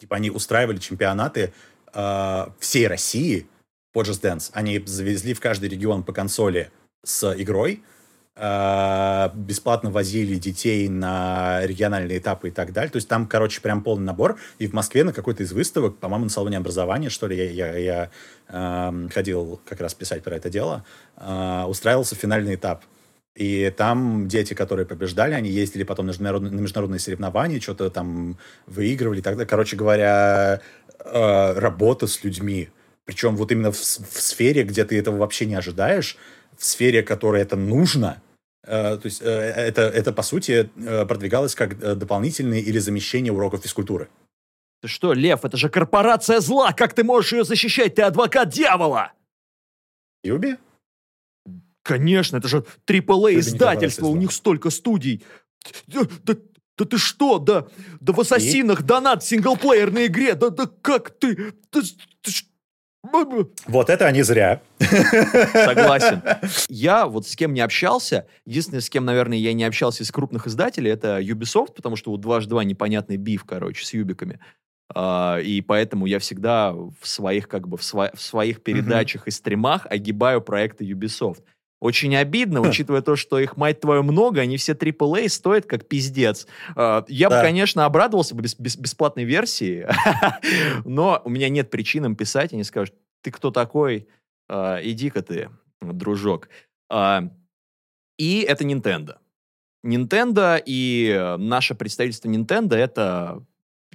Типа 0.00 0.16
они 0.16 0.30
устраивали 0.30 0.78
чемпионаты 0.78 1.52
э, 1.92 2.46
всей 2.58 2.86
России 2.86 3.46
по 3.92 4.02
Dance. 4.02 4.50
Они 4.52 4.78
завезли 4.78 5.34
в 5.34 5.40
каждый 5.40 5.68
регион 5.68 6.02
по 6.02 6.12
консоли 6.12 6.70
с 7.04 7.34
игрой, 7.34 7.82
бесплатно 8.36 9.90
возили 9.90 10.34
детей 10.34 10.88
на 10.88 11.64
региональные 11.64 12.18
этапы 12.18 12.48
и 12.48 12.50
так 12.50 12.72
далее. 12.72 12.90
То 12.90 12.96
есть 12.96 13.06
там, 13.08 13.26
короче, 13.26 13.60
прям 13.60 13.82
полный 13.82 14.04
набор. 14.04 14.38
И 14.58 14.66
в 14.66 14.72
Москве 14.72 15.04
на 15.04 15.12
какой-то 15.12 15.44
из 15.44 15.52
выставок, 15.52 15.98
по-моему, 15.98 16.24
на 16.24 16.30
салоне 16.30 16.56
образования, 16.56 17.10
что 17.10 17.28
ли, 17.28 17.36
я, 17.36 17.50
я, 17.50 17.76
я, 17.76 18.10
эм, 18.48 19.08
ходил 19.08 19.60
как 19.64 19.80
раз 19.80 19.94
писать 19.94 20.24
про 20.24 20.34
это 20.34 20.50
дело, 20.50 20.84
э, 21.16 21.64
устраивался 21.68 22.16
финальный 22.16 22.56
этап. 22.56 22.82
И 23.36 23.72
там 23.76 24.28
дети, 24.28 24.54
которые 24.54 24.86
побеждали, 24.86 25.34
они 25.34 25.50
ездили 25.50 25.82
потом 25.82 26.06
на 26.06 26.10
международные, 26.10 26.52
на 26.52 26.60
международные 26.60 27.00
соревнования, 27.00 27.60
что-то 27.60 27.90
там 27.90 28.38
выигрывали 28.66 29.18
и 29.18 29.22
так 29.22 29.34
далее. 29.34 29.48
Короче 29.48 29.76
говоря, 29.76 30.60
э, 31.04 31.52
работа 31.58 32.06
с 32.06 32.22
людьми. 32.22 32.68
Причем 33.04 33.36
вот 33.36 33.52
именно 33.52 33.70
в, 33.70 33.76
в 33.76 34.20
сфере, 34.20 34.62
где 34.62 34.84
ты 34.84 34.98
этого 34.98 35.18
вообще 35.18 35.46
не 35.46 35.56
ожидаешь, 35.56 36.16
в 36.58 36.64
сфере, 36.64 37.02
которой 37.02 37.42
это 37.42 37.56
нужно, 37.56 38.22
э, 38.62 38.96
то 38.96 39.06
есть 39.06 39.22
э, 39.22 39.26
это, 39.26 39.82
это, 39.82 40.12
по 40.12 40.22
сути, 40.22 40.70
э, 40.76 41.06
продвигалось 41.06 41.54
как 41.54 41.78
дополнительные 41.78 42.62
или 42.62 42.78
замещение 42.78 43.32
уроков 43.32 43.62
физкультуры. 43.62 44.08
Ты 44.82 44.88
что, 44.88 45.12
Лев, 45.12 45.44
это 45.44 45.56
же 45.56 45.68
корпорация 45.68 46.40
зла, 46.40 46.72
как 46.72 46.94
ты 46.94 47.04
можешь 47.04 47.32
ее 47.32 47.44
защищать? 47.44 47.94
Ты 47.94 48.02
адвокат 48.02 48.50
дьявола! 48.50 49.12
Юби? 50.22 50.58
Конечно, 51.82 52.38
это 52.38 52.48
же 52.48 52.64
AAA 52.86 53.38
издательство, 53.38 54.06
у 54.06 54.16
них 54.16 54.32
столько 54.32 54.70
студий. 54.70 55.24
Да, 55.86 56.00
да- 56.22 56.36
да 56.76 56.84
ты 56.84 56.98
что, 56.98 57.38
да, 57.38 57.68
да 58.00 58.12
в 58.12 58.20
Ассасинах 58.20 58.82
донат 58.82 59.22
в 59.22 59.26
синглплеерной 59.26 60.06
игре, 60.06 60.34
да, 60.34 60.50
да 60.50 60.68
как 60.82 61.10
ты, 61.10 61.54
да 61.72 61.80
Вот 63.66 63.90
это 63.90 64.06
они 64.06 64.22
зря. 64.22 64.60
Согласен. 64.78 66.22
Я 66.68 67.06
вот 67.06 67.26
с 67.26 67.36
кем 67.36 67.52
не 67.54 67.60
общался, 67.60 68.26
единственное, 68.46 68.80
с 68.80 68.90
кем, 68.90 69.04
наверное, 69.04 69.38
я 69.38 69.52
не 69.52 69.64
общался 69.64 70.02
из 70.02 70.10
крупных 70.10 70.46
издателей, 70.46 70.90
это 70.90 71.20
Ubisoft, 71.20 71.74
потому 71.76 71.96
что 71.96 72.12
у 72.12 72.16
дважды 72.16 72.50
два 72.50 72.64
непонятный 72.64 73.16
биф, 73.16 73.44
короче, 73.44 73.84
с 73.84 73.92
юбиками. 73.92 74.40
А, 74.94 75.38
и 75.38 75.60
поэтому 75.60 76.06
я 76.06 76.18
всегда 76.18 76.72
в 76.72 76.94
своих, 77.02 77.48
как 77.48 77.68
бы, 77.68 77.76
в, 77.76 77.80
сво- 77.80 78.14
в 78.14 78.20
своих 78.20 78.62
передачах 78.62 79.26
и 79.26 79.30
стримах 79.30 79.86
огибаю 79.88 80.40
проекты 80.40 80.84
Ubisoft. 80.84 81.42
Очень 81.84 82.16
обидно, 82.16 82.62
учитывая 82.62 83.02
то, 83.02 83.14
что 83.14 83.38
их, 83.38 83.58
мать 83.58 83.80
твою, 83.80 84.02
много, 84.02 84.40
они 84.40 84.56
все 84.56 84.72
AAA 84.72 85.28
стоят 85.28 85.66
как 85.66 85.86
пиздец. 85.86 86.46
А, 86.74 87.04
Я 87.08 87.28
бы, 87.28 87.34
конечно, 87.42 87.84
обрадовался 87.84 88.34
бы 88.34 88.42
бесплатной 88.42 89.24
версии, 89.24 89.86
но 90.86 91.20
у 91.26 91.28
меня 91.28 91.50
нет 91.50 91.68
причин 91.68 92.06
им 92.06 92.16
писать, 92.16 92.54
они 92.54 92.64
скажут, 92.64 92.94
ты 93.20 93.30
кто 93.30 93.50
такой? 93.50 94.08
А, 94.48 94.80
Иди-ка 94.82 95.20
ты, 95.20 95.50
дружок. 95.82 96.48
А, 96.88 97.28
И 98.16 98.40
это 98.40 98.64
Nintendo. 98.64 99.18
Nintendo 99.84 100.62
и 100.64 101.12
э, 101.14 101.36
наше 101.36 101.74
представительство 101.74 102.30
Nintendo 102.30 102.76
это, 102.76 103.44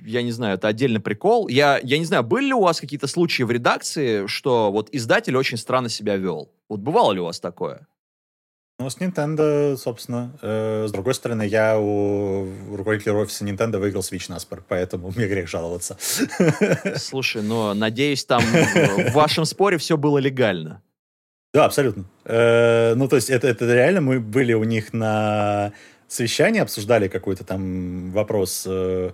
я 0.06 0.22
не 0.22 0.32
знаю, 0.32 0.56
это 0.56 0.68
отдельный 0.68 1.00
прикол. 1.00 1.48
Я, 1.48 1.80
я 1.84 1.98
не 1.98 2.06
знаю, 2.06 2.24
были 2.24 2.48
ли 2.48 2.53
у 2.53 2.61
вас 2.61 2.80
какие-то 2.80 3.08
случаи 3.08 3.44
в 3.44 3.52
редакции, 3.52 4.28
что 4.28 4.72
вот 4.72 4.90
издатель 4.92 5.36
очень 5.36 5.58
странно 5.58 5.90
себя 5.90 6.16
вел? 6.16 6.52
Вот 6.68 6.80
бывало 6.80 7.14
ли 7.14 7.19
у 7.19 7.26
вас 7.26 7.40
такое? 7.40 7.88
Ну, 8.80 8.90
с 8.90 8.98
Nintendo, 8.98 9.76
собственно. 9.76 10.32
Э, 10.42 10.86
с 10.88 10.92
другой 10.92 11.14
стороны, 11.14 11.45
я 11.45 11.78
у 11.78 12.48
руководителя 12.74 13.14
офиса 13.16 13.44
Nintendo 13.44 13.78
выиграл 13.78 14.02
Switch 14.02 14.30
наспор, 14.30 14.64
поэтому 14.66 15.11
мне 15.16 15.28
грех 15.28 15.50
жаловаться. 15.50 15.98
Слушай, 16.95 17.42
но 17.42 17.74
надеюсь, 17.74 18.24
там 18.24 18.42
э, 18.42 19.10
в 19.10 19.14
вашем 19.14 19.44
споре 19.44 19.78
все 19.78 19.98
было 19.98 20.18
легально. 20.18 20.82
Да, 21.53 21.66
абсолютно. 21.66 22.06
Э, 22.24 22.94
ну, 22.95 23.10
то 23.10 23.18
есть 23.18 23.30
это, 23.30 23.48
это 23.50 23.66
реально 23.66 24.00
мы 24.00 24.22
были 24.22 24.53
у 24.53 24.64
них 24.64 24.94
на 24.94 25.74
совещании, 26.08 26.61
обсуждали 26.61 27.10
какой-то 27.10 27.44
там 27.44 28.11
вопрос 28.11 28.64
э, 28.66 29.11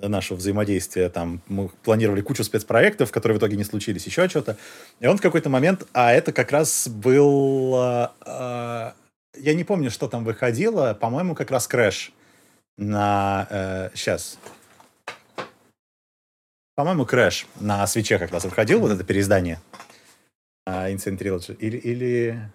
нашего 0.00 0.36
взаимодействия. 0.36 1.08
Там 1.08 1.40
мы 1.48 1.68
планировали 1.68 2.20
кучу 2.20 2.44
спецпроектов, 2.44 3.10
которые 3.10 3.36
в 3.36 3.40
итоге 3.40 3.56
не 3.56 3.64
случились, 3.64 4.06
еще 4.06 4.28
что-то. 4.28 4.56
И 5.00 5.06
он 5.06 5.18
в 5.18 5.22
какой-то 5.22 5.48
момент, 5.48 5.86
а 5.92 6.12
это 6.12 6.32
как 6.32 6.52
раз 6.52 6.88
был... 6.88 7.74
э, 7.76 8.08
э, 8.26 8.92
я 9.36 9.54
не 9.54 9.64
помню, 9.64 9.90
что 9.90 10.08
там 10.08 10.24
выходило, 10.24 10.94
по-моему, 10.94 11.34
как 11.34 11.50
раз 11.50 11.68
Crash 11.68 12.10
на... 12.76 13.90
сейчас. 13.94 14.38
По-моему, 16.74 17.04
Crash 17.04 17.46
на 17.60 17.86
свече 17.86 18.18
как 18.18 18.30
раз 18.30 18.44
выходил, 18.44 18.80
вот 18.80 18.92
это 18.92 19.02
переиздание. 19.04 19.60
Insane 20.68 21.18
Trilogy. 21.18 21.56
Или, 21.56 21.76
или... 21.76 22.50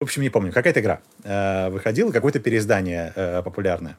В 0.00 0.04
общем, 0.04 0.22
не 0.22 0.30
помню. 0.30 0.52
Какая-то 0.52 0.80
игра 0.80 1.00
э, 1.22 1.70
выходила, 1.70 2.10
какое-то 2.10 2.40
переиздание 2.40 3.12
э, 3.14 3.42
популярное. 3.42 3.96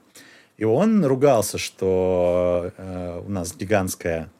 И 0.63 0.65
он 0.65 1.03
ругался, 1.03 1.57
что 1.57 2.71
э, 2.77 3.21
у 3.27 3.29
нас 3.29 3.53
гигантская 3.53 4.31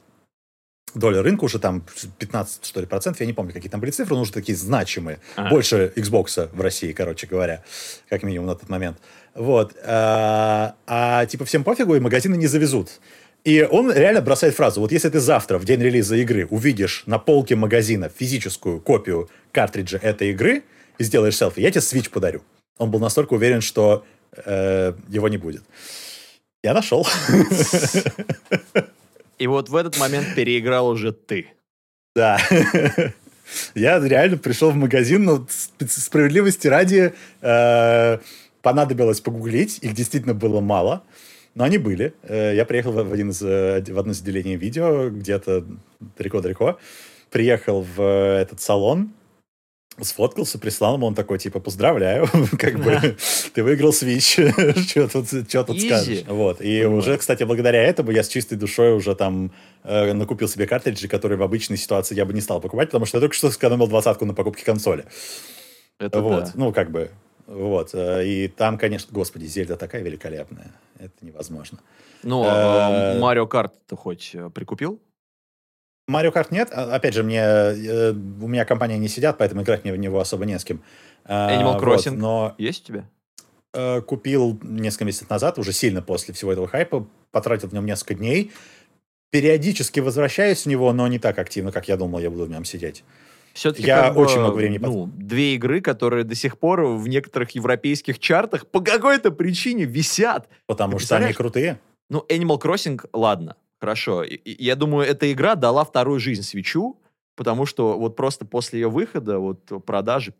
доля 0.96 1.22
рынка, 1.22 1.44
уже 1.44 1.60
там 1.60 1.84
15, 2.18 2.66
что 2.66 2.80
ли, 2.80 2.86
процентов, 2.86 3.20
я 3.20 3.28
не 3.28 3.34
помню, 3.34 3.52
какие 3.52 3.70
там 3.70 3.82
были 3.82 3.92
цифры, 3.92 4.16
но 4.16 4.22
уже 4.22 4.32
такие 4.32 4.58
значимые. 4.58 5.20
Ага. 5.36 5.50
Больше 5.50 5.92
Xbox 5.98 6.50
в 6.54 6.62
России, 6.62 6.94
короче 6.94 7.28
говоря, 7.28 7.62
как 8.08 8.24
минимум 8.24 8.48
на 8.48 8.56
тот 8.56 8.70
момент. 8.70 9.00
Вот. 9.36 9.76
А, 9.84 10.76
а 10.88 11.26
типа 11.26 11.44
всем 11.44 11.66
пофигу, 11.66 11.94
и 11.94 12.00
магазины 12.00 12.38
не 12.38 12.48
завезут. 12.48 13.02
И 13.44 13.62
он 13.62 13.92
реально 13.92 14.22
бросает 14.22 14.56
фразу, 14.56 14.80
вот 14.80 14.94
если 14.94 15.10
ты 15.10 15.20
завтра, 15.20 15.58
в 15.58 15.66
день 15.66 15.82
релиза 15.82 16.16
игры, 16.16 16.48
увидишь 16.50 17.04
на 17.06 17.20
полке 17.20 17.58
магазина 17.58 18.08
физическую 18.08 18.80
копию 18.80 19.30
картриджа 19.52 19.98
этой 19.98 20.30
игры 20.30 20.64
и 21.00 21.04
сделаешь 21.04 21.36
селфи, 21.36 21.60
я 21.60 21.70
тебе 21.70 21.82
Switch 21.82 22.10
подарю. 22.10 22.44
Он 22.78 22.90
был 22.92 23.00
настолько 23.00 23.34
уверен, 23.34 23.60
что 23.60 24.06
э, 24.46 24.94
его 25.10 25.28
не 25.28 25.38
будет. 25.38 25.64
Я 26.64 26.74
нашел. 26.74 27.06
И 29.38 29.48
вот 29.48 29.70
в 29.70 29.76
этот 29.76 29.98
момент 30.00 30.34
переиграл 30.36 30.88
уже 30.88 31.12
ты. 31.12 31.48
Да. 32.16 32.40
Я 33.76 34.00
реально 34.00 34.38
пришел 34.38 34.72
в 34.72 34.76
магазин, 34.76 35.26
но 35.26 35.46
справедливости 35.88 36.68
ради 36.68 37.14
э, 37.42 38.18
понадобилось 38.62 39.20
погуглить. 39.20 39.80
Их 39.82 39.94
действительно 39.94 40.34
было 40.34 40.62
мало, 40.62 41.04
но 41.54 41.66
они 41.66 41.78
были. 41.78 42.14
Э, 42.24 42.56
я 42.56 42.66
приехал 42.66 42.94
в, 42.94 43.12
один 43.12 43.32
из, 43.32 43.42
э, 43.42 43.84
в 43.86 44.00
одно 44.00 44.14
из 44.14 44.22
отделений 44.22 44.56
видео, 44.56 45.10
где-то 45.10 45.66
далеко-далеко. 46.18 46.80
Приехал 47.30 47.86
в 47.96 48.02
этот 48.02 48.62
салон, 48.62 49.12
сфоткался, 50.02 50.60
прислал 50.60 50.96
ему, 50.96 51.08
он 51.08 51.16
такой, 51.16 51.40
типа, 51.40 51.60
поздравляю, 51.60 52.28
как 52.58 52.80
бы, 52.80 53.18
ты 53.54 53.64
выиграл 53.64 53.92
Switch, 53.92 54.50
что 54.90 55.08
тут, 55.08 55.50
что 55.50 55.64
тут 55.64 55.82
скажешь. 55.82 56.24
Вот, 56.28 56.62
и 56.62 56.86
уже, 56.86 57.18
кстати, 57.18 57.44
благодаря 57.44 57.84
этому 57.84 58.12
я 58.12 58.24
с 58.24 58.28
чистой 58.28 58.56
душой 58.56 58.94
уже 58.94 59.16
там 59.16 59.52
э, 59.84 60.14
накупил 60.14 60.48
себе 60.48 60.68
картриджи, 60.68 61.08
которые 61.08 61.38
в 61.38 61.44
обычной 61.44 61.78
ситуации 61.78 62.16
я 62.16 62.26
бы 62.26 62.34
не 62.34 62.42
стал 62.42 62.62
покупать, 62.62 62.90
потому 62.90 63.06
что 63.06 63.18
я 63.18 63.22
только 63.22 63.36
что 63.36 63.52
сэкономил 63.52 63.88
двадцатку 63.88 64.26
на 64.26 64.34
покупке 64.34 64.66
консоли. 64.66 65.06
Это 66.00 66.22
вот, 66.22 66.46
да. 66.46 66.52
ну, 66.56 66.74
как 66.74 66.92
бы, 66.92 67.12
вот, 67.48 67.92
э, 67.94 68.26
и 68.26 68.48
там, 68.48 68.78
конечно, 68.78 69.10
господи, 69.12 69.46
Зельда 69.46 69.76
такая 69.76 70.02
великолепная, 70.02 70.72
это 71.00 71.14
невозможно. 71.22 71.80
Ну, 72.24 72.44
а, 72.46 73.20
Марио 73.20 73.48
Карт 73.48 73.74
ты 73.88 73.96
хоть 73.96 74.36
прикупил? 74.54 75.02
Марио 76.08 76.32
Карт 76.32 76.52
нет. 76.52 76.70
А, 76.72 76.96
опять 76.96 77.14
же, 77.14 77.24
мне, 77.24 77.40
э, 77.40 78.12
у 78.12 78.48
меня 78.48 78.66
компания 78.66 78.98
не 78.98 79.08
сидят, 79.08 79.38
поэтому 79.38 79.64
играть 79.64 79.84
мне 79.84 79.94
в 79.94 79.98
него 79.98 80.20
особо 80.20 80.46
не 80.46 80.58
с 80.58 80.64
кем. 80.64 80.82
А, 81.26 81.52
Animal 81.52 81.80
Crossing 81.80 82.12
вот, 82.12 82.20
но 82.20 82.56
есть 82.58 82.84
у 82.84 82.88
тебя? 82.88 83.10
Э, 83.74 84.02
купил 84.02 84.60
несколько 84.62 85.06
месяцев 85.06 85.30
назад, 85.30 85.58
уже 85.58 85.72
сильно 85.72 86.02
после 86.02 86.34
всего 86.34 86.52
этого 86.52 86.68
хайпа, 86.68 87.08
потратил 87.32 87.70
в 87.70 87.74
нем 87.74 87.86
несколько 87.86 88.16
дней. 88.16 88.52
Периодически 89.32 90.00
возвращаюсь 90.00 90.64
в 90.64 90.66
него, 90.68 90.92
но 90.94 91.08
не 91.08 91.18
так 91.18 91.40
активно, 91.40 91.72
как 91.72 91.88
я 91.88 91.98
думал, 91.98 92.20
я 92.20 92.30
буду 92.30 92.46
в 92.46 92.50
нем 92.50 92.66
сидеть. 92.66 93.04
Все-таки 93.54 93.88
я 93.88 94.04
как 94.04 94.16
бы, 94.16 94.22
очень 94.22 94.40
много 94.40 94.56
времени 94.56 94.80
ну, 94.80 95.08
две 95.16 95.56
игры, 95.56 95.80
которые 95.80 96.24
до 96.24 96.36
сих 96.36 96.58
пор 96.58 96.86
в 96.86 97.08
некоторых 97.08 97.52
европейских 97.52 98.20
чартах 98.20 98.68
по 98.68 98.82
какой-то 98.82 99.32
причине 99.32 99.86
висят. 99.86 100.50
Потому 100.66 101.00
что 101.00 101.18
они 101.18 101.34
крутые. 101.34 101.80
Ну, 102.10 102.26
Animal 102.30 102.60
Crossing, 102.62 103.00
ладно. 103.14 103.56
Хорошо. 103.84 104.24
Я 104.46 104.78
думаю, 104.78 105.06
эта 105.06 105.30
игра 105.34 105.56
дала 105.56 105.84
вторую 105.84 106.18
жизнь 106.18 106.44
свечу, 106.44 106.96
потому 107.36 107.66
что 107.66 108.00
вот 108.00 108.16
просто 108.16 108.46
после 108.46 108.80
ее 108.80 108.90
выхода, 108.90 109.40
вот 109.40 109.60
продажи, 109.86 110.34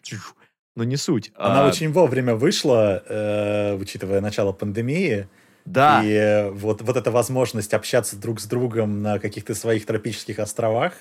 ну 0.78 0.84
не 0.84 0.96
суть. 0.96 1.34
Она 1.36 1.66
а... 1.66 1.68
очень 1.68 1.92
вовремя 1.92 2.36
вышла, 2.36 3.04
э, 3.06 3.76
учитывая 3.76 4.22
начало 4.22 4.54
пандемии. 4.54 5.28
Да. 5.66 6.02
И 6.06 6.14
э, 6.14 6.52
вот, 6.52 6.84
вот 6.84 6.96
эта 6.96 7.12
возможность 7.12 7.74
общаться 7.74 8.16
друг 8.16 8.40
с 8.40 8.46
другом 8.46 9.02
на 9.02 9.20
каких-то 9.20 9.56
своих 9.56 9.86
тропических 9.86 10.40
островах, 10.40 10.94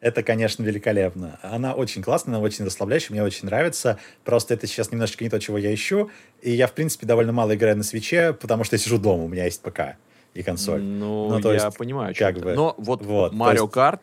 это, 0.00 0.22
конечно, 0.22 0.62
великолепно. 0.62 1.40
Она 1.42 1.72
очень 1.72 2.02
классная, 2.02 2.34
она 2.34 2.44
очень 2.44 2.66
расслабляющая, 2.66 3.12
мне 3.12 3.22
очень 3.22 3.46
нравится. 3.46 3.98
Просто 4.24 4.52
это 4.52 4.66
сейчас 4.66 4.92
немножечко 4.92 5.24
не 5.24 5.30
то, 5.30 5.40
чего 5.40 5.56
я 5.56 5.72
ищу. 5.72 6.10
И 6.42 6.50
я, 6.50 6.66
в 6.66 6.74
принципе, 6.74 7.06
довольно 7.06 7.32
мало 7.32 7.54
играю 7.54 7.78
на 7.78 7.82
свече, 7.82 8.34
потому 8.34 8.64
что 8.64 8.74
я 8.76 8.78
сижу 8.78 8.98
дома, 8.98 9.24
у 9.24 9.28
меня 9.28 9.46
есть 9.46 9.62
ПК 9.62 9.96
и 10.38 10.42
консоль. 10.44 10.80
Ну, 10.80 11.30
ну 11.30 11.40
то 11.40 11.52
я 11.52 11.64
есть, 11.64 11.76
понимаю, 11.76 12.14
как 12.16 12.38
бы. 12.38 12.54
Но 12.54 12.74
вот, 12.78 13.04
вот 13.04 13.34
Mario 13.34 13.68
Kart, 13.70 14.00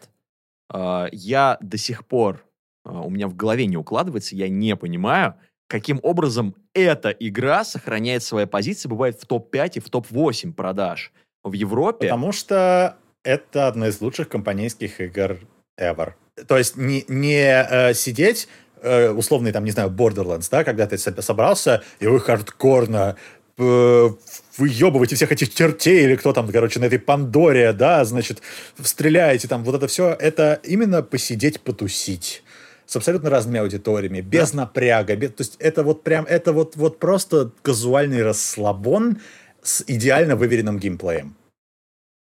э, 0.73 1.07
я 1.13 1.57
до 1.61 1.77
сих 1.77 2.05
пор, 2.05 2.45
э, 2.85 2.89
у 2.89 3.09
меня 3.09 3.29
в 3.29 3.35
голове 3.35 3.65
не 3.67 3.77
укладывается, 3.77 4.35
я 4.35 4.49
не 4.49 4.75
понимаю, 4.75 5.35
каким 5.67 5.99
образом 6.03 6.55
эта 6.73 7.09
игра 7.09 7.63
сохраняет 7.63 8.21
свои 8.21 8.45
позиции, 8.45 8.89
бывает 8.89 9.17
в 9.21 9.25
топ-5 9.25 9.71
и 9.75 9.79
в 9.79 9.89
топ-8 9.89 10.51
продаж 10.51 11.13
в 11.43 11.53
Европе. 11.53 12.07
Потому 12.07 12.33
что 12.33 12.97
это 13.23 13.67
одна 13.67 13.87
из 13.87 14.01
лучших 14.01 14.27
компанейских 14.27 14.99
игр 14.99 15.39
ever. 15.79 16.13
То 16.47 16.57
есть 16.57 16.75
не, 16.75 17.05
не 17.07 17.47
э, 17.47 17.93
сидеть 17.93 18.49
э, 18.81 19.09
условный, 19.09 19.53
там, 19.53 19.63
не 19.63 19.71
знаю, 19.71 19.89
Borderlands, 19.89 20.49
да, 20.51 20.65
когда 20.65 20.85
ты 20.85 20.97
собрался, 20.97 21.81
и 22.01 22.07
вы 22.07 22.19
хардкорно 22.19 23.15
э, 23.57 24.09
выебываете 24.57 25.15
всех 25.15 25.31
этих 25.31 25.53
чертей, 25.53 26.03
или 26.05 26.15
кто 26.15 26.33
там, 26.33 26.51
короче, 26.51 26.79
на 26.79 26.85
этой 26.85 26.99
Пандоре, 26.99 27.73
да, 27.73 28.03
значит, 28.05 28.41
стреляете 28.81 29.47
там, 29.47 29.63
вот 29.63 29.75
это 29.75 29.87
все, 29.87 30.15
это 30.19 30.59
именно 30.63 31.01
посидеть, 31.01 31.61
потусить 31.61 32.43
с 32.85 32.95
абсолютно 32.95 33.29
разными 33.29 33.59
аудиториями, 33.59 34.21
без 34.21 34.51
да. 34.51 34.57
напряга, 34.61 35.15
без, 35.15 35.31
то 35.31 35.41
есть 35.41 35.55
это 35.59 35.83
вот 35.83 36.03
прям, 36.03 36.25
это 36.25 36.53
вот, 36.53 36.75
вот 36.75 36.99
просто 36.99 37.51
казуальный 37.61 38.23
расслабон 38.23 39.19
с 39.63 39.83
идеально 39.87 40.35
выверенным 40.35 40.77
геймплеем. 40.77 41.35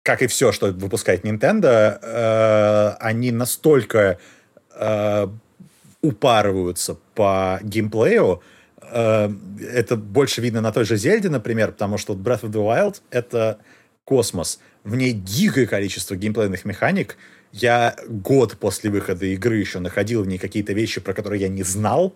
Как 0.03 0.23
и 0.23 0.27
все, 0.27 0.53
что 0.53 0.69
выпускает 0.69 1.25
Nintendo, 1.25 1.99
э, 2.01 2.97
они 3.01 3.33
настолько 3.33 4.19
э, 4.75 5.27
упарываются 6.01 6.97
по 7.15 7.59
геймплею, 7.63 8.37
Э, 8.37 8.56
это 8.93 9.97
больше 9.97 10.41
видно 10.41 10.61
на 10.61 10.73
той 10.73 10.85
же 10.85 10.97
Зельде, 10.97 11.29
например, 11.29 11.73
потому 11.73 11.99
что 11.99 12.15
Breath 12.15 12.43
of 12.43 12.51
the 12.51 12.65
Wild— 12.65 13.01
это 13.11 13.59
космос. 14.05 14.61
В 14.85 14.95
ней 14.97 15.13
гигое 15.13 15.67
количество 15.67 16.15
геймплейных 16.15 16.65
механик. 16.65 17.17
Я 17.53 17.97
год 18.09 18.57
после 18.59 18.89
выхода 18.91 19.27
игры 19.27 19.57
еще 19.57 19.81
находил 19.81 20.23
в 20.23 20.29
ней 20.29 20.39
какие-то 20.39 20.73
вещи, 20.73 21.01
про 21.01 21.13
которые 21.13 21.43
я 21.43 21.49
не 21.49 21.65
знал, 21.65 22.15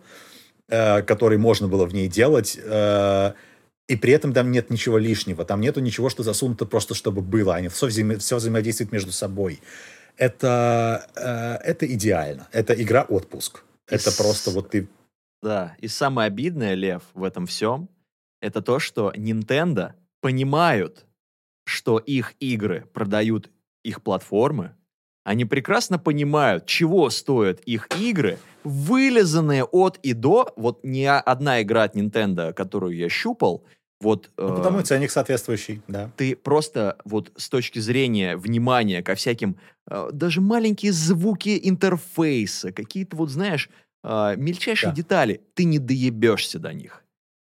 э, 0.69 1.03
которые 1.03 1.39
можно 1.39 1.67
было 1.67 1.85
в 1.87 1.93
ней 1.93 2.09
делать. 2.09 2.59
Э, 2.63 3.33
и 3.89 3.97
при 3.97 4.13
этом 4.13 4.33
там 4.33 4.53
нет 4.53 4.71
ничего 4.71 4.99
лишнего. 4.99 5.45
Там 5.45 5.61
нету 5.61 5.81
ничего, 5.81 6.11
что 6.11 6.23
засунуто 6.23 6.65
просто, 6.65 6.95
чтобы 6.95 7.23
было. 7.23 7.57
Они 7.57 7.69
все, 7.69 7.87
взаимо 7.87 8.19
все 8.19 8.37
взаимодействуют 8.37 8.93
между 8.93 9.11
собой. 9.11 9.61
Это, 10.17 11.07
э, 11.17 11.69
это 11.69 11.87
идеально. 11.87 12.47
Это 12.53 12.73
игра-отпуск. 12.73 13.65
Это 13.89 14.13
просто 14.13 14.51
вот 14.53 14.71
ты 14.71 14.89
да, 15.43 15.77
и 15.79 15.89
самое 15.89 16.27
обидное, 16.27 16.75
Лев, 16.75 17.03
в 17.15 17.25
этом 17.25 17.47
всем, 17.47 17.89
это 18.41 18.63
то, 18.63 18.79
что 18.79 19.13
Nintendo 19.17 19.93
понимают, 20.21 21.07
что 21.65 21.99
их 21.99 22.35
игры 22.41 22.87
продают 22.93 23.51
их 23.83 24.03
платформы, 24.03 24.75
они 25.25 25.45
прекрасно 25.45 25.99
понимают, 25.99 26.67
чего 26.67 27.11
стоят 27.11 27.61
их 27.61 27.89
игры, 27.99 28.39
вылезанные 28.65 29.65
от 29.65 29.99
и 30.03 30.13
до. 30.13 30.53
Вот 30.57 30.83
не 30.83 31.07
одна 31.07 31.63
игра 31.63 31.85
от 31.85 31.95
Nintendo, 31.95 32.53
которую 32.53 32.97
я 32.97 33.09
щупал, 33.09 33.65
вот, 34.01 34.31
ну, 34.39 34.57
потому 34.57 34.79
э, 34.79 34.83
ценник 34.83 35.11
соответствующий, 35.11 35.83
да. 35.87 36.11
Ты 36.17 36.35
просто 36.35 36.97
вот 37.05 37.33
с 37.37 37.51
точки 37.51 37.81
зрения 37.81 38.37
внимания 38.37 39.03
ко 39.03 39.15
всяким, 39.15 39.59
э, 39.91 40.09
даже 40.13 40.41
маленькие 40.41 40.93
звуки 40.93 41.61
интерфейса, 41.63 42.73
какие-то 42.73 43.17
вот, 43.17 43.29
знаешь, 43.29 43.69
э, 44.03 44.35
мельчайшие 44.37 44.91
да. 44.91 44.97
детали, 44.97 45.41
ты 45.55 45.65
не 45.65 45.79
доебешься 45.79 46.59
до 46.59 46.73
них. 46.73 47.05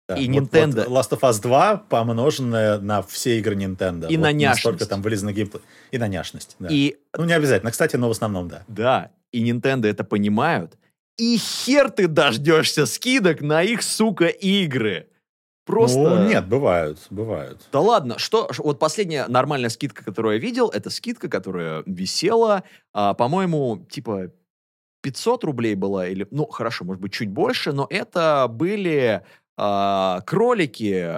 Да. 0.08 0.14
И 0.14 0.28
вот, 0.28 0.36
Nintendo... 0.36 0.88
Вот 0.88 0.98
Last 0.98 1.18
of 1.18 1.20
Us 1.20 1.40
2 1.42 1.76
помноженное 1.88 2.78
на 2.78 3.02
все 3.02 3.38
игры 3.38 3.56
Nintendo. 3.56 4.08
И 4.08 4.16
вот 4.16 4.22
на 4.22 4.32
няшность. 4.32 4.64
Настолько 4.64 4.86
там 4.86 5.02
вылезано 5.02 5.32
геймплей. 5.32 5.62
И 5.90 5.98
на 5.98 6.06
няшность, 6.06 6.56
да. 6.58 6.68
И... 6.70 6.96
Ну, 7.16 7.24
не 7.24 7.32
обязательно. 7.32 7.72
Кстати, 7.72 7.96
но 7.96 8.08
в 8.08 8.12
основном, 8.12 8.48
да. 8.48 8.62
Да. 8.68 9.10
И 9.32 9.50
Nintendo 9.50 9.86
это 9.86 10.04
понимают. 10.04 10.78
И 11.18 11.38
хер 11.38 11.90
ты 11.90 12.06
дождешься 12.08 12.86
скидок 12.86 13.40
на 13.40 13.62
их, 13.62 13.82
сука, 13.82 14.26
игры. 14.26 15.08
Просто... 15.64 15.98
Ну, 15.98 16.28
нет, 16.28 16.46
бывают, 16.46 16.98
бывают. 17.10 17.60
Да 17.72 17.80
ладно, 17.80 18.18
что... 18.18 18.48
Вот 18.58 18.78
последняя 18.78 19.26
нормальная 19.26 19.70
скидка, 19.70 20.04
которую 20.04 20.34
я 20.34 20.40
видел, 20.40 20.68
это 20.68 20.90
скидка, 20.90 21.28
которая 21.28 21.82
висела, 21.86 22.62
а, 22.92 23.14
по-моему, 23.14 23.84
типа 23.90 24.30
500 25.06 25.44
рублей 25.44 25.76
была, 25.76 26.08
или, 26.08 26.26
ну, 26.32 26.46
хорошо, 26.46 26.84
может 26.84 27.00
быть, 27.00 27.12
чуть 27.12 27.30
больше, 27.30 27.72
но 27.72 27.86
это 27.90 28.48
были 28.50 29.22
а, 29.56 30.20
кролики, 30.26 31.08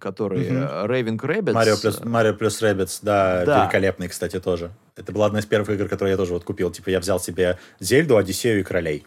которые 0.00 0.64
угу. 0.64 0.92
Raving 0.92 1.20
Rabbids. 1.20 1.52
Марио 1.52 1.76
плюс, 1.76 2.04
Марио 2.04 2.34
плюс 2.34 2.60
Rabbids, 2.60 2.98
да, 3.02 3.44
да, 3.44 3.62
великолепный, 3.62 4.08
кстати, 4.08 4.40
тоже. 4.40 4.72
Это 4.96 5.12
была 5.12 5.26
одна 5.26 5.38
из 5.38 5.46
первых 5.46 5.70
игр, 5.70 5.88
которые 5.88 6.10
я 6.10 6.16
тоже 6.16 6.32
вот 6.32 6.42
купил. 6.42 6.72
Типа 6.72 6.90
я 6.90 6.98
взял 6.98 7.20
себе 7.20 7.60
Зельду, 7.78 8.16
Одиссею 8.16 8.58
и 8.58 8.62
Королей. 8.64 9.06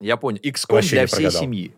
Я 0.00 0.16
понял. 0.16 0.38
XCOM 0.38 0.80
для 0.88 1.06
всей 1.08 1.16
прогадал. 1.16 1.42
семьи. 1.42 1.74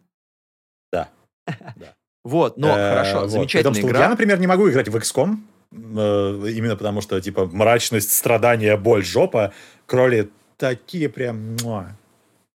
Да. 0.93 1.09
да. 1.47 1.95
Вот, 2.23 2.59
но 2.59 2.77
э, 2.77 2.91
хорошо, 2.91 3.29
замечательная 3.29 3.81
игра. 3.81 4.01
Я, 4.01 4.09
например, 4.11 4.39
не 4.39 4.47
могу 4.47 4.69
играть 4.69 4.89
в 4.89 4.97
XCOM, 4.97 5.39
э, 5.73 6.51
именно 6.51 6.77
потому 6.77 7.01
что, 7.01 7.19
типа, 7.19 7.47
мрачность, 7.47 8.13
страдания, 8.13 8.77
боль, 8.77 9.03
жопа. 9.03 9.55
Кроли 9.87 10.29
такие 10.61 11.09
прям... 11.09 11.57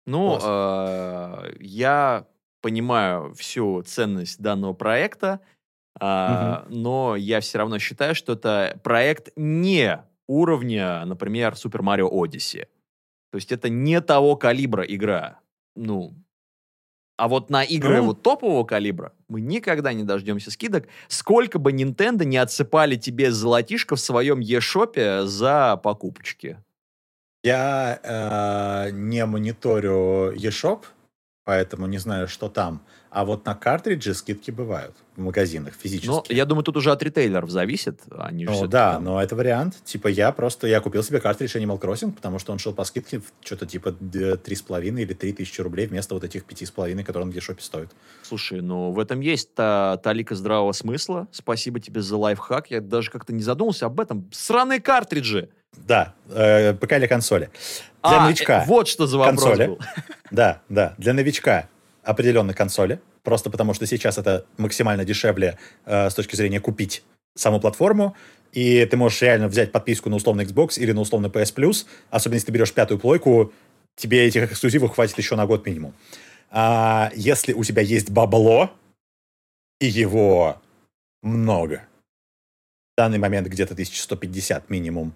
Ну, 0.07 0.39
э, 0.41 1.53
я 1.59 2.25
понимаю 2.61 3.33
всю 3.35 3.81
ценность 3.83 4.41
данного 4.41 4.73
проекта, 4.73 5.39
э, 5.99 6.03
угу. 6.03 6.75
но 6.75 7.15
я 7.15 7.39
все 7.39 7.59
равно 7.59 7.79
считаю, 7.79 8.15
что 8.15 8.33
это 8.33 8.79
проект 8.83 9.31
не 9.35 10.03
уровня, 10.27 11.05
например, 11.05 11.53
Super 11.53 11.81
Mario 11.81 12.09
Odyssey. 12.11 12.67
То 13.31 13.35
есть 13.37 13.51
это 13.51 13.69
не 13.69 14.01
того 14.01 14.35
калибра 14.35 14.83
игра. 14.83 15.39
Ну, 15.75 16.13
А 17.17 17.27
вот 17.27 17.49
на 17.49 17.63
игры 17.63 17.97
ну? 17.97 18.07
вот 18.07 18.23
топового 18.23 18.65
калибра 18.65 19.13
мы 19.29 19.39
никогда 19.39 19.93
не 19.93 20.03
дождемся 20.03 20.51
скидок, 20.51 20.87
сколько 21.07 21.59
бы 21.59 21.71
Nintendo 21.71 22.25
не 22.25 22.37
отсыпали 22.37 22.95
тебе 22.95 23.31
золотишко 23.31 23.95
в 23.95 23.99
своем 23.99 24.39
e-шопе 24.39 25.25
за 25.25 25.77
покупочки. 25.77 26.57
Я 27.43 27.99
э, 28.03 28.91
не 28.91 29.25
мониторю 29.25 30.33
eShop, 30.33 30.83
поэтому 31.43 31.87
не 31.87 31.97
знаю, 31.97 32.27
что 32.27 32.49
там. 32.49 32.81
А 33.09 33.25
вот 33.25 33.45
на 33.45 33.55
картриджи 33.55 34.13
скидки 34.13 34.51
бывают 34.51 34.95
в 35.17 35.21
магазинах 35.21 35.73
физически. 35.73 36.07
Ну, 36.07 36.23
я 36.29 36.45
думаю, 36.45 36.63
тут 36.63 36.77
уже 36.77 36.91
от 36.91 37.03
ритейлеров 37.03 37.49
зависит. 37.49 37.99
Они 38.11 38.45
ну, 38.45 38.67
да, 38.67 38.93
там... 38.93 39.03
но 39.03 39.21
это 39.21 39.35
вариант. 39.35 39.83
Типа 39.83 40.07
я 40.07 40.31
просто, 40.31 40.67
я 40.67 40.79
купил 40.79 41.03
себе 41.03 41.19
картридж 41.19 41.57
Animal 41.57 41.77
Crossing, 41.81 42.11
потому 42.11 42.39
что 42.39 42.53
он 42.53 42.59
шел 42.59 42.73
по 42.73 42.85
скидке 42.85 43.21
что-то 43.43 43.65
типа 43.65 43.89
3,5 43.89 45.01
или 45.01 45.13
3 45.13 45.33
тысячи 45.33 45.59
рублей 45.59 45.87
вместо 45.87 46.13
вот 46.13 46.23
этих 46.23 46.43
5,5, 46.45 47.03
которые 47.03 47.25
он 47.25 47.31
в 47.31 47.35
eShop 47.35 47.59
стоит. 47.59 47.89
Слушай, 48.21 48.61
ну 48.61 48.91
в 48.91 48.99
этом 48.99 49.19
есть 49.19 49.53
та 49.55 49.97
талика 49.97 50.35
здравого 50.35 50.71
смысла. 50.71 51.27
Спасибо 51.31 51.79
тебе 51.79 52.01
за 52.01 52.15
лайфхак. 52.15 52.71
Я 52.71 52.81
даже 52.81 53.11
как-то 53.11 53.33
не 53.33 53.41
задумался 53.41 53.87
об 53.87 53.99
этом. 53.99 54.29
Сраные 54.31 54.79
картриджи! 54.79 55.49
Да, 55.77 56.13
э, 56.29 56.73
ПК 56.73 56.93
или 56.93 57.07
консоли. 57.07 57.49
Для 58.03 58.21
а, 58.21 58.25
новичка. 58.25 58.63
Э, 58.63 58.65
вот 58.67 58.87
что 58.87 59.07
за 59.07 59.17
вопрос 59.17 59.43
консоли. 59.43 59.67
был. 59.67 59.79
Да, 60.31 60.61
да. 60.69 60.95
Для 60.97 61.13
новичка 61.13 61.67
определенной 62.03 62.53
консоли, 62.53 63.01
просто 63.23 63.49
потому 63.49 63.73
что 63.73 63.85
сейчас 63.85 64.17
это 64.17 64.45
максимально 64.57 65.05
дешевле 65.05 65.57
э, 65.85 66.09
с 66.09 66.13
точки 66.13 66.35
зрения 66.35 66.59
купить 66.59 67.03
саму 67.35 67.59
платформу, 67.59 68.15
и 68.51 68.85
ты 68.85 68.97
можешь 68.97 69.21
реально 69.21 69.47
взять 69.47 69.71
подписку 69.71 70.09
на 70.09 70.15
условный 70.17 70.45
Xbox 70.45 70.79
или 70.79 70.91
на 70.91 71.01
условный 71.01 71.29
PS 71.29 71.53
Plus, 71.55 71.85
особенно 72.09 72.35
если 72.35 72.47
ты 72.47 72.51
берешь 72.51 72.73
пятую 72.73 72.99
плойку, 72.99 73.53
тебе 73.95 74.25
этих 74.25 74.51
эксклюзивов 74.51 74.93
хватит 74.93 75.17
еще 75.17 75.35
на 75.35 75.45
год 75.45 75.65
минимум. 75.65 75.93
А 76.49 77.11
если 77.15 77.53
у 77.53 77.63
тебя 77.63 77.81
есть 77.81 78.09
бабло, 78.09 78.71
и 79.79 79.87
его 79.87 80.61
много, 81.23 81.83
в 82.93 82.97
данный 82.97 83.19
момент 83.19 83.47
где-то 83.47 83.73
1150 83.73 84.69
минимум, 84.69 85.13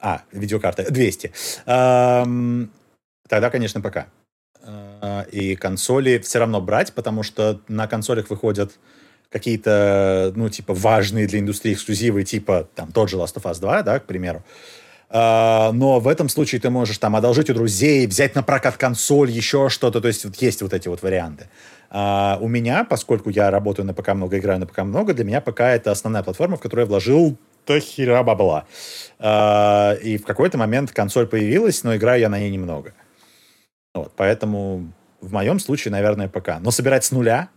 а, 0.00 0.22
видеокарта, 0.32 0.90
200, 0.90 1.32
эм, 1.66 2.70
тогда, 3.28 3.50
конечно, 3.50 3.80
ПК. 3.80 4.06
Э, 4.62 5.24
и 5.30 5.56
консоли 5.56 6.18
все 6.18 6.40
равно 6.40 6.60
брать, 6.60 6.92
потому 6.92 7.22
что 7.22 7.60
на 7.68 7.86
консолях 7.86 8.30
выходят 8.30 8.72
какие-то, 9.30 10.32
ну, 10.36 10.48
типа, 10.48 10.74
важные 10.74 11.26
для 11.26 11.40
индустрии 11.40 11.74
эксклюзивы, 11.74 12.24
типа, 12.24 12.68
там, 12.74 12.92
тот 12.92 13.10
же 13.10 13.16
Last 13.16 13.34
of 13.36 13.42
Us 13.42 13.60
2, 13.60 13.82
да, 13.82 13.98
к 13.98 14.06
примеру. 14.06 14.42
Uh, 15.10 15.72
но 15.72 16.00
в 16.00 16.06
этом 16.06 16.28
случае 16.28 16.60
ты 16.60 16.68
можешь 16.68 16.98
там 16.98 17.16
одолжить 17.16 17.48
у 17.48 17.54
друзей, 17.54 18.06
взять 18.06 18.34
на 18.34 18.42
прокат 18.42 18.76
консоль, 18.76 19.30
еще 19.30 19.70
что-то. 19.70 20.02
То 20.02 20.08
есть 20.08 20.26
вот 20.26 20.36
есть 20.36 20.60
вот 20.60 20.74
эти 20.74 20.88
вот 20.88 21.00
варианты. 21.00 21.48
Э, 21.90 22.38
у 22.40 22.48
меня, 22.48 22.84
поскольку 22.84 23.30
я 23.30 23.50
работаю 23.50 23.86
на 23.86 23.94
ПК 23.94 24.08
много, 24.08 24.36
играю 24.36 24.60
на 24.60 24.66
ПК 24.66 24.80
много, 24.80 25.14
для 25.14 25.24
меня 25.24 25.40
ПК 25.40 25.60
это 25.60 25.92
основная 25.92 26.22
платформа, 26.22 26.58
в 26.58 26.60
которую 26.60 26.84
я 26.84 26.88
вложил 26.90 27.38
до 27.68 27.80
хера 27.80 28.22
бабла. 28.22 28.66
Э, 29.18 30.00
и 30.00 30.16
в 30.16 30.24
какой-то 30.24 30.58
момент 30.58 30.92
консоль 30.92 31.26
появилась, 31.26 31.84
но 31.84 31.94
играю 31.94 32.20
я 32.20 32.28
на 32.28 32.38
ней 32.38 32.50
немного. 32.50 32.94
Вот, 33.94 34.12
поэтому 34.16 34.92
в 35.20 35.32
моем 35.32 35.58
случае, 35.58 35.92
наверное, 35.92 36.28
ПК. 36.28 36.60
Но 36.60 36.70
собирать 36.70 37.04
с 37.04 37.12
нуля 37.12 37.50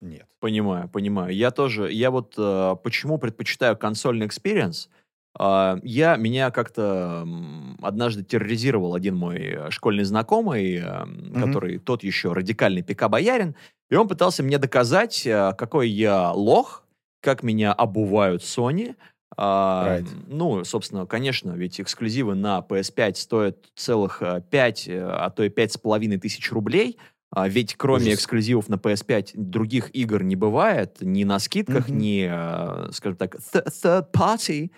нет. 0.00 0.26
Понимаю, 0.40 0.88
понимаю. 0.88 1.34
Я 1.34 1.50
тоже, 1.50 1.90
я 1.92 2.10
вот 2.10 2.34
э, 2.38 2.76
почему 2.82 3.18
предпочитаю 3.18 3.76
консольный 3.76 4.26
experience, 4.26 4.88
э, 5.38 5.76
я, 5.82 6.16
меня 6.16 6.52
как-то 6.52 7.24
э, 7.26 7.84
однажды 7.84 8.22
терроризировал 8.22 8.94
один 8.94 9.16
мой 9.16 9.58
школьный 9.70 10.04
знакомый, 10.04 10.76
э, 10.76 10.80
mm-hmm. 10.82 11.42
который 11.42 11.78
тот 11.78 12.04
еще 12.04 12.32
радикальный 12.32 12.84
ПК-боярин, 12.84 13.56
и 13.90 13.94
он 13.96 14.06
пытался 14.06 14.44
мне 14.44 14.58
доказать, 14.58 15.26
э, 15.26 15.52
какой 15.58 15.88
я 15.88 16.30
лох, 16.30 16.84
как 17.20 17.42
меня 17.42 17.72
обувают 17.72 18.42
Sony, 18.42 18.94
а, 19.40 20.00
right. 20.00 20.08
Ну, 20.26 20.64
собственно, 20.64 21.06
конечно, 21.06 21.52
ведь 21.52 21.80
эксклюзивы 21.80 22.34
на 22.34 22.58
PS5 22.68 23.14
стоят 23.14 23.66
целых 23.76 24.20
5, 24.50 24.88
э, 24.88 24.92
э, 24.92 25.08
а 25.08 25.30
то 25.30 25.44
и 25.44 25.48
5,5 25.48 26.18
тысяч 26.18 26.50
рублей. 26.50 26.98
А 27.30 27.48
ведь 27.48 27.76
кроме 27.76 28.06
Ужас. 28.06 28.14
эксклюзивов 28.14 28.68
на 28.68 28.74
PS5 28.74 29.32
других 29.34 29.94
игр 29.94 30.24
не 30.24 30.34
бывает, 30.34 30.96
ни 31.00 31.22
на 31.22 31.38
скидках, 31.38 31.88
mm-hmm. 31.88 31.94
ни, 31.94 32.28
э, 32.28 32.90
скажем 32.92 33.16
так, 33.16 33.36
third 33.36 34.06
party 34.12 34.70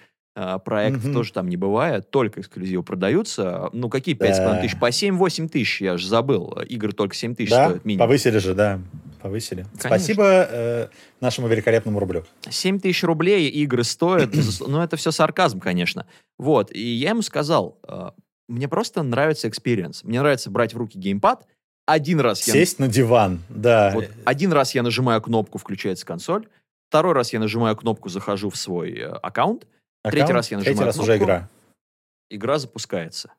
проектов 0.65 1.07
mm-hmm. 1.07 1.13
тоже 1.13 1.33
там 1.33 1.49
не 1.49 1.57
бывает, 1.57 2.11
только 2.11 2.41
эксклюзивы 2.41 2.83
продаются. 2.83 3.71
Ну, 3.73 3.89
какие 3.89 4.15
5,5 4.15 4.37
да. 4.37 4.61
тысяч? 4.61 4.79
По 4.79 4.91
7-8 4.91 5.49
тысяч, 5.49 5.81
я 5.81 5.97
же 5.97 6.07
забыл. 6.07 6.53
Игры 6.69 6.93
только 6.93 7.15
7 7.15 7.35
тысяч 7.35 7.51
да? 7.51 7.69
стоят 7.69 7.85
минимум. 7.85 8.07
повысили 8.07 8.39
же, 8.39 8.55
да 8.55 8.81
повысили. 9.21 9.63
Конечно. 9.63 9.89
Спасибо 9.89 10.25
э, 10.25 10.89
нашему 11.21 11.49
великолепному 11.49 12.01
рублю. 12.01 12.25
7 12.49 12.81
тысяч 12.81 13.05
рублей 13.05 13.49
игры 13.49 13.85
стоят, 13.85 14.31
ну 14.67 14.81
это 14.81 14.97
все 14.97 15.11
сарказм, 15.11 15.61
конечно. 15.61 16.07
Вот, 16.39 16.73
и 16.73 16.81
я 16.81 17.11
ему 17.11 17.23
сказал, 17.23 17.79
э, 17.87 18.11
мне 18.49 18.69
просто 18.69 19.03
нравится 19.03 19.49
experience, 19.49 20.01
мне 20.03 20.21
нравится 20.21 20.51
брать 20.51 20.75
в 20.75 20.79
руки 20.79 20.99
геймпад, 20.99 21.47
один 21.87 22.21
раз 22.21 22.47
я... 22.47 22.53
Сесть 22.53 22.79
на 22.79 22.89
диван, 22.89 23.43
да. 23.49 23.93
Вот, 23.95 24.09
один 24.25 24.53
раз 24.53 24.75
я 24.75 24.83
нажимаю 24.83 25.21
кнопку, 25.21 25.59
включается 25.59 26.07
консоль, 26.07 26.49
второй 26.89 27.15
раз 27.15 27.33
я 27.33 27.41
нажимаю 27.41 27.77
кнопку, 27.77 28.09
захожу 28.09 28.51
в 28.51 28.57
свой 28.57 28.93
э, 28.93 29.07
аккаунт, 29.07 29.23
аккаунт, 29.23 29.67
третий 30.05 30.33
раз 30.33 30.51
я 30.51 30.59
нажимаю 30.59 30.77
третий 30.77 30.87
раз 30.87 30.95
кнопку, 30.95 31.13
уже 31.13 31.19
игра. 31.19 31.49
Игра 32.31 32.59
запускается. 32.59 33.33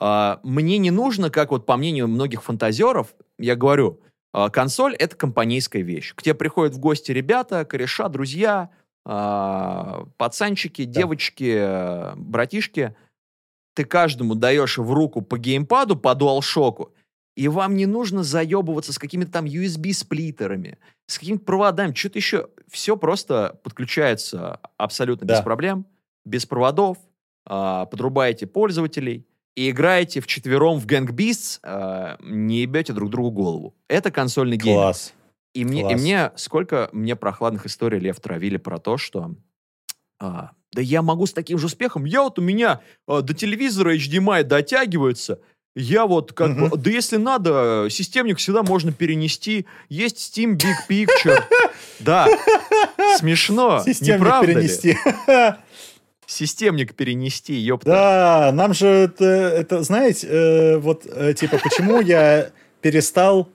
Uh, 0.00 0.38
мне 0.44 0.78
не 0.78 0.92
нужно, 0.92 1.28
как 1.28 1.50
вот 1.50 1.66
по 1.66 1.76
мнению 1.76 2.06
многих 2.06 2.44
фантазеров, 2.44 3.16
я 3.36 3.56
говорю, 3.56 3.98
а, 3.98 4.08
консоль— 4.32 4.94
это 4.98 5.16
компанейская 5.16 5.82
вещь. 5.82 6.14
К 6.14 6.22
тебе 6.22 6.34
приходят 6.34 6.74
в 6.74 6.78
гости 6.78 7.12
ребята, 7.12 7.64
кореша, 7.64 8.08
друзья, 8.08 8.70
а, 9.04 10.06
пацанчики, 10.18 10.84
девочки, 10.84 12.14
братишки. 12.16 12.94
Ты 13.74 13.84
каждому 13.84 14.34
даешь 14.34 14.76
в 14.76 14.92
руку 14.92 15.22
по 15.22 15.38
геймпаду, 15.38 15.96
по 15.96 16.14
DualShock, 16.14 16.90
и 17.36 17.48
вам 17.48 17.76
не 17.76 17.86
нужно 17.86 18.24
заебываться 18.24 18.92
с 18.92 18.98
какими-то 18.98 19.30
там 19.30 19.44
USB-сплиттерами, 19.44 20.78
с 21.06 21.18
какими-то 21.18 21.44
проводами, 21.44 21.94
что-то 21.94 22.18
еще. 22.18 22.48
Все 22.68 22.96
просто 22.96 23.58
подключается 23.62 24.60
абсолютно 24.76 25.26
да. 25.26 25.36
без 25.36 25.44
проблем, 25.44 25.86
без 26.24 26.44
проводов, 26.46 26.98
а, 27.46 27.86
подрубаете 27.86 28.46
пользователей, 28.46 29.24
и 29.56 29.70
играете 29.70 30.20
вчетвером 30.20 30.78
в 30.78 30.86
Gang 30.86 31.08
Beasts, 31.08 31.58
э, 31.62 32.16
не 32.20 32.62
ебете 32.62 32.92
друг 32.92 33.10
другу 33.10 33.30
голову. 33.30 33.74
Это 33.88 34.10
консольный 34.10 34.56
гейм. 34.56 34.76
Класс. 34.76 35.14
И 35.54 35.64
мне, 35.64 35.82
Класс. 35.82 35.92
и 35.92 35.96
мне 35.96 36.32
сколько 36.36 36.88
мне 36.92 37.16
прохладных 37.16 37.66
историй 37.66 37.98
Лев 37.98 38.20
травили 38.20 38.56
про 38.56 38.78
то, 38.78 38.98
что 38.98 39.34
а, 40.20 40.50
да 40.72 40.82
я 40.82 41.02
могу 41.02 41.26
с 41.26 41.32
таким 41.32 41.58
же 41.58 41.66
успехом. 41.66 42.04
Я 42.04 42.22
вот 42.22 42.38
у 42.38 42.42
меня 42.42 42.80
а, 43.06 43.22
до 43.22 43.34
телевизора 43.34 43.96
HDMI 43.96 44.44
дотягивается. 44.44 45.40
Я 45.74 46.06
вот 46.06 46.32
как 46.32 46.58
бы, 46.58 46.76
да 46.76 46.90
если 46.90 47.16
надо, 47.16 47.86
системник 47.90 48.38
всегда 48.38 48.62
можно 48.62 48.92
перенести. 48.92 49.66
Есть 49.88 50.16
Steam 50.16 50.56
Big 50.56 50.76
Picture. 50.88 51.42
Да, 52.00 52.28
смешно, 53.16 53.82
Системник 53.84 54.20
не 54.20 54.24
правда 54.24 54.46
перенести. 54.46 54.88
Ли? 54.90 54.96
системник 56.28 56.94
перенести, 56.94 57.54
ёпта. 57.54 57.90
Да, 57.90 58.50
нам 58.52 58.74
же 58.74 58.86
это, 58.86 59.24
это 59.24 59.82
знаете, 59.82 60.26
э, 60.28 60.76
вот, 60.76 61.06
э, 61.06 61.32
типа, 61.32 61.58
почему 61.62 62.00
я 62.00 62.50
перестал 62.82 63.48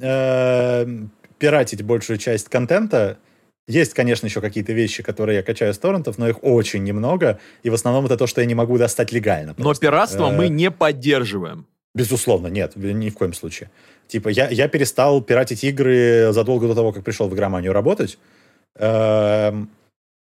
э, 0.00 0.86
пиратить 1.38 1.82
большую 1.82 2.18
часть 2.18 2.48
контента, 2.48 3.16
есть, 3.66 3.94
конечно, 3.94 4.26
еще 4.26 4.40
какие-то 4.40 4.72
вещи, 4.72 5.02
которые 5.02 5.36
я 5.36 5.42
качаю 5.42 5.72
с 5.72 5.78
торрентов, 5.78 6.18
но 6.18 6.28
их 6.28 6.42
очень 6.42 6.84
немного, 6.84 7.40
и 7.62 7.70
в 7.70 7.74
основном 7.74 8.04
это 8.06 8.16
то, 8.16 8.26
что 8.26 8.42
я 8.42 8.46
не 8.46 8.54
могу 8.54 8.76
достать 8.76 9.10
легально. 9.10 9.54
Просто. 9.54 9.84
Но 9.84 9.90
пиратство 9.90 10.30
э, 10.30 10.36
мы 10.36 10.48
не 10.48 10.70
поддерживаем. 10.70 11.66
Безусловно, 11.94 12.48
нет, 12.48 12.76
ни 12.76 13.08
в 13.08 13.14
коем 13.14 13.32
случае. 13.32 13.70
Типа, 14.06 14.28
я, 14.28 14.48
я 14.48 14.68
перестал 14.68 15.22
пиратить 15.22 15.64
игры 15.64 16.28
задолго 16.32 16.68
до 16.68 16.74
того, 16.74 16.92
как 16.92 17.04
пришел 17.04 17.28
в 17.28 17.34
игроманию 17.34 17.72
работать, 17.72 18.18
э, 18.76 19.52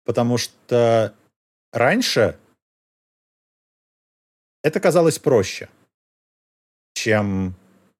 потому 0.05 0.37
что 0.37 1.13
Раньше 1.75 2.37
это 4.63 4.79
казалось 4.79 5.19
проще, 5.19 5.67
чем 6.93 7.53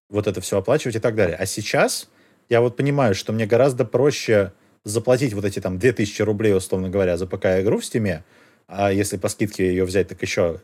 вот 0.10 0.28
это 0.28 0.40
все 0.40 0.60
оплачивать 0.60 0.95
и 0.95 1.00
так 1.00 1.14
далее. 1.14 1.36
А 1.36 1.45
сейчас 1.45 2.08
я 2.48 2.62
вот 2.62 2.78
понимаю, 2.78 3.16
что 3.16 3.34
мне 3.34 3.45
гораздо 3.45 3.84
проще 3.84 4.54
заплатить 4.86 5.34
вот 5.34 5.44
эти 5.44 5.60
там 5.60 5.78
2000 5.78 6.22
рублей, 6.22 6.56
условно 6.56 6.90
говоря, 6.90 7.18
за 7.18 7.28
ПК-игру 7.28 7.80
в 7.80 7.86
Стиме, 7.86 8.24
а 8.68 8.94
если 8.94 9.18
по 9.18 9.28
скидке 9.28 9.68
ее 9.68 9.84
взять, 9.84 10.08
так 10.08 10.22
еще... 10.22 10.62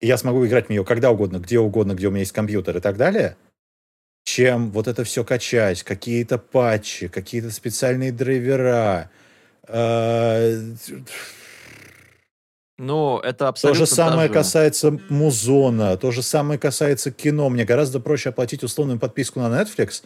Я 0.00 0.18
смогу 0.18 0.44
играть 0.44 0.66
в 0.66 0.70
нее 0.70 0.84
когда 0.84 1.12
угодно, 1.12 1.38
где 1.38 1.60
угодно, 1.60 1.94
где 1.94 2.08
у 2.08 2.10
меня 2.10 2.20
есть 2.20 2.32
компьютер 2.32 2.78
и 2.78 2.80
так 2.80 2.96
далее, 2.96 3.36
чем 4.24 4.72
вот 4.72 4.88
это 4.88 5.04
все 5.04 5.22
качать, 5.22 5.84
какие-то 5.84 6.38
патчи, 6.38 7.06
какие-то 7.06 7.52
специальные 7.52 8.10
драйвера, 8.10 9.08
э, 9.68 10.74
ну, 12.78 13.18
это 13.20 13.48
абсолютно... 13.48 13.80
То 13.80 13.86
же 13.86 13.92
самое 13.92 14.28
даже... 14.28 14.40
касается 14.40 14.98
музона, 15.08 15.96
то 15.96 16.10
же 16.10 16.22
самое 16.22 16.58
касается 16.58 17.10
кино. 17.10 17.48
Мне 17.48 17.64
гораздо 17.64 18.00
проще 18.00 18.30
оплатить 18.30 18.64
условную 18.64 18.98
подписку 18.98 19.40
на 19.40 19.62
Netflix, 19.62 20.02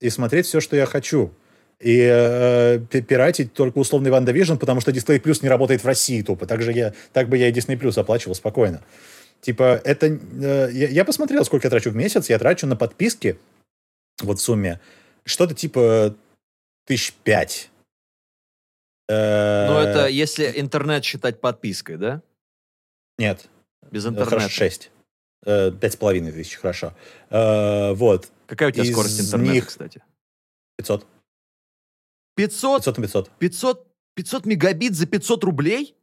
и 0.00 0.10
смотреть 0.10 0.46
все, 0.46 0.60
что 0.60 0.76
я 0.76 0.86
хочу. 0.86 1.32
И 1.80 1.98
э, 2.00 2.78
пиратить 2.78 3.52
только 3.52 3.78
условный 3.78 4.10
WandaVision, 4.10 4.56
потому 4.56 4.80
что 4.80 4.92
Disney 4.92 5.20
Plus 5.20 5.40
не 5.42 5.48
работает 5.48 5.82
в 5.82 5.86
России 5.86 6.22
тупо. 6.22 6.46
Так, 6.46 6.62
же 6.62 6.72
я, 6.72 6.94
так 7.12 7.28
бы 7.28 7.36
я 7.36 7.48
и 7.48 7.52
Disney 7.52 7.78
Plus 7.78 7.98
оплачивал 7.98 8.34
спокойно. 8.34 8.82
Типа, 9.40 9.80
это... 9.84 10.06
Э, 10.06 10.68
я, 10.72 10.88
я 10.88 11.04
посмотрел, 11.04 11.44
сколько 11.44 11.66
я 11.66 11.70
трачу 11.70 11.90
в 11.90 11.96
месяц. 11.96 12.30
Я 12.30 12.38
трачу 12.38 12.66
на 12.66 12.76
подписки, 12.76 13.38
вот 14.22 14.38
в 14.38 14.42
сумме, 14.42 14.80
что-то 15.24 15.54
типа 15.54 16.14
тысяч 16.86 17.12
пять. 17.24 17.70
Э, 19.08 19.66
ну, 19.68 19.78
это 19.78 20.08
если 20.08 20.52
интернет 20.56 21.04
считать 21.04 21.40
подпиской, 21.40 21.96
да? 21.96 22.22
Нет. 23.18 23.48
Без 23.90 24.04
интернета? 24.04 24.30
Хорошо, 24.30 24.48
шесть. 24.48 24.90
Э, 25.44 25.70
пять 25.70 25.92
с 25.92 25.96
половиной 25.96 26.32
тысяч, 26.32 26.56
хорошо. 26.56 26.94
Вот. 27.30 28.30
Какая 28.46 28.68
у 28.68 28.72
тебя 28.72 28.84
скорость 28.84 29.20
интернета, 29.20 29.66
кстати? 29.66 30.02
500. 30.76 31.06
500? 32.36 32.84
500 32.84 32.98
на 32.98 33.02
500. 33.02 33.30
500, 33.38 33.86
500 34.14 34.46
мегабит 34.46 34.94
за 34.94 35.06
500 35.06 35.44
рублей? 35.44 35.94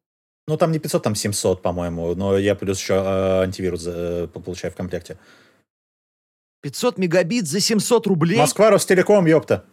Ну, 0.47 0.57
там 0.57 0.71
не 0.71 0.79
500, 0.79 1.03
там 1.03 1.15
700, 1.15 1.61
по-моему. 1.61 2.15
Но 2.15 2.37
я 2.37 2.55
плюс 2.55 2.79
еще 2.79 2.95
э, 2.95 3.43
антивирус 3.43 3.83
э, 3.85 4.27
получаю 4.27 4.73
в 4.73 4.75
комплекте. 4.75 5.17
500 6.61 6.97
мегабит 6.97 7.47
за 7.47 7.59
700 7.59 8.07
рублей? 8.07 8.37
Москва, 8.37 8.69
Ростелеком, 8.69 9.25
ёпта. 9.25 9.63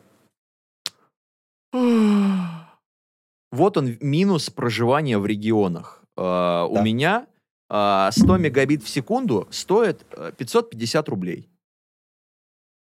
Вот 3.51 3.77
он, 3.77 3.97
минус 4.01 4.51
проживания 4.51 5.19
в 5.19 5.27
регионах. 5.27 6.03
Э, 6.17 6.21
да. 6.21 6.67
У 6.67 6.83
меня 6.83 7.27
100 7.69 8.11
э, 8.11 8.39
мегабит 8.39 8.83
в 8.83 8.89
секунду 8.89 9.47
стоит 9.51 10.05
550 10.37 11.07
э, 11.07 11.11
рублей. 11.11 11.49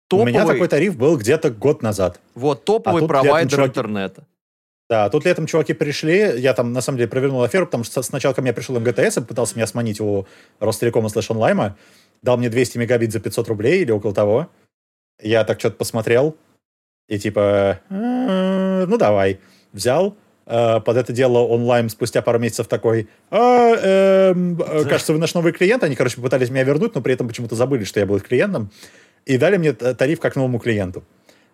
Топовый... 0.08 0.32
У 0.32 0.34
меня 0.34 0.46
такой 0.46 0.68
тариф 0.68 0.96
был 0.96 1.16
где-то 1.18 1.50
год 1.50 1.82
назад. 1.82 2.20
Вот, 2.34 2.64
топовый 2.64 3.04
а 3.04 3.06
провайдер 3.08 3.50
чуваки... 3.50 3.70
интернета. 3.70 4.26
Да, 4.88 5.10
тут 5.10 5.24
летом 5.24 5.46
чуваки 5.46 5.72
пришли, 5.74 6.38
я 6.38 6.54
там, 6.54 6.72
на 6.72 6.80
самом 6.80 6.98
деле, 6.98 7.08
провернул 7.08 7.42
аферу, 7.42 7.66
потому 7.66 7.82
что 7.82 8.02
сначала 8.02 8.34
ко 8.34 8.40
мне 8.40 8.52
пришел 8.52 8.78
МГТС 8.78 9.18
и 9.18 9.20
пытался 9.20 9.56
меня 9.56 9.66
сманить 9.66 10.00
у 10.00 10.26
Ростелекома 10.60 11.08
слэш 11.08 11.28
онлайма, 11.32 11.76
дал 12.22 12.36
мне 12.36 12.48
200 12.48 12.78
мегабит 12.78 13.10
за 13.10 13.18
500 13.18 13.48
рублей 13.48 13.82
или 13.82 13.90
около 13.90 14.14
того. 14.14 14.48
Я 15.20 15.42
так 15.42 15.58
что-то 15.58 15.76
посмотрел, 15.76 16.36
и 17.08 17.18
типа, 17.18 17.80
«Э, 17.90 18.84
ну 18.86 18.96
давай. 18.96 19.40
Взял, 19.72 20.16
э, 20.46 20.80
под 20.80 20.96
это 20.96 21.12
дело 21.12 21.38
онлайн 21.38 21.88
спустя 21.88 22.22
пару 22.22 22.38
месяцев 22.38 22.66
такой, 22.68 23.08
а, 23.30 23.74
э, 23.76 24.84
кажется, 24.88 25.12
вы 25.12 25.18
наш 25.18 25.34
новый 25.34 25.52
клиент. 25.52 25.82
Они, 25.84 25.94
короче, 25.96 26.20
пытались 26.20 26.50
меня 26.50 26.64
вернуть, 26.64 26.94
но 26.94 27.00
при 27.00 27.14
этом 27.14 27.28
почему-то 27.28 27.54
забыли, 27.54 27.84
что 27.84 28.00
я 28.00 28.06
был 28.06 28.16
их 28.16 28.24
клиентом. 28.24 28.70
И 29.24 29.38
дали 29.38 29.56
мне 29.56 29.72
тариф 29.72 30.20
как 30.20 30.36
новому 30.36 30.58
клиенту. 30.58 31.04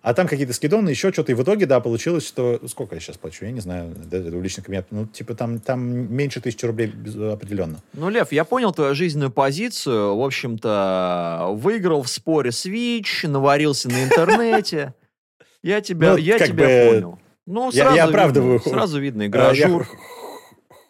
А 0.02 0.14
там 0.14 0.26
какие-то 0.26 0.52
скидоны, 0.52 0.88
еще 0.88 1.12
что-то. 1.12 1.30
И 1.30 1.34
в 1.36 1.42
итоге, 1.44 1.64
да, 1.64 1.78
получилось, 1.78 2.26
что... 2.26 2.60
Сколько 2.66 2.96
я 2.96 3.00
сейчас 3.00 3.18
плачу? 3.18 3.44
Я 3.44 3.52
не 3.52 3.60
знаю. 3.60 3.94
Это 4.10 4.18
личный 4.18 4.64
кабинет. 4.64 4.86
Ну, 4.90 5.06
типа, 5.06 5.34
там, 5.34 5.60
там 5.60 5.80
меньше 6.12 6.40
тысячи 6.40 6.66
рублей 6.66 6.92
определенно. 7.32 7.80
Ну, 7.92 8.08
Лев, 8.08 8.32
я 8.32 8.44
понял 8.44 8.72
твою 8.72 8.96
жизненную 8.96 9.30
позицию. 9.30 10.16
В 10.16 10.24
общем-то, 10.24 11.50
выиграл 11.52 12.02
в 12.02 12.08
споре 12.08 12.50
Switch, 12.50 13.28
наварился 13.28 13.88
на 13.90 14.02
интернете. 14.02 14.94
Я 15.62 15.80
тебя, 15.80 16.10
ну, 16.10 16.16
я 16.16 16.40
тебя 16.40 16.90
понял. 16.90 17.18
Ну, 17.46 17.72
сразу 17.72 17.96
я, 17.96 18.04
я 18.04 18.04
оправдываю. 18.04 18.58
Видно, 18.58 18.70
сразу 18.70 19.00
видно, 19.00 19.26
игражур 19.26 19.86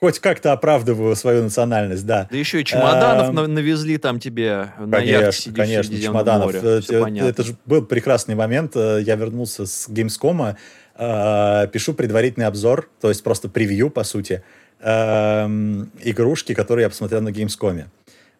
хоть 0.02 0.18
как-то 0.18 0.50
оправдываю 0.50 1.14
свою 1.14 1.44
национальность, 1.44 2.04
да. 2.04 2.26
Да 2.28 2.36
еще 2.36 2.60
и 2.60 2.64
чемоданов 2.64 3.28
а, 3.28 3.46
навезли 3.46 3.98
там 3.98 4.18
тебе 4.18 4.72
на 4.76 4.96
конечно, 4.96 5.26
яхте 5.26 5.42
сидишь 5.42 5.56
конечно, 5.56 6.00
чемоданов. 6.00 6.46
Море. 6.46 6.58
Это, 6.58 6.96
это, 6.96 7.24
это 7.24 7.42
же 7.44 7.56
был 7.66 7.86
прекрасный 7.86 8.34
момент. 8.34 8.74
Э, 8.74 9.00
я 9.00 9.14
вернулся 9.14 9.64
с 9.64 9.88
Gamescom, 9.88 10.56
э, 10.96 11.68
пишу 11.68 11.94
предварительный 11.94 12.46
обзор, 12.46 12.90
то 13.00 13.10
есть 13.10 13.22
просто 13.22 13.48
превью, 13.48 13.90
по 13.90 14.02
сути, 14.02 14.42
э, 14.80 15.44
игрушки, 16.02 16.52
которые 16.52 16.82
я 16.82 16.88
посмотрел 16.88 17.20
на 17.20 17.28
Gamescom. 17.28 17.84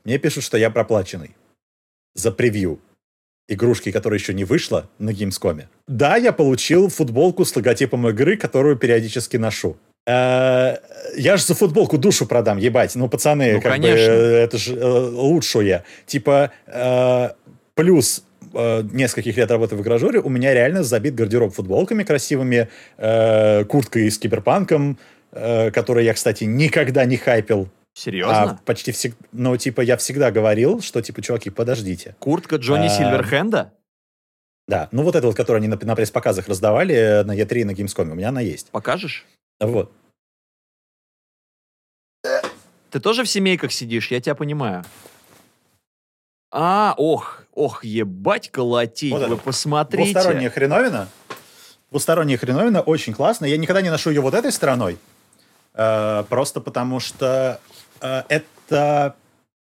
Мне 0.04 0.18
пишут, 0.18 0.42
что 0.42 0.58
я 0.58 0.68
проплаченный 0.68 1.36
за 2.14 2.32
превью 2.32 2.80
игрушки, 3.52 3.90
которая 3.90 4.18
еще 4.18 4.34
не 4.34 4.44
вышла 4.44 4.88
на 4.98 5.10
Gamescom. 5.10 5.64
Да, 5.88 6.16
я 6.16 6.32
получил 6.32 6.88
футболку 6.88 7.44
с 7.44 7.54
логотипом 7.54 8.08
игры, 8.08 8.36
которую 8.36 8.76
периодически 8.76 9.36
ношу. 9.36 9.76
Э, 10.06 10.78
я 11.16 11.36
же 11.36 11.44
за 11.44 11.54
футболку 11.54 11.98
душу 11.98 12.26
продам, 12.26 12.58
ебать. 12.58 12.94
Ну, 12.96 13.08
пацаны, 13.08 13.54
ну, 13.54 13.60
как 13.60 13.72
конечно. 13.72 14.06
бы, 14.06 14.12
это 14.12 14.58
же 14.58 14.76
э, 14.76 14.84
лучшее. 14.84 15.84
Типа, 16.06 16.50
э, 16.66 17.30
плюс 17.74 18.24
нескольких 18.54 19.38
лет 19.38 19.50
работы 19.50 19.76
в 19.76 19.80
гаражуре 19.80 20.20
у 20.20 20.28
меня 20.28 20.52
реально 20.52 20.82
забит 20.82 21.14
гардероб 21.14 21.54
футболками 21.54 22.02
красивыми, 22.02 22.68
курткой 22.98 24.10
с 24.10 24.18
киберпанком, 24.18 24.98
которую 25.30 26.04
я, 26.04 26.12
кстати, 26.12 26.44
никогда 26.44 27.06
не 27.06 27.16
хайпил. 27.16 27.70
Серьезно? 27.94 28.42
А 28.42 28.58
почти 28.64 28.92
всегда, 28.92 29.16
ну, 29.32 29.56
типа, 29.56 29.82
я 29.82 29.96
всегда 29.96 30.30
говорил, 30.30 30.80
что, 30.80 31.02
типа, 31.02 31.20
чуваки, 31.22 31.50
подождите. 31.50 32.16
Куртка 32.18 32.56
Джонни 32.56 32.86
а, 32.86 32.88
Сильверхенда? 32.88 33.72
Да, 34.68 34.88
ну 34.92 35.02
вот 35.02 35.16
эта 35.16 35.26
вот, 35.26 35.36
которую 35.36 35.58
они 35.58 35.68
на, 35.68 35.78
на 35.80 35.94
пресс-показах 35.94 36.48
раздавали 36.48 37.22
на 37.24 37.36
E3 37.36 37.60
и 37.60 37.64
на 37.64 37.70
Gamescom, 37.72 38.10
у 38.10 38.14
меня 38.14 38.30
она 38.30 38.40
есть. 38.40 38.70
Покажешь? 38.70 39.26
Вот. 39.60 39.92
Ты 42.90 43.00
тоже 43.00 43.24
в 43.24 43.28
семейках 43.28 43.72
сидишь, 43.72 44.10
я 44.10 44.20
тебя 44.20 44.34
понимаю. 44.34 44.84
А, 46.50 46.94
ох, 46.98 47.42
ох, 47.54 47.82
ебать 47.84 48.50
колотить, 48.50 49.12
вот 49.12 49.26
вы 49.26 49.34
это. 49.34 49.42
посмотрите. 49.42 50.12
Двусторонняя 50.12 50.50
хреновина. 50.50 51.08
Двусторонняя 51.90 52.38
хреновина, 52.38 52.82
очень 52.82 53.14
классно. 53.14 53.46
Я 53.46 53.56
никогда 53.56 53.80
не 53.80 53.90
ношу 53.90 54.10
ее 54.10 54.20
вот 54.20 54.34
этой 54.34 54.52
стороной, 54.52 54.98
э, 55.72 56.24
просто 56.28 56.60
потому 56.60 57.00
что 57.00 57.58
э, 57.64 57.81
это 58.02 59.14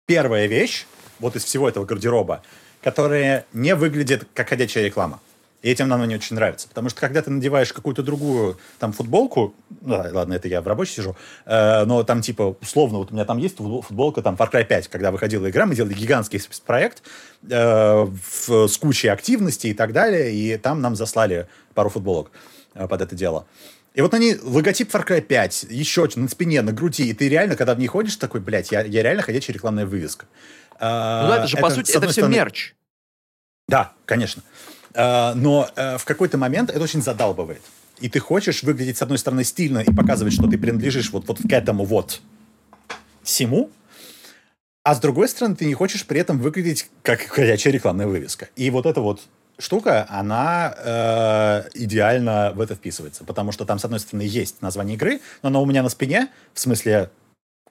первая 0.05 0.47
вещь, 0.47 0.85
вот 1.19 1.35
из 1.35 1.43
всего 1.43 1.69
этого 1.69 1.85
гардероба, 1.85 2.41
которая 2.81 3.45
не 3.53 3.75
выглядит 3.75 4.27
как 4.33 4.49
ходячая 4.49 4.85
реклама. 4.85 5.19
И 5.61 5.69
этим 5.69 5.87
нам 5.87 6.07
не 6.07 6.15
очень 6.15 6.35
нравится. 6.35 6.67
Потому 6.67 6.89
что 6.89 6.99
когда 6.99 7.21
ты 7.21 7.29
надеваешь 7.29 7.71
какую-то 7.71 8.01
другую 8.01 8.57
там 8.79 8.93
футболку, 8.93 9.53
ну, 9.81 10.03
ладно, 10.11 10.33
это 10.33 10.47
я 10.47 10.61
в 10.61 10.67
рабочей 10.67 10.95
сижу, 10.95 11.15
э, 11.45 11.85
но 11.85 12.03
там 12.03 12.21
типа 12.21 12.55
условно, 12.61 12.97
вот 12.97 13.11
у 13.11 13.13
меня 13.13 13.25
там 13.25 13.37
есть 13.37 13.57
футболка 13.57 14.23
там 14.23 14.35
Far 14.35 14.51
Cry 14.51 14.65
5, 14.65 14.87
когда 14.87 15.11
выходила 15.11 15.49
игра, 15.49 15.67
мы 15.67 15.75
делали 15.75 15.93
гигантский 15.93 16.41
проект 16.65 17.03
э, 17.47 18.05
в, 18.05 18.67
с 18.67 18.77
кучей 18.77 19.09
активностей 19.09 19.69
и 19.69 19.73
так 19.73 19.93
далее, 19.93 20.33
и 20.33 20.57
там 20.57 20.81
нам 20.81 20.95
заслали 20.95 21.47
пару 21.75 21.89
футболок 21.89 22.31
э, 22.73 22.87
под 22.87 23.01
это 23.01 23.15
дело. 23.15 23.45
И 23.93 24.01
вот 24.01 24.13
они, 24.13 24.35
логотип 24.41 24.89
Far 24.89 25.05
Cry 25.05 25.21
5, 25.21 25.67
еще 25.69 26.07
на 26.15 26.29
спине, 26.29 26.61
на 26.61 26.71
груди, 26.71 27.09
и 27.09 27.13
ты 27.13 27.27
реально, 27.27 27.55
когда 27.55 27.75
в 27.75 27.79
ней 27.79 27.87
ходишь, 27.87 28.15
такой, 28.15 28.39
блядь, 28.39 28.71
я, 28.71 28.81
я 28.81 29.03
реально 29.03 29.21
ходячая 29.21 29.53
рекламная 29.53 29.85
вывеска. 29.85 30.27
Ну 30.75 30.87
да, 30.87 31.37
это 31.39 31.47
же, 31.47 31.57
это, 31.57 31.65
по 31.67 31.69
сути, 31.69 31.91
это 31.91 32.07
все 32.07 32.13
стороны... 32.13 32.35
мерч. 32.35 32.73
Да, 33.67 33.93
конечно. 34.05 34.43
А, 34.93 35.33
но 35.35 35.69
э, 35.75 35.97
в 35.97 36.05
какой-то 36.05 36.37
момент 36.37 36.69
это 36.69 36.81
очень 36.81 37.01
задалбывает. 37.01 37.61
И 37.99 38.09
ты 38.09 38.19
хочешь 38.19 38.63
выглядеть, 38.63 38.97
с 38.97 39.01
одной 39.01 39.17
стороны, 39.17 39.43
стильно 39.43 39.79
и 39.79 39.93
показывать, 39.93 40.33
что 40.33 40.47
ты 40.47 40.57
принадлежишь 40.57 41.11
вот, 41.11 41.27
вот 41.27 41.39
к 41.39 41.51
этому 41.53 41.85
вот 41.85 42.21
всему, 43.23 43.69
а 44.83 44.95
с 44.95 44.99
другой 44.99 45.29
стороны, 45.29 45.55
ты 45.55 45.65
не 45.65 45.75
хочешь 45.75 46.05
при 46.05 46.19
этом 46.19 46.39
выглядеть 46.39 46.89
как 47.03 47.21
ходячая 47.21 47.73
рекламная 47.73 48.07
вывеска. 48.07 48.49
И 48.55 48.69
вот 48.71 48.87
эта 48.87 49.01
вот 49.01 49.21
штука, 49.57 50.05
она 50.09 50.73
э, 50.77 51.69
идеально 51.73 52.51
в 52.55 52.61
это 52.61 52.75
вписывается. 52.75 53.23
Потому 53.23 53.51
что 53.51 53.65
там, 53.65 53.79
с 53.79 53.85
одной 53.85 53.99
стороны, 53.99 54.23
есть 54.23 54.61
название 54.61 54.95
игры, 54.95 55.21
но 55.41 55.49
оно 55.49 55.61
у 55.61 55.65
меня 55.65 55.83
на 55.83 55.89
спине, 55.89 56.29
в 56.53 56.59
смысле, 56.59 57.09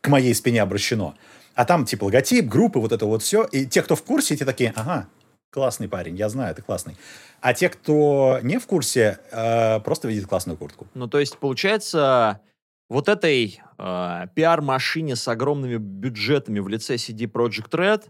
к 0.00 0.08
моей 0.08 0.34
спине 0.34 0.62
обращено. 0.62 1.14
А 1.54 1.64
там, 1.64 1.84
типа, 1.84 2.04
логотип, 2.04 2.46
группы, 2.46 2.78
вот 2.78 2.92
это 2.92 3.06
вот 3.06 3.22
все. 3.22 3.44
И 3.44 3.66
те, 3.66 3.82
кто 3.82 3.96
в 3.96 4.02
курсе, 4.02 4.36
те 4.36 4.44
такие, 4.44 4.72
ага, 4.76 5.08
классный 5.50 5.88
парень, 5.88 6.16
я 6.16 6.28
знаю, 6.28 6.54
ты 6.54 6.62
классный. 6.62 6.96
А 7.40 7.54
те, 7.54 7.68
кто 7.68 8.38
не 8.42 8.58
в 8.58 8.66
курсе, 8.66 9.18
э, 9.30 9.80
просто 9.80 10.08
видят 10.08 10.26
классную 10.26 10.56
куртку. 10.56 10.86
Ну, 10.94 11.08
то 11.08 11.18
есть, 11.18 11.38
получается, 11.38 12.40
вот 12.88 13.08
этой 13.08 13.60
э, 13.78 14.26
пиар-машине 14.34 15.16
с 15.16 15.26
огромными 15.28 15.76
бюджетами 15.76 16.60
в 16.60 16.68
лице 16.68 16.96
CD 16.96 17.30
Project 17.30 17.70
Red, 17.70 18.04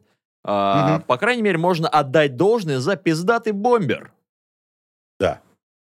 э, 0.44 0.94
угу. 0.94 1.04
по 1.06 1.16
крайней 1.16 1.42
мере, 1.42 1.58
можно 1.58 1.88
отдать 1.88 2.36
должное 2.36 2.78
за 2.78 2.96
пиздатый 2.96 3.52
бомбер. 3.52 4.12
Да. 5.18 5.40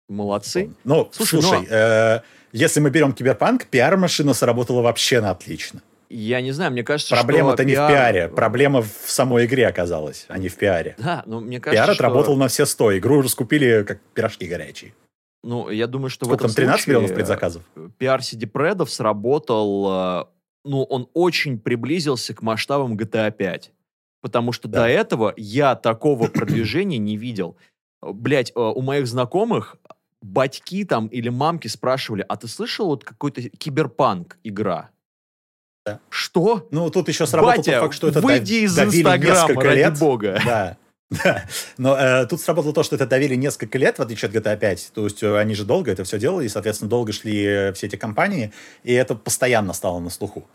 Молодцы. 0.08 0.72
Ну, 0.84 1.08
слушай, 1.12 1.40
слушай 1.40 1.60
но... 1.60 1.76
э, 1.76 2.20
если 2.52 2.80
мы 2.80 2.90
берем 2.90 3.12
Киберпанк, 3.12 3.66
пиар-машина 3.66 4.34
сработала 4.34 4.82
вообще 4.82 5.20
на 5.20 5.30
отлично. 5.30 5.82
Я 6.08 6.40
не 6.40 6.50
знаю, 6.50 6.72
мне 6.72 6.82
кажется, 6.82 7.14
Проблема-то 7.14 7.64
не 7.64 7.74
пиар... 7.74 7.88
в 7.88 7.94
пиаре, 7.94 8.28
проблема 8.28 8.82
в 8.82 8.88
самой 9.06 9.46
игре 9.46 9.68
оказалась, 9.68 10.26
а 10.28 10.38
не 10.38 10.48
в 10.48 10.56
пиаре. 10.56 10.96
Да, 10.98 11.22
но 11.24 11.40
мне 11.40 11.60
кажется, 11.60 11.84
Пиар 11.84 11.94
отработал 11.94 12.32
что... 12.32 12.40
на 12.40 12.48
все 12.48 12.66
сто, 12.66 12.96
игру 12.98 13.18
уже 13.18 13.28
скупили 13.28 13.84
как 13.84 14.00
пирожки 14.12 14.48
горячие. 14.48 14.92
Ну, 15.44 15.70
я 15.70 15.86
думаю, 15.86 16.10
что 16.10 16.24
Сколько 16.24 16.42
в 16.42 16.44
этом 16.46 16.54
там, 16.54 16.64
13 16.64 16.82
случае 16.82 16.94
миллионов 16.94 17.14
предзаказов? 17.14 17.62
Пиар 17.98 18.20
CD 18.20 18.48
Предов 18.48 18.90
сработал, 18.90 19.86
э, 19.88 20.24
ну, 20.64 20.82
он 20.82 21.08
очень 21.14 21.60
приблизился 21.60 22.34
к 22.34 22.42
масштабам 22.42 22.96
GTA 22.96 23.30
5. 23.30 23.70
Потому 24.20 24.52
что 24.52 24.68
да. 24.68 24.82
до 24.82 24.88
этого 24.88 25.34
я 25.36 25.74
такого 25.74 26.28
продвижения 26.32 26.98
не 26.98 27.16
видел. 27.16 27.56
блядь, 28.02 28.50
э, 28.50 28.60
у 28.60 28.80
моих 28.82 29.06
знакомых 29.06 29.76
батьки 30.22 30.84
там 30.84 31.06
или 31.08 31.28
мамки 31.28 31.68
спрашивали, 31.68 32.24
а 32.28 32.36
ты 32.36 32.48
слышал 32.48 32.86
вот 32.86 33.04
какой-то 33.04 33.42
киберпанк 33.42 34.38
игра? 34.44 34.90
Да. 35.86 36.00
Что? 36.10 36.68
Ну, 36.70 36.90
тут 36.90 37.08
еще 37.08 37.26
сработал 37.26 37.58
Батя, 37.58 37.72
тот 37.72 37.80
факт, 37.80 37.94
что 37.94 38.08
это 38.08 38.20
выйди 38.20 38.64
из 38.64 38.74
давили 38.74 39.00
Инстаграма, 39.00 39.62
ради 39.62 39.78
лет. 39.78 39.98
бога. 39.98 40.40
Да. 40.44 40.76
Да, 41.24 41.44
но 41.76 41.96
э, 41.98 42.26
тут 42.26 42.40
сработало 42.40 42.72
то, 42.72 42.84
что 42.84 42.94
это 42.94 43.04
давили 43.04 43.34
несколько 43.34 43.78
лет, 43.78 43.98
в 43.98 44.02
отличие 44.02 44.28
от 44.28 44.34
GTA 44.36 44.56
5. 44.56 44.92
То 44.94 45.04
есть 45.04 45.20
э, 45.24 45.38
они 45.38 45.56
же 45.56 45.64
долго 45.64 45.90
это 45.90 46.04
все 46.04 46.20
делали, 46.20 46.46
и, 46.46 46.48
соответственно, 46.48 46.88
долго 46.88 47.12
шли 47.12 47.44
э, 47.44 47.72
все 47.72 47.88
эти 47.88 47.96
компании, 47.96 48.52
и 48.84 48.92
это 48.92 49.16
постоянно 49.16 49.72
стало 49.72 49.98
на 49.98 50.08
слуху. 50.08 50.46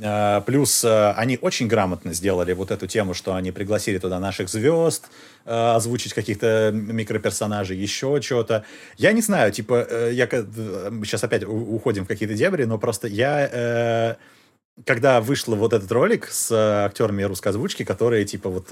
Э, 0.00 0.40
плюс 0.46 0.84
э, 0.84 1.12
они 1.12 1.38
очень 1.40 1.68
грамотно 1.68 2.12
сделали 2.14 2.52
вот 2.54 2.70
эту 2.70 2.86
тему, 2.86 3.12
что 3.14 3.34
они 3.34 3.52
пригласили 3.52 3.98
туда 3.98 4.18
наших 4.18 4.48
звезд, 4.48 5.08
э, 5.44 5.74
озвучить 5.74 6.14
каких-то 6.14 6.70
микроперсонажей, 6.72 7.76
еще 7.76 8.20
что-то. 8.22 8.64
Я 8.96 9.12
не 9.12 9.20
знаю, 9.20 9.52
типа, 9.52 9.86
я 10.10 10.26
сейчас 10.26 11.24
опять 11.24 11.44
уходим 11.44 12.04
в 12.04 12.08
какие-то 12.08 12.34
дебри, 12.34 12.64
но 12.64 12.78
просто 12.78 13.06
я... 13.08 14.16
когда 14.86 15.20
вышел 15.20 15.54
вот 15.54 15.74
этот 15.74 15.92
ролик 15.92 16.28
с 16.30 16.50
актерами 16.50 17.22
русской 17.24 17.48
озвучки, 17.48 17.84
которые, 17.84 18.24
типа, 18.24 18.48
вот, 18.48 18.66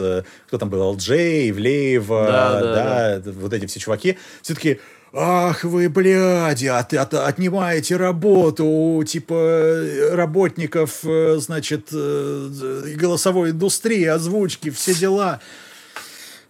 кто 0.47 0.59
там 0.59 0.71
был, 0.71 0.83
Алджей, 0.83 1.51
Ивлеев, 1.51 2.09
Да, 2.09 2.61
да, 2.61 2.75
да, 2.75 3.19
д- 3.19 3.33
вот 3.33 3.53
эти 3.53 3.67
все 3.67 3.81
чуваки, 3.81 4.17
все 4.41 4.55
таки 4.55 4.81
Ах 5.13 5.65
вы, 5.65 5.89
бляди, 5.89 6.67
от, 6.67 6.95
от- 6.95 7.15
отнимаете 7.15 7.97
работу 7.97 8.65
у, 8.65 9.03
типа, 9.03 9.35
э, 9.35 10.15
работников, 10.15 11.01
э, 11.05 11.39
значит, 11.39 11.89
э, 11.93 12.83
и 12.87 12.95
голосовой 12.95 13.51
индустрии, 13.51 14.05
озвучки, 14.05 14.71
все 14.71 14.95
дела. 14.95 15.41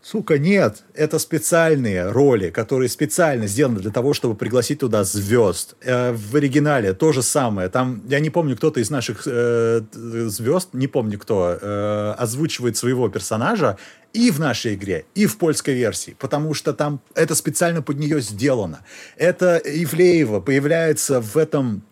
Сука, 0.02 0.38
нет, 0.38 0.82
это 0.94 1.18
специальные 1.18 2.10
роли, 2.10 2.50
которые 2.50 2.88
специально 2.88 3.46
сделаны 3.46 3.80
для 3.80 3.90
того, 3.90 4.12
чтобы 4.12 4.34
пригласить 4.34 4.80
туда 4.80 5.04
звезд. 5.04 5.76
Э, 5.82 6.12
в 6.12 6.36
оригинале 6.36 6.92
то 6.92 7.12
же 7.12 7.22
самое. 7.22 7.70
Там, 7.70 8.02
я 8.08 8.20
не 8.20 8.28
помню, 8.28 8.56
кто-то 8.56 8.80
из 8.80 8.90
наших 8.90 9.22
э, 9.26 9.80
звезд, 9.92 10.70
не 10.74 10.86
помню 10.86 11.18
кто, 11.18 11.56
э, 11.58 12.14
озвучивает 12.18 12.76
своего 12.76 13.08
персонажа 13.08 13.78
и 14.12 14.30
в 14.30 14.40
нашей 14.40 14.74
игре, 14.74 15.04
и 15.14 15.26
в 15.26 15.38
польской 15.38 15.74
версии, 15.74 16.16
потому 16.18 16.54
что 16.54 16.72
там 16.72 17.00
это 17.14 17.34
специально 17.34 17.82
под 17.82 17.98
нее 17.98 18.20
сделано. 18.20 18.80
Это 19.16 19.60
Ивлеева 19.64 20.40
появляется 20.40 21.20
в 21.20 21.36
этом 21.36 21.82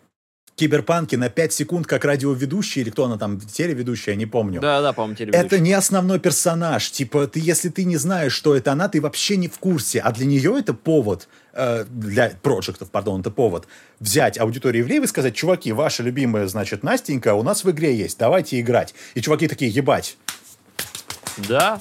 киберпанке 0.58 1.16
на 1.16 1.28
5 1.30 1.52
секунд 1.52 1.86
как 1.86 2.04
радиоведущий, 2.04 2.82
или 2.82 2.90
кто 2.90 3.04
она 3.04 3.16
там, 3.16 3.40
телеведущая, 3.40 4.16
не 4.16 4.26
помню. 4.26 4.60
Да-да, 4.60 4.92
по-моему, 4.92 5.16
телеведущий. 5.16 5.46
Это 5.46 5.58
не 5.60 5.72
основной 5.72 6.18
персонаж. 6.18 6.90
Типа, 6.90 7.28
ты, 7.28 7.38
если 7.38 7.68
ты 7.68 7.84
не 7.84 7.96
знаешь, 7.96 8.32
что 8.32 8.56
это 8.56 8.72
она, 8.72 8.88
ты 8.88 9.00
вообще 9.00 9.36
не 9.36 9.48
в 9.48 9.58
курсе. 9.58 10.00
А 10.00 10.10
для 10.10 10.26
нее 10.26 10.58
это 10.58 10.74
повод, 10.74 11.28
э, 11.52 11.84
для 11.88 12.32
проектов, 12.42 12.90
пардон, 12.90 13.20
это 13.20 13.30
повод, 13.30 13.68
взять 14.00 14.36
аудиторию 14.36 14.82
Ивлеева 14.82 15.04
и 15.04 15.06
сказать, 15.06 15.36
чуваки, 15.36 15.72
ваша 15.72 16.02
любимая, 16.02 16.48
значит, 16.48 16.82
Настенька 16.82 17.34
у 17.34 17.44
нас 17.44 17.62
в 17.62 17.70
игре 17.70 17.96
есть, 17.96 18.18
давайте 18.18 18.60
играть. 18.60 18.94
И 19.14 19.20
чуваки 19.20 19.46
такие, 19.46 19.70
ебать. 19.70 20.16
Да. 21.48 21.80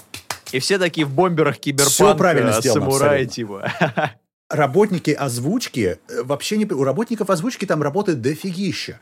И 0.51 0.59
все 0.59 0.77
такие 0.77 1.06
в 1.06 1.14
бомберах 1.14 1.58
киберпанка, 1.58 1.92
Всё 1.92 2.16
правильно 2.16 2.53
сделано, 2.59 2.88
абсолютно. 2.88 3.26
типа. 3.26 3.72
Работники 4.50 5.11
озвучки, 5.11 6.00
э, 6.08 6.24
вообще 6.24 6.58
не... 6.58 6.66
У 6.66 6.84
работников 6.84 7.30
озвучки 7.30 7.66
там 7.66 7.84
работает 7.84 8.22
дофигища. 8.22 9.00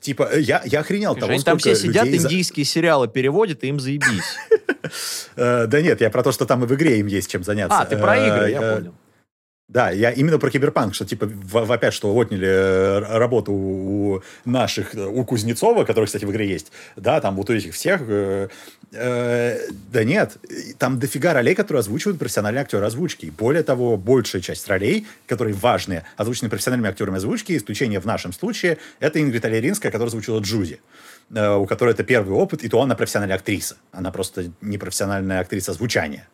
Типа, 0.00 0.28
э, 0.32 0.40
я, 0.40 0.62
я 0.64 0.80
охренел 0.80 1.12
от 1.12 1.20
того, 1.20 1.32
Они 1.32 1.42
там 1.42 1.58
все 1.58 1.74
сидят, 1.74 2.06
людей 2.06 2.20
индийские 2.20 2.64
сериалы 2.64 3.08
переводят, 3.08 3.64
и 3.64 3.68
им 3.68 3.80
заебись. 3.80 4.36
Э, 5.34 5.66
да 5.66 5.82
нет, 5.82 6.00
я 6.00 6.10
про 6.10 6.22
то, 6.22 6.30
что 6.30 6.46
там 6.46 6.62
и 6.62 6.66
в 6.68 6.74
игре 6.74 7.00
им 7.00 7.08
есть 7.08 7.28
чем 7.28 7.42
заняться. 7.42 7.80
А, 7.80 7.84
ты 7.84 7.96
про 7.96 8.16
Э, 8.16 8.28
игры, 8.28 8.50
я 8.52 8.62
э, 8.62 8.76
понял. 8.76 8.94
Да, 9.68 9.90
я 9.90 10.12
именно 10.12 10.38
про 10.38 10.48
киберпанк, 10.48 10.94
что 10.94 11.04
типа 11.04 11.26
в, 11.26 11.72
опять 11.72 11.92
что 11.92 12.14
отняли 12.14 12.46
э, 12.46 12.98
работу 13.18 13.52
у 13.52 14.22
наших, 14.44 14.94
э, 14.94 15.04
у 15.04 15.24
Кузнецова, 15.24 15.82
который, 15.84 16.04
кстати, 16.04 16.24
в 16.24 16.30
игре 16.30 16.48
есть, 16.48 16.70
да, 16.94 17.20
там 17.20 17.34
вот 17.34 17.50
у 17.50 17.52
этих 17.52 17.74
всех, 17.74 18.00
э, 18.06 18.48
э, 18.92 19.58
да 19.92 20.04
нет, 20.04 20.36
там 20.78 21.00
дофига 21.00 21.32
ролей, 21.32 21.56
которые 21.56 21.80
озвучивают 21.80 22.16
профессиональные 22.16 22.62
актеры 22.62 22.86
озвучки. 22.86 23.32
Более 23.36 23.64
того, 23.64 23.96
большая 23.96 24.40
часть 24.40 24.68
ролей, 24.68 25.04
которые 25.26 25.54
важные, 25.54 26.04
озвучены 26.16 26.48
профессиональными 26.48 26.90
актерами 26.90 27.16
озвучки, 27.16 27.56
исключение 27.56 27.98
в 27.98 28.04
нашем 28.04 28.32
случае, 28.32 28.78
это 29.00 29.20
Ингрид 29.20 29.44
Алеринская, 29.44 29.90
которая 29.90 30.10
озвучила 30.10 30.38
Джузи 30.38 30.78
э, 31.34 31.54
у 31.56 31.66
которой 31.66 31.90
это 31.90 32.04
первый 32.04 32.36
опыт, 32.36 32.62
и 32.62 32.68
то 32.68 32.80
она 32.82 32.94
профессиональная 32.94 33.36
актриса. 33.36 33.78
Она 33.90 34.12
просто 34.12 34.52
не 34.60 34.78
профессиональная 34.78 35.40
актриса 35.40 35.72
звучания. 35.72 36.28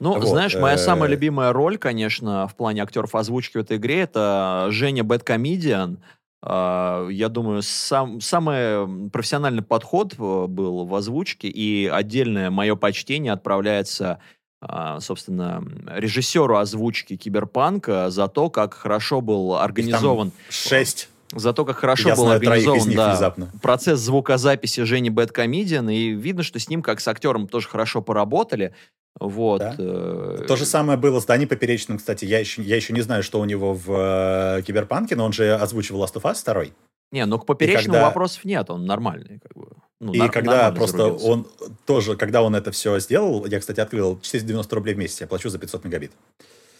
Ну, 0.00 0.14
Вот, 0.14 0.24
знаешь, 0.26 0.54
моя 0.54 0.74
э, 0.74 0.78
самая 0.78 1.08
любимая 1.08 1.52
роль, 1.52 1.78
конечно, 1.78 2.48
в 2.48 2.54
плане 2.54 2.82
актеров 2.82 3.14
озвучки 3.14 3.56
в 3.56 3.60
этой 3.60 3.76
игре, 3.76 4.00
это 4.00 4.68
Женя 4.70 5.04
Бэткомедиан. 5.04 5.98
Я 6.46 7.28
думаю, 7.30 7.62
сам, 7.62 8.20
самый 8.20 9.08
профессиональный 9.08 9.62
подход 9.62 10.12
э, 10.12 10.46
был 10.46 10.84
в 10.84 10.94
озвучке, 10.94 11.48
и 11.48 11.86
отдельное 11.86 12.50
мое 12.50 12.76
почтение 12.76 13.32
отправляется, 13.32 14.18
а, 14.60 15.00
собственно, 15.00 15.64
режиссеру 15.86 16.58
озвучки 16.58 17.16
Киберпанка 17.16 18.10
за 18.10 18.28
то, 18.28 18.50
как 18.50 18.74
хорошо 18.74 19.22
был 19.22 19.56
организован 19.56 20.32
Шесть. 20.50 21.08
За 21.36 21.52
то, 21.52 21.64
как 21.64 21.76
хорошо 21.78 22.08
Я 22.10 22.14
был 22.16 22.24
знаю 22.24 22.38
организован 22.38 22.86
них 22.88 22.96
да, 22.96 23.10
внезапно. 23.10 23.50
процесс 23.62 24.00
звукозаписи 24.00 24.84
Жени 24.84 25.10
Бэткомедиан, 25.10 25.88
и 25.90 26.10
видно, 26.10 26.42
что 26.42 26.58
с 26.58 26.68
ним, 26.68 26.82
как 26.82 27.00
с 27.00 27.08
актером, 27.08 27.48
тоже 27.48 27.68
хорошо 27.68 28.02
поработали. 28.02 28.74
Вот. 29.20 29.60
Да. 29.60 29.74
э, 29.78 30.44
То 30.48 30.56
же 30.56 30.64
самое 30.64 30.98
было 30.98 31.20
с 31.20 31.24
Даней 31.24 31.46
Поперечным, 31.46 31.98
кстати. 31.98 32.24
Я 32.24 32.40
еще, 32.40 32.62
я 32.62 32.76
еще 32.76 32.92
не 32.92 33.00
знаю, 33.00 33.22
что 33.22 33.40
у 33.40 33.44
него 33.44 33.72
в 33.74 34.58
э, 34.58 34.62
Киберпанке, 34.62 35.14
но 35.16 35.24
он 35.24 35.32
же 35.32 35.54
озвучивал 35.54 36.02
Last 36.04 36.14
of 36.14 36.22
Us 36.22 36.42
2. 36.44 36.64
Не, 37.12 37.26
ну 37.26 37.38
к 37.38 37.46
поперечному 37.46 37.92
когда- 37.94 38.06
вопросов 38.06 38.44
нет, 38.44 38.68
он 38.70 38.86
нормальный. 38.86 39.38
Как 39.40 39.52
бы. 39.56 39.68
Ну, 40.00 40.12
и 40.12 40.18
нар- 40.18 40.30
когда 40.32 40.72
просто 40.72 40.96
зарубился. 40.98 41.26
он 41.28 41.46
тоже, 41.86 42.16
когда 42.16 42.42
он 42.42 42.56
это 42.56 42.72
все 42.72 42.98
сделал, 42.98 43.46
я, 43.46 43.60
кстати, 43.60 43.78
открыл 43.78 44.18
490 44.20 44.74
рублей 44.74 44.94
в 44.94 44.98
месяц, 44.98 45.20
я 45.20 45.28
плачу 45.28 45.48
за 45.48 45.58
500 45.58 45.84
мегабит. 45.84 46.10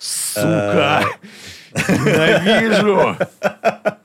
Сука! 0.01 1.05
Ненавижу! 1.89 3.17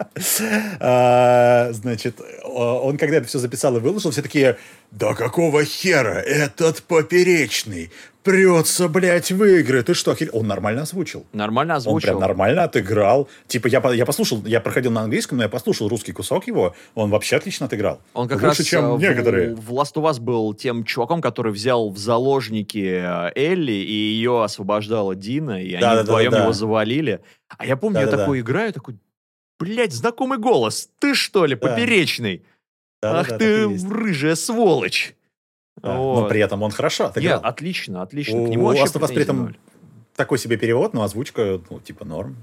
А, 0.80 1.70
Значит, 1.72 2.20
он 2.44 2.98
когда 2.98 3.18
это 3.18 3.28
все 3.28 3.40
записал 3.40 3.78
и 3.78 3.80
выложил, 3.80 4.12
все 4.12 4.22
такие, 4.22 4.58
да 4.92 5.14
какого 5.14 5.64
хера, 5.64 6.20
этот 6.22 6.84
Поперечный 6.84 7.92
прется, 8.24 8.90
блядь, 8.90 9.32
в 9.32 9.44
игры, 9.44 9.82
ты 9.82 9.94
что, 9.94 10.12
охерел?» 10.12 10.38
Он 10.38 10.48
нормально 10.48 10.82
озвучил. 10.84 11.26
Нормально 11.34 11.76
Он 11.76 11.78
озвучил. 11.78 12.08
прям 12.10 12.20
нормально 12.20 12.64
отыграл. 12.64 13.28
Типа, 13.48 13.68
я, 13.68 13.82
я 13.94 14.06
послушал, 14.06 14.44
я 14.46 14.60
проходил 14.62 14.92
на 14.92 15.02
английском, 15.02 15.38
но 15.38 15.44
я 15.46 15.50
послушал 15.50 15.88
русский 15.88 16.12
кусок 16.12 16.46
его, 16.48 16.76
он 16.96 17.10
вообще 17.10 17.38
отлично 17.38 17.66
отыграл. 17.68 18.02
Он 18.14 18.28
как 18.28 18.42
Лучше, 18.44 18.60
раз 18.60 18.68
чем 18.68 18.86
э, 18.86 18.96
в- 18.96 19.00
некоторые. 19.00 19.56
В, 19.56 19.72
Last 19.72 19.94
of 19.96 20.04
Us 20.04 20.20
был 20.20 20.54
тем 20.54 20.84
чуваком, 20.84 21.22
который 21.22 21.52
взял 21.52 21.90
в 21.90 21.98
заложники 21.98 23.02
э, 23.02 23.32
Элли, 23.36 23.72
и 23.72 23.94
ее 23.94 24.44
освобождала 24.44 25.16
Дина, 25.16 25.62
и 25.64 25.72
они 25.74 25.82
Да-да-да-да. 25.82 26.04
вдвоем 26.04 26.34
его 26.34 26.54
завалили. 26.54 27.22
А 27.58 27.66
я 27.66 27.78
помню, 27.78 28.00
я 28.02 28.06
Да-да-да. 28.06 28.24
такой 28.24 28.42
играю, 28.42 28.74
такой, 28.74 28.96
блядь, 29.60 29.94
знакомый 29.94 30.38
голос. 30.38 30.90
Ты 31.00 31.14
что 31.16 31.46
ли, 31.46 31.56
Да. 31.56 31.68
поперечный? 31.68 32.44
Да-да-да, 33.02 33.20
Ах 33.22 33.28
так 33.30 33.40
ты, 33.40 33.68
рыжая 33.90 34.36
сволочь. 34.36 35.16
Да, 35.82 35.96
Вот. 35.98 36.22
Но 36.24 36.28
при 36.28 36.42
этом 36.42 36.62
он 36.64 36.72
хорошо 36.72 37.06
отыграл. 37.06 37.38
Нет, 37.38 37.46
отлично, 37.46 38.02
отлично. 38.02 38.40
У 38.42 38.46
К 38.46 38.50
нему 38.50 38.74
of 38.74 38.84
Us 38.84 39.08
при 39.08 39.22
этом 39.24 39.44
ноль. 39.44 39.58
такой 40.16 40.38
себе 40.38 40.58
перевод, 40.58 40.94
но 40.94 41.04
озвучка, 41.04 41.62
ну, 41.70 41.80
типа, 41.80 42.04
норм. 42.06 42.36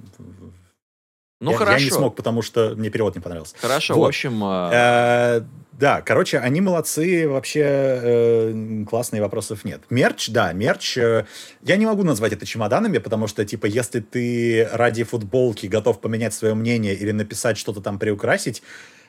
Ну, 1.43 1.51
я, 1.51 1.57
хорошо. 1.59 1.79
я 1.79 1.85
не 1.85 1.91
смог, 1.91 2.17
потому 2.17 2.41
что 2.41 2.75
мне 2.77 2.89
перевод 2.89 3.15
не 3.15 3.21
понравился. 3.21 3.55
Хорошо, 3.59 3.95
Вот. 3.95 4.05
в 4.05 4.09
общем... 4.09 4.43
э, 4.43 4.71
Э, 4.73 5.41
Да, 5.79 6.01
короче, 6.01 6.39
они 6.39 6.61
молодцы, 6.61 7.29
вообще 7.29 7.61
э, 7.65 8.85
классные 8.89 9.21
вопросов 9.21 9.65
нет. 9.65 9.83
Мерч, 9.91 10.31
да, 10.31 10.53
мерч. 10.53 10.97
э, 10.97 11.27
я 11.63 11.77
не 11.77 11.85
могу 11.87 12.03
назвать 12.03 12.33
это 12.33 12.47
чемоданами, 12.47 12.99
потому 12.99 13.27
что, 13.27 13.45
типа, 13.45 13.67
если 13.67 14.01
ты 14.01 14.69
ради 14.73 15.05
футболки 15.05 15.67
готов 15.67 16.01
поменять 16.01 16.33
свое 16.35 16.55
мнение 16.55 16.95
или 16.95 17.11
написать 17.13 17.59
что-то 17.59 17.81
там 17.83 17.99
приукрасить, 17.99 18.63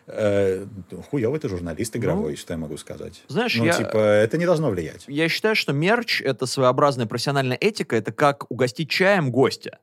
э, 0.07 0.65
хуёвый 1.09 1.39
ты 1.39 1.47
журналист 1.49 1.95
игровой, 1.95 2.35
что 2.35 2.53
я 2.53 2.57
могу 2.57 2.77
сказать. 2.77 3.21
Ну, 3.29 3.33
Знаешь, 3.33 3.55
ну, 3.55 3.65
я- 3.65 3.73
типа, 3.73 3.97
это 3.97 4.37
не 4.37 4.45
должно 4.45 4.69
влиять. 4.69 5.03
Я 5.07 5.29
считаю, 5.29 5.55
что 5.55 5.73
мерч— 5.73 6.21
это 6.23 6.45
своеобразная 6.45 7.05
профессиональная 7.05 7.57
этика, 7.59 7.95
это 7.95 8.11
как 8.11 8.49
угостить 8.51 8.89
чаем 8.89 9.31
гостя. 9.31 9.79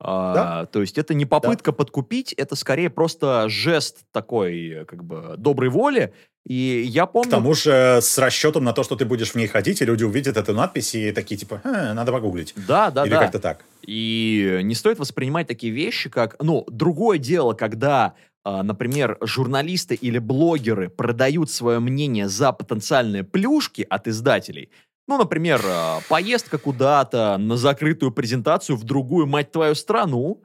А, 0.00 0.66
то 0.66 0.80
есть 0.80 0.96
это 0.96 1.14
не 1.14 1.26
попытка 1.26 1.72
подкупить, 1.72 2.32
это 2.34 2.54
скорее 2.54 2.88
просто 2.88 3.48
жест 3.48 3.98
такой, 4.12 4.68
э, 4.68 4.84
как 4.84 5.02
бы, 5.02 5.34
доброй 5.36 5.70
воли. 5.70 6.14
И 6.46 6.84
я 6.86 7.06
помню... 7.06 7.28
К 7.28 7.32
тому 7.32 7.54
же 7.54 7.98
с 8.00 8.16
расчетом 8.16 8.64
на 8.64 8.72
то, 8.72 8.84
что 8.84 8.94
ты 8.94 9.04
будешь 9.04 9.32
в 9.32 9.34
ней 9.34 9.48
ходить, 9.48 9.82
и 9.82 9.84
люди 9.84 10.04
увидят 10.04 10.36
эту 10.36 10.54
надпись 10.54 10.94
и 10.94 11.10
такие, 11.10 11.36
типа, 11.36 11.60
«Э, 11.64 11.92
надо 11.94 12.12
погуглить. 12.12 12.54
Да, 12.56 12.90
да, 12.90 13.04
Или 13.04 13.10
да. 13.10 13.20
как-то 13.20 13.40
так. 13.40 13.64
И 13.86 14.60
не 14.62 14.74
стоит 14.74 14.98
воспринимать 14.98 15.48
такие 15.48 15.72
вещи, 15.72 16.08
как... 16.08 16.36
Ну, 16.40 16.64
другое 16.68 17.18
дело, 17.18 17.54
когда, 17.54 18.14
а, 18.44 18.62
например, 18.62 19.18
журналисты 19.20 19.94
или 19.94 20.18
блогеры 20.18 20.88
продают 20.88 21.50
свое 21.50 21.80
мнение 21.80 22.28
за 22.28 22.52
потенциальные 22.52 23.24
плюшки 23.24 23.84
от 23.88 24.06
издателей. 24.06 24.70
Ну, 25.08 25.16
например, 25.16 25.62
э, 25.64 26.00
поездка 26.08 26.58
куда-то 26.58 27.38
на 27.38 27.56
закрытую 27.56 28.12
презентацию 28.12 28.76
в 28.76 28.84
другую, 28.84 29.26
мать 29.26 29.50
твою, 29.50 29.74
страну. 29.74 30.42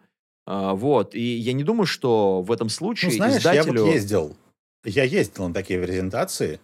Э, 0.47 0.71
вот. 0.73 1.15
И 1.15 1.21
я 1.21 1.51
не 1.51 1.65
думаю, 1.65 1.85
что 1.85 2.41
в 2.41 2.49
этом 2.49 2.69
случае 2.69 3.11
Ну, 3.11 3.17
знаешь, 3.17 3.41
издателю... 3.41 3.79
я 3.79 3.83
вот 3.83 3.93
ездил. 3.93 4.37
Я 4.85 5.03
ездил 5.03 5.49
на 5.49 5.53
такие 5.53 5.81
презентации. 5.81 6.61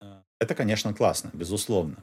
Э, 0.00 0.20
Это, 0.38 0.54
конечно, 0.54 0.94
классно, 0.94 1.30
безусловно. 1.34 1.96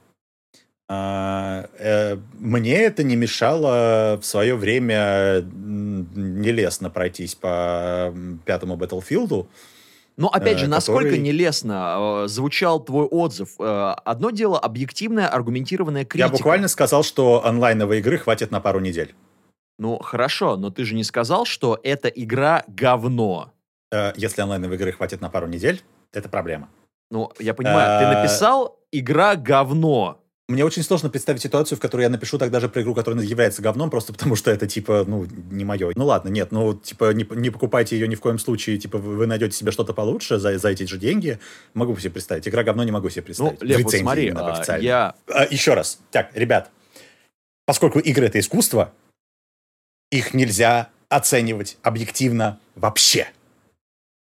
Мне 0.90 2.76
это 2.76 3.04
не 3.04 3.16
мешало 3.16 4.20
в 4.22 4.26
свое 4.26 4.56
время 4.56 5.42
нелестно 5.42 6.90
пройтись 6.90 7.36
по 7.36 8.14
пятому 8.46 8.76
Battlefield. 8.76 9.48
Но 10.16 10.28
опять 10.28 10.58
э, 10.58 10.60
же, 10.60 10.68
насколько 10.68 11.06
который- 11.10 11.20
нелестно 11.20 12.24
э, 12.24 12.28
звучал 12.28 12.80
твой 12.84 13.06
отзыв. 13.06 13.56
Э, 13.60 13.96
одно 14.06 14.30
дело 14.30 14.60
объективная, 14.60 15.28
аргументированная 15.28 16.06
критика. 16.06 16.28
Я 16.28 16.32
буквально 16.32 16.68
сказал, 16.68 17.04
что 17.04 17.46
онлайновой 17.46 18.00
игры 18.00 18.18
хватит 18.18 18.52
на 18.52 18.60
пару 18.62 18.80
недель. 18.80 19.16
Ну, 19.80 19.98
хорошо, 20.00 20.56
но 20.56 20.70
ты 20.70 20.84
же 20.86 20.94
не 20.96 21.04
сказал, 21.04 21.46
что 21.46 21.80
эта 21.84 22.08
игра 22.08 22.64
говно. 22.68 23.52
Э, 23.92 24.14
Если 24.16 24.42
онлайновой 24.42 24.76
игры 24.78 24.92
хватит 24.92 25.20
на 25.22 25.30
пару 25.30 25.48
недель, 25.48 25.82
это 26.12 26.30
проблема. 26.30 26.70
Ну, 27.10 27.32
я 27.40 27.54
понимаю, 27.54 28.00
ты 28.00 28.06
Э, 28.06 28.14
написал 28.18 28.80
«игра 28.92 29.36
говно». 29.36 30.20
Мне 30.50 30.66
очень 30.66 30.84
сложно 30.84 31.10
представить 31.10 31.42
ситуацию, 31.42 31.78
в 31.78 31.82
которой 31.82 32.02
я 32.02 32.10
напишу 32.10 32.38
так 32.38 32.52
даже 32.52 32.68
про 32.68 32.82
игру, 32.82 32.94
которая 32.94 33.24
является 33.24 33.62
говном, 33.62 33.90
просто 33.90 34.12
потому 34.12 34.36
что 34.36 34.52
это, 34.52 34.68
типа, 34.68 35.06
ну, 35.08 35.26
не 35.50 35.64
мое. 35.64 35.94
Ну, 35.96 36.06
ладно, 36.06 36.28
нет, 36.28 36.52
ну, 36.52 36.74
типа, 36.74 37.14
не, 37.14 37.26
не 37.32 37.50
покупайте 37.50 37.98
ее 37.98 38.10
ни 38.10 38.16
в 38.16 38.20
коем 38.20 38.38
случае, 38.38 38.78
типа, 38.78 38.98
вы, 38.98 39.26
найдете 39.26 39.56
себе 39.56 39.72
что-то 39.72 39.94
получше 39.94 40.40
за, 40.40 40.58
за 40.58 40.70
эти 40.70 40.84
же 40.84 40.98
деньги. 40.98 41.40
Могу 41.74 41.96
себе 41.98 42.12
представить. 42.12 42.46
Игра 42.46 42.64
говно 42.64 42.84
не 42.84 42.92
могу 42.92 43.10
себе 43.10 43.22
Ну, 43.22 43.26
представить. 43.26 43.62
В 43.62 43.64
Лев, 43.64 43.84
вот 43.84 43.94
смотри, 43.94 44.28
именно 44.28 44.48
а, 44.48 44.52
официальной. 44.52 44.86
я... 44.86 45.16
А, 45.28 45.46
еще 45.46 45.76
раз. 45.76 46.00
Так, 46.12 46.32
ребят, 46.34 46.72
поскольку 47.66 48.00
игры— 48.00 48.26
это 48.28 48.38
искусство, 48.38 48.92
их 50.12 50.34
нельзя 50.34 50.90
оценивать 51.08 51.78
объективно 51.84 52.60
вообще. 52.76 53.30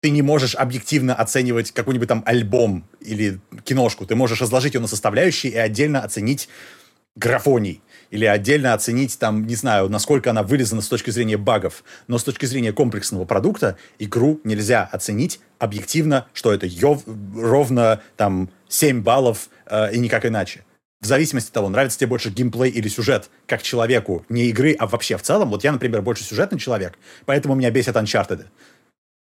Ты 0.04 0.10
не 0.10 0.22
можешь 0.22 0.54
объективно 0.54 1.16
оценивать 1.16 1.72
какой-нибудь 1.72 2.10
там 2.10 2.24
альбом 2.26 2.86
или 3.00 3.40
киношку. 3.64 4.06
Ты 4.06 4.16
можешь 4.16 4.42
разложить 4.42 4.74
ее 4.74 4.82
на 4.82 4.88
составляющие 4.88 5.54
и 5.54 5.56
отдельно 5.56 6.02
оценить 6.02 6.50
графоний. 7.16 7.82
Или 8.12 8.26
отдельно 8.26 8.74
оценить, 8.74 9.18
там, 9.18 9.48
не 9.48 9.56
знаю, 9.56 9.88
насколько 9.88 10.32
она 10.32 10.44
вылезана 10.44 10.82
с 10.82 10.90
точки 10.90 11.10
зрения 11.10 11.38
багов. 11.38 11.86
Но 12.10 12.18
с 12.18 12.26
точки 12.26 12.46
зрения 12.46 12.74
комплексного 12.74 13.24
продукта 13.24 13.78
игру 13.98 14.42
нельзя 14.44 14.84
оценить 14.92 15.40
объективно, 15.58 16.28
что 16.34 16.52
это 16.52 16.66
ёв- 16.66 17.06
ровно 17.34 18.02
там 18.18 18.50
7 18.68 19.04
баллов 19.04 19.48
э, 19.68 19.94
и 19.94 20.00
никак 20.00 20.26
иначе. 20.26 20.66
В 21.04 21.06
зависимости 21.06 21.50
от 21.50 21.54
того, 21.54 21.68
нравится 21.68 21.98
тебе 22.00 22.08
больше 22.08 22.30
геймплей 22.30 22.72
или 22.72 22.88
сюжет, 22.88 23.30
как 23.46 23.62
человеку, 23.62 24.26
не 24.30 24.46
игры, 24.46 24.74
а 24.80 24.88
вообще 24.88 25.18
в 25.18 25.22
целом. 25.22 25.50
Вот 25.50 25.64
я, 25.66 25.74
например, 25.74 26.02
больше 26.02 26.24
сюжетный 26.24 26.60
человек, 26.60 26.98
поэтому 27.26 27.56
меня 27.56 27.72
бесят 27.72 27.98
Uncharted, 27.98 28.46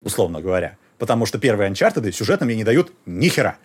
условно 0.06 0.40
говоря. 0.40 0.78
Потому 0.98 1.26
что 1.26 1.38
первые 1.38 1.70
Uncharted 1.70 2.10
сюжетно 2.14 2.46
мне 2.46 2.56
не 2.56 2.64
дают 2.64 2.94
ни 3.06 3.28
хера. 3.28 3.58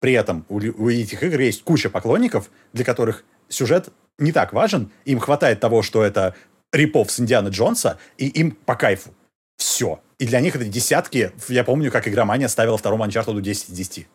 При 0.00 0.12
этом 0.12 0.44
у, 0.48 0.58
у 0.58 0.88
этих 0.88 1.24
игр 1.24 1.40
есть 1.40 1.64
куча 1.64 1.90
поклонников, 1.90 2.50
для 2.72 2.84
которых 2.84 3.24
сюжет 3.48 3.88
не 4.18 4.30
так 4.30 4.52
важен, 4.52 4.92
им 5.04 5.18
хватает 5.18 5.58
того, 5.58 5.82
что 5.82 6.04
это 6.04 6.36
рипов 6.72 7.10
с 7.10 7.18
Индиана 7.18 7.48
Джонса, 7.48 7.98
и 8.16 8.28
им 8.28 8.52
по 8.52 8.76
кайфу. 8.76 9.12
Все. 9.56 10.00
И 10.18 10.26
для 10.26 10.40
них 10.40 10.54
это 10.54 10.64
десятки. 10.66 11.32
Я 11.48 11.64
помню, 11.64 11.90
как 11.90 12.06
игромания 12.06 12.48
ставила 12.48 12.78
второму 12.78 13.04
Uncharted 13.04 13.40
10 13.40 13.70
из 13.70 13.74
10. 13.74 14.06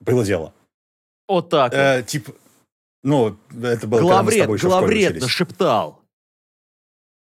Было 0.00 0.24
дело. 0.24 0.52
Вот 1.28 1.48
так. 1.48 1.72
Э, 1.72 2.02
типа, 2.06 2.32
ну, 3.02 3.38
это 3.62 3.86
было, 3.86 4.00
когда 4.00 4.22
мы 4.22 4.32
с 4.32 4.34
Главред, 4.34 4.42
тобой 4.42 4.58
главред 4.58 5.22
нашептал. 5.22 6.03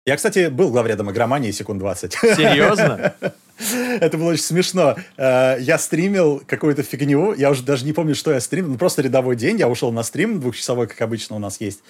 Я, 0.04 0.16
кстати, 0.16 0.48
был 0.48 0.70
главредом 0.70 1.12
игромании 1.12 1.52
секунд 1.52 1.78
20. 1.78 2.12
Серьезно? 2.12 3.14
Это 4.00 4.18
было 4.18 4.30
очень 4.32 4.42
смешно. 4.42 4.96
Э, 5.16 5.56
Я 5.60 5.78
стримил 5.78 6.42
какую-то 6.44 6.82
фигню, 6.82 7.34
я 7.34 7.50
уже 7.50 7.62
даже 7.62 7.84
не 7.84 7.92
помню, 7.92 8.16
что 8.16 8.32
я 8.32 8.40
стримил, 8.40 8.70
ну, 8.70 8.78
просто 8.78 9.02
рядовой 9.02 9.36
день, 9.36 9.60
я 9.60 9.68
ушел 9.68 9.92
на 9.92 10.02
стрим 10.02 10.40
двухчасовой, 10.40 10.88
как 10.88 11.00
обычно 11.02 11.36
у 11.36 11.38
нас 11.38 11.60
есть. 11.60 11.84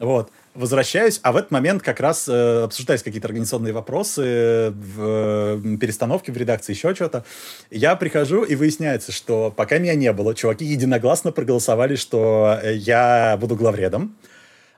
Вот. 0.00 0.30
Возвращаюсь, 0.54 1.20
а 1.22 1.30
в 1.30 1.36
этот 1.36 1.52
момент 1.52 1.84
как 1.84 2.00
раз 2.00 2.28
э, 2.28 2.64
обсуждались 2.64 3.04
какие-то 3.04 3.28
организационные 3.28 3.72
вопросы 3.72 4.72
в 4.74 5.60
э, 5.62 5.76
перестановке 5.80 6.32
в 6.32 6.36
редакции, 6.36 6.72
еще 6.72 6.96
что-то. 6.96 7.24
Я 7.70 7.94
прихожу, 7.94 8.42
и 8.42 8.56
выясняется, 8.56 9.12
что 9.12 9.54
пока 9.56 9.78
меня 9.78 9.94
не 9.94 10.12
было, 10.12 10.34
чуваки 10.34 10.64
единогласно 10.64 11.30
проголосовали, 11.30 11.94
что 11.94 12.58
я 12.64 13.36
буду 13.40 13.54
главредом. 13.54 14.16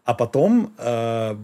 А 0.04 0.12
потом 0.12 0.72
э, 0.76 1.36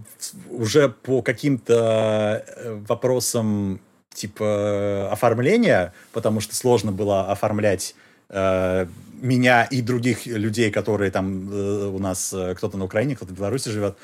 уже 0.50 0.90
по 0.90 1.22
каким-то 1.22 2.44
э, 2.46 2.78
вопросам 2.86 3.80
типа 4.12 5.08
оформления, 5.10 5.94
потому 6.12 6.40
что 6.40 6.54
сложно 6.54 6.92
было 6.92 7.30
оформлять 7.30 7.94
э, 8.28 8.86
меня 9.22 9.64
и 9.64 9.80
других 9.80 10.26
людей, 10.26 10.70
которые 10.70 11.10
там 11.10 11.50
э, 11.50 11.86
у 11.86 11.98
нас 11.98 12.32
э, 12.34 12.54
кто-то 12.54 12.76
на 12.76 12.84
Украине, 12.84 13.16
кто-то 13.16 13.32
в 13.32 13.36
Беларуси 13.36 13.70
живет, 13.70 13.96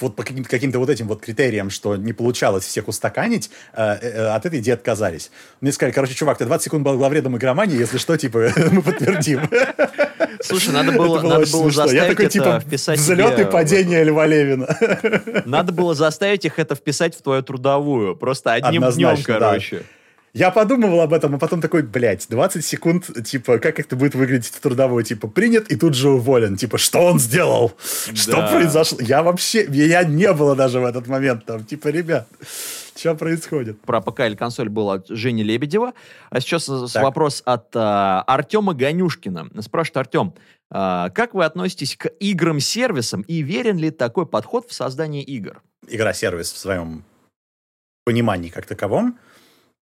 вот 0.00 0.16
по 0.16 0.22
каким-то, 0.22 0.48
каким-то 0.48 0.78
вот 0.78 0.88
этим 0.88 1.08
вот 1.08 1.20
критериям, 1.20 1.70
что 1.70 1.96
не 1.96 2.12
получалось 2.12 2.64
всех 2.64 2.88
устаканить, 2.88 3.50
э, 3.74 3.82
э, 3.82 4.26
от 4.28 4.46
этой 4.46 4.60
идеи 4.60 4.72
отказались. 4.72 5.30
Мне 5.60 5.72
сказали, 5.72 5.92
короче, 5.92 6.14
чувак, 6.14 6.38
ты 6.38 6.44
20 6.44 6.64
секунд 6.64 6.84
был 6.84 6.96
главредом 6.96 7.36
игромании, 7.36 7.78
если 7.78 7.98
что, 7.98 8.16
типа, 8.16 8.50
мы 8.70 8.82
подтвердим. 8.82 9.40
Слушай, 10.44 10.74
надо 10.74 10.92
было, 10.92 11.18
Это 11.18 11.26
надо 11.26 11.50
было 11.50 11.70
заставить 11.70 12.02
Я 12.02 12.08
такой, 12.08 12.26
это 12.26 12.32
типа, 12.32 12.60
вписать 12.60 12.98
взлет 12.98 13.38
и 13.38 13.44
падение 13.44 14.04
Льва 14.04 14.26
Левина. 14.26 14.76
Надо 15.46 15.72
было 15.72 15.94
заставить 15.94 16.44
их 16.44 16.58
это 16.58 16.74
вписать 16.74 17.16
в 17.16 17.22
твою 17.22 17.42
трудовую. 17.42 18.14
Просто 18.14 18.52
одним 18.52 18.82
днем, 18.82 19.08
Однозначно, 19.08 19.40
да. 19.40 19.58
Я 20.34 20.50
подумывал 20.50 21.00
об 21.00 21.12
этом, 21.12 21.36
а 21.36 21.38
потом 21.38 21.60
такой, 21.60 21.82
блядь, 21.82 22.26
20 22.28 22.64
секунд, 22.64 23.08
типа, 23.24 23.58
как 23.58 23.78
это 23.78 23.94
будет 23.94 24.16
выглядеть 24.16 24.46
в 24.52 24.60
трудовой, 24.60 25.04
типа, 25.04 25.28
принят 25.28 25.70
и 25.70 25.76
тут 25.76 25.94
же 25.94 26.10
уволен, 26.10 26.56
типа, 26.56 26.76
что 26.76 27.02
он 27.06 27.20
сделал? 27.20 27.72
Что 28.14 28.32
Да. 28.40 28.48
произошло? 28.52 28.98
Я 29.00 29.22
вообще, 29.22 29.64
я 29.70 30.02
не 30.02 30.32
было 30.32 30.56
даже 30.56 30.80
в 30.80 30.84
этот 30.84 31.06
момент 31.06 31.46
там, 31.46 31.64
типа, 31.64 31.86
ребят, 31.86 32.26
что 32.96 33.14
происходит? 33.14 33.80
Про 33.82 34.00
ПК 34.00 34.20
или 34.20 34.34
консоль 34.34 34.68
был 34.68 34.90
от 34.90 35.06
Жени 35.08 35.44
Лебедева. 35.44 35.92
А 36.30 36.40
сейчас 36.40 36.64
Так. 36.92 37.02
вопрос 37.04 37.40
от 37.44 37.68
а, 37.76 38.22
Артема 38.26 38.74
Ганюшкина. 38.74 39.50
Спрашивает 39.62 39.96
Артем, 39.98 40.34
а, 40.68 41.10
как 41.10 41.34
вы 41.34 41.44
относитесь 41.44 41.96
к 41.96 42.06
играм-сервисам 42.18 43.22
и 43.22 43.42
верен 43.42 43.78
ли 43.78 43.92
такой 43.92 44.26
подход 44.26 44.68
в 44.68 44.74
создании 44.74 45.22
игр? 45.22 45.62
Игра-сервис 45.86 46.52
в 46.52 46.58
своем 46.58 47.04
понимании 48.04 48.48
как 48.50 48.66
таковом, 48.66 49.16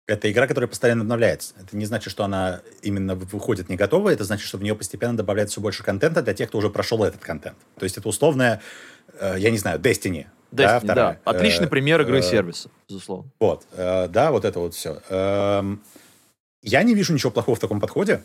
это 0.09 0.31
игра, 0.31 0.47
которая 0.47 0.67
постоянно 0.67 1.01
обновляется. 1.01 1.53
Это 1.59 1.77
не 1.77 1.85
значит, 1.85 2.11
что 2.11 2.23
она 2.23 2.61
именно 2.81 3.15
выходит 3.15 3.69
не 3.69 3.75
готовая, 3.75 4.13
это 4.13 4.23
значит, 4.23 4.47
что 4.47 4.57
в 4.57 4.63
нее 4.63 4.75
постепенно 4.75 5.15
добавляется 5.15 5.53
все 5.53 5.61
больше 5.61 5.83
контента 5.83 6.21
для 6.21 6.33
тех, 6.33 6.49
кто 6.49 6.57
уже 6.57 6.69
прошел 6.69 7.03
этот 7.03 7.21
контент. 7.21 7.57
То 7.77 7.83
есть 7.83 7.97
это 7.97 8.09
условная, 8.09 8.61
э, 9.19 9.35
я 9.37 9.51
не 9.51 9.57
знаю, 9.57 9.79
Destiny. 9.79 10.25
Destiny, 10.25 10.25
да, 10.51 10.79
вторая. 10.79 11.21
Отличный 11.25 11.67
Э, 11.67 11.69
пример 11.69 12.01
э, 12.01 12.03
игры-сервиса, 12.03 12.69
безусловно. 12.87 13.29
Вот, 13.39 13.65
да, 13.75 14.31
вот 14.31 14.45
это 14.45 14.59
вот 14.59 14.73
все. 14.73 15.01
Эм, 15.09 15.81
я 16.63 16.83
не 16.83 16.95
вижу 16.95 17.13
ничего 17.13 17.31
плохого 17.31 17.55
в 17.55 17.59
таком 17.59 17.79
подходе, 17.79 18.23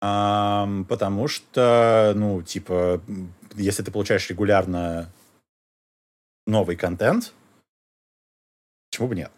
потому 0.00 1.28
что, 1.28 2.12
ну, 2.16 2.42
типа, 2.42 3.00
если 3.54 3.82
ты 3.82 3.90
получаешь 3.90 4.28
регулярно 4.30 5.10
новый 6.46 6.76
контент, 6.76 7.32
почему 8.90 9.08
бы 9.08 9.16
нет? 9.16 9.30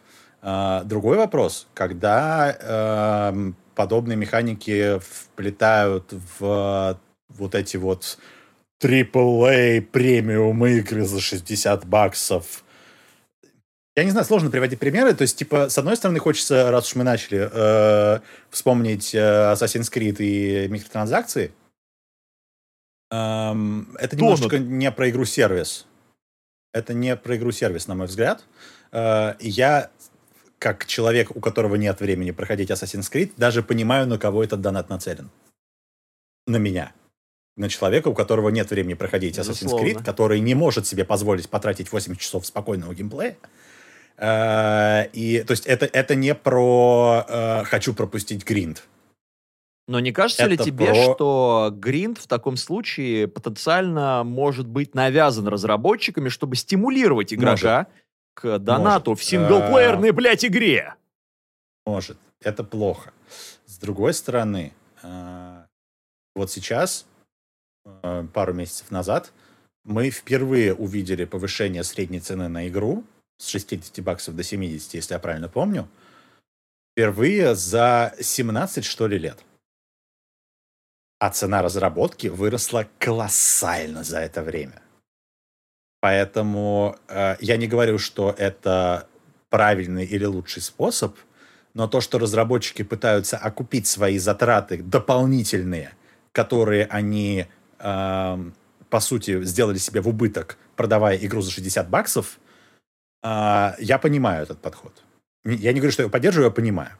А, 0.46 0.84
другой 0.84 1.16
вопрос, 1.16 1.66
когда 1.72 2.54
эм, 3.32 3.56
подобные 3.74 4.16
механики 4.16 4.98
вплетают 4.98 6.12
в 6.38 7.00
вот 7.30 7.54
эти 7.54 7.78
вот 7.78 8.18
AAA 8.82 9.80
премиум 9.80 10.66
игры 10.66 11.06
за 11.06 11.20
60 11.20 11.86
баксов, 11.86 12.62
я 13.96 14.04
не 14.04 14.10
знаю, 14.10 14.26
сложно 14.26 14.50
приводить 14.50 14.78
примеры. 14.78 15.14
То 15.14 15.22
есть, 15.22 15.38
типа, 15.38 15.70
с 15.70 15.78
одной 15.78 15.96
стороны, 15.96 16.18
хочется, 16.18 16.70
раз 16.70 16.88
уж 16.88 16.96
мы 16.96 17.04
начали, 17.04 17.48
э, 17.50 18.20
вспомнить 18.50 19.14
э, 19.14 19.18
Assassin's 19.18 19.90
Creed 19.90 20.16
и 20.18 20.68
микротранзакции. 20.68 21.52
Эм, 23.10 23.96
это 23.98 24.10
Тонут. 24.10 24.22
немножечко 24.22 24.58
не 24.58 24.90
про 24.90 25.08
игру-сервис. 25.08 25.86
Это 26.74 26.92
не 26.92 27.16
про 27.16 27.36
игру-сервис, 27.36 27.86
на 27.86 27.94
мой 27.94 28.08
взгляд. 28.08 28.44
Э, 28.94 29.34
я, 29.40 29.90
как 30.58 30.86
человек, 30.86 31.34
у 31.34 31.40
которого 31.40 31.76
нет 31.76 32.00
времени 32.00 32.30
проходить 32.30 32.70
Assassin's 32.70 33.10
Creed, 33.12 33.32
даже 33.36 33.62
понимаю, 33.62 34.06
на 34.06 34.18
кого 34.18 34.42
этот 34.42 34.60
донат 34.60 34.88
нацелен. 34.88 35.30
На 36.46 36.56
меня. 36.56 36.92
На 37.56 37.68
человека, 37.68 38.08
у 38.08 38.14
которого 38.14 38.48
нет 38.48 38.70
времени 38.70 38.94
проходить 38.94 39.38
Assassin's 39.38 39.64
Безусловно. 39.64 39.86
Creed, 39.86 40.04
который 40.04 40.40
не 40.40 40.54
может 40.54 40.86
себе 40.86 41.04
позволить 41.04 41.48
потратить 41.48 41.92
8 41.92 42.16
часов 42.16 42.46
спокойного 42.46 42.94
геймплея. 42.94 43.36
Э, 44.16 45.06
И, 45.12 45.42
то 45.42 45.52
есть, 45.52 45.66
это, 45.66 45.86
это 45.86 46.14
не 46.14 46.34
про 46.34 47.24
э, 47.28 47.64
«хочу 47.64 47.94
пропустить 47.94 48.44
гринд». 48.44 48.84
Но 49.86 50.00
не 50.00 50.12
кажется 50.12 50.46
ли 50.46 50.56
тебе, 50.56 50.86
про... 50.86 50.94
что 50.94 51.70
гринд 51.74 52.18
в 52.18 52.26
таком 52.26 52.56
случае 52.56 53.28
потенциально 53.28 54.24
может 54.24 54.66
быть 54.66 54.94
навязан 54.94 55.46
разработчиками, 55.46 56.30
чтобы 56.30 56.56
стимулировать 56.56 57.34
игрока 57.34 57.80
может. 57.80 58.03
К 58.34 58.58
донату 58.58 59.12
может. 59.12 59.24
в 59.24 59.26
синглплеерной, 59.26 60.10
блядь, 60.10 60.44
игре? 60.44 60.94
Может. 61.86 62.18
Это 62.40 62.62
плохо. 62.62 63.12
С 63.66 63.78
другой 63.78 64.12
стороны, 64.12 64.72
э, 65.02 65.64
вот 66.34 66.50
сейчас, 66.50 67.06
э, 67.84 68.26
пару 68.32 68.52
месяцев 68.52 68.90
назад, 68.90 69.32
мы 69.84 70.10
впервые 70.10 70.74
увидели 70.74 71.24
повышение 71.24 71.84
средней 71.84 72.20
цены 72.20 72.48
на 72.48 72.68
игру 72.68 73.04
с 73.38 73.48
60 73.48 74.00
баксов 74.02 74.36
до 74.36 74.42
70, 74.42 74.94
если 74.94 75.14
я 75.14 75.18
правильно 75.20 75.48
помню, 75.48 75.88
впервые 76.92 77.54
за 77.54 78.14
17, 78.20 78.84
что 78.84 79.06
ли, 79.06 79.18
лет. 79.18 79.44
А 81.18 81.30
цена 81.30 81.62
разработки 81.62 82.26
выросла 82.26 82.86
колоссально 82.98 84.04
за 84.04 84.20
это 84.20 84.42
время. 84.42 84.83
Поэтому 86.04 86.96
э, 87.08 87.36
я 87.40 87.56
не 87.56 87.66
говорю, 87.66 87.96
что 87.96 88.34
это 88.36 89.08
правильный 89.48 90.04
или 90.04 90.26
лучший 90.26 90.60
способ, 90.60 91.16
но 91.72 91.88
то, 91.88 92.02
что 92.02 92.18
разработчики 92.18 92.82
пытаются 92.82 93.38
окупить 93.38 93.86
свои 93.86 94.18
затраты 94.18 94.82
дополнительные, 94.82 95.94
которые 96.32 96.84
они, 96.90 97.46
э, 97.78 98.50
по 98.90 99.00
сути, 99.00 99.42
сделали 99.44 99.78
себе 99.78 100.02
в 100.02 100.08
убыток, 100.08 100.58
продавая 100.76 101.16
игру 101.16 101.40
за 101.40 101.50
60 101.50 101.88
баксов, 101.88 102.38
э, 103.22 103.72
я 103.78 103.98
понимаю 103.98 104.42
этот 104.42 104.60
подход. 104.60 104.92
Я 105.46 105.72
не 105.72 105.80
говорю, 105.80 105.92
что 105.92 106.02
я 106.02 106.04
его 106.04 106.12
поддерживаю, 106.12 106.50
я 106.50 106.54
понимаю. 106.54 106.98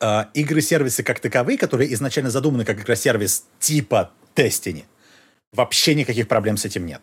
Э, 0.00 0.24
игры-сервисы 0.32 1.02
как 1.02 1.20
таковые, 1.20 1.58
которые 1.58 1.92
изначально 1.92 2.30
задуманы 2.30 2.64
как 2.64 2.80
игросервис 2.80 3.44
типа 3.58 4.10
Destiny, 4.34 4.84
вообще 5.52 5.94
никаких 5.94 6.28
проблем 6.28 6.56
с 6.56 6.64
этим 6.64 6.86
нет. 6.86 7.02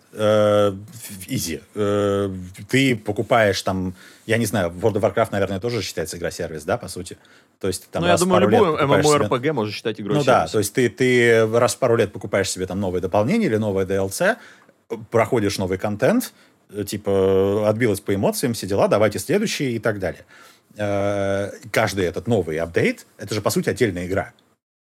Изи. 1.27 1.61
Э, 1.75 2.29
э, 2.29 2.63
ты 2.67 2.95
покупаешь 2.95 3.61
там, 3.61 3.93
я 4.25 4.37
не 4.37 4.45
знаю, 4.45 4.71
World 4.71 4.93
of 4.93 5.01
Warcraft, 5.01 5.29
наверное, 5.31 5.59
тоже 5.59 5.81
считается 5.81 6.17
игра-сервис, 6.17 6.63
да, 6.63 6.77
по 6.77 6.87
сути? 6.87 7.17
То 7.59 7.67
есть 7.67 7.89
там 7.91 8.01
Ну, 8.01 8.07
я 8.07 8.17
думаю, 8.17 8.41
любой 8.41 8.83
MMORPG 8.83 9.37
себе... 9.37 9.53
можно 9.53 9.73
считать 9.73 10.01
игрой 10.01 10.17
Ну 10.17 10.23
да, 10.23 10.47
то 10.47 10.57
есть 10.57 10.73
ты, 10.73 10.89
ты 10.89 11.45
раз 11.45 11.75
в 11.75 11.77
пару 11.77 11.95
лет 11.95 12.11
покупаешь 12.11 12.49
себе 12.49 12.65
там 12.65 12.79
новое 12.79 13.01
дополнение 13.01 13.47
или 13.47 13.57
новое 13.57 13.85
DLC, 13.85 14.37
проходишь 15.11 15.57
новый 15.59 15.77
контент, 15.77 16.33
типа 16.87 17.69
отбилось 17.69 18.01
по 18.01 18.15
эмоциям, 18.15 18.53
все 18.53 18.65
дела, 18.65 18.87
давайте 18.87 19.19
следующий 19.19 19.75
и 19.75 19.79
так 19.79 19.99
далее. 19.99 20.25
Э, 20.75 21.51
каждый 21.71 22.05
этот 22.05 22.27
новый 22.27 22.57
апдейт, 22.57 23.05
это 23.17 23.35
же, 23.35 23.41
по 23.41 23.49
сути, 23.51 23.69
отдельная 23.69 24.07
игра. 24.07 24.33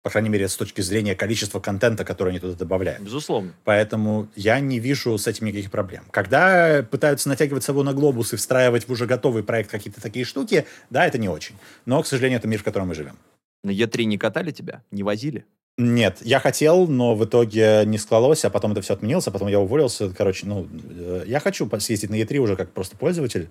По 0.01 0.09
крайней 0.09 0.29
мере, 0.29 0.47
с 0.47 0.55
точки 0.55 0.79
зрения 0.79 1.13
количества 1.13 1.59
контента, 1.59 2.05
который 2.05 2.29
они 2.29 2.39
туда 2.39 2.55
добавляют. 2.55 3.01
Безусловно. 3.01 3.53
Поэтому 3.65 4.29
я 4.35 4.59
не 4.61 4.79
вижу 4.79 5.17
с 5.17 5.27
этим 5.27 5.47
никаких 5.47 5.71
проблем. 5.71 6.03
Когда 6.11 6.85
пытаются 6.89 7.27
натягивать 7.27 7.63
собой 7.63 7.83
на 7.83 7.93
глобус 7.93 8.31
и 8.31 8.37
встраивать 8.37 8.87
в 8.87 8.91
уже 8.91 9.05
готовый 9.05 9.43
проект 9.43 9.69
какие-то 9.69 10.01
такие 10.01 10.23
штуки, 10.23 10.65
да, 10.89 11.05
это 11.05 11.17
не 11.17 11.27
очень. 11.27 11.55
Но, 11.85 12.01
к 12.01 12.07
сожалению, 12.07 12.39
это 12.39 12.47
мир, 12.47 12.59
в 12.59 12.63
котором 12.63 12.87
мы 12.87 12.95
живем. 12.95 13.17
На 13.63 13.71
Е3 13.71 14.05
не 14.05 14.17
катали 14.17 14.51
тебя? 14.51 14.83
Не 14.91 15.03
возили? 15.03 15.45
Нет, 15.77 16.17
я 16.21 16.39
хотел, 16.39 16.87
но 16.87 17.15
в 17.15 17.23
итоге 17.25 17.83
не 17.85 17.97
склалось, 17.97 18.43
а 18.45 18.49
потом 18.49 18.73
это 18.73 18.81
все 18.81 18.93
отменилось, 18.93 19.27
а 19.27 19.31
потом 19.31 19.47
я 19.47 19.59
уволился. 19.59 20.09
Короче, 20.09 20.45
ну, 20.45 20.67
э, 20.89 21.23
я 21.25 21.39
хочу 21.39 21.69
съездить 21.79 22.09
на 22.09 22.15
Е3 22.15 22.37
уже 22.37 22.55
как 22.55 22.71
просто 22.71 22.97
пользователь, 22.97 23.49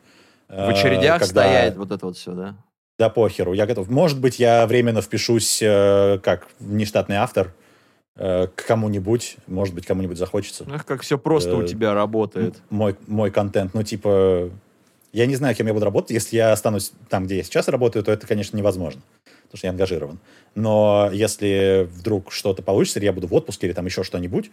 в 0.49 0.69
очередях 0.69 1.21
когда... 1.21 1.43
стоять, 1.43 1.77
вот 1.77 1.91
это 1.91 2.07
вот 2.07 2.17
все, 2.17 2.33
да? 2.33 2.57
Да 2.99 3.09
похеру, 3.11 3.53
я 3.53 3.67
готов. 3.67 3.89
Может 3.89 4.21
быть, 4.21 4.41
я 4.41 4.67
временно 4.67 5.01
впишусь 5.01 5.61
э, 5.63 6.19
как 6.21 6.49
нештатный 6.59 7.17
автор 7.17 7.55
э, 8.17 8.49
к 8.49 8.67
кому-нибудь, 8.67 9.37
может 9.47 9.73
быть, 9.73 9.87
кому-нибудь 9.87 10.19
захочется. 10.19 10.67
Ах, 10.69 10.85
как 10.85 11.03
все 11.03 11.17
просто 11.17 11.51
э, 11.51 11.55
у 11.55 11.67
тебя 11.67 11.95
работает. 11.95 12.57
Мой, 12.71 12.97
мой 13.07 13.31
контент, 13.31 13.73
ну, 13.73 13.85
типа, 13.85 14.51
я 15.13 15.27
не 15.27 15.37
знаю, 15.37 15.55
кем 15.55 15.69
я 15.69 15.75
буду 15.75 15.85
работать. 15.85 16.11
Если 16.11 16.37
я 16.37 16.51
останусь 16.51 16.93
там, 17.09 17.27
где 17.27 17.37
я 17.37 17.45
сейчас 17.45 17.69
работаю, 17.69 18.05
то 18.05 18.11
это, 18.11 18.27
конечно, 18.27 18.57
невозможно, 18.57 19.01
потому 19.45 19.59
что 19.59 19.67
я 19.69 19.71
ангажирован. 19.71 20.19
Но 20.57 21.09
если 21.13 21.89
вдруг 21.93 22.33
что-то 22.33 22.63
получится, 22.63 22.99
или 22.99 23.07
я 23.07 23.13
буду 23.13 23.29
в 23.29 23.35
отпуске, 23.35 23.69
или 23.69 23.75
там 23.75 23.87
еще 23.87 24.03
что-нибудь, 24.03 24.51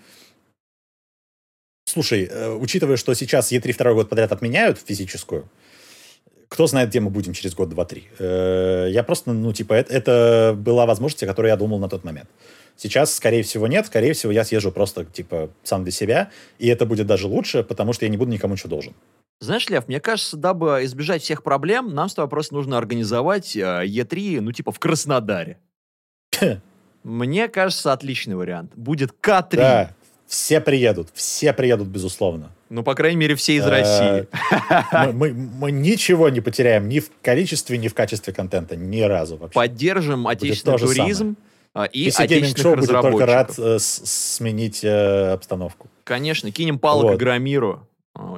Слушай, 1.88 2.28
э, 2.30 2.52
учитывая, 2.52 2.98
что 2.98 3.14
сейчас 3.14 3.52
Е3 3.52 3.72
второй 3.72 3.94
год 3.94 4.10
подряд 4.10 4.32
отменяют 4.32 4.80
физическую, 4.86 5.48
кто 6.48 6.68
знает, 6.68 6.90
где 6.90 7.00
мы 7.00 7.10
будем 7.10 7.34
через 7.34 7.54
год, 7.56 7.70
два, 7.70 7.86
три. 7.86 8.04
Э, 8.20 8.88
я 8.90 9.04
просто, 9.04 9.34
ну, 9.34 9.54
типа, 9.54 9.74
это, 9.74 9.94
это 9.94 10.56
была 10.58 10.86
возможность, 10.86 11.24
о 11.24 11.28
которой 11.28 11.48
я 11.48 11.58
думал 11.58 11.80
на 11.80 11.90
тот 11.90 12.04
момент. 12.04 12.30
Сейчас, 12.78 13.16
скорее 13.16 13.44
всего, 13.44 13.68
нет. 13.68 13.88
Скорее 13.88 14.14
всего, 14.14 14.32
я 14.32 14.44
съезжу 14.44 14.72
просто, 14.72 15.06
типа, 15.06 15.50
сам 15.64 15.84
для 15.84 15.92
себя. 15.92 16.30
И 16.60 16.68
это 16.68 16.86
будет 16.86 17.08
даже 17.08 17.28
лучше, 17.28 17.64
потому 17.64 17.94
что 17.94 18.06
я 18.06 18.10
не 18.10 18.18
буду 18.18 18.32
никому 18.32 18.54
ничего 18.54 18.70
должен. 18.70 18.94
Знаешь, 19.40 19.70
Лев, 19.70 19.88
мне 19.88 20.00
кажется, 20.00 20.38
дабы 20.38 20.82
избежать 20.84 21.22
всех 21.22 21.44
проблем, 21.44 21.94
нам 21.94 22.10
с 22.10 22.14
тобой 22.14 22.30
просто 22.30 22.54
нужно 22.54 22.78
организовать 22.78 23.56
Е3, 23.56 24.42
ну, 24.42 24.52
типа, 24.52 24.72
в 24.72 24.80
Краснодаре. 24.80 25.60
Мне 27.04 27.48
кажется, 27.50 27.94
отличный 27.94 28.36
вариант. 28.36 28.72
Будет 28.76 29.12
К3. 29.22 29.56
Да, 29.58 29.92
все 30.26 30.60
приедут, 30.60 31.10
все 31.14 31.54
приедут, 31.54 31.88
безусловно. 31.88 32.52
Ну, 32.70 32.84
по 32.84 32.96
крайней 32.96 33.18
мере, 33.18 33.36
все 33.36 33.58
из 33.58 33.66
России. 33.66 34.28
Мы, 34.92 35.14
мы, 35.14 35.34
мы 35.34 35.72
ничего 35.72 36.30
не 36.30 36.42
потеряем 36.42 36.90
ни 36.90 37.00
в 37.00 37.12
количестве, 37.22 37.78
ни 37.78 37.88
в 37.88 37.94
качестве 37.94 38.34
контента, 38.34 38.76
ни 38.76 39.02
разу 39.02 39.38
вообще. 39.38 39.54
Поддержим 39.54 40.28
отечественный 40.28 40.80
туризм 40.80 41.38
самое. 41.74 41.92
и 41.92 42.08
PC 42.08 42.24
отечественных 42.24 42.78
разработчиков. 42.78 43.20
только 43.20 43.26
рад 43.26 43.54
э, 43.60 43.78
сменить 43.80 44.84
э, 44.84 45.34
обстановку. 45.34 45.90
Конечно, 46.04 46.52
кинем 46.52 46.80
палок 46.80 47.04
вот. 47.04 47.16
Игромиру. 47.16 47.88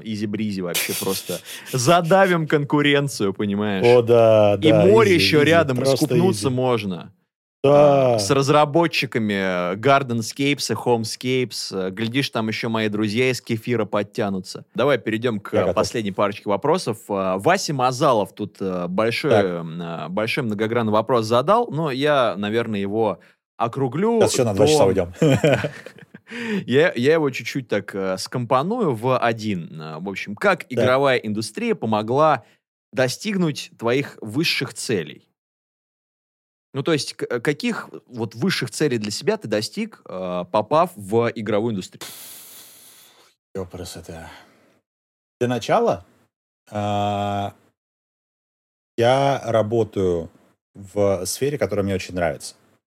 Изи-бризи 0.03 0.61
вообще 0.61 0.93
просто. 0.99 1.39
Задавим 1.71 2.47
конкуренцию, 2.47 3.33
понимаешь? 3.33 3.85
О, 3.85 4.01
да, 4.01 4.57
да. 4.57 4.67
И 4.67 4.73
море 4.73 5.11
easy, 5.11 5.15
еще 5.15 5.37
easy, 5.37 5.45
рядом, 5.45 5.83
искупнуться 5.83 6.49
можно. 6.49 7.13
Да. 7.63 8.19
С 8.19 8.29
разработчиками 8.29 9.75
Gardenscapes 9.75 10.71
и 10.71 10.75
Homescapes. 10.75 11.91
Глядишь, 11.91 12.29
там 12.29 12.47
еще 12.47 12.67
мои 12.67 12.87
друзья 12.87 13.29
из 13.29 13.41
Кефира 13.41 13.85
подтянутся. 13.85 14.65
Давай 14.75 14.97
перейдем 14.97 15.39
к 15.39 15.53
Я 15.53 15.73
последней 15.73 16.11
готов. 16.11 16.17
парочке 16.17 16.49
вопросов. 16.49 16.99
Вася 17.07 17.73
Мазалов 17.73 18.33
тут 18.33 18.57
большой, 18.89 19.63
большой 20.09 20.43
многогранный 20.43 20.91
вопрос 20.93 21.25
задал, 21.25 21.67
но 21.71 21.91
я, 21.91 22.35
наверное, 22.37 22.79
его 22.79 23.19
округлю. 23.57 24.21
Сейчас 24.21 24.33
еще 24.33 24.43
на 24.43 24.53
два 24.53 24.67
часа 24.67 24.85
уйдем. 24.85 25.13
Я, 26.65 26.91
я 26.93 27.13
его 27.13 27.29
чуть-чуть 27.29 27.69
так 27.69 27.95
э, 27.95 28.17
скомпоную 28.17 28.93
в 28.93 29.17
один. 29.17 29.81
В 29.99 30.09
общем, 30.09 30.35
как 30.35 30.65
игровая 30.67 31.17
индустрия 31.19 31.73
помогла 31.73 32.43
достигнуть 32.91 33.71
твоих 33.79 34.17
высших 34.21 34.73
целей? 34.73 35.26
Ну, 36.77 36.83
то 36.83 36.93
есть, 36.93 37.15
каких 37.15 37.89
вот 38.05 38.35
высших 38.35 38.69
целей 38.69 38.99
для 38.99 39.09
себя 39.09 39.37
ты 39.37 39.47
достиг, 39.47 39.99
э, 40.05 40.45
попав 40.51 40.91
в 40.95 41.31
игровую 41.33 41.71
индустрию? 41.71 42.03
Ёпрес, 43.55 43.95
это... 43.95 44.29
Для 45.39 45.49
начала 45.49 46.05
э, 46.69 46.75
я 48.95 49.41
работаю 49.43 50.29
в 50.75 51.25
сфере, 51.25 51.57
которая 51.57 51.83
мне 51.83 51.95
очень 51.95 52.13
нравится. 52.13 52.53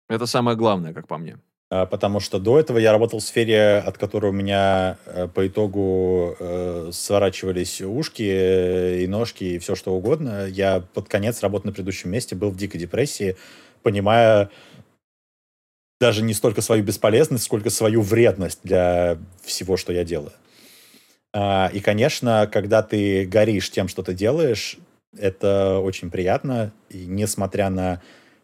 Это 0.09 0.27
самое 0.27 0.57
главное, 0.57 0.95
как 0.95 1.09
по 1.09 1.19
мне. 1.19 1.41
А, 1.69 1.87
потому 1.87 2.21
что 2.21 2.39
до 2.39 2.61
этого 2.61 2.77
я 2.77 2.93
работал 2.93 3.19
в 3.19 3.23
сфере, 3.25 3.79
от 3.79 3.97
которой 3.97 4.27
у 4.27 4.35
меня 4.35 4.99
э, 5.07 5.27
по 5.27 5.47
итогу 5.47 6.37
э, 6.39 6.91
сворачивались 6.93 7.81
ушки 7.81 9.03
и 9.03 9.07
ножки 9.07 9.45
и 9.45 9.59
все 9.59 9.75
что 9.75 9.95
угодно. 9.95 10.47
Я 10.47 10.85
под 10.95 11.09
конец 11.09 11.43
работы 11.43 11.69
на 11.69 11.73
предыдущем 11.73 12.11
месте 12.11 12.37
был 12.37 12.51
в 12.51 12.57
дикой 12.57 12.79
депрессии, 12.79 13.39
понимая 13.83 14.51
даже 16.01 16.23
не 16.23 16.35
столько 16.35 16.63
свою 16.63 16.83
бесполезность, 16.83 17.45
сколько 17.45 17.71
свою 17.71 18.03
вредность 18.03 18.59
для 18.65 19.19
всего, 19.45 19.77
что 19.77 19.93
я 19.93 20.03
делаю. 20.05 20.33
А, 21.33 21.71
и, 21.73 21.81
конечно, 21.81 22.49
когда 22.53 22.83
ты 22.83 23.25
горишь 23.25 23.71
тем, 23.71 23.89
что 23.89 24.03
ты 24.03 24.13
делаешь, 24.13 24.79
это 25.17 25.79
очень 25.79 26.11
приятно. 26.11 26.73
И 26.91 27.07
несмотря 27.07 27.71
на 27.71 28.03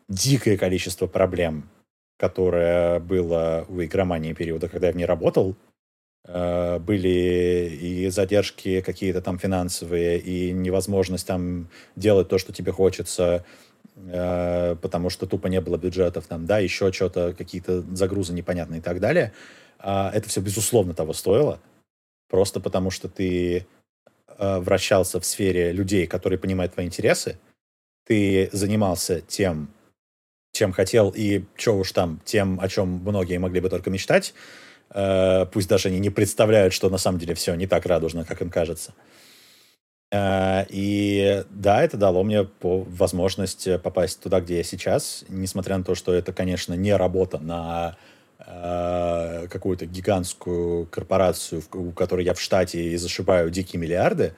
дикое 0.08 0.56
количество 0.56 1.06
проблем, 1.06 1.68
которое 2.18 3.00
было 3.00 3.64
в 3.68 3.84
игромании 3.84 4.32
периода, 4.32 4.68
когда 4.68 4.88
я 4.88 4.92
в 4.92 4.96
ней 4.96 5.04
работал, 5.04 5.56
э, 6.26 6.78
были 6.78 7.78
и 7.80 8.08
задержки 8.08 8.80
какие-то 8.80 9.20
там 9.20 9.38
финансовые, 9.38 10.18
и 10.18 10.52
невозможность 10.52 11.26
там 11.26 11.68
делать 11.96 12.28
то, 12.28 12.38
что 12.38 12.52
тебе 12.52 12.72
хочется, 12.72 13.44
потому 14.06 15.10
что 15.10 15.26
тупо 15.26 15.48
не 15.48 15.60
было 15.60 15.76
бюджетов, 15.76 16.26
там, 16.26 16.46
да, 16.46 16.58
еще 16.58 16.92
что-то, 16.92 17.34
какие-то 17.36 17.82
загрузы 17.94 18.32
непонятные 18.32 18.78
и 18.78 18.82
так 18.82 19.00
далее. 19.00 19.32
А, 19.78 20.10
это 20.12 20.28
все, 20.28 20.40
безусловно, 20.40 20.94
того 20.94 21.12
стоило. 21.12 21.60
Просто 22.28 22.60
потому 22.60 22.90
что 22.90 23.08
ты 23.08 23.66
э, 24.38 24.58
вращался 24.58 25.20
в 25.20 25.24
сфере 25.24 25.72
людей, 25.72 26.06
которые 26.06 26.38
понимают 26.38 26.74
твои 26.74 26.86
интересы, 26.86 27.38
ты 28.06 28.50
занимался 28.52 29.20
тем, 29.20 29.68
чем 30.52 30.72
хотел, 30.72 31.12
и 31.14 31.44
что 31.56 31.78
уж 31.78 31.92
там, 31.92 32.20
тем, 32.24 32.60
о 32.60 32.68
чем 32.68 32.88
многие 32.88 33.38
могли 33.38 33.60
бы 33.60 33.68
только 33.68 33.90
мечтать. 33.90 34.34
Э, 34.90 35.46
пусть 35.46 35.68
даже 35.68 35.88
они 35.88 35.98
не 36.00 36.10
представляют, 36.10 36.74
что 36.74 36.90
на 36.90 36.98
самом 36.98 37.18
деле 37.18 37.34
все 37.34 37.54
не 37.54 37.66
так 37.66 37.86
радужно, 37.86 38.24
как 38.24 38.42
им 38.42 38.50
кажется. 38.50 38.92
Э, 38.92 39.27
и 40.12 41.44
да, 41.50 41.82
это 41.82 41.96
дало 41.96 42.22
мне 42.22 42.48
возможность 42.62 43.68
попасть 43.82 44.22
туда, 44.22 44.40
где 44.40 44.58
я 44.58 44.62
сейчас, 44.62 45.24
несмотря 45.28 45.76
на 45.76 45.84
то, 45.84 45.94
что 45.94 46.14
это, 46.14 46.32
конечно, 46.32 46.74
не 46.74 46.96
работа 46.96 47.38
на 47.38 47.96
э, 48.38 49.46
какую-то 49.48 49.86
гигантскую 49.86 50.86
корпорацию, 50.86 51.62
у 51.72 51.90
которой 51.92 52.24
я 52.24 52.34
в 52.34 52.40
штате 52.40 52.82
и 52.90 52.96
зашибаю 52.96 53.50
дикие 53.50 53.80
миллиарды, 53.80 54.34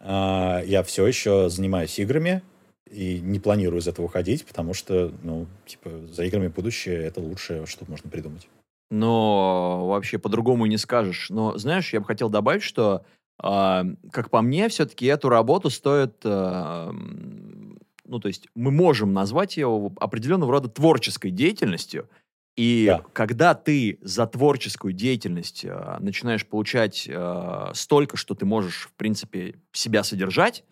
э, 0.00 0.62
я 0.64 0.82
все 0.84 1.06
еще 1.06 1.50
занимаюсь 1.50 1.98
играми 1.98 2.42
и 2.90 3.20
не 3.20 3.38
планирую 3.38 3.80
из 3.80 3.88
этого 3.88 4.06
уходить, 4.06 4.44
потому 4.46 4.74
что, 4.74 5.12
ну, 5.22 5.46
типа, 5.66 5.90
за 6.10 6.24
играми 6.24 6.48
будущее— 6.48 7.02
это 7.04 7.20
лучшее, 7.20 7.66
что 7.66 7.84
можно 7.88 8.10
придумать. 8.10 8.48
Но 8.90 9.86
вообще 9.86 10.18
по-другому 10.18 10.66
не 10.66 10.76
скажешь. 10.76 11.30
Но, 11.30 11.56
знаешь, 11.56 11.92
я 11.92 12.00
бы 12.00 12.06
хотел 12.06 12.28
добавить, 12.28 12.62
что 12.62 13.04
как 13.42 14.30
по 14.30 14.42
мне, 14.42 14.68
все-таки 14.68 15.06
эту 15.06 15.30
работу 15.30 15.70
стоит, 15.70 16.16
а, 16.24 16.92
ну, 18.04 18.18
то 18.18 18.28
есть 18.28 18.48
мы 18.54 18.70
можем 18.70 19.12
назвать 19.12 19.56
ее 19.56 19.90
определенного 19.98 20.52
рода 20.52 20.68
творческой 20.68 21.30
деятельностью, 21.30 22.08
и 22.56 22.86
да. 22.88 23.04
когда 23.12 23.54
ты 23.54 23.98
за 24.02 24.26
творческую 24.26 24.92
деятельность 24.92 25.64
э, 25.64 25.96
начинаешь 26.00 26.44
получать 26.44 27.08
э, 27.08 27.70
столько, 27.72 28.16
что 28.16 28.34
ты 28.34 28.44
можешь, 28.44 28.88
в 28.88 28.92
принципе, 28.94 29.54
себя 29.72 30.02
содержать, 30.02 30.64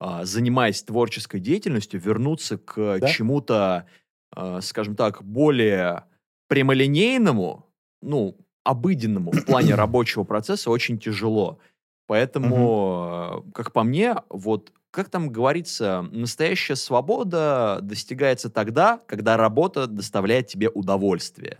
э, 0.00 0.20
занимаясь 0.22 0.82
творческой 0.82 1.40
деятельностью, 1.40 2.00
вернуться 2.00 2.56
к 2.56 3.00
да? 3.00 3.06
чему-то, 3.08 3.86
э, 4.34 4.60
скажем 4.62 4.96
так, 4.96 5.22
более 5.22 6.04
прямолинейному, 6.48 7.66
ну, 8.00 8.38
обыденному 8.64 9.32
в 9.32 9.44
плане 9.44 9.74
рабочего 9.74 10.24
процесса 10.24 10.70
очень 10.70 10.98
тяжело. 10.98 11.58
Поэтому, 12.06 13.38
угу. 13.38 13.52
как 13.52 13.72
по 13.72 13.82
мне, 13.82 14.16
вот 14.28 14.72
как 14.90 15.10
там 15.10 15.28
говорится, 15.28 16.08
настоящая 16.10 16.76
свобода 16.76 17.80
достигается 17.82 18.48
тогда, 18.48 19.02
когда 19.06 19.36
работа 19.36 19.86
доставляет 19.86 20.46
тебе 20.46 20.70
удовольствие. 20.70 21.58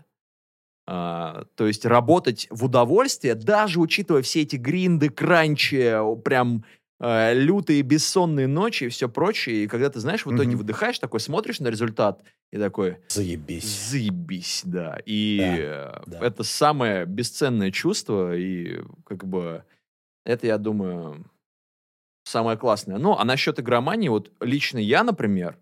А, 0.87 1.43
то 1.55 1.67
есть 1.67 1.85
работать 1.85 2.47
в 2.49 2.65
удовольствие, 2.65 3.35
даже 3.35 3.79
учитывая 3.79 4.23
все 4.23 4.41
эти 4.41 4.55
гринды, 4.55 5.09
кранчи, 5.09 5.93
прям 6.23 6.63
э, 6.99 7.33
лютые 7.35 7.83
бессонные 7.83 8.47
ночи 8.47 8.85
и 8.85 8.89
все 8.89 9.07
прочее. 9.07 9.65
И 9.65 9.67
когда 9.67 9.89
ты, 9.89 9.99
знаешь, 9.99 10.25
в 10.25 10.33
итоге 10.33 10.53
mm-hmm. 10.53 10.55
выдыхаешь, 10.55 10.97
такой 10.97 11.19
смотришь 11.19 11.59
на 11.59 11.67
результат 11.67 12.23
и 12.51 12.57
такой... 12.57 12.97
Заебись. 13.09 13.89
Заебись, 13.91 14.61
да. 14.63 14.97
И 15.05 15.61
да, 15.67 16.01
да. 16.07 16.25
это 16.25 16.43
самое 16.43 17.05
бесценное 17.05 17.69
чувство, 17.69 18.35
и 18.35 18.79
как 19.05 19.27
бы 19.27 19.63
это, 20.27 20.45
я 20.45 20.57
думаю, 20.57 21.25
самое 22.25 22.57
классное. 22.57 22.97
Ну, 22.97 23.17
а 23.17 23.23
насчет 23.23 23.59
игромании, 23.59 24.09
вот 24.09 24.31
лично 24.41 24.77
я, 24.77 25.03
например, 25.03 25.57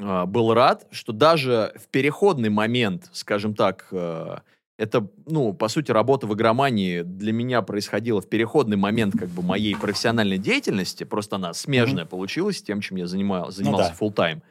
а, 0.00 0.26
был 0.26 0.54
рад, 0.54 0.86
что 0.90 1.12
даже 1.12 1.74
в 1.76 1.88
переходный 1.88 2.48
момент, 2.48 3.10
скажем 3.12 3.54
так, 3.54 3.88
э, 3.92 4.38
это, 4.78 5.06
ну, 5.26 5.52
по 5.52 5.68
сути, 5.68 5.92
работа 5.92 6.26
в 6.26 6.34
игромании 6.34 7.02
для 7.02 7.32
меня 7.32 7.60
происходила 7.60 8.22
в 8.22 8.28
переходный 8.28 8.78
момент 8.78 9.14
как 9.18 9.28
бы 9.28 9.42
моей 9.42 9.76
профессиональной 9.76 10.38
деятельности, 10.38 11.04
просто 11.04 11.36
она 11.36 11.52
смежная 11.52 12.04
mm-hmm. 12.04 12.08
получилась 12.08 12.58
с 12.58 12.62
тем, 12.62 12.80
чем 12.80 12.96
я 12.96 13.06
занимал, 13.06 13.50
занимался 13.50 13.90
ну, 13.90 13.96
да. 13.98 14.06
full 14.06 14.14
time. 14.14 14.42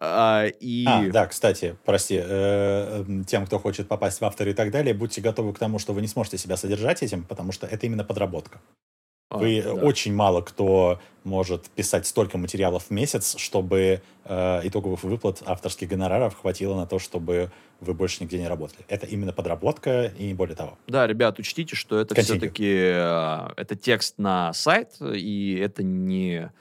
А, 0.00 0.46
и... 0.46 0.84
а, 0.86 1.10
да, 1.10 1.26
кстати, 1.26 1.76
прости, 1.84 2.20
э, 2.22 3.04
тем, 3.26 3.46
кто 3.46 3.58
хочет 3.58 3.88
попасть 3.88 4.20
в 4.20 4.24
авторы 4.24 4.50
и 4.50 4.54
так 4.54 4.70
далее, 4.70 4.94
будьте 4.94 5.20
готовы 5.20 5.52
к 5.52 5.58
тому, 5.58 5.78
что 5.78 5.92
вы 5.92 6.00
не 6.00 6.08
сможете 6.08 6.38
себя 6.38 6.56
содержать 6.56 7.02
этим, 7.02 7.24
потому 7.24 7.52
что 7.52 7.66
это 7.66 7.86
именно 7.86 8.04
подработка. 8.04 8.60
А, 9.28 9.38
вы 9.38 9.60
да. 9.62 9.74
очень 9.74 10.14
мало 10.14 10.40
кто 10.40 11.00
может 11.24 11.68
писать 11.70 12.06
столько 12.06 12.38
материалов 12.38 12.84
в 12.84 12.90
месяц, 12.90 13.36
чтобы 13.36 14.00
э, 14.24 14.60
итоговых 14.62 15.02
выплат 15.02 15.42
авторских 15.44 15.88
гонораров 15.88 16.36
хватило 16.40 16.76
на 16.76 16.86
то, 16.86 17.00
чтобы 17.00 17.50
вы 17.80 17.94
больше 17.94 18.22
нигде 18.22 18.38
не 18.38 18.46
работали. 18.46 18.84
Это 18.88 19.06
именно 19.06 19.32
подработка 19.32 20.12
и 20.16 20.28
не 20.28 20.34
более 20.34 20.54
того. 20.54 20.78
Да, 20.86 21.06
ребят, 21.06 21.40
учтите, 21.40 21.74
что 21.74 21.98
это 21.98 22.14
все-таки 22.14 22.68
э, 22.68 23.48
это 23.56 23.74
текст 23.74 24.18
на 24.18 24.52
сайт, 24.52 24.94
и 25.00 25.58
это 25.60 25.82
не 25.82 26.52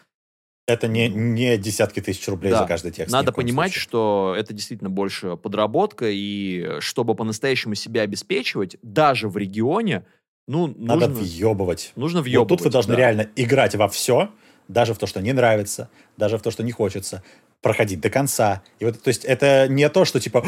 это 0.67 0.87
не, 0.87 1.07
не 1.07 1.57
десятки 1.57 1.99
тысяч 1.99 2.27
рублей 2.27 2.51
да. 2.51 2.59
за 2.59 2.67
каждый 2.67 2.91
текст. 2.91 3.11
Надо 3.11 3.31
понимать, 3.31 3.71
случае. 3.71 3.83
что 3.83 4.35
это 4.37 4.53
действительно 4.53 4.89
больше 4.89 5.37
подработка, 5.37 6.07
и 6.09 6.79
чтобы 6.79 7.15
по-настоящему 7.15 7.75
себя 7.75 8.01
обеспечивать, 8.01 8.77
даже 8.81 9.29
в 9.29 9.37
регионе, 9.37 10.05
ну, 10.47 10.67
Надо 10.77 11.07
нужно... 11.07 11.23
въебывать. 11.23 11.91
Нужно 11.95 12.21
въебывать, 12.21 12.49
Вот 12.49 12.57
тут 12.57 12.65
вы 12.65 12.71
должны 12.71 12.93
да. 12.93 12.99
реально 12.99 13.29
играть 13.35 13.75
во 13.75 13.87
все, 13.87 14.29
даже 14.67 14.93
в 14.93 14.97
то, 14.97 15.07
что 15.07 15.21
не 15.21 15.33
нравится, 15.33 15.89
даже 16.17 16.37
в 16.37 16.41
то, 16.41 16.51
что 16.51 16.63
не 16.63 16.71
хочется, 16.71 17.23
проходить 17.61 17.99
до 17.99 18.09
конца. 18.09 18.61
И 18.79 18.85
вот, 18.85 19.01
то 19.01 19.07
есть, 19.07 19.25
это 19.25 19.67
не 19.67 19.87
то, 19.89 20.05
что 20.05 20.19
типа, 20.19 20.45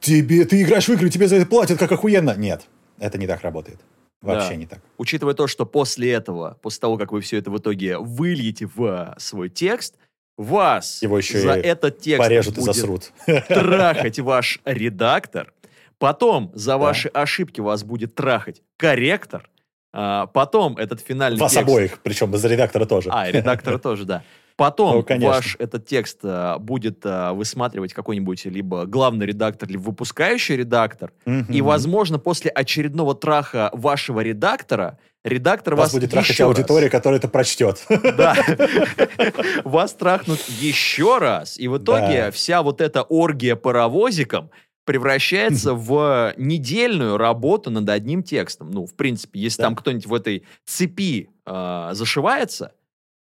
тебе, 0.00 0.44
ты 0.44 0.62
играешь 0.62 0.86
в 0.86 0.92
игры, 0.92 1.10
тебе 1.10 1.26
за 1.26 1.36
это 1.36 1.46
платят, 1.46 1.78
как 1.78 1.90
охуенно. 1.90 2.34
Нет, 2.36 2.66
это 2.98 3.18
не 3.18 3.26
так 3.26 3.42
работает. 3.42 3.80
Вообще 4.20 4.50
да. 4.50 4.56
не 4.56 4.66
так. 4.66 4.80
Учитывая 4.96 5.34
то, 5.34 5.46
что 5.46 5.64
после 5.64 6.12
этого, 6.12 6.58
после 6.60 6.80
того, 6.80 6.96
как 6.98 7.12
вы 7.12 7.20
все 7.20 7.38
это 7.38 7.50
в 7.50 7.58
итоге 7.58 7.98
выльете 7.98 8.66
в 8.66 9.14
свой 9.18 9.48
текст, 9.48 9.96
вас 10.36 11.02
Его 11.02 11.18
еще 11.18 11.40
за 11.40 11.52
этот 11.52 12.00
текст 12.00 12.18
порежут 12.18 12.54
будет 12.54 12.62
и 12.62 12.72
засрут. 12.72 13.12
трахать 13.48 14.18
ваш 14.20 14.60
редактор, 14.64 15.52
потом 15.98 16.50
за 16.54 16.78
ваши 16.78 17.08
ошибки 17.08 17.60
вас 17.60 17.84
будет 17.84 18.14
трахать 18.14 18.62
корректор, 18.76 19.48
а, 19.92 20.26
потом 20.26 20.76
этот 20.76 21.00
финальный 21.00 21.40
Вас 21.40 21.52
текст... 21.52 21.68
обоих, 21.68 21.98
причем 22.02 22.36
за 22.36 22.48
редактора 22.48 22.86
тоже. 22.86 23.10
А, 23.12 23.30
редактора 23.30 23.78
тоже, 23.78 24.04
да. 24.04 24.22
Потом 24.58 25.06
ну, 25.08 25.26
ваш 25.28 25.54
этот 25.60 25.86
текст 25.86 26.18
а, 26.24 26.58
будет 26.58 27.02
а, 27.04 27.32
высматривать 27.32 27.92
какой-нибудь 27.92 28.44
либо 28.46 28.86
главный 28.86 29.24
редактор, 29.24 29.68
либо 29.68 29.82
выпускающий 29.82 30.56
редактор. 30.56 31.12
Mm-hmm. 31.26 31.52
И, 31.52 31.62
возможно, 31.62 32.18
после 32.18 32.50
очередного 32.50 33.14
траха 33.14 33.70
вашего 33.72 34.18
редактора 34.18 34.98
редактор 35.22 35.76
вас, 35.76 35.92
вас 35.92 36.00
будет 36.00 36.10
трахать 36.10 36.40
аудитория, 36.40 36.90
которая 36.90 37.20
это 37.20 37.28
прочтет. 37.28 37.86
Да. 37.88 38.36
Вас 39.64 39.92
трахнут 39.94 40.40
еще 40.48 41.18
раз. 41.18 41.56
И 41.56 41.68
в 41.68 41.78
итоге 41.78 42.32
вся 42.32 42.62
вот 42.62 42.80
эта 42.80 43.02
оргия 43.02 43.54
паровозиком 43.54 44.50
превращается 44.84 45.74
в 45.74 46.34
недельную 46.36 47.16
работу 47.16 47.70
над 47.70 47.88
одним 47.90 48.24
текстом. 48.24 48.72
Ну, 48.72 48.86
в 48.86 48.94
принципе, 48.94 49.38
если 49.38 49.62
там 49.62 49.76
кто-нибудь 49.76 50.06
в 50.06 50.14
этой 50.14 50.44
цепи 50.64 51.28
а, 51.44 51.94
зашивается, 51.94 52.72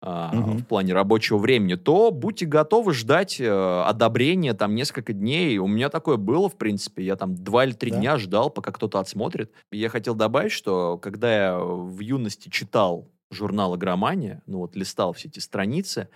угу. 0.05 0.59
в 0.59 0.65
плане 0.67 0.93
рабочего 0.93 1.39
времени, 1.39 1.77
то 1.77 2.11
будьте 2.11 2.45
готовы 2.45 2.93
ждать 2.93 3.41
э, 3.41 3.83
одобрения 3.87 4.53
там 4.53 4.75
несколько 4.75 5.13
дней. 5.13 5.59
У 5.59 5.67
меня 5.67 5.89
такое 5.89 6.17
было, 6.17 6.49
в 6.49 6.57
принципе. 6.57 7.05
Я 7.05 7.17
там 7.17 7.35
два 7.35 7.65
или 7.65 7.73
три 7.73 7.91
да? 7.91 7.99
дня 7.99 8.19
ждал, 8.19 8.51
пока 8.51 8.73
кто-то 8.73 8.99
отсмотрит. 9.01 9.53
Я 9.73 9.89
хотел 9.89 10.15
добавить, 10.15 10.53
что 10.53 10.99
когда 10.99 11.35
я 11.35 11.59
в 11.59 12.01
юности 12.01 12.51
читал 12.51 13.09
журнал 13.31 13.77
«Игромания», 13.77 14.43
ну 14.47 14.59
вот 14.59 14.77
листал 14.77 15.13
все 15.13 15.29
эти 15.29 15.39
страницы, 15.39 16.09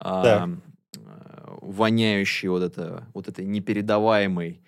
да. 0.00 0.48
э, 0.48 0.98
воняющие 1.60 2.50
вот, 2.50 2.62
это, 2.62 3.06
вот 3.14 3.28
этой 3.28 3.44
непередаваемой 3.44 4.62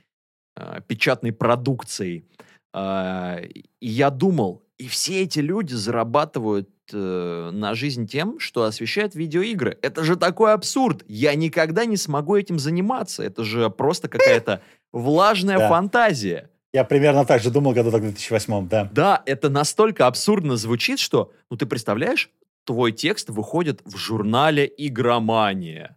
э, 0.56 0.80
печатной 0.86 1.32
продукцией, 1.32 2.26
э, 2.74 3.46
и 3.46 3.88
я 3.88 4.10
думал, 4.10 4.62
и 4.78 4.88
все 4.88 5.22
эти 5.22 5.40
люди 5.40 5.74
зарабатывают 5.74 6.68
э, 6.92 7.50
на 7.52 7.74
жизнь 7.74 8.06
тем, 8.06 8.38
что 8.38 8.64
освещают 8.64 9.14
видеоигры. 9.14 9.78
Это 9.82 10.04
же 10.04 10.16
такой 10.16 10.52
абсурд. 10.52 11.04
Я 11.08 11.34
никогда 11.34 11.84
не 11.84 11.96
смогу 11.96 12.36
этим 12.36 12.58
заниматься. 12.58 13.22
Это 13.22 13.44
же 13.44 13.70
просто 13.70 14.08
какая-то 14.08 14.62
влажная 14.92 15.68
фантазия. 15.68 16.50
Я 16.72 16.84
примерно 16.84 17.24
так 17.24 17.42
же 17.42 17.50
думал 17.50 17.72
году 17.72 17.90
в 17.90 18.00
2008, 18.00 18.68
да. 18.68 18.90
Да, 18.92 19.22
это 19.24 19.48
настолько 19.48 20.06
абсурдно 20.06 20.56
звучит, 20.56 20.98
что, 20.98 21.32
ну 21.50 21.56
ты 21.56 21.64
представляешь, 21.64 22.30
твой 22.64 22.92
текст 22.92 23.30
выходит 23.30 23.80
в 23.84 23.96
журнале 23.96 24.70
«Игромания». 24.76 25.96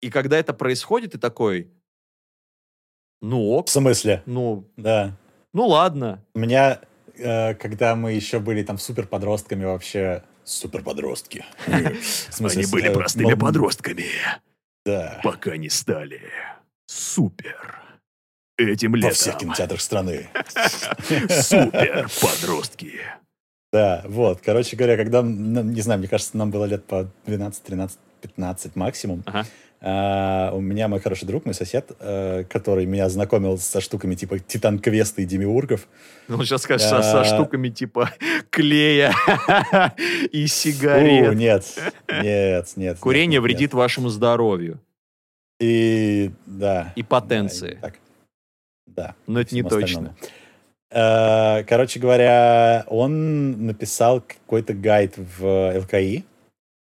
И 0.00 0.10
когда 0.10 0.38
это 0.38 0.54
происходит, 0.54 1.12
ты 1.12 1.18
такой, 1.18 1.70
ну 3.20 3.50
ок. 3.50 3.68
В 3.68 3.70
смысле? 3.70 4.22
Ну, 4.26 4.68
да. 4.76 5.16
Ну 5.52 5.66
ладно. 5.66 6.22
У 6.34 6.38
меня 6.38 6.80
когда 7.18 7.96
мы 7.96 8.12
еще 8.12 8.38
были 8.38 8.62
там 8.62 8.78
супер 8.78 9.06
подростками 9.06 9.64
вообще, 9.64 10.22
супер 10.44 10.82
подростки. 10.82 11.44
Они 11.66 12.66
были 12.66 12.88
э, 12.88 12.92
простыми 12.92 13.34
подростками. 13.34 14.06
Да. 14.84 15.20
Пока 15.22 15.56
не 15.56 15.68
стали 15.68 16.22
супер. 16.86 17.82
Этим 18.56 18.94
летом. 18.94 19.10
Во 19.10 19.14
всех 19.14 19.36
кинотеатрах 19.38 19.80
страны. 19.80 20.28
Супер 21.28 22.08
подростки. 22.22 23.00
Да, 23.72 24.02
вот. 24.06 24.40
Короче 24.42 24.76
говоря, 24.76 24.96
когда, 24.96 25.22
не 25.22 25.80
знаю, 25.82 25.98
мне 25.98 26.08
кажется, 26.08 26.36
нам 26.36 26.50
было 26.50 26.64
лет 26.64 26.84
по 26.86 27.10
12, 27.26 27.62
13, 27.62 27.98
15 28.22 28.76
максимум, 28.76 29.24
Uh, 29.86 30.52
у 30.52 30.60
меня 30.60 30.88
мой 30.88 30.98
хороший 30.98 31.26
друг, 31.26 31.44
мой 31.44 31.54
сосед, 31.54 31.92
uh, 32.00 32.42
который 32.42 32.86
меня 32.86 33.08
знакомил 33.08 33.56
со 33.56 33.80
штуками 33.80 34.16
типа 34.16 34.40
Титан 34.40 34.80
Квеста 34.80 35.22
и 35.22 35.24
Демиургов. 35.24 35.86
Ну, 36.26 36.42
сейчас 36.42 36.62
скажешь, 36.62 36.88
uh, 36.88 37.02
со, 37.02 37.02
со 37.02 37.24
штуками 37.24 37.68
типа 37.68 38.10
клея 38.50 39.14
и 40.32 40.48
сигарет. 40.48 41.36
Нет, 41.36 41.64
нет, 42.08 42.72
нет. 42.74 42.98
Курение 42.98 43.38
нет, 43.38 43.42
вредит 43.44 43.60
нет. 43.60 43.74
вашему 43.74 44.08
здоровью. 44.08 44.80
И, 45.60 46.32
да. 46.46 46.92
И 46.96 47.04
потенции. 47.04 47.78
Да, 47.80 47.88
так, 47.88 47.98
да. 48.88 49.14
Но 49.28 49.40
это 49.40 49.54
не 49.54 49.62
точно. 49.62 50.16
Uh, 50.92 51.62
короче 51.62 52.00
говоря, 52.00 52.84
он 52.88 53.66
написал 53.66 54.20
какой-то 54.20 54.74
гайд 54.74 55.14
в 55.16 55.78
ЛКИ, 55.78 56.24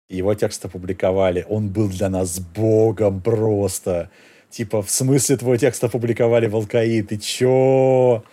его 0.09 0.35
текст 0.35 0.65
опубликовали, 0.65 1.47
он 1.49 1.69
был 1.69 1.89
для 1.89 2.09
нас 2.09 2.39
богом 2.41 3.21
просто. 3.21 4.11
Типа, 4.51 4.83
в 4.83 4.91
смысле 4.91 5.37
твой 5.37 5.59
текст 5.59 5.83
опубликовали 5.83 6.47
в 6.47 6.57
ЛКИ? 6.57 7.03
Ты 7.03 7.19
чё? 7.19 8.25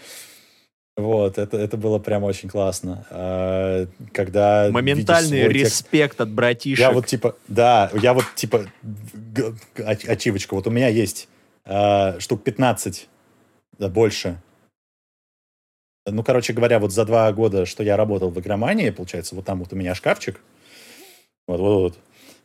Вот, 0.97 1.37
это, 1.37 1.57
это 1.57 1.77
было 1.77 1.99
прям 1.99 2.23
очень 2.23 2.49
классно. 2.49 3.07
А, 3.09 3.87
когда 4.13 4.69
Моментальный 4.71 5.47
респект 5.47 6.13
текст... 6.13 6.21
от 6.21 6.29
братишек. 6.29 6.79
Я 6.79 6.91
вот 6.91 7.07
типа, 7.07 7.35
да, 7.47 7.89
я 7.93 8.13
вот 8.13 8.25
типа, 8.35 8.65
ачивочка, 9.77 10.53
вот 10.53 10.67
у 10.67 10.69
меня 10.69 10.89
есть 10.89 11.27
а, 11.65 12.19
штук 12.19 12.43
15, 12.43 13.07
да, 13.79 13.87
больше. 13.87 14.41
Ну, 16.05 16.23
короче 16.23 16.53
говоря, 16.53 16.79
вот 16.79 16.91
за 16.91 17.05
два 17.05 17.31
года, 17.31 17.65
что 17.65 17.83
я 17.83 17.95
работал 17.95 18.29
в 18.29 18.39
игромании, 18.39 18.89
получается, 18.89 19.35
вот 19.35 19.45
там 19.45 19.59
вот 19.59 19.71
у 19.71 19.75
меня 19.75 19.95
шкафчик, 19.95 20.41
вот, 21.51 21.59
вот, 21.59 21.81
вот. 21.81 21.97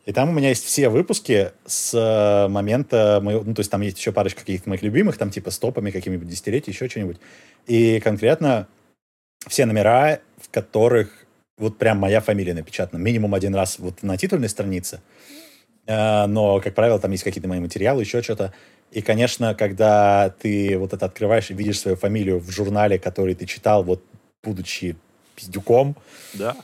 И 0.07 0.13
там 0.13 0.29
у 0.29 0.31
меня 0.31 0.49
есть 0.49 0.63
все 0.63 0.87
выпуски 0.87 1.51
с 1.65 1.93
э, 1.93 2.47
момента 2.47 3.19
моего... 3.21 3.43
Ну, 3.43 3.53
то 3.53 3.59
есть 3.59 3.69
там 3.69 3.81
есть 3.81 3.97
еще 3.99 4.13
парочка 4.13 4.39
каких-то 4.39 4.69
моих 4.69 4.81
любимых, 4.81 5.17
там 5.17 5.29
типа 5.29 5.51
с 5.51 5.59
топами 5.59 5.91
какими-нибудь 5.91 6.29
десятилетий, 6.29 6.71
еще 6.71 6.87
что-нибудь. 6.87 7.17
И 7.65 7.99
конкретно 7.99 8.69
все 9.49 9.65
номера, 9.65 10.21
в 10.41 10.49
которых 10.49 11.25
вот 11.57 11.77
прям 11.77 11.97
моя 11.97 12.21
фамилия 12.21 12.53
напечатана. 12.53 12.99
Минимум 13.01 13.33
один 13.33 13.53
раз 13.53 13.79
вот 13.79 14.01
на 14.01 14.15
титульной 14.15 14.47
странице. 14.47 15.01
Э, 15.87 16.25
но, 16.25 16.61
как 16.61 16.73
правило, 16.73 16.99
там 16.99 17.11
есть 17.11 17.25
какие-то 17.25 17.49
мои 17.49 17.59
материалы, 17.59 18.03
еще 18.03 18.21
что-то. 18.21 18.53
И, 18.91 19.01
конечно, 19.01 19.55
когда 19.55 20.33
ты 20.41 20.77
вот 20.77 20.93
это 20.93 21.05
открываешь 21.05 21.51
и 21.51 21.53
видишь 21.53 21.81
свою 21.81 21.97
фамилию 21.97 22.39
в 22.39 22.49
журнале, 22.49 22.97
который 22.97 23.35
ты 23.35 23.45
читал, 23.45 23.83
вот 23.83 24.01
будучи 24.41 24.95
пиздюком, 25.35 25.97
да 26.33 26.55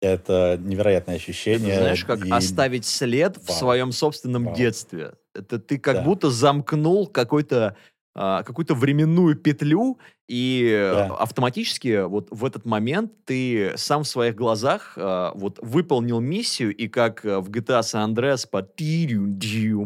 это 0.00 0.58
невероятное 0.60 1.16
ощущение. 1.16 1.72
Это, 1.72 1.82
знаешь, 1.82 2.04
как 2.04 2.24
и... 2.24 2.30
оставить 2.30 2.86
след 2.86 3.36
Вау. 3.36 3.46
в 3.46 3.50
своем 3.50 3.92
собственном 3.92 4.46
Вау. 4.46 4.56
детстве. 4.56 5.14
Это 5.34 5.58
ты 5.58 5.78
как 5.78 5.96
да. 5.96 6.02
будто 6.02 6.30
замкнул 6.30 7.06
какой-то 7.06 7.76
а, 8.12 8.42
какую-то 8.42 8.74
временную 8.74 9.36
петлю, 9.36 9.98
и 10.28 10.90
да. 10.92 11.14
автоматически 11.14 12.04
вот 12.04 12.26
в 12.30 12.44
этот 12.44 12.66
момент 12.66 13.12
ты 13.24 13.72
сам 13.76 14.02
в 14.02 14.08
своих 14.08 14.34
глазах 14.34 14.94
а, 14.96 15.32
вот 15.36 15.60
выполнил 15.62 16.18
миссию, 16.18 16.74
и 16.74 16.88
как 16.88 17.22
в 17.22 17.48
GTA 17.50 17.80
San 17.80 18.12
Andreas 18.12 18.48
по 18.50 18.62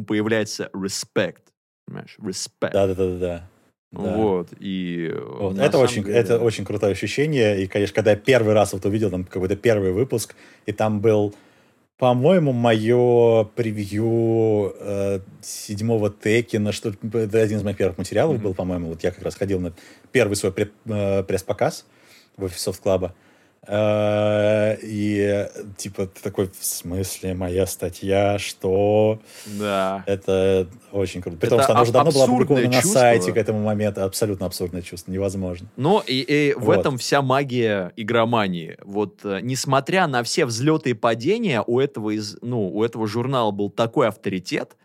появляется 0.05 0.71
respect. 0.73 1.43
Понимаешь? 1.87 2.17
Respect. 2.19 2.73
Да-да-да. 2.73 3.51
Да. 4.03 4.17
Вот, 4.17 4.49
и... 4.59 5.11
Э, 5.13 5.21
вот. 5.21 5.59
Это, 5.59 5.79
очень, 5.79 6.05
деле... 6.05 6.17
это 6.17 6.39
очень 6.39 6.65
крутое 6.65 6.93
ощущение, 6.93 7.63
и, 7.63 7.67
конечно, 7.67 7.95
когда 7.95 8.13
я 8.13 8.17
первый 8.17 8.55
раз 8.55 8.73
вот 8.73 8.85
увидел 8.85 9.11
там 9.11 9.25
какой-то 9.25 9.57
первый 9.57 9.93
выпуск, 9.93 10.35
и 10.67 10.73
там 10.73 11.01
был, 11.01 11.35
по-моему, 11.99 12.53
мое 12.53 13.45
превью 13.45 14.75
э, 14.81 15.21
седьмого 15.43 16.11
Текина, 16.11 16.73
что 16.73 16.91
это 16.91 17.41
один 17.41 17.59
из 17.59 17.63
моих 17.63 17.77
первых 17.77 17.99
материалов 17.99 18.37
mm-hmm. 18.37 18.43
был, 18.43 18.55
по-моему, 18.55 18.89
вот 18.89 19.05
я 19.05 19.11
как 19.11 19.23
раз 19.23 19.37
ходил 19.37 19.61
на 19.61 19.73
первый 20.13 20.35
свой 20.35 20.53
пред, 20.53 20.73
э, 20.87 21.23
пресс-показ 21.23 21.87
в 22.37 22.45
офисе 22.45 22.61
софт-клаба, 22.61 23.15
Э, 23.15 23.34
и 23.69 25.49
типа 25.77 26.07
ты 26.07 26.23
такой, 26.23 26.49
в 26.49 26.65
смысле, 26.65 27.35
моя 27.35 27.67
статья, 27.67 28.39
что? 28.39 29.21
Да. 29.47 30.05
Это 30.07 30.69
очень 30.93 31.23
круто. 31.23 31.39
Потому 31.39 31.63
что 31.63 31.73
она 31.73 31.83
уже 31.83 31.93
давно 31.93 32.13
была 32.13 32.25
опубликована 32.25 32.69
на 32.69 32.83
сайте 32.83 33.33
к 33.33 33.37
этому 33.37 33.61
моменту. 33.61 34.03
Абсолютно 34.03 34.47
абсурдное 34.47 34.83
чувство, 34.83 35.11
невозможно. 35.11 35.69
Ну, 35.77 36.01
и, 36.01 36.21
и 36.21 36.55
вот. 36.55 36.65
в 36.65 36.71
этом 36.71 36.99
вся 36.99 37.23
магия 37.23 37.93
игромании. 37.97 38.77
Вот, 38.83 39.25
э, 39.25 39.41
несмотря 39.43 40.07
на 40.07 40.23
все 40.23 40.47
взлеты 40.47 40.91
и 40.91 40.95
падения, 40.95 41.63
у 41.67 41.81
этого, 41.81 42.11
из, 42.11 42.37
ну, 42.43 42.69
у 42.69 42.83
этого 42.83 43.07
журнала 43.07 43.51
был 43.51 43.71
такой 43.71 44.09
авторитет, 44.09 44.77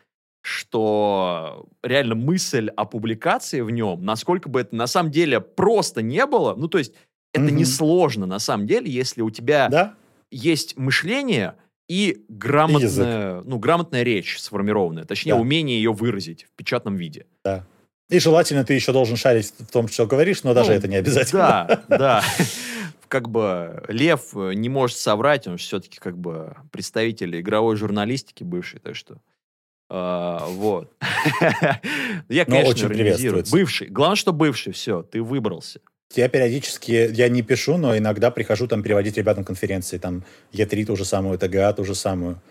что 0.41 1.67
реально 1.83 2.15
мысль 2.15 2.69
о 2.69 2.85
публикации 2.85 3.61
в 3.61 3.69
нем, 3.69 4.03
насколько 4.03 4.49
бы 4.49 4.61
это 4.61 4.75
на 4.75 4.87
самом 4.87 5.11
деле 5.11 5.41
просто 5.41 6.01
не 6.01 6.25
было, 6.25 6.55
ну, 6.55 6.67
то 6.67 6.77
есть 6.77 6.93
это 7.33 7.45
mm-hmm. 7.45 7.51
несложно, 7.51 8.25
на 8.25 8.39
самом 8.39 8.67
деле, 8.67 8.89
если 8.89 9.21
у 9.21 9.29
тебя 9.29 9.69
да? 9.69 9.95
есть 10.31 10.77
мышление 10.77 11.55
и 11.87 12.23
грамотная, 12.29 13.39
и 13.39 13.43
ну, 13.45 13.57
грамотная 13.59 14.03
речь 14.03 14.39
сформированная, 14.39 15.05
точнее, 15.05 15.33
да. 15.33 15.39
умение 15.39 15.77
ее 15.77 15.91
выразить 15.91 16.45
в 16.45 16.51
печатном 16.55 16.95
виде. 16.95 17.25
Да. 17.43 17.65
И 18.09 18.19
желательно 18.19 18.63
ты 18.63 18.73
еще 18.73 18.91
должен 18.91 19.17
шарить 19.17 19.53
в 19.57 19.67
том, 19.67 19.87
что 19.87 20.07
говоришь, 20.07 20.43
но 20.43 20.53
даже 20.53 20.71
ну, 20.71 20.75
это 20.77 20.87
не 20.87 20.95
обязательно. 20.95 21.41
Да, 21.67 21.83
да. 21.97 22.23
Как 23.07 23.29
бы 23.29 23.83
Лев 23.87 24.33
не 24.33 24.69
может 24.69 24.97
соврать, 24.97 25.47
он 25.47 25.57
все-таки 25.57 25.97
как 25.97 26.15
бы 26.15 26.55
представитель 26.71 27.39
игровой 27.39 27.75
журналистики 27.75 28.43
бывший, 28.43 28.79
так 28.79 28.95
что... 28.95 29.17
А, 29.89 30.45
вот. 30.45 30.93
Я, 32.29 32.45
конечно, 32.45 32.85
иронизирую. 32.85 33.43
Бывший. 33.51 33.87
Главное, 33.87 34.15
что 34.15 34.31
бывший, 34.31 34.73
все, 34.73 35.01
ты 35.01 35.23
выбрался. 35.23 35.81
Я 36.15 36.27
периодически, 36.27 37.11
я 37.13 37.29
не 37.29 37.43
пишу, 37.43 37.77
но 37.77 37.95
иногда 37.95 38.31
прихожу 38.31 38.67
там 38.67 38.81
переводить 38.81 39.17
ребятам 39.17 39.43
конференции. 39.43 39.99
Там 39.99 40.23
Е3 40.53 40.85
ту 40.85 40.95
же 40.95 41.05
самую, 41.05 41.37
ТГА 41.37 41.71
ту 41.73 41.85
же 41.85 41.93
самую, 41.93 42.41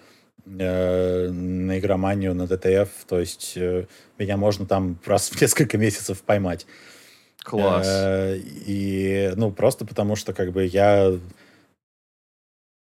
э, 0.47 1.29
на 1.29 1.79
игроманию, 1.79 2.35
на 2.35 2.47
ДТФ. 2.47 2.89
То 3.09 3.19
есть 3.19 3.55
э, 3.57 3.87
меня 4.17 4.37
можно 4.37 4.65
там 4.65 5.01
раз 5.05 5.31
в 5.31 5.41
несколько 5.41 5.77
месяцев 5.77 6.23
поймать. 6.23 6.67
Класс. 7.43 7.87
Э, 7.89 8.39
и, 8.39 9.33
ну, 9.35 9.51
просто 9.51 9.85
потому 9.85 10.15
что, 10.15 10.33
как 10.33 10.53
бы, 10.53 10.65
я... 10.65 11.19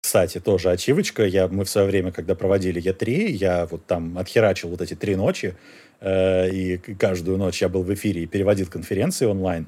Кстати, 0.01 0.39
тоже 0.39 0.69
ачивочка. 0.69 1.23
Я, 1.25 1.47
мы 1.47 1.65
в 1.65 1.69
свое 1.69 1.87
время, 1.87 2.11
когда 2.11 2.35
проводили 2.35 2.81
Е3, 2.81 3.31
я 3.31 3.65
вот 3.65 3.85
там 3.87 4.17
отхерачил 4.19 4.69
вот 4.69 4.81
эти 4.81 4.95
три 4.95 5.15
ночи, 5.15 5.55
э, 5.99 6.49
и 6.51 6.77
каждую 6.77 7.39
ночь 7.39 7.61
я 7.61 7.69
был 7.69 7.81
в 7.81 7.91
эфире 7.93 8.21
и 8.23 8.27
переводил 8.27 8.67
конференции 8.67 9.25
онлайн. 9.25 9.65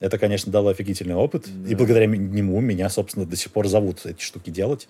Это, 0.00 0.18
конечно, 0.18 0.50
дало 0.50 0.70
офигительный 0.70 1.14
опыт. 1.14 1.44
Да. 1.46 1.70
И 1.70 1.74
благодаря 1.74 2.06
нему 2.06 2.60
меня, 2.60 2.88
собственно, 2.88 3.26
до 3.26 3.36
сих 3.36 3.52
пор 3.52 3.68
зовут 3.68 4.06
эти 4.06 4.22
штуки 4.22 4.50
делать. 4.50 4.88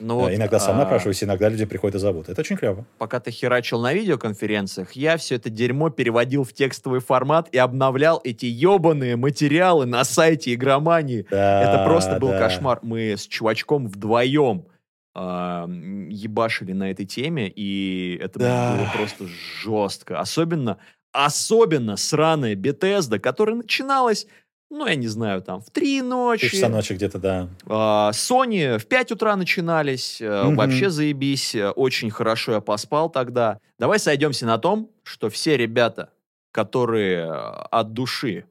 Ну, 0.00 0.20
вот, 0.20 0.32
иногда 0.32 0.60
сам 0.60 0.76
а... 0.76 0.78
напрашиваюсь, 0.80 1.22
иногда 1.24 1.48
люди 1.48 1.64
приходят 1.64 1.96
и 1.96 1.98
зовут. 1.98 2.28
Это 2.28 2.40
очень 2.40 2.56
клево. 2.56 2.84
Пока 2.98 3.20
ты 3.20 3.30
херачил 3.30 3.80
на 3.80 3.92
видеоконференциях, 3.92 4.92
я 4.92 5.16
все 5.16 5.36
это 5.36 5.50
дерьмо 5.50 5.90
переводил 5.90 6.44
в 6.44 6.52
текстовый 6.52 7.00
формат 7.00 7.48
и 7.52 7.58
обновлял 7.58 8.20
эти 8.22 8.46
ебаные 8.46 9.16
материалы 9.16 9.86
на 9.86 10.04
сайте 10.04 10.54
игромании. 10.54 11.26
Да, 11.30 11.62
это 11.62 11.84
просто 11.84 12.18
был 12.18 12.28
да. 12.28 12.38
кошмар. 12.38 12.80
Мы 12.82 13.16
с 13.16 13.26
чувачком 13.26 13.88
вдвоем 13.88 14.66
э, 15.14 15.20
ебашили 15.20 16.72
на 16.72 16.90
этой 16.90 17.06
теме, 17.06 17.48
и 17.48 18.18
это 18.20 18.38
да. 18.38 18.76
было 18.76 18.90
просто 18.94 19.24
жестко. 19.62 20.20
Особенно, 20.20 20.78
особенно 21.12 21.96
сраная 21.96 22.54
Бетезда, 22.54 23.18
которая 23.18 23.56
начиналась 23.56 24.26
ну, 24.70 24.86
я 24.86 24.96
не 24.96 25.08
знаю, 25.08 25.40
там, 25.42 25.60
в 25.62 25.70
три 25.70 26.02
ночи. 26.02 26.48
В 26.48 26.50
часа 26.50 26.68
ночи 26.68 26.92
где-то, 26.92 27.18
да. 27.18 27.48
А, 27.66 28.10
Sony 28.12 28.78
в 28.78 28.86
5 28.86 29.12
утра 29.12 29.34
начинались. 29.36 30.20
Mm-hmm. 30.20 30.54
Вообще 30.54 30.90
заебись. 30.90 31.56
Очень 31.74 32.10
хорошо 32.10 32.52
я 32.52 32.60
поспал 32.60 33.08
тогда. 33.08 33.58
Давай 33.78 33.98
сойдемся 33.98 34.44
на 34.44 34.58
том, 34.58 34.90
что 35.04 35.30
все 35.30 35.56
ребята, 35.56 36.10
которые 36.52 37.30
от 37.30 37.92
души 37.94 38.44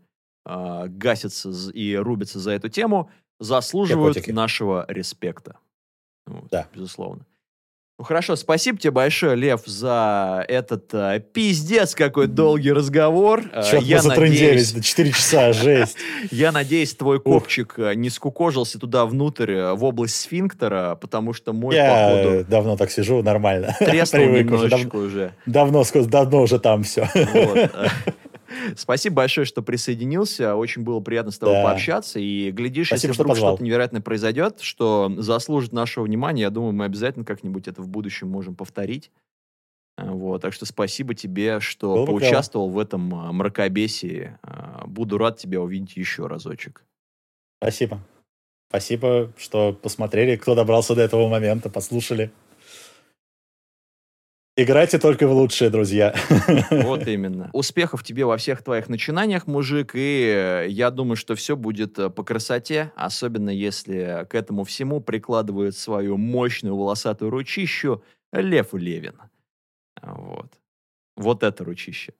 э, 0.45 0.85
гасятся 0.87 1.51
и 1.71 1.95
рубятся 1.95 2.39
за 2.39 2.51
эту 2.51 2.69
тему, 2.69 3.11
заслуживают 3.39 4.25
нашего 4.27 4.85
респекта. 4.87 5.57
Вот, 6.25 6.49
да. 6.49 6.67
Безусловно. 6.73 7.25
Ну 7.99 8.05
хорошо, 8.05 8.35
спасибо 8.35 8.77
тебе 8.77 8.91
большое, 8.91 9.35
Лев, 9.35 9.61
за 9.65 10.45
этот 10.47 10.93
э, 10.93 11.19
пиздец 11.33 11.95
какой 11.95 12.27
долгий 12.27 12.71
разговор. 12.71 13.41
Черт, 13.67 13.81
я 13.81 14.03
мы 14.03 14.15
надеюсь, 14.15 14.71
до 14.71 14.83
4 14.83 15.11
часа, 15.13 15.51
жесть. 15.51 15.97
Я 16.31 16.51
надеюсь, 16.51 16.93
твой 16.93 17.19
копчик 17.19 17.73
э, 17.77 17.95
не 17.95 18.11
скукожился 18.11 18.77
туда 18.77 19.07
внутрь, 19.07 19.51
э, 19.51 19.73
в 19.73 19.83
область 19.83 20.15
сфинктера, 20.15 20.95
потому 21.01 21.33
что 21.33 21.53
мой, 21.53 21.73
я 21.73 22.11
походу... 22.11 22.45
давно 22.47 22.77
так 22.77 22.91
сижу, 22.91 23.23
нормально. 23.23 23.75
Треснул 23.79 24.25
немножечко 24.29 24.95
уже. 24.97 25.31
Давно, 25.47 25.83
давно 26.05 26.43
уже 26.43 26.59
там 26.59 26.83
все. 26.83 27.09
Вот. 27.15 27.71
Спасибо 28.75 29.17
большое, 29.17 29.45
что 29.45 29.61
присоединился. 29.61 30.55
Очень 30.55 30.83
было 30.83 30.99
приятно 30.99 31.31
с 31.31 31.37
тобой 31.37 31.55
да. 31.55 31.63
пообщаться. 31.63 32.19
И 32.19 32.51
глядишь, 32.51 32.87
Спасибо, 32.87 33.11
если 33.11 33.21
вдруг 33.21 33.37
что 33.37 33.45
что-то 33.47 33.63
невероятное 33.63 34.01
произойдет, 34.01 34.61
что 34.61 35.11
заслужит 35.17 35.73
нашего 35.73 36.03
внимания, 36.05 36.43
я 36.43 36.49
думаю, 36.49 36.73
мы 36.73 36.85
обязательно 36.85 37.25
как-нибудь 37.25 37.67
это 37.67 37.81
в 37.81 37.87
будущем 37.87 38.29
можем 38.29 38.55
повторить. 38.55 39.11
Вот, 39.97 40.41
так 40.43 40.53
что 40.53 40.65
спасибо 40.65 41.15
тебе, 41.15 41.59
что 41.59 41.95
Был 41.95 42.05
поучаствовал 42.05 42.69
в 42.69 42.77
этом 42.77 43.01
мракобесии. 43.01 44.37
Буду 44.85 45.17
рад 45.17 45.37
тебя 45.37 45.59
увидеть 45.59 45.97
еще 45.97 46.27
разочек. 46.27 46.85
Спасибо. 47.59 47.99
Спасибо, 48.69 49.31
что 49.37 49.73
посмотрели, 49.73 50.35
кто 50.35 50.53
добрался 50.53 50.93
до 50.93 51.01
этого 51.01 51.27
момента, 51.27 51.69
послушали. 51.69 52.31
Играйте 54.59 54.97
только 54.97 55.27
в 55.27 55.33
лучшие, 55.33 55.69
друзья. 55.69 56.15
Вот 56.71 57.07
именно. 57.07 57.51
Успехов 57.53 58.03
тебе 58.03 58.25
во 58.25 58.37
всех 58.37 58.63
твоих 58.63 58.89
начинаниях, 58.89 59.45
мужик, 59.45 59.91
и 59.93 60.33
э, 60.35 60.65
я 60.69 60.89
думаю, 60.89 61.15
что 61.15 61.35
все 61.35 61.55
будет 61.55 61.99
э, 61.99 62.09
по 62.09 62.23
красоте, 62.23 62.91
особенно 62.95 63.51
если 63.51 64.25
к 64.27 64.33
этому 64.33 64.63
всему 64.63 64.99
прикладывает 64.99 65.77
свою 65.77 66.17
мощную 66.17 66.75
волосатую 66.75 67.29
ручищу 67.29 68.03
Лев 68.33 68.73
Левин. 68.73 69.21
Вот. 70.01 70.51
Вот 71.15 71.43
это 71.43 71.63
ручище. 71.63 72.13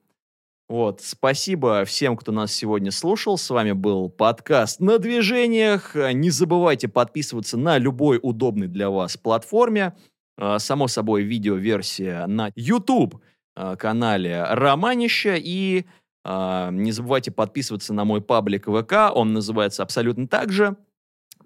Вот, 0.68 1.00
спасибо 1.00 1.84
всем, 1.86 2.16
кто 2.16 2.30
нас 2.30 2.52
сегодня 2.52 2.92
слушал. 2.92 3.36
С 3.36 3.50
вами 3.50 3.72
был 3.72 4.08
подкаст 4.08 4.78
«На 4.78 4.98
движениях». 4.98 5.96
Не 5.96 6.30
забывайте 6.30 6.86
подписываться 6.86 7.56
на 7.56 7.78
любой 7.78 8.20
удобный 8.22 8.68
для 8.68 8.90
вас 8.90 9.16
платформе. 9.16 9.94
А, 10.38 10.58
само 10.58 10.86
собой, 10.86 11.22
видеоверсия 11.22 12.26
на 12.26 12.52
YouTube 12.54 13.20
а, 13.56 13.76
Романища. 14.54 15.34
И 15.36 15.84
а, 16.24 16.70
не 16.70 16.92
забывайте 16.92 17.32
подписываться 17.32 17.92
на 17.92 18.04
мой 18.04 18.22
паблик 18.22 18.66
ВК. 18.66 19.12
Он 19.14 19.32
называется 19.32 19.82
абсолютно 19.82 20.28
так 20.28 20.52
же. 20.52 20.76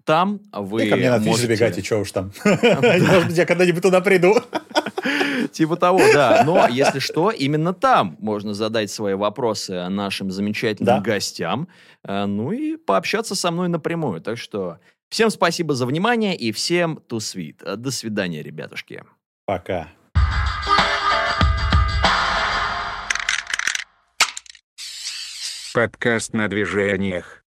Там 0.05 0.41
вы 0.53 0.87
И 0.87 0.91
ко 0.91 0.97
мне 0.97 1.11
на 1.11 1.19
можете... 1.21 1.47
забегайте, 1.47 1.83
что 1.83 2.01
уж 2.01 2.11
там. 2.11 2.33
Может 2.45 3.27
быть, 3.29 3.37
я 3.37 3.47
когда-нибудь 3.47 3.83
туда 3.83 4.01
приду. 4.01 4.35
Типа 5.53 5.77
того, 5.77 6.01
да. 6.13 6.43
Но, 6.45 6.67
если 6.69 6.99
что, 6.99 7.31
именно 7.31 7.73
там 7.73 8.17
можно 8.19 8.53
задать 8.53 8.91
свои 8.91 9.15
вопросы 9.15 9.89
нашим 9.89 10.31
замечательным 10.31 11.03
гостям. 11.03 11.69
Ну 12.05 12.51
и 12.51 12.77
пообщаться 12.77 13.37
со 13.37 13.53
мной 13.53 13.69
напрямую. 13.69 14.21
Так 14.21 14.39
что 14.39 14.79
Всем 15.13 15.29
спасибо 15.29 15.75
за 15.75 15.85
внимание 15.85 16.35
и 16.35 16.53
всем 16.53 16.97
ту 16.97 17.19
sweet. 17.19 17.77
До 17.77 17.91
свидания, 17.91 18.43
ребятушки. 18.43 19.05
Пока. 19.45 19.91
Подкаст 25.75 26.33
на 26.33 26.49
движениях. 26.49 27.42